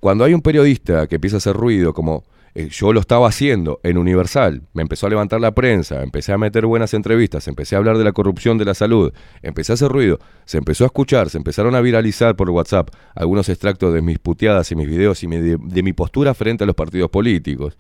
cuando 0.00 0.24
hay 0.24 0.34
un 0.34 0.42
periodista 0.42 1.06
que 1.06 1.16
empieza 1.16 1.36
a 1.36 1.38
hacer 1.38 1.56
ruido, 1.56 1.94
como 1.94 2.24
eh, 2.54 2.68
yo 2.68 2.92
lo 2.92 3.00
estaba 3.00 3.28
haciendo 3.28 3.80
en 3.82 3.96
Universal, 3.96 4.62
me 4.74 4.82
empezó 4.82 5.06
a 5.06 5.10
levantar 5.10 5.40
la 5.40 5.52
prensa, 5.52 6.02
empecé 6.02 6.32
a 6.32 6.38
meter 6.38 6.66
buenas 6.66 6.92
entrevistas, 6.92 7.48
empecé 7.48 7.76
a 7.76 7.78
hablar 7.78 7.96
de 7.96 8.04
la 8.04 8.12
corrupción 8.12 8.58
de 8.58 8.64
la 8.64 8.74
salud, 8.74 9.12
empecé 9.40 9.72
a 9.72 9.74
hacer 9.74 9.90
ruido, 9.90 10.18
se 10.44 10.58
empezó 10.58 10.84
a 10.84 10.88
escuchar, 10.88 11.30
se 11.30 11.38
empezaron 11.38 11.74
a 11.74 11.80
viralizar 11.80 12.36
por 12.36 12.50
WhatsApp 12.50 12.90
algunos 13.14 13.48
extractos 13.48 13.94
de 13.94 14.02
mis 14.02 14.18
puteadas 14.18 14.70
y 14.72 14.76
mis 14.76 14.88
videos 14.88 15.22
y 15.22 15.28
de 15.28 15.82
mi 15.82 15.92
postura 15.92 16.34
frente 16.34 16.64
a 16.64 16.66
los 16.66 16.76
partidos 16.76 17.10
políticos. 17.10 17.78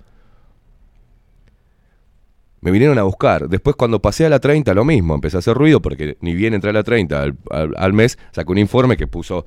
Me 2.62 2.70
vinieron 2.70 2.96
a 2.98 3.02
buscar. 3.02 3.48
Después, 3.48 3.76
cuando 3.76 4.00
pasé 4.00 4.24
a 4.24 4.28
la 4.30 4.38
30, 4.40 4.72
lo 4.72 4.84
mismo. 4.84 5.14
Empecé 5.14 5.36
a 5.36 5.40
hacer 5.40 5.54
ruido 5.56 5.82
porque 5.82 6.16
ni 6.20 6.34
bien 6.34 6.54
entré 6.54 6.70
a 6.70 6.72
la 6.72 6.82
30 6.82 7.20
al, 7.22 7.36
al- 7.50 7.74
al 7.76 7.92
mes, 7.92 8.18
sacó 8.30 8.52
un 8.52 8.58
informe 8.58 8.96
que 8.96 9.06
puso, 9.06 9.46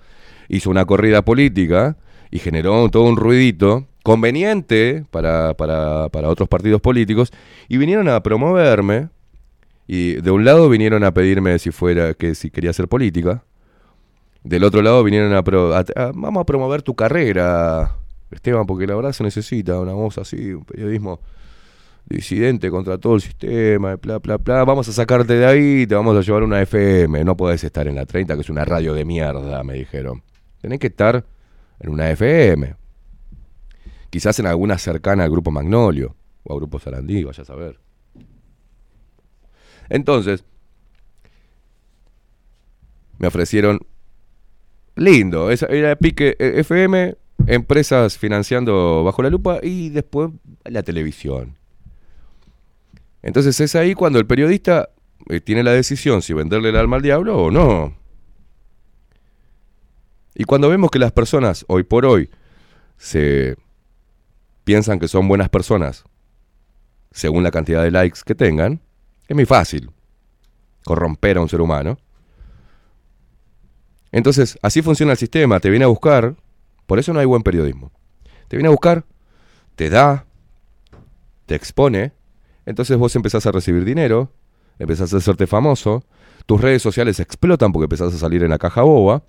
hizo 0.49 0.69
una 0.69 0.85
corrida 0.85 1.23
política 1.23 1.97
y 2.29 2.39
generó 2.39 2.87
todo 2.89 3.03
un 3.03 3.15
ruidito 3.15 3.87
conveniente 4.03 5.05
para, 5.11 5.55
para, 5.55 6.09
para 6.09 6.29
otros 6.29 6.47
partidos 6.49 6.81
políticos 6.81 7.31
y 7.67 7.77
vinieron 7.77 8.07
a 8.09 8.21
promoverme 8.21 9.09
y 9.87 10.13
de 10.15 10.31
un 10.31 10.45
lado 10.45 10.69
vinieron 10.69 11.03
a 11.03 11.11
pedirme 11.13 11.57
si 11.57 11.71
fuera 11.71 12.13
que 12.13 12.35
si 12.35 12.51
quería 12.51 12.69
hacer 12.71 12.87
política 12.87 13.43
del 14.43 14.63
otro 14.63 14.81
lado 14.83 15.03
vinieron 15.03 15.33
a, 15.33 15.43
pro- 15.43 15.73
a- 15.75 15.79
a- 15.95 16.11
vamos 16.13 16.41
a 16.41 16.45
promover 16.45 16.83
tu 16.83 16.95
carrera 16.95 17.95
Esteban 18.29 18.65
porque 18.67 18.85
la 18.85 18.95
verdad 18.95 19.11
se 19.11 19.23
necesita 19.23 19.79
una 19.79 19.93
voz 19.93 20.17
así 20.19 20.53
un 20.53 20.65
periodismo 20.65 21.19
disidente 22.07 22.69
contra 22.69 22.97
todo 22.97 23.15
el 23.15 23.21
sistema, 23.21 23.95
bla, 23.95 24.19
bla, 24.19 24.37
bla. 24.37 24.63
Vamos 24.63 24.87
a 24.87 24.93
sacarte 24.93 25.33
de 25.33 25.45
ahí, 25.45 25.87
te 25.87 25.95
vamos 25.95 26.15
a 26.17 26.21
llevar 26.21 26.43
una 26.43 26.61
FM. 26.61 27.23
No 27.23 27.35
podés 27.35 27.63
estar 27.63 27.87
en 27.87 27.95
la 27.95 28.05
30, 28.05 28.35
que 28.35 28.41
es 28.41 28.49
una 28.49 28.65
radio 28.65 28.93
de 28.93 29.05
mierda, 29.05 29.63
me 29.63 29.73
dijeron. 29.73 30.23
Tenés 30.61 30.79
que 30.79 30.87
estar 30.87 31.25
en 31.79 31.89
una 31.89 32.09
FM. 32.11 32.75
Quizás 34.09 34.39
en 34.39 34.47
alguna 34.47 34.77
cercana 34.77 35.23
al 35.23 35.31
Grupo 35.31 35.51
Magnolio 35.51 36.15
o 36.43 36.53
a 36.53 36.55
Grupo 36.55 36.79
Sarandí, 36.79 37.23
vaya 37.23 37.43
a 37.43 37.45
saber. 37.45 37.79
Entonces, 39.89 40.43
me 43.17 43.27
ofrecieron 43.27 43.79
lindo, 44.95 45.51
esa 45.51 45.67
era 45.67 45.95
Pique 45.95 46.35
eh, 46.39 46.59
FM, 46.59 47.15
empresas 47.47 48.17
financiando 48.17 49.03
bajo 49.03 49.21
la 49.21 49.29
lupa 49.29 49.59
y 49.61 49.89
después 49.89 50.31
la 50.63 50.83
televisión. 50.83 51.57
Entonces 53.25 53.59
es 53.59 53.75
ahí 53.75 53.95
cuando 53.95 54.19
el 54.19 54.27
periodista 54.27 54.89
eh, 55.29 55.41
tiene 55.41 55.63
la 55.63 55.71
decisión 55.71 56.21
si 56.21 56.31
venderle 56.33 56.69
el 56.69 56.75
alma 56.75 56.97
al 56.97 57.01
diablo 57.01 57.35
o 57.35 57.49
no. 57.49 57.97
Y 60.35 60.43
cuando 60.43 60.69
vemos 60.69 60.91
que 60.91 60.99
las 60.99 61.11
personas 61.11 61.65
hoy 61.67 61.81
por 61.81 62.05
hoy 62.05 62.29
se 62.97 63.57
piensan 64.63 64.99
que 64.99 65.07
son 65.07 65.27
buenas 65.27 65.49
personas 65.49 66.03
según 67.09 67.41
la 67.41 67.49
cantidad 67.49 67.81
de 67.81 67.89
likes 67.89 68.19
que 68.23 68.35
tengan, 68.35 68.79
es 69.27 69.35
muy 69.35 69.45
fácil 69.45 69.89
corromper 70.85 71.37
a 71.37 71.41
un 71.41 71.49
ser 71.49 71.61
humano. 71.61 71.97
Entonces, 74.11 74.59
así 74.61 74.83
funciona 74.83 75.13
el 75.13 75.17
sistema, 75.17 75.59
te 75.59 75.71
viene 75.71 75.85
a 75.85 75.87
buscar, 75.87 76.35
por 76.85 76.99
eso 76.99 77.11
no 77.11 77.19
hay 77.19 77.25
buen 77.25 77.41
periodismo. 77.41 77.91
Te 78.49 78.55
viene 78.55 78.67
a 78.67 78.71
buscar, 78.71 79.03
te 79.75 79.89
da, 79.89 80.25
te 81.47 81.55
expone, 81.55 82.13
entonces 82.65 82.97
vos 82.97 83.15
empezás 83.15 83.45
a 83.45 83.51
recibir 83.51 83.85
dinero, 83.85 84.31
empezás 84.79 85.13
a 85.13 85.17
hacerte 85.17 85.47
famoso, 85.47 86.03
tus 86.45 86.61
redes 86.61 86.81
sociales 86.81 87.19
explotan 87.19 87.71
porque 87.71 87.85
empezás 87.85 88.13
a 88.13 88.17
salir 88.17 88.43
en 88.43 88.49
la 88.49 88.57
caja 88.57 88.81
boba, 88.81 89.23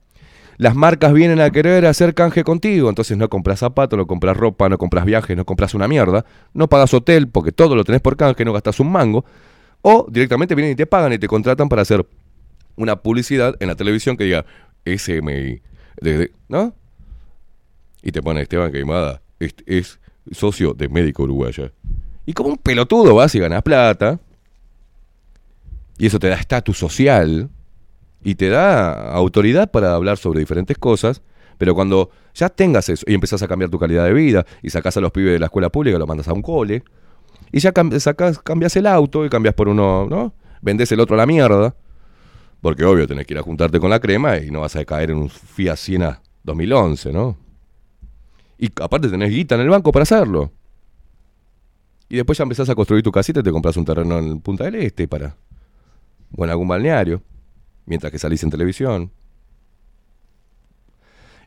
las 0.59 0.75
marcas 0.75 1.13
vienen 1.13 1.41
a 1.41 1.51
querer 1.51 1.85
hacer 1.87 2.15
canje 2.15 2.43
contigo, 2.43 2.89
entonces 2.89 3.17
no 3.19 3.29
compras 3.29 3.59
zapatos, 3.59 3.99
no 3.99 4.07
compras 4.07 4.37
ropa, 4.37 4.69
no 4.69 4.79
compras 4.79 5.05
viajes, 5.05 5.37
no 5.37 5.45
compras 5.45 5.75
una 5.75 5.87
mierda, 5.87 6.25
no 6.55 6.69
pagas 6.69 6.95
hotel 6.95 7.29
porque 7.29 7.53
todo 7.53 7.77
lo 7.77 7.85
tenés 7.85 8.01
por 8.01 8.17
canje, 8.17 8.45
no 8.45 8.53
gastas 8.53 8.81
un 8.81 8.91
mango, 8.91 9.25
o 9.83 10.07
directamente 10.11 10.55
vienen 10.55 10.73
y 10.73 10.77
te 10.77 10.87
pagan 10.87 11.13
y 11.13 11.19
te 11.19 11.29
contratan 11.29 11.69
para 11.69 11.83
hacer 11.83 12.07
una 12.77 12.97
publicidad 12.97 13.55
en 13.61 13.69
la 13.69 13.75
televisión 13.75 14.17
que 14.17 14.25
diga 14.25 14.47
SMI, 14.85 15.61
¿no? 16.49 16.75
Y 18.03 18.13
te 18.13 18.23
pone 18.23 18.41
Esteban 18.41 18.73
Queimada, 18.73 19.21
es, 19.39 19.55
es 19.67 20.01
socio 20.33 20.73
de 20.73 20.89
Médico 20.89 21.25
Uruguaya. 21.25 21.73
Y 22.27 22.33
como 22.33 22.51
un 22.51 22.57
pelotudo 22.59 23.15
vas 23.15 23.35
y 23.35 23.39
ganas 23.39 23.63
plata. 23.63 24.19
Y 25.99 26.07
eso 26.07 26.19
te 26.19 26.29
da 26.29 26.35
estatus 26.37 26.77
social. 26.79 27.49
Y 28.23 28.35
te 28.35 28.49
da 28.49 29.13
autoridad 29.13 29.71
para 29.71 29.95
hablar 29.95 30.19
sobre 30.19 30.41
diferentes 30.41 30.77
cosas. 30.77 31.23
Pero 31.59 31.75
cuando 31.75 32.11
ya 32.35 32.49
tengas 32.51 32.89
eso 32.89 33.05
y 33.09 33.15
empezás 33.15 33.43
a 33.43 33.49
cambiar 33.49 33.71
tu 33.71 33.79
calidad 33.79 34.05
de 34.05 34.13
vida 34.13 34.45
y 34.63 34.69
sacás 34.71 34.97
a 34.97 35.01
los 35.01 35.11
pibes 35.13 35.33
de 35.33 35.39
la 35.39 35.47
escuela 35.47 35.71
pública, 35.71 35.97
los 35.99 36.07
mandas 36.09 36.29
a 36.29 36.35
un 36.35 36.43
cole, 36.43 36.83
y 37.51 37.61
ya 37.61 37.73
cam- 37.73 38.43
cambias 38.43 38.77
el 38.77 38.87
auto 38.87 39.25
y 39.25 39.31
cambias 39.31 39.55
por 39.55 39.69
uno, 39.69 40.07
¿no? 40.11 40.35
Vendés 40.61 40.93
el 40.93 41.01
otro 41.01 41.15
a 41.15 41.17
la 41.19 41.27
mierda. 41.27 41.75
Porque 42.61 42.85
obvio 42.85 43.07
tenés 43.07 43.27
que 43.27 43.35
ir 43.35 43.39
a 43.39 43.43
juntarte 43.43 43.79
con 43.79 43.89
la 43.91 44.01
crema 44.01 44.39
y 44.39 44.51
no 44.51 44.61
vas 44.61 44.75
a 44.77 44.85
caer 44.85 45.13
en 45.13 45.19
un 45.19 45.31
Fiat 45.31 45.77
Siena 45.77 46.21
2011, 46.43 47.13
¿no? 47.13 47.39
Y 48.59 48.71
aparte 48.83 49.09
tenés 49.09 49.31
guita 49.31 49.55
en 49.55 49.61
el 49.63 49.69
banco 49.69 49.93
para 49.93 50.03
hacerlo. 50.03 50.51
Y 52.09 52.17
después 52.17 52.39
ya 52.39 52.45
empezás 52.45 52.69
a 52.69 52.75
construir 52.75 53.03
tu 53.03 53.11
casita 53.11 53.41
y 53.41 53.43
te 53.43 53.51
compras 53.51 53.77
un 53.77 53.85
terreno 53.85 54.19
en 54.19 54.41
Punta 54.41 54.65
del 54.65 54.77
Este 54.77 55.09
para. 55.09 55.37
O 56.37 56.45
en 56.45 56.51
algún 56.51 56.69
balneario. 56.69 57.23
Mientras 57.85 58.13
que 58.13 58.19
salís 58.19 58.43
en 58.43 58.51
televisión. 58.51 59.11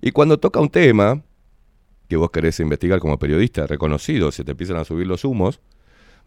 Y 0.02 0.12
cuando 0.12 0.40
toca 0.40 0.60
un 0.60 0.70
tema 0.70 1.22
que 2.08 2.16
vos 2.16 2.32
querés 2.32 2.60
investigar 2.60 3.00
como 3.00 3.20
periodista 3.20 3.68
reconocido, 3.68 4.32
se 4.32 4.44
te 4.44 4.52
empiezan 4.52 4.78
a 4.78 4.86
subir 4.86 5.06
los 5.06 5.26
humos, 5.26 5.60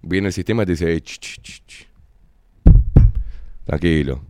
viene 0.01 0.29
el 0.29 0.33
sistema 0.33 0.63
y 0.63 0.67
te 0.67 0.73
dice, 0.73 0.93
"Ey, 0.93 1.01
ch, 1.01 1.19
ch, 1.19 1.41
ch, 1.67 1.89
tranquilo, 3.65 4.23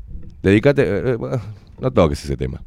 dedícate, 0.42 0.82
eh, 0.82 1.18
eh, 1.20 1.38
no 1.78 1.90
toques 1.90 2.24
ese 2.24 2.36
tema. 2.36 2.62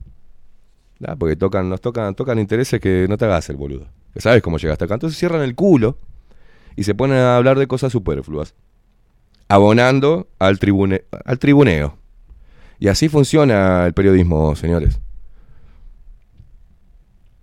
Porque 1.19 1.35
tocan, 1.35 1.69
nos 1.69 1.81
tocan, 1.81 2.15
tocan 2.15 2.39
intereses 2.39 2.79
que 2.79 3.05
no 3.09 3.17
te 3.17 3.25
hagas 3.25 3.49
el 3.49 3.57
boludo. 3.57 3.87
Que 4.13 4.21
sabes 4.21 4.41
cómo 4.41 4.57
llegaste 4.57 4.85
acá. 4.85 4.93
Entonces 4.93 5.19
cierran 5.19 5.41
el 5.41 5.53
culo 5.55 5.97
y 6.75 6.83
se 6.83 6.95
ponen 6.95 7.17
a 7.17 7.37
hablar 7.37 7.57
de 7.57 7.67
cosas 7.67 7.91
superfluas. 7.91 8.55
Abonando 9.47 10.27
al, 10.39 10.59
tribune, 10.59 11.03
al 11.25 11.39
tribuneo. 11.39 11.97
Y 12.79 12.87
así 12.87 13.09
funciona 13.09 13.85
el 13.85 13.93
periodismo, 13.93 14.55
señores. 14.55 14.99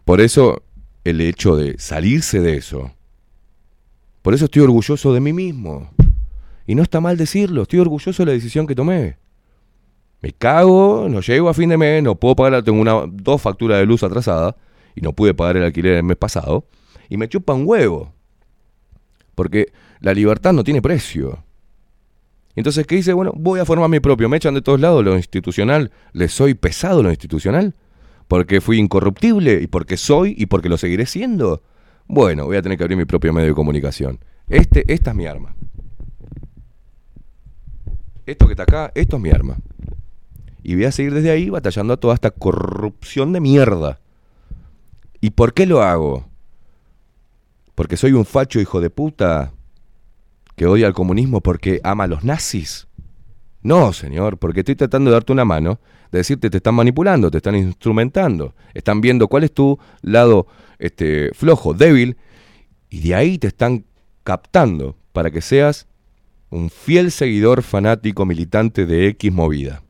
Por 0.05 0.21
eso 0.21 0.63
el 1.05 1.21
hecho 1.21 1.57
de 1.57 1.79
salirse 1.79 2.41
de 2.41 2.57
eso. 2.57 2.93
Por 4.23 4.35
eso 4.35 4.45
estoy 4.45 4.63
orgulloso 4.63 5.13
de 5.15 5.21
mí 5.21 5.33
mismo. 5.33 5.91
Y 6.67 6.75
no 6.75 6.83
está 6.83 7.01
mal 7.01 7.17
decirlo, 7.17 7.63
estoy 7.63 7.81
orgulloso 7.81 8.23
de 8.23 8.27
la 8.27 8.33
decisión 8.33 8.67
que 8.67 8.75
tomé. 8.75 9.17
Me 10.21 10.33
cago, 10.33 11.09
no 11.09 11.21
llego 11.21 11.49
a 11.49 11.55
fin 11.55 11.69
de 11.69 11.77
mes, 11.77 12.03
no 12.03 12.15
puedo 12.15 12.37
pagar, 12.37 12.63
tengo 12.63 12.81
una, 12.81 13.05
dos 13.09 13.43
facturas 13.43 13.79
de 13.81 13.87
luz 13.87 14.05
atrasadas 14.05 14.55
y 14.95 15.01
no 15.01 15.13
pude 15.13 15.35
pagar 15.35 15.57
el 15.57 15.65
alquiler 15.65 15.95
el 15.95 16.05
mes 16.05 16.17
pasado. 16.17 16.67
Y 17.09 17.17
me 17.17 17.29
chupa 17.29 17.55
un 17.55 17.67
huevo. 17.67 18.13
Porque 19.35 19.73
la 20.01 20.15
libertad 20.15 20.53
no 20.53 20.65
tiene 20.65 20.83
precio. 20.83 21.45
Entonces, 22.55 22.87
¿qué 22.87 22.97
hice? 22.97 23.13
Bueno, 23.13 23.33
voy 23.35 23.61
a 23.61 23.65
formar 23.65 23.89
mi 23.89 24.01
propio. 24.01 24.29
Me 24.29 24.37
echan 24.37 24.55
de 24.55 24.63
todos 24.63 24.81
lados 24.81 25.05
lo 25.05 25.17
institucional. 25.17 25.91
¿Le 26.13 26.29
soy 26.29 26.55
pesado 26.55 27.03
lo 27.03 27.11
institucional? 27.11 27.75
Porque 28.29 28.61
fui 28.61 28.79
incorruptible 28.79 29.61
y 29.63 29.67
porque 29.67 29.97
soy 29.97 30.35
y 30.37 30.47
porque 30.47 30.69
lo 30.69 30.77
seguiré 30.77 31.07
siendo. 31.07 31.63
Bueno, 32.07 32.45
voy 32.47 32.57
a 32.57 32.63
tener 32.63 32.77
que 32.77 32.85
abrir 32.85 32.99
mi 32.99 33.05
propio 33.05 33.33
medio 33.33 33.49
de 33.49 33.55
comunicación. 33.55 34.19
Este, 34.49 34.85
esta 34.93 35.11
es 35.11 35.17
mi 35.17 35.27
arma. 35.27 35.55
Esto 38.27 38.47
que 38.47 38.53
está 38.53 38.65
acá, 38.65 38.93
esto 38.95 39.17
es 39.17 39.23
mi 39.23 39.31
arma. 39.31 39.57
Y 40.63 40.75
voy 40.75 40.85
a 40.85 40.93
seguir 40.93 41.15
desde 41.15 41.31
ahí 41.31 41.51
batallando 41.51 41.95
a 41.95 41.97
toda 41.97 42.15
esta 42.15 42.31
corrupción 42.31 43.33
de 43.33 43.41
mierda. 43.41 44.01
¿Y 45.21 45.31
por 45.31 45.55
qué 45.55 45.67
lo 45.67 45.83
hago? 45.83 46.29
¿Porque 47.75 47.97
soy 47.97 48.13
un 48.13 48.25
facho 48.25 48.61
hijo 48.61 48.81
de 48.81 48.91
puta 48.91 49.53
que 50.57 50.67
odia 50.67 50.87
al 50.87 50.95
comunismo 50.95 51.41
porque 51.41 51.81
ama 51.85 52.05
a 52.05 52.09
los 52.09 52.25
nazis? 52.25 52.87
No, 53.63 53.93
señor, 53.93 54.39
porque 54.39 54.61
estoy 54.61 54.75
tratando 54.75 55.11
de 55.11 55.15
darte 55.15 55.33
una 55.33 55.45
mano, 55.45 55.81
de 56.11 56.19
decirte 56.19 56.51
te 56.51 56.57
están 56.57 56.75
manipulando, 56.75 57.31
te 57.31 57.39
están 57.39 57.55
instrumentando, 57.55 58.55
están 58.75 59.01
viendo 59.01 59.29
cuál 59.29 59.45
es 59.45 59.53
tu 59.53 59.79
lado 60.03 60.47
este, 60.79 61.31
flojo, 61.33 61.73
débil, 61.73 62.17
y 62.91 63.01
de 63.01 63.15
ahí 63.15 63.39
te 63.39 63.47
están 63.47 63.85
captando 64.25 64.97
para 65.13 65.31
que 65.31 65.41
seas 65.41 65.87
un 66.51 66.71
fiel 66.71 67.11
seguidor 67.11 67.63
fanático 67.63 68.27
militante 68.27 68.85
de 68.85 69.09
X 69.09 69.33
movida. 69.33 69.83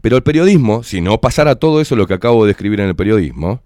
Pero 0.00 0.16
el 0.16 0.22
periodismo, 0.22 0.84
si 0.84 1.00
no 1.00 1.20
pasara 1.20 1.56
todo 1.56 1.80
eso 1.80 1.96
lo 1.96 2.06
que 2.06 2.14
acabo 2.14 2.44
de 2.44 2.48
describir 2.48 2.80
en 2.80 2.88
el 2.88 2.96
periodismo, 2.96 3.60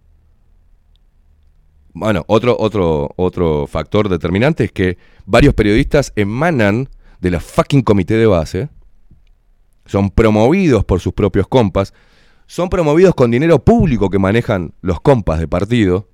bueno, 1.95 2.25
otro, 2.27 2.57
otro, 2.59 3.11
otro 3.17 3.67
factor 3.67 4.09
determinante 4.09 4.65
es 4.65 4.73
que 4.73 4.97
varios 5.27 5.55
periodistas 5.55 6.13
emanan 6.17 6.89
de 7.21 7.31
la 7.31 7.41
fucking 7.41 7.83
comité 7.83 8.17
de 8.17 8.27
base, 8.27 8.69
son 9.87 10.11
promovidos 10.11 10.85
por 10.85 11.01
sus 11.01 11.13
propios 11.13 11.47
compas, 11.47 11.93
son 12.47 12.69
promovidos 12.69 13.15
con 13.15 13.31
dinero 13.31 13.65
público 13.65 14.11
que 14.11 14.19
manejan 14.19 14.75
los 14.81 15.01
compas 15.01 15.39
de 15.39 15.49
partido, 15.49 16.09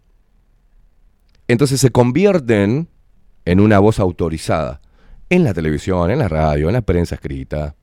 entonces 1.47 1.81
se 1.81 1.91
convierten 1.91 2.89
en 3.45 3.61
una 3.61 3.79
voz 3.79 3.99
autorizada. 4.01 4.81
En 5.31 5.45
la 5.45 5.55
televisión, 5.55 6.11
en 6.11 6.19
la 6.19 6.29
radio, 6.29 6.69
en 6.69 6.73
la 6.75 6.83
prensa 6.83 7.15
escrita. 7.15 7.77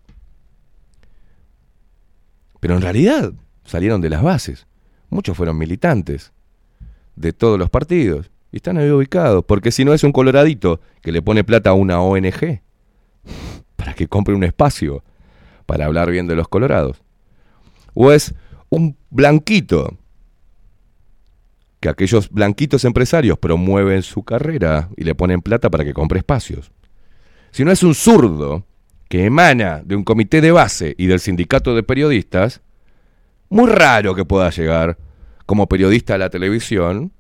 Pero 2.59 2.75
en 2.75 2.82
realidad 2.82 3.33
salieron 3.64 4.01
de 4.01 4.09
las 4.09 4.24
bases. 4.24 4.67
Muchos 5.09 5.38
fueron 5.38 5.57
militantes 5.57 6.33
de 7.15 7.33
todos 7.33 7.57
los 7.57 7.69
partidos 7.69 8.31
y 8.51 8.57
están 8.57 8.77
ahí 8.77 8.89
ubicados, 8.89 9.43
porque 9.45 9.71
si 9.71 9.83
no 9.83 9.93
es 9.93 10.03
un 10.03 10.11
coloradito 10.11 10.79
que 11.01 11.11
le 11.11 11.21
pone 11.21 11.43
plata 11.43 11.71
a 11.71 11.73
una 11.73 12.01
ONG 12.01 12.61
para 13.75 13.93
que 13.93 14.07
compre 14.07 14.33
un 14.33 14.43
espacio 14.43 15.03
para 15.65 15.85
hablar 15.85 16.11
bien 16.11 16.27
de 16.27 16.35
los 16.35 16.47
colorados. 16.47 17.03
O 17.93 18.11
es 18.11 18.33
un 18.69 18.97
blanquito 19.09 19.97
que 21.79 21.89
aquellos 21.89 22.29
blanquitos 22.29 22.85
empresarios 22.85 23.37
promueven 23.37 24.01
su 24.03 24.23
carrera 24.23 24.89
y 24.97 25.03
le 25.03 25.15
ponen 25.15 25.41
plata 25.41 25.69
para 25.69 25.83
que 25.83 25.93
compre 25.93 26.19
espacios. 26.19 26.71
Si 27.51 27.63
no 27.63 27.71
es 27.71 27.83
un 27.83 27.95
zurdo 27.95 28.65
que 29.07 29.25
emana 29.25 29.81
de 29.85 29.95
un 29.95 30.03
comité 30.03 30.41
de 30.41 30.51
base 30.51 30.95
y 30.97 31.07
del 31.07 31.19
sindicato 31.19 31.75
de 31.75 31.83
periodistas, 31.83 32.61
muy 33.49 33.69
raro 33.69 34.15
que 34.15 34.25
pueda 34.25 34.49
llegar 34.49 34.97
como 35.45 35.67
periodista 35.67 36.15
a 36.15 36.17
la 36.17 36.30
televisión 36.30 37.11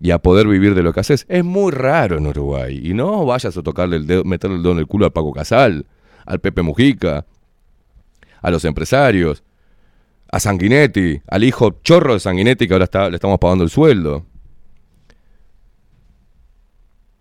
y 0.00 0.10
a 0.12 0.18
poder 0.18 0.46
vivir 0.46 0.74
de 0.74 0.82
lo 0.82 0.92
que 0.92 1.00
haces. 1.00 1.26
Es 1.28 1.44
muy 1.44 1.72
raro 1.72 2.18
en 2.18 2.26
Uruguay. 2.26 2.80
Y 2.82 2.94
no 2.94 3.24
vayas 3.26 3.56
a 3.56 3.62
tocarle 3.62 3.96
el 3.96 4.06
dedo, 4.06 4.24
meterle 4.24 4.56
el 4.56 4.62
dedo 4.62 4.72
en 4.72 4.78
el 4.78 4.86
culo 4.86 5.06
al 5.06 5.12
Paco 5.12 5.32
Casal, 5.32 5.86
al 6.24 6.40
Pepe 6.40 6.62
Mujica, 6.62 7.26
a 8.40 8.50
los 8.50 8.64
empresarios, 8.64 9.42
a 10.30 10.40
Sanguinetti, 10.40 11.20
al 11.26 11.44
hijo 11.44 11.80
chorro 11.82 12.14
de 12.14 12.20
Sanguinetti 12.20 12.68
que 12.68 12.74
ahora 12.74 12.84
está, 12.84 13.08
le 13.08 13.16
estamos 13.16 13.38
pagando 13.38 13.64
el 13.64 13.70
sueldo. 13.70 14.24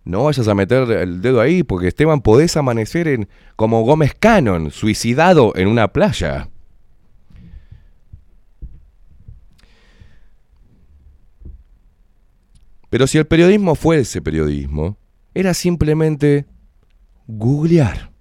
No 0.03 0.23
vayas 0.23 0.47
a 0.47 0.55
meter 0.55 0.89
el 0.89 1.21
dedo 1.21 1.41
ahí, 1.41 1.63
porque 1.63 1.89
Esteban 1.89 2.21
podés 2.21 2.55
amanecer 2.55 3.09
en, 3.09 3.27
como 3.57 3.83
Gómez 3.83 4.13
Cannon, 4.17 4.71
suicidado 4.71 5.51
en 5.55 5.67
una 5.67 5.89
playa. 5.89 6.47
Pero 12.89 13.07
si 13.07 13.17
el 13.17 13.25
periodismo 13.25 13.75
fuese 13.75 14.21
periodismo, 14.21 14.97
era 15.33 15.53
simplemente 15.53 16.45
googlear. 17.27 18.11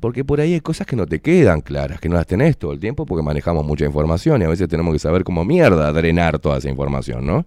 Porque 0.00 0.24
por 0.24 0.40
ahí 0.40 0.54
hay 0.54 0.60
cosas 0.60 0.86
que 0.86 0.96
no 0.96 1.06
te 1.06 1.20
quedan 1.20 1.60
claras, 1.60 2.00
que 2.00 2.08
no 2.08 2.16
las 2.16 2.26
tenés 2.26 2.58
todo 2.58 2.72
el 2.72 2.80
tiempo 2.80 3.06
porque 3.06 3.22
manejamos 3.22 3.64
mucha 3.64 3.84
información 3.84 4.42
y 4.42 4.44
a 4.44 4.48
veces 4.48 4.68
tenemos 4.68 4.92
que 4.92 4.98
saber 4.98 5.22
cómo 5.22 5.44
mierda 5.44 5.92
drenar 5.92 6.40
toda 6.40 6.58
esa 6.58 6.68
información, 6.68 7.24
¿no? 7.24 7.46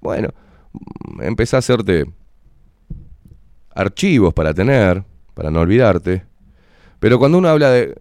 Bueno, 0.00 0.28
mm, 0.72 1.22
empezá 1.22 1.56
a 1.56 1.58
hacerte 1.58 2.04
archivos 3.74 4.32
para 4.32 4.54
tener, 4.54 5.02
para 5.34 5.50
no 5.50 5.60
olvidarte. 5.60 6.24
Pero 7.00 7.18
cuando 7.18 7.38
uno 7.38 7.48
habla 7.48 7.70
de... 7.70 7.94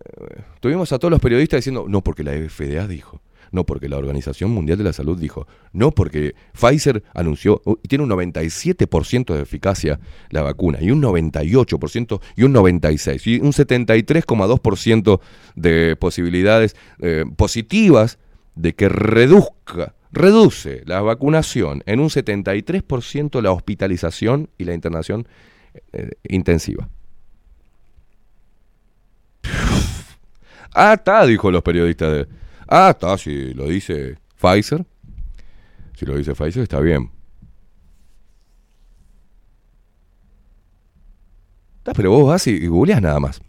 Tuvimos 0.60 0.94
a 0.94 1.00
todos 1.00 1.12
los 1.12 1.20
periodistas 1.20 1.58
diciendo, 1.58 1.86
no 1.90 2.02
porque 2.02 2.24
la 2.24 2.32
FDA 2.34 2.88
dijo, 2.88 3.22
no 3.54 3.66
porque 3.66 3.88
la 3.88 3.98
Organización 3.98 4.52
Mundial 4.52 4.80
de 4.80 4.84
la 4.84 4.94
Salud 4.94 5.18
dijo, 5.18 5.48
no 5.72 5.92
porque 5.92 6.36
Pfizer 6.54 7.04
anunció, 7.14 7.62
uh, 7.66 7.76
tiene 7.88 8.04
un 8.04 8.10
97% 8.10 9.34
de 9.34 9.42
eficacia 9.42 10.00
la 10.30 10.42
vacuna, 10.42 10.80
y 10.82 10.92
un 10.92 11.02
98%, 11.02 12.20
y 12.36 12.44
un 12.44 12.54
96%, 12.54 13.22
y 13.28 13.40
un 13.40 13.54
73,2% 13.54 15.22
de 15.56 15.96
posibilidades 15.96 16.76
eh, 17.00 17.24
positivas 17.38 18.18
de 18.56 18.74
que 18.74 18.90
reduzca, 18.90 19.94
reduce 20.12 20.82
la 20.86 21.02
vacunación 21.02 21.84
en 21.86 22.00
un 22.00 22.10
73% 22.10 23.42
la 23.42 23.52
hospitalización 23.52 24.50
y 24.58 24.66
la 24.66 24.74
internación 24.74 25.28
eh, 25.92 26.10
intensiva. 26.28 26.90
Ah, 30.74 30.94
está, 30.94 31.26
dijo 31.28 31.52
los 31.52 31.62
periodistas 31.62 32.12
de... 32.12 32.43
Ah, 32.68 32.90
está, 32.92 33.18
si 33.18 33.54
lo 33.54 33.68
dice 33.68 34.18
Pfizer. 34.40 34.86
Si 35.96 36.06
lo 36.06 36.18
dice 36.18 36.34
Pfizer, 36.34 36.64
está 36.64 36.80
bien. 36.80 37.12
Ah, 41.86 41.92
Pero 41.96 42.12
vos 42.12 42.28
vas 42.28 42.48
y, 42.48 42.52
y 42.52 42.68
googleás 42.68 43.02
nada 43.02 43.20
más. 43.20 43.42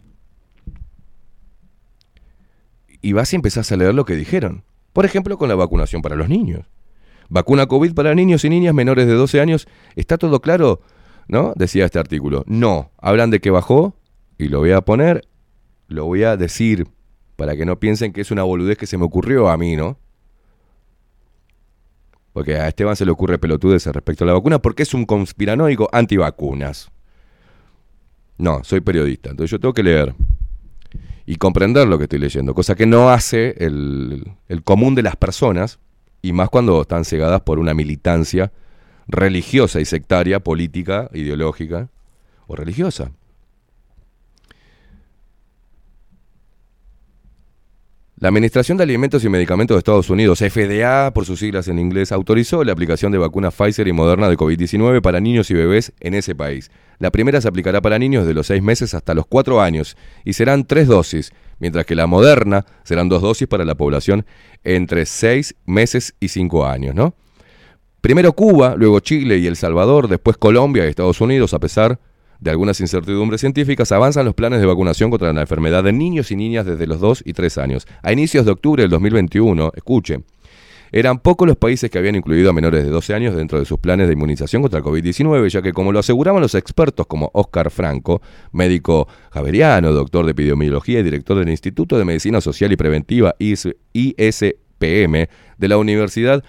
Y 3.01 3.13
vas 3.13 3.31
y 3.33 3.35
empezás 3.35 3.71
a 3.71 3.77
leer 3.77 3.93
lo 3.93 4.05
que 4.05 4.15
dijeron. 4.15 4.63
Por 4.93 5.05
ejemplo, 5.05 5.37
con 5.37 5.49
la 5.49 5.55
vacunación 5.55 6.01
para 6.01 6.15
los 6.15 6.29
niños. 6.29 6.65
Vacuna 7.29 7.65
COVID 7.65 7.93
para 7.93 8.15
niños 8.15 8.45
y 8.45 8.49
niñas 8.49 8.73
menores 8.73 9.07
de 9.07 9.13
12 9.13 9.41
años. 9.41 9.67
¿Está 9.95 10.17
todo 10.17 10.41
claro? 10.41 10.81
¿No? 11.27 11.53
Decía 11.55 11.85
este 11.85 11.99
artículo. 11.99 12.43
No. 12.47 12.91
Hablan 12.97 13.29
de 13.29 13.39
que 13.39 13.49
bajó 13.49 13.95
y 14.37 14.47
lo 14.47 14.59
voy 14.59 14.71
a 14.71 14.81
poner, 14.81 15.27
lo 15.87 16.05
voy 16.05 16.23
a 16.23 16.37
decir 16.37 16.87
para 17.35 17.55
que 17.55 17.65
no 17.65 17.79
piensen 17.79 18.13
que 18.13 18.21
es 18.21 18.31
una 18.31 18.43
boludez 18.43 18.77
que 18.77 18.87
se 18.87 18.97
me 18.97 19.05
ocurrió 19.05 19.49
a 19.49 19.57
mí, 19.57 19.75
¿no? 19.75 19.97
Porque 22.33 22.55
a 22.55 22.67
Esteban 22.67 22.95
se 22.95 23.05
le 23.05 23.11
ocurre 23.11 23.37
pelotudes 23.37 23.85
respecto 23.85 24.23
a 24.23 24.27
la 24.27 24.33
vacuna 24.33 24.59
porque 24.59 24.83
es 24.83 24.93
un 24.93 25.05
conspiranoico 25.05 25.89
antivacunas. 25.91 26.91
No, 28.37 28.63
soy 28.63 28.81
periodista, 28.81 29.29
entonces 29.29 29.51
yo 29.51 29.59
tengo 29.59 29.73
que 29.73 29.83
leer 29.83 30.13
y 31.25 31.37
comprender 31.37 31.87
lo 31.87 31.97
que 31.97 32.03
estoy 32.03 32.19
leyendo, 32.19 32.53
cosa 32.53 32.75
que 32.75 32.85
no 32.85 33.09
hace 33.09 33.55
el, 33.57 34.33
el 34.47 34.63
común 34.63 34.93
de 34.95 35.03
las 35.03 35.15
personas, 35.15 35.79
y 36.21 36.33
más 36.33 36.49
cuando 36.49 36.81
están 36.81 37.05
cegadas 37.05 37.41
por 37.41 37.59
una 37.59 37.73
militancia 37.73 38.51
religiosa 39.07 39.79
y 39.79 39.85
sectaria, 39.85 40.39
política, 40.39 41.09
ideológica 41.13 41.89
o 42.47 42.55
religiosa. 42.55 43.11
La 48.17 48.29
Administración 48.29 48.77
de 48.77 48.85
Alimentos 48.85 49.25
y 49.25 49.29
Medicamentos 49.29 49.75
de 49.75 49.79
Estados 49.79 50.09
Unidos, 50.09 50.39
FDA 50.39 51.11
por 51.13 51.25
sus 51.25 51.39
siglas 51.39 51.67
en 51.67 51.79
inglés, 51.79 52.13
autorizó 52.13 52.63
la 52.63 52.71
aplicación 52.71 53.11
de 53.11 53.17
vacunas 53.17 53.53
Pfizer 53.53 53.89
y 53.89 53.91
Moderna 53.91 54.29
de 54.29 54.37
COVID-19 54.37 55.01
para 55.01 55.19
niños 55.19 55.51
y 55.51 55.53
bebés 55.53 55.91
en 55.99 56.13
ese 56.13 56.33
país. 56.33 56.71
La 56.97 57.11
primera 57.11 57.41
se 57.41 57.49
aplicará 57.49 57.81
para 57.81 57.99
niños 57.99 58.25
de 58.25 58.33
los 58.33 58.47
6 58.47 58.63
meses 58.63 58.93
hasta 58.93 59.13
los 59.13 59.25
4 59.25 59.59
años 59.59 59.97
y 60.23 60.31
serán 60.31 60.63
tres 60.63 60.87
dosis, 60.87 61.33
mientras 61.59 61.85
que 61.85 61.93
la 61.93 62.07
Moderna 62.07 62.65
serán 62.85 63.09
dos 63.09 63.21
dosis 63.21 63.49
para 63.49 63.65
la 63.65 63.75
población 63.75 64.25
entre 64.63 65.05
6 65.05 65.53
meses 65.65 66.15
y 66.21 66.29
5 66.29 66.65
años, 66.65 66.95
¿no? 66.95 67.15
Primero 67.99 68.31
Cuba, 68.31 68.75
luego 68.77 69.01
Chile 69.01 69.39
y 69.39 69.47
El 69.47 69.57
Salvador, 69.57 70.07
después 70.07 70.37
Colombia 70.37 70.85
y 70.85 70.87
Estados 70.87 71.19
Unidos, 71.19 71.53
a 71.53 71.59
pesar 71.59 71.91
de 71.91 71.99
algunas 72.49 72.79
incertidumbres 72.81 73.41
científicas, 73.41 73.91
avanzan 73.91 74.25
los 74.25 74.35
planes 74.35 74.59
de 74.59 74.65
vacunación 74.65 75.09
contra 75.09 75.31
la 75.33 75.41
enfermedad 75.41 75.83
de 75.83 75.93
niños 75.93 76.31
y 76.31 76.35
niñas 76.35 76.65
desde 76.65 76.87
los 76.87 76.99
2 76.99 77.23
y 77.25 77.33
3 77.33 77.57
años. 77.57 77.87
A 78.01 78.11
inicios 78.11 78.45
de 78.45 78.51
octubre 78.51 78.83
del 78.83 78.91
2021, 78.91 79.71
escuche, 79.75 80.19
eran 80.91 81.19
pocos 81.19 81.47
los 81.47 81.57
países 81.57 81.89
que 81.89 81.97
habían 81.97 82.15
incluido 82.15 82.49
a 82.49 82.53
menores 82.53 82.83
de 82.85 82.89
12 82.89 83.13
años 83.13 83.35
dentro 83.35 83.59
de 83.59 83.65
sus 83.65 83.79
planes 83.79 84.07
de 84.07 84.13
inmunización 84.13 84.61
contra 84.61 84.79
el 84.79 84.85
COVID-19, 84.85 85.49
ya 85.49 85.61
que 85.61 85.73
como 85.73 85.91
lo 85.91 85.99
aseguraban 85.99 86.41
los 86.41 86.55
expertos 86.55 87.05
como 87.07 87.31
Oscar 87.33 87.71
Franco, 87.71 88.21
médico 88.51 89.07
javeriano, 89.31 89.91
doctor 89.91 90.25
de 90.25 90.31
epidemiología 90.31 90.99
y 90.99 91.03
director 91.03 91.37
del 91.37 91.49
Instituto 91.49 91.97
de 91.97 92.05
Medicina 92.05 92.39
Social 92.39 92.71
y 92.71 92.77
Preventiva 92.77 93.35
IS- 93.39 93.75
ISPM 93.93 95.27
de 95.57 95.67
la 95.67 95.77
Universidad 95.77 96.43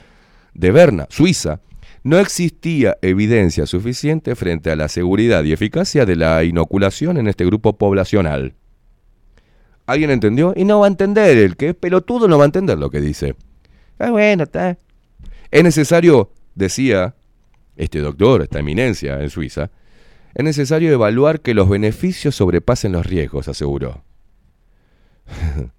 de 0.55 0.71
Berna, 0.71 1.07
Suiza, 1.11 1.61
no 2.07 2.21
existía 2.21 2.99
evidencia 3.03 3.67
suficiente 3.67 4.37
frente 4.37 4.71
a 4.71 4.77
la 4.77 4.87
seguridad 4.87 5.43
y 5.43 5.53
eficacia 5.53 6.07
de 6.07 6.15
la 6.15 6.45
inoculación 6.45 7.17
en 7.17 7.27
este 7.27 7.45
grupo 7.45 7.77
poblacional. 7.79 8.55
¿Alguien 9.87 10.11
entendió? 10.11 10.55
Y 10.55 10.65
no 10.67 10.79
va 10.79 10.87
a 10.87 10.89
entender, 10.89 11.37
el 11.37 11.57
que 11.57 11.71
es 11.71 11.75
pelotudo 11.75 12.29
no 12.29 12.39
va 12.39 12.45
a 12.45 12.47
entender 12.47 12.79
lo 12.79 12.91
que 12.91 13.01
dice. 13.01 13.35
Ah, 13.99 14.13
bueno, 14.13 14.45
está. 14.45 14.79
Es 15.51 15.65
necesario, 15.65 16.31
decía 16.55 17.17
este 17.75 17.99
doctor, 17.99 18.43
esta 18.43 18.61
eminencia 18.61 19.21
en 19.21 19.29
Suiza, 19.29 19.73
es 20.33 20.45
necesario 20.45 20.93
evaluar 20.93 21.41
que 21.41 21.55
los 21.55 21.69
beneficios 21.69 22.37
sobrepasen 22.37 22.93
los 22.93 23.05
riesgos, 23.05 23.49
aseguró. 23.49 24.05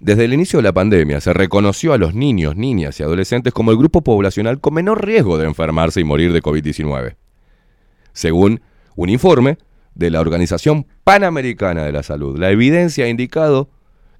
Desde 0.00 0.24
el 0.24 0.32
inicio 0.32 0.58
de 0.58 0.62
la 0.62 0.72
pandemia 0.72 1.20
se 1.20 1.32
reconoció 1.32 1.92
a 1.92 1.98
los 1.98 2.14
niños, 2.14 2.54
niñas 2.54 3.00
y 3.00 3.02
adolescentes 3.02 3.52
como 3.52 3.72
el 3.72 3.76
grupo 3.76 4.02
poblacional 4.02 4.60
con 4.60 4.74
menor 4.74 5.04
riesgo 5.04 5.38
de 5.38 5.46
enfermarse 5.46 6.00
y 6.00 6.04
morir 6.04 6.32
de 6.32 6.40
COVID-19. 6.40 7.16
Según 8.12 8.60
un 8.94 9.08
informe 9.08 9.58
de 9.94 10.10
la 10.10 10.20
Organización 10.20 10.86
Panamericana 11.02 11.84
de 11.84 11.92
la 11.92 12.04
Salud, 12.04 12.38
la 12.38 12.50
evidencia 12.50 13.06
ha 13.06 13.08
indicado 13.08 13.70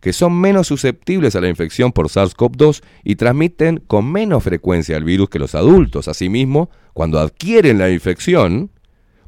que 0.00 0.12
son 0.12 0.40
menos 0.40 0.66
susceptibles 0.66 1.36
a 1.36 1.40
la 1.40 1.48
infección 1.48 1.92
por 1.92 2.08
SARS-CoV-2 2.08 2.82
y 3.04 3.16
transmiten 3.16 3.78
con 3.78 4.10
menos 4.10 4.44
frecuencia 4.44 4.96
el 4.96 5.04
virus 5.04 5.28
que 5.28 5.38
los 5.38 5.54
adultos. 5.54 6.08
Asimismo, 6.08 6.70
cuando 6.92 7.18
adquieren 7.18 7.78
la 7.78 7.90
infección, 7.90 8.70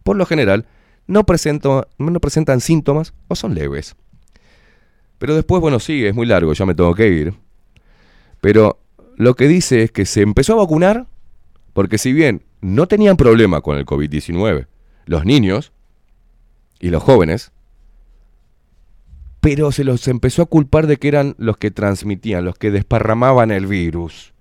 por 0.02 0.16
lo 0.16 0.26
general, 0.26 0.66
no, 1.06 1.24
presentan 1.24 2.60
síntomas 2.60 3.14
o 3.28 3.34
son 3.34 3.54
leves. 3.54 3.96
Pero 5.20 5.34
después, 5.34 5.60
bueno, 5.60 5.78
sigue, 5.80 6.08
es 6.08 6.14
muy 6.14 6.24
largo, 6.24 6.54
ya 6.54 6.64
me 6.64 6.74
tengo 6.74 6.94
que 6.94 7.06
ir. 7.06 7.34
Pero 8.40 8.80
lo 9.16 9.34
que 9.34 9.48
dice 9.48 9.82
es 9.82 9.92
que 9.92 10.06
se 10.06 10.22
empezó 10.22 10.54
a 10.54 10.56
vacunar 10.56 11.08
porque 11.74 11.98
si 11.98 12.14
bien 12.14 12.42
no 12.62 12.88
tenían 12.88 13.18
problema 13.18 13.60
con 13.60 13.76
el 13.76 13.84
COVID-19, 13.84 14.66
los 15.04 15.26
niños 15.26 15.72
y 16.78 16.88
los 16.88 17.02
jóvenes, 17.02 17.52
pero 19.42 19.72
se 19.72 19.84
los 19.84 20.08
empezó 20.08 20.40
a 20.40 20.46
culpar 20.46 20.86
de 20.86 20.96
que 20.96 21.08
eran 21.08 21.34
los 21.36 21.58
que 21.58 21.70
transmitían, 21.70 22.46
los 22.46 22.54
que 22.56 22.70
desparramaban 22.70 23.50
el 23.50 23.66
virus. 23.66 24.32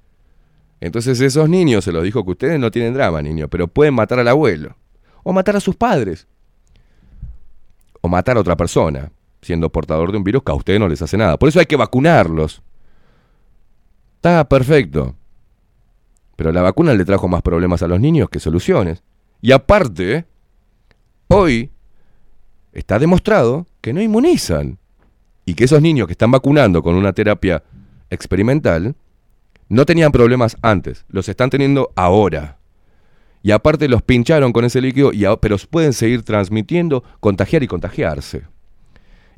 Entonces 0.80 1.20
esos 1.20 1.50
niños 1.50 1.84
se 1.84 1.92
los 1.92 2.06
dijo 2.06 2.24
que 2.24 2.32
ustedes 2.32 2.58
no 2.58 2.72
tienen 2.72 2.94
drama, 2.94 3.22
niños, 3.22 3.50
pero 3.52 3.68
pueden 3.68 3.96
matar 3.96 4.20
al 4.20 4.30
abuelo, 4.30 4.78
o 5.24 5.34
matar 5.34 5.58
a 5.58 5.60
sus 5.60 5.76
padres, 5.76 6.26
o 8.00 8.08
matar 8.08 8.38
a 8.38 8.40
otra 8.40 8.56
persona, 8.56 9.12
siendo 9.42 9.70
portador 9.70 10.12
de 10.12 10.18
un 10.18 10.24
virus 10.24 10.44
que 10.44 10.52
a 10.52 10.56
ustedes 10.56 10.80
no 10.80 10.88
les 10.88 11.02
hace 11.02 11.18
nada. 11.18 11.38
Por 11.38 11.50
eso 11.50 11.60
hay 11.60 11.66
que 11.66 11.76
vacunarlos. 11.76 12.62
Está 14.16 14.48
perfecto. 14.48 15.16
Pero 16.36 16.52
la 16.52 16.62
vacuna 16.62 16.94
le 16.94 17.06
trajo 17.06 17.28
más 17.28 17.42
problemas 17.42 17.82
a 17.84 17.88
los 17.88 18.00
niños 18.00 18.30
que 18.30 18.40
soluciones. 18.40 19.04
Y 19.42 19.52
aparte, 19.52 20.26
hoy 21.28 21.72
está 22.74 23.00
demostrado 23.00 23.66
que 23.82 23.94
no 23.94 24.02
inmunizan. 24.02 24.78
Y 25.46 25.54
que 25.54 25.64
esos 25.64 25.82
niños 25.82 26.08
que 26.08 26.14
están 26.14 26.32
vacunando 26.32 26.84
con 26.84 26.96
una 26.96 27.14
terapia 27.14 27.64
experimental 28.10 28.96
no 29.70 29.86
tenían 29.86 30.12
problemas 30.12 30.58
antes, 30.62 31.06
los 31.10 31.30
están 31.30 31.50
teniendo 31.50 31.92
ahora. 31.96 32.58
Y 33.42 33.52
aparte 33.52 33.88
los 33.88 34.02
pincharon 34.02 34.52
con 34.52 34.66
ese 34.66 34.82
líquido, 34.82 35.14
y 35.14 35.26
pero 35.40 35.58
pueden 35.70 35.94
seguir 35.94 36.24
transmitiendo, 36.24 37.04
contagiar 37.20 37.64
y 37.64 37.68
contagiarse. 37.68 38.44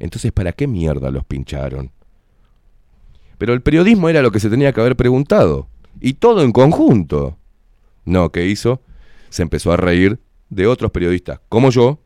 Entonces, 0.01 0.31
¿para 0.31 0.51
qué 0.51 0.65
mierda 0.65 1.11
los 1.11 1.23
pincharon? 1.23 1.91
Pero 3.37 3.53
el 3.53 3.61
periodismo 3.61 4.09
era 4.09 4.23
lo 4.23 4.31
que 4.31 4.39
se 4.39 4.49
tenía 4.49 4.73
que 4.73 4.81
haber 4.81 4.95
preguntado. 4.95 5.67
Y 5.99 6.13
todo 6.13 6.41
en 6.41 6.51
conjunto. 6.51 7.37
No, 8.05 8.31
¿qué 8.31 8.47
hizo? 8.47 8.81
Se 9.29 9.43
empezó 9.43 9.71
a 9.71 9.77
reír 9.77 10.19
de 10.49 10.65
otros 10.65 10.89
periodistas, 10.89 11.39
como 11.49 11.69
yo, 11.69 11.99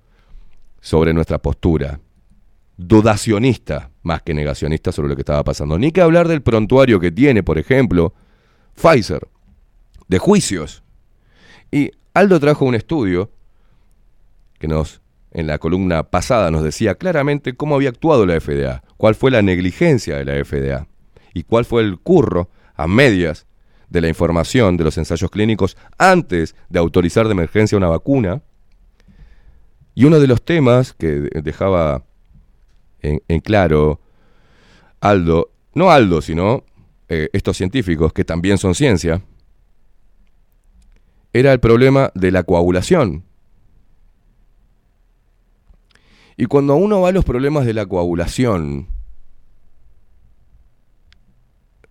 sobre 0.82 1.14
nuestra 1.14 1.42
postura. 1.42 2.02
Dudacionista, 2.76 3.92
más 4.04 4.22
que 4.24 4.34
negacionista 4.34 4.92
sobre 4.92 5.08
lo 5.08 5.16
que 5.16 5.22
estaba 5.22 5.46
pasando. 5.46 5.80
Ni 5.80 5.94
que 5.94 6.02
hablar 6.02 6.28
del 6.28 6.42
prontuario 6.42 7.00
que 7.00 7.14
tiene, 7.14 7.44
por 7.44 7.58
ejemplo, 7.58 8.14
Pfizer, 8.76 9.26
de 10.10 10.20
juicios. 10.20 10.84
Y 11.72 11.92
Aldo 12.14 12.42
trajo 12.42 12.66
un 12.66 12.76
estudio 12.76 13.32
que 14.60 14.68
nos, 14.68 15.02
en 15.36 15.48
la 15.48 15.58
columna 15.60 16.04
pasada, 16.04 16.50
nos 16.50 16.64
decía 16.64 16.96
claramente 16.96 17.56
cómo 17.58 17.76
había 17.76 17.90
actuado 17.90 18.26
la 18.26 18.40
FDA, 18.40 18.84
cuál 18.96 19.16
fue 19.16 19.32
la 19.32 19.42
negligencia 19.42 20.16
de 20.18 20.24
la 20.24 20.34
FDA 20.46 20.88
y 21.34 21.44
cuál 21.44 21.66
fue 21.66 21.82
el 21.82 22.00
curro 22.00 22.50
a 22.76 22.88
medias 22.88 23.46
de 23.90 24.00
la 24.00 24.08
información 24.08 24.78
de 24.78 24.86
los 24.86 24.98
ensayos 24.98 25.30
clínicos 25.30 25.76
antes 25.98 26.56
de 26.70 26.80
autorizar 26.80 27.26
de 27.28 27.34
emergencia 27.34 27.78
una 27.78 27.90
vacuna. 27.90 28.44
Y 29.94 30.06
uno 30.06 30.20
de 30.22 30.28
los 30.28 30.42
temas 30.44 30.94
que 30.94 31.08
de- 31.08 31.42
dejaba 31.42 32.06
en, 33.02 33.22
en 33.28 33.42
claro 33.42 34.00
Aldo, 35.02 35.52
no 35.74 35.92
Aldo, 35.92 36.22
sino 36.22 36.64
eh, 37.10 37.28
estos 37.34 37.58
científicos 37.58 38.14
que 38.14 38.24
también 38.24 38.58
son 38.58 38.74
ciencia, 38.74 39.22
era 41.34 41.52
el 41.52 41.60
problema 41.60 42.12
de 42.16 42.32
la 42.32 42.44
coagulación. 42.44 43.26
Y 46.38 46.46
cuando 46.46 46.76
uno 46.76 47.02
va 47.02 47.10
a 47.10 47.12
los 47.14 47.26
problemas 47.26 47.66
de 47.66 47.74
la 47.74 47.86
coagulación, 47.86 48.88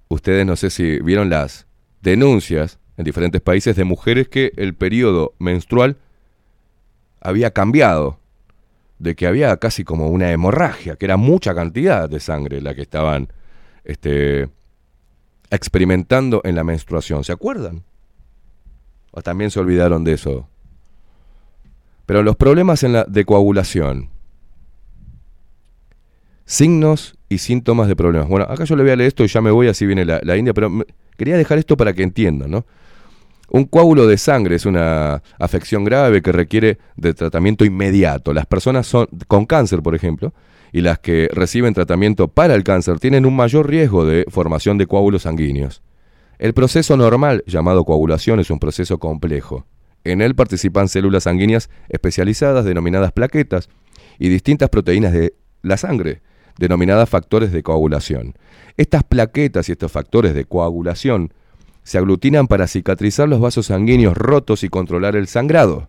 ustedes 0.09 0.45
no 0.45 0.57
sé 0.57 0.71
si 0.71 1.01
vieron 1.01 1.31
las 1.31 1.67
denuncias 2.03 2.79
en 2.97 3.05
diferentes 3.05 3.41
países 3.41 3.75
de 3.77 3.85
mujeres 3.85 4.29
que 4.29 4.53
el 4.57 4.75
periodo 4.75 5.35
menstrual 5.39 5.97
había 7.21 7.53
cambiado, 7.53 8.19
de 8.99 9.17
que 9.17 9.27
había 9.27 9.57
casi 9.57 9.83
como 9.83 10.09
una 10.09 10.31
hemorragia, 10.31 10.97
que 10.97 11.07
era 11.07 11.17
mucha 11.17 11.55
cantidad 11.55 12.09
de 12.09 12.21
sangre 12.21 12.61
la 12.61 12.75
que 12.75 12.83
estaban 12.83 13.29
este, 13.85 14.49
experimentando 15.51 16.43
en 16.45 16.55
la 16.55 16.65
menstruación. 16.65 17.25
¿Se 17.25 17.33
acuerdan? 17.33 17.83
¿O 19.11 19.23
también 19.23 19.51
se 19.51 19.61
olvidaron 19.61 20.05
de 20.05 20.13
eso? 20.13 20.49
Pero 22.07 22.23
los 22.23 22.37
problemas 22.37 22.83
en 22.83 22.93
la 22.93 23.05
de 23.05 23.25
coagulación. 23.25 24.14
Signos 26.47 27.17
y 27.29 27.39
síntomas 27.39 27.89
de 27.89 27.97
problemas. 27.97 28.29
Bueno, 28.29 28.47
acá 28.49 28.65
yo 28.65 28.77
le 28.77 28.83
voy 28.83 28.93
a 28.93 28.97
leer 28.97 29.09
esto 29.09 29.25
y 29.25 29.29
ya 29.29 29.41
me 29.41 29.51
voy, 29.51 29.69
así 29.69 29.87
viene 29.87 30.05
la, 30.05 30.37
India, 30.37 30.53
pero 30.53 30.71
quería 31.17 31.37
dejar 31.37 31.59
esto 31.59 31.77
para 31.77 31.93
que 31.93 32.03
entiendan, 32.03 32.51
¿no? 32.51 32.67
Un 33.49 33.65
coágulo 33.65 34.07
de 34.07 34.17
sangre 34.19 34.57
es 34.57 34.67
una 34.67 35.23
afección 35.39 35.85
grave 35.85 36.23
que 36.23 36.33
requiere 36.33 36.79
de 36.97 37.15
tratamiento 37.15 37.65
inmediato. 37.65 38.33
Las 38.33 38.47
personas 38.47 38.87
son, 38.87 39.07
con 39.29 39.47
cáncer, 39.47 39.83
por 39.83 39.95
ejemplo, 39.95 40.33
y 40.73 40.81
las 40.81 40.99
que 40.99 41.29
reciben 41.33 41.73
tratamiento 41.73 42.29
para 42.29 42.55
el 42.55 42.65
cáncer 42.65 42.99
tienen 42.99 43.27
un 43.27 43.37
mayor 43.37 43.69
riesgo 43.69 44.05
de 44.07 44.25
formación 44.29 44.77
de 44.77 44.87
coágulos 44.87 45.23
sanguíneos. 45.23 45.83
El 46.39 46.53
proceso 46.53 46.97
normal, 46.97 47.45
llamado 47.47 47.85
coagulación, 47.85 48.41
es 48.41 48.51
un 48.51 48.59
proceso 48.59 48.99
complejo. 48.99 49.67
En 50.03 50.21
él 50.21 50.35
participan 50.35 50.89
células 50.89 51.25
sanguíneas 51.25 51.71
especializadas 51.89 52.65
denominadas 52.65 53.13
plaquetas 53.13 53.69
y 54.19 54.29
distintas 54.29 54.69
proteínas 54.69 55.13
de 55.13 55.35
la 55.63 55.77
sangre, 55.77 56.23
denominadas 56.59 57.09
factores 57.09 57.53
de 57.53 57.63
coagulación. 57.63 58.35
Estas 58.77 59.05
plaquetas 59.05 59.69
y 59.69 59.73
estos 59.73 59.93
factores 59.93 60.35
de 60.35 60.45
coagulación 60.45 61.33
se 61.83 61.99
aglutinan 61.99 62.47
para 62.47 62.67
cicatrizar 62.67 63.29
los 63.29 63.41
vasos 63.41 63.67
sanguíneos 63.67 64.17
rotos 64.17 64.65
y 64.65 64.69
controlar 64.69 65.17
el 65.17 65.29
sangrado. 65.29 65.89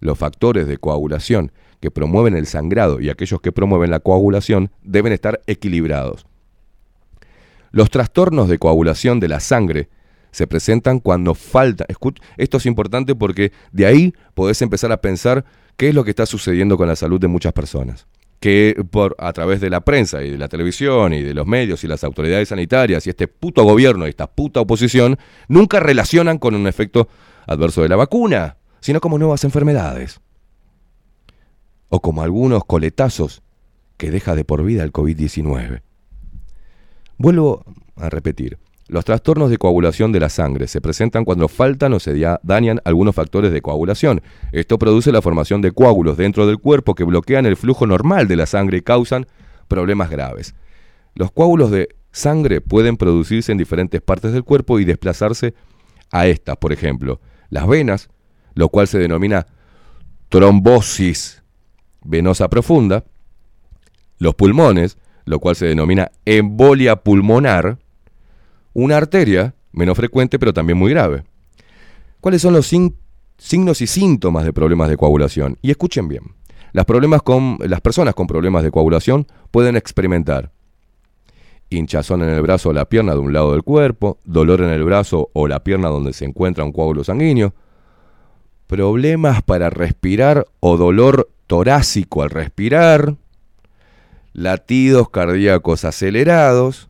Los 0.00 0.18
factores 0.18 0.66
de 0.66 0.78
coagulación 0.78 1.52
que 1.80 1.90
promueven 1.90 2.34
el 2.34 2.46
sangrado 2.46 3.00
y 3.00 3.10
aquellos 3.10 3.40
que 3.40 3.52
promueven 3.52 3.90
la 3.90 4.00
coagulación 4.00 4.70
deben 4.82 5.12
estar 5.12 5.40
equilibrados. 5.46 6.26
Los 7.70 7.90
trastornos 7.90 8.48
de 8.48 8.58
coagulación 8.58 9.20
de 9.20 9.28
la 9.28 9.40
sangre 9.40 9.88
se 10.32 10.46
presentan 10.46 11.00
cuando 11.00 11.34
falta. 11.34 11.86
Esto 12.36 12.56
es 12.56 12.66
importante 12.66 13.14
porque 13.14 13.52
de 13.72 13.86
ahí 13.86 14.14
podés 14.34 14.62
empezar 14.62 14.92
a 14.92 15.00
pensar 15.00 15.44
qué 15.76 15.88
es 15.88 15.94
lo 15.94 16.04
que 16.04 16.10
está 16.10 16.26
sucediendo 16.26 16.76
con 16.76 16.88
la 16.88 16.96
salud 16.96 17.20
de 17.20 17.28
muchas 17.28 17.52
personas. 17.52 18.06
Que 18.40 18.74
por, 18.90 19.14
a 19.18 19.32
través 19.32 19.60
de 19.60 19.68
la 19.68 19.82
prensa 19.82 20.22
y 20.22 20.30
de 20.30 20.38
la 20.38 20.48
televisión 20.48 21.12
y 21.12 21.22
de 21.22 21.34
los 21.34 21.46
medios 21.46 21.84
y 21.84 21.86
las 21.86 22.02
autoridades 22.04 22.48
sanitarias 22.48 23.06
y 23.06 23.10
este 23.10 23.28
puto 23.28 23.64
gobierno 23.64 24.06
y 24.06 24.10
esta 24.10 24.26
puta 24.26 24.60
oposición 24.60 25.18
nunca 25.46 25.78
relacionan 25.78 26.38
con 26.38 26.54
un 26.54 26.66
efecto 26.66 27.08
adverso 27.46 27.82
de 27.82 27.90
la 27.90 27.96
vacuna, 27.96 28.56
sino 28.80 29.00
como 29.00 29.18
nuevas 29.18 29.44
enfermedades. 29.44 30.20
O 31.90 32.00
como 32.00 32.22
algunos 32.22 32.64
coletazos 32.64 33.42
que 33.98 34.10
deja 34.10 34.34
de 34.34 34.44
por 34.44 34.64
vida 34.64 34.82
el 34.84 34.92
COVID-19. 34.92 35.82
Vuelvo 37.18 37.64
a 37.96 38.08
repetir. 38.08 38.58
Los 38.90 39.04
trastornos 39.04 39.50
de 39.50 39.56
coagulación 39.56 40.10
de 40.10 40.18
la 40.18 40.28
sangre 40.28 40.66
se 40.66 40.80
presentan 40.80 41.24
cuando 41.24 41.46
faltan 41.46 41.92
o 41.92 42.00
se 42.00 42.12
dañan 42.42 42.80
algunos 42.84 43.14
factores 43.14 43.52
de 43.52 43.62
coagulación. 43.62 44.20
Esto 44.50 44.80
produce 44.80 45.12
la 45.12 45.22
formación 45.22 45.62
de 45.62 45.70
coágulos 45.70 46.16
dentro 46.16 46.44
del 46.44 46.58
cuerpo 46.58 46.96
que 46.96 47.04
bloquean 47.04 47.46
el 47.46 47.56
flujo 47.56 47.86
normal 47.86 48.26
de 48.26 48.34
la 48.34 48.46
sangre 48.46 48.78
y 48.78 48.82
causan 48.82 49.28
problemas 49.68 50.10
graves. 50.10 50.56
Los 51.14 51.30
coágulos 51.30 51.70
de 51.70 51.90
sangre 52.10 52.60
pueden 52.60 52.96
producirse 52.96 53.52
en 53.52 53.58
diferentes 53.58 54.00
partes 54.00 54.32
del 54.32 54.42
cuerpo 54.42 54.80
y 54.80 54.84
desplazarse 54.84 55.54
a 56.10 56.26
estas, 56.26 56.56
por 56.56 56.72
ejemplo, 56.72 57.20
las 57.48 57.68
venas, 57.68 58.08
lo 58.54 58.70
cual 58.70 58.88
se 58.88 58.98
denomina 58.98 59.46
trombosis 60.30 61.44
venosa 62.02 62.50
profunda, 62.50 63.04
los 64.18 64.34
pulmones, 64.34 64.98
lo 65.26 65.38
cual 65.38 65.54
se 65.54 65.66
denomina 65.66 66.10
embolia 66.24 66.96
pulmonar, 66.96 67.78
una 68.72 68.96
arteria, 68.96 69.54
menos 69.72 69.96
frecuente 69.96 70.38
pero 70.38 70.52
también 70.52 70.78
muy 70.78 70.90
grave. 70.90 71.24
¿Cuáles 72.20 72.42
son 72.42 72.54
los 72.54 72.66
signos 72.66 73.80
y 73.80 73.86
síntomas 73.86 74.44
de 74.44 74.52
problemas 74.52 74.88
de 74.88 74.96
coagulación? 74.96 75.58
Y 75.62 75.70
escuchen 75.70 76.08
bien, 76.08 76.22
las 76.72 76.84
personas 76.84 78.14
con 78.14 78.26
problemas 78.26 78.62
de 78.62 78.70
coagulación 78.70 79.26
pueden 79.50 79.76
experimentar 79.76 80.52
hinchazón 81.70 82.22
en 82.22 82.30
el 82.30 82.42
brazo 82.42 82.70
o 82.70 82.72
la 82.72 82.88
pierna 82.88 83.12
de 83.12 83.20
un 83.20 83.32
lado 83.32 83.52
del 83.52 83.62
cuerpo, 83.62 84.18
dolor 84.24 84.60
en 84.60 84.70
el 84.70 84.84
brazo 84.84 85.30
o 85.32 85.48
la 85.48 85.62
pierna 85.62 85.88
donde 85.88 86.12
se 86.12 86.24
encuentra 86.24 86.64
un 86.64 86.72
coágulo 86.72 87.04
sanguíneo, 87.04 87.54
problemas 88.66 89.42
para 89.42 89.70
respirar 89.70 90.46
o 90.58 90.76
dolor 90.76 91.30
torácico 91.46 92.22
al 92.22 92.30
respirar, 92.30 93.16
latidos 94.32 95.10
cardíacos 95.10 95.84
acelerados 95.84 96.89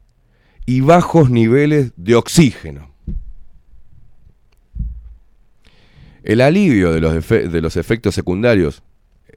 y 0.67 0.81
bajos 0.81 1.31
niveles 1.31 1.93
de 1.97 2.15
oxígeno. 2.15 2.91
El 6.23 6.41
alivio 6.41 6.93
de 6.93 7.01
los, 7.01 7.29
de 7.29 7.61
los 7.61 7.77
efectos 7.77 8.15
secundarios 8.15 8.83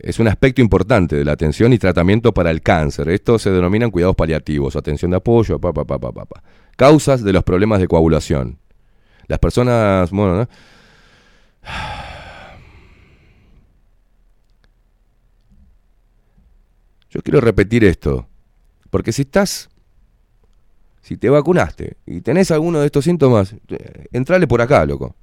es 0.03 0.19
un 0.19 0.27
aspecto 0.27 0.61
importante 0.61 1.16
de 1.16 1.24
la 1.24 1.32
atención 1.32 1.72
y 1.72 1.77
tratamiento 1.77 2.34
para 2.34 2.52
el 2.52 2.61
cáncer. 2.61 3.10
Estos 3.10 3.42
se 3.42 3.52
denominan 3.52 3.90
cuidados 3.92 4.16
paliativos, 4.16 4.76
atención 4.76 5.11
de 5.11 5.18
apoyo, 5.18 5.60
pa, 5.60 5.72
pa, 5.72 5.85
pa, 5.85 5.98
pa, 5.98 6.11
pa. 6.11 6.43
Causas 6.76 7.24
de 7.24 7.32
los 7.32 7.43
problemas 7.43 7.80
de 7.80 7.88
coagulación. 7.88 8.60
Las 9.27 9.40
personas, 9.40 10.11
bueno, 10.11 10.35
¿no? 10.35 10.50
Yo 17.10 17.22
quiero 17.22 17.40
repetir 17.40 17.85
esto, 17.85 18.27
porque 18.90 19.11
si 19.11 19.22
estás, 19.22 19.69
si 21.03 21.17
te 21.17 21.30
vacunaste 21.30 21.98
y 22.06 22.22
tenés 22.22 22.49
alguno 22.49 22.80
de 22.80 22.85
estos 22.85 23.03
síntomas, 23.03 23.53
eh, 23.67 24.06
entrale 24.14 24.48
por 24.48 24.61
acá, 24.61 24.85
loco. 24.85 25.15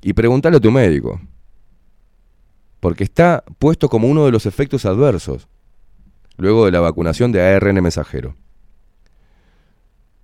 Y 0.00 0.12
preguntale 0.12 0.56
a 0.56 0.60
tu 0.60 0.70
médico. 0.70 1.20
Porque 2.78 3.02
está 3.02 3.42
puesto 3.58 3.88
como 3.88 4.06
uno 4.06 4.24
de 4.24 4.30
los 4.30 4.46
efectos 4.46 4.86
adversos, 4.86 5.48
luego 6.36 6.64
de 6.64 6.70
la 6.70 6.78
vacunación 6.78 7.32
de 7.32 7.42
ARN 7.42 7.82
mensajero. 7.82 8.36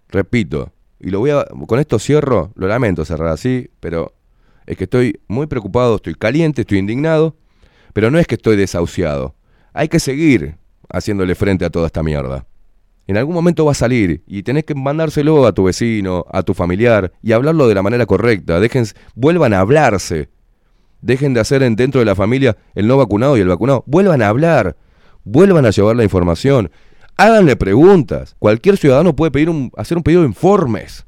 Repito, 0.09 0.73
y 1.01 1.11
lo 1.11 1.19
voy 1.19 1.31
a, 1.31 1.45
con 1.67 1.81
esto 1.81 1.99
cierro, 1.99 2.53
lo 2.55 2.69
lamento 2.69 3.05
cerrar 3.05 3.31
así, 3.31 3.69
pero 3.81 4.15
es 4.67 4.77
que 4.77 4.85
estoy 4.85 5.21
muy 5.27 5.49
preocupado, 5.49 5.97
estoy 5.97 6.15
caliente, 6.15 6.61
estoy 6.61 6.79
indignado, 6.79 7.37
pero 7.93 8.09
no 8.13 8.21
es 8.21 8.29
que 8.29 8.37
estoy 8.37 8.55
desahuciado. 8.55 9.35
Hay 9.73 9.89
que 9.89 9.99
seguir 9.99 10.59
haciéndole 10.89 11.35
frente 11.35 11.65
a 11.65 11.71
toda 11.71 11.87
esta 11.87 12.05
mierda. 12.05 12.47
En 13.07 13.17
algún 13.19 13.35
momento 13.35 13.65
va 13.67 13.73
a 13.73 13.75
salir 13.75 14.23
y 14.27 14.43
tenés 14.43 14.65
que 14.65 14.75
mandárselo 14.75 15.47
a 15.47 15.53
tu 15.53 15.65
vecino, 15.65 16.25
a 16.33 16.43
tu 16.43 16.55
familiar 16.55 17.13
y 17.23 17.33
hablarlo 17.33 17.69
de 17.69 17.75
la 17.75 17.83
manera 17.83 18.07
correcta. 18.07 18.61
Dejen, 18.61 18.87
vuelvan 19.15 19.53
a 19.53 19.61
hablarse. 19.61 20.31
Dejen 21.03 21.35
de 21.35 21.41
hacer 21.41 21.63
en- 21.63 21.77
dentro 21.77 21.99
de 22.01 22.07
la 22.07 22.15
familia 22.15 22.57
el 22.75 22.87
no 22.87 22.97
vacunado 22.97 23.37
y 23.37 23.41
el 23.41 23.49
vacunado. 23.49 23.85
Vuelvan 23.87 24.23
a 24.23 24.29
hablar. 24.29 24.77
Vuelvan 25.25 25.67
a 25.67 25.71
llevar 25.71 25.97
la 25.97 26.05
información. 26.05 26.71
Háganle 27.17 27.57
preguntas. 27.57 28.37
Cualquier 28.39 28.79
ciudadano 28.79 29.15
puede 29.15 29.31
pedir 29.31 29.51
un, 29.51 29.71
hacer 29.77 29.99
un 29.99 30.03
pedido 30.03 30.23
de 30.23 30.29
informes. 30.29 31.05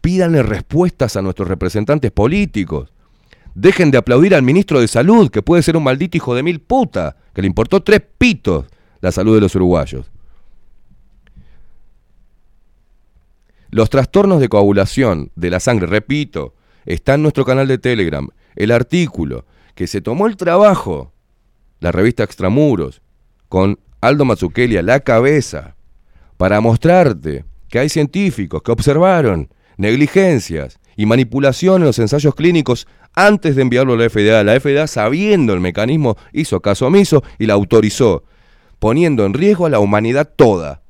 Pídanle 0.00 0.42
respuestas 0.44 1.16
a 1.16 1.22
nuestros 1.22 1.48
representantes 1.48 2.12
políticos. 2.12 2.92
Dejen 3.56 3.90
de 3.90 3.98
aplaudir 3.98 4.34
al 4.34 4.42
ministro 4.42 4.80
de 4.80 4.88
Salud, 4.88 5.30
que 5.30 5.42
puede 5.42 5.62
ser 5.62 5.76
un 5.76 5.82
maldito 5.84 6.16
hijo 6.16 6.34
de 6.34 6.42
mil 6.42 6.60
puta, 6.60 7.16
que 7.32 7.40
le 7.42 7.46
importó 7.48 7.82
tres 7.82 8.02
pitos 8.18 8.66
la 9.00 9.12
salud 9.12 9.34
de 9.34 9.40
los 9.40 9.54
uruguayos. 9.54 10.10
Los 13.74 13.90
trastornos 13.90 14.38
de 14.38 14.48
coagulación 14.48 15.32
de 15.34 15.50
la 15.50 15.58
sangre, 15.58 15.88
repito, 15.88 16.54
está 16.86 17.14
en 17.14 17.22
nuestro 17.22 17.44
canal 17.44 17.66
de 17.66 17.76
Telegram. 17.76 18.28
El 18.54 18.70
artículo 18.70 19.46
que 19.74 19.88
se 19.88 20.00
tomó 20.00 20.28
el 20.28 20.36
trabajo, 20.36 21.12
la 21.80 21.90
revista 21.90 22.22
Extramuros, 22.22 23.02
con 23.48 23.80
Aldo 24.00 24.26
Mazzucchelli 24.26 24.76
a 24.76 24.82
la 24.82 25.00
cabeza, 25.00 25.74
para 26.36 26.60
mostrarte 26.60 27.46
que 27.68 27.80
hay 27.80 27.88
científicos 27.88 28.62
que 28.62 28.70
observaron 28.70 29.48
negligencias 29.76 30.78
y 30.96 31.06
manipulación 31.06 31.82
en 31.82 31.86
los 31.86 31.98
ensayos 31.98 32.36
clínicos 32.36 32.86
antes 33.12 33.56
de 33.56 33.62
enviarlo 33.62 33.94
a 33.94 33.96
la 33.96 34.08
FDA. 34.08 34.44
La 34.44 34.60
FDA, 34.60 34.86
sabiendo 34.86 35.52
el 35.52 35.58
mecanismo, 35.58 36.16
hizo 36.32 36.60
caso 36.60 36.86
omiso 36.86 37.24
y 37.40 37.46
la 37.46 37.54
autorizó, 37.54 38.22
poniendo 38.78 39.26
en 39.26 39.34
riesgo 39.34 39.66
a 39.66 39.70
la 39.70 39.80
humanidad 39.80 40.30
toda 40.36 40.83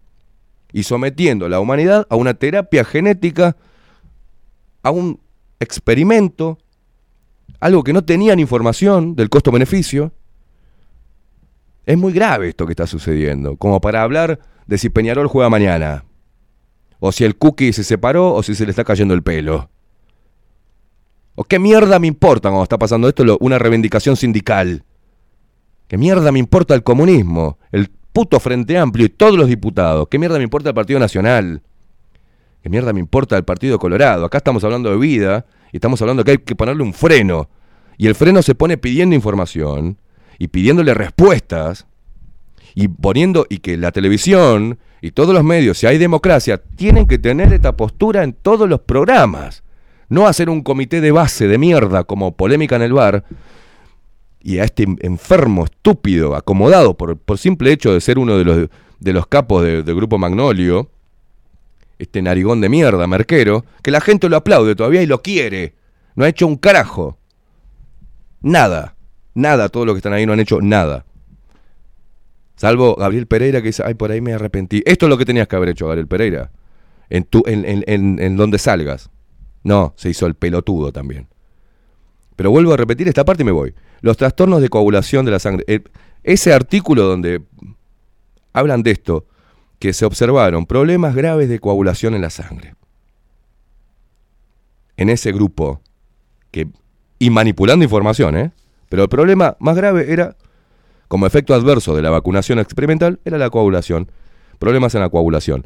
y 0.75 0.83
sometiendo 0.83 1.47
a 1.47 1.49
la 1.49 1.61
humanidad 1.61 2.05
a 2.11 2.17
una 2.17 2.35
terapia 2.35 2.85
genética, 2.85 3.57
a 4.83 4.91
un 4.91 5.21
experimento, 5.61 6.59
algo 7.61 7.85
que 7.85 7.93
no 7.93 8.05
tenían 8.05 8.41
información 8.41 9.15
del 9.15 9.31
costo-beneficio. 9.31 10.13
Es 11.87 11.97
muy 11.97 12.13
grave 12.13 12.49
esto 12.49 12.67
que 12.67 12.73
está 12.73 12.89
sucediendo, 12.89 13.57
como 13.57 13.81
para 13.81 14.03
hablar 14.03 14.41
de 14.67 14.77
si 14.77 14.89
Peñarol 14.89 15.29
juega 15.29 15.49
mañana, 15.49 16.07
o 16.99 17.13
si 17.13 17.23
el 17.23 17.37
cookie 17.37 17.73
se 17.73 17.85
separó, 17.85 18.35
o 18.35 18.43
si 18.43 18.57
se 18.57 18.65
le 18.65 18.71
está 18.71 18.83
cayendo 18.83 19.15
el 19.15 19.23
pelo. 19.23 19.71
¿O 21.37 21.45
qué 21.45 21.61
mierda 21.61 22.01
me 22.01 22.09
importa 22.09 22.49
cuando 22.49 22.65
está 22.65 22.79
pasando 22.79 23.09
esto 23.09 23.39
una 23.39 23.61
reivindicación 23.61 24.17
sindical? 24.17 24.85
¿Qué 25.87 25.97
mierda 25.99 26.33
me 26.33 26.41
importa 26.41 26.75
el 26.75 26.83
comunismo? 26.83 27.59
El 27.71 27.91
puto 28.15 28.39
Frente 28.39 28.79
Amplio 28.79 29.07
y 29.07 29.09
todos 29.09 29.37
los 29.37 29.49
diputados. 29.49 30.07
¿Qué 30.09 30.21
mierda 30.21 30.39
me 30.39 30.45
importa 30.45 30.69
el 30.69 30.75
Partido 30.75 31.01
Nacional? 31.01 31.61
¿Qué 32.63 32.71
mierda 32.71 32.93
me 32.93 33.01
importa 33.01 33.37
el 33.37 33.45
Partido 33.45 33.79
Colorado? 33.81 34.25
Acá 34.25 34.39
estamos 34.39 34.63
hablando 34.63 34.89
de 34.89 34.97
vida 34.97 35.45
y 35.73 35.79
estamos 35.79 36.01
hablando 36.01 36.23
que 36.23 36.31
hay 36.31 36.39
que 36.39 36.55
ponerle 36.55 36.85
un 36.85 36.95
freno. 36.95 37.51
Y 37.99 38.07
el 38.07 38.15
freno 38.15 38.41
se 38.41 38.55
pone 38.55 38.79
pidiendo 38.79 39.17
información 39.17 39.99
y 40.39 40.47
pidiéndole 40.47 40.95
respuestas 40.95 41.87
y 42.77 42.87
poniendo 42.87 43.47
y 43.51 43.59
que 43.59 43.77
la 43.77 43.91
televisión 43.91 44.79
y 45.03 45.11
todos 45.11 45.35
los 45.35 45.43
medios, 45.43 45.79
si 45.79 45.89
hay 45.89 45.99
democracia, 45.99 46.63
tienen 46.77 47.09
que 47.09 47.19
tener 47.19 47.53
esta 47.53 47.77
postura 47.77 48.23
en 48.23 48.33
todos 48.33 48.69
los 48.69 48.81
programas. 48.81 49.65
No 50.09 50.29
hacer 50.29 50.49
un 50.49 50.63
comité 50.63 51.01
de 51.01 51.11
base 51.11 51.49
de 51.49 51.59
mierda 51.59 52.05
como 52.05 52.37
polémica 52.37 52.77
en 52.77 52.83
el 52.83 52.93
bar 52.93 53.25
y 54.45 54.59
a 54.59 54.65
este 54.65 54.85
enfermo, 55.01 55.65
estúpido, 55.65 56.37
acomodado 56.37 56.97
por, 56.97 57.19
simple 57.39 57.73
hecho 57.73 57.95
de 57.95 58.01
ser 58.03 58.19
uno 58.19 58.37
de 58.37 58.45
los, 58.45 58.69
de 59.01 59.13
los 59.15 59.27
capos 59.27 59.63
de- 59.65 59.83
del 59.83 59.95
grupo 59.97 60.19
Magnolio, 60.19 60.91
este 61.99 62.21
narigón 62.21 62.61
de 62.61 62.69
mierda, 62.69 63.07
merquero, 63.07 63.65
que 63.83 63.91
la 63.91 64.03
gente 64.03 64.29
lo 64.29 64.37
aplaude 64.37 64.77
todavía 64.77 65.03
y 65.03 65.07
lo 65.07 65.23
quiere. 65.23 65.75
No 66.15 66.25
ha 66.25 66.29
hecho 66.29 66.47
un 66.47 66.57
carajo. 66.57 67.17
Nada. 68.43 68.97
Nada, 69.35 69.71
todos 69.71 69.87
los 69.87 69.95
que 69.95 69.99
están 69.99 70.13
ahí 70.13 70.27
no 70.27 70.35
han 70.35 70.41
hecho 70.41 70.61
nada. 70.61 71.07
Salvo 72.57 72.95
Gabriel 72.97 73.27
Pereira 73.27 73.61
que 73.63 73.69
dice, 73.69 73.83
ay, 73.85 73.95
por 73.95 74.11
ahí 74.11 74.21
me 74.21 74.35
arrepentí. 74.35 74.83
Esto 74.85 75.07
es 75.07 75.11
lo 75.11 75.19
que 75.19 75.25
tenías 75.25 75.49
que 75.49 75.57
haber 75.57 75.71
hecho, 75.71 75.87
Gabriel 75.87 76.07
Pereira. 76.07 76.51
En, 77.11 77.25
tu, 77.25 77.43
en, 77.47 77.65
en, 77.65 77.83
en, 77.87 78.21
en 78.21 78.37
donde 78.37 78.59
salgas. 78.59 79.11
No, 79.63 79.95
se 79.97 80.11
hizo 80.11 80.27
el 80.27 80.35
pelotudo 80.35 80.93
también. 80.93 81.29
Pero 82.37 82.51
vuelvo 82.51 82.75
a 82.75 82.77
repetir 82.77 83.09
esta 83.09 83.25
parte 83.25 83.43
y 83.43 83.47
me 83.47 83.53
voy. 83.53 83.75
Los 84.05 84.19
trastornos 84.19 84.61
de 84.61 84.69
coagulación 84.69 85.25
de 85.25 85.31
la 85.31 85.39
sangre. 85.39 85.65
Eh, 85.67 85.81
ese 86.25 86.53
artículo 86.53 87.05
donde 87.05 87.41
hablan 88.53 88.83
de 88.83 88.91
esto, 88.91 89.25
que 89.79 89.95
se 89.95 90.05
observaron 90.05 90.67
problemas 90.67 91.15
graves 91.15 91.49
de 91.49 91.59
coagulación 91.59 92.15
en 92.15 92.21
la 92.21 92.29
sangre. 92.29 92.75
En 94.99 95.09
ese 95.09 95.33
grupo, 95.33 95.81
que, 96.51 96.69
y 97.19 97.31
manipulando 97.31 97.83
información, 97.83 98.37
¿eh? 98.37 98.53
Pero 98.91 99.05
el 99.05 99.09
problema 99.09 99.57
más 99.59 99.75
grave 99.75 100.13
era, 100.13 100.37
como 101.09 101.27
efecto 101.27 101.55
adverso 101.55 101.97
de 101.97 102.03
la 102.03 102.11
vacunación 102.11 102.59
experimental, 102.59 103.21
era 103.25 103.39
la 103.39 103.49
coagulación. 103.49 104.11
Problemas 104.59 104.95
en 104.95 105.01
la 105.01 105.09
coagulación. 105.09 105.65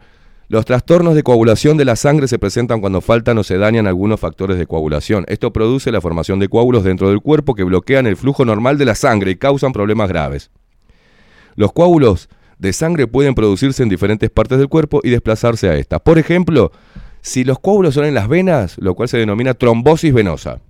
Los 0.51 0.65
trastornos 0.65 1.15
de 1.15 1.23
coagulación 1.23 1.77
de 1.77 1.85
la 1.85 1.95
sangre 1.95 2.27
se 2.27 2.39
presentan 2.39 2.81
cuando 2.81 3.03
faltan 3.03 3.37
o 3.37 3.45
se 3.45 3.59
dañan 3.59 3.87
algunos 3.87 4.19
factores 4.19 4.57
de 4.57 4.67
coagulación. 4.67 5.27
Esto 5.29 5.53
produce 5.53 5.93
la 5.93 6.01
formación 6.01 6.39
de 6.39 6.49
coágulos 6.49 6.85
dentro 6.85 7.11
del 7.11 7.21
cuerpo 7.21 7.55
que 7.55 7.65
bloquean 7.65 8.07
el 8.07 8.17
flujo 8.17 8.47
normal 8.47 8.79
de 8.79 8.87
la 8.87 8.95
sangre 8.95 9.33
y 9.33 9.37
causan 9.37 9.75
problemas 9.75 10.09
graves. 10.09 10.51
Los 11.55 11.73
coágulos 11.73 12.31
de 12.59 12.73
sangre 12.73 13.07
pueden 13.07 13.35
producirse 13.35 13.83
en 13.83 13.91
diferentes 13.91 14.31
partes 14.31 14.57
del 14.57 14.69
cuerpo 14.69 15.01
y 15.05 15.11
desplazarse 15.11 15.69
a 15.69 15.77
estas. 15.77 16.01
Por 16.01 16.19
ejemplo, 16.19 16.73
si 17.21 17.45
los 17.45 17.59
coágulos 17.59 17.93
son 17.93 18.07
en 18.07 18.15
las 18.15 18.27
venas, 18.27 18.77
lo 18.79 18.95
cual 18.95 19.11
se 19.11 19.19
denomina 19.19 19.53
trombosis 19.53 20.15
venosa. 20.15 20.63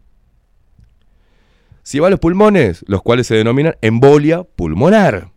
Si 1.84 2.00
va 2.00 2.08
a 2.08 2.10
los 2.10 2.18
pulmones, 2.18 2.84
los 2.88 3.02
cuales 3.02 3.28
se 3.28 3.36
denominan 3.36 3.76
embolia 3.80 4.42
pulmonar. 4.42 5.30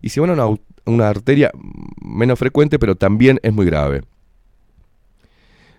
Y 0.00 0.10
si 0.10 0.20
van 0.20 0.30
a 0.30 0.32
una, 0.34 0.58
una 0.86 1.08
arteria 1.08 1.50
menos 2.02 2.38
frecuente, 2.38 2.78
pero 2.78 2.96
también 2.96 3.40
es 3.42 3.52
muy 3.52 3.66
grave. 3.66 4.02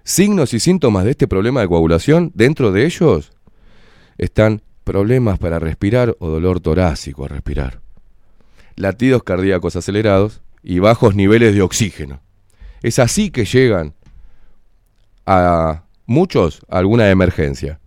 Signos 0.03 0.53
y 0.53 0.59
síntomas 0.59 1.03
de 1.03 1.11
este 1.11 1.27
problema 1.27 1.61
de 1.61 1.67
coagulación, 1.67 2.32
dentro 2.35 2.72
de 2.72 2.85
ellos 2.85 3.32
están 4.17 4.61
problemas 4.84 5.40
para 5.40 5.59
respirar 5.59 6.16
o 6.19 6.30
dolor 6.30 6.59
torácico 6.59 7.24
al 7.24 7.30
respirar, 7.30 7.82
latidos 8.75 9.24
cardíacos 9.24 9.75
acelerados 9.75 10.42
y 10.61 10.80
bajos 10.80 11.16
niveles 11.16 11.56
de 11.56 11.61
oxígeno. 11.61 12.22
Es 12.84 13.00
así 13.00 13.32
que 13.32 13.45
llegan 13.45 13.93
a 15.25 15.84
muchos 16.06 16.61
a 16.69 16.77
alguna 16.77 17.09
emergencia. 17.09 17.80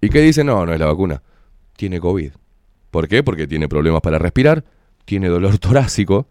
¿Y 0.00 0.08
qué 0.08 0.20
dicen? 0.20 0.46
No, 0.46 0.66
no 0.66 0.72
es 0.72 0.80
la 0.80 0.86
vacuna. 0.86 1.22
Tiene 1.76 2.00
COVID. 2.00 2.32
¿Por 2.90 3.08
qué? 3.08 3.22
Porque 3.22 3.46
tiene 3.46 3.68
problemas 3.68 4.02
para 4.02 4.18
respirar, 4.18 4.64
tiene 5.04 5.28
dolor 5.28 5.58
torácico, 5.60 6.26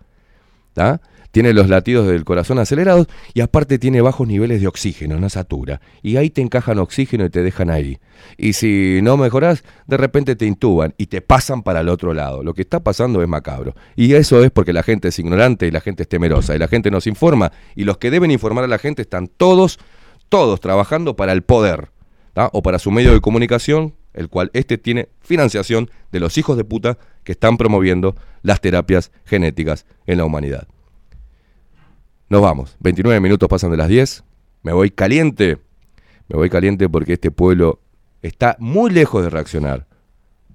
tiene 1.31 1.53
los 1.53 1.69
latidos 1.69 2.07
del 2.07 2.25
corazón 2.25 2.59
acelerados 2.59 3.07
y 3.33 3.41
aparte 3.41 3.79
tiene 3.79 4.01
bajos 4.01 4.27
niveles 4.27 4.61
de 4.61 4.67
oxígeno, 4.67 5.19
no 5.19 5.29
satura. 5.29 5.81
Y 6.01 6.17
ahí 6.17 6.29
te 6.29 6.41
encajan 6.41 6.79
oxígeno 6.79 7.25
y 7.25 7.29
te 7.29 7.41
dejan 7.41 7.69
ahí. 7.69 7.99
Y 8.37 8.53
si 8.53 8.99
no 9.01 9.17
mejoras, 9.17 9.63
de 9.87 9.97
repente 9.97 10.35
te 10.35 10.45
intuban 10.45 10.93
y 10.97 11.07
te 11.07 11.21
pasan 11.21 11.63
para 11.63 11.79
el 11.79 11.89
otro 11.89 12.13
lado. 12.13 12.43
Lo 12.43 12.53
que 12.53 12.61
está 12.61 12.81
pasando 12.81 13.21
es 13.21 13.29
macabro. 13.29 13.75
Y 13.95 14.13
eso 14.13 14.43
es 14.43 14.51
porque 14.51 14.73
la 14.73 14.83
gente 14.83 15.07
es 15.07 15.19
ignorante 15.19 15.67
y 15.67 15.71
la 15.71 15.81
gente 15.81 16.03
es 16.03 16.09
temerosa 16.09 16.55
y 16.55 16.59
la 16.59 16.67
gente 16.67 16.91
nos 16.91 17.07
informa 17.07 17.51
y 17.75 17.85
los 17.85 17.97
que 17.97 18.11
deben 18.11 18.31
informar 18.31 18.65
a 18.65 18.67
la 18.67 18.77
gente 18.77 19.01
están 19.01 19.27
todos, 19.27 19.79
todos 20.29 20.59
trabajando 20.59 21.15
para 21.15 21.31
el 21.31 21.43
poder 21.43 21.91
o 22.35 22.61
para 22.61 22.79
su 22.79 22.91
medio 22.91 23.13
de 23.13 23.21
comunicación, 23.21 23.95
el 24.13 24.29
cual 24.29 24.51
este 24.53 24.77
tiene 24.77 25.09
financiación 25.21 25.89
de 26.11 26.19
los 26.19 26.37
hijos 26.37 26.57
de 26.57 26.63
puta 26.63 26.97
que 27.23 27.31
están 27.31 27.57
promoviendo 27.57 28.15
las 28.41 28.61
terapias 28.61 29.11
genéticas 29.25 29.85
en 30.05 30.17
la 30.17 30.25
humanidad. 30.25 30.67
Nos 32.29 32.41
vamos. 32.41 32.75
29 32.79 33.19
minutos 33.19 33.49
pasan 33.49 33.71
de 33.71 33.77
las 33.77 33.87
10. 33.87 34.23
Me 34.63 34.73
voy 34.73 34.91
caliente. 34.91 35.57
Me 36.29 36.37
voy 36.37 36.49
caliente 36.49 36.87
porque 36.87 37.13
este 37.13 37.31
pueblo 37.31 37.81
está 38.21 38.55
muy 38.59 38.91
lejos 38.91 39.23
de 39.23 39.29
reaccionar. 39.29 39.87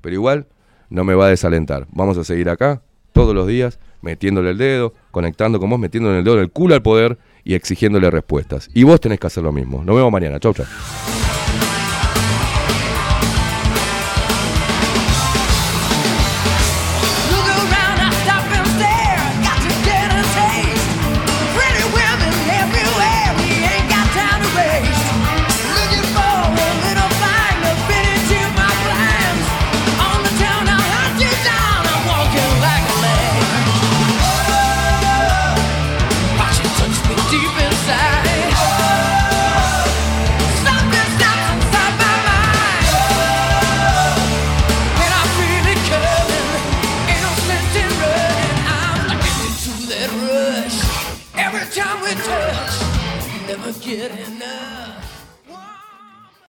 Pero 0.00 0.14
igual 0.14 0.46
no 0.88 1.04
me 1.04 1.14
va 1.14 1.26
a 1.26 1.30
desalentar. 1.30 1.86
Vamos 1.90 2.16
a 2.18 2.24
seguir 2.24 2.48
acá 2.48 2.82
todos 3.12 3.34
los 3.34 3.46
días 3.46 3.78
metiéndole 4.02 4.50
el 4.50 4.58
dedo, 4.58 4.94
conectando 5.10 5.58
con 5.58 5.68
vos, 5.68 5.78
metiéndole 5.78 6.18
el 6.18 6.24
dedo 6.24 6.36
en 6.36 6.42
el 6.42 6.50
culo 6.50 6.74
al 6.74 6.82
poder 6.82 7.18
y 7.44 7.54
exigiéndole 7.54 8.10
respuestas. 8.10 8.68
Y 8.72 8.84
vos 8.84 9.00
tenés 9.00 9.18
que 9.18 9.26
hacer 9.26 9.42
lo 9.42 9.52
mismo. 9.52 9.84
Nos 9.84 9.96
vemos 9.96 10.12
mañana. 10.12 10.38
Chau, 10.38 10.54
chau. 10.54 10.66